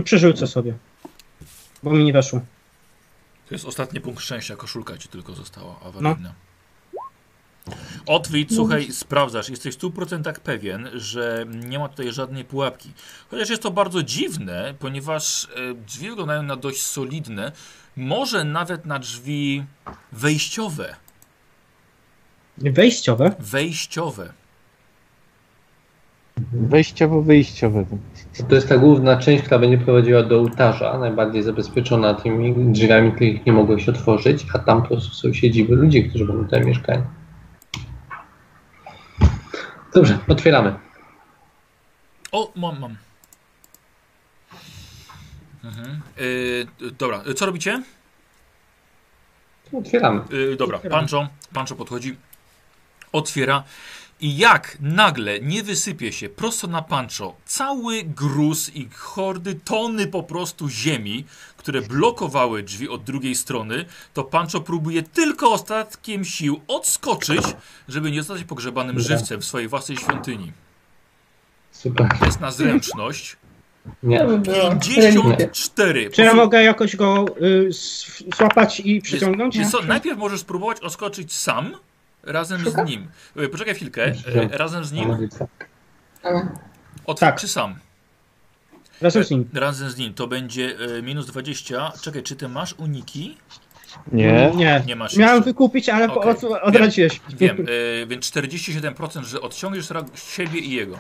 Przerzucę 0.04 0.48
sobie. 0.48 0.74
Bo 1.84 1.92
mi 1.92 2.04
nie 2.04 2.14
weszło. 2.14 2.42
To 3.48 3.56
jest 3.56 3.66
ostatni 3.66 4.02
punkt 4.02 4.22
szczęścia, 4.22 4.56
koszulka 4.56 4.98
ci 4.98 5.08
tylko 5.08 5.34
została 5.34 5.80
awaryjna. 5.80 6.34
Otwit, 8.06 8.56
słuchaj, 8.56 8.92
sprawdzasz, 8.92 9.50
jesteś 9.50 9.76
w 9.76 9.80
100% 9.80 10.34
pewien, 10.34 10.90
że 10.94 11.46
nie 11.48 11.80
ma 11.80 11.90
tutaj 11.90 12.12
żadnej 12.12 12.46
pułapki. 12.46 12.92
Chociaż 13.32 13.50
jest 13.50 13.64
to 13.64 13.72
bardzo 13.72 14.04
dziwne, 14.04 14.74
ponieważ 14.80 15.48
e, 15.56 15.74
drzwi 15.74 16.10
wyglądają 16.10 16.44
na 16.44 16.56
dość 16.56 16.82
solidne, 16.82 17.52
może 17.98 18.44
nawet 18.44 18.86
na 18.86 19.00
drzwi 19.00 19.64
wejściowe. 20.12 20.96
Wejściowe? 22.58 23.36
Wejściowe. 23.40 24.34
Wejściowo-wyjściowe. 26.54 27.86
To 28.50 28.56
jest 28.56 28.70
ta 28.70 28.78
główna 28.78 29.18
część, 29.18 29.44
która 29.44 29.60
będzie 29.60 29.78
prowadziła 29.78 30.24
do 30.24 30.40
ołtarza, 30.40 30.98
najbardziej 30.98 31.44
zabezpieczona 31.44 32.14
tymi 32.14 32.74
drzwiami, 32.74 33.12
których 33.12 33.46
nie 33.46 33.54
mogło 33.54 33.80
się 33.80 33.92
otworzyć, 33.92 34.46
a 34.54 34.60
tam 34.60 34.82
po 34.82 34.88
prostu 34.88 35.14
są 35.14 35.34
siedziby 35.34 35.76
ludzi, 35.76 36.10
którzy 36.10 36.26
będą 36.26 36.44
tutaj 36.44 36.66
mieszkać. 36.66 37.00
Dobrze, 39.94 40.20
otwieramy. 40.28 40.76
O, 42.32 42.52
mam, 42.56 42.80
mam. 42.80 42.96
Mhm. 45.64 46.02
Yy, 46.18 46.92
dobra, 46.92 47.24
co 47.36 47.46
robicie? 47.46 47.84
Otwieramy. 49.74 50.22
Yy, 50.30 50.56
dobra, 50.56 50.78
Otwieramy. 50.78 51.00
Pancho, 51.00 51.28
Pancho 51.54 51.76
podchodzi, 51.76 52.16
otwiera 53.12 53.64
i 54.22 54.38
jak 54.38 54.78
nagle 54.82 55.40
nie 55.40 55.64
wysypie 55.64 56.12
się 56.12 56.30
prosto 56.30 56.68
na 56.68 56.82
Pancho 56.82 57.36
cały 57.46 58.04
gruz 58.04 58.76
i 58.76 58.90
hordy, 58.96 59.56
tony 59.56 60.08
po 60.08 60.24
prostu 60.24 60.70
ziemi, 60.70 61.26
które 61.58 61.82
blokowały 61.82 62.64
drzwi 62.64 62.90
od 62.90 63.04
drugiej 63.04 63.36
strony, 63.36 63.86
to 64.14 64.24
Pancho 64.24 64.62
próbuje 64.62 65.04
tylko 65.04 65.52
ostatkiem 65.52 66.26
sił 66.26 66.62
odskoczyć, 66.68 67.42
żeby 67.88 68.12
nie 68.12 68.24
zostać 68.24 68.48
pogrzebanym 68.48 69.00
żywcem 69.00 69.42
w 69.42 69.46
swojej 69.46 69.68
własnej 69.68 69.98
świątyni. 69.98 70.52
Super. 71.72 72.08
Jest 72.26 72.40
na 72.40 72.52
zręczność. 72.52 73.38
Nie. 74.04 74.20
To 74.20 74.28
by 74.28 74.40
było. 74.40 74.76
54. 74.76 76.10
Czy 76.10 76.22
ja 76.22 76.34
mogę 76.34 76.64
jakoś 76.64 76.96
go 76.96 77.26
y, 77.42 77.70
złapać 78.38 78.80
i 78.80 79.02
przyciągnąć? 79.02 79.72
Co, 79.72 79.82
najpierw 79.82 80.18
możesz 80.18 80.40
spróbować 80.40 80.80
odskoczyć 80.80 81.34
sam, 81.34 81.76
razem 82.24 82.70
z 82.70 82.90
nim. 82.90 83.08
Poczekaj 83.52 83.76
chwilkę, 83.76 84.06
e, 84.06 84.14
razem 84.58 84.86
z 84.86 84.92
nim. 84.92 85.30
Od, 87.06 87.20
Tak. 87.20 87.40
Czy 87.40 87.48
sam? 87.48 87.76
Razem 89.02 89.24
z 89.24 89.30
nim. 89.32 89.50
Razem 89.54 89.90
z 89.90 89.98
nim 89.98 90.14
to 90.14 90.28
będzie 90.28 90.76
minus 91.04 91.26
20. 91.26 91.92
Czekaj, 92.02 92.24
czy 92.24 92.36
ty 92.36 92.48
masz 92.48 92.74
uniki? 92.74 93.38
Nie. 94.12 94.52
Nie. 94.56 94.84
Nie 94.88 94.96
masz 94.96 95.16
Miałem 95.18 95.36
jeszcze. 95.36 95.50
wykupić, 95.52 95.90
ale 95.90 96.14
od, 96.14 96.44
odradziłeś. 96.44 97.22
Wiem, 97.30 97.66
e, 98.04 98.06
więc 98.08 98.32
47%, 98.32 99.24
że 99.24 99.42
odciągniesz 99.42 99.90
siebie 100.16 100.60
i 100.60 100.72
jego. 100.72 100.98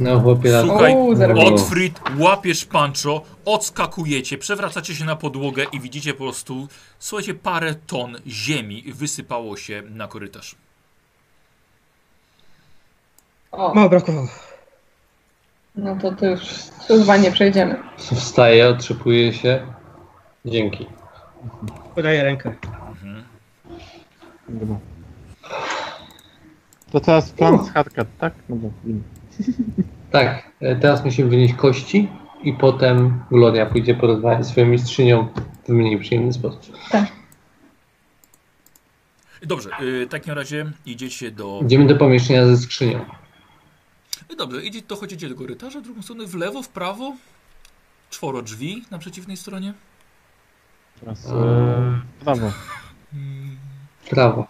No 0.00 0.20
chłopie, 0.20 0.50
na- 0.50 0.62
Słuchaj, 0.62 0.94
O, 0.96 1.16
zarobię. 1.16 1.42
Otfrid, 1.42 2.00
łapiesz 2.18 2.64
Pancho, 2.64 3.22
odskakujecie, 3.44 4.38
przewracacie 4.38 4.94
się 4.94 5.04
na 5.04 5.16
podłogę 5.16 5.64
i 5.72 5.80
widzicie 5.80 6.12
po 6.14 6.24
prostu, 6.24 6.68
słuchajcie, 6.98 7.34
parę 7.34 7.74
ton 7.74 8.16
ziemi 8.26 8.82
wysypało 8.92 9.56
się 9.56 9.82
na 9.90 10.08
korytarz. 10.08 10.54
o, 13.52 13.74
Mało 13.74 13.88
brakowało. 13.88 14.28
no 15.76 15.96
to 15.96 16.12
to 16.12 16.26
już 16.26 16.40
chyba 16.88 17.16
nie 17.16 17.32
przejdziemy. 17.32 17.76
wstaje, 17.96 18.68
otrzepuje 18.68 19.32
się. 19.32 19.66
Dzięki. 20.44 20.86
Podaję 21.94 22.22
rękę. 22.22 22.54
Mhm. 22.88 23.24
Dobra. 24.48 24.76
To 26.92 27.00
teraz 27.00 27.30
plan 27.30 27.64
z 27.64 27.70
hardcat, 27.70 28.08
tak? 28.18 28.34
Dobra, 28.48 28.70
idę. 28.86 29.00
Tak, 30.10 30.50
e, 30.60 30.76
teraz 30.76 31.04
musimy 31.04 31.30
wynieść 31.30 31.54
kości 31.54 32.08
i 32.42 32.52
potem 32.52 33.20
Gloria 33.30 33.66
pójdzie 33.66 33.94
porozmawiać 33.94 34.46
ze 34.46 34.50
swoją 34.50 34.66
mistrzynią 34.66 35.28
w 35.64 35.68
mniej 35.68 35.98
przyjemny 35.98 36.32
sposób. 36.32 36.76
Dobrze, 39.42 39.70
e, 39.70 40.06
w 40.06 40.08
takim 40.08 40.34
razie 40.34 40.72
idziecie 40.86 41.30
do... 41.30 41.60
Idziemy 41.64 41.86
do 41.86 41.96
pomieszczenia 41.96 42.46
ze 42.46 42.56
skrzynią. 42.56 43.04
No 44.30 44.36
Dobrze, 44.36 44.62
idzie, 44.62 44.82
dochodzicie 44.82 45.28
do 45.28 45.34
korytarza, 45.34 45.80
drugą 45.80 46.02
stronę 46.02 46.26
w 46.26 46.34
lewo, 46.34 46.62
w 46.62 46.68
prawo. 46.68 47.16
Czworo 48.10 48.42
drzwi 48.42 48.84
na 48.90 48.98
przeciwnej 48.98 49.36
stronie. 49.36 49.74
Teraz 51.00 51.26
e, 51.26 52.00
prawo. 52.24 52.52
Prawo. 54.10 54.46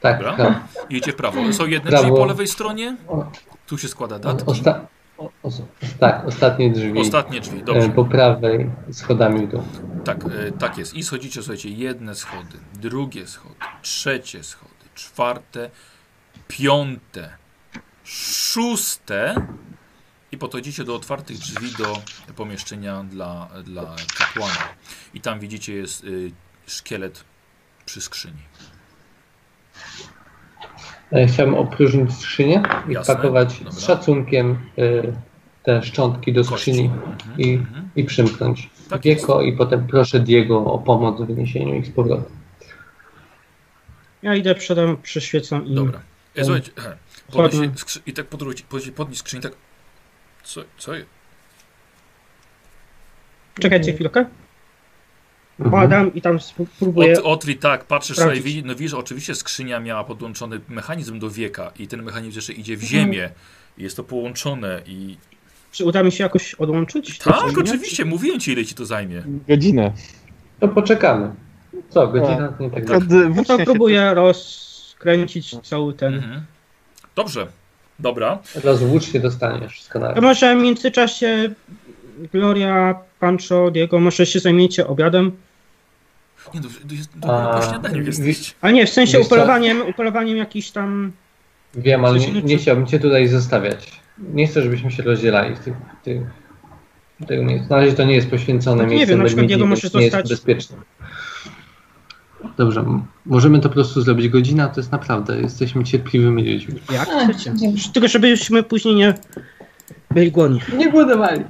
Tak, 0.00 0.18
Dobra. 0.18 0.32
prawo. 0.32 0.54
Idziecie 0.90 1.12
w 1.12 1.16
prawo. 1.16 1.52
Są 1.52 1.66
jedne 1.66 1.90
Prawo. 1.90 2.04
drzwi 2.04 2.16
po 2.16 2.26
lewej 2.26 2.46
stronie. 2.46 2.96
Tu 3.72 3.78
się 3.78 3.88
składa 3.88 4.16
o, 4.16 4.18
datki. 4.18 4.44
osta 4.46 4.86
o, 5.18 5.30
o, 5.42 5.50
tak, 6.00 6.24
ostatnie 6.26 6.70
drzwi. 6.70 7.00
Ostatnie 7.00 7.40
drzwi, 7.40 7.60
E, 7.60 7.64
dobrze. 7.64 7.88
Po 7.88 8.04
prawej 8.04 8.70
schodami 8.90 9.46
w 9.46 9.50
dół. 9.50 9.62
Tak, 10.04 10.24
e, 10.24 10.52
tak 10.52 10.78
jest. 10.78 10.94
I 10.94 11.02
schodzicie, 11.02 11.42
słuchajcie, 11.42 11.68
jedne 11.68 12.14
schody, 12.14 12.58
drugie 12.74 13.26
schody, 13.26 13.54
trzecie 13.82 14.44
schody, 14.44 14.84
czwarte, 14.94 15.70
piąte, 16.48 17.30
szóste 18.04 19.34
i 20.32 20.38
podchodzicie 20.38 20.84
do 20.84 20.94
otwartych 20.94 21.38
drzwi 21.38 21.72
do 21.78 21.98
pomieszczenia 22.36 23.04
dla, 23.04 23.48
dla 23.64 23.96
kapłana. 24.18 24.68
I 25.14 25.20
tam 25.20 25.40
widzicie 25.40 25.74
jest 25.74 26.04
y, 26.04 26.32
szkielet 26.66 27.24
przy 27.86 28.00
skrzyni. 28.00 28.42
E, 31.12 31.26
Chciałem 31.26 31.54
opróżnić 31.54 32.14
skrzynię 32.16 32.62
i 32.88 32.92
Jasne, 32.92 33.14
wpakować 33.14 33.58
dobra. 33.58 33.72
z 33.72 33.80
szacunkiem 33.84 34.58
e, 34.78 34.82
te 35.62 35.82
szczątki 35.82 36.32
do 36.32 36.40
Kości. 36.40 36.56
skrzyni 36.56 36.84
Mhm, 36.84 37.38
i, 37.38 37.54
mhm. 37.54 37.90
i 37.96 38.04
przymknąć 38.04 38.70
Tak 38.90 39.02
wieko 39.02 39.42
i 39.42 39.56
potem 39.56 39.86
proszę 39.86 40.20
Diego 40.20 40.64
o 40.64 40.78
pomoc 40.78 41.20
w 41.20 41.26
wyniesieniu 41.26 41.74
ich 41.74 41.86
z 41.86 41.90
powrotem. 41.90 42.36
Ja 44.22 44.34
idę 44.34 44.54
przodem, 44.54 44.96
przyświecam 45.02 45.66
i... 45.66 45.74
Dobra. 45.74 46.00
Um, 46.36 46.44
słuchajcie, 46.44 46.70
podnieś, 47.32 47.70
skrzy- 47.70 48.00
i 48.06 48.12
tak 48.12 48.26
podróż, 48.26 48.62
podnieś, 48.62 48.90
podnieś 48.90 49.18
skrzynię, 49.18 49.42
tak. 49.42 49.52
Co, 50.42 50.60
co 50.78 50.94
jest? 50.94 51.06
Czekajcie 53.60 53.92
chwilkę. 53.92 54.24
Mhm. 55.60 55.70
Padam 55.82 56.14
i 56.14 56.22
tam 56.22 56.36
spró- 56.38 56.66
próbuję... 56.78 57.12
Od, 57.18 57.24
Otri, 57.24 57.56
tak, 57.56 57.84
patrzysz 57.84 58.16
sprawdzić. 58.16 58.42
sobie, 58.42 58.52
widzi, 58.54 58.66
no 58.68 58.74
widzisz, 58.74 58.94
oczywiście 58.94 59.34
skrzynia 59.34 59.80
miała 59.80 60.04
podłączony 60.04 60.60
mechanizm 60.68 61.18
do 61.18 61.30
wieka 61.30 61.72
i 61.78 61.86
ten 61.86 62.02
mechanizm 62.02 62.36
jeszcze 62.36 62.52
idzie 62.52 62.76
w 62.76 62.82
Mhm. 62.82 62.90
ziemię. 63.02 63.30
I 63.78 63.82
jest 63.82 63.96
to 63.96 64.04
połączone 64.04 64.82
i... 64.86 65.16
Czy 65.72 65.84
uda 65.84 66.02
mi 66.02 66.12
się 66.12 66.24
jakoś 66.24 66.54
odłączyć? 66.54 67.18
Tak, 67.18 67.58
oczywiście, 67.58 68.04
mówiłem 68.04 68.40
ci 68.40 68.52
ile 68.52 68.64
ci 68.64 68.74
to 68.74 68.86
zajmie. 68.86 69.22
Godzinę. 69.48 69.92
To 70.60 70.68
poczekamy. 70.68 71.30
Co, 71.88 72.06
godzina 72.08 72.48
to 72.48 72.62
nie 72.64 72.70
tak 72.70 72.84
daleko. 72.84 73.06
No 73.36 73.44
to 73.44 73.58
się 73.58 73.64
próbuję 73.64 74.14
rozkręcić 74.14 75.56
cały 75.68 75.94
ten... 75.94 76.14
Mhm. 76.14 76.42
Dobrze, 77.16 77.46
dobra. 77.98 78.38
Od 78.58 78.64
razu 78.64 78.86
włócznie 78.86 79.20
dostaniesz, 79.20 79.72
wszystko 79.72 79.98
na 79.98 80.12
To 80.12 80.20
może 80.20 80.56
w 80.56 80.62
międzyczasie 80.62 81.54
Gloria, 82.32 82.94
Pancho, 83.26 83.70
Diego, 83.70 84.00
może 84.00 84.26
się 84.26 84.40
zajmiecie 84.40 84.86
obiadem? 84.86 85.32
Nie, 86.54 86.60
to 86.60 86.68
jest, 86.94 87.10
to 87.20 87.50
A, 87.52 87.60
po 87.60 87.66
śniadaniu 87.66 88.02
jesteś. 88.02 88.54
Ale 88.60 88.72
nie, 88.72 88.86
w 88.86 88.90
sensie 88.90 89.20
upolowaniem, 89.20 89.82
upolowaniem 89.88 90.36
jakiś 90.36 90.70
tam... 90.70 91.12
Wiem, 91.74 92.04
ale 92.04 92.18
nie, 92.18 92.42
nie 92.42 92.56
chciałbym 92.58 92.86
cię 92.86 93.00
tutaj 93.00 93.28
zostawiać. 93.28 94.00
Nie 94.18 94.46
chcę, 94.46 94.62
żebyśmy 94.62 94.90
się 94.90 95.02
rozdzielali 95.02 95.56
tego 97.26 97.42
miejsca. 97.44 97.68
Na 97.70 97.76
razie 97.76 97.92
to 97.92 98.04
nie 98.04 98.14
jest 98.14 98.30
poświęcone 98.30 98.76
No 98.82 98.88
nie 98.88 98.88
miejsce. 98.96 99.06
wiem, 99.10 99.18
na 99.18 99.24
przykład 99.24 99.46
Diego 99.46 99.66
może 99.66 99.88
nie 99.94 100.00
jest 100.02 100.16
zostać- 100.16 100.28
bezpieczne. 100.28 100.76
Dobrze, 102.56 102.84
możemy 103.26 103.60
to 103.60 103.68
po 103.68 103.74
prostu 103.74 104.02
zrobić. 104.02 104.28
Godzina 104.28 104.68
to 104.68 104.80
jest 104.80 104.92
naprawdę, 104.92 105.40
jesteśmy 105.40 105.84
cierpliwymi 105.84 106.52
ludźmi. 106.52 106.74
Jak 106.92 107.08
A, 107.08 107.26
chcecie. 107.32 107.52
Tylko 107.92 108.08
żebyśmy 108.08 108.62
później 108.62 108.94
nie 108.94 109.14
byli 110.10 110.30
głodni. 110.30 110.60
Nie 110.76 110.90
głodowali. 110.90 111.44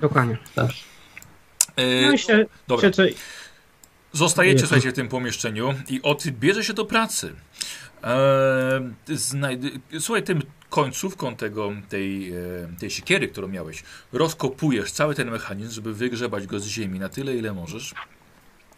Dokładnie. 0.00 0.36
Dobrze. 0.56 0.91
E, 1.76 2.02
No 2.02 2.12
myślę, 2.12 2.46
dobra. 2.68 2.88
że 2.88 2.92
co... 2.92 3.02
Zostajecie, 4.12 4.60
słuchajcie, 4.60 4.90
w 4.90 4.94
tym 4.94 5.08
pomieszczeniu 5.08 5.74
i 5.88 6.02
od 6.02 6.26
bierze 6.28 6.64
się 6.64 6.72
do 6.72 6.84
pracy. 6.84 7.34
Eee. 8.02 10.00
Słuchaj, 10.00 10.22
tym 10.22 10.42
końcówką 10.70 11.36
tego, 11.36 11.72
tej, 11.88 12.32
e, 12.32 12.36
tej 12.80 12.90
siekiery, 12.90 13.28
którą 13.28 13.48
miałeś, 13.48 13.82
rozkopujesz 14.12 14.92
cały 14.92 15.14
ten 15.14 15.30
mechanizm, 15.30 15.72
żeby 15.72 15.94
wygrzebać 15.94 16.46
go 16.46 16.60
z 16.60 16.66
ziemi 16.66 16.98
na 16.98 17.08
tyle, 17.08 17.36
ile 17.36 17.52
możesz. 17.52 17.94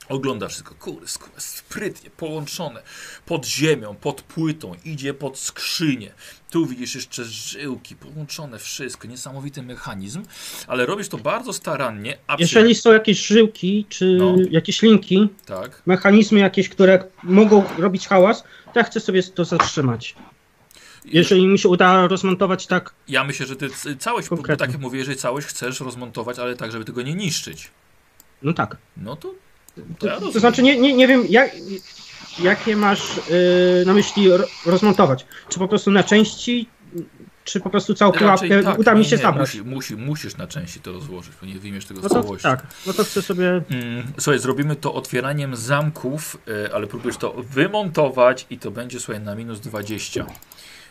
Oglądasz 0.08 0.52
wszystko, 0.52 0.74
kurde, 0.74 1.06
sprytnie, 1.36 2.10
połączone, 2.10 2.82
pod 3.26 3.46
ziemią, 3.46 3.94
pod 3.94 4.22
płytą, 4.22 4.72
idzie 4.84 5.14
pod 5.14 5.38
skrzynię. 5.38 6.12
Tu 6.54 6.66
widzisz 6.66 6.94
jeszcze 6.94 7.24
żyłki, 7.24 7.96
połączone 7.96 8.58
wszystko, 8.58 9.08
niesamowity 9.08 9.62
mechanizm, 9.62 10.22
ale 10.66 10.86
robisz 10.86 11.08
to 11.08 11.18
bardzo 11.18 11.52
starannie, 11.52 12.16
a 12.26 12.36
przy... 12.36 12.42
Jeżeli 12.42 12.74
są 12.74 12.92
jakieś 12.92 13.26
żyłki, 13.26 13.86
czy 13.88 14.16
No. 14.20 14.36
jakieś 14.50 14.82
linki, 14.82 15.28
Tak. 15.46 15.82
mechanizmy 15.86 16.40
jakieś, 16.40 16.68
które 16.68 17.04
mogą 17.22 17.64
robić 17.78 18.08
hałas, 18.08 18.42
to 18.72 18.80
ja 18.80 18.84
chcę 18.84 19.00
sobie 19.00 19.22
to 19.22 19.44
zatrzymać. 19.44 20.14
Jeżeli 21.04 21.46
mi 21.46 21.58
się 21.58 21.68
uda 21.68 22.06
rozmontować 22.06 22.66
tak, 22.66 22.94
Ja 23.08 23.24
myślę, 23.24 23.46
że 23.46 23.56
ty 23.56 23.68
całość, 23.98 24.28
Konkretnie. 24.28 24.66
tak 24.66 24.72
jak 24.72 24.80
mówię, 24.82 24.98
jeżeli 24.98 25.16
całość 25.18 25.46
chcesz 25.46 25.80
rozmontować, 25.80 26.38
ale 26.38 26.56
tak, 26.56 26.72
żeby 26.72 26.84
tego 26.84 27.02
nie 27.02 27.14
niszczyć. 27.14 27.70
no 28.42 28.52
tak. 28.52 28.76
No 28.96 29.16
to. 29.16 29.34
to 29.98 30.06
ja 30.06 30.14
To 30.14 30.20
rozumiem. 30.20 30.40
znaczy, 30.40 30.62
nie, 30.62 30.80
nie, 30.80 30.92
nie 30.96 31.08
wiem, 31.08 31.24
jak, 31.28 31.50
jakie 32.38 32.76
masz 32.76 33.16
yy, 33.16 33.86
na 33.86 33.92
myśli 33.94 34.28
ro, 34.28 34.44
rozmontować. 34.66 35.26
Czy 35.48 35.58
po 35.58 35.68
prostu 35.68 35.90
na 35.90 36.02
części, 36.02 36.68
czy 37.44 37.60
po 37.60 37.70
prostu 37.70 37.94
całą 37.94 38.12
pułapkę 38.12 38.62
tak, 38.62 38.78
uda 38.78 38.94
mi 38.94 39.04
się 39.04 39.16
nie, 39.16 39.22
zabrać. 39.22 39.48
Musi, 39.54 39.62
musi, 39.64 39.96
musisz 39.96 40.36
na 40.36 40.46
części 40.46 40.80
to 40.80 40.92
rozłożyć, 40.92 41.32
bo 41.40 41.46
nie 41.46 41.54
wyjmiesz 41.58 41.84
tego 41.86 42.00
No 42.00 42.08
to 42.08 42.14
całości. 42.22 42.42
tak, 42.42 42.66
no 42.86 42.92
to 42.92 43.04
chcę 43.04 43.22
sobie 43.22 43.50
Mm, 43.70 44.12
Słuchaj, 44.18 44.38
zrobimy 44.38 44.76
to 44.76 44.94
otwieraniem 44.94 45.56
zamków, 45.56 46.36
e, 46.66 46.74
ale 46.74 46.86
próbujesz 46.86 47.16
to 47.16 47.32
wymontować 47.50 48.46
i 48.50 48.58
to 48.58 48.70
będzie, 48.70 49.00
słuchaj, 49.00 49.22
na 49.22 49.34
minus 49.34 49.60
20. 49.60 50.26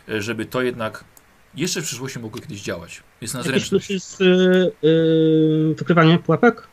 e, 0.08 0.22
Żeby 0.22 0.46
to 0.46 0.62
jednak 0.62 1.04
jeszcze 1.54 1.80
w 1.80 1.84
przyszłości 1.84 2.18
mogło 2.18 2.40
kiedyś 2.40 2.60
działać. 2.62 3.02
Jest 3.20 3.34
na 3.34 3.40
jakieś 3.40 3.52
zręczność. 3.52 3.86
plusy 3.86 4.00
z 4.16 4.20
yy, 4.20 4.72
yy, 4.82 5.74
wykrywaniem 5.74 6.18
pułapek. 6.18 6.66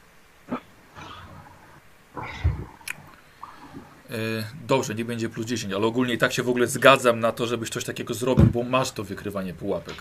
Dobrze, 4.68 4.96
nie 4.96 5.06
będzie 5.06 5.30
plus 5.30 5.46
10, 5.46 5.74
ale 5.74 5.86
ogólnie 5.88 6.14
i 6.14 6.18
tak 6.18 6.34
się 6.34 6.44
w 6.44 6.50
ogóle 6.50 6.68
zgadzam 6.68 7.20
na 7.20 7.32
to, 7.32 7.48
żebyś 7.48 7.70
coś 7.70 7.84
takiego 7.84 8.14
zrobił, 8.14 8.46
bo 8.46 8.64
masz 8.64 8.92
to 8.92 9.04
wykrywanie 9.04 9.54
pułapek. 9.54 9.96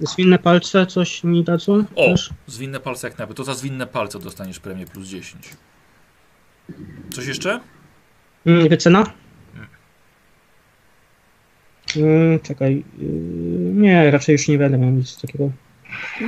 Zwinne 0.00 0.38
palce 0.38 0.86
coś 0.86 1.24
mi 1.24 1.44
dadzą? 1.44 1.84
O, 1.96 2.04
Też? 2.10 2.30
zwinne 2.46 2.80
palce 2.80 3.08
jak 3.08 3.18
najpierw. 3.18 3.36
To 3.36 3.44
za 3.44 3.54
zwinne 3.54 3.86
palce 3.86 4.18
dostaniesz 4.18 4.58
premię 4.60 4.86
plus 4.86 5.08
10. 5.08 5.48
Coś 7.12 7.26
jeszcze? 7.26 7.60
Mm, 8.46 8.68
wycena? 8.68 9.04
Mm, 11.96 12.40
czekaj. 12.40 12.84
Yy, 12.98 13.08
nie, 13.74 14.10
raczej 14.10 14.32
już 14.32 14.48
nie 14.48 14.58
będę 14.58 14.78
miał 14.78 14.90
nic 14.90 15.20
takiego. 15.20 15.50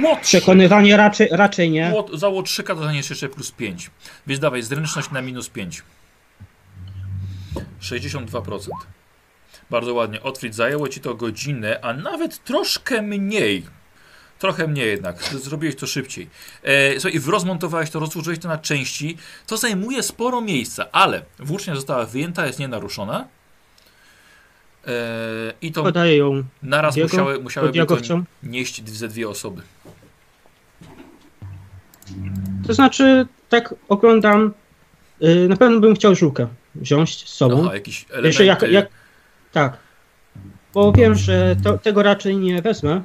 Łotrzyk! 0.05 0.23
Przekonywanie 0.23 0.97
raczej, 0.97 1.28
raczej 1.32 1.70
nie. 1.70 1.92
Łot- 1.94 2.18
Za 2.18 2.28
łotrzyka 2.28 2.74
dostaniesz 2.74 3.10
jeszcze 3.10 3.28
plus 3.28 3.50
5. 3.52 3.90
Więc 4.26 4.40
dawaj, 4.40 4.62
zręczność 4.62 5.10
na 5.10 5.23
minus 5.23 5.48
5. 5.48 5.82
62%. 7.81 8.68
Bardzo 9.70 9.94
ładnie. 9.94 10.23
Otwit 10.23 10.55
zajęło 10.55 10.89
ci 10.89 11.01
to 11.01 11.15
godzinę, 11.15 11.78
a 11.83 11.93
nawet 11.93 12.44
troszkę 12.44 13.02
mniej. 13.02 13.67
Trochę 14.39 14.67
mniej 14.68 14.89
jednak. 14.89 15.23
Zrobiłeś 15.23 15.76
to 15.76 15.86
szybciej. 15.86 16.28
E, 16.62 17.01
słuchaj, 17.01 17.20
rozmontowałeś 17.26 17.91
to, 17.91 17.99
rozłożyłeś 18.01 18.39
to 18.39 18.49
na 18.49 18.59
części. 18.59 19.17
To 19.47 19.57
zajmuje 19.57 20.02
sporo 20.02 20.41
miejsca, 20.41 20.86
ale 20.93 21.23
włócznia 21.39 21.75
została 21.75 22.07
wyjęta, 22.07 22.47
jest 22.47 22.59
nienaruszona. 22.59 23.28
E, 24.86 24.93
I 25.62 25.73
to 25.73 25.83
Podaję 25.83 26.17
ją 26.17 26.44
naraz 26.62 26.94
Diego? 26.94 27.09
musiały, 27.09 27.39
musiałyby 27.41 27.73
to 27.73 27.73
diagowcom. 27.73 28.25
nieść 28.43 28.89
ze 28.91 29.09
dwie 29.09 29.28
osoby. 29.28 29.62
To 32.67 32.75
znaczy, 32.75 33.26
tak 33.49 33.75
oglądam. 33.89 34.52
Yy, 35.20 35.49
na 35.49 35.57
pewno 35.57 35.81
bym 35.81 35.94
chciał 35.94 36.15
żółkę 36.15 36.49
wziąć 36.81 37.29
z 37.29 37.35
sobą. 37.35 37.61
Aha, 37.65 37.75
jakiś 37.75 38.07
element. 38.09 38.27
Jeszcze 38.27 38.45
jak, 38.45 38.63
jak, 38.63 38.89
tak. 39.53 39.77
Bo 40.75 40.93
wiem, 40.93 41.15
że 41.15 41.57
to, 41.65 41.79
tego 41.79 42.03
raczej 42.03 42.37
nie 42.37 42.63
wezmę. 42.63 43.03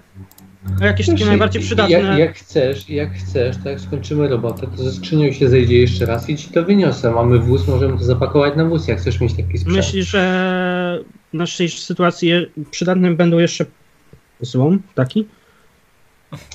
A 0.82 0.86
jakieś 0.86 1.08
takie 1.08 1.26
najbardziej 1.26 1.62
przydatne. 1.62 2.00
Jak, 2.00 2.18
jak 2.18 2.36
chcesz, 2.38 2.90
jak 2.90 3.14
chcesz, 3.14 3.56
tak 3.56 3.66
jak 3.66 3.80
skończymy 3.80 4.28
robotę, 4.28 4.68
to 4.78 4.84
ze 4.84 4.92
skrzynią 4.92 5.32
się 5.32 5.50
zejdzie 5.50 5.78
jeszcze 5.78 6.06
raz 6.06 6.30
i 6.30 6.38
ci 6.38 6.50
to 6.50 6.64
wyniosę. 6.64 7.12
Mamy 7.12 7.40
wóz, 7.40 7.68
możemy 7.68 7.98
to 7.98 8.04
zapakować 8.04 8.56
na 8.56 8.66
wóz, 8.66 8.88
jak 8.88 9.00
chcesz 9.00 9.20
mieć 9.20 9.34
taki 9.34 9.58
sprzęt. 9.58 9.78
Myślisz, 9.78 10.08
że 10.08 11.04
w 11.34 11.38
naszej 11.38 11.70
sytuacji 11.70 12.32
przydatne 12.72 13.12
będą 13.12 13.40
jeszcze 13.40 13.66
złom 14.42 14.82
taki? 14.96 15.28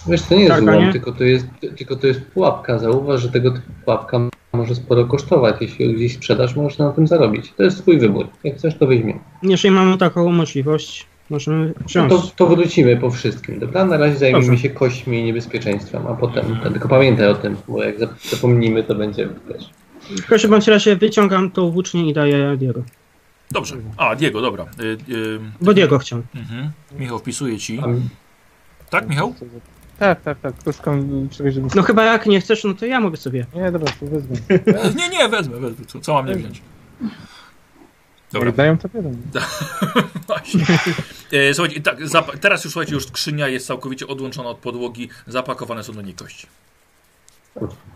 Wiesz, 0.06 0.22
to 0.22 0.34
nie 0.34 0.40
jest 0.40 0.54
Tak, 0.54 0.64
złom, 0.64 0.92
tylko 0.92 1.12
to 1.12 1.24
jest, 1.24 1.46
tylko 1.76 1.96
to 1.96 2.06
jest 2.06 2.20
pułapka. 2.20 2.78
Zauważ, 2.78 3.22
że 3.22 3.28
tego 3.28 3.50
typu 3.50 3.72
pułapka 3.84 4.20
może 4.56 4.74
sporo 4.74 5.04
kosztować. 5.06 5.56
Jeśli 5.60 5.94
gdzieś 5.94 6.14
sprzedasz, 6.14 6.56
możesz 6.56 6.78
na 6.78 6.90
tym 6.92 7.06
zarobić. 7.06 7.52
To 7.56 7.62
jest 7.62 7.78
twój 7.82 7.98
wybór. 7.98 8.28
Jak 8.44 8.56
chcesz, 8.56 8.74
to 8.78 8.86
weźmiemy. 8.86 9.20
Jeżeli 9.42 9.74
mamy 9.74 9.98
taką 9.98 10.32
możliwość, 10.32 11.06
możemy 11.30 11.66
No 11.80 11.86
wziąć. 11.86 12.10
to, 12.10 12.22
to 12.36 12.46
wrócimy 12.46 12.96
po 12.96 13.10
wszystkim, 13.10 13.58
dobra? 13.58 13.84
Na 13.84 13.96
razie 13.96 14.16
zajmiemy 14.16 14.46
Dobrze. 14.46 14.62
się 14.62 14.70
kośćmi 14.70 15.18
i 15.20 15.24
niebezpieczeństwem, 15.24 16.06
a 16.06 16.14
potem, 16.14 16.44
tylko 16.72 16.88
pamiętaj 16.88 17.28
o 17.28 17.34
tym, 17.34 17.56
bo 17.68 17.82
jak 17.84 17.98
zap- 17.98 18.30
zapomnimy, 18.30 18.82
to 18.84 18.94
będzie, 18.94 19.28
wiesz, 19.48 19.70
W 20.22 20.26
każdym 20.26 20.50
bądź 20.50 20.66
razie 20.68 20.96
wyciągam 20.96 21.50
tą 21.50 21.70
włócznię 21.70 22.10
i 22.10 22.12
daję 22.12 22.56
Diego. 22.58 22.82
Dobrze. 23.50 23.76
A, 23.96 24.16
Diego, 24.16 24.40
dobra. 24.40 24.64
Y, 24.80 24.84
y, 25.14 25.38
Bo 25.60 25.74
Diego 25.74 25.98
chciał. 25.98 26.22
mhm. 26.36 26.70
Michał 26.98 27.18
wpisuje 27.18 27.58
ci. 27.58 27.80
Tak, 28.90 29.08
Michał? 29.08 29.34
Tak, 29.98 30.20
tak, 30.22 30.40
tak. 30.40 30.54
Szukam 30.76 31.28
czegoś, 31.28 31.54
żeby... 31.54 31.68
No 31.74 31.82
chyba 31.82 32.04
jak 32.04 32.26
nie 32.26 32.40
chcesz, 32.40 32.64
no 32.64 32.74
to 32.74 32.86
ja 32.86 33.00
mogę 33.00 33.16
sobie. 33.16 33.46
Nie, 33.54 33.72
dobra, 33.72 33.92
to 34.00 34.06
wezmę. 34.06 34.36
Nie, 34.96 35.08
nie, 35.08 35.28
wezmę, 35.28 35.60
wezmę. 35.60 35.86
Co, 35.86 36.00
co 36.00 36.14
mam 36.14 36.26
nie 36.26 36.34
wziąć? 36.34 36.62
Dobra. 38.32 38.52
Dają, 38.52 38.78
to 38.78 38.88
wiadomo. 38.88 39.16
Właśnie. 40.26 40.64
E, 41.32 41.54
słuchajcie, 41.54 41.80
tak, 41.80 41.98
teraz 42.40 42.64
już 42.64 42.72
słuchajcie, 42.72 42.94
już 42.94 43.06
skrzynia 43.06 43.48
jest 43.48 43.66
całkowicie 43.66 44.06
odłączona 44.06 44.48
od 44.48 44.58
podłogi, 44.58 45.08
zapakowane 45.26 45.84
są 45.84 45.92
do 45.92 46.02
niej 46.02 46.14
kości. 46.14 46.46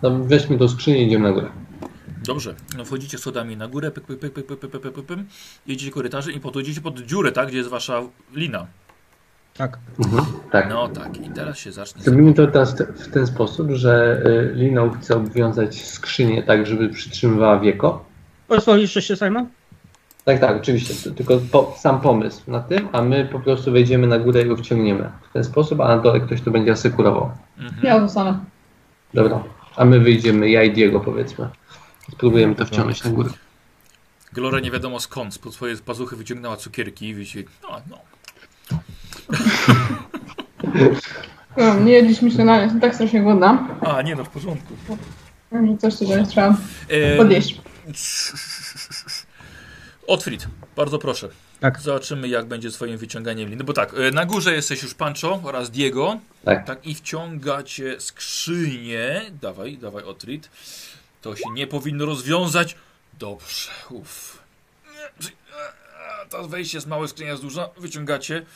no, 0.03 0.11
weźmy 0.11 0.59
tą 0.59 0.69
skrzynię 0.69 1.03
i 1.03 1.07
idziemy 1.07 1.29
na 1.29 1.35
górę. 1.35 1.51
Dobrze, 2.25 2.55
no 2.77 2.85
wchodzicie 2.85 3.19
schodami 3.19 3.57
na 3.57 3.69
górę, 3.69 3.91
pyk, 3.91 4.05
pyk, 4.05 4.19
pyk, 4.19 4.33
pyk, 4.33 4.47
pyk, 4.47 4.59
pyk, 4.59 4.70
pyk, 4.70 4.83
pyk, 4.83 4.93
pyk, 4.95 5.07
pyk. 5.07 5.19
jedziecie 5.67 5.93
korytarzem 5.93 6.35
i 6.35 6.41
podchodzicie 6.41 6.81
pod 6.81 7.01
dziurę, 7.01 7.33
tak, 7.33 7.49
gdzie 7.49 7.59
jest 7.59 7.70
wasza 7.70 8.03
lina. 8.35 8.67
Tak. 9.57 9.79
Mhm, 10.05 10.25
tak. 10.53 10.69
No 10.69 10.89
tak, 10.89 11.17
i 11.27 11.31
teraz 11.31 11.59
się 11.59 11.73
zacznie. 11.73 12.03
Zrobimy 12.03 12.35
to 12.35 12.47
teraz 12.47 12.75
te- 12.75 12.87
w 12.87 13.09
ten 13.11 13.27
sposób, 13.27 13.70
że 13.70 14.23
y, 14.27 14.55
liną 14.55 14.91
chcę 14.91 15.17
obwiązać 15.17 15.83
skrzynię 15.87 16.43
tak, 16.43 16.67
żeby 16.67 16.89
przytrzymywała 16.89 17.59
wieko. 17.59 18.05
Pozwolisz, 18.49 18.93
się 19.07 19.17
zajmę? 19.17 19.47
Tak, 20.25 20.41
tak, 20.41 20.57
oczywiście, 20.57 21.11
tylko 21.11 21.39
po, 21.53 21.75
sam 21.79 22.01
pomysł 22.01 22.51
na 22.51 22.61
tym, 22.61 22.89
a 22.93 23.03
my 23.03 23.29
po 23.33 23.41
prostu 23.41 23.73
wejdziemy 23.73 24.07
na 24.07 24.19
górę 24.19 24.43
i 24.43 24.47
go 24.47 24.57
wciągniemy 24.57 25.11
w 25.31 25.33
ten 25.33 25.45
sposób, 25.45 25.81
a 25.81 25.89
na 25.89 25.99
dole 25.99 26.20
ktoś 26.20 26.41
to 26.41 26.51
będzie 26.51 26.73
asekurował. 26.73 27.31
Mhm. 27.59 27.83
Ja 27.87 28.01
zostanę. 28.01 28.39
Dobra, 29.15 29.43
a 29.77 29.85
my 29.85 30.01
wyjdziemy, 30.01 30.51
ja 30.51 30.62
i 30.62 30.73
Diego 30.73 31.01
powiedzmy. 31.01 31.49
Spróbujemy 32.12 32.55
to 32.55 32.67
wciągnąć 32.67 33.05
na 33.05 33.11
górę. 33.11 33.31
Gloria 34.33 34.61
nie 34.61 34.70
wiadomo 34.70 35.01
skąd, 35.01 35.35
spod 35.35 35.55
swojej 35.55 35.77
pazuchy 35.77 36.17
wyciągnęła 36.17 36.57
cukierki 36.57 37.09
i 37.09 37.15
wiecie, 37.15 37.45
no, 37.62 37.69
no. 37.91 37.99
No, 41.57 41.81
nie 41.81 41.93
jedliśmy 41.93 42.31
śniadania, 42.31 42.63
jestem 42.63 42.81
tak 42.81 42.95
strasznie 42.95 43.23
głodna, 43.23 43.69
A, 43.81 44.03
nie 44.03 44.17
no, 44.17 44.25
w 44.25 44.29
porządku. 44.29 44.75
że 45.53 45.77
coś 45.79 45.99
tutaj 45.99 46.27
trzeba 46.27 46.57
podjeść. 47.17 47.61
Otfrid, 50.07 50.47
bardzo 50.77 50.99
proszę. 50.99 51.29
Tak. 51.61 51.81
Zobaczymy, 51.81 52.29
jak 52.29 52.47
będzie 52.47 52.71
z 52.71 52.75
twoim 52.75 52.99
wyciąganiem 52.99 53.51
liny. 53.51 53.65
Bo 53.65 53.73
tak, 53.73 53.95
e, 53.95 54.11
na 54.11 54.27
górze 54.27 54.55
jesteś 54.55 54.83
już 54.83 54.95
Pancho 54.95 55.41
oraz 55.43 55.71
Diego. 55.71 56.21
Tak. 56.45 56.67
Tak, 56.67 56.87
i 56.87 56.95
wciągacie 56.95 58.01
skrzynię. 58.01 59.23
Dawaj, 59.43 59.79
dawaj, 59.79 60.05
Otrid. 60.05 60.51
To 61.23 61.37
się 61.37 61.51
nie 61.55 61.67
powinno 61.67 62.07
rozwiązać. 62.07 62.77
Dobrze, 63.19 63.71
uff. 63.91 64.40
To 66.31 66.49
wejście 66.49 66.76
jest 66.78 66.86
małe, 66.86 67.09
skrzynia 67.09 67.31
jest 67.31 67.42
duża. 67.42 67.68
Wyciągacie. 67.76 68.47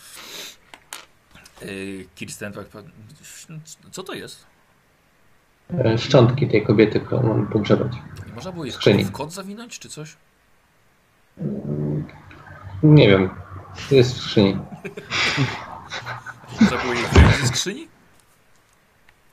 Yy, 1.62 2.06
Kirsten, 2.14 2.52
tak, 2.52 2.66
pan- 2.66 2.90
co 3.92 4.02
to 4.02 4.14
jest? 4.14 4.46
E, 5.84 5.98
Szczątki 5.98 6.48
tej 6.48 6.66
kobiety, 6.66 7.00
którą 7.00 7.22
mamy 7.22 7.46
pogrzebać. 7.46 7.92
Nie 8.26 8.32
można 8.34 8.52
było 8.52 8.64
je 8.64 8.72
w 9.04 9.12
kot 9.12 9.32
zawinąć, 9.32 9.78
czy 9.78 9.88
coś? 9.88 10.16
Nie 12.82 13.08
wiem, 13.08 13.30
to 13.88 13.94
jest 13.94 14.14
w 14.14 14.20
skrzyni. 14.20 14.58
Można 16.60 16.78
było 16.78 16.92
je 16.94 17.00
ze 17.40 17.46
skrzyni? 17.46 17.88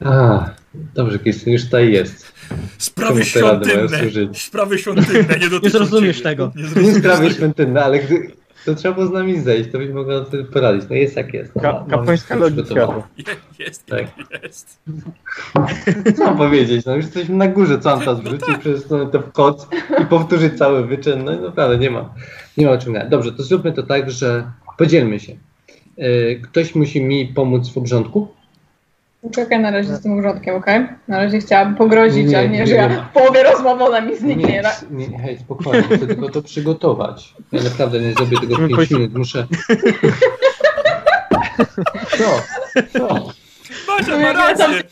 A, 0.05 0.49
dobrze, 0.73 1.19
Kirsten, 1.19 1.53
już 1.53 1.65
tutaj 1.65 1.91
jest. 1.91 2.30
Sprawy 2.77 3.25
świątynne. 3.25 3.99
Sprawy 4.33 4.77
świątynne 4.77 5.35
nie 5.41 5.49
dotyczą 5.49 5.63
Nie 5.63 5.69
zrozumiesz 5.85 6.17
ciebie. 6.17 6.29
tego. 6.29 6.51
Nie 6.55 6.65
zrozumiesz 6.67 6.97
sprawy 6.97 7.23
tego. 7.23 7.35
świątynne, 7.35 7.83
ale 7.83 7.99
gdy, 7.99 8.31
to 8.65 8.75
trzeba 8.75 8.93
było 8.95 9.07
z 9.07 9.11
nami 9.11 9.39
zejść, 9.41 9.71
to 9.71 9.77
byś 9.77 9.89
mogła 9.89 10.25
wtedy 10.25 10.43
poradzić. 10.43 10.89
No 10.89 10.95
jest 10.95 11.15
jak 11.17 11.33
jest. 11.33 11.55
No, 11.55 11.61
Ka 11.61 11.73
mam- 11.73 11.89
kapłańska 11.89 12.35
logika. 12.35 12.87
Jest, 13.59 13.85
Tak. 13.85 14.05
jest. 14.43 14.79
Co 16.17 16.25
mam 16.25 16.37
powiedzieć? 16.37 16.85
No 16.85 16.95
już 16.95 17.05
jesteśmy 17.05 17.35
na 17.35 17.47
górze, 17.47 17.79
co 17.79 17.89
mam 17.89 17.99
teraz 17.99 18.21
wrócić 18.21 18.57
przez 18.59 18.87
to, 18.87 19.05
to 19.05 19.19
w 19.19 19.31
kod 19.31 19.67
i 20.01 20.05
powtórzyć 20.05 20.57
cały 20.57 20.87
wyczyn? 20.87 21.23
No 21.23 21.33
i 21.33 21.39
naprawdę 21.39 21.77
nie 21.77 21.91
ma, 21.91 22.13
nie 22.57 22.65
ma 22.65 22.71
o 22.71 22.77
czym 22.77 22.93
gadać. 22.93 23.09
Dobrze, 23.09 23.31
to 23.31 23.43
zróbmy 23.43 23.71
to 23.73 23.83
tak, 23.83 24.11
że 24.11 24.51
podzielmy 24.77 25.19
się. 25.19 25.35
Yy, 25.97 26.39
Ktoś 26.43 26.75
musi 26.75 27.03
mi 27.03 27.27
pomóc 27.27 27.73
w 27.73 27.77
obrządku? 27.77 28.27
Czekaj 29.31 29.59
na 29.59 29.71
razie 29.71 29.95
z 29.95 30.01
tym 30.01 30.19
urządkiem, 30.19 30.55
okej? 30.55 30.87
Na 31.07 31.17
razie 31.17 31.39
chciałabym 31.39 31.75
pogrozić, 31.75 32.27
Nie, 32.27 32.39
a 32.39 32.41
nie, 32.41 32.49
nie, 32.49 32.59
nie, 32.59 32.67
że 32.67 32.75
ja 32.75 32.87
nie. 32.87 32.95
w 32.95 33.13
połowie 33.13 33.43
rozmowy 33.43 33.83
ona 33.83 34.01
mi 34.01 34.17
zniknie. 34.17 34.45
Nie, 34.47 34.61
tak? 34.63 34.81
nie, 34.91 35.07
nie, 35.07 35.19
hej, 35.19 35.39
spokojnie, 35.39 35.83
chcę 35.83 36.07
tylko 36.07 36.29
to 36.29 36.41
przygotować. 36.41 37.33
Ja 37.51 37.63
naprawdę 37.63 37.99
nie 37.99 38.13
zrobię 38.13 38.37
tego 38.39 38.55
w 38.55 38.59
Musimy 38.59 38.67
5 38.67 38.75
pójść- 38.77 38.91
minut, 38.91 39.13
muszę... 39.17 39.47
Co? 42.17 42.41
Co? 42.99 43.07
No 44.07 44.17
ma 44.19 44.33
rację. 44.33 44.83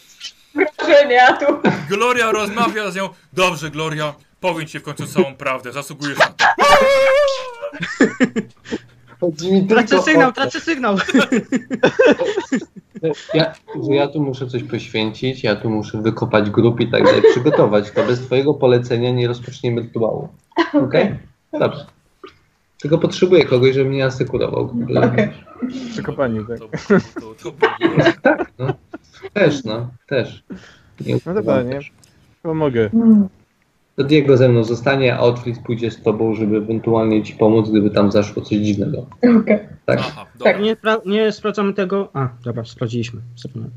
Wrażenie, 0.78 1.24
a 1.24 1.34
tu... 1.34 1.46
Gloria 1.90 2.32
rozmawia 2.32 2.92
z 2.92 2.96
nią. 2.96 3.10
Dobrze, 3.34 3.72
Gloria, 3.72 4.14
powiem 4.40 4.68
ci 4.68 4.80
w 4.80 4.84
końcu 4.84 5.08
całą 5.08 5.36
prawdę. 5.36 5.72
Zasługujesz 5.72 6.18
na 6.20 6.26
to. 6.26 6.46
Chodzi 9.20 9.54
mi 9.54 9.68
Tracę 9.68 9.88
tylko 9.88 10.04
sygnał, 10.04 10.30
o 10.30 10.32
tracę 10.32 10.60
sygnał. 10.60 10.96
Ja, 13.34 13.54
że 13.88 13.96
ja 13.96 14.08
tu 14.08 14.22
muszę 14.22 14.48
coś 14.48 14.64
poświęcić, 14.64 15.44
ja 15.44 15.56
tu 15.56 15.70
muszę 15.70 16.02
wykopać 16.02 16.50
grup 16.50 16.80
i 16.80 16.92
tak 16.92 17.04
dalej, 17.04 17.22
przygotować 17.32 17.92
to. 17.92 18.04
Bez 18.04 18.22
twojego 18.22 18.54
polecenia 18.54 19.12
nie 19.12 19.28
rozpoczniemy 19.28 19.82
rytuału. 19.82 20.30
Okej? 20.86 21.20
Dobrze. 21.60 21.86
Tylko 22.82 22.98
potrzebuję 22.98 23.46
kogoś, 23.46 23.74
żeby 23.74 23.90
mnie 23.90 24.06
asekurował. 24.06 24.76
Okej. 24.96 25.30
Przy 25.92 26.04
kopaniu, 26.04 26.46
tak. 26.46 26.60
To, 26.60 26.68
to, 27.22 27.36
to, 27.44 27.52
to, 27.52 27.68
Tak, 28.22 28.52
no. 28.58 28.74
Też, 29.34 29.64
no. 29.64 29.90
Też. 30.08 30.44
Nie 31.06 31.18
No 31.26 31.34
dobra, 31.34 31.62
nie? 31.62 31.80
Pomogę. 32.44 32.90
Mm. 32.94 33.30
To 34.00 34.04
Diego 34.06 34.38
ze 34.38 34.50
mną 34.50 34.64
zostanie, 34.64 35.16
a 35.16 35.20
Otwit 35.20 35.60
pójdzie 35.60 35.92
z 35.92 36.02
tobą, 36.04 36.34
żeby 36.36 36.58
ewentualnie 36.58 37.24
ci 37.24 37.34
pomóc, 37.34 37.70
gdyby 37.70 37.90
tam 37.90 38.12
zaszło 38.12 38.42
coś 38.42 38.58
dziwnego. 38.58 39.06
Okej. 39.42 39.60
Tak? 39.86 40.00
Aha, 40.00 40.26
dobra. 40.38 40.58
Nie, 40.60 40.76
spra- 40.76 41.06
nie 41.06 41.32
sprawdzamy 41.32 41.74
tego. 41.74 42.10
A, 42.14 42.30
dobra, 42.44 42.66
sprawdziliśmy. 42.66 43.22
Zapomniałem. 43.36 43.74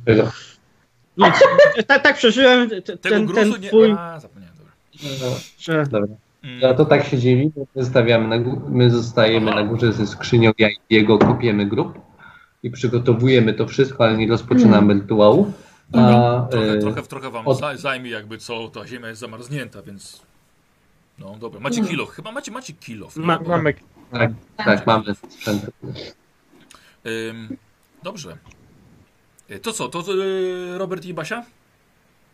Nic, 1.16 1.34
tak, 1.86 2.02
tak 2.02 2.16
przeżyłem 2.16 2.68
ten, 2.68 2.98
ten 3.00 3.26
nie... 3.60 3.68
twój, 3.68 3.90
A, 3.98 4.20
zapomniałem, 4.20 4.56
dobra. 4.56 5.36
że 5.58 5.84
Dobra. 5.90 6.14
Mm, 6.44 6.60
No 6.62 6.74
to 6.74 6.84
tak 6.84 7.04
się 7.04 7.18
dzieli, 7.18 7.52
bo 7.56 7.66
my, 7.74 7.84
stawiamy 7.84 8.28
na, 8.28 8.44
gó- 8.44 8.60
my 8.70 8.90
zostajemy 8.90 9.50
na 9.54 9.62
górze 9.64 9.92
ze 9.92 10.06
skrzynią, 10.06 10.50
ja 10.58 10.68
i 10.68 10.76
Diego 10.90 11.18
kopiemy 11.18 11.66
grób 11.66 11.98
i 12.62 12.70
przygotowujemy 12.70 13.54
to 13.54 13.66
wszystko, 13.66 14.04
ale 14.04 14.16
nie 14.16 14.28
rozpoczynamy 14.28 14.94
rytuału. 14.94 15.52
A, 15.92 16.46
trochę, 16.50 16.72
e, 16.72 16.78
trochę, 16.78 17.02
trochę 17.02 17.30
wam 17.30 17.46
od- 17.48 17.58
za- 17.60 17.76
zajmie 17.76 18.10
jakby 18.10 18.38
co, 18.38 18.68
ta 18.68 18.86
ziemia 18.86 19.08
jest 19.08 19.20
zamarznięta, 19.20 19.82
więc... 19.82 20.22
No 21.18 21.36
dobra, 21.40 21.60
macie 21.60 21.84
kilo, 21.84 22.06
chyba 22.06 22.32
macie, 22.32 22.50
macie 22.52 22.72
kilo. 22.72 23.08
Ma- 23.16 23.40
Mamy 23.46 23.74
tak, 24.12 24.30
tak, 24.56 24.86
mamy 24.86 25.04
sprzęt. 25.30 25.66
Ym, 27.06 27.56
dobrze. 28.02 28.36
Y, 29.50 29.58
To 29.58 29.72
co, 29.72 29.88
to 29.88 30.04
y, 30.14 30.78
Robert 30.78 31.04
i 31.04 31.14
Basia? 31.14 31.44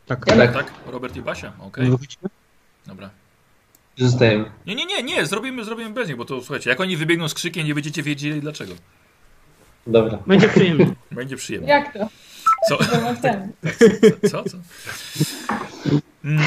tak. 0.07 0.25
Tak. 0.27 0.53
Tak, 0.53 0.73
Robert 0.87 1.17
i 1.17 1.23
Basia, 1.23 1.53
okej. 1.61 1.91
Wychodzimy? 1.91 2.29
Dobra. 2.87 3.11
Zostajemy. 3.99 4.51
Nie, 4.67 4.75
nie, 4.75 4.87
nie, 4.87 5.03
nie, 5.03 5.27
zrobimy, 5.27 5.65
zrobimy 5.65 5.91
bez 5.91 6.09
nich, 6.09 6.17
bo 6.17 6.25
to 6.25 6.41
słuchajcie, 6.41 6.71
jak 6.71 6.81
oni 6.81 6.97
wybiegną 6.97 7.29
z 7.29 7.35
krzykiem, 7.35 7.67
nie 7.67 7.75
będziecie 7.75 8.03
wiedzieli 8.03 8.41
dlaczego. 8.41 8.75
Dobra. 9.87 10.19
Będzie 10.27 10.49
przyjemnie. 10.49 10.95
Będzie 11.11 11.37
przyjemnie. 11.37 11.69
Jak 11.69 11.93
to? 11.93 12.09
Co? 12.69 12.79
Co? 14.31 14.45
Co? 14.45 14.59
Mm, 16.25 16.41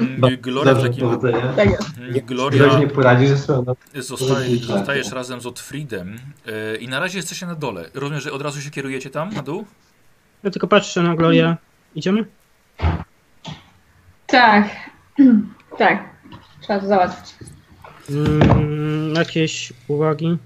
mm, 0.00 0.36
Gloria 0.40 0.74
w 0.74 0.82
takim... 0.82 1.20
Tak 1.56 1.68
mm, 1.98 2.20
Gloria, 2.26 2.78
nie 2.78 2.86
poradzi 2.86 3.26
ze 3.26 3.38
stroną. 3.38 3.74
zostaje, 3.94 4.56
zostajesz 4.56 5.12
razem 5.12 5.40
z 5.40 5.46
Otfriedem 5.46 6.18
y, 6.74 6.76
i 6.76 6.88
na 6.88 7.00
razie 7.00 7.18
jesteście 7.18 7.46
na 7.46 7.54
dole. 7.54 7.90
Rozumiem, 7.94 8.20
że 8.20 8.32
od 8.32 8.42
razu 8.42 8.60
się 8.60 8.70
kierujecie 8.70 9.10
tam, 9.10 9.34
na 9.34 9.42
dół? 9.42 9.64
Ja 10.42 10.50
tylko 10.50 10.66
patrzę 10.66 11.02
na 11.02 11.16
Glorię. 11.16 11.56
Idziemy? 11.94 12.24
Tak. 14.26 14.68
Tak. 15.78 16.04
Trzeba 16.60 16.80
to 16.80 16.86
załatwić. 16.86 17.34
Mm, 18.10 19.14
jakieś 19.14 19.72
uwagi? 19.88 20.38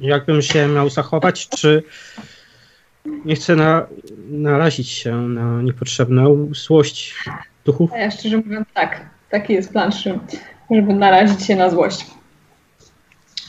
Jakbym 0.00 0.42
się 0.42 0.68
miał 0.68 0.90
zachować, 0.90 1.48
czy 1.48 1.82
nie 3.24 3.34
chcę 3.34 3.56
na, 3.56 3.86
narazić 4.30 4.90
się 4.90 5.16
na 5.16 5.62
niepotrzebną 5.62 6.48
złość 6.52 7.14
duchów? 7.64 7.90
Ja 7.98 8.10
szczerze 8.10 8.36
mówiąc 8.36 8.66
tak. 8.74 9.00
Taki 9.30 9.52
jest 9.52 9.72
plan 9.72 9.92
żeby 10.70 10.94
narazić 10.94 11.46
się 11.46 11.56
na 11.56 11.70
złość. 11.70 12.06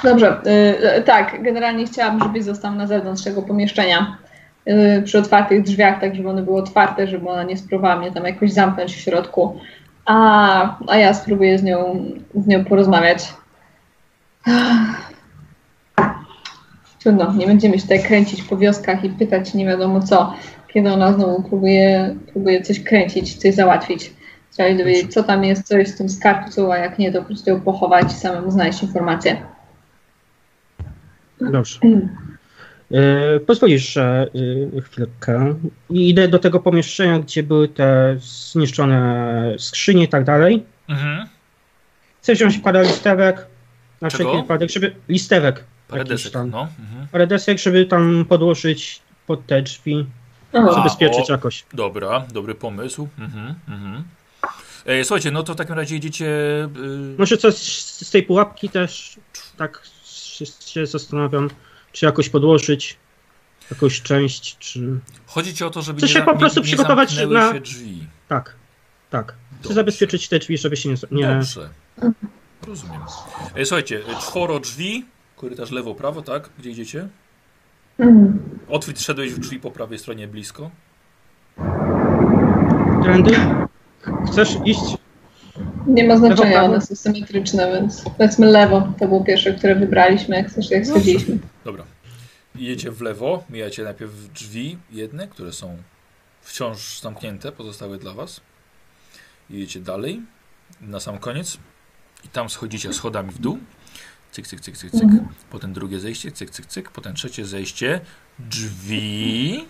Dobrze, 0.04 0.42
y, 0.46 0.98
y, 0.98 1.02
tak, 1.02 1.44
generalnie 1.44 1.86
chciałabym, 1.86 2.20
żebyś 2.20 2.44
został 2.44 2.76
na 2.76 2.88
zewnątrz 2.88 3.24
tego 3.24 3.42
pomieszczenia. 3.42 4.18
y, 4.68 5.02
przy 5.06 5.20
otwartych 5.20 5.64
drzwiach, 5.64 6.02
tak 6.02 6.16
żeby 6.16 6.30
one 6.30 6.44
były 6.44 6.58
otwarte, 6.62 7.08
żeby 7.08 7.30
ona 7.30 7.44
nie 7.44 7.58
spróbowała 7.58 8.00
mnie 8.00 8.12
tam 8.12 8.26
jakoś 8.26 8.52
zamknąć 8.54 8.96
w 8.96 9.00
środku. 9.00 9.60
A, 10.06 10.78
a 10.88 10.98
ja 10.98 11.14
spróbuję 11.14 11.60
z 11.60 11.64
nią, 11.64 12.06
z 12.36 12.48
nią 12.48 12.66
porozmawiać. 12.66 13.34
Trudno, 17.08 17.34
nie 17.34 17.48
będziemy 17.48 17.76
się 17.76 17.82
tutaj 17.82 18.04
kręcić 18.04 18.44
po 18.44 18.58
wioskach 18.58 19.04
i 19.04 19.10
pytać 19.10 19.54
nie 19.54 19.66
wiadomo 19.66 20.02
co, 20.02 20.34
kiedy 20.68 20.90
ona 20.90 21.14
znowu 21.14 21.44
próbuje, 21.44 22.16
próbuje 22.32 22.62
coś 22.62 22.84
kręcić, 22.84 23.36
coś 23.36 23.56
załatwić. 23.56 24.14
Trzeba 24.52 24.70
się 24.70 24.76
dowiedzieć, 24.76 25.14
co 25.14 25.24
tam 25.24 25.44
jest, 25.44 25.68
co 25.68 25.78
jest 25.78 25.96
w 25.96 25.98
tym 25.98 26.10
skarbcu, 26.10 26.72
a 26.72 26.78
jak 26.78 27.00
nie, 27.00 27.12
to 27.12 27.20
po 27.20 27.26
prostu 27.26 27.50
ją 27.50 27.62
pochować 27.62 28.12
i 28.12 28.16
samemu 28.16 28.52
znaleźć 28.52 28.84
informacje. 28.84 29.38
Dobrze. 31.42 31.80
E, 32.92 33.40
pozwolisz, 33.40 33.94
że 33.94 34.28
e, 34.78 34.82
chwilkę. 34.82 35.56
I 35.90 36.10
idę 36.10 36.28
do 36.28 36.40
tego 36.40 36.60
pomieszczenia, 36.60 37.20
gdzie 37.20 37.44
były 37.44 37.68
te 37.68 38.16
zniszczone 38.20 39.56
skrzynie 39.58 40.04
i 40.04 40.08
tak 40.08 40.24
dalej. 40.24 40.64
Mhm. 40.90 41.28
Chcę 42.22 42.34
wziąć 42.34 42.58
parę 42.58 42.84
listewek. 42.84 43.48
Na 44.02 44.10
wszelki 44.10 44.38
wypadek, 44.38 44.70
żeby. 44.70 44.96
Listewek. 45.10 45.64
Parę 45.88 46.00
jakiś 46.00 46.12
desek, 46.14 46.34
tam. 46.34 46.50
no. 46.50 46.68
Mhm. 46.80 47.08
Parę 47.12 47.28
desek, 47.28 47.58
żeby 47.60 47.86
tam 47.86 48.26
podłożyć 48.30 49.02
pod 49.28 49.46
te 49.46 49.62
drzwi. 49.62 50.06
Aha. 50.54 50.74
Zabezpieczyć 50.74 51.30
o. 51.30 51.34
jakoś. 51.34 51.66
Dobra, 51.74 52.26
dobry 52.34 52.56
pomysł. 52.56 53.08
Mhm, 53.20 53.56
mhm. 53.68 54.04
E, 54.86 55.04
słuchajcie, 55.04 55.32
no 55.32 55.44
to 55.44 55.54
w 55.54 55.58
takim 55.58 55.76
razie 55.76 55.96
idziecie... 55.96 56.26
Y, 57.16 57.16
Może 57.18 57.38
coś 57.38 57.56
z 57.84 58.12
tej 58.12 58.24
pułapki 58.24 58.70
też 58.70 59.20
tak 59.58 59.84
się, 60.06 60.46
się 60.46 60.86
zastanawiam, 60.86 61.50
czy 61.92 62.06
jakoś 62.06 62.30
podłożyć 62.30 62.98
jakąś 63.72 64.02
część, 64.02 64.58
czy. 64.58 65.00
chodzi 65.26 65.54
ci 65.54 65.64
o 65.64 65.70
to, 65.70 65.82
żeby 65.82 65.98
Chcę 65.98 66.08
nie, 66.08 66.14
się 66.14 66.22
po 66.22 66.32
nie, 66.32 66.38
prostu 66.40 66.60
nie 66.60 66.66
przygotować 66.66 67.10
zamknęły 67.10 67.34
na- 67.34 67.54
się 67.54 67.60
drzwi. 67.60 68.08
Tak, 68.28 68.56
tak. 69.10 69.26
Chcę 69.32 69.64
Dobrze. 69.64 69.76
zabezpieczyć 69.76 70.28
te 70.30 70.40
drzwi, 70.40 70.58
żeby 70.58 70.78
się 70.78 70.90
nie. 70.90 70.96
nie... 71.12 71.28
Dobrze. 71.28 71.70
Rozumiem. 72.68 73.02
E, 73.56 73.66
słuchajcie, 73.66 74.02
czworo 74.22 74.60
drzwi, 74.60 75.06
korytarz 75.38 75.72
lewo, 75.72 75.96
prawo, 75.96 76.22
tak? 76.22 76.50
Gdzie 76.60 76.70
idziecie? 76.70 77.08
Mhm. 78.00 78.40
Otwit, 78.70 79.02
szedłeś 79.02 79.34
w 79.34 79.40
drzwi 79.40 79.60
po 79.60 79.72
prawej 79.72 80.00
stronie 80.00 80.28
blisko. 80.28 80.72
Trendy? 83.04 83.36
Chcesz 84.28 84.58
iść? 84.66 84.98
Nie 85.88 86.08
ma 86.08 86.18
znaczenia, 86.18 86.52
prawo? 86.52 86.68
one 86.68 86.82
są 86.82 86.96
symetryczne, 86.96 87.72
więc 87.72 88.04
powiedzmy 88.18 88.48
lewo. 88.48 88.94
To 89.00 89.08
było 89.08 89.24
pierwsze, 89.24 89.54
które 89.54 89.76
wybraliśmy, 89.76 90.36
jak, 90.36 90.54
też 90.54 90.72
jak 90.72 90.88
schodziliśmy. 90.88 91.38
Dobra. 91.66 91.84
Idziecie 92.56 92.92
w 92.92 93.02
lewo, 93.02 93.44
mijacie 93.50 93.84
najpierw 93.84 94.34
drzwi 94.34 94.78
jedne, 94.92 95.28
które 95.28 95.54
są 95.54 95.78
wciąż 96.42 97.02
zamknięte, 97.02 97.52
pozostałe 97.52 97.98
dla 97.98 98.14
was. 98.14 98.42
Idziecie 99.50 99.80
dalej, 99.80 100.22
na 100.82 101.00
sam 101.00 101.18
koniec 101.18 101.58
i 102.26 102.28
tam 102.28 102.50
schodzicie 102.50 102.94
schodami 102.94 103.32
w 103.32 103.40
dół. 103.40 103.58
Cyk, 104.38 104.48
cyk, 104.48 104.62
cyk, 104.62 104.78
cyk, 104.78 104.92
cyk. 104.92 105.04
Mhm. 105.04 105.28
Potem 105.50 105.74
drugie 105.74 106.00
zejście, 106.00 106.32
cyk, 106.32 106.50
cyk, 106.50 106.66
cyk. 106.66 106.92
Potem 106.92 107.16
trzecie 107.16 107.46
zejście. 107.46 108.02
Drzwi 108.40 109.66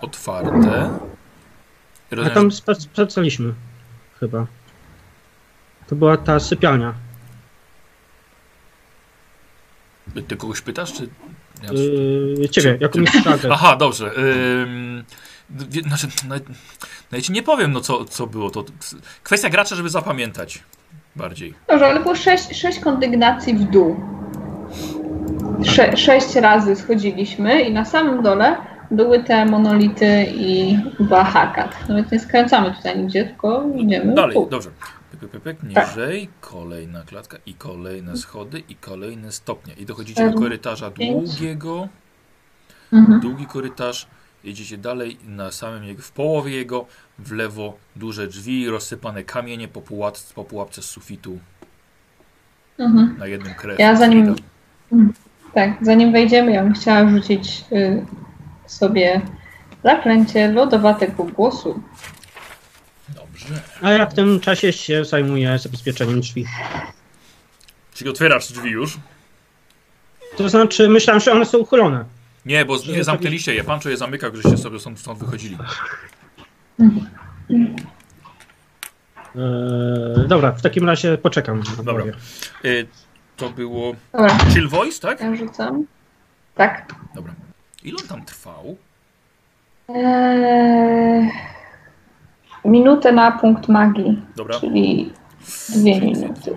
otwarte. 0.00 0.90
A 2.10 2.14
Rozumiem, 2.14 2.34
tam 2.34 2.52
spa- 2.52 2.74
sprawdzaliśmy. 2.74 3.54
Chyba. 4.20 4.46
To 5.86 5.96
była 5.96 6.16
ta 6.16 6.40
sypialnia. 6.40 6.94
ty 10.28 10.36
kogoś 10.36 10.60
pytasz, 10.60 10.92
czy... 10.92 11.08
Ja- 11.62 11.72
Yy, 11.72 12.48
ciebie, 12.48 12.78
jako 12.80 12.98
mistrza 12.98 13.38
Aha, 13.50 13.76
dobrze. 13.76 14.12
Wie- 15.50 15.82
znaczy, 15.82 16.08
nawet, 16.28 16.44
no 17.12 17.18
nie 17.30 17.42
powiem, 17.42 17.72
no 17.72 17.80
co, 17.80 18.04
co 18.04 18.26
było 18.26 18.50
to. 18.50 18.64
Kwestia 19.22 19.48
gracza, 19.50 19.76
żeby 19.76 19.88
zapamiętać 19.88 20.62
bardziej. 21.18 21.54
Dobrze, 21.68 21.86
ale 21.86 22.00
było 22.00 22.14
sześć, 22.14 22.56
sześć 22.60 22.78
kondygnacji 22.80 23.54
w 23.54 23.64
dół. 23.64 23.96
Sze, 25.64 25.96
sześć 25.96 26.34
razy 26.36 26.76
schodziliśmy 26.76 27.60
i 27.62 27.72
na 27.72 27.84
samym 27.84 28.22
dole 28.22 28.56
były 28.90 29.24
te 29.24 29.44
monolity 29.44 30.26
i 30.34 30.78
była 31.00 31.24
hakat. 31.24 31.76
No 31.88 31.96
więc 31.96 32.10
nie 32.12 32.20
skręcamy 32.20 32.74
tutaj 32.74 32.98
nigdzie, 32.98 33.24
tylko 33.24 33.64
idziemy 33.76 34.14
Dalej, 34.14 34.34
dół. 34.34 34.46
dobrze. 34.50 34.70
Pyk, 35.20 35.30
pyk, 35.30 35.40
pyk, 35.42 35.56
Tak. 35.74 35.88
niżej, 35.96 36.28
kolejna 36.40 37.02
klatka 37.02 37.36
i 37.46 37.54
kolejne 37.54 38.16
schody 38.16 38.62
i 38.68 38.74
kolejne 38.74 39.32
stopnie. 39.32 39.74
I 39.74 39.86
dochodzicie 39.86 40.24
do 40.24 40.30
Cztery, 40.30 40.42
korytarza 40.44 40.90
pięć. 40.90 41.30
długiego, 41.38 41.88
Mhm. 42.92 43.20
długi 43.20 43.46
korytarz, 43.46 44.06
jedziecie 44.44 44.78
dalej 44.78 45.16
na 45.26 45.50
samym 45.50 45.84
jego, 45.84 46.02
w 46.02 46.12
połowie 46.12 46.56
jego, 46.56 46.86
w 47.18 47.32
lewo 47.32 47.76
duże 47.96 48.26
drzwi, 48.26 48.68
rozsypane 48.68 49.24
kamienie 49.24 49.68
po, 49.68 49.80
pułapce, 49.80 50.34
po 50.34 50.44
pułapce 50.44 50.82
z 50.82 50.84
sufitu 50.84 51.38
Mhm. 52.78 53.16
na 53.18 53.26
jednym 53.26 53.54
krew. 53.54 53.78
Ja 53.78 53.96
zanim-. 53.96 54.34
Tak, 55.54 55.70
zanim 55.82 56.12
wejdziemy, 56.12 56.52
ja 56.52 56.62
bym 56.62 56.74
chciała 56.74 57.10
rzucić 57.10 57.64
y, 57.72 58.06
sobie 58.66 59.20
zaklęcie 59.84 60.48
lodowatego 60.52 61.24
głosu. 61.24 61.82
Dobrze. 63.08 63.60
A 63.82 63.90
ja 63.90 64.06
w 64.06 64.14
tym 64.14 64.40
czasie 64.40 64.72
się 64.72 65.04
zajmuję 65.04 65.58
zabezpieczeniem 65.58 66.20
drzwi. 66.20 66.46
Czyli 67.94 68.10
otwierasz 68.10 68.52
drzwi 68.52 68.70
już? 68.70 68.98
To 70.36 70.48
znaczy, 70.48 70.88
myślałem, 70.88 71.20
że 71.20 71.32
one 71.32 71.44
są 71.46 71.58
uchylone. 71.58 72.04
Nie, 72.46 72.64
bo 72.64 72.76
nie 72.92 73.04
zamknęliście 73.04 73.54
je. 73.54 73.64
Pancho 73.64 73.88
je 73.88 73.96
zamykał, 73.96 74.36
żeście 74.36 74.56
sobie 74.58 74.78
stąd, 74.80 74.98
stąd 75.00 75.18
wychodzili. 75.18 75.56
Eee, 79.36 80.28
dobra, 80.28 80.52
w 80.52 80.62
takim 80.62 80.84
razie 80.86 81.18
poczekam. 81.18 81.62
Dobra. 81.84 82.04
Y, 82.64 82.86
to 83.36 83.50
było 83.50 83.94
Dobra, 84.12 84.38
Chill 84.38 84.68
Voice, 84.68 85.00
tak? 85.00 85.20
ja 85.20 85.36
rzucam. 85.36 85.84
Tak. 86.54 86.94
Dobra. 87.14 87.34
Ile 87.84 87.96
on 88.02 88.08
tam 88.08 88.24
trwał? 88.24 88.76
Eee, 89.88 91.30
minutę 92.64 93.12
na 93.12 93.32
punkt 93.32 93.68
magii, 93.68 94.22
Dobra. 94.36 94.60
czyli 94.60 95.12
dwie 95.76 95.94
Czyli 96.00 96.06
minuty. 96.12 96.54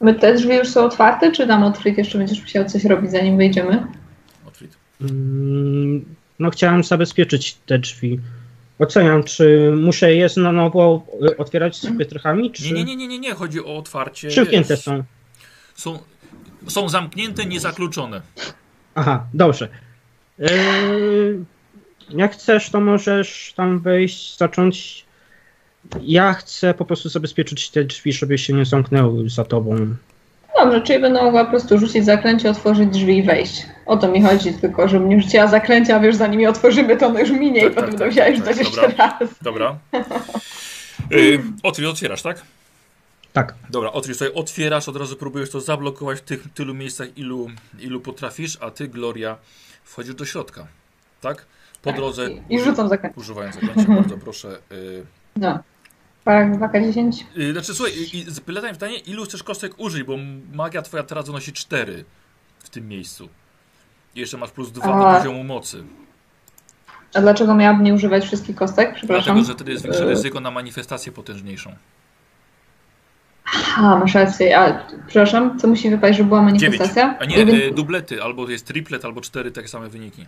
My 0.00 0.14
te 0.14 0.34
drzwi 0.34 0.54
już 0.56 0.68
są 0.68 0.84
otwarte, 0.84 1.32
czy 1.32 1.46
tam 1.46 1.62
otwrych 1.62 1.98
jeszcze 1.98 2.18
będziesz 2.18 2.40
musiał 2.40 2.64
coś 2.64 2.84
robić, 2.84 3.10
zanim 3.10 3.36
wejdziemy? 3.36 3.86
Otwit. 4.46 4.76
Mm, 5.00 6.04
No 6.38 6.50
chciałem 6.50 6.84
zabezpieczyć 6.84 7.54
te 7.66 7.78
drzwi. 7.78 8.20
Oceniam, 8.78 9.24
czy 9.24 9.72
muszę 9.76 10.14
je 10.14 10.28
na 10.36 10.52
nowo 10.52 11.06
y, 11.22 11.36
otwierać 11.36 11.76
z 11.76 11.86
wytrychami, 11.86 12.50
czy 12.50 12.72
Nie, 12.72 12.84
nie, 12.84 12.96
nie, 12.96 13.06
nie, 13.06 13.18
nie, 13.18 13.34
chodzi 13.34 13.64
o 13.64 13.76
otwarcie. 13.76 14.28
przymknięte 14.28 14.76
są? 14.76 15.04
Są, 15.74 15.98
są 16.68 16.88
zamknięte, 16.88 17.46
niezakluczone. 17.46 18.22
Aha, 18.94 19.26
dobrze. 19.34 19.68
Yy, 20.38 21.44
jak 22.10 22.32
chcesz, 22.32 22.70
to 22.70 22.80
możesz 22.80 23.52
tam 23.56 23.80
wejść, 23.80 24.36
zacząć. 24.36 25.04
Ja 26.02 26.32
chcę 26.32 26.74
po 26.74 26.84
prostu 26.84 27.08
zabezpieczyć 27.08 27.70
te 27.70 27.84
drzwi, 27.84 28.12
żeby 28.12 28.38
się 28.38 28.52
nie 28.52 28.64
zamknęły 28.64 29.28
za 29.28 29.44
tobą. 29.44 29.96
Dobrze, 30.58 30.80
czyli 30.80 31.00
będę 31.00 31.22
mogła 31.22 31.44
po 31.44 31.50
prostu 31.50 31.78
rzucić 31.78 32.04
zaklęcie, 32.04 32.50
otworzyć 32.50 32.88
drzwi 32.88 33.16
i 33.18 33.22
wejść. 33.22 33.66
O 33.86 33.96
to 33.96 34.08
mi 34.08 34.22
chodzi, 34.22 34.54
tylko 34.54 34.88
żebym 34.88 35.08
nie 35.08 35.20
rzuciła 35.20 35.46
zaklęcia, 35.46 36.00
wiesz, 36.00 36.16
zanim 36.16 36.40
je 36.40 36.48
otworzymy, 36.48 36.96
to 36.96 37.06
ono 37.06 37.20
już 37.20 37.30
minie 37.30 37.60
Tak, 37.62 37.72
i 37.72 37.74
tak, 37.74 37.84
potem 37.84 37.98
tak, 37.98 37.98
będę 37.98 38.06
musiała 38.06 38.26
tak, 38.26 38.36
rzucać 38.36 38.56
tak, 38.56 38.66
jeszcze 38.66 38.80
dobra. 38.88 39.18
raz. 39.20 39.30
Dobra. 39.42 39.76
Yy, 41.10 41.42
otwier, 41.62 41.86
otwierasz, 41.88 42.22
tak? 42.22 42.42
Tak. 43.32 43.54
Dobra, 43.70 43.92
otwierasz 43.92 44.18
sobie, 44.18 44.34
otwierasz, 44.34 44.88
od 44.88 44.96
razu 44.96 45.16
próbujesz 45.16 45.50
to 45.50 45.60
zablokować 45.60 46.18
w 46.18 46.22
tych 46.22 46.44
tylu 46.54 46.74
miejscach, 46.74 47.18
ilu, 47.18 47.50
ilu 47.80 48.00
potrafisz, 48.00 48.58
a 48.60 48.70
ty, 48.70 48.88
Gloria, 48.88 49.36
wchodzisz 49.84 50.14
do 50.14 50.24
środka. 50.24 50.66
Tak? 51.20 51.36
Po 51.82 51.90
Tak, 51.90 51.96
drodze, 51.96 52.28
I, 52.30 52.54
i 52.54 52.60
rzucam 52.60 52.88
zaklęcie. 52.88 53.20
używając 53.20 53.54
zaklęcia, 53.54 53.92
bardzo 53.92 54.16
proszę. 54.18 54.48
Yy, 54.70 55.04
No. 55.36 55.58
Paragraf 56.24 56.72
2K10. 56.72 57.24
Yy, 57.36 57.52
Znaczy, 57.52 57.74
słuchaj, 57.74 57.92
i 58.12 58.26
pytanie, 58.72 58.98
ilu 58.98 59.24
chcesz 59.24 59.42
kostek 59.42 59.72
użyć, 59.78 60.02
bo 60.02 60.16
magia 60.52 60.82
twoja 60.82 61.02
teraz 61.02 61.26
donosi 61.26 61.52
4 61.52 62.04
w 62.58 62.70
tym 62.70 62.88
miejscu. 62.88 63.28
I 64.14 64.20
jeszcze 64.20 64.36
masz 64.36 64.50
plus 64.50 64.70
2 64.72 64.86
do 65.12 65.18
poziomu 65.18 65.44
mocy. 65.44 65.84
A 67.14 67.20
dlaczego 67.20 67.54
miałabym 67.54 67.84
nie 67.84 67.94
używać 67.94 68.24
wszystkich 68.24 68.56
kostek? 68.56 68.94
Przepraszam. 68.94 69.24
Dlatego, 69.24 69.46
że 69.46 69.54
wtedy 69.54 69.72
jest 69.72 69.84
większe 69.84 70.02
Yy. 70.02 70.10
ryzyko 70.10 70.40
na 70.40 70.50
manifestację 70.50 71.12
potężniejszą. 71.12 71.74
A, 73.76 73.98
masz 73.98 74.14
rację. 74.14 74.58
A, 74.58 74.86
przepraszam, 75.06 75.58
co 75.58 75.68
musi 75.68 75.90
wypaść, 75.90 76.18
że 76.18 76.24
była 76.24 76.40
9. 76.40 76.62
manifestacja? 76.62 77.18
A 77.18 77.24
nie, 77.24 77.36
yy, 77.36 77.70
dublety, 77.74 78.22
albo 78.22 78.50
jest 78.50 78.66
triplet, 78.66 79.04
albo 79.04 79.20
4 79.20 79.52
takie 79.52 79.68
same 79.68 79.88
wyniki. 79.88 80.26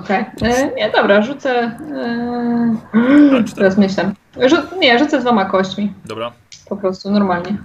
Okej. 0.00 0.24
E, 0.42 0.74
Nie, 0.76 0.90
dobra, 0.90 1.22
rzucę. 1.22 1.50
E... 1.50 3.44
Teraz 3.54 3.78
myślę. 3.78 4.12
Rzu... 4.46 4.56
Nie, 4.78 4.98
rzucę 4.98 5.20
dwoma 5.20 5.44
kośćmi. 5.44 5.92
Dobra. 6.04 6.32
Po 6.68 6.76
prostu, 6.76 7.10
normalnie. 7.10 7.56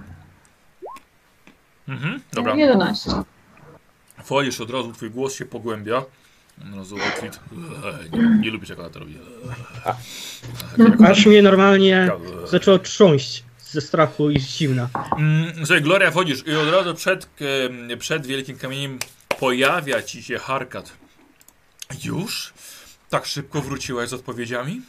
Mhm, 1.88 2.20
dobra. 2.32 2.54
11. 2.54 3.10
Wchodzisz 4.24 4.60
od 4.60 4.70
razu, 4.70 4.92
twój 4.92 5.10
głos 5.10 5.34
się 5.34 5.44
pogłębia. 5.44 5.96
Od 6.72 6.76
razu 6.76 6.96
outfit. 6.96 7.40
Nie, 8.12 8.38
nie 8.38 8.50
lubię, 8.50 8.66
jak 8.68 8.78
ona 8.78 8.90
to 8.90 8.98
robi. 8.98 9.18
Eee. 9.86 11.10
Aż 11.10 11.26
mnie 11.26 11.42
normalnie 11.42 12.10
zaczęło 12.44 12.78
trząść 12.78 13.44
ze 13.58 13.80
strachu 13.80 14.30
i 14.30 14.40
z 14.40 14.46
zimna. 14.48 14.88
Mm, 15.18 15.52
Słuchaj, 15.56 15.82
Gloria, 15.82 16.10
wchodzisz 16.10 16.46
i 16.46 16.56
od 16.56 16.68
razu 16.68 16.94
przed, 16.94 17.28
przed 17.98 18.26
wielkim 18.26 18.58
kamieniem 18.58 18.98
pojawia 19.40 20.02
ci 20.02 20.22
się 20.22 20.38
Harkat. 20.38 20.92
Już? 22.04 22.54
Tak 23.10 23.26
szybko 23.26 23.60
wróciłaś 23.60 24.08
z 24.08 24.12
odpowiedziami? 24.12 24.82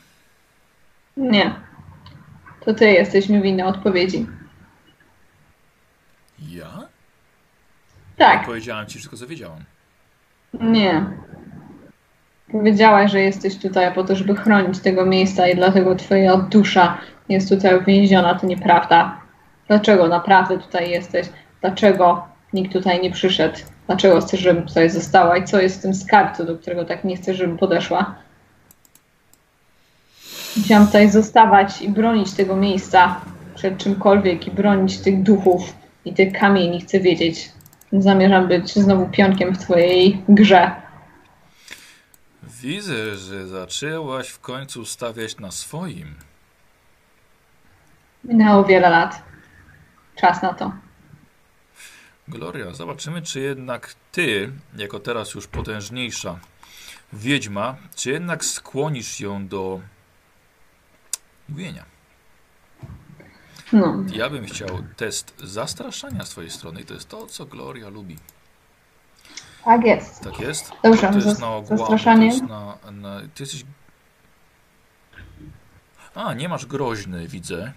Nie. 1.18 1.56
To 2.66 2.74
ty 2.74 2.86
jesteś 2.92 3.30
mi 3.30 3.42
winna 3.42 3.66
odpowiedzi. 3.66 4.28
Ja? 6.50 6.88
Tak. 8.18 8.46
Powiedziałam 8.46 8.86
ci 8.86 8.98
wszystko, 8.98 9.18
co 9.18 9.28
wiedziałam. 9.28 9.64
Nie. 10.54 11.06
Powiedziałaś, 12.52 13.12
że 13.12 13.20
jesteś 13.22 13.58
tutaj 13.58 13.94
po 13.94 14.04
to, 14.04 14.16
żeby 14.16 14.36
chronić 14.36 14.80
tego 14.80 15.06
miejsca 15.06 15.48
i 15.48 15.56
dlatego 15.56 15.96
twoja 15.96 16.38
dusza 16.38 16.98
jest 17.30 17.50
tutaj 17.50 17.80
uwięziona. 17.80 18.36
To 18.36 18.48
nieprawda. 18.48 19.22
Dlaczego 19.68 20.08
naprawdę 20.08 20.60
tutaj 20.60 20.90
jesteś? 20.90 21.30
Dlaczego 21.62 22.28
nikt 22.54 22.74
tutaj 22.74 23.02
nie 23.02 23.12
przyszedł? 23.12 23.58
Dlaczego 23.88 24.22
chcesz, 24.22 24.40
żebym 24.40 24.68
tutaj 24.68 24.90
została? 24.90 25.38
I 25.38 25.44
co 25.44 25.62
jest 25.62 25.80
w 25.80 25.82
tym 25.82 25.94
skarbcu, 25.94 26.46
do 26.46 26.58
którego 26.58 26.86
tak 26.86 27.04
nie 27.04 27.18
chcesz, 27.18 27.38
żebym 27.38 27.58
podeszła? 27.58 28.16
Musiałam 30.58 30.86
tutaj 30.86 31.12
zostawać 31.12 31.82
i 31.82 31.90
bronić 31.90 32.32
tego 32.34 32.56
miejsca 32.56 33.22
przed 33.56 33.78
czymkolwiek 33.78 34.48
i 34.48 34.52
bronić 34.52 35.00
tych 35.00 35.24
duchów 35.24 35.74
i 36.06 36.14
tych 36.14 36.34
kamieni. 36.34 36.82
Chcę 36.82 37.00
wiedzieć. 37.00 37.52
Zamierzam 37.92 38.48
być 38.48 38.74
znowu 38.74 39.10
pionkiem 39.10 39.56
w 39.56 39.58
twojej 39.58 40.24
grze. 40.30 40.72
Widzę, 42.62 43.16
że 43.16 43.48
zaczęłaś 43.48 44.30
w 44.30 44.40
końcu 44.40 44.86
stawiać 44.86 45.38
na 45.40 45.52
swoim. 45.52 46.16
Minęło 48.24 48.64
wiele 48.64 48.90
lat. 48.90 49.24
Czas 50.16 50.42
na 50.42 50.54
to. 50.54 50.72
Gloria, 52.28 52.74
zobaczymy, 52.74 53.22
czy 53.22 53.40
jednak 53.40 53.96
ty, 54.12 54.52
jako 54.78 55.00
teraz 55.00 55.34
już 55.34 55.48
potężniejsza 55.48 56.40
wiedźma, 57.14 57.76
czy 57.96 58.12
jednak 58.12 58.46
skłonisz 58.46 59.20
ją 59.20 59.48
do 59.48 59.82
mówienia. 61.50 61.86
No. 63.74 63.96
Ja 64.14 64.30
bym 64.30 64.46
chciał 64.46 64.68
test 64.98 65.34
zastraszania 65.44 66.26
z 66.26 66.30
twojej 66.30 66.52
strony 66.52 66.82
i 66.82 66.86
to 66.86 66.94
jest 66.94 67.10
to, 67.10 67.26
co 67.28 67.46
Gloria 67.46 67.90
lubi. 67.90 68.18
Tak 69.66 69.84
jest. 69.86 70.24
Tak 70.24 70.40
jest? 70.40 70.72
Dobrze, 70.84 71.08
To 71.08 71.16
jest 71.16 71.40
na 71.42 71.50
ogłady, 71.56 71.78
zastraszanie. 71.78 72.28
to 72.30 72.34
jest 72.36 72.48
na, 72.48 72.78
na... 72.92 73.20
Ty 73.20 73.44
jesteś... 73.44 73.66
A, 76.16 76.34
nie 76.34 76.50
masz 76.50 76.66
groźny, 76.66 77.28
widzę. 77.28 77.74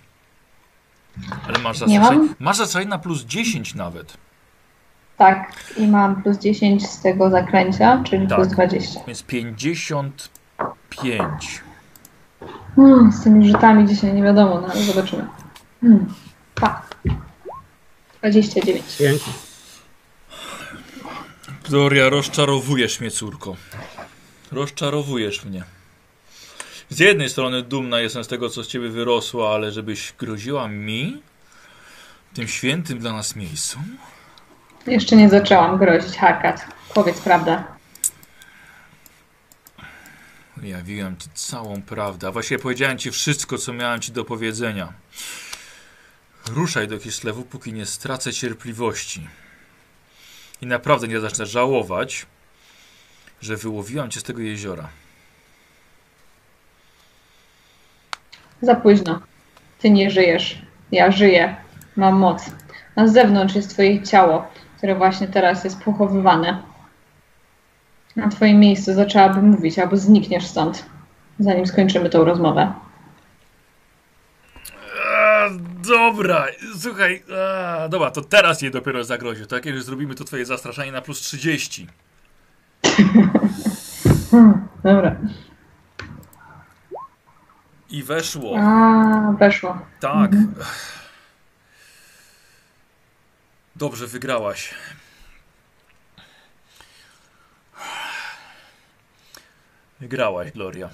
Ale 1.49 1.59
masz 1.59 1.81
Nie 1.81 1.87
zastraszanie. 1.87 2.19
mam. 2.19 2.35
Masz 2.39 2.57
zastraszanie 2.57 2.89
na 2.91 2.99
plus 2.99 3.23
10 3.25 3.75
nawet. 3.75 4.17
Tak. 5.17 5.53
I 5.77 5.87
mam 5.89 6.23
plus 6.23 6.39
10 6.39 6.87
z 6.87 7.01
tego 7.03 7.31
zaklęcia, 7.31 8.03
czyli 8.05 8.29
Tak. 8.29 8.39
plus 8.39 8.49
20. 8.49 9.01
Więc 9.07 9.23
55. 9.23 11.63
Hmm, 12.77 13.13
z 13.13 13.25
tymi 13.25 13.53
rzutami 13.53 13.87
dzisiaj 13.89 14.15
nie 14.15 14.23
wiadomo, 14.23 14.61
no 14.61 14.69
ale 14.73 14.83
zobaczymy. 14.83 15.27
Hmm. 15.81 16.07
Tak. 16.55 16.97
29. 18.21 18.97
Dzięki. 18.99 19.31
Gloria, 21.69 22.09
rozczarowujesz 22.09 23.01
mnie, 23.01 23.11
córko. 23.11 23.57
Rozczarowujesz 24.53 25.45
mnie. 25.45 25.65
Z 26.89 26.99
jednej 26.99 27.29
strony 27.29 27.63
dumna 27.63 28.01
jestem 28.01 28.25
z 28.25 28.29
tego, 28.29 28.51
co 28.51 28.65
z 28.65 28.67
ciebie 28.67 28.89
wyrosło, 28.89 29.55
ale 29.55 29.73
żebyś 29.73 30.13
groziła 30.19 30.69
mi, 30.69 31.23
tym 32.35 32.49
świętym 32.49 32.99
dla 32.99 33.13
nas 33.13 33.37
miejscu. 33.37 33.79
Jeszcze 34.87 35.17
nie 35.17 35.29
zaczęłam 35.29 35.79
grozić, 35.79 36.17
Harkat. 36.17 36.67
Powiedz 36.95 37.21
prawdę. 37.21 37.65
Jawiłem 40.63 41.17
ci 41.17 41.29
całą 41.35 41.83
prawdę, 41.83 42.29
a 42.29 42.33
właściwie 42.33 42.59
powiedziałem 42.59 42.99
ci 42.99 43.11
wszystko, 43.11 43.59
co 43.59 43.73
miałem 43.73 44.01
ci 44.01 44.13
do 44.13 44.25
powiedzenia. 44.25 44.93
Ruszaj 46.47 46.89
do 46.89 46.99
Kislewu, 46.99 47.43
póki 47.43 47.73
nie 47.73 47.87
stracę 47.87 48.33
cierpliwości. 48.33 49.29
I 50.61 50.67
naprawdę 50.67 51.09
nie 51.09 51.21
zacznę 51.21 51.47
żałować, 51.47 52.27
że 53.41 53.57
wyłowiłam 53.57 54.11
cię 54.11 54.21
z 54.21 54.23
tego 54.23 54.41
jeziora. 54.41 54.89
Za 58.63 58.75
późno. 58.75 59.21
Ty 59.79 59.91
nie 59.91 60.11
żyjesz. 60.11 60.63
Ja 60.93 61.11
żyję. 61.11 61.57
Mam 61.97 62.15
moc. 62.19 62.51
Na 62.97 63.09
zewnątrz 63.09 63.55
jest 63.55 63.71
twoje 63.71 64.03
ciało, 64.03 64.51
które 64.87 64.99
właśnie 64.99 65.29
teraz 65.29 65.65
jest 65.65 65.83
pochowywane. 65.83 66.63
Na 68.17 68.29
twoim 68.29 68.61
miejscu 68.61 68.95
zaczęłabym 68.95 69.49
mówić, 69.49 69.79
albo 69.79 69.97
znikniesz 69.97 70.47
stąd, 70.47 70.87
zanim 71.39 71.67
skończymy 71.67 72.11
tą 72.11 72.25
rozmowę. 72.25 72.73
A, 75.17 75.49
dobra, 75.89 76.47
słuchaj, 76.79 77.23
a, 77.83 77.89
dobra, 77.89 78.11
to 78.11 78.23
teraz 78.23 78.63
je 78.63 78.71
dopiero 78.71 79.05
zagroził, 79.05 79.47
tak? 79.47 79.67
Jeżeli 79.67 79.85
zrobimy 79.85 80.15
to 80.15 80.25
twoje 80.25 80.47
zastraszanie 80.47 80.93
na 80.93 81.03
plus 81.03 81.21
30. 81.21 81.87
Hmm, 84.31 84.69
dobra. 84.85 85.17
I 87.91 88.03
weszło. 88.03 88.57
A, 88.59 89.33
weszło. 89.39 89.79
Tak. 90.01 90.31
Dobrze, 93.79 94.07
wygrałaś. 94.07 94.75
Wygrałaś, 100.01 100.53
Gloria. 100.53 100.91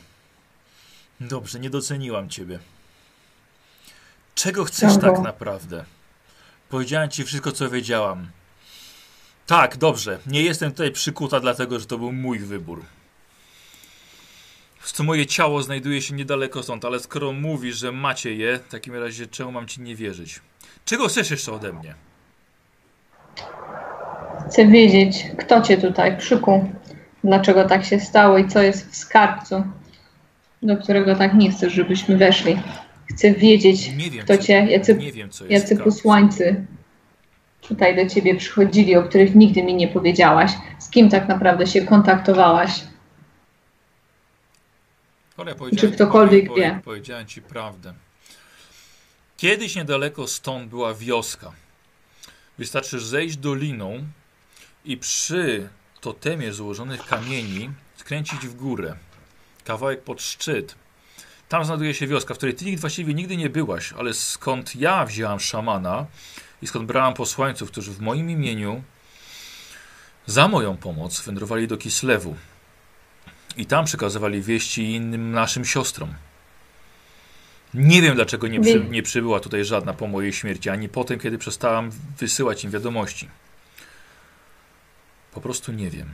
Dobrze, 1.21 1.61
nie 1.61 1.71
doceniłam 1.71 2.29
ciebie. 2.29 2.59
Czego 4.35 4.65
chcesz 4.65 4.99
tak 5.01 5.19
naprawdę? 5.19 5.85
Powiedziałem 6.69 7.11
ci 7.11 7.25
wszystko, 7.25 7.53
co 7.53 7.71
wiedziałam. 7.71 8.31
Tak, 9.47 9.77
dobrze. 9.77 10.19
Nie 10.27 10.43
jestem 10.43 10.71
tutaj 10.71 10.93
przykuta, 10.93 11.41
dlatego 11.41 11.81
że 11.81 11.87
to 11.87 11.99
był 11.99 12.13
mój 12.13 12.39
wybór. 12.39 12.85
Co 14.85 15.05
moje 15.05 15.27
ciało 15.27 15.63
znajduje 15.63 16.03
się 16.03 16.15
niedaleko 16.15 16.63
stąd, 16.63 16.85
ale 16.85 17.01
skoro 17.01 17.33
mówisz, 17.33 17.77
że 17.77 17.93
macie 17.93 18.35
je, 18.35 18.59
w 18.59 18.69
takim 18.69 18.95
razie 18.95 19.27
czemu 19.27 19.53
mam 19.53 19.69
ci 19.69 19.81
nie 19.81 19.97
wierzyć? 19.97 20.41
Czego 20.85 21.09
chcesz 21.09 21.31
jeszcze 21.31 21.53
ode 21.53 21.73
mnie? 21.73 21.95
Chcę 24.53 24.67
wiedzieć, 24.67 25.27
kto 25.39 25.61
cię 25.61 25.79
tutaj 25.79 26.19
przykuł, 26.19 26.71
dlaczego 27.25 27.65
tak 27.65 27.85
się 27.85 28.01
stało 28.01 28.39
i 28.39 28.49
co 28.49 28.63
jest 28.63 28.91
w 28.91 28.97
skarbcu, 28.97 29.65
do 30.63 30.77
którego 30.77 31.17
tak 31.17 31.35
nie 31.35 31.51
chcesz, 31.51 31.73
żebyśmy 31.73 32.17
weszli. 32.17 32.61
Chcę 33.11 33.33
wiedzieć, 33.33 33.91
wiem, 33.91 34.25
kto 34.25 34.39
cię, 34.39 34.67
jacy, 34.71 34.95
wiem, 34.95 35.29
jacy 35.49 35.77
posłańcy 35.77 36.67
tutaj 37.61 37.97
do 37.97 38.15
ciebie 38.15 38.35
przychodzili, 38.35 38.97
o 38.97 39.03
których 39.03 39.35
nigdy 39.35 39.63
mi 39.63 39.75
nie 39.75 39.89
powiedziałaś. 39.89 40.53
Z 40.79 40.91
kim 40.91 41.09
tak 41.09 41.29
naprawdę 41.29 41.67
się 41.67 41.87
kontaktowałaś? 41.87 42.85
Czy 45.79 45.93
ktokolwiek 45.93 46.49
ci, 46.49 46.55
wie? 46.55 46.81
Powiedziałem 46.85 47.27
ci 47.27 47.43
prawdę. 47.43 47.95
Kiedyś 49.37 49.77
niedaleko 49.77 50.27
stąd 50.27 50.69
była 50.69 50.95
wioska. 50.95 51.53
Wystarczy 52.59 53.01
zejść 53.01 53.37
doliną 53.37 54.05
i 54.85 54.97
przy 54.97 55.69
totemie 56.01 56.53
złożonych 56.53 57.07
kamieni 57.07 57.71
skręcić 57.97 58.47
w 58.47 58.55
górę. 58.55 58.97
Kawałek 59.65 60.03
pod 60.03 60.23
szczyt. 60.23 60.75
Tam 61.49 61.65
znajduje 61.65 61.95
się 61.95 62.07
wioska, 62.07 62.35
w 62.35 62.37
której 62.37 62.55
ty 62.55 62.77
właściwie 62.77 63.15
nigdy 63.15 63.37
nie 63.37 63.51
byłaś, 63.51 63.93
ale 63.93 64.15
skąd 64.15 64.77
ja 64.77 65.05
wzięłam 65.05 65.41
szamana 65.41 66.07
i 66.63 66.67
skąd 66.67 66.87
brałam 66.87 67.15
posłańców, 67.15 67.71
którzy 67.71 67.93
w 67.93 68.01
moim 68.01 68.31
imieniu 68.31 68.83
za 70.27 70.49
moją 70.49 70.77
pomoc 70.77 71.21
wędrowali 71.21 71.69
do 71.69 71.77
Kislewu. 71.77 72.37
I 73.57 73.67
tam 73.67 73.85
przekazywali 73.85 74.43
wieści 74.43 74.93
innym 74.93 75.33
naszym 75.33 75.65
siostrom. 75.65 76.15
Nie 77.75 78.03
wiem, 78.03 78.15
dlaczego 78.15 78.49
nie, 78.49 78.61
przy, 78.61 78.81
nie 78.81 79.03
przybyła 79.03 79.41
tutaj 79.41 79.65
żadna 79.65 79.93
po 79.93 80.07
mojej 80.07 80.33
śmierci, 80.33 80.71
ani 80.71 80.89
potem, 80.89 81.19
kiedy 81.19 81.39
przestałam 81.39 81.91
wysyłać 82.19 82.65
im 82.65 82.71
wiadomości. 82.71 83.29
Po 85.33 85.41
prostu 85.41 85.73
nie 85.73 85.91
wiem. 85.91 86.09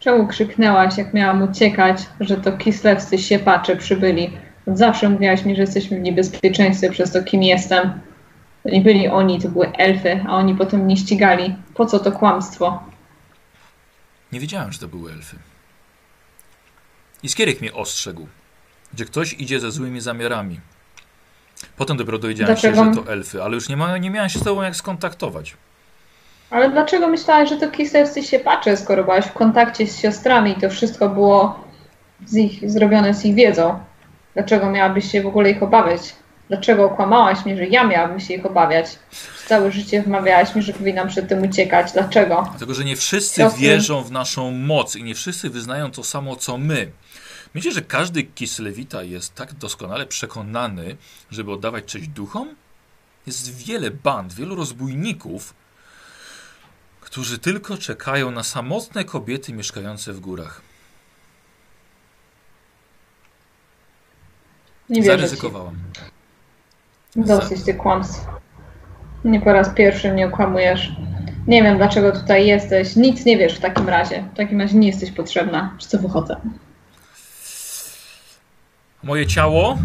Czemu 0.00 0.26
krzyknęłaś, 0.26 0.98
jak 0.98 1.14
miałam 1.14 1.42
uciekać, 1.42 2.06
że 2.20 2.36
to 2.36 2.52
kislewscy 2.52 3.18
siepacze 3.18 3.76
przybyli? 3.76 4.38
Od 4.66 4.78
zawsze 4.78 5.08
mówiłaś 5.08 5.44
mi, 5.44 5.56
że 5.56 5.62
jesteśmy 5.62 5.98
w 5.98 6.02
niebezpieczeństwie 6.02 6.90
przez 6.90 7.12
to, 7.12 7.22
kim 7.22 7.42
jestem. 7.42 8.00
To 8.62 8.68
nie 8.68 8.80
byli 8.80 9.08
oni, 9.08 9.40
to 9.40 9.48
były 9.48 9.72
elfy, 9.72 10.24
a 10.28 10.32
oni 10.36 10.54
potem 10.54 10.80
mnie 10.80 10.96
ścigali. 10.96 11.56
Po 11.74 11.86
co 11.86 11.98
to 11.98 12.12
kłamstwo? 12.12 12.82
Nie 14.32 14.40
wiedziałem, 14.40 14.72
że 14.72 14.78
to 14.78 14.88
były 14.88 15.12
elfy. 15.12 15.36
Iskierek 17.22 17.60
mnie 17.60 17.72
ostrzegł, 17.72 18.26
że 18.98 19.04
ktoś 19.04 19.32
idzie 19.32 19.60
ze 19.60 19.70
złymi 19.70 20.00
zamiarami. 20.00 20.60
Potem 21.76 21.96
dopiero 21.96 22.18
dowiedziałem 22.18 22.56
się, 22.56 22.72
Dlaczego? 22.72 22.94
że 22.94 23.02
to 23.02 23.12
elfy, 23.12 23.42
ale 23.42 23.54
już 23.54 23.68
nie, 23.68 23.76
ma, 23.76 23.98
nie 23.98 24.10
miałem 24.10 24.30
się 24.30 24.38
z 24.38 24.42
tobą 24.42 24.62
jak 24.62 24.76
skontaktować. 24.76 25.56
Ale 26.52 26.70
dlaczego 26.70 27.08
myślałaś, 27.08 27.48
że 27.48 27.56
to 27.56 27.70
kislewscy 27.70 28.22
siepacze, 28.22 28.76
skoro 28.76 29.04
byłaś 29.04 29.24
w 29.24 29.32
kontakcie 29.32 29.86
z 29.86 30.00
siostrami 30.00 30.50
i 30.50 30.60
to 30.60 30.70
wszystko 30.70 31.08
było 31.08 31.64
z 32.26 32.36
ich, 32.36 32.70
zrobione 32.70 33.14
z 33.14 33.24
ich 33.24 33.34
wiedzą? 33.34 33.78
Dlaczego 34.34 34.70
miałabyś 34.70 35.12
się 35.12 35.22
w 35.22 35.26
ogóle 35.26 35.50
ich 35.50 35.62
obawiać? 35.62 36.14
Dlaczego 36.48 36.84
okłamałaś 36.84 37.44
mnie, 37.44 37.56
że 37.56 37.66
ja 37.66 37.84
miałabym 37.84 38.20
się 38.20 38.34
ich 38.34 38.46
obawiać? 38.46 38.98
Całe 39.46 39.72
życie 39.72 40.02
wmawiałaś 40.02 40.54
mi, 40.54 40.62
że 40.62 40.72
powinnam 40.72 41.08
przed 41.08 41.28
tym 41.28 41.42
uciekać. 41.42 41.92
Dlaczego? 41.92 42.46
Dlatego, 42.50 42.74
że 42.74 42.84
nie 42.84 42.96
wszyscy 42.96 43.42
Siostry. 43.42 43.62
wierzą 43.62 44.02
w 44.02 44.12
naszą 44.12 44.50
moc 44.50 44.96
i 44.96 45.02
nie 45.02 45.14
wszyscy 45.14 45.50
wyznają 45.50 45.90
to 45.90 46.04
samo, 46.04 46.36
co 46.36 46.58
my. 46.58 46.90
Myślę, 47.54 47.72
że 47.72 47.82
każdy 47.82 48.22
Kislewita 48.22 49.02
jest 49.02 49.34
tak 49.34 49.54
doskonale 49.54 50.06
przekonany, 50.06 50.96
żeby 51.30 51.52
oddawać 51.52 51.84
cześć 51.84 52.08
duchom? 52.08 52.48
Jest 53.26 53.66
wiele 53.66 53.90
band, 53.90 54.34
wielu 54.34 54.54
rozbójników, 54.54 55.54
którzy 57.12 57.38
tylko 57.38 57.76
czekają 57.76 58.30
na 58.30 58.42
samotne 58.42 59.04
kobiety 59.04 59.52
mieszkające 59.52 60.12
w 60.12 60.20
górach. 60.20 60.62
Nie 64.88 65.02
wierzę 65.02 65.12
ci. 65.12 65.18
Zaryzykowałam. 65.18 65.76
Dosyć 67.16 67.62
tych 67.62 67.76
kłamstw. 67.76 68.26
Nie 69.24 69.40
po 69.40 69.52
raz 69.52 69.74
pierwszy 69.74 70.12
mnie 70.12 70.26
okłamujesz. 70.26 70.92
Nie 71.46 71.62
wiem, 71.62 71.76
dlaczego 71.76 72.12
tutaj 72.12 72.46
jesteś. 72.46 72.96
Nic 72.96 73.24
nie 73.24 73.38
wiesz 73.38 73.54
w 73.54 73.60
takim 73.60 73.88
razie. 73.88 74.24
W 74.34 74.36
takim 74.36 74.60
razie 74.60 74.78
nie 74.78 74.86
jesteś 74.86 75.10
potrzebna. 75.10 75.76
Czy 75.78 75.88
co 75.88 75.98
wychodzę? 75.98 76.36
Moje 79.02 79.26
ciało? 79.26 79.78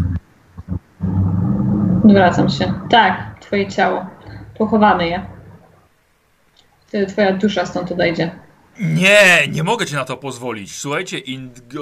Zwracam 2.04 2.48
się. 2.48 2.74
Tak, 2.90 3.40
twoje 3.40 3.68
ciało. 3.68 4.06
Pochowamy 4.58 5.08
je. 5.08 5.37
Twoja 7.08 7.32
dusza 7.32 7.66
stąd 7.66 7.92
odejdzie. 7.92 8.30
Nie, 8.80 9.48
nie 9.52 9.62
mogę 9.62 9.86
ci 9.86 9.94
na 9.94 10.04
to 10.04 10.16
pozwolić. 10.16 10.74
Słuchajcie, 10.76 11.18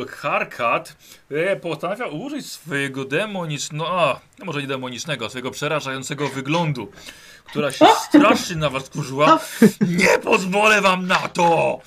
Harkat 0.09 0.97
e, 1.31 1.57
postanawia 1.57 2.07
użyć 2.07 2.53
swojego 2.53 3.05
demonicznego, 3.05 4.21
no 4.39 4.45
może 4.45 4.61
nie 4.61 4.67
demonicznego, 4.67 5.29
swojego 5.29 5.51
przerażającego 5.51 6.29
wyglądu, 6.29 6.91
która 7.45 7.73
się 7.73 7.87
strasznie 8.09 8.57
na 8.57 8.71
was 8.71 8.91
kurzyła. 8.91 9.41
Nie 9.99 10.19
pozwolę 10.19 10.81
wam 10.81 11.07
na 11.07 11.29
to! 11.29 11.81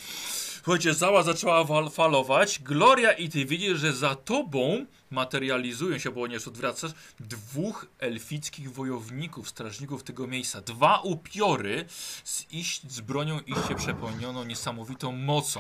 Słuchajcie, 0.63 0.93
zała 0.93 1.23
zaczęła 1.23 1.65
falować. 1.89 2.59
Gloria 2.59 3.11
i 3.11 3.29
ty 3.29 3.45
widzisz, 3.45 3.79
że 3.79 3.93
za 3.93 4.15
tobą 4.15 4.85
materializują 5.11 5.97
się, 5.97 6.11
bo 6.11 6.27
nie 6.27 6.37
odwracasz, 6.47 6.91
dwóch 7.19 7.85
elfickich 7.99 8.71
wojowników, 8.73 9.49
strażników 9.49 10.03
tego 10.03 10.27
miejsca. 10.27 10.61
Dwa 10.61 10.99
upiory 10.99 11.85
z, 12.23 12.53
iść, 12.53 12.91
z 12.91 13.01
bronią 13.01 13.39
iście 13.39 13.75
przepełnioną 13.75 14.43
niesamowitą 14.43 15.11
mocą. 15.11 15.59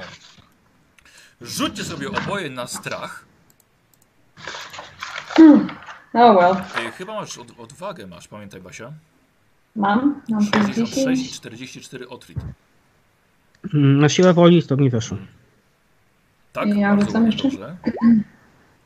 Rzućcie 1.41 1.83
sobie 1.83 2.09
oboje 2.11 2.49
na 2.49 2.67
strach. 2.67 3.25
Oh 6.13 6.33
well. 6.39 6.55
Ej, 6.75 6.91
chyba 6.91 7.13
masz 7.13 7.37
od, 7.37 7.59
odwagę, 7.59 8.07
masz, 8.07 8.27
pamiętaj 8.27 8.61
Basia. 8.61 8.93
Mam? 9.75 10.21
Mam 10.29 10.45
plus 10.51 10.65
66 10.89 11.21
i 11.21 11.23
10. 11.23 11.31
44 11.35 12.09
otrit. 12.09 12.37
Mm, 13.73 13.99
Na 13.99 14.09
siłę 14.09 14.33
woli 14.33 14.63
to 14.63 14.77
mi 14.77 14.89
weszło. 14.89 15.17
Tak? 16.53 16.67
Ja 16.77 16.95
Bardzo 16.95 17.05
rzucam 17.05 17.29
dobrze. 17.29 17.77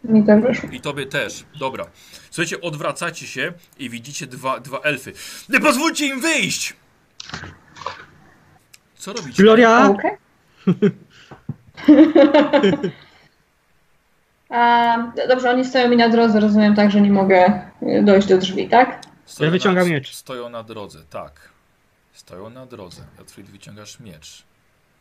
Mi 0.03 0.23
też 0.23 0.41
wyszło. 0.41 0.69
I 0.69 0.81
tobie 0.81 1.05
też. 1.05 1.43
Dobra. 1.59 1.85
Słuchajcie, 2.31 2.61
odwracacie 2.61 3.27
się 3.27 3.53
i 3.79 3.89
widzicie 3.89 4.27
dwa, 4.27 4.59
dwa 4.59 4.79
elfy. 4.79 5.13
Nie 5.49 5.59
pozwólcie 5.59 6.07
im 6.07 6.21
wyjść! 6.21 6.73
Co 8.95 9.13
robicie? 9.13 9.43
Gloria! 9.43 9.89
Okej. 9.89 10.11
A, 14.49 14.97
Dobrze, 15.29 15.49
oni 15.49 15.65
stoją 15.65 15.89
mi 15.89 15.97
na 15.97 16.09
drodze, 16.09 16.39
rozumiem 16.39 16.75
tak, 16.75 16.91
że 16.91 17.01
nie 17.01 17.11
mogę 17.11 17.61
dojść 18.03 18.27
do 18.27 18.37
drzwi, 18.37 18.69
tak? 18.69 19.01
Stoją 19.25 19.47
Ja 19.47 19.51
wyciągam 19.51 19.87
na, 19.87 19.93
miecz. 19.93 20.15
Stoją 20.15 20.49
na 20.49 20.63
drodze, 20.63 20.99
tak. 21.09 21.49
Stoją 22.13 22.49
na 22.49 22.65
drodze. 22.65 23.01
Otwrid, 23.21 23.47
wyciągasz 23.47 23.99
miecz. 23.99 24.43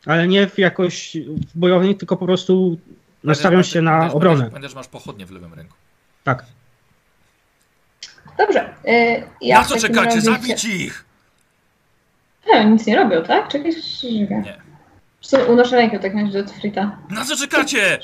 Ale 0.05 0.27
nie 0.27 0.47
w 0.47 0.57
jakoś 0.57 1.17
w 1.53 1.59
bojownik, 1.59 1.99
tylko 1.99 2.17
po 2.17 2.25
prostu 2.25 2.77
Pamiętasz, 3.23 3.69
się 3.73 3.81
na 3.81 3.91
pamiętasz, 3.91 4.15
obronę. 4.15 4.35
Pamiętasz, 4.37 4.53
pamiętasz, 4.53 4.75
masz 4.75 4.87
pochodnie 4.87 5.25
w 5.25 5.31
lewym 5.31 5.53
ręku. 5.53 5.75
Tak. 6.23 6.45
Dobrze. 8.37 8.69
y, 8.87 9.23
Ja 9.41 9.59
na 9.59 9.65
co 9.65 9.79
czekacie? 9.79 10.05
razie 10.05 10.21
Zabić 10.21 10.65
ich! 10.65 11.05
Nie, 12.47 12.65
nic 12.65 12.85
nie 12.85 12.95
robią, 12.95 13.23
tak? 13.23 13.47
Czekaj, 13.47 13.73
czekaj. 14.01 14.41
Nie. 14.41 14.57
Co, 15.21 15.45
unoszę 15.45 15.75
rękę 15.75 15.99
tak 15.99 16.13
na 16.13 16.23
do 16.23 16.47
Frita. 16.47 16.97
Na 17.09 17.25
co 17.25 17.35
czekacie? 17.37 17.99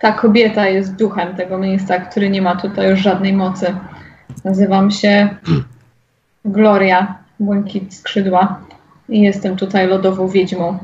Ta 0.00 0.12
kobieta 0.12 0.66
jest 0.68 0.94
duchem 0.96 1.36
tego 1.36 1.58
miejsca, 1.58 1.98
który 2.00 2.30
nie 2.30 2.42
ma 2.42 2.56
tutaj 2.56 2.90
już 2.90 3.00
żadnej 3.00 3.32
mocy. 3.32 3.76
Nazywam 4.44 4.90
się 4.90 5.36
Gloria, 6.44 7.18
Błękit 7.40 7.94
Skrzydła 7.94 8.60
i 9.08 9.20
jestem 9.20 9.56
tutaj 9.56 9.86
lodową 9.88 10.28
wiedźmą. 10.28 10.78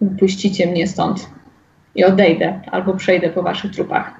Wypuścicie 0.00 0.66
mnie 0.66 0.88
stąd 0.88 1.30
i 1.94 2.04
odejdę, 2.04 2.60
albo 2.72 2.94
przejdę 2.94 3.30
po 3.30 3.42
waszych 3.42 3.72
trupach. 3.72 4.14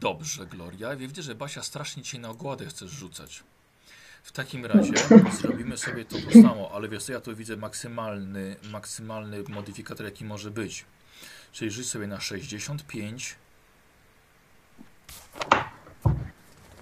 Dobrze, 0.00 0.46
Gloria. 0.46 0.96
Widzę, 0.96 1.22
że 1.22 1.34
Basia 1.34 1.62
strasznie 1.62 2.02
cię 2.02 2.18
na 2.18 2.28
ogładę 2.30 2.66
chcesz 2.66 2.90
rzucać. 2.90 3.42
W 4.22 4.32
takim 4.32 4.66
razie 4.66 4.92
zrobimy 5.40 5.76
sobie 5.76 6.04
to 6.04 6.16
to 6.18 6.42
samo, 6.42 6.70
ale 6.74 6.88
wiesz 6.88 7.02
co, 7.04 7.12
ja 7.12 7.20
tu 7.20 7.36
widzę 7.36 7.56
maksymalny, 7.56 8.56
maksymalny 8.70 9.42
modyfikator 9.48 10.06
jaki 10.06 10.24
może 10.24 10.50
być. 10.50 10.84
Czyli 11.52 11.70
rzuć 11.70 11.86
sobie 11.88 12.06
na 12.06 12.20
65. 12.20 13.36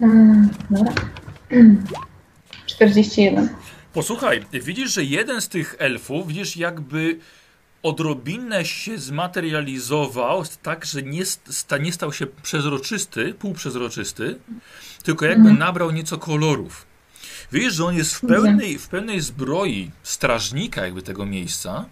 Mm, 0.01 0.49
Dobra. 0.69 0.93
41. 2.65 3.49
Posłuchaj, 3.97 4.45
widzisz, 4.53 4.93
że 4.93 5.03
jeden 5.03 5.41
z 5.41 5.47
tych 5.47 5.75
elfów, 5.79 6.27
widzisz 6.27 6.57
jakby 6.57 7.19
odrobinę 7.83 8.65
się 8.65 8.97
zmaterializował, 8.97 10.43
tak, 10.63 10.85
że 10.85 11.03
nie, 11.03 11.25
sta, 11.25 11.77
nie 11.77 11.93
stał 11.93 12.13
się 12.13 12.27
przezroczysty, 12.27 13.33
półprzezroczysty, 13.33 14.39
tylko 15.03 15.25
jakby 15.25 15.41
Mhm. 15.49 15.59
nabrał 15.59 15.91
nieco 15.91 16.17
kolorów. 16.17 16.85
Widzisz, 17.51 17.73
że 17.73 17.85
on 17.85 17.95
jest 17.95 18.15
w 18.15 18.21
pełnej, 18.27 18.79
w 18.79 18.87
pełnej 18.87 19.21
zbroi 19.21 19.91
strażnika 20.03 20.85
jakby 20.85 21.01
tego 21.01 21.25
miejsca. 21.25 21.85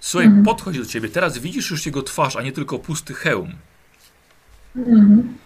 Słuchaj, 0.00 0.26
Mhm. 0.26 0.44
podchodzi 0.44 0.78
do 0.78 0.86
ciebie. 0.86 1.08
Teraz 1.08 1.38
widzisz 1.38 1.70
już 1.70 1.86
jego 1.86 2.02
twarz, 2.02 2.36
a 2.36 2.42
nie 2.42 2.52
tylko 2.52 2.78
pusty 2.78 3.14
hełm. 3.14 3.52
Mhm. 4.76 5.38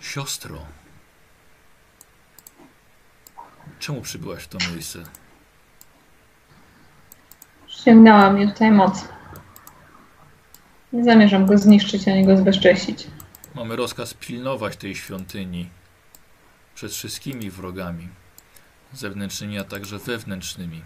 Siostro. 0.00 0.73
Czemu 3.84 4.00
przybyłaś 4.00 4.42
w 4.42 4.48
to 4.48 4.58
miejsce? 4.72 4.98
Ściągnęła 7.66 8.30
mnie 8.30 8.52
tutaj 8.52 8.70
moc. 8.70 9.08
Nie 10.92 11.04
zamierzam 11.04 11.46
go 11.46 11.58
zniszczyć 11.58 12.08
ani 12.08 12.26
go 12.26 12.36
zbezcześcić. 12.36 13.06
Mamy 13.54 13.76
rozkaz 13.76 14.14
pilnować 14.14 14.76
tej 14.76 14.94
świątyni 14.94 15.70
przed 16.74 16.92
wszystkimi 16.92 17.50
wrogami, 17.50 18.08
zewnętrznymi, 18.92 19.58
a 19.58 19.64
także 19.64 19.98
wewnętrznymi. 19.98 20.82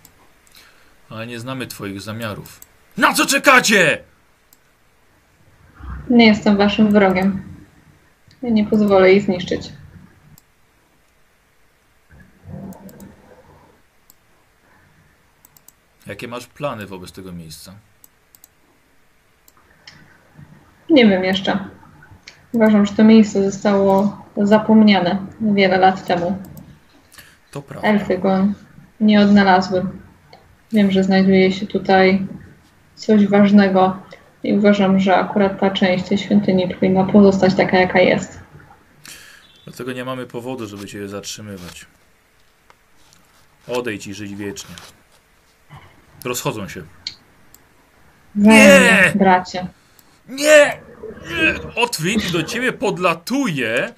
Ale 1.11 1.27
nie 1.27 1.41
znamy 1.41 1.67
Twoich 1.67 2.01
zamiarów. 2.01 2.61
Na 2.97 3.15
co 3.15 3.27
czekacie? 3.27 4.05
Nie 6.11 6.27
jestem 6.27 6.57
waszym 6.57 6.93
wrogiem. 6.93 7.43
Ja 8.43 8.51
nie 8.51 8.67
pozwolę 8.67 9.11
jej 9.11 9.21
zniszczyć. 9.21 9.73
Jakie 16.09 16.29
masz 16.29 16.47
plany 16.47 16.87
wobec 16.87 17.13
tego 17.13 17.33
miejsca? 17.33 17.75
Nie 20.91 21.07
wiem 21.07 21.25
jeszcze. 21.25 21.69
Uważam, 22.53 22.87
że 22.87 22.93
to 22.93 23.05
miejsce 23.05 23.51
zostało 23.51 24.25
zapomniane 24.37 25.27
wiele 25.41 25.79
lat 25.79 26.07
temu. 26.07 26.39
To 27.51 27.63
prawda. 27.63 27.89
Elfy 27.89 28.19
go 28.19 28.47
nie 29.01 29.21
odnalazły. 29.21 29.87
Wiem, 30.73 30.91
że 30.91 31.05
znajduje 31.05 31.53
się 31.53 31.67
tutaj 31.67 32.27
coś 32.95 33.27
ważnego 33.27 33.97
i 34.43 34.53
uważam, 34.53 35.01
że 35.01 35.17
akurat 35.17 35.61
ta 35.61 35.71
część 35.71 36.09
tej 36.09 36.19
świątyni 36.19 36.75
powinna 36.75 37.05
pozostać 37.05 37.55
taka, 37.55 37.79
jaka 37.79 38.01
jest. 38.01 38.41
Dlatego 39.65 39.93
nie 39.93 40.05
mamy 40.05 40.27
powodu, 40.27 40.67
żeby 40.67 40.87
Cię 40.87 41.09
zatrzymywać. 41.09 41.87
Odejdź 43.69 44.07
i 44.07 44.15
żyć 44.15 44.35
wiecznie. 44.35 44.75
Rozchodzą 46.25 46.69
się. 46.69 46.83
Nie! 48.35 49.13
Bracie. 49.15 49.67
Nie! 50.29 50.81
nie! 51.31 51.83
Otwit 51.83 52.31
do 52.31 52.43
ciebie 52.43 52.73
podlatuje. 52.73 53.95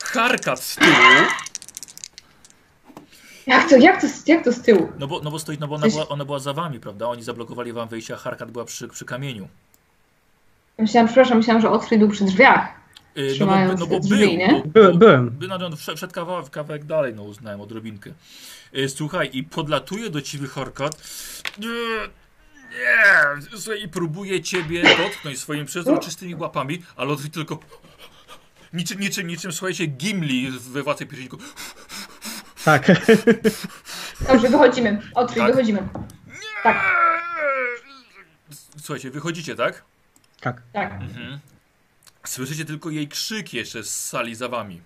Harkat 0.00 0.62
z 0.62 0.76
tyłu. 0.76 0.92
Jak 3.46 3.68
to, 3.68 3.76
jak 3.76 4.00
to, 4.00 4.06
jak 4.26 4.44
to 4.44 4.52
z 4.52 4.62
tyłu? 4.62 4.92
No 4.98 5.06
bo, 5.06 5.20
no 5.20 5.30
bo 5.30 5.38
stoi, 5.38 5.58
no 5.60 5.68
bo 5.68 5.74
ona, 5.74 5.88
była, 5.88 6.08
ona 6.08 6.24
była 6.24 6.38
za 6.38 6.52
wami, 6.52 6.80
prawda? 6.80 7.08
Oni 7.08 7.22
zablokowali 7.22 7.72
wam 7.72 7.88
wyjście, 7.88 8.14
a 8.14 8.16
Harkat 8.16 8.50
była 8.50 8.64
przy, 8.64 8.88
przy 8.88 9.04
kamieniu. 9.04 9.48
Myślałam, 10.78 11.06
przepraszam, 11.06 11.38
myślałam, 11.38 11.62
że 11.62 11.70
Otfrid 11.70 11.98
był 11.98 12.08
przy 12.08 12.24
drzwiach. 12.24 12.81
Yy, 13.14 13.36
no 13.40 13.46
bo, 13.46 13.74
no 13.78 13.86
bo 13.86 14.00
drzwi, 14.00 14.18
był, 14.18 14.36
nie? 14.36 14.48
bo- 14.48 14.68
Byłem, 14.68 14.92
bo- 14.92 14.98
byłem. 14.98 15.30
By, 15.30 15.48
no, 15.48 15.58
no, 15.58 15.76
wszedł 15.76 15.96
przed 15.96 16.12
kawałek, 16.12 16.50
kawałek 16.50 16.84
dalej, 16.84 17.14
no 17.14 17.22
uznałem 17.22 17.60
odrobinkę. 17.60 18.12
Yy, 18.72 18.88
słuchaj, 18.88 19.30
i 19.32 19.42
podlatuje 19.44 20.10
do 20.10 20.22
ciebie 20.22 20.46
Harkat. 20.48 21.02
Nie, 21.58 21.68
nie, 22.70 23.58
słuchaj, 23.58 23.82
i 23.82 23.88
próbuje 23.88 24.42
ciebie 24.42 24.82
dotknąć 24.96 25.38
swoimi 25.38 25.64
przezroczystymi 25.64 26.34
łapami, 26.34 26.82
ale 26.96 27.10
Otwit 27.12 27.34
tylko 27.34 27.58
niczym, 28.72 29.00
niczym, 29.00 29.26
niczym, 29.26 29.52
słuchajcie, 29.52 29.86
Gimli 29.86 30.50
we 30.50 30.82
Władcy 30.82 31.06
Pierścieników. 31.06 31.54
Tak. 32.64 32.86
Dobrze, 34.28 34.48
wychodzimy. 34.48 35.00
Otfrid, 35.14 35.38
Tak? 35.42 35.52
wychodzimy. 35.52 35.88
Tak, 36.62 37.02
Słuchajcie, 38.82 39.10
wychodzicie, 39.10 39.54
tak? 39.54 39.84
tak. 40.40 40.62
tak. 40.72 40.92
Mhm. 40.92 41.38
Słyszycie 42.24 42.64
tylko 42.64 42.90
jej 42.90 43.08
krzyk 43.08 43.54
jeszcze 43.54 43.84
z 43.84 44.06
sali 44.08 44.34
za 44.34 44.48
wami. 44.48 44.80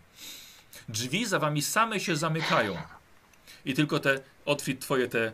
Drzwi 0.89 1.27
za 1.27 1.39
wami 1.39 1.63
same 1.63 2.01
się 2.01 2.17
zamykają. 2.17 2.77
I 3.65 3.75
tylko 3.75 3.99
te, 3.99 4.21
otwit 4.45 4.81
twoje 4.81 5.09
te 5.09 5.33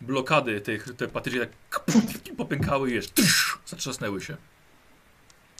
blokady, 0.00 0.60
te, 0.60 0.78
te 0.78 1.08
patyczki 1.08 1.40
tak 1.40 1.50
popękały 2.36 2.90
i 2.90 2.94
jeszcze 2.94 3.22
tsz, 3.22 3.58
zatrzasnęły 3.66 4.20
się. 4.20 4.36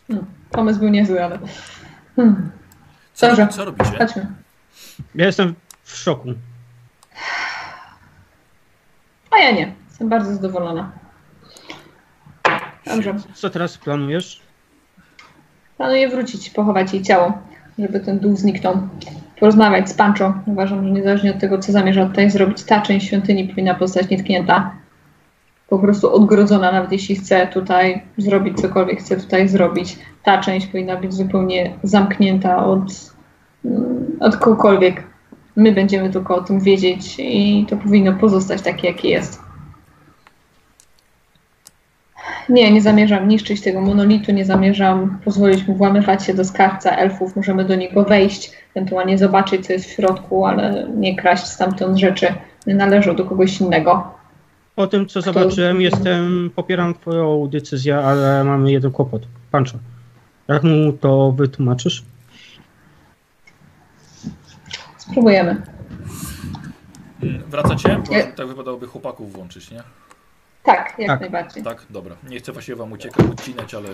Hmm. 0.09 0.27
Pomysł 0.51 0.81
był 0.81 0.89
niezły, 0.89 1.25
ale... 1.25 1.39
Hmm. 2.17 2.51
Co, 3.15 3.27
Dobrze. 3.27 3.49
co 3.49 3.65
robicie? 3.65 3.99
Chodźmy. 3.99 4.27
Ja 5.15 5.27
jestem 5.27 5.55
w 5.85 5.97
szoku. 5.97 6.35
A 9.31 9.39
ja 9.39 9.51
nie. 9.51 9.75
Jestem 9.89 10.09
bardzo 10.09 10.35
zadowolona. 10.35 10.93
Dobrze. 12.87 13.15
Co 13.35 13.51
teraz 13.51 13.79
planujesz? 13.79 14.48
Planuję 15.79 16.09
wrócić, 16.09 16.51
pochować 16.51 16.93
jej 16.93 17.03
ciało, 17.03 17.33
żeby 17.79 18.01
ten 18.01 18.19
duch 18.19 18.37
zniknął. 18.37 18.75
Porozmawiać 19.41 19.91
z 19.91 19.95
Pancho. 19.95 20.35
Uważam, 20.47 20.85
że 20.85 20.91
niezależnie 20.91 21.31
od 21.31 21.41
tego, 21.41 21.59
co 21.59 21.73
zamierza 21.73 22.07
tutaj 22.07 22.31
zrobić, 22.31 22.65
ta 22.65 22.81
część 22.81 23.07
świątyni 23.07 23.49
powinna 23.49 23.75
pozostać 23.75 24.11
nietknięta. 24.11 24.71
Po 25.69 25.79
prostu 25.79 26.15
odgrodzona, 26.15 26.73
nawet 26.73 26.93
jeśli 26.93 27.17
chce 27.17 27.47
tutaj 27.47 28.03
zrobić 28.17 28.61
cokolwiek, 28.61 29.01
chce 29.01 29.17
tutaj 29.17 29.49
zrobić. 29.49 29.99
Ta 30.23 30.39
część 30.39 30.67
powinna 30.67 30.97
być 30.97 31.15
zupełnie 31.15 31.73
zamknięta 31.83 32.67
od, 32.67 33.15
mm, 33.65 34.07
od 34.21 34.37
kogokolwiek. 34.37 35.03
My 35.57 35.73
będziemy 35.73 36.11
tylko 36.11 36.37
o 36.37 36.41
tym 36.41 36.61
wiedzieć 36.61 37.15
i 37.19 37.67
to 37.71 37.77
powinno 37.77 38.13
pozostać 38.13 38.63
takie, 38.63 38.89
jakie 38.89 39.09
jest. 39.09 39.48
Nie, 42.49 42.73
nie 42.73 42.81
zamierzam 42.83 43.29
niszczyć 43.29 43.61
tego 43.61 43.81
monolitu, 43.81 44.33
nie 44.33 44.45
zamierzam 44.45 45.19
pozwolić 45.25 45.67
mu 45.69 45.75
włamywać 45.75 46.25
się 46.25 46.35
do 46.35 46.45
skarbca 46.45 46.91
elfów. 46.91 47.37
Możemy 47.37 47.65
do 47.65 47.75
niego 47.75 48.05
wejść, 48.05 48.53
ewentualnie 48.75 49.19
zobaczyć, 49.19 49.67
co 49.67 49.73
jest 49.73 49.85
w 49.87 49.91
środku, 49.93 50.47
ale 50.47 50.89
nie 50.97 51.17
kraść 51.17 51.47
stamtąd 51.47 51.99
rzeczy. 51.99 52.27
Nie 52.67 52.75
należą 52.75 53.17
do 53.17 53.25
kogoś 53.25 53.61
innego. 53.61 54.15
Po 54.75 54.87
tym, 54.87 55.07
co 55.07 55.21
Kto- 55.21 55.33
zobaczyłem, 55.33 55.81
jestem, 55.81 56.51
popieram 56.55 56.95
twoją 56.95 57.49
decyzję, 57.49 57.99
ale 57.99 58.45
mamy 58.45 58.73
jeden 58.73 58.91
kłopot. 58.91 59.23
Pancho, 59.51 59.79
jak 60.49 60.63
mu 60.63 60.93
to 60.93 61.33
wytłumaczysz? 61.33 62.03
Spróbujemy. 64.99 65.63
Wracacie? 67.49 68.01
Bo 68.09 68.15
tak 68.37 68.47
wypadałoby 68.47 68.87
chłopaków 68.87 69.33
włączyć, 69.33 69.71
nie? 69.71 69.83
Tak, 70.69 70.95
jak 70.99 71.09
Tak. 71.09 71.21
najbardziej. 71.21 71.63
Tak, 71.63 71.87
dobra. 71.91 72.17
Nie 72.29 72.39
chcę 72.39 72.53
właściwie 72.53 72.77
wam 72.77 72.93
uciekać, 72.93 73.27
odcinać, 73.27 73.75
ale... 73.75 73.89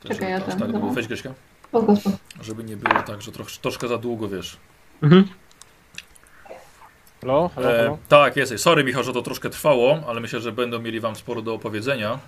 To 0.00 0.08
Czekaj, 0.08 0.30
ja 0.30 0.36
aż 0.36 0.44
tam, 0.44 0.58
tak, 0.58 0.72
dobra. 0.72 0.90
weź 0.90 1.06
Grześka, 1.06 1.30
Po 1.72 1.82
prostu. 1.82 2.10
żeby 2.42 2.64
nie 2.64 2.76
było 2.76 3.02
tak, 3.02 3.22
że 3.22 3.32
trosz, 3.32 3.58
troszkę 3.58 3.88
za 3.88 3.98
długo, 3.98 4.28
wiesz. 4.28 4.56
Mhm. 5.02 5.24
Halo, 7.20 7.50
halo, 7.54 7.72
E, 7.72 7.78
halo. 7.78 7.98
tak, 8.08 8.36
jesteś. 8.36 8.60
Sorry 8.60 8.84
Michał, 8.84 9.02
że 9.04 9.12
to 9.12 9.22
troszkę 9.22 9.50
trwało, 9.50 9.98
ale 10.08 10.20
myślę, 10.20 10.40
że 10.40 10.52
będą 10.52 10.78
mieli 10.78 11.00
wam 11.00 11.16
sporo 11.16 11.42
do 11.42 11.54
opowiedzenia. 11.54 12.18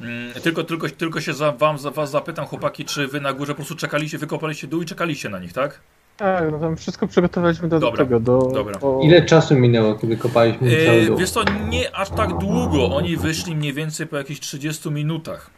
Mm, 0.00 0.32
tylko, 0.42 0.64
tylko, 0.64 0.88
tylko 0.88 1.20
się 1.20 1.34
za, 1.34 1.52
wam, 1.52 1.78
za 1.78 1.90
was 1.90 2.10
zapytam, 2.10 2.46
chłopaki, 2.46 2.84
czy 2.84 3.08
wy 3.08 3.20
na 3.20 3.32
górze 3.32 3.52
po 3.52 3.56
prostu 3.56 3.76
czekaliście, 3.76 4.18
wykopaliście 4.18 4.66
dół 4.66 4.82
i 4.82 4.86
czekaliście 4.86 5.28
na 5.28 5.38
nich, 5.38 5.52
tak? 5.52 5.80
Tak, 6.22 6.44
no 6.52 6.58
tam 6.58 6.76
wszystko 6.76 7.06
przygotowaliśmy 7.06 7.68
do, 7.68 7.80
do 7.80 7.86
Dobra, 7.86 8.04
tego, 8.04 8.20
do... 8.20 8.50
dobra. 8.54 8.80
O... 8.80 9.00
Ile 9.04 9.22
czasu 9.24 9.54
minęło, 9.54 9.94
kiedy 9.94 10.16
kopaliśmy 10.16 10.70
cały 10.86 10.98
E, 10.98 11.06
dół? 11.06 11.16
wiesz 11.16 11.30
co, 11.30 11.44
nie 11.68 11.96
aż 11.96 12.10
tak 12.10 12.38
długo. 12.38 12.96
Oni 12.96 13.16
wyszli 13.16 13.56
mniej 13.56 13.72
więcej 13.72 14.06
po 14.06 14.16
jakichś 14.16 14.40
30 14.40 14.90
minutach. 14.90 15.50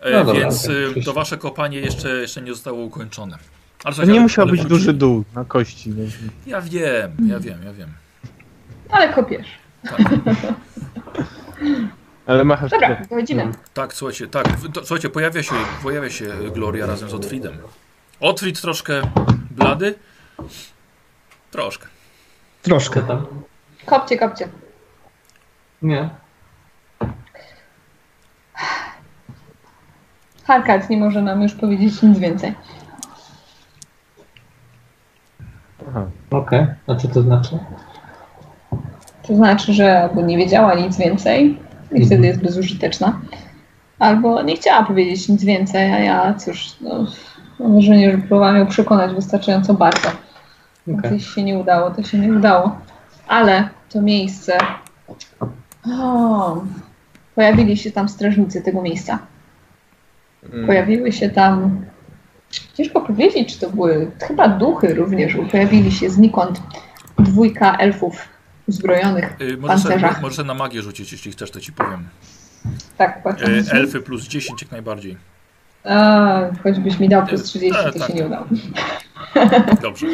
E, 0.00 0.12
No 0.12 0.24
dobra, 0.24 0.40
więc 0.40 0.64
okej. 0.64 1.00
e, 1.00 1.02
to 1.04 1.12
wasze 1.12 1.38
kopanie 1.38 1.80
jeszcze, 1.80 2.08
jeszcze 2.08 2.42
nie 2.42 2.52
zostało 2.52 2.82
ukończone. 2.84 3.38
Ale, 3.84 3.94
To 3.96 4.04
nie 4.04 4.20
musiał 4.20 4.46
być 4.46 4.64
duży 4.64 4.92
dół 4.92 5.24
na 5.34 5.44
kości. 5.44 5.90
Nie? 5.90 6.04
Ja 6.46 6.60
wiem, 6.60 7.12
ja 7.28 7.40
wiem, 7.40 7.58
ja 7.64 7.72
wiem. 7.72 7.88
Ale 8.90 9.12
kopiesz. 9.12 9.46
Tak, 9.90 10.00
Ale 12.26 12.44
machasz 12.44 12.70
Dobra, 12.70 12.96
wychodzimy. 13.10 13.52
tak 13.74 13.94
słuchajcie, 13.94 14.26
tak. 14.26 14.46
To, 14.74 14.80
słuchajcie, 14.80 15.08
pojawia 15.08 15.42
się, 15.42 15.54
pojawia 15.82 16.10
się 16.10 16.26
Gloria 16.54 16.86
razem 16.86 17.08
z 17.10 17.14
Otfridem. 17.14 17.52
Otwit 18.24 18.60
troszkę 18.60 19.02
blady. 19.50 19.94
Troszkę. 21.50 21.86
Troszkę. 22.62 23.02
tam? 23.02 23.26
Kopcie, 23.86 24.18
kopcie. 24.18 24.48
Nie. 25.82 26.08
Harkat 30.44 30.90
nie 30.90 30.96
może 30.96 31.22
nam 31.22 31.42
już 31.42 31.54
powiedzieć 31.54 32.02
nic 32.02 32.18
więcej. 32.18 32.54
Aha. 35.88 36.06
Okej. 36.30 36.66
A 36.86 36.94
co 36.94 37.08
to 37.08 37.22
znaczy? 37.22 37.58
To 39.26 39.36
znaczy, 39.36 39.72
że 39.72 40.02
albo 40.02 40.22
nie 40.22 40.36
wiedziała 40.36 40.74
nic 40.74 40.96
więcej 40.98 41.46
i 41.50 41.58
Mhm. 41.90 42.06
wtedy 42.06 42.26
jest 42.26 42.42
bezużyteczna, 42.42 43.20
albo 43.98 44.42
nie 44.42 44.56
chciała 44.56 44.82
powiedzieć 44.84 45.28
nic 45.28 45.44
więcej, 45.44 45.92
a 45.92 45.98
ja 45.98 46.34
cóż, 46.34 46.76
no, 46.80 47.06
mam 47.60 47.72
wrażenie, 47.72 48.12
że 48.12 48.18
próbowałam 48.18 48.56
ją 48.56 48.66
przekonać 48.66 49.14
wystarczająco 49.14 49.74
bardzo. 49.74 50.08
Okej. 50.98 51.12
Jeśli 51.12 51.32
się 51.32 51.42
nie 51.42 51.58
udało, 51.58 51.90
to 51.90 52.02
się 52.02 52.18
nie 52.18 52.32
udało. 52.32 52.78
Ale 53.28 53.68
to 53.90 54.02
miejsce. 54.02 54.58
O, 55.86 56.62
pojawili 57.34 57.76
się 57.76 57.92
tam 57.92 58.08
strażnicy 58.08 58.62
tego 58.62 58.82
miejsca. 58.82 59.18
Mm. 60.52 60.66
Pojawiły 60.66 61.12
się 61.12 61.30
tam. 61.30 61.84
Ciężko 62.74 63.00
powiedzieć, 63.00 63.54
czy 63.54 63.60
to 63.60 63.70
były 63.70 64.10
chyba 64.20 64.48
duchy 64.48 64.94
również. 64.94 65.36
bo 65.36 65.42
Pojawili 65.42 65.92
się 65.92 66.10
znikąd 66.10 66.62
dwójka 67.18 67.76
elfów 67.76 68.28
uzbrojonych. 68.68 69.36
Y, 69.40 69.56
możesz, 69.56 69.82
Pancerzach. 69.82 70.46
na 70.46 70.54
magię 70.54 70.82
rzucić, 70.82 71.12
jeśli 71.12 71.32
chcesz, 71.32 71.50
to 71.50 71.60
ci 71.60 71.72
powiem. 71.72 72.08
Tak, 72.98 73.22
patrzę. 73.22 73.46
Y, 73.46 73.64
elfy 73.72 74.00
plus 74.00 74.28
10 74.28 74.62
jak 74.62 74.70
najbardziej. 74.70 75.16
A, 75.84 76.40
choćbyś 76.62 77.00
mi 77.00 77.08
dał 77.08 77.26
plus 77.26 77.42
30, 77.42 77.82
Tak, 77.82 77.92
to 77.92 77.98
tak. 77.98 78.08
się 78.08 78.14
nie 78.14 78.26
udało. 78.26 78.46
Dobrze. 79.82 80.06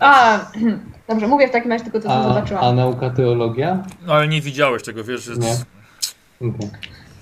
A, 0.00 0.38
dobrze, 1.08 1.26
mówię 1.28 1.48
w 1.48 1.50
takim 1.50 1.70
razie 1.72 1.84
tylko 1.84 2.00
to, 2.00 2.08
co 2.08 2.14
A, 2.14 2.22
zobaczyłam. 2.22 2.64
a 2.64 2.72
nauka 2.72 3.10
teologia? 3.10 3.78
No 4.06 4.12
ale 4.12 4.28
nie 4.28 4.40
widziałeś 4.40 4.82
tego, 4.82 5.04
wiesz, 5.04 5.22
że... 5.22 5.32
Nie. 5.36 5.54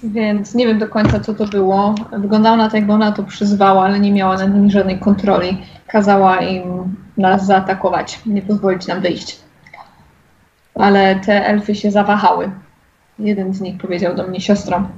Więc 0.02 0.54
nie 0.54 0.66
wiem 0.66 0.78
do 0.78 0.88
końca, 0.88 1.20
co 1.20 1.34
to 1.34 1.46
było. 1.46 1.94
Wyglądało 2.18 2.56
na 2.56 2.70
to, 2.70 2.76
jakby 2.76 2.92
ona 2.92 3.12
to 3.12 3.22
przyzwała, 3.24 3.84
ale 3.84 4.00
nie 4.00 4.12
miała 4.12 4.36
nad 4.36 4.54
nimi 4.54 4.70
żadnej 4.70 4.98
kontroli. 4.98 5.58
Kazała 5.86 6.36
im 6.40 6.96
nas 7.16 7.46
zaatakować, 7.46 8.20
nie 8.26 8.42
pozwolić 8.42 8.86
nam 8.86 9.00
wyjść. 9.00 9.40
Ale 10.74 11.16
te 11.20 11.46
elfy 11.46 11.74
się 11.74 11.90
zawahały. 11.90 12.50
Jeden 13.18 13.54
z 13.54 13.60
nich 13.60 13.80
powiedział 13.80 14.14
do 14.14 14.26
mnie 14.26 14.40
siostro 14.40 14.88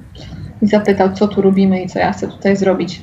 i 0.63 0.67
zapytał, 0.67 1.13
co 1.13 1.27
tu 1.27 1.41
robimy 1.41 1.83
i 1.83 1.87
co 1.89 1.99
ja 1.99 2.11
chcę 2.11 2.27
tutaj 2.27 2.55
zrobić. 2.57 3.01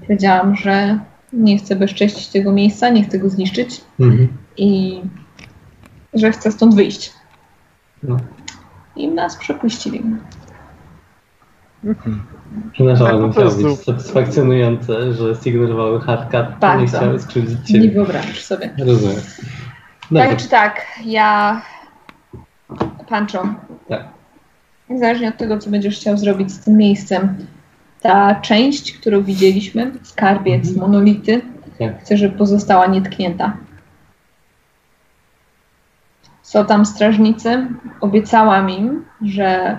Powiedziałam, 0.00 0.56
że 0.56 0.98
nie 1.32 1.58
chcę 1.58 1.76
bezcześcić 1.76 2.28
tego 2.28 2.52
miejsca, 2.52 2.88
nie 2.88 3.04
chcę 3.04 3.18
go 3.18 3.28
zniszczyć 3.30 3.80
Mhm. 4.00 4.28
i 4.56 5.00
że 6.14 6.32
chcę 6.32 6.52
stąd 6.52 6.74
wyjść. 6.74 7.12
No. 8.02 8.16
I 8.96 9.08
nas 9.08 9.36
przepuścili. 9.36 10.02
Mhm. 11.84 12.22
Przepraszam, 12.72 13.06
Tak, 13.06 13.14
ale 13.14 13.22
po 13.22 13.26
musiało 13.44 13.50
być 13.74 13.80
satysfakcjonujące, 13.84 15.12
że 15.12 15.34
zignorowały 15.34 16.00
hardcat, 16.00 16.50
nie 16.50 16.56
Bardzo. 16.60 16.98
chciały 16.98 17.20
skrzywdzić 17.20 17.58
Nie 17.58 17.80
ciebie. 17.80 17.90
wyobrażasz 17.94 18.44
sobie. 18.44 18.70
Rozumiem. 18.78 19.16
Tak 20.14 20.36
czy 20.36 20.48
tak, 20.48 20.86
ja. 21.04 21.62
Pancho, 23.08 23.46
Tak. 23.88 24.04
Niezależnie 24.90 25.28
od 25.28 25.36
tego, 25.36 25.58
co 25.58 25.70
będziesz 25.70 25.96
chciał 25.96 26.16
zrobić 26.16 26.52
z 26.52 26.64
tym 26.64 26.76
miejscem, 26.76 27.36
ta 28.00 28.34
część, 28.34 28.92
którą 28.98 29.22
widzieliśmy, 29.22 29.92
skarbiec, 30.02 30.68
Mhm. 30.68 30.80
monolity, 30.90 31.40
Tak. 31.78 32.00
chcę, 32.00 32.16
żeby 32.16 32.38
pozostała 32.38 32.86
nietknięta. 32.86 33.56
Są 36.42 36.64
tam 36.66 36.86
strażnicy. 36.86 37.66
Obiecałam 38.00 38.70
im, 38.70 39.04
że 39.22 39.76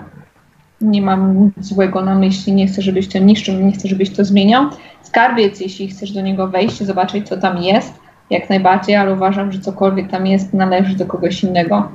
nie 0.80 1.02
mam 1.02 1.44
nic 1.44 1.52
złego 1.66 2.02
na 2.02 2.14
myśli, 2.14 2.52
nie 2.52 2.66
chcę, 2.66 2.82
żebyś 2.82 3.08
to 3.08 3.18
niszczył, 3.18 3.54
nie 3.54 3.72
chcę, 3.72 3.88
żebyś 3.88 4.10
to 4.10 4.24
zmieniał. 4.24 4.64
Skarbiec, 5.02 5.60
jeśli 5.60 5.88
chcesz 5.88 6.12
do 6.12 6.20
niego 6.20 6.48
wejść, 6.48 6.82
zobaczyć, 6.84 7.28
co 7.28 7.36
tam 7.36 7.58
jest, 7.58 7.94
jak 8.30 8.50
najbardziej, 8.50 8.96
ale 8.96 9.12
uważam, 9.14 9.52
że 9.52 9.60
cokolwiek 9.60 10.10
tam 10.10 10.26
jest, 10.26 10.54
należy 10.54 10.96
do 10.96 11.06
kogoś 11.06 11.44
innego. 11.44 11.88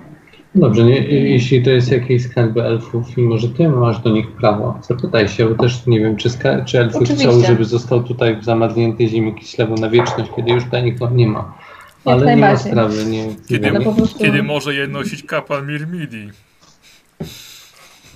Dobrze, 0.56 0.84
nie, 0.84 1.00
jeśli 1.08 1.64
to 1.64 1.70
jest 1.70 1.92
jakieś 1.92 2.24
skarby 2.24 2.64
elfów 2.64 3.18
i 3.18 3.22
może 3.22 3.50
ty 3.50 3.70
masz 3.70 4.00
do 4.00 4.10
nich 4.10 4.32
prawo, 4.32 4.80
zapytaj 4.88 5.28
się, 5.28 5.46
bo 5.50 5.64
też 5.64 5.88
nie 5.88 6.00
wiem, 6.00 6.16
czy, 6.16 6.30
ska- 6.30 6.66
czy 6.66 6.80
elfy 6.80 6.98
Oczywiście. 6.98 7.28
chcą, 7.28 7.42
żeby 7.42 7.66
został 7.66 8.04
tutaj 8.04 8.36
w 8.36 8.44
zamarzniętej 8.44 9.10
ziemi 9.10 9.36
Kislewu 9.36 9.76
na 9.76 9.90
wieczność, 9.90 10.32
kiedy 10.36 10.52
już 10.52 10.64
dla 10.64 10.80
nich 10.80 10.96
nie 11.12 11.28
ma. 11.28 11.58
Jak 12.06 12.16
Ale 12.16 12.36
nie 12.36 12.42
ma 12.42 12.58
sprawy, 12.58 13.06
nie, 13.06 13.28
Kiedy, 13.50 13.72
po 13.72 13.94
prostu... 13.94 14.20
kiedy 14.20 14.44
może 14.44 14.76
je 14.76 14.88
nosić 14.88 15.24
kapłan 15.24 15.68
Mirmidi. 15.68 16.30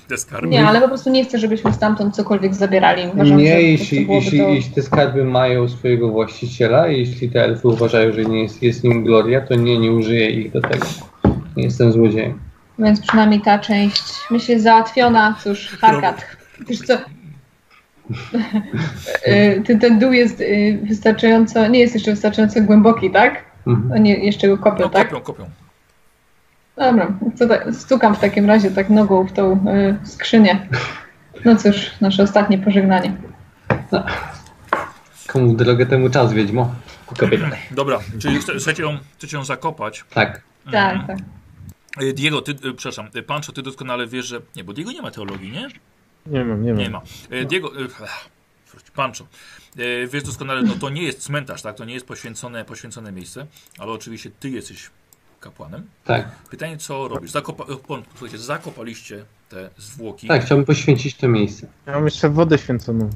Te 0.07 0.17
skarby. 0.17 0.47
Nie, 0.47 0.67
ale 0.67 0.81
po 0.81 0.87
prostu 0.87 1.09
nie 1.09 1.25
chcę, 1.25 1.37
żebyśmy 1.39 1.73
stamtąd 1.73 2.15
cokolwiek 2.15 2.55
zabierali. 2.55 3.01
Uważam, 3.13 3.37
Nie, 3.37 3.61
jeśli, 3.61 4.07
jeśli, 4.09 4.39
to... 4.39 4.49
jeśli 4.49 4.73
te 4.73 4.81
skarby 4.81 5.23
mają 5.23 5.67
swojego 5.67 6.09
właściciela, 6.09 6.87
jeśli 6.87 7.29
te 7.29 7.43
elfy 7.43 7.67
uważają, 7.67 8.13
że 8.13 8.25
nie 8.25 8.43
jest, 8.43 8.63
jest 8.63 8.83
nim 8.83 9.03
gloria, 9.03 9.41
to 9.41 9.55
nie, 9.55 9.79
nie 9.79 9.91
użyję 9.91 10.29
ich 10.29 10.51
do 10.51 10.61
tego. 10.61 10.85
Nie 11.57 11.63
jestem 11.63 11.91
złodziejem. 11.91 12.39
Więc 12.79 13.01
przynajmniej 13.01 13.41
ta 13.41 13.59
część 13.59 14.03
myślę 14.31 14.59
załatwiona. 14.59 15.35
Cóż, 15.43 15.77
Harkat. 15.81 16.25
Wiesz 16.69 16.79
co? 16.79 16.93
Y, 19.27 19.61
Ty, 19.65 19.77
ten 19.79 19.99
dół 19.99 20.11
jest 20.13 20.41
y, 20.41 20.79
wystarczająco, 20.83 21.67
nie 21.67 21.79
jest 21.79 21.93
jeszcze 21.93 22.11
wystarczająco 22.11 22.61
głęboki, 22.61 23.11
tak? 23.11 23.41
Mhm. 23.67 23.91
Oni 23.91 24.25
jeszcze 24.25 24.47
go 24.47 24.57
kopią, 24.57 24.83
No, 24.83 24.89
tak? 24.89 25.09
kopią, 25.09 25.21
kopią. 25.21 25.45
Dobra, 26.77 27.07
co 27.35 27.47
tak, 27.47 27.67
stukam 27.75 28.15
w 28.15 28.19
takim 28.19 28.45
razie 28.45 28.71
tak 28.71 28.89
nogą 28.89 29.23
w 29.27 29.31
tą 29.31 29.65
y, 30.03 30.07
skrzynię. 30.07 30.67
No 31.45 31.55
cóż, 31.55 31.91
nasze 32.01 32.23
ostatnie 32.23 32.57
pożegnanie. 32.57 33.13
Komu 35.27 35.53
w 35.53 35.55
drogę 35.55 35.85
temu 35.85 36.09
czas, 36.09 36.33
Wiedźmo? 36.33 36.75
Kobieta. 37.19 37.45
Dobra, 37.71 37.99
czyli 38.19 38.37
chce- 38.39 38.55
chcecie 38.59 38.83
ją, 38.83 38.97
chcecie 39.17 39.37
ją 39.37 39.43
zakopać. 39.45 40.03
Tak. 40.13 40.41
Tak, 40.71 40.93
Mhm. 40.95 41.07
tak. 41.07 41.17
Y, 42.01 42.13
Diego, 42.13 42.41
ty, 42.41 42.51
y, 42.51 42.73
przepraszam, 42.73 43.09
y, 43.15 43.23
Pancho, 43.23 43.51
ty 43.51 43.61
doskonale 43.61 44.07
wiesz, 44.07 44.25
że... 44.25 44.41
Nie, 44.55 44.63
bo 44.63 44.73
Diego 44.73 44.91
nie 44.91 45.01
ma 45.01 45.11
teologii, 45.11 45.51
nie? 45.51 45.67
Nie 46.25 46.45
mam, 46.45 46.63
nie 46.63 46.73
mam. 46.73 46.81
Nie 46.81 46.89
ma. 46.89 47.01
Diego, 47.45 47.71
Pancho, 48.95 49.27
wiesz 50.11 50.23
doskonale, 50.23 50.61
no 50.61 50.73
to 50.73 50.89
nie 50.89 51.03
jest 51.03 51.19
cmentarz, 51.19 51.61
tak? 51.61 51.75
To 51.75 51.85
nie 51.85 51.93
jest 51.93 52.05
poświęcone, 52.07 52.65
poświęcone 52.65 53.11
miejsce, 53.11 53.47
ale 53.77 53.91
oczywiście 53.91 54.31
ty 54.39 54.49
jesteś 54.49 54.89
kapłanem. 55.39 55.87
Tak. 56.03 56.35
Pytanie, 56.49 56.77
co 56.77 57.07
robisz? 57.07 57.31
Zakopa, 57.31 57.65
słuchajcie, 58.15 58.37
zakopaliście 58.37 59.25
te 59.49 59.69
zwłoki. 59.77 60.27
Tak, 60.27 60.45
chciałbym 60.45 60.65
poświęcić 60.65 61.15
to 61.15 61.27
miejsce. 61.27 61.67
Ja 61.85 61.93
mam 61.93 62.05
jeszcze 62.05 62.29
wodę 62.29 62.57
święconą. 62.57 63.09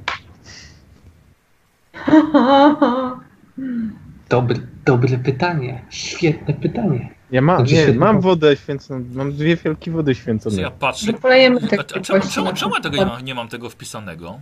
Dobre, 4.29 4.55
dobre 4.85 5.17
pytanie. 5.17 5.85
Świetne 5.89 6.53
pytanie. 6.53 7.09
Ja 7.31 7.41
mam, 7.41 7.67
Znaczy 7.67 7.91
nie, 7.93 7.99
mam 7.99 8.21
wodę 8.21 8.55
święconą. 8.57 9.05
Mam 9.13 9.31
dwie 9.33 9.55
wielkie 9.55 9.91
wody 9.91 10.15
Co 10.15 10.21
święcone. 10.21 10.61
ja 10.61 10.71
patrzę. 10.71 11.13
Polejemy 11.13 11.59
A, 11.63 11.67
te 11.67 11.79
a, 11.79 11.83
czemu, 11.83 12.19
czemu, 12.29 12.53
czemu 12.53 12.75
ja 12.75 12.81
tego 12.81 12.97
nie, 12.97 13.05
ma, 13.05 13.21
nie 13.21 13.35
mam 13.35 13.47
tego 13.47 13.69
wpisanego? 13.69 14.39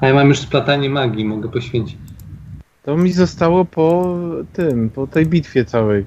A 0.00 0.06
ja 0.06 0.14
mam 0.14 0.28
już 0.28 0.38
splatanie 0.38 0.90
magii, 0.90 1.24
mogę 1.24 1.48
poświęcić. 1.48 1.98
To 2.82 2.96
mi 2.96 3.12
zostało 3.12 3.64
po 3.64 4.16
tym, 4.52 4.90
po 4.90 5.06
tej 5.06 5.26
bitwie 5.26 5.64
całej. 5.64 6.04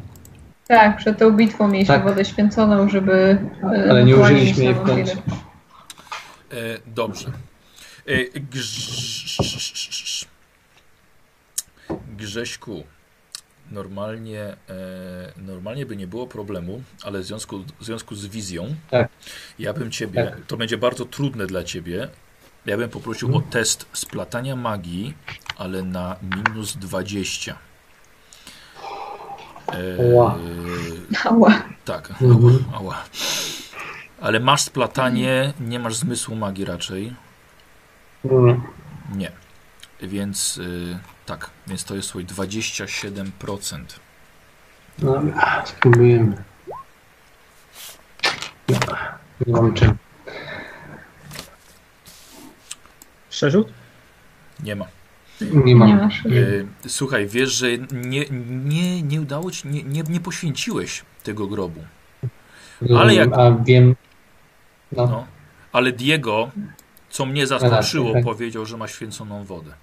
Tak, 0.67 0.97
przed 0.97 1.17
tą 1.17 1.31
bitwą 1.31 1.67
mieliśmy 1.67 1.95
Tak. 1.95 2.03
wodę 2.03 2.25
święconą, 2.25 2.89
żeby. 2.89 3.37
e, 3.63 3.91
Ale 3.91 4.03
nie 4.03 4.15
użyliśmy 4.17 4.63
jej 4.63 4.73
w 4.73 4.81
końcu. 4.81 5.17
E, 6.51 6.55
dobrze. 6.87 7.27
E, 8.07 8.39
grz... 8.39 10.25
Grześku, 12.17 12.83
normalnie, 13.71 14.41
e, 14.41 14.55
normalnie 15.37 15.85
by 15.85 15.95
nie 15.97 16.07
było 16.07 16.27
problemu, 16.27 16.81
ale 17.03 17.19
w 17.19 17.23
związku, 17.25 17.59
w 17.79 17.85
związku 17.85 18.15
z 18.15 18.25
wizją, 18.27 18.75
Tak. 18.91 19.09
ja 19.59 19.73
bym 19.73 19.91
ciebie, 19.91 20.23
Tak. 20.23 20.45
to 20.45 20.57
będzie 20.57 20.77
bardzo 20.77 21.05
trudne 21.05 21.47
dla 21.47 21.63
ciebie, 21.63 22.07
ja 22.65 22.77
bym 22.77 22.89
poprosił 22.89 23.37
o 23.37 23.41
test 23.41 23.85
splatania 23.93 24.55
magii, 24.55 25.13
ale 25.57 25.83
na 25.83 26.15
minus 26.21 26.77
20. 26.77 27.57
E, 29.67 29.97
Ła. 30.13 30.37
Ała. 31.25 31.63
Tak, 31.85 32.09
Mhm. 32.21 32.33
ała, 32.73 32.77
ała. 32.79 33.03
Ale 34.21 34.39
masz 34.39 34.61
splatanie, 34.61 35.53
nie 35.59 35.79
masz 35.79 35.95
zmysłu 35.95 36.35
magii 36.35 36.65
raczej. 36.65 37.13
Nie. 38.23 38.59
Nie. 39.15 39.31
Więc 40.01 40.57
y, 40.57 40.99
tak, 41.27 41.49
więc 41.67 41.83
to 41.83 41.95
jest 41.95 42.07
słuchaj 42.07 42.25
27%. 42.25 43.79
No, 44.99 45.21
spróbujemy. 45.65 46.43
No, 48.69 48.77
nie 49.47 49.53
mam 49.53 49.73
czym. 49.73 49.97
Przerzut? 53.29 53.67
Nie 54.63 54.75
ma. 54.75 54.85
Nie 55.41 55.63
Nie 55.63 55.75
mam. 55.75 55.97
masz. 55.97 56.25
Y, 56.25 56.67
słuchaj, 56.87 57.27
wiesz, 57.27 57.51
że 57.53 57.67
nie, 57.91 58.25
nie, 58.65 59.01
nie 59.01 59.21
udało 59.21 59.51
ci, 59.51 59.67
nie, 59.67 59.83
nie, 59.83 60.03
nie 60.03 60.19
poświęciłeś 60.19 61.03
tego 61.23 61.47
grobu. 61.47 61.83
Ale 62.99 63.15
jak- 63.15 63.33
A 63.33 63.51
wiem. 63.51 63.95
No, 64.91 65.05
No. 65.07 65.27
Ale 65.71 65.91
Diego, 65.91 66.51
co 67.09 67.25
mnie 67.25 67.47
zaskoczyło, 67.47 68.13
tak. 68.13 68.23
powiedział, 68.23 68.65
że 68.65 68.77
ma 68.77 68.87
święconą 68.87 69.43
wodę. 69.43 69.73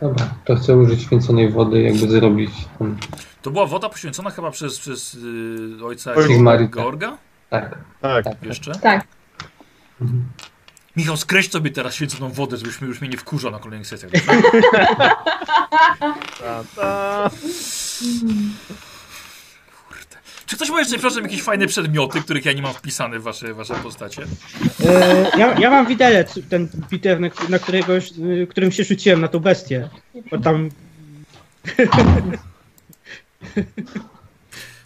Dobra. 0.00 0.34
To 0.44 0.56
chcę 0.56 0.76
użyć 0.76 1.02
święconej 1.02 1.50
wody, 1.50 1.82
jakby 1.82 2.08
zrobić 2.08 2.50
ten. 2.78 2.96
To 3.42 3.50
była 3.50 3.66
woda 3.66 3.88
poświęcona 3.88 4.30
chyba 4.30 4.50
przez, 4.50 4.78
przez 4.78 5.14
y, 5.14 5.84
ojca 5.84 6.22
Sigmarita. 6.26 6.82
Georga? 6.82 7.18
Tak. 7.50 7.78
Tak. 8.00 8.24
tak. 8.24 8.42
Jeszcze? 8.42 8.72
Tak. 8.72 9.06
Mhm. 10.00 10.24
Michał, 10.96 11.16
skreś 11.16 11.50
sobie 11.50 11.70
teraz 11.70 11.94
święconą 11.94 12.30
wodę, 12.30 12.56
żebyś 12.56 12.80
mnie 12.80 12.88
już 12.88 13.00
mnie 13.00 13.10
nie 13.10 13.16
wkurzał 13.16 13.50
na 13.52 13.58
kolejnych 13.58 13.88
sesjach. 13.88 14.12
dobrze? 14.12 14.50
Ta, 16.38 16.64
ta. 16.76 17.30
Czy 20.48 20.56
ktoś 20.56 20.70
ma 20.70 20.78
jeszcze, 20.78 20.94
przepraszam, 20.94 21.22
jakieś 21.22 21.42
fajne 21.42 21.66
przedmioty, 21.66 22.20
których 22.20 22.44
ja 22.44 22.52
nie 22.52 22.62
mam 22.62 22.74
wpisane 22.74 23.18
w 23.18 23.22
wasze, 23.22 23.54
wasze 23.54 23.74
postacie? 23.74 24.22
E, 24.86 25.30
ja, 25.38 25.58
ja 25.58 25.70
mam 25.70 25.86
widelec, 25.86 26.38
ten 26.48 26.68
bitew, 26.90 27.20
na, 27.20 27.28
na 27.48 27.58
którego, 27.58 27.96
y, 27.96 28.46
którym 28.50 28.72
się 28.72 28.84
rzuciłem 28.84 29.20
na 29.20 29.28
tą 29.28 29.38
bestię. 29.38 29.88
Bo 30.30 30.38
tam 30.38 30.70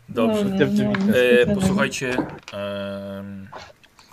Dobrze. 0.08 0.44
No, 0.44 0.66
no, 0.66 0.92
no, 1.06 1.14
E, 1.16 1.46
no. 1.46 1.54
posłuchajcie, 1.54 2.16
em, 2.52 3.48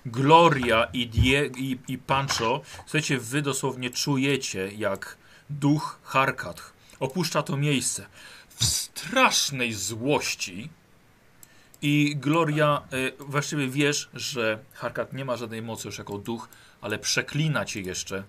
Gloria 0.06 0.88
i, 0.94 1.08
Die, 1.08 1.46
i, 1.46 1.78
i 1.88 1.98
Pancho, 1.98 2.62
słuchajcie, 2.86 3.18
wy 3.18 3.42
dosłownie 3.42 3.90
czujecie, 3.90 4.70
jak 4.78 5.18
duch 5.50 6.00
Harkat 6.04 6.62
opuszcza 7.00 7.44
to 7.44 7.58
miejsce 7.58 8.06
w 8.50 8.66
strasznej 8.66 9.74
złości 9.74 10.70
i 11.82 12.16
Gloria, 12.16 12.82
e, 12.92 13.24
właściwie 13.24 13.68
wiesz, 13.68 14.10
że 14.14 14.60
Harkat 14.74 15.14
nie 15.14 15.26
ma 15.26 15.38
żadnej 15.38 15.62
mocy 15.62 15.88
już 15.88 15.98
jako 15.98 16.18
duch, 16.18 16.50
ale 16.82 17.00
przeklina 17.00 17.66
cię 17.66 17.82
jeszcze, 17.82 18.24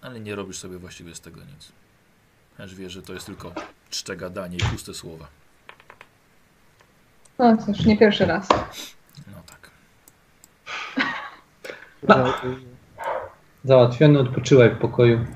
ale 0.00 0.20
nie 0.20 0.34
robisz 0.34 0.58
sobie 0.58 0.78
właściwie 0.78 1.14
z 1.14 1.20
tego 1.20 1.40
nic. 1.40 1.72
Aż 2.58 2.74
wiesz, 2.74 2.92
że 2.92 3.02
to 3.02 3.12
jest 3.12 3.26
tylko 3.26 3.52
czcze 3.90 4.16
gadanie 4.16 4.56
i 4.56 4.60
puste 4.60 4.94
słowa. 4.94 5.26
No 7.38 7.56
cóż, 7.56 7.84
nie 7.84 7.98
pierwszy 7.98 8.26
raz. 8.26 8.48
No 9.26 9.42
tak. 9.46 9.70
Załatwiony, 13.64 14.18
odpoczywaj 14.18 14.70
w 14.70 14.78
pokoju. 14.78 15.26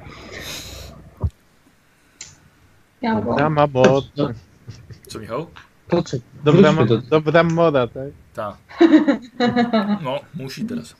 Ja 3.02 3.14
bo... 3.14 3.30
Dobra 3.30 3.50
mamo. 3.50 4.02
Co 5.06 5.18
Michał? 5.18 5.46
To? 5.88 6.02
Dobra, 6.44 6.72
do... 6.72 6.98
dobra 6.98 7.42
moda, 7.42 7.86
tak? 7.86 8.08
Tak. 8.34 8.56
No, 10.02 10.20
musi 10.34 10.64
teraz. 10.64 10.96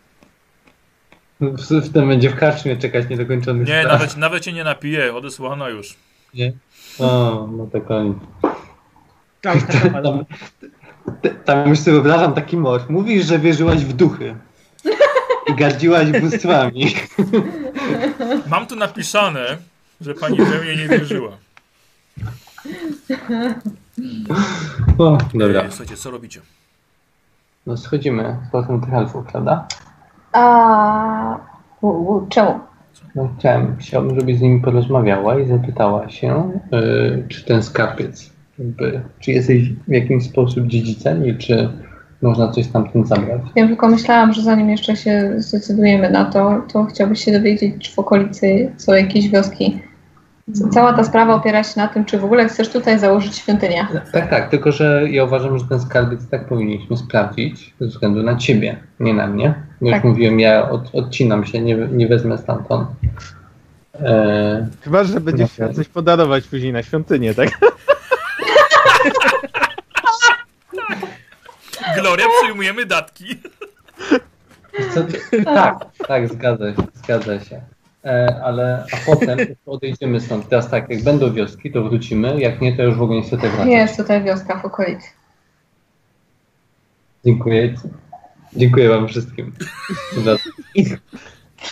W, 1.40 1.56
w 1.80 1.92
tym 1.92 2.08
będzie 2.08 2.30
w 2.30 2.36
karczmie 2.36 2.76
czekać 2.76 3.08
niedokończony 3.08 3.64
Nie, 3.64 3.84
nawet, 3.84 4.16
nawet 4.16 4.42
cię 4.42 4.52
nie 4.52 4.64
napije, 4.64 5.14
odesłana 5.14 5.68
już. 5.68 5.96
Nie? 6.34 6.52
O, 6.98 7.48
no 7.56 7.66
to 7.72 7.80
koniec. 7.80 8.16
tam 9.40 9.60
taka 9.60 9.88
mała- 9.88 10.02
Tam, 10.02 10.24
t- 11.22 11.30
tam 11.44 11.68
już 11.68 11.78
sobie 11.78 11.92
wyobrażam 11.92 12.34
taki 12.34 12.56
mord. 12.56 12.90
Mówisz, 12.90 13.26
że 13.26 13.38
wierzyłaś 13.38 13.84
w 13.84 13.92
duchy. 13.92 14.36
I 15.48 15.54
gardziłaś 15.54 16.20
bóstwami. 16.20 16.94
Mam 18.50 18.66
tu 18.66 18.76
napisane, 18.76 19.56
że 20.00 20.14
pani 20.14 20.36
we 20.38 20.60
mnie 20.60 20.76
nie 20.76 20.88
wierzyła. 20.88 21.36
O, 24.98 25.18
dobra. 25.34 25.62
E, 25.62 25.70
Słuchajcie, 25.70 25.96
co 25.96 26.10
robicie? 26.10 26.40
No 27.66 27.76
schodzimy 27.76 28.36
z 28.48 28.50
powrotem 28.52 28.80
tych 28.80 28.94
elfów, 28.94 29.26
prawda? 29.26 29.68
A... 30.32 31.38
U, 31.80 31.88
u, 31.88 32.26
czemu? 32.28 32.60
No 33.14 33.28
chciałem, 33.38 33.76
chciałbym, 33.78 34.20
żebyś 34.20 34.38
z 34.38 34.40
nimi 34.40 34.60
porozmawiała 34.60 35.38
i 35.40 35.46
zapytała 35.46 36.08
się, 36.08 36.52
y, 36.72 37.24
czy 37.28 37.44
ten 37.44 37.62
skarbiec, 37.62 38.32
jakby, 38.58 39.00
czy 39.20 39.32
jesteś 39.32 39.72
w 39.72 39.92
jakimś 39.92 40.24
sposób 40.24 40.66
dziedzicem 40.66 41.26
i 41.26 41.36
czy 41.38 41.68
można 42.22 42.48
coś 42.48 42.66
stamtąd 42.66 43.08
zabrać. 43.08 43.40
Ja 43.56 43.66
tylko 43.66 43.88
myślałam, 43.88 44.32
że 44.32 44.42
zanim 44.42 44.70
jeszcze 44.70 44.96
się 44.96 45.34
zdecydujemy 45.36 46.10
na 46.10 46.24
to, 46.24 46.62
to 46.72 46.84
chciałbyś 46.84 47.24
się 47.24 47.32
dowiedzieć, 47.32 47.74
czy 47.78 47.94
w 47.94 47.98
okolicy 47.98 48.72
są 48.76 48.92
jakieś 48.92 49.28
wioski. 49.28 49.80
Cała 50.72 50.92
ta 50.92 51.04
sprawa 51.04 51.34
opiera 51.34 51.64
się 51.64 51.80
na 51.80 51.88
tym, 51.88 52.04
czy 52.04 52.18
w 52.18 52.24
ogóle 52.24 52.48
chcesz 52.48 52.68
tutaj 52.68 52.98
założyć 52.98 53.36
świątynię. 53.36 53.86
Tak, 54.12 54.30
tak, 54.30 54.50
tylko 54.50 54.72
że 54.72 55.02
ja 55.10 55.24
uważam, 55.24 55.58
że 55.58 55.64
ten 55.64 55.80
skarbiec 55.80 56.28
tak 56.30 56.48
powinniśmy 56.48 56.96
sprawdzić 56.96 57.74
ze 57.80 57.86
względu 57.86 58.22
na 58.22 58.36
ciebie, 58.36 58.76
nie 59.00 59.14
na 59.14 59.26
mnie. 59.26 59.54
Bo 59.80 59.90
Tak. 59.90 60.04
już 60.04 60.04
mówiłem, 60.12 60.40
ja 60.40 60.70
od, 60.70 60.94
odcinam 60.94 61.46
się, 61.46 61.60
nie, 61.60 61.74
nie 61.76 62.06
wezmę 62.08 62.38
stamtąd. 62.38 62.88
E, 63.94 64.66
Chyba, 64.82 65.04
że 65.04 65.20
będziesz 65.20 65.52
chciał 65.52 65.72
coś 65.72 65.88
podarować 65.88 66.46
później 66.48 66.72
na 66.72 66.82
świątynię, 66.82 67.34
tak? 67.34 67.48
Gloria, 72.00 72.26
przyjmujemy 72.42 72.86
datki. 72.86 73.40
co 74.94 75.02
ty, 75.04 75.44
tak, 75.44 75.84
tak, 76.08 76.28
zgadza 76.28 76.74
się, 76.74 76.82
zgadza 76.94 77.40
się. 77.40 77.60
E, 78.06 78.40
ale 78.44 78.84
a 78.92 78.96
potem 79.06 79.38
odejdziemy 79.66 80.20
stąd. 80.20 80.48
Teraz 80.48 80.70
tak, 80.70 80.90
jak 80.90 81.02
będą 81.02 81.32
wioski, 81.32 81.72
to 81.72 81.82
wrócimy, 81.82 82.40
jak 82.40 82.60
nie, 82.60 82.76
to 82.76 82.82
już 82.82 82.96
w 82.96 83.02
ogóle 83.02 83.20
niestety 83.20 83.48
wracać. 83.48 83.68
Jest 83.68 83.96
tutaj 83.96 84.22
wioska 84.22 84.60
w 84.60 84.64
okolicy. 84.64 85.08
Dziękuję. 87.24 87.74
Dziękuję 88.56 88.88
wam 88.88 89.08
wszystkim. 89.08 89.52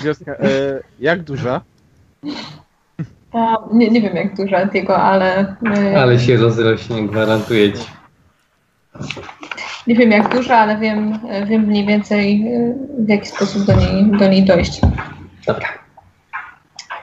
Wioska, 0.05 0.33
e, 0.33 0.81
jak 1.01 1.23
duża? 1.23 1.61
A, 3.33 3.57
nie, 3.73 3.91
nie 3.91 4.01
wiem 4.01 4.17
jak 4.17 4.37
duża 4.37 4.67
Diego, 4.67 4.97
ale, 4.97 5.57
y, 5.93 5.99
Ale 5.99 6.19
się 6.19 6.37
rozrośnie, 6.37 7.07
gwarantuję 7.07 7.73
ci. 7.73 7.85
nie 9.87 9.95
wiem 9.95 10.11
jak 10.11 10.35
duża, 10.35 10.57
ale 10.57 10.79
wiem, 10.79 11.19
wiem 11.47 11.63
mniej 11.63 11.87
więcej 11.87 12.55
y, 12.55 12.75
w 12.99 13.09
jaki 13.09 13.27
sposób 13.27 13.65
do 13.65 13.77
niej, 13.77 14.19
do 14.19 14.29
niej 14.29 14.45
dojść. 14.45 14.81
Dobra. 15.47 15.84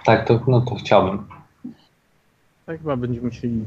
Tak, 0.05 0.27
to, 0.27 0.39
no 0.47 0.61
to 0.61 0.75
chciałbym. 0.75 1.23
Tak 2.65 2.77
chyba 2.77 2.95
będziemy 2.95 3.25
musieli... 3.27 3.63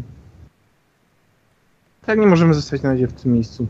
Tak 2.07 2.19
nie 2.19 2.27
możemy 2.27 2.55
zostać 2.55 2.83
na 2.83 2.91
razie 2.91 3.07
w 3.07 3.13
tym 3.23 3.33
miejscu. 3.33 3.67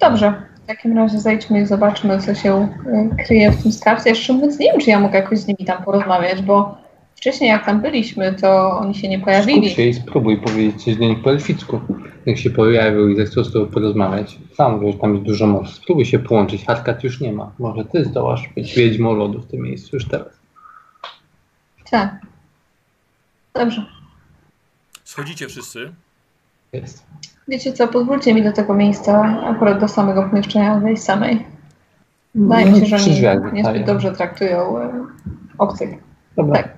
Dobrze, 0.00 0.34
w 0.64 0.66
takim 0.66 0.96
razie 0.96 1.20
zejdźmy 1.20 1.60
i 1.60 1.66
zobaczmy, 1.66 2.20
co 2.20 2.34
się 2.34 2.68
y, 2.86 3.24
kryje 3.24 3.50
w 3.52 3.62
tym 3.62 3.72
skarbcu. 3.72 4.08
Jeszcze 4.08 4.32
mówiąc, 4.32 4.58
nie 4.58 4.72
wiem, 4.72 4.80
czy 4.80 4.90
ja 4.90 5.00
mogę 5.00 5.18
jakoś 5.18 5.38
z 5.38 5.46
nimi 5.46 5.64
tam 5.66 5.82
porozmawiać, 5.84 6.42
bo 6.42 6.78
wcześniej 7.14 7.50
jak 7.50 7.66
tam 7.66 7.80
byliśmy, 7.80 8.32
to 8.34 8.78
oni 8.78 8.94
się 8.94 9.08
nie 9.08 9.16
Skup 9.16 9.24
pojawili. 9.24 9.70
się 9.70 9.82
i 9.82 9.94
spróbuj 9.94 10.40
powiedzieć 10.40 10.84
coś 10.84 10.96
do 10.96 11.04
nich 11.04 11.22
po 11.22 11.30
elficku. 11.30 11.80
Jak 12.26 12.38
się 12.38 12.50
pojawią 12.50 13.08
i 13.08 13.16
zechcą 13.16 13.44
z 13.44 13.52
tobą 13.52 13.66
porozmawiać. 13.72 14.38
Sam 14.54 14.80
wiesz, 14.80 14.96
tam 15.00 15.14
jest 15.14 15.26
dużo 15.26 15.46
mocy. 15.46 15.74
Spróbuj 15.74 16.04
się 16.04 16.18
połączyć. 16.18 16.64
Harkat 16.66 17.04
już 17.04 17.20
nie 17.20 17.32
ma. 17.32 17.52
Może 17.58 17.84
ty 17.84 18.04
zdołasz 18.04 18.48
być 18.54 18.74
wiedźmą 18.74 19.14
lodu 19.14 19.40
w 19.40 19.46
tym 19.46 19.60
miejscu 19.62 19.96
już 19.96 20.08
teraz. 20.08 20.41
Tak. 21.92 22.16
Dobrze. 23.54 23.86
Schodzicie 25.04 25.48
wszyscy. 25.48 25.92
Jest. 26.72 27.06
Wiecie 27.48 27.72
co, 27.72 27.88
pozwólcie 27.88 28.34
mi 28.34 28.42
do 28.42 28.52
tego 28.52 28.74
miejsca, 28.74 29.38
akurat 29.44 29.80
do 29.80 29.88
samego 29.88 30.22
pomieszczenia 30.22 30.80
wejść 30.80 31.02
samej. 31.02 31.46
Wydaje 32.34 32.70
mi 32.70 32.80
się, 32.80 32.86
że 32.86 32.96
oni 32.96 33.10
drzwiach 33.10 33.52
niezbyt 33.52 33.86
dobrze 33.86 34.12
traktują 34.12 34.78
y, 34.78 34.90
obcych. 35.58 35.90
Dobra. 36.36 36.62
Tak. 36.62 36.68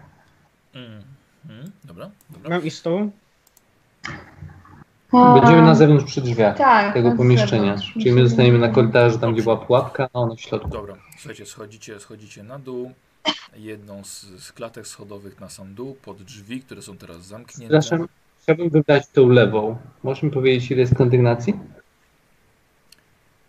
Mm. 0.75 1.03
Mm. 1.51 1.71
Dobra, 1.85 2.11
dobra. 2.31 2.51
Mam 2.51 2.71
z 2.71 2.83
tobą? 2.83 3.11
Będziemy 5.13 5.63
na 5.63 5.75
zewnątrz 5.75 6.05
przy 6.05 6.21
drzwiach 6.21 6.57
tak, 6.57 6.95
tego 6.95 7.11
na 7.11 7.17
pomieszczenia. 7.17 7.77
zewnątrz. 7.77 7.93
Czyli 7.93 8.13
my 8.13 8.29
zostaniemy 8.29 8.59
na 8.59 8.69
korytarzu, 8.69 9.19
tam 9.19 9.33
gdzie 9.33 9.43
była 9.43 9.57
pułapka, 9.57 10.09
a 10.13 10.19
ona 10.19 10.35
w 10.35 10.41
środku. 10.41 10.69
Dobra, 10.69 10.95
słuchajcie, 11.19 11.47
schodzicie, 11.47 12.01
schodzicie 12.01 12.43
na 12.43 12.59
dół. 12.59 12.93
Jedną 13.57 14.05
z, 14.05 14.21
z 14.23 14.53
klatek 14.53 14.87
schodowych 14.87 15.41
na 15.41 15.49
sam 15.49 15.75
dół, 15.75 15.95
pod 15.95 16.23
drzwi, 16.23 16.61
które 16.61 16.83
są 16.83 16.97
teraz 16.97 17.25
zamknięte. 17.27 17.81
Przepraszam, 17.81 18.09
chciałbym 18.43 18.71
wybrać 18.71 19.07
tą 19.09 19.29
lewą. 19.29 19.79
Możesz 20.03 20.23
mi 20.23 20.31
powiedzieć, 20.31 20.71
ile 20.71 20.81
jest 20.81 20.95
kondygnacji? 20.95 21.55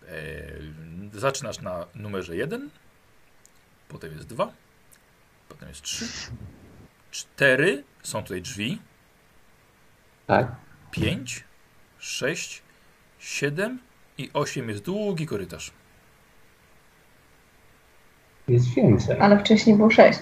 E, 0.07 0.43
zaczynasz 1.13 1.61
na 1.61 1.85
numerze 1.95 2.35
1, 2.35 2.69
potem 3.89 4.11
jest 4.13 4.27
2, 4.27 4.51
potem 5.49 5.69
jest 5.69 5.81
3, 5.81 6.05
4, 7.11 7.83
są 8.03 8.23
tutaj 8.23 8.41
drzwi, 8.41 8.81
Tak. 10.27 10.51
5, 10.91 11.43
6, 11.99 12.61
7 13.19 13.79
i 14.17 14.29
8 14.33 14.69
jest 14.69 14.83
długi 14.83 15.25
korytarz. 15.25 15.71
Jest 18.48 18.74
więcej. 18.74 19.19
Ale 19.19 19.40
wcześniej 19.40 19.75
było 19.75 19.90
sześć. 19.90 20.19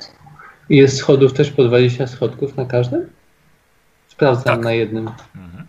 Jest 0.70 0.98
schodów 0.98 1.34
też 1.34 1.52
po 1.52 1.64
20 1.64 2.08
schodków 2.08 2.58
na 2.58 2.66
każdym? 2.66 3.10
Sprawdzam 4.08 4.56
Tak. 4.56 4.64
na 4.64 4.72
jednym. 4.72 5.10
Mhm. 5.36 5.68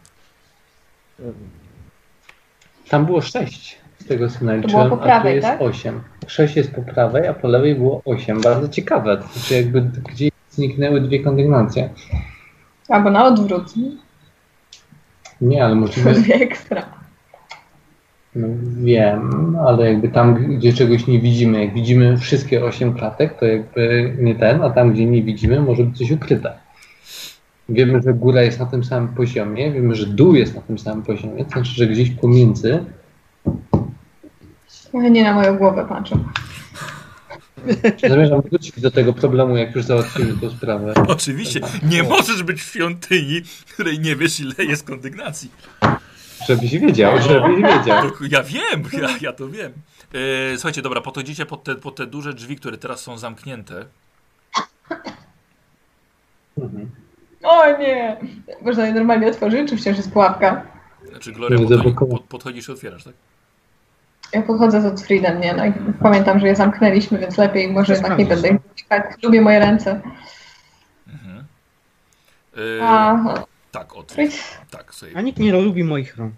Tam 2.89 3.07
było 3.07 3.21
6 3.21 3.79
z 3.99 4.05
tego 4.07 4.29
co 4.29 4.45
naliczyłem, 4.45 4.89
po 4.91 4.95
a 4.95 4.99
tu 4.99 5.05
prawej, 5.05 5.35
jest 5.35 5.47
tak? 5.47 5.63
8. 5.63 6.01
6 6.27 6.57
jest 6.57 6.75
po 6.75 6.83
prawej, 6.83 7.27
a 7.27 7.35
po 7.35 7.49
lewej 7.49 7.75
było 7.75 8.03
8. 8.05 8.41
Bardzo 8.41 8.69
ciekawe. 8.69 9.17
To 9.17 9.29
znaczy 9.29 9.55
jakby 9.55 9.81
gdzieś 9.83 10.31
zniknęły 10.51 11.01
dwie 11.01 11.23
kondygnacje. 11.23 11.91
Albo 12.89 13.11
na 13.11 13.25
odwrót. 13.25 13.75
Nie, 15.41 15.65
ale 15.65 15.75
możliwe, 15.75 16.13
Dwie 16.13 16.35
ekstra. 16.35 17.04
No 18.35 18.49
wiem, 18.83 19.57
ale 19.67 19.93
jakby 19.93 20.09
tam, 20.09 20.57
gdzie 20.57 20.73
czegoś 20.73 21.07
nie 21.07 21.21
widzimy, 21.21 21.65
jak 21.65 21.75
widzimy 21.75 22.19
wszystkie 22.19 22.65
8 22.65 22.95
klatek, 22.95 23.39
to 23.39 23.47
jakby 23.47 24.17
nie 24.19 24.35
ten, 24.35 24.63
a 24.63 24.71
tam, 24.71 24.93
gdzie 24.93 25.07
nie 25.07 25.23
widzimy, 25.23 25.61
może 25.61 25.85
być 25.85 25.99
coś 25.99 26.11
ukryte. 26.11 26.53
Wiemy, 27.69 28.03
że 28.03 28.15
góra 28.15 28.43
jest 28.43 28.61
na 28.61 28.67
tym 28.67 28.85
samym 28.85 29.09
poziomie, 29.09 29.73
wiemy, 29.73 29.95
że 29.95 30.07
dół 30.07 30.35
jest 30.35 30.55
na 30.55 30.61
tym 30.61 30.79
samym 30.79 31.03
poziomie, 31.03 31.45
to 31.45 31.51
znaczy, 31.51 31.71
że 31.71 31.87
gdzieś 31.87 32.11
pomiędzy 32.11 32.85
nie 34.95 35.25
na 35.25 35.35
moją 35.35 35.57
głowę 35.57 35.87
patrzę. 35.89 36.17
Zamierzam 38.09 38.41
wrócić 38.43 38.81
do 38.81 38.91
tego 38.91 39.13
problemu, 39.13 39.57
jak 39.57 39.75
już 39.75 39.85
załatwimy 39.85 40.33
tę 40.41 40.51
sprawę. 40.51 40.95
Oczywiście, 41.09 41.61
nie 41.91 42.03
możesz 42.03 42.43
być 42.43 42.63
w 42.63 42.71
świątyni, 42.71 43.43
której 43.75 44.01
nie 44.01 44.17
wiesz 44.17 44.41
ile 44.41 44.55
jest 44.59 44.87
kondygnacji. 44.87 45.51
Żebyś 46.47 46.79
wiedział, 46.79 47.21
żebyś 47.21 47.57
wiedział. 47.57 48.11
Ja 48.31 48.43
wiem, 48.43 48.83
ja, 48.93 49.09
ja 49.21 49.33
to 49.33 49.49
wiem. 49.49 49.73
E, 50.15 50.57
słuchajcie, 50.57 50.83
dobra, 50.83 51.01
podchodzicie 51.01 51.47
pod 51.47 51.65
te, 51.65 51.75
pod 51.75 51.97
te 51.97 52.07
duże 52.07 52.35
drzwi, 52.35 52.57
które 52.57 52.79
teraz 52.79 53.01
są 53.01 53.19
zamknięte. 53.19 53.85
Mhm. 56.59 56.91
O 57.43 57.79
nie! 57.79 58.17
Można 58.63 58.87
je 58.87 58.93
normalnie 58.93 59.29
otworzyć, 59.29 59.71
czy 59.71 59.77
wciąż 59.77 59.97
jest 59.97 60.13
pułapka? 60.13 60.63
Znaczy, 61.11 61.33
Gloria, 61.33 61.59
podchodzi, 61.59 61.95
pod, 62.11 62.23
podchodzisz 62.23 62.69
i 62.69 62.73
otwierasz, 62.73 63.05
tak? 63.05 63.15
Ja 64.33 64.43
podchodzę 64.43 64.83
z 64.83 64.85
Otfriedem, 64.85 65.41
nie? 65.41 65.55
No 65.55 65.63
pamiętam, 66.03 66.41
że 66.41 66.47
je 66.47 66.57
zamknęliśmy, 66.57 67.19
więc 67.19 67.39
lepiej 67.39 67.73
może 67.73 67.93
jednak 67.93 68.19
nie 68.19 68.27
będę 68.27 68.53
dotykać. 68.53 69.23
Lubię 69.23 69.41
moje 69.41 69.59
ręce. 69.59 70.01
Mhm. 71.09 71.45
A, 72.83 73.15
tak. 73.75 73.97
Otfried, 73.97 74.33
Tak, 74.71 74.95
sobie 74.95 75.17
A 75.17 75.21
nikt 75.21 75.39
nie 75.39 75.53
lubi 75.53 75.85
moich 75.85 76.17
rąk. 76.17 76.35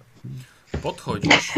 podchodzisz. 0.83 1.53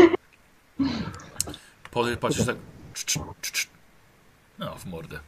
Pod, 1.90 2.16
patrzysz 2.20 2.46
tak. 2.46 2.56
cz, 2.94 3.04
cz, 3.04 3.18
cz, 3.42 3.50
cz. 3.52 3.68
No, 4.58 4.74
w 4.76 4.86
mordę. 4.86 5.18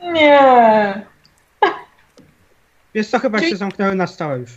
nie! 0.00 1.06
Wiesz 2.94 3.08
co, 3.08 3.18
chyba 3.18 3.38
Czyli- 3.38 3.50
się 3.50 3.56
zamknęły 3.56 3.94
na 3.94 4.06
stałe 4.06 4.38
już. 4.38 4.50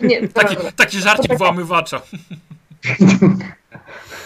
Nie, 0.00 0.28
Taki, 0.34 0.56
taki 0.76 0.98
żarcik 1.00 1.38
włamywacza. 1.38 2.00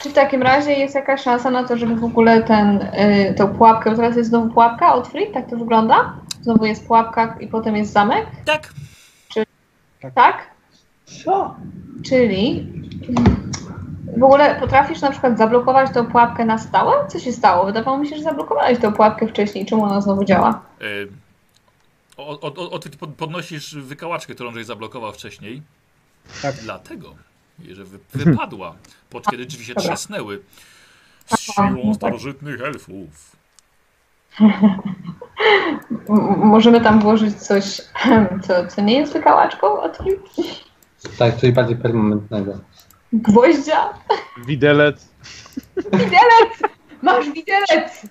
Czy 0.03 0.11
w 0.11 0.13
takim 0.13 0.43
razie 0.43 0.73
jest 0.73 0.95
jakaś 0.95 1.23
szansa 1.23 1.51
na 1.51 1.65
to, 1.65 1.77
żeby 1.77 1.97
w 1.97 2.05
ogóle 2.05 2.43
ten, 2.43 2.83
y, 2.83 3.35
tą 3.37 3.49
pułapkę, 3.49 3.91
bo 3.91 3.97
teraz 3.97 4.17
jest 4.17 4.29
znowu 4.31 4.53
pułapka, 4.53 4.95
Otfried, 4.95 5.33
tak 5.35 5.51
to 5.51 5.57
wygląda? 5.57 6.17
Znowu 6.43 6.65
jest 6.65 6.87
pułapka 6.87 7.37
i 7.41 7.47
potem 7.47 7.77
jest 7.77 7.93
zamek, 7.93 8.27
Tak. 8.45 8.73
tak? 10.15 10.51
Co? 11.25 11.57
Czyli 12.05 12.73
w 14.19 14.23
ogóle 14.23 14.61
potrafisz 14.61 15.01
na 15.01 15.11
przykład 15.11 15.39
zablokować 15.39 15.91
tą 15.95 16.07
pułapkę 16.07 16.45
na 16.45 16.59
stałe? 16.59 17.09
Co 17.09 17.19
się 17.19 17.33
stało? 17.33 17.67
Wydawało 17.67 17.99
mi 17.99 18.09
się, 18.09 18.17
że 18.17 18.23
zablokowałeś 18.23 18.79
tą 18.79 18.93
pułapkę 18.93 19.29
wcześniej. 19.29 19.67
Czemu 19.67 19.85
ona 19.85 20.01
znowu 20.01 20.25
działa? 20.25 20.63
E, 20.81 20.85
o, 22.17 22.41
o, 22.41 22.71
o, 22.71 22.79
ty 22.79 22.91
podnosisz 22.91 23.75
wykałaczkę, 23.75 24.35
którą 24.35 24.53
żeś 24.53 24.67
zablokował 24.67 25.13
wcześniej. 25.13 25.63
Tak. 26.43 26.55
Dlatego, 26.55 27.15
że 27.73 27.85
wy, 27.85 27.99
wypadła, 28.15 28.75
pod 29.11 29.27
kiedy 29.27 29.47
drzwi 29.47 29.65
się 29.65 29.75
Dobra. 29.75 29.89
trzasnęły. 29.89 30.43
Z 31.27 31.41
siłą 31.41 31.95
starożytnych 31.95 32.61
elfów. 32.61 33.37
Możemy 36.37 36.81
tam 36.81 37.01
włożyć 37.01 37.35
coś, 37.37 37.81
co, 38.47 38.67
co 38.67 38.83
nie 38.83 38.99
jest 38.99 39.13
wykałaczką? 39.13 39.81
Otfried? 39.81 40.21
Tak, 41.19 41.37
coś 41.37 41.51
bardziej 41.51 41.77
permanentnego. 41.77 42.59
Gwoździa? 43.13 43.91
Widelec. 44.47 45.09
Widelec! 45.77 46.73
Masz 47.03 47.31
widelec! 47.31 48.07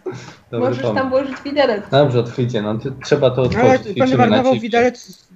Dobry 0.51 0.67
Możesz 0.69 0.81
pomysł. 0.81 0.95
tam 0.95 1.09
włożyć 1.09 1.41
widelec. 1.43 1.83
Dobrze, 1.91 2.19
otwójcie, 2.19 2.61
no 2.61 2.77
ty, 2.77 2.91
trzeba 3.03 3.29
to 3.31 3.35
Ale 3.41 3.45
otworzyć. 3.45 3.83
będę 3.83 3.89
Liczymy 3.93 4.11
na 4.17 4.17
marnował 4.17 4.53
ciebie. 4.53 4.61
widelec 4.61 5.27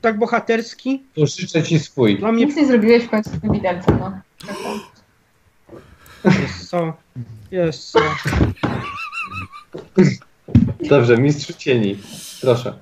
tak 0.00 0.18
bohaterski. 0.18 1.02
Pożyczę 1.14 1.62
ci 1.62 1.78
swój. 1.78 2.18
Dla 2.18 2.32
mnie 2.32 2.46
Nic 2.46 2.56
nie 2.56 2.66
zrobiłeś 2.66 3.04
w 3.04 3.10
końcu 3.10 3.30
z 3.30 3.40
tym 3.40 3.52
widelcem, 3.52 3.98
no. 4.00 4.12
jest 6.24 6.68
co. 6.70 6.92
Jest 7.50 7.90
co. 7.90 7.98
Dobrze, 10.88 11.18
mistrz 11.18 11.54
cieni. 11.54 11.98
Proszę. 12.40 12.78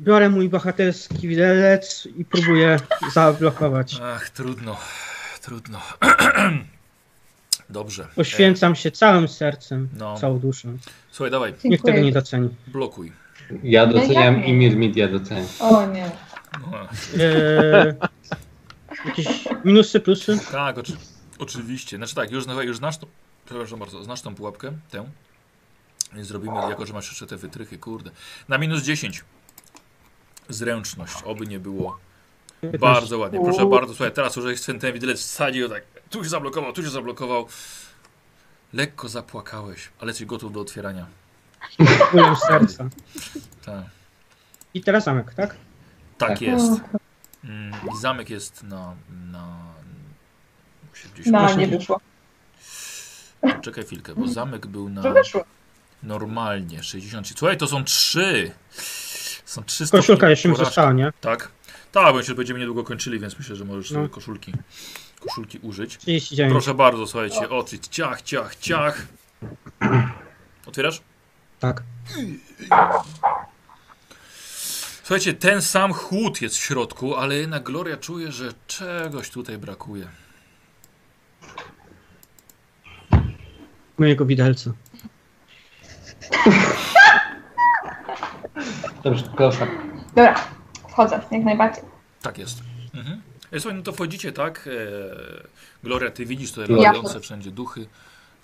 Biorę 0.00 0.28
mój 0.30 0.48
bohaterski 0.48 1.28
widelec 1.28 2.08
i 2.16 2.24
próbuję 2.24 2.76
zablokować. 3.12 4.00
Ach, 4.02 4.30
trudno, 4.30 4.76
trudno. 5.42 5.80
Dobrze. 7.70 8.02
E, 8.04 8.06
Poświęcam 8.14 8.74
się 8.74 8.90
całym 8.90 9.28
sercem, 9.28 9.88
No. 9.98 10.18
całą 10.18 10.38
duszą. 10.38 10.78
słuchaj, 11.10 11.30
dawaj, 11.30 11.54
Nikt 11.64 11.84
tego 11.84 11.98
nie 11.98 12.04
Dziękuję. 12.04 12.12
doceni. 12.12 12.48
blokuj. 12.66 13.12
Ja 13.62 13.86
doceniam 13.86 14.34
jak 14.34 14.44
nie? 14.46 14.48
i 14.48 14.52
Mir 14.52 14.76
Media 14.76 15.08
doceniam. 15.08 15.46
O 15.60 15.86
nie. 15.86 16.10
No, 16.72 16.78
Eee, 17.24 17.94
jakieś 19.06 19.26
minusy, 19.64 20.00
plusy? 20.00 20.38
tak, 20.52 20.78
oczy, 20.78 20.92
oczywiście. 21.38 21.96
Znaczy 21.96 22.14
tak, 22.14 22.30
już, 22.30 22.44
już 22.64 22.76
znasz 22.76 22.98
tą, 22.98 23.06
przepraszam 23.48 23.78
bardzo, 23.78 24.04
znasz 24.04 24.22
tą 24.22 24.34
pułapkę, 24.34 24.72
tę. 24.90 25.08
Więc 26.12 26.28
zrobimy, 26.28 26.54
jako 26.56 26.86
że 26.86 26.92
masz 26.92 27.08
jeszcze 27.08 27.26
te 27.26 27.36
wytrychy, 27.36 27.78
kurde. 27.78 28.10
Na 28.48 28.58
minus 28.58 28.82
10. 28.82 29.24
Zręczność, 30.48 31.22
oby 31.24 31.46
nie 31.46 31.58
było. 31.60 31.98
Bardzo 32.80 33.18
ładnie, 33.18 33.40
proszę 33.44 33.66
bardzo. 33.66 33.94
Słuchaj, 33.94 34.12
teraz 34.12 34.36
już 34.36 34.60
ten, 34.62 34.78
ten 34.80 34.92
widelec 34.92 35.20
wsadził, 35.20 35.68
tak, 35.68 35.82
tu 36.10 36.24
się 36.24 36.30
zablokował, 36.30 36.72
tu 36.72 36.82
się 36.82 36.90
zablokował. 36.90 37.46
Lekko 38.72 39.08
zapłakałeś, 39.08 39.88
ale 40.00 40.10
jesteś 40.10 40.26
gotów 40.26 40.52
do 40.52 40.60
otwierania. 40.60 41.06
Bólem 42.12 42.36
serca. 42.36 42.88
Tak, 43.64 43.84
I 44.74 44.80
teraz 44.80 45.04
zamek, 45.04 45.34
tak? 45.34 45.56
tak 46.18 46.28
Tak. 46.28 46.40
jest. 46.42 46.72
Mm, 47.44 47.72
I 47.94 47.96
zamek 48.00 48.30
jest 48.30 48.62
na. 48.62 48.94
na 49.32 49.56
musi 50.90 51.08
gdzieś 51.08 51.26
No, 51.26 51.38
usiąść. 51.44 51.56
nie 51.56 51.66
wyszło. 51.68 52.00
Czekaj 53.62 53.84
chwilkę, 53.84 54.14
bo 54.14 54.28
zamek 54.28 54.66
był 54.66 54.88
na 54.88 55.02
To 55.02 55.14
normalnie 56.02 56.82
60. 56.82 57.28
Słuchaj, 57.38 57.56
to 57.56 57.66
są 57.66 57.84
trzy. 57.84 58.50
Są 59.44 59.64
trzy 59.64 59.88
Koszulka 59.90 60.30
jeszcze 60.30 60.48
mi 60.48 60.56
została, 60.56 60.92
nie? 60.92 61.12
Tak. 61.20 61.48
Tak, 61.92 62.12
bo 62.12 62.22
się 62.22 62.34
będziemy 62.34 62.60
niedługo 62.60 62.84
kończyli, 62.84 63.18
więc 63.18 63.38
myślę, 63.38 63.56
że 63.56 63.64
możesz 63.64 63.90
No. 63.90 63.94
sobie 63.96 64.08
koszulki, 64.08 64.52
koszulki 65.20 65.58
użyć. 65.58 65.98
39. 65.98 66.52
Proszę 66.52 66.74
bardzo, 66.74 67.06
słuchajcie, 67.06 67.48
oczy, 67.50 67.78
ciach, 67.78 68.22
ciach, 68.22 68.56
ciach. 68.56 69.06
Otwierasz? 70.66 71.00
Tak. 71.60 71.82
Słuchajcie, 75.02 75.34
ten 75.34 75.62
sam 75.62 75.92
chłód 75.92 76.42
jest 76.42 76.56
w 76.56 76.60
środku, 76.64 77.16
ale 77.16 77.34
jednak 77.34 77.62
Gloria 77.62 77.96
czuje, 77.96 78.32
że 78.32 78.52
czegoś 78.66 79.30
tutaj 79.30 79.58
brakuje. 79.58 80.08
Mojego 83.98 84.24
widelca. 84.26 84.70
Dobrze, 89.04 89.24
proszę. 89.36 89.66
Dobra, 90.08 90.34
wchodzę, 90.88 91.20
jak 91.30 91.44
najbardziej. 91.44 91.84
Tak 92.22 92.38
jest. 92.38 92.58
Mhm. 92.94 93.22
Słuchaj, 93.58 93.74
no 93.78 93.82
to 93.82 93.92
wchodzicie, 93.92 94.32
tak? 94.32 94.68
E, 94.68 94.70
Gloria, 95.84 96.10
ty 96.10 96.26
widzisz 96.26 96.52
tutaj 96.52 96.76
Ja. 96.76 96.82
latające 96.82 97.20
wszędzie 97.20 97.50
duchy. 97.50 97.86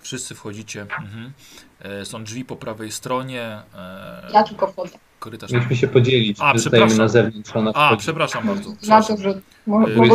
Wszyscy 0.01 0.35
wchodzicie. 0.35 0.81
Mhm. 0.83 1.33
E, 1.81 2.05
są 2.05 2.25
drzwi 2.25 2.45
po 2.45 2.57
prawej 2.57 2.93
stronie. 2.93 3.43
E, 3.75 4.29
Ja 4.33 4.43
tylko 4.43 4.67
wchodzę. 4.67 4.99
korytarz. 5.19 5.51
Mieliśmy 5.51 5.77
się 5.77 5.89
podzielić. 5.89 6.39
A, 6.41 6.55
przepraszam. 6.55 6.99
na 6.99 7.09
zewnątrz, 7.09 7.57
ona 7.57 7.71
A, 7.75 7.87
wchodzi. 7.87 8.01
przepraszam 8.03 8.47
bardzo. 8.47 8.71
Na 8.71 8.77
Przepraszam. 8.77 9.17
to, 9.17 9.23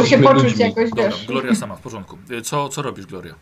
że 0.02 0.08
się 0.08 0.18
poczuć 0.18 0.44
ludźmi. 0.44 0.60
jakoś, 0.66 0.90
Dobra, 0.90 1.04
wiesz. 1.10 1.26
Gloria 1.28 1.56
sama, 1.56 1.76
w 1.76 1.82
porządku. 1.82 2.18
Co, 2.44 2.70
co 2.70 2.82
robisz, 2.82 3.06
Gloria? 3.06 3.36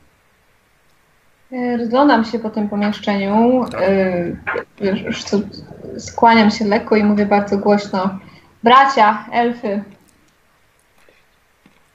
E, 1.52 1.78
rozglądam 1.78 2.26
się 2.26 2.40
po 2.40 2.50
tym 2.50 2.70
pomieszczeniu, 2.70 3.66
tak. 3.72 3.82
e, 3.82 6.00
skłaniam 6.00 6.52
się 6.52 6.66
lekko 6.66 6.96
i 6.96 7.04
mówię 7.04 7.26
bardzo 7.26 7.58
głośno. 7.58 8.20
Bracia, 8.64 9.26
elfy. 9.32 9.84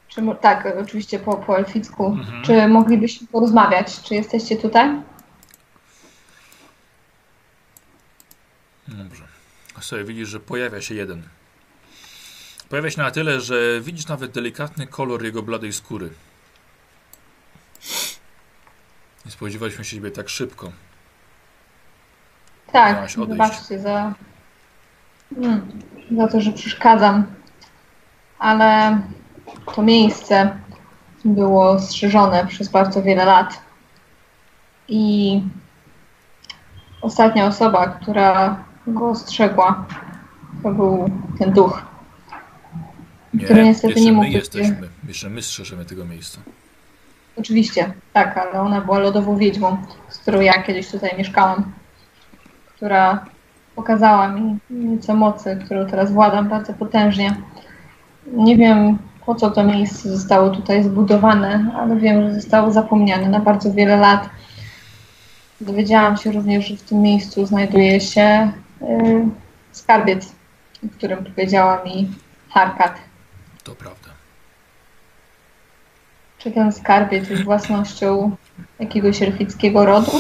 Czy, 0.08 0.22
tak, 0.40 0.68
oczywiście 0.81 1.18
po, 1.18 1.36
po 1.36 1.58
elficku. 1.58 2.06
Mhm. 2.06 2.42
Czy 2.42 2.68
moglibyśmy 2.68 3.26
porozmawiać? 3.26 4.02
Czy 4.02 4.14
jesteście 4.14 4.56
tutaj? 4.56 4.89
Dobrze. 8.89 9.24
Sobie 9.81 10.05
widzisz, 10.05 10.28
że 10.28 10.40
pojawia 10.40 10.81
się 10.81 10.94
jeden. 10.94 11.22
Pojawia 12.68 12.90
się 12.90 13.02
na 13.02 13.10
tyle, 13.10 13.40
że 13.40 13.81
widzisz 13.81 14.06
nawet 14.06 14.31
delikatny 14.31 14.86
kolor 14.86 15.24
jego 15.24 15.42
bladej 15.42 15.72
skóry. 15.72 16.10
Nie 19.25 19.31
spodziewaliśmy 19.33 19.84
się 19.84 19.97
ciebie 19.97 20.10
tak 20.10 20.28
szybko. 20.28 20.73
Tak, 22.73 23.10
wybaczcie 23.28 23.78
za, 23.81 24.15
mm, 25.36 25.68
za 26.17 26.28
to, 26.28 26.41
że 26.41 26.52
przeszkadzam. 26.52 27.26
Ale 28.39 28.99
to 29.75 29.83
miejsce 29.83 30.57
było 31.25 31.81
strzeżone 31.81 32.47
przez 32.47 32.68
bardzo 32.68 33.02
wiele 33.02 33.25
lat. 33.25 33.62
I 34.89 35.42
ostatnia 37.01 37.47
osoba, 37.47 37.86
która 37.86 38.65
go 38.86 39.09
ostrzegła, 39.10 39.86
to 40.62 40.70
był 40.73 41.10
ten 41.39 41.52
duch. 41.52 41.83
Nie, 43.34 43.44
Który 43.44 43.65
niestety 43.65 43.89
jeszcze 43.89 44.05
nie 44.05 44.12
my 44.12 44.17
mógł 44.17 44.26
być- 44.26 44.34
jesteśmy. 44.34 44.89
Jeszcze 45.09 45.31
my 45.31 45.42
strzeżemy 45.42 45.84
tego 45.84 46.05
miejsca. 46.05 46.41
Oczywiście, 47.36 47.92
tak, 48.12 48.38
ale 48.38 48.60
ona 48.60 48.80
była 48.80 48.98
lodową 48.98 49.36
wiedźmą, 49.36 49.76
z 50.08 50.18
którą 50.18 50.40
ja 50.40 50.62
kiedyś 50.62 50.90
tutaj 50.90 51.10
mieszkałam, 51.18 51.72
która 52.76 53.26
pokazała 53.76 54.28
mi 54.28 54.58
nieco 54.70 55.14
mocy, 55.14 55.58
którą 55.64 55.86
teraz 55.86 56.12
władam 56.12 56.48
bardzo 56.48 56.72
potężnie. 56.72 57.36
Nie 58.26 58.56
wiem, 58.56 58.98
po 59.26 59.34
co 59.34 59.50
to 59.50 59.64
miejsce 59.64 60.08
zostało 60.08 60.50
tutaj 60.50 60.84
zbudowane, 60.84 61.72
ale 61.76 61.96
wiem, 61.96 62.22
że 62.22 62.34
zostało 62.34 62.70
zapomniane 62.70 63.28
na 63.28 63.40
bardzo 63.40 63.72
wiele 63.72 63.96
lat. 63.96 64.30
Dowiedziałam 65.60 66.16
się 66.16 66.32
również, 66.32 66.68
że 66.68 66.76
w 66.76 66.82
tym 66.82 67.02
miejscu 67.02 67.46
znajduje 67.46 68.00
się 68.00 68.52
y, 68.82 69.28
skarbiec, 69.72 70.32
o 70.86 70.88
którym 70.96 71.24
powiedziała 71.24 71.84
mi 71.84 72.10
Harkat. 72.48 72.94
To 73.64 73.74
prawda. 73.74 74.01
Czy 76.42 76.50
ten 76.50 76.72
skarbiec 76.72 77.30
jest 77.30 77.44
własnością 77.44 78.36
jakiegoś 78.78 79.22
elfickiego 79.22 79.84
rodu? 79.84 80.12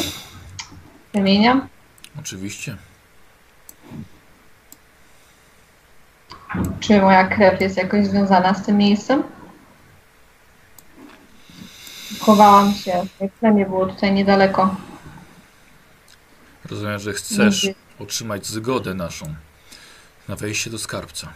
Wymienia? 1.14 1.68
Oczywiście. 2.20 2.76
Czy 6.80 7.00
moja 7.00 7.28
krew 7.28 7.60
jest 7.60 7.76
jakoś 7.76 8.06
związana 8.06 8.54
z 8.54 8.66
tym 8.66 8.76
miejscem? 8.76 9.22
Chowałam 12.20 12.74
się, 12.74 13.06
jak 13.20 13.32
plemię 13.32 13.66
było 13.66 13.86
tutaj 13.86 14.12
niedaleko. 14.12 14.76
Rozumiem, 16.64 16.98
że 16.98 17.12
chcesz 17.12 17.62
Nigdy. 17.64 17.80
otrzymać 17.98 18.46
zgodę 18.46 18.94
naszą 18.94 19.34
na 20.28 20.36
wejście 20.36 20.70
do 20.70 20.78
skarbca. 20.78 21.32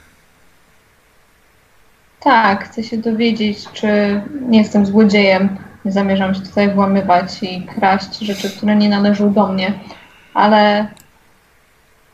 Tak, 2.21 2.65
chcę 2.65 2.83
się 2.83 2.97
dowiedzieć, 2.97 3.73
czy 3.73 4.21
nie 4.41 4.59
jestem 4.59 4.87
złodziejem. 4.87 5.57
Nie 5.85 5.93
zamierzam 5.93 6.35
się 6.35 6.41
tutaj 6.41 6.75
włamywać 6.75 7.43
i 7.43 7.67
kraść 7.67 8.19
rzeczy, 8.19 8.51
które 8.51 8.77
nie 8.77 8.89
należą 8.89 9.33
do 9.33 9.47
mnie. 9.47 9.73
Ale 10.35 10.89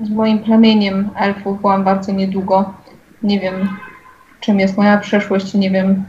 z 0.00 0.10
moim 0.10 0.38
plemieniem 0.38 1.10
elfów 1.16 1.60
byłam 1.60 1.84
bardzo 1.84 2.12
niedługo. 2.12 2.74
Nie 3.22 3.40
wiem, 3.40 3.76
czym 4.40 4.60
jest 4.60 4.76
moja 4.76 4.98
przeszłość 4.98 5.54
i 5.54 5.58
nie 5.58 5.70
wiem, 5.70 6.04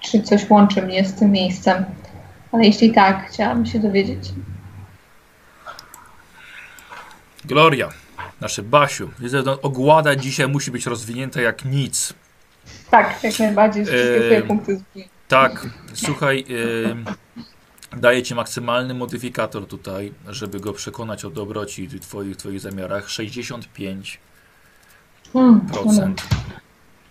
czy 0.00 0.22
coś 0.22 0.50
łączy 0.50 0.82
mnie 0.82 1.04
z 1.04 1.14
tym 1.14 1.30
miejscem. 1.30 1.84
Ale 2.52 2.64
jeśli 2.64 2.92
tak, 2.92 3.26
chciałabym 3.28 3.66
się 3.66 3.78
dowiedzieć. 3.78 4.32
Gloria, 7.44 7.88
nasze 8.40 8.62
Basiu, 8.62 9.10
ogłada 9.62 10.16
dzisiaj 10.16 10.48
musi 10.48 10.70
być 10.70 10.86
rozwinięta 10.86 11.40
jak 11.40 11.64
nic. 11.64 12.14
Tak, 12.90 13.22
jak 13.22 13.38
najbardziej. 13.38 13.84
Wszystkie 13.84 14.14
Eee, 14.14 14.20
twoje 14.20 14.42
punkty. 14.42 14.80
Tak, 15.28 15.66
słuchaj, 15.94 16.44
yy, 16.48 16.96
daję 18.00 18.22
ci 18.22 18.34
maksymalny 18.34 18.94
modyfikator 18.94 19.66
tutaj, 19.66 20.12
żeby 20.28 20.60
go 20.60 20.72
przekonać 20.72 21.24
o 21.24 21.30
dobroci 21.30 21.82
i 21.82 22.00
twoich, 22.00 22.36
twoich 22.36 22.60
zamiarach. 22.60 23.06
65%. 23.08 24.18
Hmm. 25.32 25.60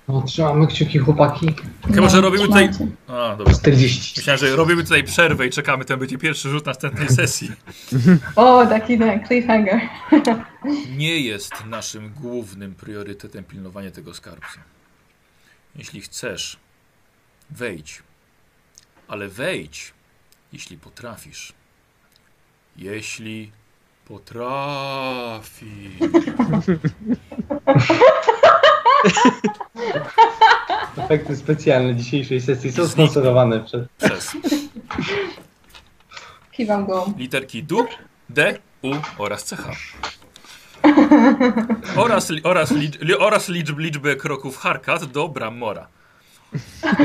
No, 0.07 0.21
trzymamy 0.21 0.67
kciuki, 0.67 0.99
chłopaki. 0.99 1.53
Chyba, 1.95 2.09
że 2.09 2.21
robimy 2.21 2.43
tutaj... 2.45 2.69
A, 3.07 3.35
dobra. 3.35 3.53
40. 3.53 4.13
Myślałem, 4.17 4.39
że 4.39 4.55
robimy 4.55 4.83
tutaj 4.83 5.03
przerwę 5.03 5.47
i 5.47 5.49
czekamy, 5.49 5.85
ten 5.85 5.99
będzie 5.99 6.17
pierwszy 6.17 6.49
rzut 6.49 6.65
następnej 6.65 7.09
sesji. 7.19 7.51
O, 8.35 8.65
taki 8.65 8.99
ten 8.99 9.27
cliffhanger. 9.27 9.79
Nie 10.97 11.19
jest 11.19 11.65
naszym 11.65 12.13
głównym 12.21 12.75
priorytetem 12.75 13.43
pilnowanie 13.43 13.91
tego 13.91 14.13
skarbca. 14.13 14.59
Jeśli 15.75 16.01
chcesz, 16.01 16.57
wejdź. 17.49 18.03
Ale 19.07 19.27
wejdź, 19.27 19.93
jeśli 20.53 20.77
potrafisz. 20.77 21.53
Jeśli 22.75 23.51
potrafisz. 24.05 25.63
Efekty 30.97 31.35
specjalne 31.35 31.95
dzisiejszej 31.95 32.41
sesji 32.41 32.71
są 32.71 32.87
sponsorowane 32.87 33.59
przez... 33.59 33.87
Przez 33.97 34.31
Kiwam 36.51 36.85
go. 36.85 37.13
literki 37.17 37.63
DU, 37.63 37.85
D, 38.29 38.59
U 38.81 38.91
oraz 39.17 39.43
CH. 39.43 39.69
Oraz, 42.03 42.29
li- 42.29 42.41
oraz, 42.43 42.71
licz, 42.71 42.99
li, 43.01 43.17
oraz 43.17 43.49
liczb, 43.49 43.77
liczbę 43.79 44.15
kroków 44.15 44.57
Harkat 44.57 45.05
do 45.05 45.29
Bramora. 45.29 45.87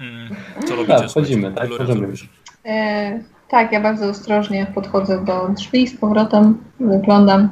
Mm, 0.00 0.34
co 0.68 0.76
robicie? 0.76 0.98
Tak, 0.98 1.10
wchodzimy, 1.10 1.52
tak, 1.52 1.66
Gloria, 1.68 1.84
co 1.86 1.88
możemy. 1.92 2.06
robisz? 2.06 2.28
E, 2.66 3.20
tak, 3.48 3.72
ja 3.72 3.80
bardzo 3.80 4.06
ostrożnie 4.08 4.66
podchodzę 4.74 5.24
do 5.24 5.48
drzwi 5.48 5.88
z 5.88 5.96
powrotem, 6.00 6.58
wyglądam. 6.80 7.48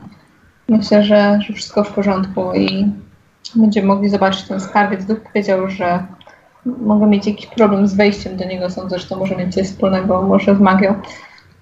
Myślę, 0.68 1.04
że, 1.04 1.38
że 1.46 1.52
wszystko 1.54 1.84
w 1.84 1.92
porządku 1.92 2.54
i 2.54 2.86
będziemy 3.54 3.86
mogli 3.86 4.08
zobaczyć 4.08 4.42
ten 4.48 4.60
skarbiec. 4.60 5.04
Duch 5.04 5.20
powiedział, 5.20 5.68
że 5.70 6.06
mogę 6.66 7.06
mieć 7.06 7.26
jakiś 7.26 7.46
problem 7.46 7.88
z 7.88 7.94
wejściem 7.94 8.36
do 8.36 8.44
niego. 8.44 8.70
Sądzę, 8.70 8.98
że 8.98 9.06
to 9.06 9.16
może 9.16 9.36
mieć 9.36 9.54
coś 9.54 9.66
wspólnego, 9.66 10.22
może 10.22 10.56
z 10.56 10.60
magią. 10.60 11.00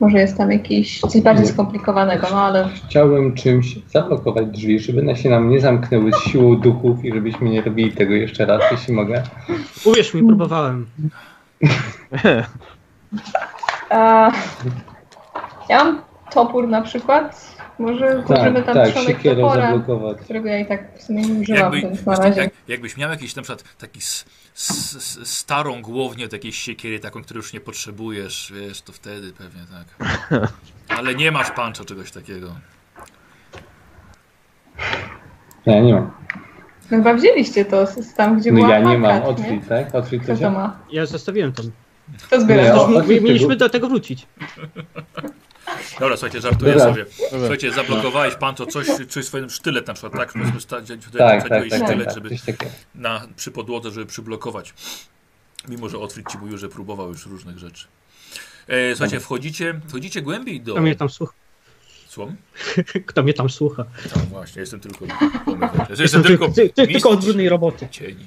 Może 0.02 0.18
jest 0.18 0.36
tam 0.36 0.52
jakiś 0.52 1.00
coś 1.00 1.20
bardziej 1.20 1.46
skomplikowanego, 1.46 2.26
no 2.30 2.42
ale 2.42 2.68
Chciałbym 2.88 3.34
czymś 3.34 3.78
zablokować 3.88 4.46
drzwi, 4.46 4.78
żeby 4.80 5.02
na 5.02 5.16
się 5.16 5.30
nam 5.30 5.50
nie 5.50 5.60
zamknęły 5.60 6.10
z 6.12 6.16
siłą 6.30 6.56
duchów 6.56 7.04
i 7.04 7.12
żebyśmy 7.14 7.50
nie 7.50 7.62
robili 7.62 7.92
tego 7.92 8.14
jeszcze 8.14 8.46
raz, 8.46 8.62
jeśli 8.70 8.94
mogę. 8.94 9.22
Uwierz 9.84 10.14
mi, 10.14 10.22
próbowałem. 10.26 10.86
e, 13.90 14.30
ja 15.68 15.84
mam 15.84 16.02
topór 16.34 16.68
na 16.68 16.82
przykład. 16.82 17.52
Może 17.78 18.22
możemy 18.28 18.62
Tak, 18.62 18.66
tam 18.66 18.74
tak, 18.74 18.88
trzonek 18.88 19.22
topora, 19.22 19.62
zablokować. 19.62 20.18
którego 20.18 20.48
ja 20.48 20.58
i 20.58 20.66
tak 20.66 20.98
w 20.98 21.02
sumie 21.02 21.22
nie 21.22 21.40
używam, 21.40 21.60
Jakby, 21.72 21.80
więc 21.80 22.06
na 22.06 22.16
razie. 22.16 22.40
jak, 22.40 22.50
jakbyś 22.68 22.96
miał 22.96 23.10
jakiś 23.10 23.36
na 23.36 23.42
przykład 23.42 23.64
taki 23.78 24.00
starą 25.24 25.82
głownię 25.82 26.24
od 26.24 26.32
jakiejś 26.32 26.58
siekiery, 26.58 27.00
taką, 27.00 27.22
której 27.22 27.38
już 27.38 27.52
nie 27.52 27.60
potrzebujesz, 27.60 28.52
wiesz, 28.56 28.82
to 28.82 28.92
wtedy 28.92 29.32
pewnie 29.32 29.60
tak. 29.70 30.08
Ale 30.98 31.14
nie 31.14 31.32
masz 31.32 31.50
pancza 31.50 31.84
czegoś 31.84 32.10
takiego. 32.10 32.54
Ja 35.66 35.80
nie 35.80 35.94
mam. 35.94 36.10
No 36.90 36.98
chyba 36.98 37.14
wzięliście 37.14 37.64
to 37.64 37.86
z, 37.86 38.14
tam, 38.14 38.40
gdzie 38.40 38.52
No 38.52 38.56
była 38.56 38.68
ja 38.70 38.80
nie 38.80 38.98
mam. 38.98 39.22
Otwit, 39.22 39.68
tak? 39.68 39.94
Otwit 39.94 40.22
to 40.40 40.50
ma? 40.50 40.78
Ja 40.92 41.06
zostawiłem 41.06 41.52
tam. 41.52 41.64
To 42.30 42.36
Nie, 42.36 42.42
zbieram. 42.42 42.78
o- 42.96 43.02
Mieliśmy, 43.02 43.56
do 43.56 43.68
tego 43.68 43.88
wrócić. 43.88 44.26
Dobra, 46.00 46.16
słuchajcie, 46.16 46.40
żartuję 46.40 46.72
Dobra. 46.72 46.86
sobie. 46.88 47.06
Słuchajcie, 47.30 47.72
zablokowałeś 47.72 48.34
pancho 48.34 48.66
coś, 48.66 48.86
coś 49.08 49.24
swoim 49.24 49.50
sztylet 49.50 49.86
na 49.86 49.94
przykład, 49.94 50.12
tak? 50.12 50.32
Powiedzmy, 50.32 50.60
sta- 50.60 50.76
Tak, 50.80 50.88
tak, 51.42 51.48
tak, 51.48 51.68
tak, 51.70 51.82
sztylet, 51.84 52.04
tak, 52.04 52.14
żeby 52.14 52.28
coś 52.28 52.40
takiego. 52.42 52.72
na, 52.94 53.26
przy 53.36 53.50
podłodze, 53.50 53.90
żeby 53.90 54.06
przyblokować. 54.06 54.74
Mimo, 55.68 55.88
że 55.88 55.98
Otwit 55.98 56.28
ci 56.32 56.38
mówił, 56.38 56.58
że 56.58 56.68
próbował 56.68 57.08
już 57.08 57.26
różnych 57.26 57.58
rzeczy. 57.58 57.86
E, 58.68 58.90
słuchajcie, 58.94 59.20
wchodzicie, 59.20 59.80
wchodzicie 59.88 60.22
głębiej 60.22 60.60
do... 60.60 60.72
Kto 60.72 60.82
mnie 60.82 60.96
tam 60.96 61.08
słucha? 61.10 61.32
Słucham? 62.08 62.36
Kto 63.06 63.22
mnie 63.22 63.34
tam 63.34 63.50
słucha? 63.50 63.84
Tak, 64.14 64.24
właśnie, 64.24 64.60
jestem 64.60 64.80
tylko... 64.80 65.04
Jestem 65.04 65.96
Jestem 66.04 66.22
tylko... 66.22 66.48
ty, 66.48 66.68
ty, 66.68 66.86
ty, 66.86 66.92
tylko 66.92 67.10
od 67.10 67.24
brudnej 67.24 67.48
roboty. 67.48 67.88
cieni. 67.90 68.26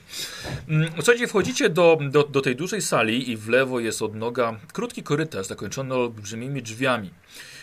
Mm, 0.68 0.90
Słuchajcie, 0.95 1.27
wchodzicie 1.27 1.69
do, 1.69 1.98
do, 2.11 2.24
do 2.24 2.42
tej 2.42 2.56
dużej 2.56 2.82
sali 2.82 3.32
i 3.32 3.38
w 3.38 3.50
lewo 3.50 3.80
jest 3.80 4.02
od 4.02 4.16
noga 4.16 4.60
krótki 4.74 5.03
korytarz 5.03 5.48
zakończony 5.48 5.95
olbrzymimi 5.95 6.61
drzwiami. 6.64 7.10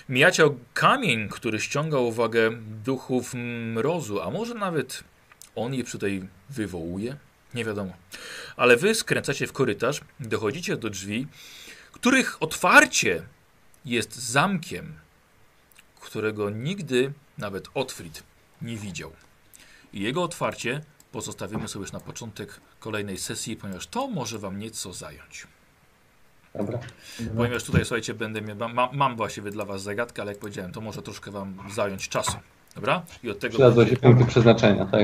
Mijacie 0.09 0.49
kamień, 0.75 1.29
który 1.29 1.61
ściąga 1.61 1.99
uwagę 1.99 2.51
duchów 2.85 3.35
mrozu, 3.35 4.21
a 4.21 4.31
może 4.31 4.55
nawet 4.55 5.05
on 5.55 5.75
je 5.75 5.85
przy 5.85 5.99
tej 5.99 6.29
wywołuje? 6.51 7.17
Nie 7.55 7.65
wiadomo. 7.65 7.93
Ale 8.57 8.77
wy 8.77 8.95
skręcacie 8.95 9.47
w 9.47 9.53
korytarz, 9.53 10.01
dochodzicie 10.21 10.77
do 10.77 10.91
drzwi, 10.91 11.27
których 11.93 12.43
otwarcie 12.43 13.23
jest 13.85 14.17
zamkiem, 14.17 14.95
którego 16.01 16.51
nigdy 16.51 17.13
nawet 17.39 17.69
Otfrid 17.75 18.23
nie 18.63 18.77
widział. 18.77 19.13
I 19.93 20.01
jego 20.01 20.23
otwarcie 20.23 20.81
pozostawimy 21.13 21.69
sobie 21.69 21.83
już 21.83 21.93
na 21.93 22.01
początek 22.01 22.61
kolejnej 22.81 23.19
sesji, 23.19 23.57
ponieważ 23.57 23.87
to 23.87 24.07
może 24.07 24.39
Wam 24.39 24.59
nieco 24.59 24.93
zająć. 24.93 25.47
Dobra. 26.55 26.79
Ponieważ 27.37 27.65
tutaj, 27.65 27.85
słuchajcie, 27.85 28.15
będę 28.15 28.43
miał, 28.43 28.57
mam, 28.69 28.89
mam 28.93 29.17
właściwie 29.17 29.51
dla 29.51 29.65
Was 29.65 29.83
zagadkę, 29.83 30.23
ale 30.23 30.31
jak 30.33 30.41
powiedziałem, 30.41 30.73
to 30.73 30.81
może 30.81 31.03
troszkę 31.03 31.31
Wam 31.31 31.55
zająć 31.75 32.09
czasu. 32.09 32.33
Dobra? 32.75 33.03
I 33.23 33.31
od 33.31 33.39
tego. 33.39 33.51
Przydadzą 33.53 33.75
się 33.85 33.91
będzie- 33.91 33.97
punkty 33.97 34.25
przeznaczenia, 34.25 34.85
tak? 34.87 35.01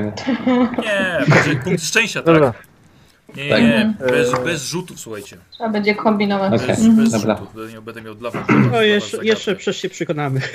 Nie, 0.79 1.25
będzie 1.29 1.57
punkt 1.65 1.83
szczęścia, 1.85 2.23
tak? 2.23 2.35
Dobra. 2.35 2.53
Nie, 3.37 3.45
nie, 3.45 3.51
Tak. 3.51 3.61
nie. 3.63 3.95
Eee. 4.07 4.11
Bez, 4.11 4.45
bez 4.45 4.63
rzutów, 4.65 5.01
słuchajcie. 5.01 5.37
Trzeba 5.51 5.69
będzie 5.71 5.95
kombinować. 5.95 6.53
Okej. 6.53 6.67
Bez, 6.69 6.79
Mhm. 6.79 6.97
bez 6.97 7.11
Dobra. 7.13 7.37
rzutów. 7.37 7.55
Będę 7.55 7.73
miał, 7.73 7.83
będę 7.83 8.03
miał 8.03 8.15
dla 8.15 8.31
Was. 8.31 8.47
No 8.71 8.83
jeszcze, 8.83 9.25
jeszcze 9.25 9.57
przecież 9.57 9.83
się 9.83 9.89
przekonamy. 9.89 10.41
E, 10.41 10.51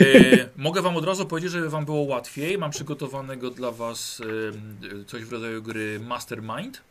mogę 0.57 0.81
wam 0.81 0.97
od 0.97 1.05
razu 1.05 1.25
powiedzieć, 1.25 1.51
żeby 1.51 1.69
wam 1.69 1.85
było 1.85 2.01
łatwiej. 2.01 2.57
Mam 2.57 2.71
przygotowanego 2.71 3.49
dla 3.49 3.71
was 3.71 4.21
e, 5.01 5.05
coś 5.05 5.23
w 5.23 5.31
rodzaju 5.31 5.61
gry 5.63 5.99
Mastermind. 5.99 6.81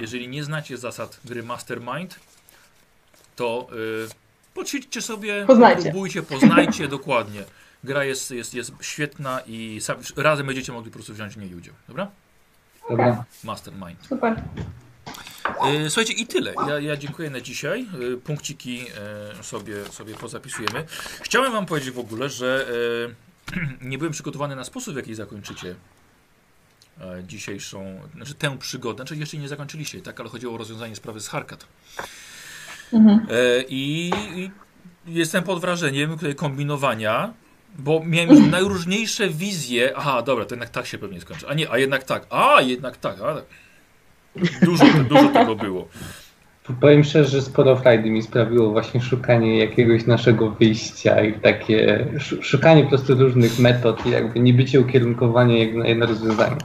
Jeżeli 0.00 0.28
nie 0.28 0.44
znacie 0.44 0.76
zasad 0.78 1.20
gry 1.24 1.42
Mastermind, 1.42 2.20
to 3.40 3.66
e, 3.72 4.54
poćwiczcie 4.54 5.02
sobie, 5.02 5.44
Poznajcie. 5.46 5.82
próbujcie, 5.82 6.22
poznajcie 6.22 6.88
dokładnie. 6.98 7.44
Gra 7.84 8.04
jest, 8.04 8.30
jest, 8.30 8.54
jest 8.54 8.72
świetna 8.80 9.40
i 9.46 9.80
sam, 9.80 9.96
razem 10.16 10.46
będziecie 10.46 10.72
mogli 10.72 10.90
po 10.90 10.94
prostu 10.94 11.14
wziąć 11.14 11.34
w 11.34 11.36
niej 11.36 11.54
udział. 11.54 11.74
Dobra? 11.88 12.10
Dobra. 12.90 13.24
Mastermind. 13.44 14.06
Super. 14.06 14.42
E, 15.66 15.90
Słuchajcie, 15.90 16.12
i 16.12 16.26
tyle. 16.26 16.54
Ja, 16.68 16.80
ja 16.80 16.96
dziękuję 16.96 17.30
na 17.30 17.40
dzisiaj. 17.40 17.86
E, 18.14 18.16
Punkciki 18.16 18.86
e, 19.38 19.42
sobie, 19.42 19.84
sobie 19.84 20.14
pozapisujemy. 20.14 20.84
Chciałem 21.22 21.52
Wam 21.52 21.66
powiedzieć 21.66 21.90
w 21.90 21.98
ogóle, 21.98 22.28
że 22.28 22.66
e, 23.56 23.60
nie 23.90 23.98
byłem 23.98 24.12
przygotowany 24.12 24.56
na 24.56 24.64
sposób, 24.64 24.94
w 24.94 24.96
jaki 24.96 25.14
zakończycie 25.14 25.74
e, 27.00 27.24
dzisiejszą, 27.24 28.00
znaczy 28.16 28.34
tę 28.34 28.58
przygodę. 28.58 28.96
Znaczy 28.96 29.16
jeszcze 29.16 29.36
nie 29.36 29.48
zakończyliście, 29.48 30.02
tak, 30.02 30.20
ale 30.20 30.28
chodziło 30.28 30.54
o 30.54 30.58
rozwiązanie 30.58 30.96
sprawy 30.96 31.20
z 31.20 31.28
Harkat. 31.28 31.66
Mhm. 32.92 33.26
E, 33.30 33.62
I, 33.68 34.10
I 34.36 34.50
jestem 35.06 35.42
pod 35.44 35.60
wrażeniem 35.60 36.10
tutaj 36.10 36.34
kombinowania, 36.34 37.32
bo 37.78 38.02
miałem 38.04 38.30
już 38.30 38.50
najróżniejsze 38.50 39.28
wizje. 39.28 39.92
Aha, 39.96 40.22
dobra, 40.22 40.44
to 40.44 40.54
jednak 40.54 40.70
tak 40.70 40.86
się 40.86 40.98
pewnie 40.98 41.20
skończy. 41.20 41.48
A 41.48 41.54
nie, 41.54 41.70
a 41.70 41.78
jednak 41.78 42.04
tak. 42.04 42.26
A, 42.30 42.60
jednak 42.62 42.96
tak. 42.96 43.16
A, 43.20 43.34
tak. 43.34 43.44
Dużo, 44.62 44.84
dużo 45.08 45.28
tego 45.28 45.56
było. 45.56 45.88
Powiem 46.80 47.04
szczerze, 47.04 47.30
że 47.30 47.42
sporo 47.42 47.76
frajdy 47.76 48.10
mi 48.10 48.22
sprawiło 48.22 48.70
właśnie 48.70 49.00
szukanie 49.00 49.58
jakiegoś 49.58 50.06
naszego 50.06 50.50
wyjścia 50.50 51.20
i 51.24 51.40
takie 51.40 52.00
sz- 52.16 52.44
szukanie 52.44 52.82
po 52.82 52.88
prostu 52.88 53.14
różnych 53.14 53.58
metod 53.58 54.06
i 54.06 54.10
jakby 54.10 54.40
nie 54.40 54.54
bycie 54.54 54.80
ukierunkowanie 54.80 55.64
jak 55.66 55.74
na 55.74 55.86
jedno 55.86 56.06
rozwiązanie. 56.06 56.56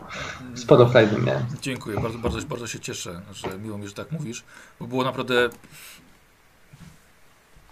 Sporo 0.56 0.86
frajdy 0.90 1.22
miałem. 1.22 1.46
Dziękuję, 1.62 2.00
bardzo, 2.00 2.18
bardzo, 2.18 2.42
bardzo 2.42 2.68
się 2.68 2.80
cieszę, 2.80 3.22
że 3.34 3.48
miło 3.64 3.78
mi, 3.78 3.88
że 3.88 3.94
tak 3.94 4.12
mówisz, 4.12 4.44
bo 4.80 4.88
było 4.88 5.04
naprawdę... 5.04 5.50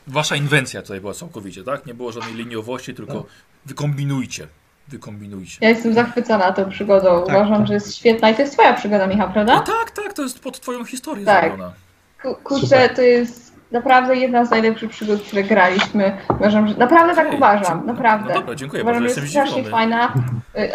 Wasza 0.08 0.36
inwencja 0.36 0.82
tutaj 0.82 1.02
była 1.02 1.14
całkowicie, 1.14 1.64
tak? 1.64 1.86
Nie 1.86 1.94
było 1.94 2.12
żadnej 2.12 2.34
liniowości, 2.36 2.94
tylko 2.94 3.26
wykombinujcie, 3.66 4.48
wykombinujcie. 4.88 5.58
Ja 5.62 5.70
jestem 5.70 5.94
zachwycona 5.94 6.52
tą 6.52 6.70
przygodą. 6.70 7.24
Tak, 7.26 7.36
Uważam, 7.36 7.58
tak. 7.58 7.68
że 7.68 7.74
jest 7.74 7.96
świetna 7.98 8.30
i 8.30 8.36
to 8.36 8.42
jest 8.42 8.54
twoja 8.54 8.74
przygoda, 8.74 9.08
Michał, 9.08 9.28
No 9.28 9.34
prawda? 9.34 9.60
tak, 9.60 9.92
tak, 9.92 10.14
to 10.14 10.22
jest 10.24 10.40
pod 10.40 10.60
twoją 10.60 10.86
historię 10.86 11.26
Tak. 11.26 11.44
zrobiona. 11.46 11.74
Ku- 12.22 12.36
Kurczę, 12.44 12.90
to 12.96 13.02
jest 13.02 13.53
naprawdę 13.74 14.16
jedna 14.16 14.46
z 14.46 14.52
najlepszych 14.52 14.90
przygód, 14.90 15.22
które 15.24 15.44
graliśmy. 15.44 16.18
Uważam, 16.40 16.68
że 16.68 16.76
naprawdę 16.78 17.16
tak 17.16 17.26
Okej, 17.26 17.38
uważam, 17.38 17.64
dziękuję. 17.64 17.94
naprawdę. 17.94 18.34
No 18.34 18.40
dobra, 18.40 18.56
dziękuję 18.56 18.84
Uważam, 18.84 19.04
bardzo, 19.04 19.16
że 19.16 19.22
jestem 19.22 19.42
jest 19.44 19.52
strasznie 19.52 19.72
fajna. 19.72 20.14
Y, 20.58 20.62
y, 20.62 20.70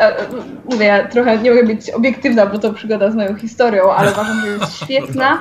Mówię, 0.71 0.87
ja 0.87 1.05
trochę 1.09 1.39
nie 1.39 1.51
mogę 1.51 1.65
być 1.65 1.91
obiektywna, 1.91 2.47
bo 2.47 2.59
to 2.59 2.73
przygoda 2.73 3.11
z 3.11 3.15
moją 3.15 3.35
historią, 3.37 3.93
ale 3.93 4.13
uważam, 4.13 4.41
że 4.41 4.49
jest 4.49 4.85
świetna. 4.85 5.39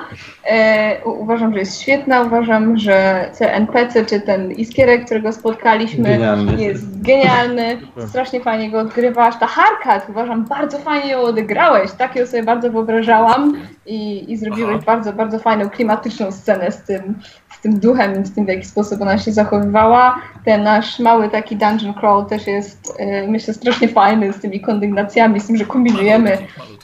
E, 0.50 1.04
u- 1.04 1.22
uważam, 1.22 1.52
że 1.52 1.58
jest 1.58 1.80
świetna. 1.82 2.20
Uważam, 2.20 2.78
że 2.78 3.24
te 3.38 3.54
NPC, 3.54 4.04
czy 4.06 4.20
ten 4.20 4.52
Iskierek, 4.52 5.04
którego 5.04 5.32
spotkaliśmy, 5.32 6.04
Genialny. 6.04 6.62
jest 6.62 7.02
genialny. 7.02 7.78
Strasznie 8.06 8.40
fajnie 8.40 8.70
go 8.70 8.78
odgrywasz. 8.78 9.38
Ta 9.40 9.46
Harkat, 9.46 10.08
uważam, 10.08 10.44
bardzo 10.44 10.78
fajnie 10.78 11.10
ją 11.10 11.18
odegrałeś. 11.20 11.90
Tak 11.92 12.16
ją 12.16 12.26
sobie 12.26 12.42
bardzo 12.42 12.70
wyobrażałam 12.70 13.52
i, 13.86 14.32
i 14.32 14.36
zrobiłeś 14.36 14.74
Aha. 14.76 14.82
bardzo, 14.86 15.12
bardzo 15.12 15.38
fajną, 15.38 15.70
klimatyczną 15.70 16.32
scenę 16.32 16.72
z 16.72 16.82
tym, 16.82 17.18
tym 17.62 17.80
duchem 17.80 18.22
i 18.22 18.26
z 18.26 18.34
tym, 18.34 18.44
w 18.44 18.48
jaki 18.48 18.64
sposób 18.64 19.02
ona 19.02 19.18
się 19.18 19.32
zachowywała. 19.32 20.22
Ten 20.44 20.62
nasz 20.62 20.98
mały 20.98 21.28
taki 21.28 21.56
dungeon 21.56 21.94
crawl 21.94 22.24
też 22.24 22.46
jest, 22.46 22.94
e, 22.98 23.28
myślę, 23.28 23.54
strasznie 23.54 23.88
fajny 23.88 24.32
z 24.32 24.40
tymi 24.40 24.60
kondygnacjami, 24.60 25.40
z 25.40 25.46
tym, 25.46 25.56
że 25.56 25.64
kombinujemy 25.64 26.38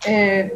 e, 0.09 0.49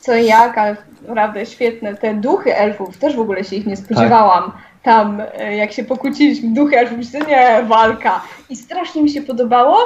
co 0.00 0.16
i 0.16 0.26
jak, 0.26 0.58
ale 0.58 0.76
naprawdę 1.08 1.46
świetne. 1.46 1.94
Te 1.94 2.14
duchy 2.14 2.56
elfów, 2.56 2.98
też 2.98 3.16
w 3.16 3.20
ogóle 3.20 3.44
się 3.44 3.56
ich 3.56 3.66
nie 3.66 3.76
spodziewałam. 3.76 4.52
Tam, 4.82 5.22
e, 5.38 5.56
jak 5.56 5.72
się 5.72 5.84
pokłóciliśmy, 5.84 6.54
duchy 6.54 6.78
elfów, 6.78 6.98
myślę, 6.98 7.20
nie, 7.20 7.62
walka. 7.62 8.22
I 8.50 8.56
strasznie 8.56 9.02
mi 9.02 9.10
się 9.10 9.22
podobało, 9.22 9.78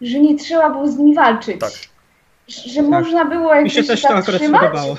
że 0.00 0.18
nie 0.18 0.38
trzeba 0.38 0.70
było 0.70 0.88
z 0.88 0.98
nimi 0.98 1.14
walczyć. 1.14 1.60
Tak. 1.60 1.70
Że 2.48 2.70
że 2.70 2.82
można 2.82 3.24
było 3.24 3.54
jakby 3.54 3.70
się 3.70 3.82
się 3.82 3.88
też 3.88 4.02
to 4.02 4.08
akurat 4.08 4.24
zatrzymać, 4.24 4.60
podobało. 4.60 4.96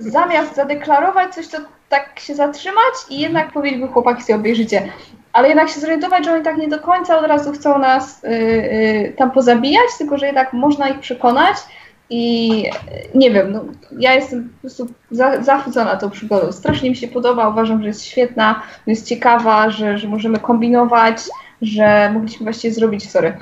Zamiast 0.00 0.56
zadeklarować 0.56 1.34
coś, 1.34 1.48
to 1.48 1.58
tak 1.88 2.20
się 2.20 2.34
zatrzymać 2.34 2.94
i 3.10 3.20
jednak 3.20 3.52
powiedzieć, 3.52 3.80
wy 3.80 3.88
chłopaki 3.88 4.22
sobie 4.22 4.36
obejrzycie. 4.36 4.88
Ale 5.32 5.48
jednak 5.48 5.68
się 5.68 5.80
zorientować, 5.80 6.24
że 6.24 6.32
oni 6.32 6.44
tak 6.44 6.56
nie 6.56 6.68
do 6.68 6.78
końca 6.78 7.18
od 7.18 7.26
razu 7.26 7.52
chcą 7.52 7.78
nas 7.78 8.24
y, 8.24 8.28
y, 8.28 9.14
tam 9.16 9.30
pozabijać, 9.30 9.86
tylko 9.98 10.18
że 10.18 10.26
jednak 10.26 10.52
można 10.52 10.88
ich 10.88 11.00
przekonać 11.00 11.56
i 12.10 12.64
y, 13.14 13.18
nie 13.18 13.30
wiem, 13.30 13.52
no, 13.52 13.64
ja 13.98 14.14
jestem 14.14 14.48
po 14.48 14.60
prostu 14.60 14.86
za, 15.10 15.42
zachwycona 15.42 15.96
tą 15.96 16.10
przygodą. 16.10 16.52
Strasznie 16.52 16.90
mi 16.90 16.96
się 16.96 17.08
podoba, 17.08 17.48
uważam, 17.48 17.82
że 17.82 17.88
jest 17.88 18.04
świetna, 18.04 18.62
jest 18.86 19.06
ciekawa, 19.06 19.70
że, 19.70 19.98
że 19.98 20.08
możemy 20.08 20.38
kombinować, 20.38 21.18
że 21.62 22.10
mogliśmy 22.14 22.44
właściwie 22.44 22.74
zrobić, 22.74 23.10
sorry, 23.10 23.36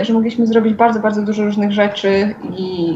y, 0.00 0.04
że 0.04 0.12
mogliśmy 0.12 0.46
zrobić 0.46 0.74
bardzo, 0.74 1.00
bardzo 1.00 1.22
dużo 1.22 1.44
różnych 1.44 1.72
rzeczy 1.72 2.34
i 2.56 2.94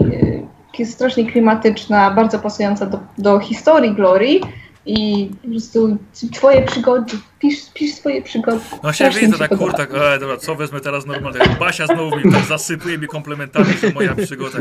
strasznie 0.85 1.31
klimatyczna, 1.33 2.11
bardzo 2.11 2.39
pasująca 2.39 2.87
do, 2.87 3.01
do 3.19 3.41
historii 3.41 3.95
Glory 3.95 4.41
i 4.87 5.31
po 5.43 5.49
prostu 5.49 5.99
twoje 6.33 6.63
przygody, 6.63 7.17
pisz, 7.39 7.57
pisz 7.75 7.95
swoje 7.95 8.23
przygody. 8.23 8.61
No 8.83 8.93
się 8.93 9.11
widzę, 9.11 9.39
tak 9.39 9.51
podoba. 9.51 9.71
kur, 9.71 9.77
tak, 9.77 9.91
e, 9.95 10.19
dobra, 10.19 10.37
co 10.37 10.55
wezmę 10.55 10.81
teraz 10.81 11.07
normalnie? 11.07 11.41
Basia 11.61 11.87
znowu 11.87 12.17
mi 12.17 12.33
tak 12.33 12.45
zasypuje 12.45 12.99
mi 12.99 13.07
komplementami, 13.07 13.73
że 13.83 13.93
moja 13.93 14.15
przygoda. 14.15 14.59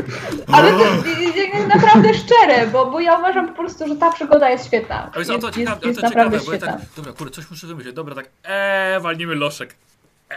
Ale 0.52 0.70
to 0.70 0.84
y, 0.84 1.66
naprawdę 1.74 2.14
szczere, 2.14 2.66
bo, 2.66 2.86
bo 2.86 3.00
ja 3.00 3.18
uważam 3.18 3.48
po 3.48 3.54
prostu, 3.54 3.88
że 3.88 3.96
ta 3.96 4.12
przygoda 4.12 4.50
jest 4.50 4.66
świetna. 4.66 5.10
Ale 5.14 5.18
Jest, 5.18 5.30
to, 5.30 5.38
to 5.38 5.46
jest, 5.46 5.58
ciekawe, 5.58 5.86
jest 5.86 6.00
to 6.00 6.08
ciekawe, 6.08 6.40
bo 6.46 6.52
ja 6.52 6.58
tak, 6.58 6.80
dobra, 6.96 7.12
kurde, 7.12 7.34
coś 7.34 7.50
muszę 7.50 7.66
wymyślić, 7.66 7.94
dobra, 7.94 8.14
tak, 8.14 8.28
eee, 8.44 9.00
walnijmy 9.00 9.34
loszek. 9.34 9.76
Eee, 10.30 10.36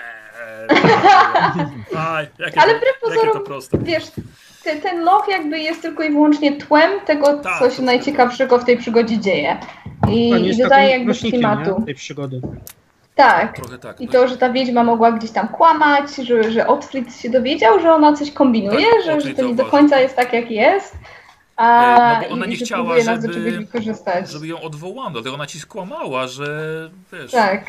aj, 2.09 2.27
jakie, 2.39 2.61
Ale 2.61 2.73
to, 2.73 2.79
wbrew 2.79 2.99
pozorom, 3.01 3.43
wiesz, 3.83 4.03
te, 4.69 4.81
ten 4.81 5.03
loch 5.03 5.27
jakby 5.29 5.59
jest 5.59 5.81
tylko 5.81 6.03
i 6.03 6.09
wyłącznie 6.09 6.57
tłem 6.57 6.91
tego, 7.05 7.37
Tak, 7.37 7.59
co 7.59 7.69
się 7.69 7.81
najciekawszego 7.81 8.59
w 8.59 8.65
tej 8.65 8.77
przygodzie 8.77 9.17
dzieje. 9.17 9.57
I, 10.09 10.29
i 10.29 10.57
dodaje 10.57 10.89
jakby 10.89 11.13
klimatu. 11.13 11.79
nie? 11.79 11.85
tej 11.85 11.95
przygody. 11.95 12.41
Tak. 13.15 13.59
Tak. 13.81 14.01
I 14.01 14.05
no 14.05 14.11
to, 14.11 14.27
że 14.27 14.37
ta 14.37 14.49
wiedźma 14.49 14.83
mogła 14.83 15.11
gdzieś 15.11 15.31
tam 15.31 15.47
kłamać, 15.47 16.15
że, 16.15 16.51
że 16.51 16.67
Otfrid 16.67 17.15
się 17.15 17.29
dowiedział, 17.29 17.79
że 17.79 17.93
ona 17.93 18.13
coś 18.13 18.31
kombinuje, 18.31 18.85
Tak, 18.85 19.05
że, 19.05 19.21
że 19.21 19.33
to 19.33 19.47
nie 19.47 19.55
do 19.55 19.65
końca 19.65 19.99
jest 19.99 20.15
tak, 20.15 20.33
jak 20.33 20.51
jest. 20.51 20.97
A, 21.55 21.95
E, 21.95 22.21
no 22.21 22.27
bo 22.27 22.33
ona 22.33 22.45
i, 22.45 22.49
nie 22.49 22.55
chciała, 22.55 22.99
żeby-. 23.01 23.67
Żeby 24.27 24.47
ją 24.47 24.61
odwołano, 24.61 25.09
dlatego 25.09 25.35
ona 25.35 25.45
ci 25.45 25.59
skłamała, 25.59 26.27
że 26.27 26.89
wiesz, 27.13 27.31
Tak, 27.31 27.65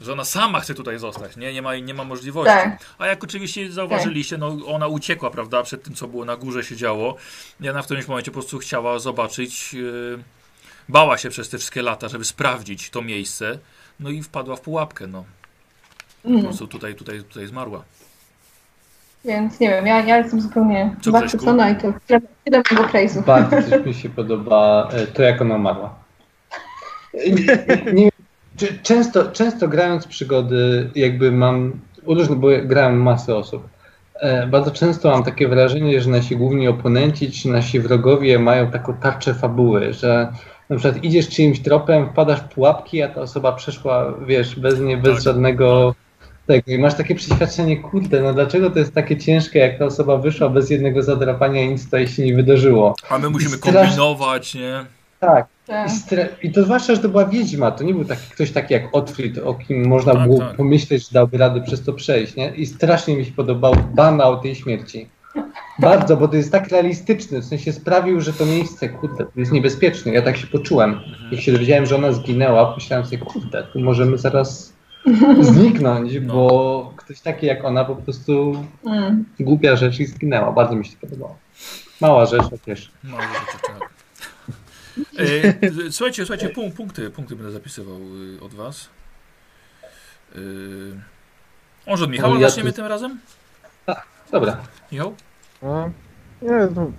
że 0.00 0.12
ona 0.12 0.24
sama 0.24 0.60
chce 0.60 0.74
tutaj 0.74 0.98
zostać, 0.98 1.36
nie, 1.36 1.52
nie, 1.52 1.62
ma, 1.62 1.76
nie 1.76 1.94
ma 1.94 2.04
możliwości. 2.04 2.52
tak. 2.54 2.78
A 2.98 3.06
jak 3.06 3.24
oczywiście 3.24 3.72
zauważyliście, 3.72 4.38
no 4.38 4.56
ona 4.66 4.86
uciekła, 4.86 5.30
prawda, 5.30 5.62
przed 5.62 5.82
tym, 5.82 5.94
co 5.94 6.08
było 6.08 6.24
na 6.24 6.36
górze 6.36 6.64
się 6.64 6.76
działo. 6.76 7.16
I 7.60 7.68
ona 7.68 7.82
w 7.82 7.84
którymś 7.84 8.08
momencie 8.08 8.30
po 8.30 8.34
prostu 8.40 8.58
chciała 8.58 8.98
zobaczyć, 8.98 9.72
yy, 9.74 10.18
bała 10.88 11.18
się 11.18 11.30
przez 11.30 11.48
te 11.48 11.58
wszystkie 11.58 11.82
lata, 11.82 12.08
żeby 12.08 12.24
sprawdzić 12.24 12.90
to 12.90 13.02
miejsce, 13.02 13.58
no 14.00 14.10
i 14.10 14.22
wpadła 14.22 14.56
w 14.56 14.60
pułapkę, 14.60 15.06
no. 15.06 15.24
Po 16.22 16.28
Mm. 16.28 16.42
prostu 16.42 16.66
tutaj, 16.68 16.94
tutaj, 16.94 17.22
tutaj 17.22 17.46
zmarła. 17.46 17.84
Więc 19.24 19.60
nie 19.60 19.68
wiem, 19.68 19.86
ja, 19.86 20.00
ja 20.00 20.16
jestem 20.18 20.40
zupełnie 20.40 20.96
Co, 21.02 21.10
zachwycona 21.10 21.70
i 21.70 21.76
to 21.76 21.92
tyle 22.44 22.62
mego 22.70 22.82
praise'u. 22.84 23.24
Bardzo 23.24 23.62
też 23.62 23.86
mi 23.86 23.94
się 23.94 24.08
podoba 24.08 24.88
e, 24.92 25.06
to, 25.06 25.22
jak 25.22 25.40
ona 25.42 25.54
umarła. 25.54 25.94
Nie, 27.14 27.92
nie, 27.92 28.09
często, 28.82 29.32
często 29.32 29.68
grając 29.68 30.06
przygody, 30.06 30.90
jakby 30.94 31.32
mam, 31.32 31.72
różne, 32.06 32.36
bo 32.36 32.48
grałem 32.64 33.02
masę 33.02 33.36
osób, 33.36 33.68
e, 34.14 34.46
bardzo 34.46 34.70
często 34.70 35.10
mam 35.10 35.24
takie 35.24 35.48
wrażenie, 35.48 36.00
że 36.00 36.10
nasi 36.10 36.36
główni 36.36 36.68
oponenci, 36.68 37.30
czy 37.30 37.48
nasi 37.48 37.80
wrogowie 37.80 38.38
mają 38.38 38.70
taką 38.70 38.94
tarczę 38.94 39.34
fabuły, 39.34 39.92
że 39.92 40.32
na 40.68 40.76
przykład 40.76 41.04
idziesz 41.04 41.28
czyimś 41.28 41.60
tropem, 41.60 42.08
wpadasz 42.08 42.40
w 42.40 42.48
pułapki, 42.48 43.02
a 43.02 43.08
ta 43.08 43.20
osoba 43.20 43.52
przeszła, 43.52 44.14
wiesz, 44.26 44.56
bez 44.56 44.80
nie, 44.80 44.96
bez 44.96 45.14
Tak. 45.14 45.22
żadnego 45.22 45.94
tego 46.46 46.72
i 46.72 46.78
masz 46.78 46.94
takie 46.94 47.14
przeświadczenie, 47.14 47.76
kurde, 47.76 48.22
no 48.22 48.34
dlaczego 48.34 48.70
to 48.70 48.78
jest 48.78 48.94
takie 48.94 49.16
ciężkie, 49.16 49.58
jak 49.58 49.78
ta 49.78 49.84
osoba 49.84 50.16
wyszła 50.16 50.48
bez 50.48 50.70
jednego 50.70 51.02
zadrapania 51.02 51.62
i 51.62 51.68
nic 51.68 51.84
tutaj 51.84 52.08
się 52.08 52.24
nie 52.24 52.34
wydarzyło. 52.34 52.94
A 53.10 53.18
my 53.18 53.30
musimy 53.30 53.58
kombinować, 53.58 54.54
nie? 54.54 54.99
Tak. 55.20 55.46
Tak. 55.66 55.88
I, 56.42 56.52
to 56.52 56.62
zwłaszcza, 56.64 56.94
że 56.94 57.00
to 57.00 57.08
była 57.08 57.24
wiedźma, 57.24 57.70
to 57.70 57.84
nie 57.84 57.94
był 57.94 58.04
taki, 58.04 58.22
ktoś 58.30 58.50
taki 58.52 58.74
jak 58.74 58.82
Otfrid, 58.96 59.38
o 59.38 59.54
kim 59.54 59.86
można 59.88 60.12
Tak, 60.14 60.22
było 60.28 60.38
tak. 60.38 60.56
pomyśleć, 60.56 61.02
że 61.02 61.08
dałby 61.12 61.38
radę 61.38 61.60
przez 61.62 61.84
to 61.84 61.92
przejść, 61.92 62.36
nie? 62.36 62.50
I 62.56 62.66
strasznie 62.66 63.16
mi 63.16 63.24
się 63.24 63.32
podobał 63.32 63.74
banał 63.94 64.40
tej 64.40 64.54
śmierci. 64.54 65.08
Bardzo, 65.78 66.16
bo 66.16 66.28
to 66.28 66.36
jest 66.36 66.52
tak 66.52 66.68
realistyczny, 66.68 67.40
w 67.40 67.44
sensie 67.44 67.72
sprawił, 67.72 68.20
że 68.20 68.32
to 68.32 68.46
miejsce, 68.46 68.88
kurde, 68.88 69.24
to 69.24 69.30
jest 69.40 69.52
niebezpieczne. 69.52 70.12
Ja 70.12 70.22
tak 70.22 70.36
się 70.36 70.46
poczułem. 70.46 71.00
Jak 71.32 71.40
się 71.40 71.52
dowiedziałem, 71.52 71.86
że 71.86 71.96
ona 71.96 72.12
zginęła, 72.12 72.66
pomyślałem 72.66 73.06
sobie, 73.06 73.18
kurde, 73.18 73.62
tu 73.72 73.80
możemy 73.80 74.18
zaraz 74.18 74.72
zniknąć, 75.40 76.12
No. 76.22 76.34
bo 76.34 76.92
ktoś 76.96 77.20
taki 77.20 77.46
jak 77.46 77.64
ona 77.64 77.84
po 77.84 77.96
prostu 77.96 78.52
Mm. 78.86 79.24
głupia 79.40 79.76
rzecz 79.76 80.00
i 80.00 80.06
zginęła. 80.06 80.52
Bardzo 80.52 80.74
mi 80.76 80.84
się 80.84 80.92
to 80.92 81.00
podobało. 81.00 81.36
Mała 82.00 82.26
rzecz, 82.26 82.42
ale 82.50 82.58
też. 82.58 82.90
Mało 83.04 83.22
rzeczy, 83.22 83.58
tak. 83.66 83.90
E, 85.18 85.90
słuchajcie, 85.92 86.26
słuchajcie, 86.26 86.48
punk, 86.48 86.74
punkty, 86.74 87.10
punkty 87.10 87.36
będę 87.36 87.52
zapisywał 87.52 87.96
y, 88.36 88.40
od 88.40 88.54
was. 88.54 88.88
Y, 90.36 91.00
może 91.86 92.04
od 92.04 92.10
Michała 92.10 92.38
ja 92.38 92.48
zaczniemy 92.48 92.70
tu- 92.70 92.76
tym 92.76 92.86
razem? 92.86 93.20
Dobra. 94.32 94.56
Michał? 94.92 95.14
No, 95.62 95.90
nie, 96.42 96.68
no. 96.74 96.92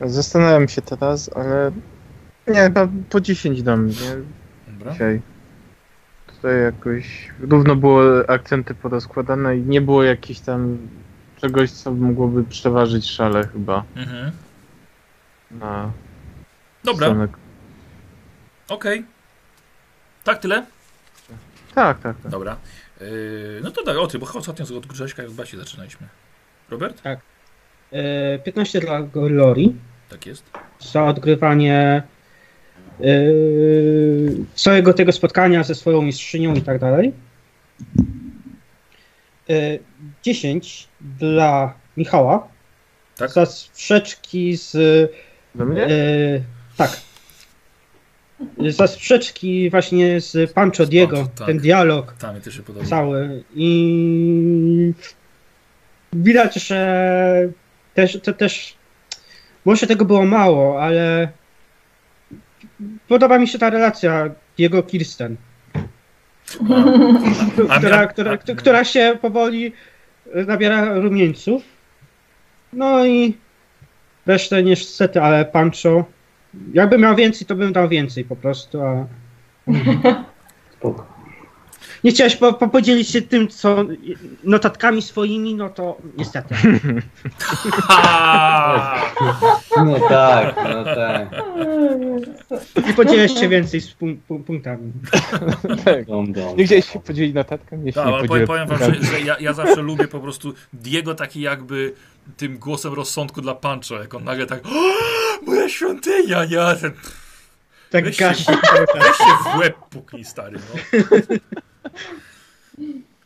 Zastanawiam 0.00 0.68
się 0.68 0.82
teraz, 0.82 1.30
ale 1.36 1.70
nie, 2.46 2.54
chyba 2.62 2.88
po 3.10 3.20
10 3.20 3.62
dam, 3.62 3.86
nie? 3.86 3.94
Dobra. 4.68 4.92
Dzisiaj. 4.92 5.20
Tutaj 6.26 6.62
jakoś 6.62 7.30
równo 7.40 7.76
było 7.76 8.02
akcenty 8.28 8.74
porozkładane 8.74 9.56
i 9.58 9.62
nie 9.62 9.80
było 9.80 10.02
jakichś 10.02 10.40
tam 10.40 10.78
czegoś, 11.40 11.70
co 11.70 11.90
mogłoby 11.92 12.44
przeważyć 12.44 13.10
szale 13.10 13.46
chyba 13.48 13.84
Mhm. 13.96 14.32
na 15.50 15.90
Dobra, 16.84 17.28
okej. 18.68 19.04
Tak, 20.24 20.38
tyle? 20.38 20.66
Tak, 21.74 22.00
tak, 22.00 22.16
tak. 22.22 22.32
Dobra. 22.32 22.56
Y, 23.02 23.60
no 23.62 23.70
to 23.70 23.82
tak, 23.84 23.96
o 23.96 24.06
ty, 24.06 24.18
bo 24.18 24.26
ostatnio 24.34 24.76
od 24.76 24.86
Grześka 24.86 25.22
i 25.22 25.26
od 25.26 25.32
Basi 25.32 25.56
zaczynaliśmy. 25.56 26.08
Robert? 26.70 27.02
E, 27.92 28.38
15 28.38 28.80
dla 28.80 29.02
Glory 29.02 29.62
Tak 30.08 30.26
jest. 30.26 30.44
za 30.80 31.04
odgrywanie 31.04 32.02
e, 33.00 33.04
całego 34.54 34.94
tego 34.94 35.12
spotkania 35.12 35.64
ze 35.64 35.74
swoją 35.74 36.02
mistrzynią 36.02 36.54
i 36.54 36.62
tak 36.62 36.78
dalej. 36.78 37.12
E, 39.50 39.78
10 40.22 40.88
dla 41.00 41.74
Michała 41.96 42.48
Tak? 43.16 43.30
za 43.30 43.46
sprzeczki 43.46 44.56
z 44.56 44.72
Do 45.54 45.64
mnie? 45.66 45.86
Tak. 46.80 47.00
Za 48.68 48.86
sprzeczki 48.86 49.70
właśnie 49.70 50.20
z 50.20 50.52
Pancho 50.52 50.86
Diego, 50.86 51.16
Pancho, 51.16 51.32
tak. 51.38 51.46
ten 51.46 51.58
dialog 51.58 52.12
Tam 52.18 52.34
mi 52.34 52.40
też 52.40 52.54
się 52.56 52.62
podoba. 52.62 52.86
cały 52.86 53.44
i 53.54 54.92
widać, 56.12 56.54
że 56.54 57.48
też, 57.94 58.18
to 58.22 58.32
też 58.32 58.74
może 59.64 59.86
tego 59.86 60.04
było 60.04 60.26
mało, 60.26 60.82
ale 60.82 61.28
podoba 63.08 63.38
mi 63.38 63.48
się 63.48 63.58
ta 63.58 63.70
relacja 63.70 64.30
Diego 64.56 64.82
Kirsten, 64.82 65.36
która, 67.76 68.06
która, 68.06 68.32
a- 68.32 68.54
która 68.56 68.84
się 68.84 69.18
powoli 69.22 69.72
nabiera 70.46 70.94
rumieńców. 70.94 71.62
No 72.72 73.06
i 73.06 73.36
resztę 74.26 74.62
niestety, 74.62 75.22
ale 75.22 75.44
Pancho 75.44 76.04
jakbym 76.72 77.00
miał 77.00 77.16
więcej, 77.16 77.46
to 77.46 77.54
bym 77.54 77.72
dał 77.72 77.88
więcej 77.88 78.24
po 78.24 78.36
prostu, 78.36 78.82
a 78.82 79.06
Spoko. 80.78 81.06
nie 82.04 82.10
chciałeś 82.10 82.36
po, 82.36 82.52
po 82.52 82.68
podzielić 82.68 83.08
się 83.08 83.22
tym, 83.22 83.48
co 83.48 83.84
notatkami 84.44 85.02
swoimi, 85.02 85.54
no 85.54 85.68
to 85.68 85.96
niestety. 86.16 86.54
No 89.76 90.00
tak, 90.08 90.56
no 90.56 90.84
tak. 90.84 91.28
Nie 92.86 92.94
podzieliłeś 92.94 93.34
się 93.40 93.48
więcej 93.48 93.80
z 93.80 93.94
pun- 93.94 94.16
pun- 94.28 94.44
punktami. 94.44 94.92
tak. 95.84 96.04
Dom, 96.04 96.32
dom. 96.32 96.56
Nie 96.56 96.64
chciałeś 96.64 96.92
się 96.92 97.00
podzielić 97.00 97.34
się 97.36 97.44
Tak, 97.44 97.60
ale 97.72 97.92
podzielę 97.94 98.28
powiem, 98.28 98.46
powiem 98.46 98.68
wam, 98.68 98.78
że, 98.78 99.02
że 99.02 99.20
ja, 99.20 99.36
ja 99.40 99.52
zawsze 99.52 99.82
lubię 99.82 100.08
po 100.08 100.20
prostu 100.20 100.54
Diego 100.72 101.14
taki 101.14 101.40
jakby 101.40 101.92
tym 102.36 102.58
głosem 102.58 102.94
rozsądku 102.94 103.40
dla 103.40 103.54
Pancho, 103.54 103.94
jak 103.94 104.14
on 104.14 104.24
nagle 104.24 104.46
tak 104.46 104.60
moja 105.46 105.68
świątynia, 105.68 106.44
nie? 106.44 106.62
A 106.62 106.76
Ten, 106.76 106.92
Tak 107.90 108.04
Weź 108.04 108.16
się- 108.16 108.24
gasi 108.24 108.44
czas. 108.44 108.56
weź 108.94 109.16
się 109.16 109.54
w 109.54 109.58
łeb 109.58 109.76
puknij, 109.90 110.24
stary, 110.24 110.58
no. 110.58 110.98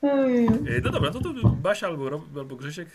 E, 0.02 0.81
No 0.84 0.90
dobra, 0.90 1.10
to, 1.10 1.20
to 1.20 1.28
Basia 1.62 1.86
albo, 1.86 2.10
Rob- 2.10 2.39
albo 2.39 2.56
Grzesiek. 2.56 2.89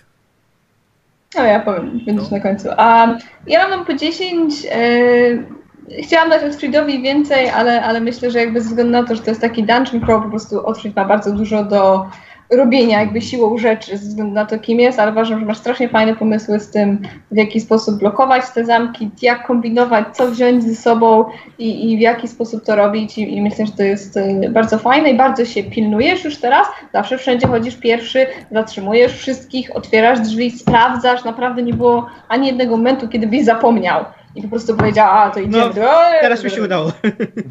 No 1.35 1.43
ja 1.43 1.59
powiem, 1.59 1.99
będziesz 2.05 2.29
No. 2.31 2.37
na 2.37 2.43
końcu. 2.43 2.67
A 2.77 3.17
ja 3.47 3.67
mam 3.69 3.85
po 3.85 3.93
10. 3.93 4.53
E, 4.71 6.03
chciałam 6.03 6.29
dać 6.29 6.43
Otfridowi 6.43 7.01
więcej, 7.01 7.49
ale, 7.49 7.83
ale 7.83 8.01
myślę, 8.01 8.31
że 8.31 8.39
jakby 8.39 8.61
ze 8.61 8.69
względu 8.69 8.91
na 8.91 9.03
to, 9.03 9.15
że 9.15 9.21
to 9.21 9.31
jest 9.31 9.41
taki 9.41 9.63
dungeon 9.63 10.01
crawl, 10.05 10.23
po 10.23 10.29
prostu 10.29 10.65
Otfrid 10.65 10.95
ma 10.95 11.05
bardzo 11.05 11.31
dużo 11.31 11.63
do 11.63 12.09
robienia 12.49 12.99
jakby 12.99 13.21
siłą 13.21 13.57
rzeczy 13.57 13.97
ze 13.97 14.07
względu 14.07 14.33
na 14.33 14.45
to, 14.45 14.59
kim 14.59 14.79
jest, 14.79 14.99
ale 14.99 15.11
uważam, 15.11 15.39
że 15.39 15.45
masz 15.45 15.57
strasznie 15.57 15.89
fajne 15.89 16.15
pomysły 16.15 16.59
z 16.59 16.71
tym, 16.71 17.01
w 17.31 17.37
jaki 17.37 17.61
sposób 17.61 17.99
blokować 17.99 18.43
te 18.53 18.65
zamki, 18.65 19.09
jak 19.21 19.47
kombinować, 19.47 20.05
co 20.13 20.31
wziąć 20.31 20.63
ze 20.63 20.75
sobą 20.75 21.25
i, 21.59 21.91
i 21.91 21.97
w 21.97 21.99
jaki 21.99 22.27
sposób 22.27 22.63
to 22.63 22.75
robić. 22.75 23.17
I, 23.17 23.35
i 23.35 23.41
myślę, 23.41 23.65
że 23.65 23.71
to 23.71 23.83
jest 23.83 24.17
e, 24.17 24.49
bardzo 24.49 24.77
fajne 24.77 25.09
i 25.09 25.17
bardzo 25.17 25.45
się 25.45 25.63
pilnujesz 25.63 26.23
już 26.23 26.37
teraz, 26.37 26.67
zawsze 26.93 27.17
wszędzie 27.17 27.47
chodzisz 27.47 27.75
pierwszy, 27.75 28.27
zatrzymujesz 28.51 29.13
wszystkich, 29.17 29.75
otwierasz 29.75 30.19
drzwi, 30.19 30.51
sprawdzasz, 30.51 31.23
naprawdę 31.23 31.63
nie 31.63 31.73
było 31.73 32.07
ani 32.27 32.47
jednego 32.47 32.77
momentu, 32.77 33.07
kiedy 33.07 33.27
byś 33.27 33.43
zapomniał 33.43 34.05
i 34.35 34.41
po 34.41 34.47
prostu 34.47 34.75
powiedział, 34.75 35.07
a 35.11 35.29
to 35.29 35.39
idziemy. 35.39 35.65
No, 35.65 35.91
Teraz 36.21 36.43
mi 36.43 36.51
się 36.51 36.63
udało. 36.63 36.91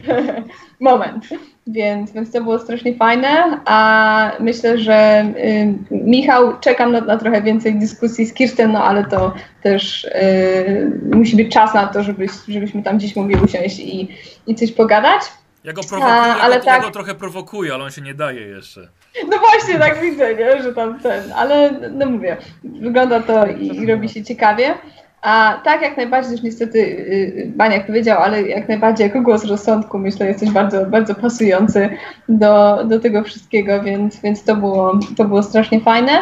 moment. 0.81 1.29
Więc, 1.67 2.13
więc 2.13 2.33
to 2.33 2.43
było 2.43 2.59
strasznie 2.59 2.95
fajne, 2.95 3.61
a 3.65 4.33
myślę, 4.41 4.79
że 4.79 5.27
y, 5.39 5.75
Michał, 5.91 6.61
czekam 6.61 6.93
na, 6.93 7.01
na 7.01 7.17
trochę 7.17 7.43
więcej 7.43 7.75
dyskusji 7.75 8.27
z 8.27 8.35
Kirsten, 8.35 8.73
no 8.73 8.85
ale 8.85 9.05
to 9.05 9.35
też 9.63 10.05
y, 10.05 11.01
musi 11.13 11.37
być 11.37 11.53
czas 11.53 11.75
na 11.75 11.87
to, 11.87 12.03
żebyś, 12.03 12.31
żebyśmy 12.49 12.83
tam 12.83 12.99
gdzieś 12.99 13.17
mogli 13.17 13.37
usiąść 13.45 13.79
i, 13.79 14.09
i 14.47 14.55
coś 14.55 14.73
pogadać. 14.73 15.23
Ja 15.65 15.73
go 15.73 15.83
prowokuję, 15.83 16.15
A, 16.15 16.41
ale 16.41 16.55
ja, 16.55 16.61
go, 16.61 16.67
tak. 16.67 16.83
ja 16.83 16.89
go 16.89 16.93
trochę 16.93 17.15
prowokuję, 17.15 17.75
ale 17.75 17.85
on 17.85 17.91
się 17.91 18.03
nie 18.03 18.15
daje 18.15 18.41
jeszcze. 18.41 18.89
No 19.31 19.39
właśnie, 19.39 19.79
tak 19.79 20.01
widzę, 20.01 20.35
nie? 20.35 20.63
że 20.63 20.75
tam 20.75 21.01
ten, 21.01 21.33
ale 21.33 21.71
no 21.91 22.07
mówię, 22.07 22.37
wygląda 22.65 23.21
to 23.21 23.47
i, 23.47 23.67
i 23.67 23.87
robi 23.87 24.09
się 24.09 24.25
ciekawie. 24.25 24.75
A 25.23 25.61
tak, 25.65 25.83
jak 25.83 25.97
najbardziej, 25.97 26.33
już 26.33 26.43
niestety 26.43 26.79
yy, 26.79 27.53
Baniak 27.57 27.87
powiedział, 27.87 28.23
ale 28.23 28.43
jak 28.43 28.69
najbardziej 28.69 29.07
jako 29.07 29.21
głos 29.21 29.45
rozsądku, 29.45 29.99
myślę, 29.99 30.27
jesteś 30.27 30.51
bardzo, 30.51 30.87
bardzo 30.87 31.15
pasujący 31.15 31.89
do, 32.29 32.85
do 32.85 33.01
tego 33.01 33.23
wszystkiego, 33.23 33.83
więc, 33.83 34.21
więc 34.21 34.45
to, 34.45 34.57
było, 34.57 34.99
to 35.17 35.25
było 35.25 35.43
strasznie 35.43 35.81
fajne. 35.81 36.13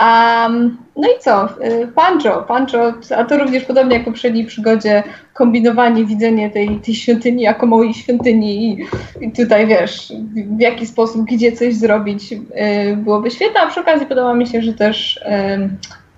Um, 0.00 0.78
no 0.96 1.08
i 1.08 1.20
co? 1.20 1.48
Y, 1.64 1.86
Pancho, 1.94 2.42
Pancho, 2.42 2.92
a 3.16 3.24
to 3.24 3.38
również 3.38 3.64
podobnie 3.64 3.94
jak 3.94 4.02
w 4.02 4.06
poprzedniej 4.06 4.44
przygodzie, 4.44 5.02
kombinowanie, 5.34 6.04
widzenie 6.04 6.50
tej, 6.50 6.80
tej 6.80 6.94
świątyni 6.94 7.42
jako 7.42 7.66
małej 7.66 7.94
świątyni 7.94 8.68
i, 8.68 8.86
i 9.20 9.32
tutaj 9.32 9.66
wiesz, 9.66 10.12
w, 10.34 10.56
w 10.56 10.60
jaki 10.60 10.86
sposób, 10.86 11.24
gdzie 11.24 11.52
coś 11.52 11.74
zrobić, 11.74 12.32
y, 12.32 12.96
byłoby 12.96 13.30
świetne, 13.30 13.60
a 13.60 13.66
przy 13.66 13.80
okazji 13.80 14.06
podoba 14.06 14.34
mi 14.34 14.46
się, 14.46 14.62
że 14.62 14.72
też 14.72 15.16
y, 15.16 15.68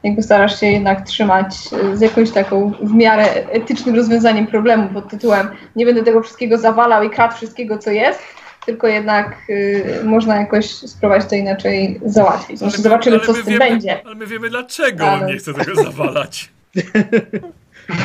jakby 0.07 0.23
starasz 0.23 0.61
się 0.61 0.67
jednak 0.67 1.07
trzymać 1.07 1.55
y, 1.93 1.97
z 1.97 2.01
jakąś 2.01 2.31
taką 2.31 2.73
w 2.83 2.95
miarę 2.95 3.25
etycznym 3.51 3.95
rozwiązaniem 3.97 4.47
problemu 4.47 4.89
pod 4.89 5.09
tytułem 5.11 5.49
nie 5.77 5.87
będę 5.87 6.03
tego 6.03 6.23
wszystkiego 6.23 6.59
zawalał 6.59 7.03
i 7.03 7.11
kradł 7.11 7.35
wszystkiego, 7.35 7.79
co 7.79 7.91
jest, 7.91 8.21
tylko 8.67 8.87
jednak 8.87 9.37
y, 9.51 10.01
można 10.05 10.37
jakoś 10.41 10.67
spróbować 10.71 11.25
to 11.27 11.35
inaczej 11.35 12.01
załatwić. 12.05 12.63
Ale 12.63 12.71
my- 12.71 12.79
zobaczymy, 12.79 13.17
ale 13.17 13.27
co 13.27 13.33
z 13.33 13.37
tym 13.37 13.47
wiemy, 13.47 13.59
będzie. 13.59 14.01
Ale 14.07 14.15
my 14.15 14.27
wiemy 14.27 14.49
dlaczego 14.51 15.05
on 15.05 15.11
Ale- 15.11 15.27
nie 15.27 15.37
chce 15.39 15.55
tego 15.55 15.75
zawalać. 15.85 16.51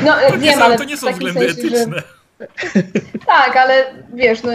No, 0.06 0.14
To 0.30 0.36
nie, 0.36 0.42
wiem, 0.50 0.60
są, 0.60 0.66
ale 0.66 0.78
to 0.78 0.84
nie 0.84 0.98
są 0.98 1.12
względy 1.12 1.40
sensie, 1.40 1.70
że- 1.70 1.78
etyczne. 1.78 2.04
Tak, 3.28 3.58
ale 3.58 3.74
wiesz, 4.14 4.44
no, 4.44 4.52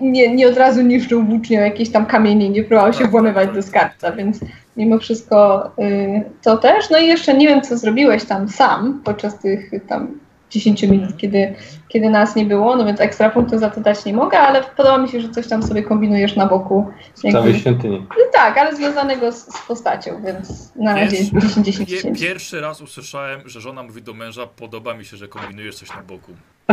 nie, 0.00 0.34
nie 0.34 0.48
od 0.48 0.56
razu 0.56 0.82
niszczył 0.82 1.24
włócznią 1.24 1.60
jakieś 1.60 1.90
tam 1.90 2.06
kamienie, 2.06 2.50
nie 2.50 2.64
próbował 2.64 2.92
się 2.92 2.98
Tak, 2.98 3.10
włamywać 3.10 3.46
tak. 3.46 3.54
do 3.54 3.62
skarbca, 3.62 4.12
więc 4.12 4.40
mimo 4.76 4.98
wszystko 4.98 5.66
y, 5.78 6.22
to 6.42 6.56
też. 6.56 6.90
No 6.90 6.98
i 6.98 7.06
jeszcze 7.06 7.34
nie 7.34 7.48
wiem, 7.48 7.62
co 7.62 7.76
zrobiłeś 7.76 8.24
tam 8.24 8.48
sam 8.48 9.00
podczas 9.04 9.38
tych 9.38 9.70
tam 9.88 10.18
10 10.52 10.82
minut, 10.82 11.16
kiedy, 11.16 11.54
kiedy 11.88 12.10
nas 12.10 12.36
nie 12.36 12.44
było, 12.44 12.76
no 12.76 12.84
więc 12.84 13.00
ekstra 13.00 13.30
punktu 13.30 13.58
za 13.58 13.70
to 13.70 13.80
dać 13.80 14.04
nie 14.04 14.12
mogę, 14.12 14.38
ale 14.38 14.62
podoba 14.62 14.98
mi 14.98 15.08
się, 15.08 15.20
że 15.20 15.28
coś 15.28 15.48
tam 15.48 15.62
sobie 15.62 15.82
kombinujesz 15.82 16.36
na 16.36 16.46
boku. 16.46 16.90
W 17.14 17.32
całej 17.32 17.58
świątyni. 17.58 18.06
Tak, 18.32 18.58
ale 18.58 18.76
związanego 18.76 19.32
z, 19.32 19.36
z 19.36 19.58
postacią, 19.68 20.22
więc 20.24 20.72
na 20.76 20.94
razie 20.94 21.16
Pierwszy- 21.16 21.40
10, 21.40 21.66
10, 21.66 21.90
Pie, 21.90 21.96
10. 21.96 22.20
pierwszy 22.20 22.60
raz 22.60 22.80
usłyszałem, 22.80 23.40
że 23.48 23.60
żona 23.60 23.82
mówi 23.82 24.02
do 24.02 24.14
męża, 24.14 24.46
podoba 24.46 24.94
mi 24.94 25.04
się, 25.04 25.16
że 25.16 25.28
kombinujesz 25.28 25.74
coś 25.74 25.90
na 25.96 26.02
boku. 26.02 26.32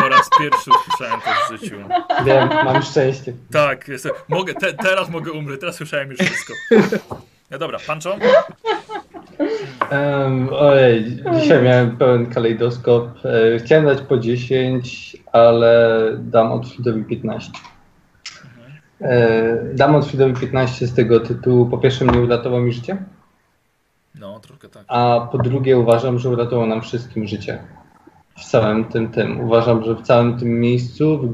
Po 0.00 0.08
raz 0.08 0.28
pierwszy 0.38 0.70
usłyszałem 0.70 1.20
to 1.20 1.30
w 1.56 1.60
życiu. 1.60 1.76
Wiem, 2.24 2.48
mam 2.64 2.82
szczęście. 2.82 3.32
Tak, 3.52 3.88
jestem, 3.88 4.12
mogę, 4.28 4.54
te, 4.54 4.72
teraz 4.72 5.10
mogę 5.10 5.32
umrzeć, 5.32 5.60
teraz 5.60 5.76
słyszałem 5.76 6.10
już 6.10 6.20
wszystko. 6.20 6.52
No 7.50 7.58
dobra, 7.58 7.78
Pancho? 7.86 8.16
Um, 9.92 10.48
ojej, 10.52 11.22
dzisiaj 11.34 11.62
miałem 11.62 11.96
pełen 11.96 12.26
kalejdoskop. 12.26 13.08
E, 13.24 13.58
chciałem 13.58 13.84
dać 13.84 14.00
po 14.00 14.18
10, 14.18 15.16
ale 15.32 16.00
dam 16.18 16.52
Otfieldowi 16.52 17.04
15. 17.04 17.52
E, 19.00 19.74
dam 19.74 19.94
Otfieldowi 19.94 20.40
15 20.40 20.86
z 20.86 20.94
tego 20.94 21.20
tytułu. 21.20 21.66
Po 21.66 21.78
pierwsze 21.78 22.04
mnie 22.04 22.20
uratował 22.20 22.60
mi 22.60 22.72
życie, 22.72 22.96
No, 24.20 24.40
troszkę 24.40 24.68
tak. 24.68 24.84
a 24.88 25.28
po 25.32 25.38
drugie 25.38 25.78
uważam, 25.78 26.18
że 26.18 26.30
uratował 26.30 26.66
nam 26.66 26.82
wszystkim 26.82 27.26
życie. 27.26 27.58
W 28.36 28.44
całym 28.44 28.84
tym 28.84 29.08
tym. 29.08 29.40
Uważam, 29.40 29.84
że 29.84 29.94
w 29.94 30.02
całym 30.02 30.38
tym 30.38 30.60
miejscu, 30.60 31.30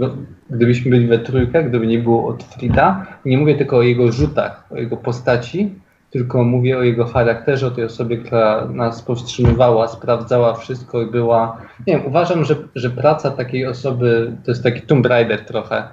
gdybyśmy 0.51 0.91
byli 0.91 1.07
we 1.07 1.19
trójkę, 1.19 1.65
gdyby 1.65 1.87
nie 1.87 1.99
było 1.99 2.29
Otfrida, 2.29 3.07
nie 3.25 3.39
mówię 3.39 3.55
tylko 3.55 3.77
o 3.77 3.83
jego 3.83 4.13
rzutach, 4.13 4.67
o 4.71 4.77
jego 4.77 4.97
postaci, 4.97 5.75
tylko 6.11 6.45
mówię 6.45 6.79
o 6.79 6.83
jego 6.83 7.05
charakterze, 7.05 7.67
o 7.67 7.71
tej 7.71 7.85
osobie, 7.85 8.17
która 8.17 8.69
nas 8.73 9.03
powstrzymywała, 9.03 9.89
sprawdzała 9.89 10.55
wszystko 10.55 11.03
i 11.03 11.07
była... 11.07 11.57
Nie 11.87 11.97
wiem, 11.97 12.07
uważam, 12.07 12.45
że, 12.45 12.55
że 12.75 12.91
praca 12.91 13.31
takiej 13.31 13.67
osoby 13.67 14.33
to 14.45 14.51
jest 14.51 14.63
taki 14.63 14.83
Tomb 14.83 15.07
Raider 15.07 15.45
trochę. 15.45 15.89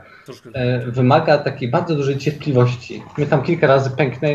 E, 0.54 0.80
wymaga 0.80 1.38
takiej 1.38 1.70
bardzo 1.70 1.96
dużej 1.96 2.18
cierpliwości. 2.18 3.04
My 3.18 3.26
tam 3.26 3.42
kilka 3.42 3.68
razy 3.68 3.90
pęknę, 3.90 4.30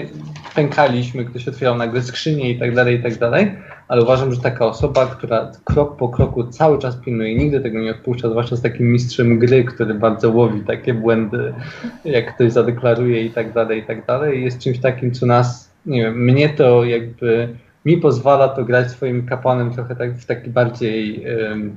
pękaliśmy, 0.55 1.25
ktoś 1.25 1.49
otwierał 1.49 1.77
nagle 1.77 2.03
skrzynię 2.03 2.51
i 2.51 2.59
tak 2.59 2.75
dalej, 2.75 2.99
i 2.99 3.03
tak 3.03 3.19
dalej, 3.19 3.53
ale 3.89 4.03
uważam, 4.03 4.35
że 4.35 4.41
taka 4.41 4.67
osoba, 4.67 5.07
która 5.07 5.53
krok 5.65 5.97
po 5.97 6.09
kroku 6.09 6.45
cały 6.45 6.79
czas 6.79 6.97
pilnuje, 6.97 7.35
nigdy 7.35 7.61
tego 7.61 7.81
nie 7.81 7.91
odpuszcza, 7.91 8.31
zwłaszcza 8.31 8.57
z 8.57 8.63
takim 8.63 8.93
mistrzem 8.93 9.39
gry, 9.39 9.65
który 9.65 9.95
bardzo 9.95 10.31
łowi 10.31 10.61
takie 10.61 10.95
błędy, 10.95 11.55
jak 12.05 12.35
ktoś 12.35 12.53
zadeklaruje 12.53 13.25
i 13.25 13.31
tak 13.31 13.53
dalej, 13.53 13.81
i 13.81 13.87
tak 13.87 14.07
dalej, 14.07 14.45
jest 14.45 14.59
czymś 14.59 14.79
takim, 14.79 15.13
co 15.13 15.27
nas, 15.27 15.72
nie 15.87 16.03
wiem, 16.03 16.25
mnie 16.25 16.49
to 16.49 16.85
jakby, 16.85 17.57
mi 17.85 17.97
pozwala 17.97 18.49
to 18.49 18.65
grać 18.65 18.91
swoim 18.91 19.27
kapłanem 19.27 19.75
trochę 19.75 19.97
tak, 19.97 20.15
w 20.15 20.27
taki 20.27 20.51
bardziej... 20.51 21.25
em, 21.25 21.77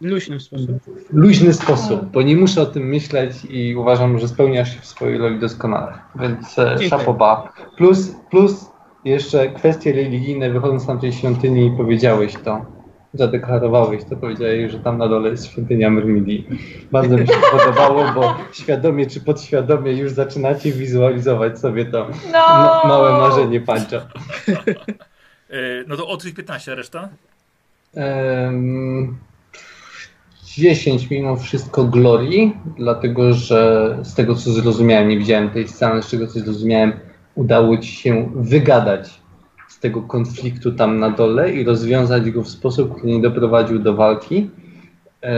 luźny 0.00 0.40
sposób. 0.40 0.70
luźny 1.12 1.52
sposób, 1.52 2.04
bo 2.04 2.22
nie 2.22 2.36
muszę 2.36 2.62
o 2.62 2.66
tym 2.66 2.88
myśleć 2.88 3.32
i 3.50 3.76
uważam, 3.76 4.18
że 4.18 4.28
spełniasz 4.28 4.74
się 4.74 4.80
w 4.80 4.86
swojej 4.86 5.18
roli 5.18 5.38
doskonale. 5.38 5.92
Więc 6.20 6.58
e, 6.58 6.78
szapoba. 6.88 7.52
Plus, 7.76 8.14
plus 8.30 8.70
jeszcze 9.04 9.48
kwestie 9.48 9.92
religijne, 9.92 10.50
wychodząc 10.50 10.82
z 10.82 10.86
tamtej 10.86 11.12
świątyni 11.12 11.74
powiedziałeś 11.76 12.34
to. 12.44 12.73
Zadeklarowałeś 13.14 14.04
to, 14.04 14.16
powiedziałeś, 14.16 14.72
że 14.72 14.78
tam 14.78 14.98
na 14.98 15.08
dole 15.08 15.30
jest 15.30 15.46
świątynia 15.46 15.90
Myrmidii. 15.90 16.48
Bardzo 16.92 17.16
mi 17.16 17.26
się 17.26 17.34
podobało, 17.58 18.04
bo 18.14 18.36
świadomie 18.52 19.06
czy 19.06 19.20
podświadomie 19.20 19.92
już 19.92 20.12
zaczynacie 20.12 20.72
wizualizować 20.72 21.58
sobie 21.58 21.84
to 21.84 22.06
No! 22.32 22.38
ma- 22.38 22.82
małe 22.88 23.12
marzenie 23.12 23.60
pancza. 23.60 24.06
E, 25.50 25.56
no 25.86 25.96
to 25.96 26.06
tych 26.16 26.34
15, 26.34 26.72
a 26.72 26.74
reszta? 26.74 27.08
Em, 27.94 29.16
10 30.44 31.10
mimo 31.10 31.36
wszystko 31.36 31.84
glorii, 31.84 32.56
dlatego 32.78 33.32
że 33.34 33.96
z 34.02 34.14
tego 34.14 34.34
co 34.34 34.50
zrozumiałem, 34.52 35.08
nie 35.08 35.18
widziałem 35.18 35.50
tej 35.50 35.68
sceny, 35.68 36.02
z 36.02 36.10
czego 36.10 36.26
coś 36.26 36.42
zrozumiałem, 36.42 36.92
udało 37.34 37.78
ci 37.78 37.92
się 37.92 38.30
wygadać 38.34 39.10
tego 39.84 40.02
konfliktu 40.02 40.72
tam 40.72 40.98
na 40.98 41.10
dole 41.10 41.52
i 41.52 41.64
rozwiązać 41.64 42.30
go 42.30 42.42
w 42.42 42.48
sposób, 42.48 42.94
który 42.96 43.12
nie 43.12 43.22
doprowadził 43.22 43.78
do 43.78 43.94
walki. 43.94 44.50
E, 45.22 45.30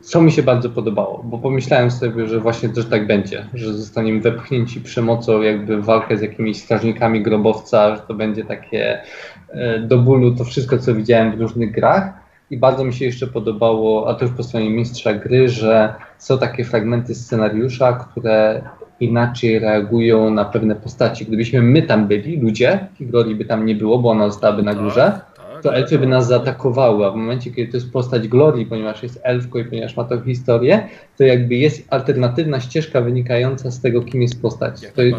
Co 0.00 0.22
mi 0.22 0.32
się 0.32 0.42
bardzo 0.42 0.70
podobało, 0.70 1.22
bo 1.24 1.38
pomyślałem 1.38 1.90
sobie, 1.90 2.26
że 2.26 2.40
właśnie 2.40 2.68
też 2.68 2.86
tak 2.86 3.06
będzie, 3.06 3.46
że 3.54 3.74
zostaniemy 3.74 4.20
wepchnięci 4.20 4.80
przemocą 4.80 5.42
jakby 5.42 5.76
w 5.76 5.84
walkę 5.84 6.16
z 6.16 6.22
jakimiś 6.22 6.62
strażnikami 6.62 7.22
grobowca, 7.22 7.96
że 7.96 8.02
to 8.08 8.14
będzie 8.14 8.44
takie 8.44 9.00
e, 9.48 9.78
do 9.78 9.98
bólu 9.98 10.34
to 10.34 10.44
wszystko, 10.44 10.78
co 10.78 10.94
widziałem 10.94 11.36
w 11.36 11.40
różnych 11.40 11.72
grach. 11.72 12.12
I 12.50 12.56
bardzo 12.56 12.84
mi 12.84 12.92
się 12.92 13.04
jeszcze 13.04 13.26
podobało, 13.26 14.08
a 14.08 14.14
to 14.14 14.24
już 14.24 14.34
po 14.34 14.42
stronie 14.42 14.70
mistrza 14.70 15.14
gry, 15.14 15.48
że 15.48 15.94
są 16.18 16.38
takie 16.38 16.64
fragmenty 16.64 17.14
scenariusza, 17.14 17.92
które 17.92 18.62
inaczej 19.00 19.58
reagują 19.58 20.30
na 20.30 20.44
pewne 20.44 20.74
postaci. 20.76 21.26
Gdybyśmy 21.26 21.62
my 21.62 21.82
tam 21.82 22.06
byli, 22.08 22.40
ludzie, 22.40 22.86
i 23.00 23.06
Glorii 23.06 23.34
by 23.34 23.44
tam 23.44 23.66
nie 23.66 23.74
było, 23.74 23.98
bo 23.98 24.10
ona 24.10 24.28
zostałaby 24.28 24.62
na 24.62 24.74
górze, 24.74 25.20
Tak, 25.36 25.62
to 25.62 25.68
tak. 25.68 25.78
elfy 25.78 25.98
by 25.98 26.06
nas 26.06 26.26
zaatakowały, 26.26 27.06
a 27.06 27.10
w 27.10 27.16
momencie, 27.16 27.50
kiedy 27.50 27.70
to 27.72 27.76
jest 27.76 27.92
postać 27.92 28.28
Glorii, 28.28 28.66
ponieważ 28.66 29.02
jest 29.02 29.20
elfką 29.22 29.58
i 29.58 29.64
ponieważ 29.64 29.96
ma 29.96 30.04
tą 30.04 30.22
historię, 30.22 30.88
to 31.18 31.24
jakby 31.24 31.54
jest 31.54 31.86
alternatywna 31.90 32.60
ścieżka 32.60 33.00
wynikająca 33.00 33.70
z 33.70 33.80
tego, 33.80 34.02
kim 34.02 34.22
jest 34.22 34.42
postać. 34.42 34.80
To 34.94 35.02
jest 35.02 35.18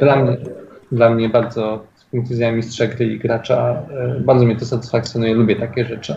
dla 0.00 0.16
mnie, 0.22 0.36
dla 0.92 1.10
mnie 1.10 1.28
bardzo, 1.28 1.84
z 1.94 2.04
punktu 2.04 2.30
widzenia 2.30 2.52
mistrza 2.52 2.86
gry 2.86 3.06
i 3.06 3.18
gracza, 3.18 3.82
e, 4.16 4.20
bardzo 4.20 4.44
mnie 4.44 4.56
to 4.56 4.64
satysfakcjonuje, 4.64 5.34
lubię 5.34 5.56
takie 5.56 5.84
rzeczy. 5.84 6.14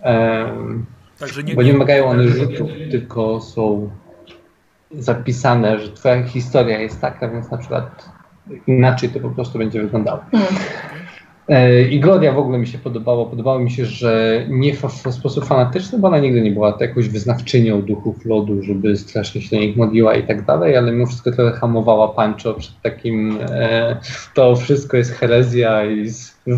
Em, 0.00 0.86
Także 1.18 1.42
nie, 1.42 1.54
bo 1.54 1.62
nie 1.62 1.72
wymagają 1.72 2.06
one 2.06 2.28
rzutów, 2.28 2.70
tylko 2.90 3.40
są 3.40 3.90
zapisane, 4.98 5.78
że 5.78 5.92
twoja 5.92 6.22
historia 6.22 6.80
jest 6.80 7.00
taka, 7.00 7.28
więc 7.28 7.50
na 7.50 7.58
przykład 7.58 8.08
inaczej 8.66 9.08
to 9.08 9.20
po 9.20 9.30
prostu 9.30 9.58
będzie 9.58 9.82
wyglądało. 9.82 10.20
Hmm. 10.30 10.54
E, 11.48 11.82
I 11.82 12.00
Gloria 12.00 12.32
w 12.32 12.38
ogóle 12.38 12.58
mi 12.58 12.66
się 12.66 12.78
podobało. 12.78 13.26
Podobało 13.26 13.58
mi 13.58 13.70
się, 13.70 13.86
że 13.86 14.44
nie 14.48 14.74
w, 14.74 14.92
sposób 15.10 15.44
fanatyczny, 15.44 15.98
bo 15.98 16.08
ona 16.08 16.18
nigdy 16.18 16.40
nie 16.40 16.50
była 16.50 16.76
jakąś 16.80 17.08
wyznawczynią 17.08 17.82
duchów 17.82 18.24
lodu, 18.24 18.62
żeby 18.62 18.96
strasznie 18.96 19.42
się 19.42 19.56
do 19.56 19.62
nich 19.62 19.76
modliła 19.76 20.14
i 20.14 20.26
tak 20.26 20.44
dalej, 20.44 20.76
ale 20.76 20.92
mimo 20.92 21.06
wszystko 21.06 21.32
trochę 21.32 21.56
hamowała 21.56 22.08
Pancho 22.08 22.54
przed 22.54 22.80
takim 22.82 23.38
e, 23.50 23.96
to 24.34 24.56
wszystko 24.56 24.96
jest 24.96 25.12
herezja 25.12 25.84
i 25.84 26.10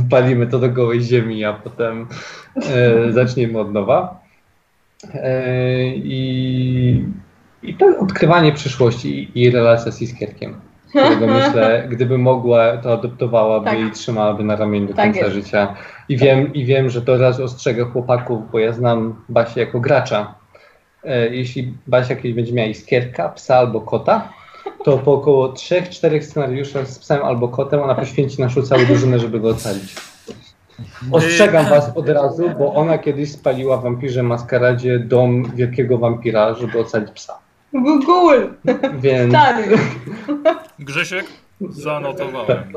wpalimy 0.07 0.47
to 0.47 0.59
do 0.59 0.71
gołej 0.71 1.01
ziemi, 1.01 1.45
a 1.45 1.53
potem 1.53 2.07
e, 2.57 3.13
zaczniemy 3.13 3.59
od 3.59 3.73
nowa. 3.73 4.21
E, 5.15 5.87
i, 5.87 7.05
I 7.67 7.75
to 7.75 7.87
odkrywanie 8.01 8.53
przyszłości 8.53 9.31
i, 9.35 9.51
relacja 9.51 9.93
z 9.93 10.03
Iskierkiem 10.03 10.61
którego 10.89 11.27
myślę, 11.39 11.87
gdyby 11.89 12.19
mogła, 12.19 12.77
to 12.77 12.93
adoptowałaby 12.93 13.67
Tak. 13.67 13.81
i 13.81 13.91
trzymałaby 13.91 14.45
na 14.45 14.57
ramieniu 14.57 14.87
do 14.87 14.95
Tak 14.95 15.05
końca 15.05 15.21
jest. 15.21 15.33
życia. 15.33 15.75
I 16.09 16.17
wiem, 16.17 16.55
I 16.55 16.65
wiem, 16.65 16.91
że 16.91 17.03
to 17.03 17.19
raz 17.19 17.41
ostrzegę 17.41 17.85
chłopaków, 17.85 18.51
bo 18.53 18.59
ja 18.59 18.73
znam 18.73 19.23
Basię 19.29 19.61
jako 19.61 19.81
gracza. 19.81 20.35
E, 21.05 21.35
Jeśli 21.35 21.75
Basia 21.87 22.17
kiedyś 22.17 22.33
będzie 22.33 22.53
miała 22.53 22.69
iskierka, 22.69 23.29
psa 23.29 23.57
albo 23.57 23.81
kota, 23.81 24.29
to 24.85 24.99
po 24.99 25.13
około 25.13 25.53
3-4 25.53 26.23
scenariuszach 26.23 26.87
z 26.89 26.99
psem 26.99 27.23
albo 27.25 27.49
kotem 27.49 27.81
ona 27.81 27.95
poświęci 27.95 28.41
naszą 28.41 28.63
całą 28.63 28.85
drużynę, 28.85 29.19
żeby 29.19 29.41
go 29.41 29.49
ocalić. 29.49 29.95
Ostrzegam 31.13 31.67
was 31.67 31.97
od 31.97 32.09
razu, 32.09 32.51
bo 32.59 32.75
ona 32.75 32.99
kiedyś 32.99 33.33
spaliła 33.33 33.77
w 33.77 33.83
wampirze 33.83 34.23
maskaradzie 34.23 34.99
dom 34.99 35.51
wielkiego 35.55 35.99
wampira, 35.99 36.55
żeby 36.55 36.79
ocalić 36.81 37.11
psa. 37.11 37.39
Google! 37.83 38.47
Więc 39.01 39.31
Stary! 39.33 39.79
Grzesiek? 40.79 41.27
Zanotowałem. 41.71 42.73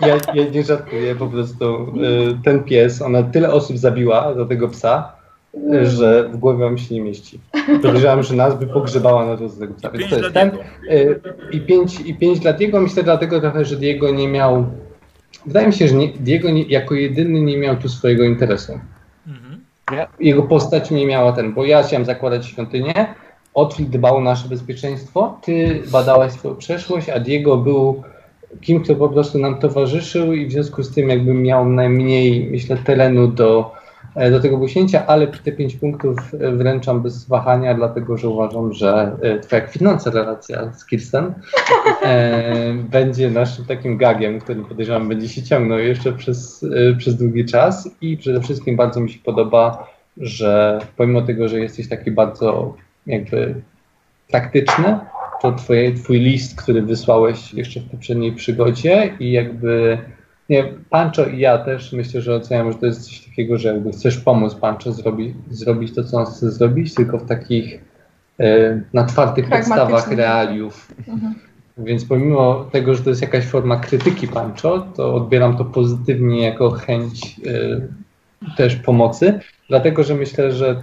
Ja, 0.00 0.16
ja 0.34 0.50
nie 0.50 0.62
żartuję, 0.62 1.14
po 1.14 1.26
prostu 1.26 1.64
y, 1.74 2.38
ten 2.44 2.64
pies, 2.64 3.02
ona 3.02 3.22
tyle 3.22 3.52
osób 3.52 3.78
zabiła 3.78 4.34
za 4.34 4.46
tego 4.46 4.68
psa, 4.68 5.12
y, 5.72 5.86
że 5.86 6.28
w 6.28 6.36
głowie 6.36 6.64
wam 6.64 6.78
się 6.78 6.94
nie 6.94 7.00
mieści. 7.00 7.40
Podejrzewam, 7.82 8.22
że 8.22 8.34
nas 8.34 8.58
by 8.58 8.66
pogrzebała 8.66 9.26
na 9.26 9.36
to 9.36 9.48
z 9.48 9.58
tego 9.58 9.74
psa. 9.74 9.90
Więc 9.90 10.00
Pięć 10.00 10.10
to 10.10 10.18
jest 10.18 10.34
ten. 10.34 10.50
Y, 10.90 11.20
I 11.52 11.60
pięć, 11.60 12.00
I 12.00 12.14
pięć 12.14 12.40
dla 12.40 12.52
Diego, 12.52 12.80
myślę 12.80 13.02
dlatego 13.02 13.40
trochę, 13.40 13.64
że 13.64 13.76
Diego 13.76 14.10
nie 14.10 14.28
miał, 14.28 14.66
wydaje 15.46 15.66
mi 15.66 15.72
się, 15.72 15.88
że 15.88 15.94
nie, 15.94 16.08
Diego 16.08 16.50
nie, 16.50 16.62
jako 16.62 16.94
jedyny 16.94 17.40
nie 17.40 17.58
miał 17.58 17.76
tu 17.76 17.88
swojego 17.88 18.24
interesu. 18.24 18.80
Jego 20.20 20.42
postać 20.42 20.90
nie 20.90 21.06
miała 21.06 21.32
ten, 21.32 21.54
bo 21.54 21.64
ja 21.64 21.82
chciałem 21.82 22.04
zakładać 22.04 22.46
świątynię, 22.46 23.14
Otwit 23.54 23.90
dbał 23.90 24.16
o 24.16 24.20
nasze 24.20 24.48
bezpieczeństwo, 24.48 25.38
ty 25.42 25.82
badałaś 25.92 26.32
swoją 26.32 26.56
przeszłość, 26.56 27.08
a 27.08 27.20
Diego 27.20 27.56
był 27.56 28.02
kim, 28.60 28.82
kto 28.82 28.94
po 28.94 29.08
prostu 29.08 29.38
nam 29.38 29.58
towarzyszył 29.58 30.32
i 30.32 30.46
w 30.46 30.52
związku 30.52 30.82
z 30.82 30.94
tym 30.94 31.08
jakby 31.08 31.34
miał 31.34 31.68
najmniej, 31.68 32.48
myślę, 32.50 32.76
terenu 32.76 33.28
do 33.28 33.77
do 34.30 34.40
tego 34.40 34.58
busięcia, 34.58 35.06
ale 35.06 35.26
te 35.26 35.52
5 35.52 35.76
punktów 35.76 36.16
e, 36.40 36.52
wręczam 36.52 37.02
bez 37.02 37.28
wahania, 37.28 37.74
dlatego 37.74 38.16
że 38.16 38.28
uważam, 38.28 38.72
że 38.72 39.16
e, 39.22 39.40
twoja 39.40 39.62
kwitnąca 39.62 40.10
relacja 40.10 40.72
z 40.72 40.86
Kirsten 40.86 41.34
e, 42.02 42.74
będzie 42.90 43.30
naszym 43.30 43.64
takim 43.64 43.96
gagiem, 43.96 44.40
który 44.40 44.62
podejrzewam 44.62 45.08
będzie 45.08 45.28
się 45.28 45.42
ciągnął 45.42 45.78
jeszcze 45.78 46.12
przez, 46.12 46.62
e, 46.62 46.94
przez 46.96 47.16
długi 47.16 47.44
czas. 47.44 47.90
I 48.00 48.16
przede 48.16 48.40
wszystkim 48.40 48.76
bardzo 48.76 49.00
mi 49.00 49.10
się 49.10 49.18
podoba, 49.18 49.86
że 50.16 50.78
pomimo 50.96 51.22
tego, 51.22 51.48
że 51.48 51.60
jesteś 51.60 51.88
taki 51.88 52.10
bardzo 52.10 52.76
jakby 53.06 53.54
praktyczny, 54.30 54.98
to 55.42 55.52
twoje, 55.52 55.94
twój 55.94 56.18
list, 56.18 56.62
który 56.62 56.82
wysłałeś 56.82 57.54
jeszcze 57.54 57.80
w 57.80 57.90
poprzedniej 57.90 58.32
przygodzie 58.32 59.14
i 59.20 59.32
jakby 59.32 59.98
nie, 60.48 60.64
Pancho 60.90 61.24
i 61.24 61.38
ja 61.38 61.58
też 61.58 61.92
myślę, 61.92 62.20
że 62.20 62.34
oceniam, 62.34 62.72
że 62.72 62.78
to 62.78 62.86
jest 62.86 63.04
coś 63.04 63.20
takiego, 63.20 63.58
że 63.58 63.68
jakby 63.68 63.90
chcesz 63.90 64.18
pomóc 64.18 64.54
Pancho 64.54 64.92
zrobi, 64.92 65.34
zrobić 65.50 65.94
to, 65.94 66.04
co 66.04 66.16
on 66.16 66.26
chce 66.26 66.50
zrobić, 66.50 66.94
tylko 66.94 67.18
w 67.18 67.28
takich 67.28 67.84
e, 68.40 68.80
na 68.92 69.04
twardych 69.04 69.48
podstawach 69.48 70.12
realiów. 70.12 70.92
Mhm. 71.08 71.34
Więc 71.78 72.04
pomimo 72.04 72.68
tego, 72.72 72.94
że 72.94 73.02
to 73.02 73.10
jest 73.10 73.22
jakaś 73.22 73.44
forma 73.44 73.76
krytyki 73.76 74.28
Pancho, 74.28 74.78
to 74.96 75.14
odbieram 75.14 75.56
to 75.56 75.64
pozytywnie 75.64 76.42
jako 76.42 76.70
chęć 76.70 77.40
e, 77.46 78.56
też 78.56 78.76
pomocy, 78.76 79.40
dlatego 79.68 80.04
że 80.04 80.14
myślę, 80.14 80.52
że 80.52 80.82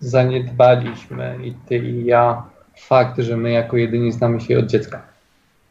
zaniedbaliśmy 0.00 1.38
i 1.44 1.54
ty 1.68 1.78
i 1.78 2.04
ja 2.04 2.42
fakt, 2.78 3.18
że 3.18 3.36
my 3.36 3.50
jako 3.50 3.76
jedyni 3.76 4.12
znamy 4.12 4.40
się 4.40 4.58
od 4.58 4.66
dziecka. 4.66 5.02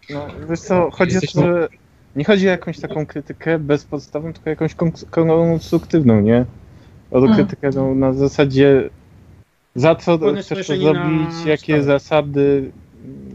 No, 0.09 0.27
wiesz 0.49 0.59
co, 0.59 0.91
chodzi 0.91 1.17
o 1.17 1.21
to, 1.21 1.41
że 1.41 1.67
nie 2.15 2.23
chodzi 2.25 2.47
o 2.47 2.51
jakąś 2.51 2.79
taką 2.79 3.05
krytykę 3.05 3.59
bezpodstawną, 3.59 4.33
tylko 4.33 4.49
jakąś 4.49 4.75
kons- 4.75 5.09
konstruktywną, 5.09 6.21
nie? 6.21 6.45
O 7.11 7.17
Mm. 7.17 7.35
krytykę 7.35 7.69
no, 7.75 7.95
na 7.95 8.13
zasadzie 8.13 8.89
za 9.75 9.95
co 9.95 10.19
chcesz 10.41 10.67
to 10.67 10.75
zrobić, 10.75 11.45
jakie 11.45 11.83
zasady, 11.83 12.71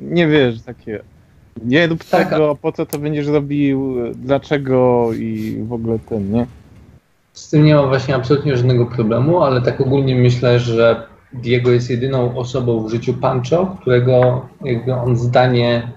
nie 0.01 0.28
wiesz, 0.28 0.62
takie 0.62 1.01
nie 1.65 1.86
rób 1.86 2.05
Tak, 2.05 2.28
tego, 2.28 2.57
po 2.62 2.73
co 2.73 2.86
to 2.86 2.99
będziesz 2.99 3.27
robił, 3.27 3.97
dlaczego 4.15 5.11
i 5.12 5.57
w 5.69 5.73
ogóle 5.73 5.99
ten, 5.99 6.31
nie? 6.33 6.47
Z 7.33 7.51
tym 7.51 7.65
nie 7.65 7.75
mam 7.75 7.89
właśnie 7.89 8.15
absolutnie 8.15 8.57
żadnego 8.57 8.86
problemu, 8.86 9.43
ale 9.43 9.62
tak 9.62 9.81
ogólnie 9.81 10.15
myślę, 10.17 10.59
że 10.59 11.07
Diego 11.33 11.70
jest 11.70 11.91
jedyną 11.91 12.39
osobą 12.39 12.86
w 12.86 12.91
życiu 12.91 13.15
Pancho, 13.15 13.77
którego 13.81 14.47
jakby 14.65 14.94
on 14.94 15.17
zdanie, 15.17 15.89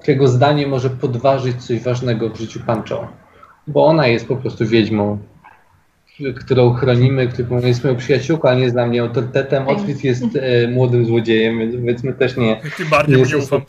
którego 0.00 0.28
zdanie 0.28 0.66
może 0.66 0.90
podważyć 0.90 1.64
coś 1.64 1.80
ważnego 1.80 2.30
w 2.30 2.36
życiu 2.36 2.60
Pancho. 2.66 3.08
Bo 3.66 3.86
ona 3.86 4.06
jest 4.06 4.28
po 4.28 4.36
prostu 4.36 4.66
wiedźmą, 4.66 5.18
którą 6.36 6.72
chronimy, 6.72 7.28
którą 7.28 7.60
jest 7.60 7.84
moją 7.84 7.96
przyjaciółką, 7.96 8.48
ale 8.48 8.56
nie 8.56 8.62
jest 8.62 8.74
dla 8.74 8.86
mnie 8.86 9.02
autorytetem. 9.02 9.68
Otwit 9.68 10.04
jest 10.04 10.24
e, 10.36 10.68
młodym 10.68 11.06
złodziejem, 11.06 11.58
więc 11.58 11.74
powiedzmy 11.74 12.12
też 12.12 12.36
nie, 12.36 12.60
Tym 12.76 12.88
bardziej, 12.88 13.16
Nie 13.16 13.22
nie 13.22 13.38
ufam. 13.38 13.62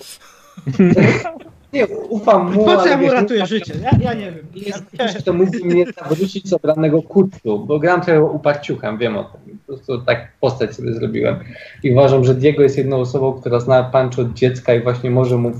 nie 1.73 1.87
ufam 1.87 2.53
mu, 2.53 2.65
Po 2.65 2.77
co 2.77 2.87
ja 2.87 2.97
mu 2.97 3.11
ratuję 3.11 3.45
życie? 3.45 3.73
Ja, 3.83 3.91
ja 4.01 4.13
nie 4.13 4.31
wiem. 4.31 4.69
jest 4.99 5.25
to 5.25 5.33
mówi 5.33 5.65
mnie 5.65 5.85
zawrócić 5.99 6.49
z 6.49 6.53
obranego 6.53 7.01
kursu, 7.01 7.65
bo 7.65 7.79
gram 7.79 8.01
trochę 8.01 8.23
uparciuchem, 8.23 8.97
wiem 8.97 9.17
o 9.17 9.23
tym. 9.23 9.57
Po 9.57 9.73
prostu 9.73 10.01
tak 10.01 10.31
postać 10.39 10.75
sobie 10.75 10.93
zrobiłem. 10.93 11.35
I 11.83 11.91
uważam, 11.91 12.23
że 12.23 12.35
Diego 12.35 12.63
jest 12.63 12.77
jedną 12.77 12.97
osobą, 12.97 13.33
która 13.33 13.59
zna 13.59 13.83
Pancho 13.83 14.21
od 14.21 14.33
dziecka 14.33 14.73
i 14.73 14.83
właśnie 14.83 15.11
może 15.11 15.37
mu 15.37 15.51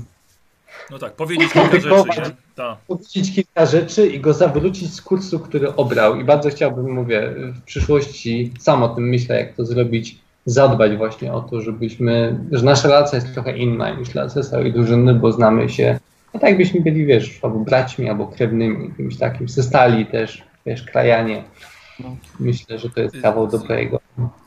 No 0.90 0.98
tak, 0.98 1.12
powiedzieć 1.12 1.52
kilka 1.52 1.80
rzeczy, 1.80 2.20
nie? 2.20 2.36
Tak. 2.54 2.78
powiedzieć 2.86 3.34
kilka 3.34 3.66
rzeczy 3.66 4.06
i 4.06 4.20
go 4.20 4.32
zawrócić 4.32 4.94
z 4.94 5.02
kursu, 5.02 5.40
który 5.40 5.76
obrał. 5.76 6.20
I 6.20 6.24
bardzo 6.24 6.50
chciałbym, 6.50 6.92
mówię, 6.92 7.34
w 7.36 7.62
przyszłości 7.62 8.52
sam 8.60 8.82
o 8.82 8.88
tym 8.88 9.08
myślę, 9.08 9.40
jak 9.40 9.54
to 9.54 9.64
zrobić, 9.64 10.18
zadbać 10.46 10.96
właśnie 10.96 11.32
o 11.32 11.40
to, 11.40 11.60
żebyśmy, 11.60 12.40
że 12.52 12.64
nasza 12.64 12.88
relacja 12.88 13.16
jest 13.18 13.34
trochę 13.34 13.56
inna 13.56 13.90
niż 13.90 14.14
relacja 14.14 14.42
całej 14.42 14.72
drużyny, 14.72 15.14
bo 15.14 15.32
znamy 15.32 15.68
się, 15.68 15.98
no 16.34 16.40
tak 16.40 16.48
jakbyśmy 16.50 16.80
byli, 16.80 17.06
wiesz, 17.06 17.38
albo 17.42 17.58
braćmi, 17.58 18.08
albo 18.08 18.26
krewnymi, 18.26 18.92
kimś 18.96 19.16
takim, 19.16 19.48
ze 19.48 19.62
stali 19.62 20.06
też, 20.06 20.42
wiesz, 20.66 20.82
krajanie. 20.82 21.44
No. 22.00 22.16
Myślę, 22.40 22.78
że 22.78 22.90
to 22.90 23.00
jest 23.00 23.20
kawał 23.22 23.46
dobrego. 23.48 24.00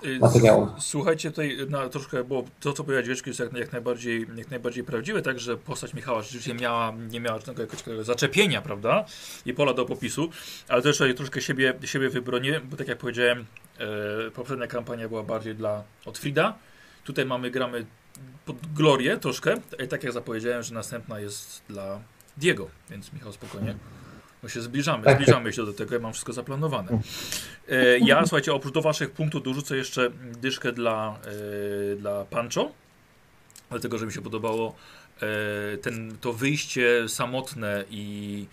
Y, 0.06 0.20
Materiału. 0.20 0.68
s- 0.78 0.84
Słuchajcie, 0.86 1.30
tutaj 1.32 1.58
na, 1.70 1.90
troszkę, 1.90 2.24
bo 2.24 2.44
to, 2.60 2.74
co 2.74 2.84
powiedziałeś 2.84 3.08
Wieczku, 3.08 3.30
jest 3.30 3.40
jak, 3.40 3.54
jak, 3.54 3.72
najbardziej, 3.72 4.28
jak 4.36 4.50
najbardziej 4.52 4.84
prawdziwe, 4.84 5.22
tak, 5.22 5.40
że 5.40 5.58
postać 5.58 5.94
Michała 5.94 6.22
rzeczywiście 6.22 6.54
miała, 6.54 6.94
nie 7.10 7.20
miała 7.20 7.38
żadnego 7.38 7.62
jakiegoś 7.62 7.84
takiego 7.84 8.04
zaczepienia, 8.04 8.62
prawda, 8.62 9.06
i 9.46 9.54
pola 9.54 9.74
do 9.74 9.86
popisu, 9.86 10.30
ale 10.68 10.82
też 10.82 10.98
tutaj 10.98 11.16
troszkę 11.16 11.42
siebie, 11.42 11.74
siebie 11.86 12.10
wybronię, 12.10 12.62
bo 12.70 12.78
tak 12.78 12.88
jak 12.88 12.98
powiedziałem, 12.98 13.46
e, 14.28 14.32
poprzednia 14.32 14.68
kampania 14.68 15.08
była 15.10 15.24
bardziej 15.24 15.56
dla 15.56 15.84
Otfrida, 16.06 16.56
tutaj 17.04 17.26
mamy, 17.26 17.52
gramy 17.52 17.86
pod 18.46 18.58
Glorię 18.74 19.18
troszkę, 19.18 19.56
i 19.86 19.88
tak 19.88 20.04
jak 20.04 20.14
zapowiedziałem, 20.14 20.64
że 20.64 20.74
następna 20.74 21.20
jest 21.20 21.62
dla 21.70 22.00
Diego, 22.38 22.68
więc 22.90 23.14
Michał 23.14 23.32
spokojnie. 23.34 23.76
Bo 24.46 24.50
się 24.50 24.62
zbliżamy, 24.62 25.04
Tak, 25.04 25.14
tak. 25.14 25.22
zbliżamy 25.22 25.54
się 25.54 25.66
do 25.66 25.74
tego, 25.74 25.96
ja 25.96 26.02
mam 26.02 26.14
wszystko 26.14 26.34
zaplanowane. 26.34 27.00
E, 27.70 28.00
ja, 28.00 28.22
słuchajcie, 28.22 28.54
oprócz 28.54 28.74
do 28.74 28.82
waszych 28.82 29.12
punktów 29.12 29.44
dorzucę 29.44 29.78
jeszcze 29.78 30.12
dyszkę 30.42 30.72
dla, 30.72 31.20
e, 31.94 31.96
dla 31.96 32.26
Pancho, 32.26 32.72
dlatego, 33.70 33.98
że 33.98 34.06
mi 34.06 34.14
się 34.14 34.22
podobało 34.22 34.76
e, 35.22 35.78
ten, 35.78 36.18
to 36.22 36.34
wyjście 36.34 37.10
samotne 37.10 37.84
i 37.90 38.46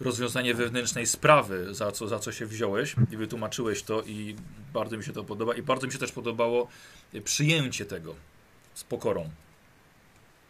rozwiązanie 0.00 0.54
wewnętrznej 0.54 1.06
sprawy, 1.06 1.74
za 1.74 1.92
co, 1.92 2.08
za 2.08 2.18
co 2.18 2.32
się 2.32 2.46
wziąłeś 2.46 2.94
i 3.10 3.16
wytłumaczyłeś 3.16 3.82
to 3.82 4.02
i 4.02 4.36
bardzo 4.72 4.96
mi 4.96 5.04
się 5.04 5.12
to 5.12 5.24
podoba 5.24 5.54
i 5.54 5.62
bardzo 5.62 5.86
mi 5.86 5.92
się 5.92 5.98
też 5.98 6.12
podobało 6.12 6.68
przyjęcie 7.24 7.84
tego 7.84 8.14
z 8.74 8.84
pokorą. 8.84 9.30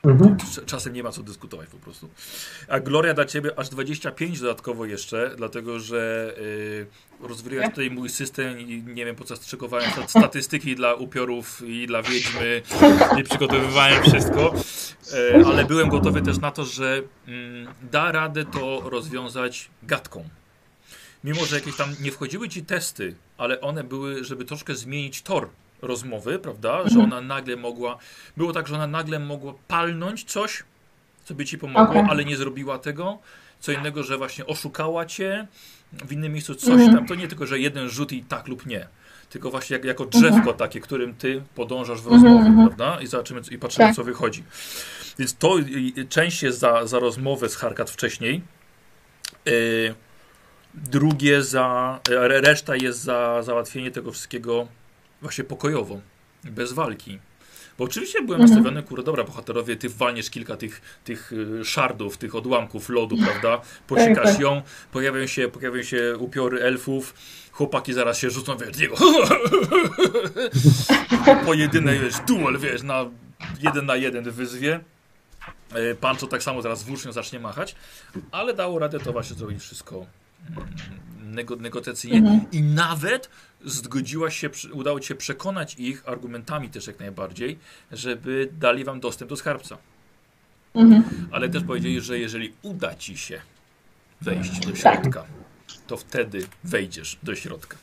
Mhm. 0.04 0.36
Cz- 0.36 0.64
Czasem 0.66 0.92
nie 0.92 1.02
ma 1.02 1.12
co 1.12 1.22
dyskutować 1.22 1.68
po 1.68 1.76
prostu. 1.78 2.08
A 2.68 2.80
Gloria 2.80 3.14
dla 3.14 3.24
ciebie 3.24 3.58
aż 3.58 3.68
25 3.68 4.40
dodatkowo 4.40 4.84
jeszcze, 4.86 5.30
dlatego 5.36 5.80
że 5.80 6.34
y, 6.38 6.86
rozwijałeś 7.20 7.70
tutaj 7.70 7.90
mój 7.90 8.08
system 8.08 8.60
i 8.60 8.82
nie 8.82 9.04
wiem 9.04 9.16
po 9.16 9.24
co 9.24 9.36
strzykowałem 9.36 9.90
sta- 9.90 10.08
statystyki 10.08 10.76
dla 10.76 10.94
upiorów 10.94 11.62
i 11.66 11.86
dla 11.86 12.02
wiedźmy 12.02 12.62
i 13.20 13.22
przygotowywałem 13.22 14.02
wszystko, 14.02 14.54
y, 15.40 15.46
ale 15.46 15.64
byłem 15.64 15.88
gotowy 15.88 16.22
też 16.22 16.38
na 16.38 16.50
to, 16.50 16.64
że 16.64 17.02
mm, 17.28 17.74
da 17.92 18.12
radę 18.12 18.44
to 18.44 18.82
rozwiązać 18.90 19.70
gadką. 19.82 20.28
Mimo, 21.24 21.44
że 21.44 21.56
jakieś 21.56 21.76
tam 21.76 21.94
nie 22.00 22.12
wchodziły 22.12 22.48
ci 22.48 22.64
testy, 22.64 23.14
ale 23.38 23.60
one 23.60 23.84
były, 23.84 24.24
żeby 24.24 24.44
troszkę 24.44 24.74
zmienić 24.74 25.22
tor 25.22 25.48
rozmowy, 25.82 26.38
prawda? 26.38 26.88
Że 26.88 27.00
ona 27.00 27.20
nagle 27.20 27.56
mogła. 27.56 27.98
Było 28.36 28.52
tak, 28.52 28.68
że 28.68 28.74
ona 28.74 28.86
nagle 28.86 29.18
mogła 29.18 29.54
palnąć 29.68 30.24
coś, 30.24 30.64
co 31.24 31.34
by 31.34 31.44
ci 31.44 31.58
pomogło, 31.58 31.94
Okej. 31.94 32.10
ale 32.10 32.24
nie 32.24 32.36
zrobiła 32.36 32.78
tego. 32.78 33.18
Co 33.60 33.72
innego, 33.72 34.02
że 34.02 34.18
właśnie 34.18 34.46
oszukała 34.46 35.06
cię 35.06 35.46
w 35.92 36.12
innym 36.12 36.32
miejscu 36.32 36.54
coś 36.54 36.70
Mhm. 36.70 36.94
tam. 36.94 37.06
To 37.06 37.14
nie 37.14 37.28
tylko, 37.28 37.46
że 37.46 37.58
jeden 37.58 37.88
rzut 37.88 38.12
i 38.12 38.24
tak 38.24 38.48
lub 38.48 38.66
nie. 38.66 38.88
Tylko 39.30 39.50
właśnie 39.50 39.76
jak, 39.76 39.84
jako 39.84 40.06
drzewko 40.06 40.52
takie, 40.52 40.80
którym 40.80 41.14
ty 41.14 41.42
podążasz 41.54 42.00
w 42.00 42.06
rozmowie, 42.06 42.46
mhm. 42.46 42.66
prawda? 42.68 43.00
I 43.02 43.06
zobaczymy 43.06 43.40
i 43.50 43.58
patrzymy, 43.58 43.86
Tak. 43.86 43.96
co 43.96 44.04
wychodzi. 44.04 44.44
Więc 45.18 45.34
to 45.36 45.56
część 46.08 46.42
jest 46.42 46.58
za, 46.58 46.86
za 46.86 46.98
rozmowę 46.98 47.48
z 47.48 47.56
Harkat 47.56 47.90
wcześniej. 47.90 48.42
Yy, 49.44 49.94
drugie 50.74 51.42
za. 51.42 52.00
Reszta 52.28 52.76
jest 52.76 53.00
za 53.00 53.42
załatwienie 53.42 53.90
tego 53.90 54.12
wszystkiego 54.12 54.68
właśnie 55.20 55.44
pokojowo, 55.44 56.00
bez 56.44 56.72
walki. 56.72 57.18
Bo 57.78 57.84
oczywiście 57.84 58.22
byłem 58.22 58.40
Mhm. 58.40 58.58
nastawiony, 58.58 58.82
kurde, 58.82 59.02
dobra, 59.04 59.24
bohaterowie, 59.24 59.76
ty 59.76 59.88
walniesz 59.88 60.30
kilka 60.30 60.56
tych, 60.56 61.00
tych 61.04 61.32
y, 61.32 61.64
szardów, 61.64 62.16
tych 62.16 62.34
odłamków 62.34 62.88
lodu, 62.88 63.16
prawda? 63.26 63.60
Pocikasz 63.86 64.24
tak. 64.32 64.40
ją, 64.40 64.62
pojawią 64.92 65.26
się, 65.26 65.48
pojawią 65.48 65.82
się 65.82 66.16
upiory 66.18 66.62
elfów, 66.62 67.14
chłopaki 67.52 67.92
zaraz 67.92 68.18
się 68.18 68.30
rzucą, 68.30 68.56
wiesz, 68.56 68.70
Diego. 68.70 68.96
Pojedynek, 71.46 72.00
wiesz, 72.00 72.14
duel, 72.26 72.58
wiesz, 72.58 72.82
na 72.82 73.04
jeden 73.60 73.86
na 73.86 73.96
jeden 73.96 74.30
wyzwie. 74.30 74.80
E, 75.74 75.94
Pancho 75.94 76.26
tak 76.26 76.42
samo 76.42 76.62
zaraz 76.62 76.82
włócznią 76.82 77.12
zacznie 77.12 77.40
machać, 77.40 77.74
ale 78.30 78.54
dało 78.54 78.78
radę 78.78 79.00
to 79.00 79.12
właśnie 79.12 79.36
zrobić 79.36 79.60
wszystko 79.62 80.06
mm, 80.50 81.34
nego, 81.34 81.56
negocjacyjnie 81.56 82.18
Mhm. 82.18 82.40
i 82.52 82.62
nawet 82.62 83.30
zgodziłaś 83.64 84.38
się, 84.38 84.50
udało 84.72 85.00
ci 85.00 85.08
się 85.08 85.14
przekonać 85.14 85.74
ich 85.74 86.08
argumentami 86.08 86.68
też 86.68 86.86
jak 86.86 87.00
najbardziej, 87.00 87.58
żeby 87.92 88.48
dali 88.52 88.84
wam 88.84 89.00
dostęp 89.00 89.28
do 89.28 89.36
skarbca. 89.36 89.78
Mhm. 90.74 91.28
Ale 91.32 91.48
też 91.48 91.64
powiedzieli, 91.64 92.00
że 92.00 92.18
jeżeli 92.18 92.52
uda 92.62 92.94
ci 92.94 93.16
się 93.16 93.40
wejść 94.20 94.60
do 94.60 94.72
Tak. 94.72 94.78
środka, 94.78 95.24
to 95.86 95.96
wtedy 95.96 96.46
wejdziesz 96.64 97.18
do 97.22 97.34
środka. 97.34 97.76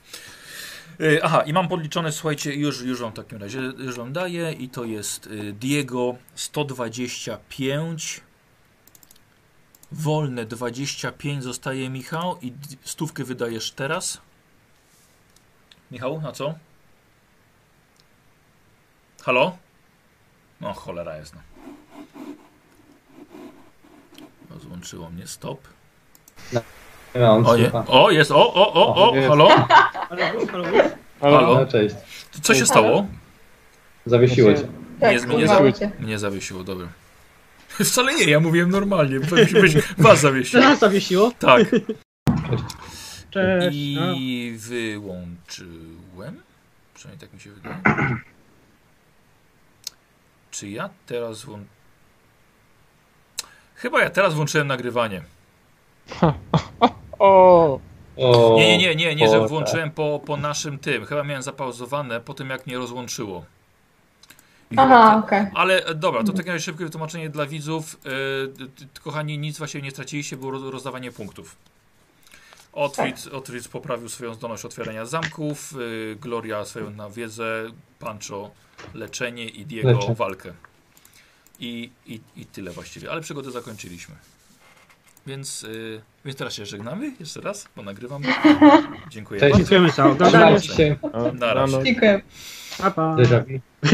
Y, 1.01 1.23
Aha, 1.23 1.41
i 1.41 1.53
mam 1.53 1.67
podliczone, 1.67 2.11
słuchajcie, 2.11 2.55
już, 2.55 2.81
już 2.81 2.99
wam 2.99 3.11
w 3.11 3.15
takim 3.15 3.37
razie 3.37 3.59
już 3.59 3.95
wam 3.95 4.13
daję 4.13 4.51
i 4.59 4.69
to 4.69 4.85
jest 4.85 5.27
y, 5.27 5.53
Diego 5.53 6.15
125, 6.35 8.21
wolne 9.91 10.45
25 10.45 11.43
zostaje 11.43 11.89
Michał 11.89 12.37
i 12.41 12.53
stówkę 12.83 13.23
wydajesz 13.23 13.71
teraz. 13.71 14.21
Michał, 15.91 16.21
na 16.21 16.31
co? 16.31 16.53
Halo? 19.23 19.57
No, 20.61 20.73
cholera 20.73 21.15
jasna. 21.17 21.41
Rozłączyło 24.49 25.09
mnie, 25.09 25.27
stop. 25.27 25.59
Nie 27.15 27.21
mam 27.21 27.45
O, 27.45 27.55
nie. 27.57 27.63
słucha. 27.63 27.85
o 27.87 28.11
jest, 28.11 28.31
o, 28.31 28.53
o, 28.53 28.73
o, 28.73 29.09
o, 29.11 29.15
Jest. 29.15 29.27
halo? 29.27 29.47
Wóz. 30.49 30.91
Halo? 31.21 31.55
No, 31.59 31.65
cześć. 31.65 31.95
Co 32.41 32.55
się 32.55 32.65
stało? 32.65 33.07
Zawiesiło 34.05 34.53
cię. 34.53 34.67
Tak, 34.99 35.11
Nie, 35.27 35.35
nie 35.37 35.43
urwało 35.43 35.71
cię. 35.71 35.91
Mnie 35.99 36.19
zawiesiło, 36.19 36.63
dobra. 36.63 36.87
Wcale 37.69 38.15
nie, 38.15 38.23
ja 38.23 38.39
mówiłem 38.39 38.69
normalnie, 38.69 39.19
być 39.19 39.77
was 39.97 40.19
zawiesiło. 40.19 40.63
Teraz 40.63 40.79
zawiesiło. 40.87 41.31
Tak. 41.39 41.61
Cześć. 43.35 43.77
I 44.17 44.53
wyłączyłem. 44.57 46.41
Przynajmniej 46.93 47.27
tak 47.27 47.33
mi 47.33 47.39
się 47.39 47.51
wydaje. 47.51 47.75
Czy 50.51 50.69
ja 50.69 50.89
teraz 51.05 51.43
włą... 51.43 51.65
Chyba 53.75 54.01
ja 54.01 54.09
teraz 54.09 54.33
włączyłem 54.33 54.67
nagrywanie. 54.67 55.23
O! 57.19 57.79
O, 58.17 58.55
Nie, 58.57 58.77
nie, 58.77 58.95
nie, 58.95 59.15
nie, 59.15 59.29
że 59.29 59.47
włączyłem 59.47 59.91
po, 59.91 60.21
po 60.25 60.37
naszym 60.37 60.79
tym. 60.79 61.05
Chyba 61.05 61.23
miałem 61.23 61.43
zapauzowane 61.43 62.19
po 62.21 62.33
tym, 62.33 62.49
jak 62.49 62.67
mnie 62.67 62.77
rozłączyło. 62.77 63.45
I 64.71 64.75
Aha, 64.79 65.21
okej. 65.25 65.45
Ale 65.53 65.85
e, 65.85 65.95
dobra, 65.95 66.23
to 66.23 66.33
takie 66.33 66.59
szybkie 66.59 66.83
wytłumaczenie 66.85 67.29
dla 67.29 67.45
widzów. 67.45 67.99
E, 68.95 69.01
kochani, 69.01 69.37
nic 69.37 69.57
właśnie 69.57 69.81
nie 69.81 69.91
straciliście, 69.91 70.37
było 70.37 70.51
roz- 70.51 70.71
rozdawanie 70.71 71.11
punktów. 71.11 71.55
Otwit, 72.75 73.27
Otwit 73.31 73.67
poprawił 73.67 74.09
swoją 74.09 74.33
zdolność 74.33 74.65
otwierania 74.65 75.05
zamków, 75.05 75.73
y, 75.79 76.17
Gloria 76.21 76.65
swoją 76.65 76.89
na 76.89 77.09
wiedzę, 77.09 77.63
Pancho 77.99 78.51
leczenie 78.93 79.45
i 79.45 79.65
Diego 79.65 79.91
Leczę. 79.91 80.15
walkę. 80.15 80.53
I, 81.59 81.89
i, 82.05 82.19
I 82.35 82.45
tyle 82.45 82.71
właściwie, 82.71 83.11
ale 83.11 83.21
przygodę 83.21 83.51
zakończyliśmy. 83.51 84.15
Więc, 85.27 85.63
y, 85.63 86.01
więc 86.25 86.37
teraz 86.37 86.53
się 86.53 86.65
żegnamy 86.65 87.11
jeszcze 87.19 87.41
raz, 87.41 87.67
bo 87.75 87.83
nagrywam. 87.83 88.21
Dziękuję 89.09 89.39
Cześć. 89.39 89.51
bardzo. 89.51 89.57
Dziękujemy 89.57 89.91
za 89.91 90.05
oglądanie. 90.05 90.57
Na 91.33 91.53
razie. 91.53 91.83
Dziękuję. 91.83 92.21
Pa, 92.77 92.91
pa. 92.91 93.15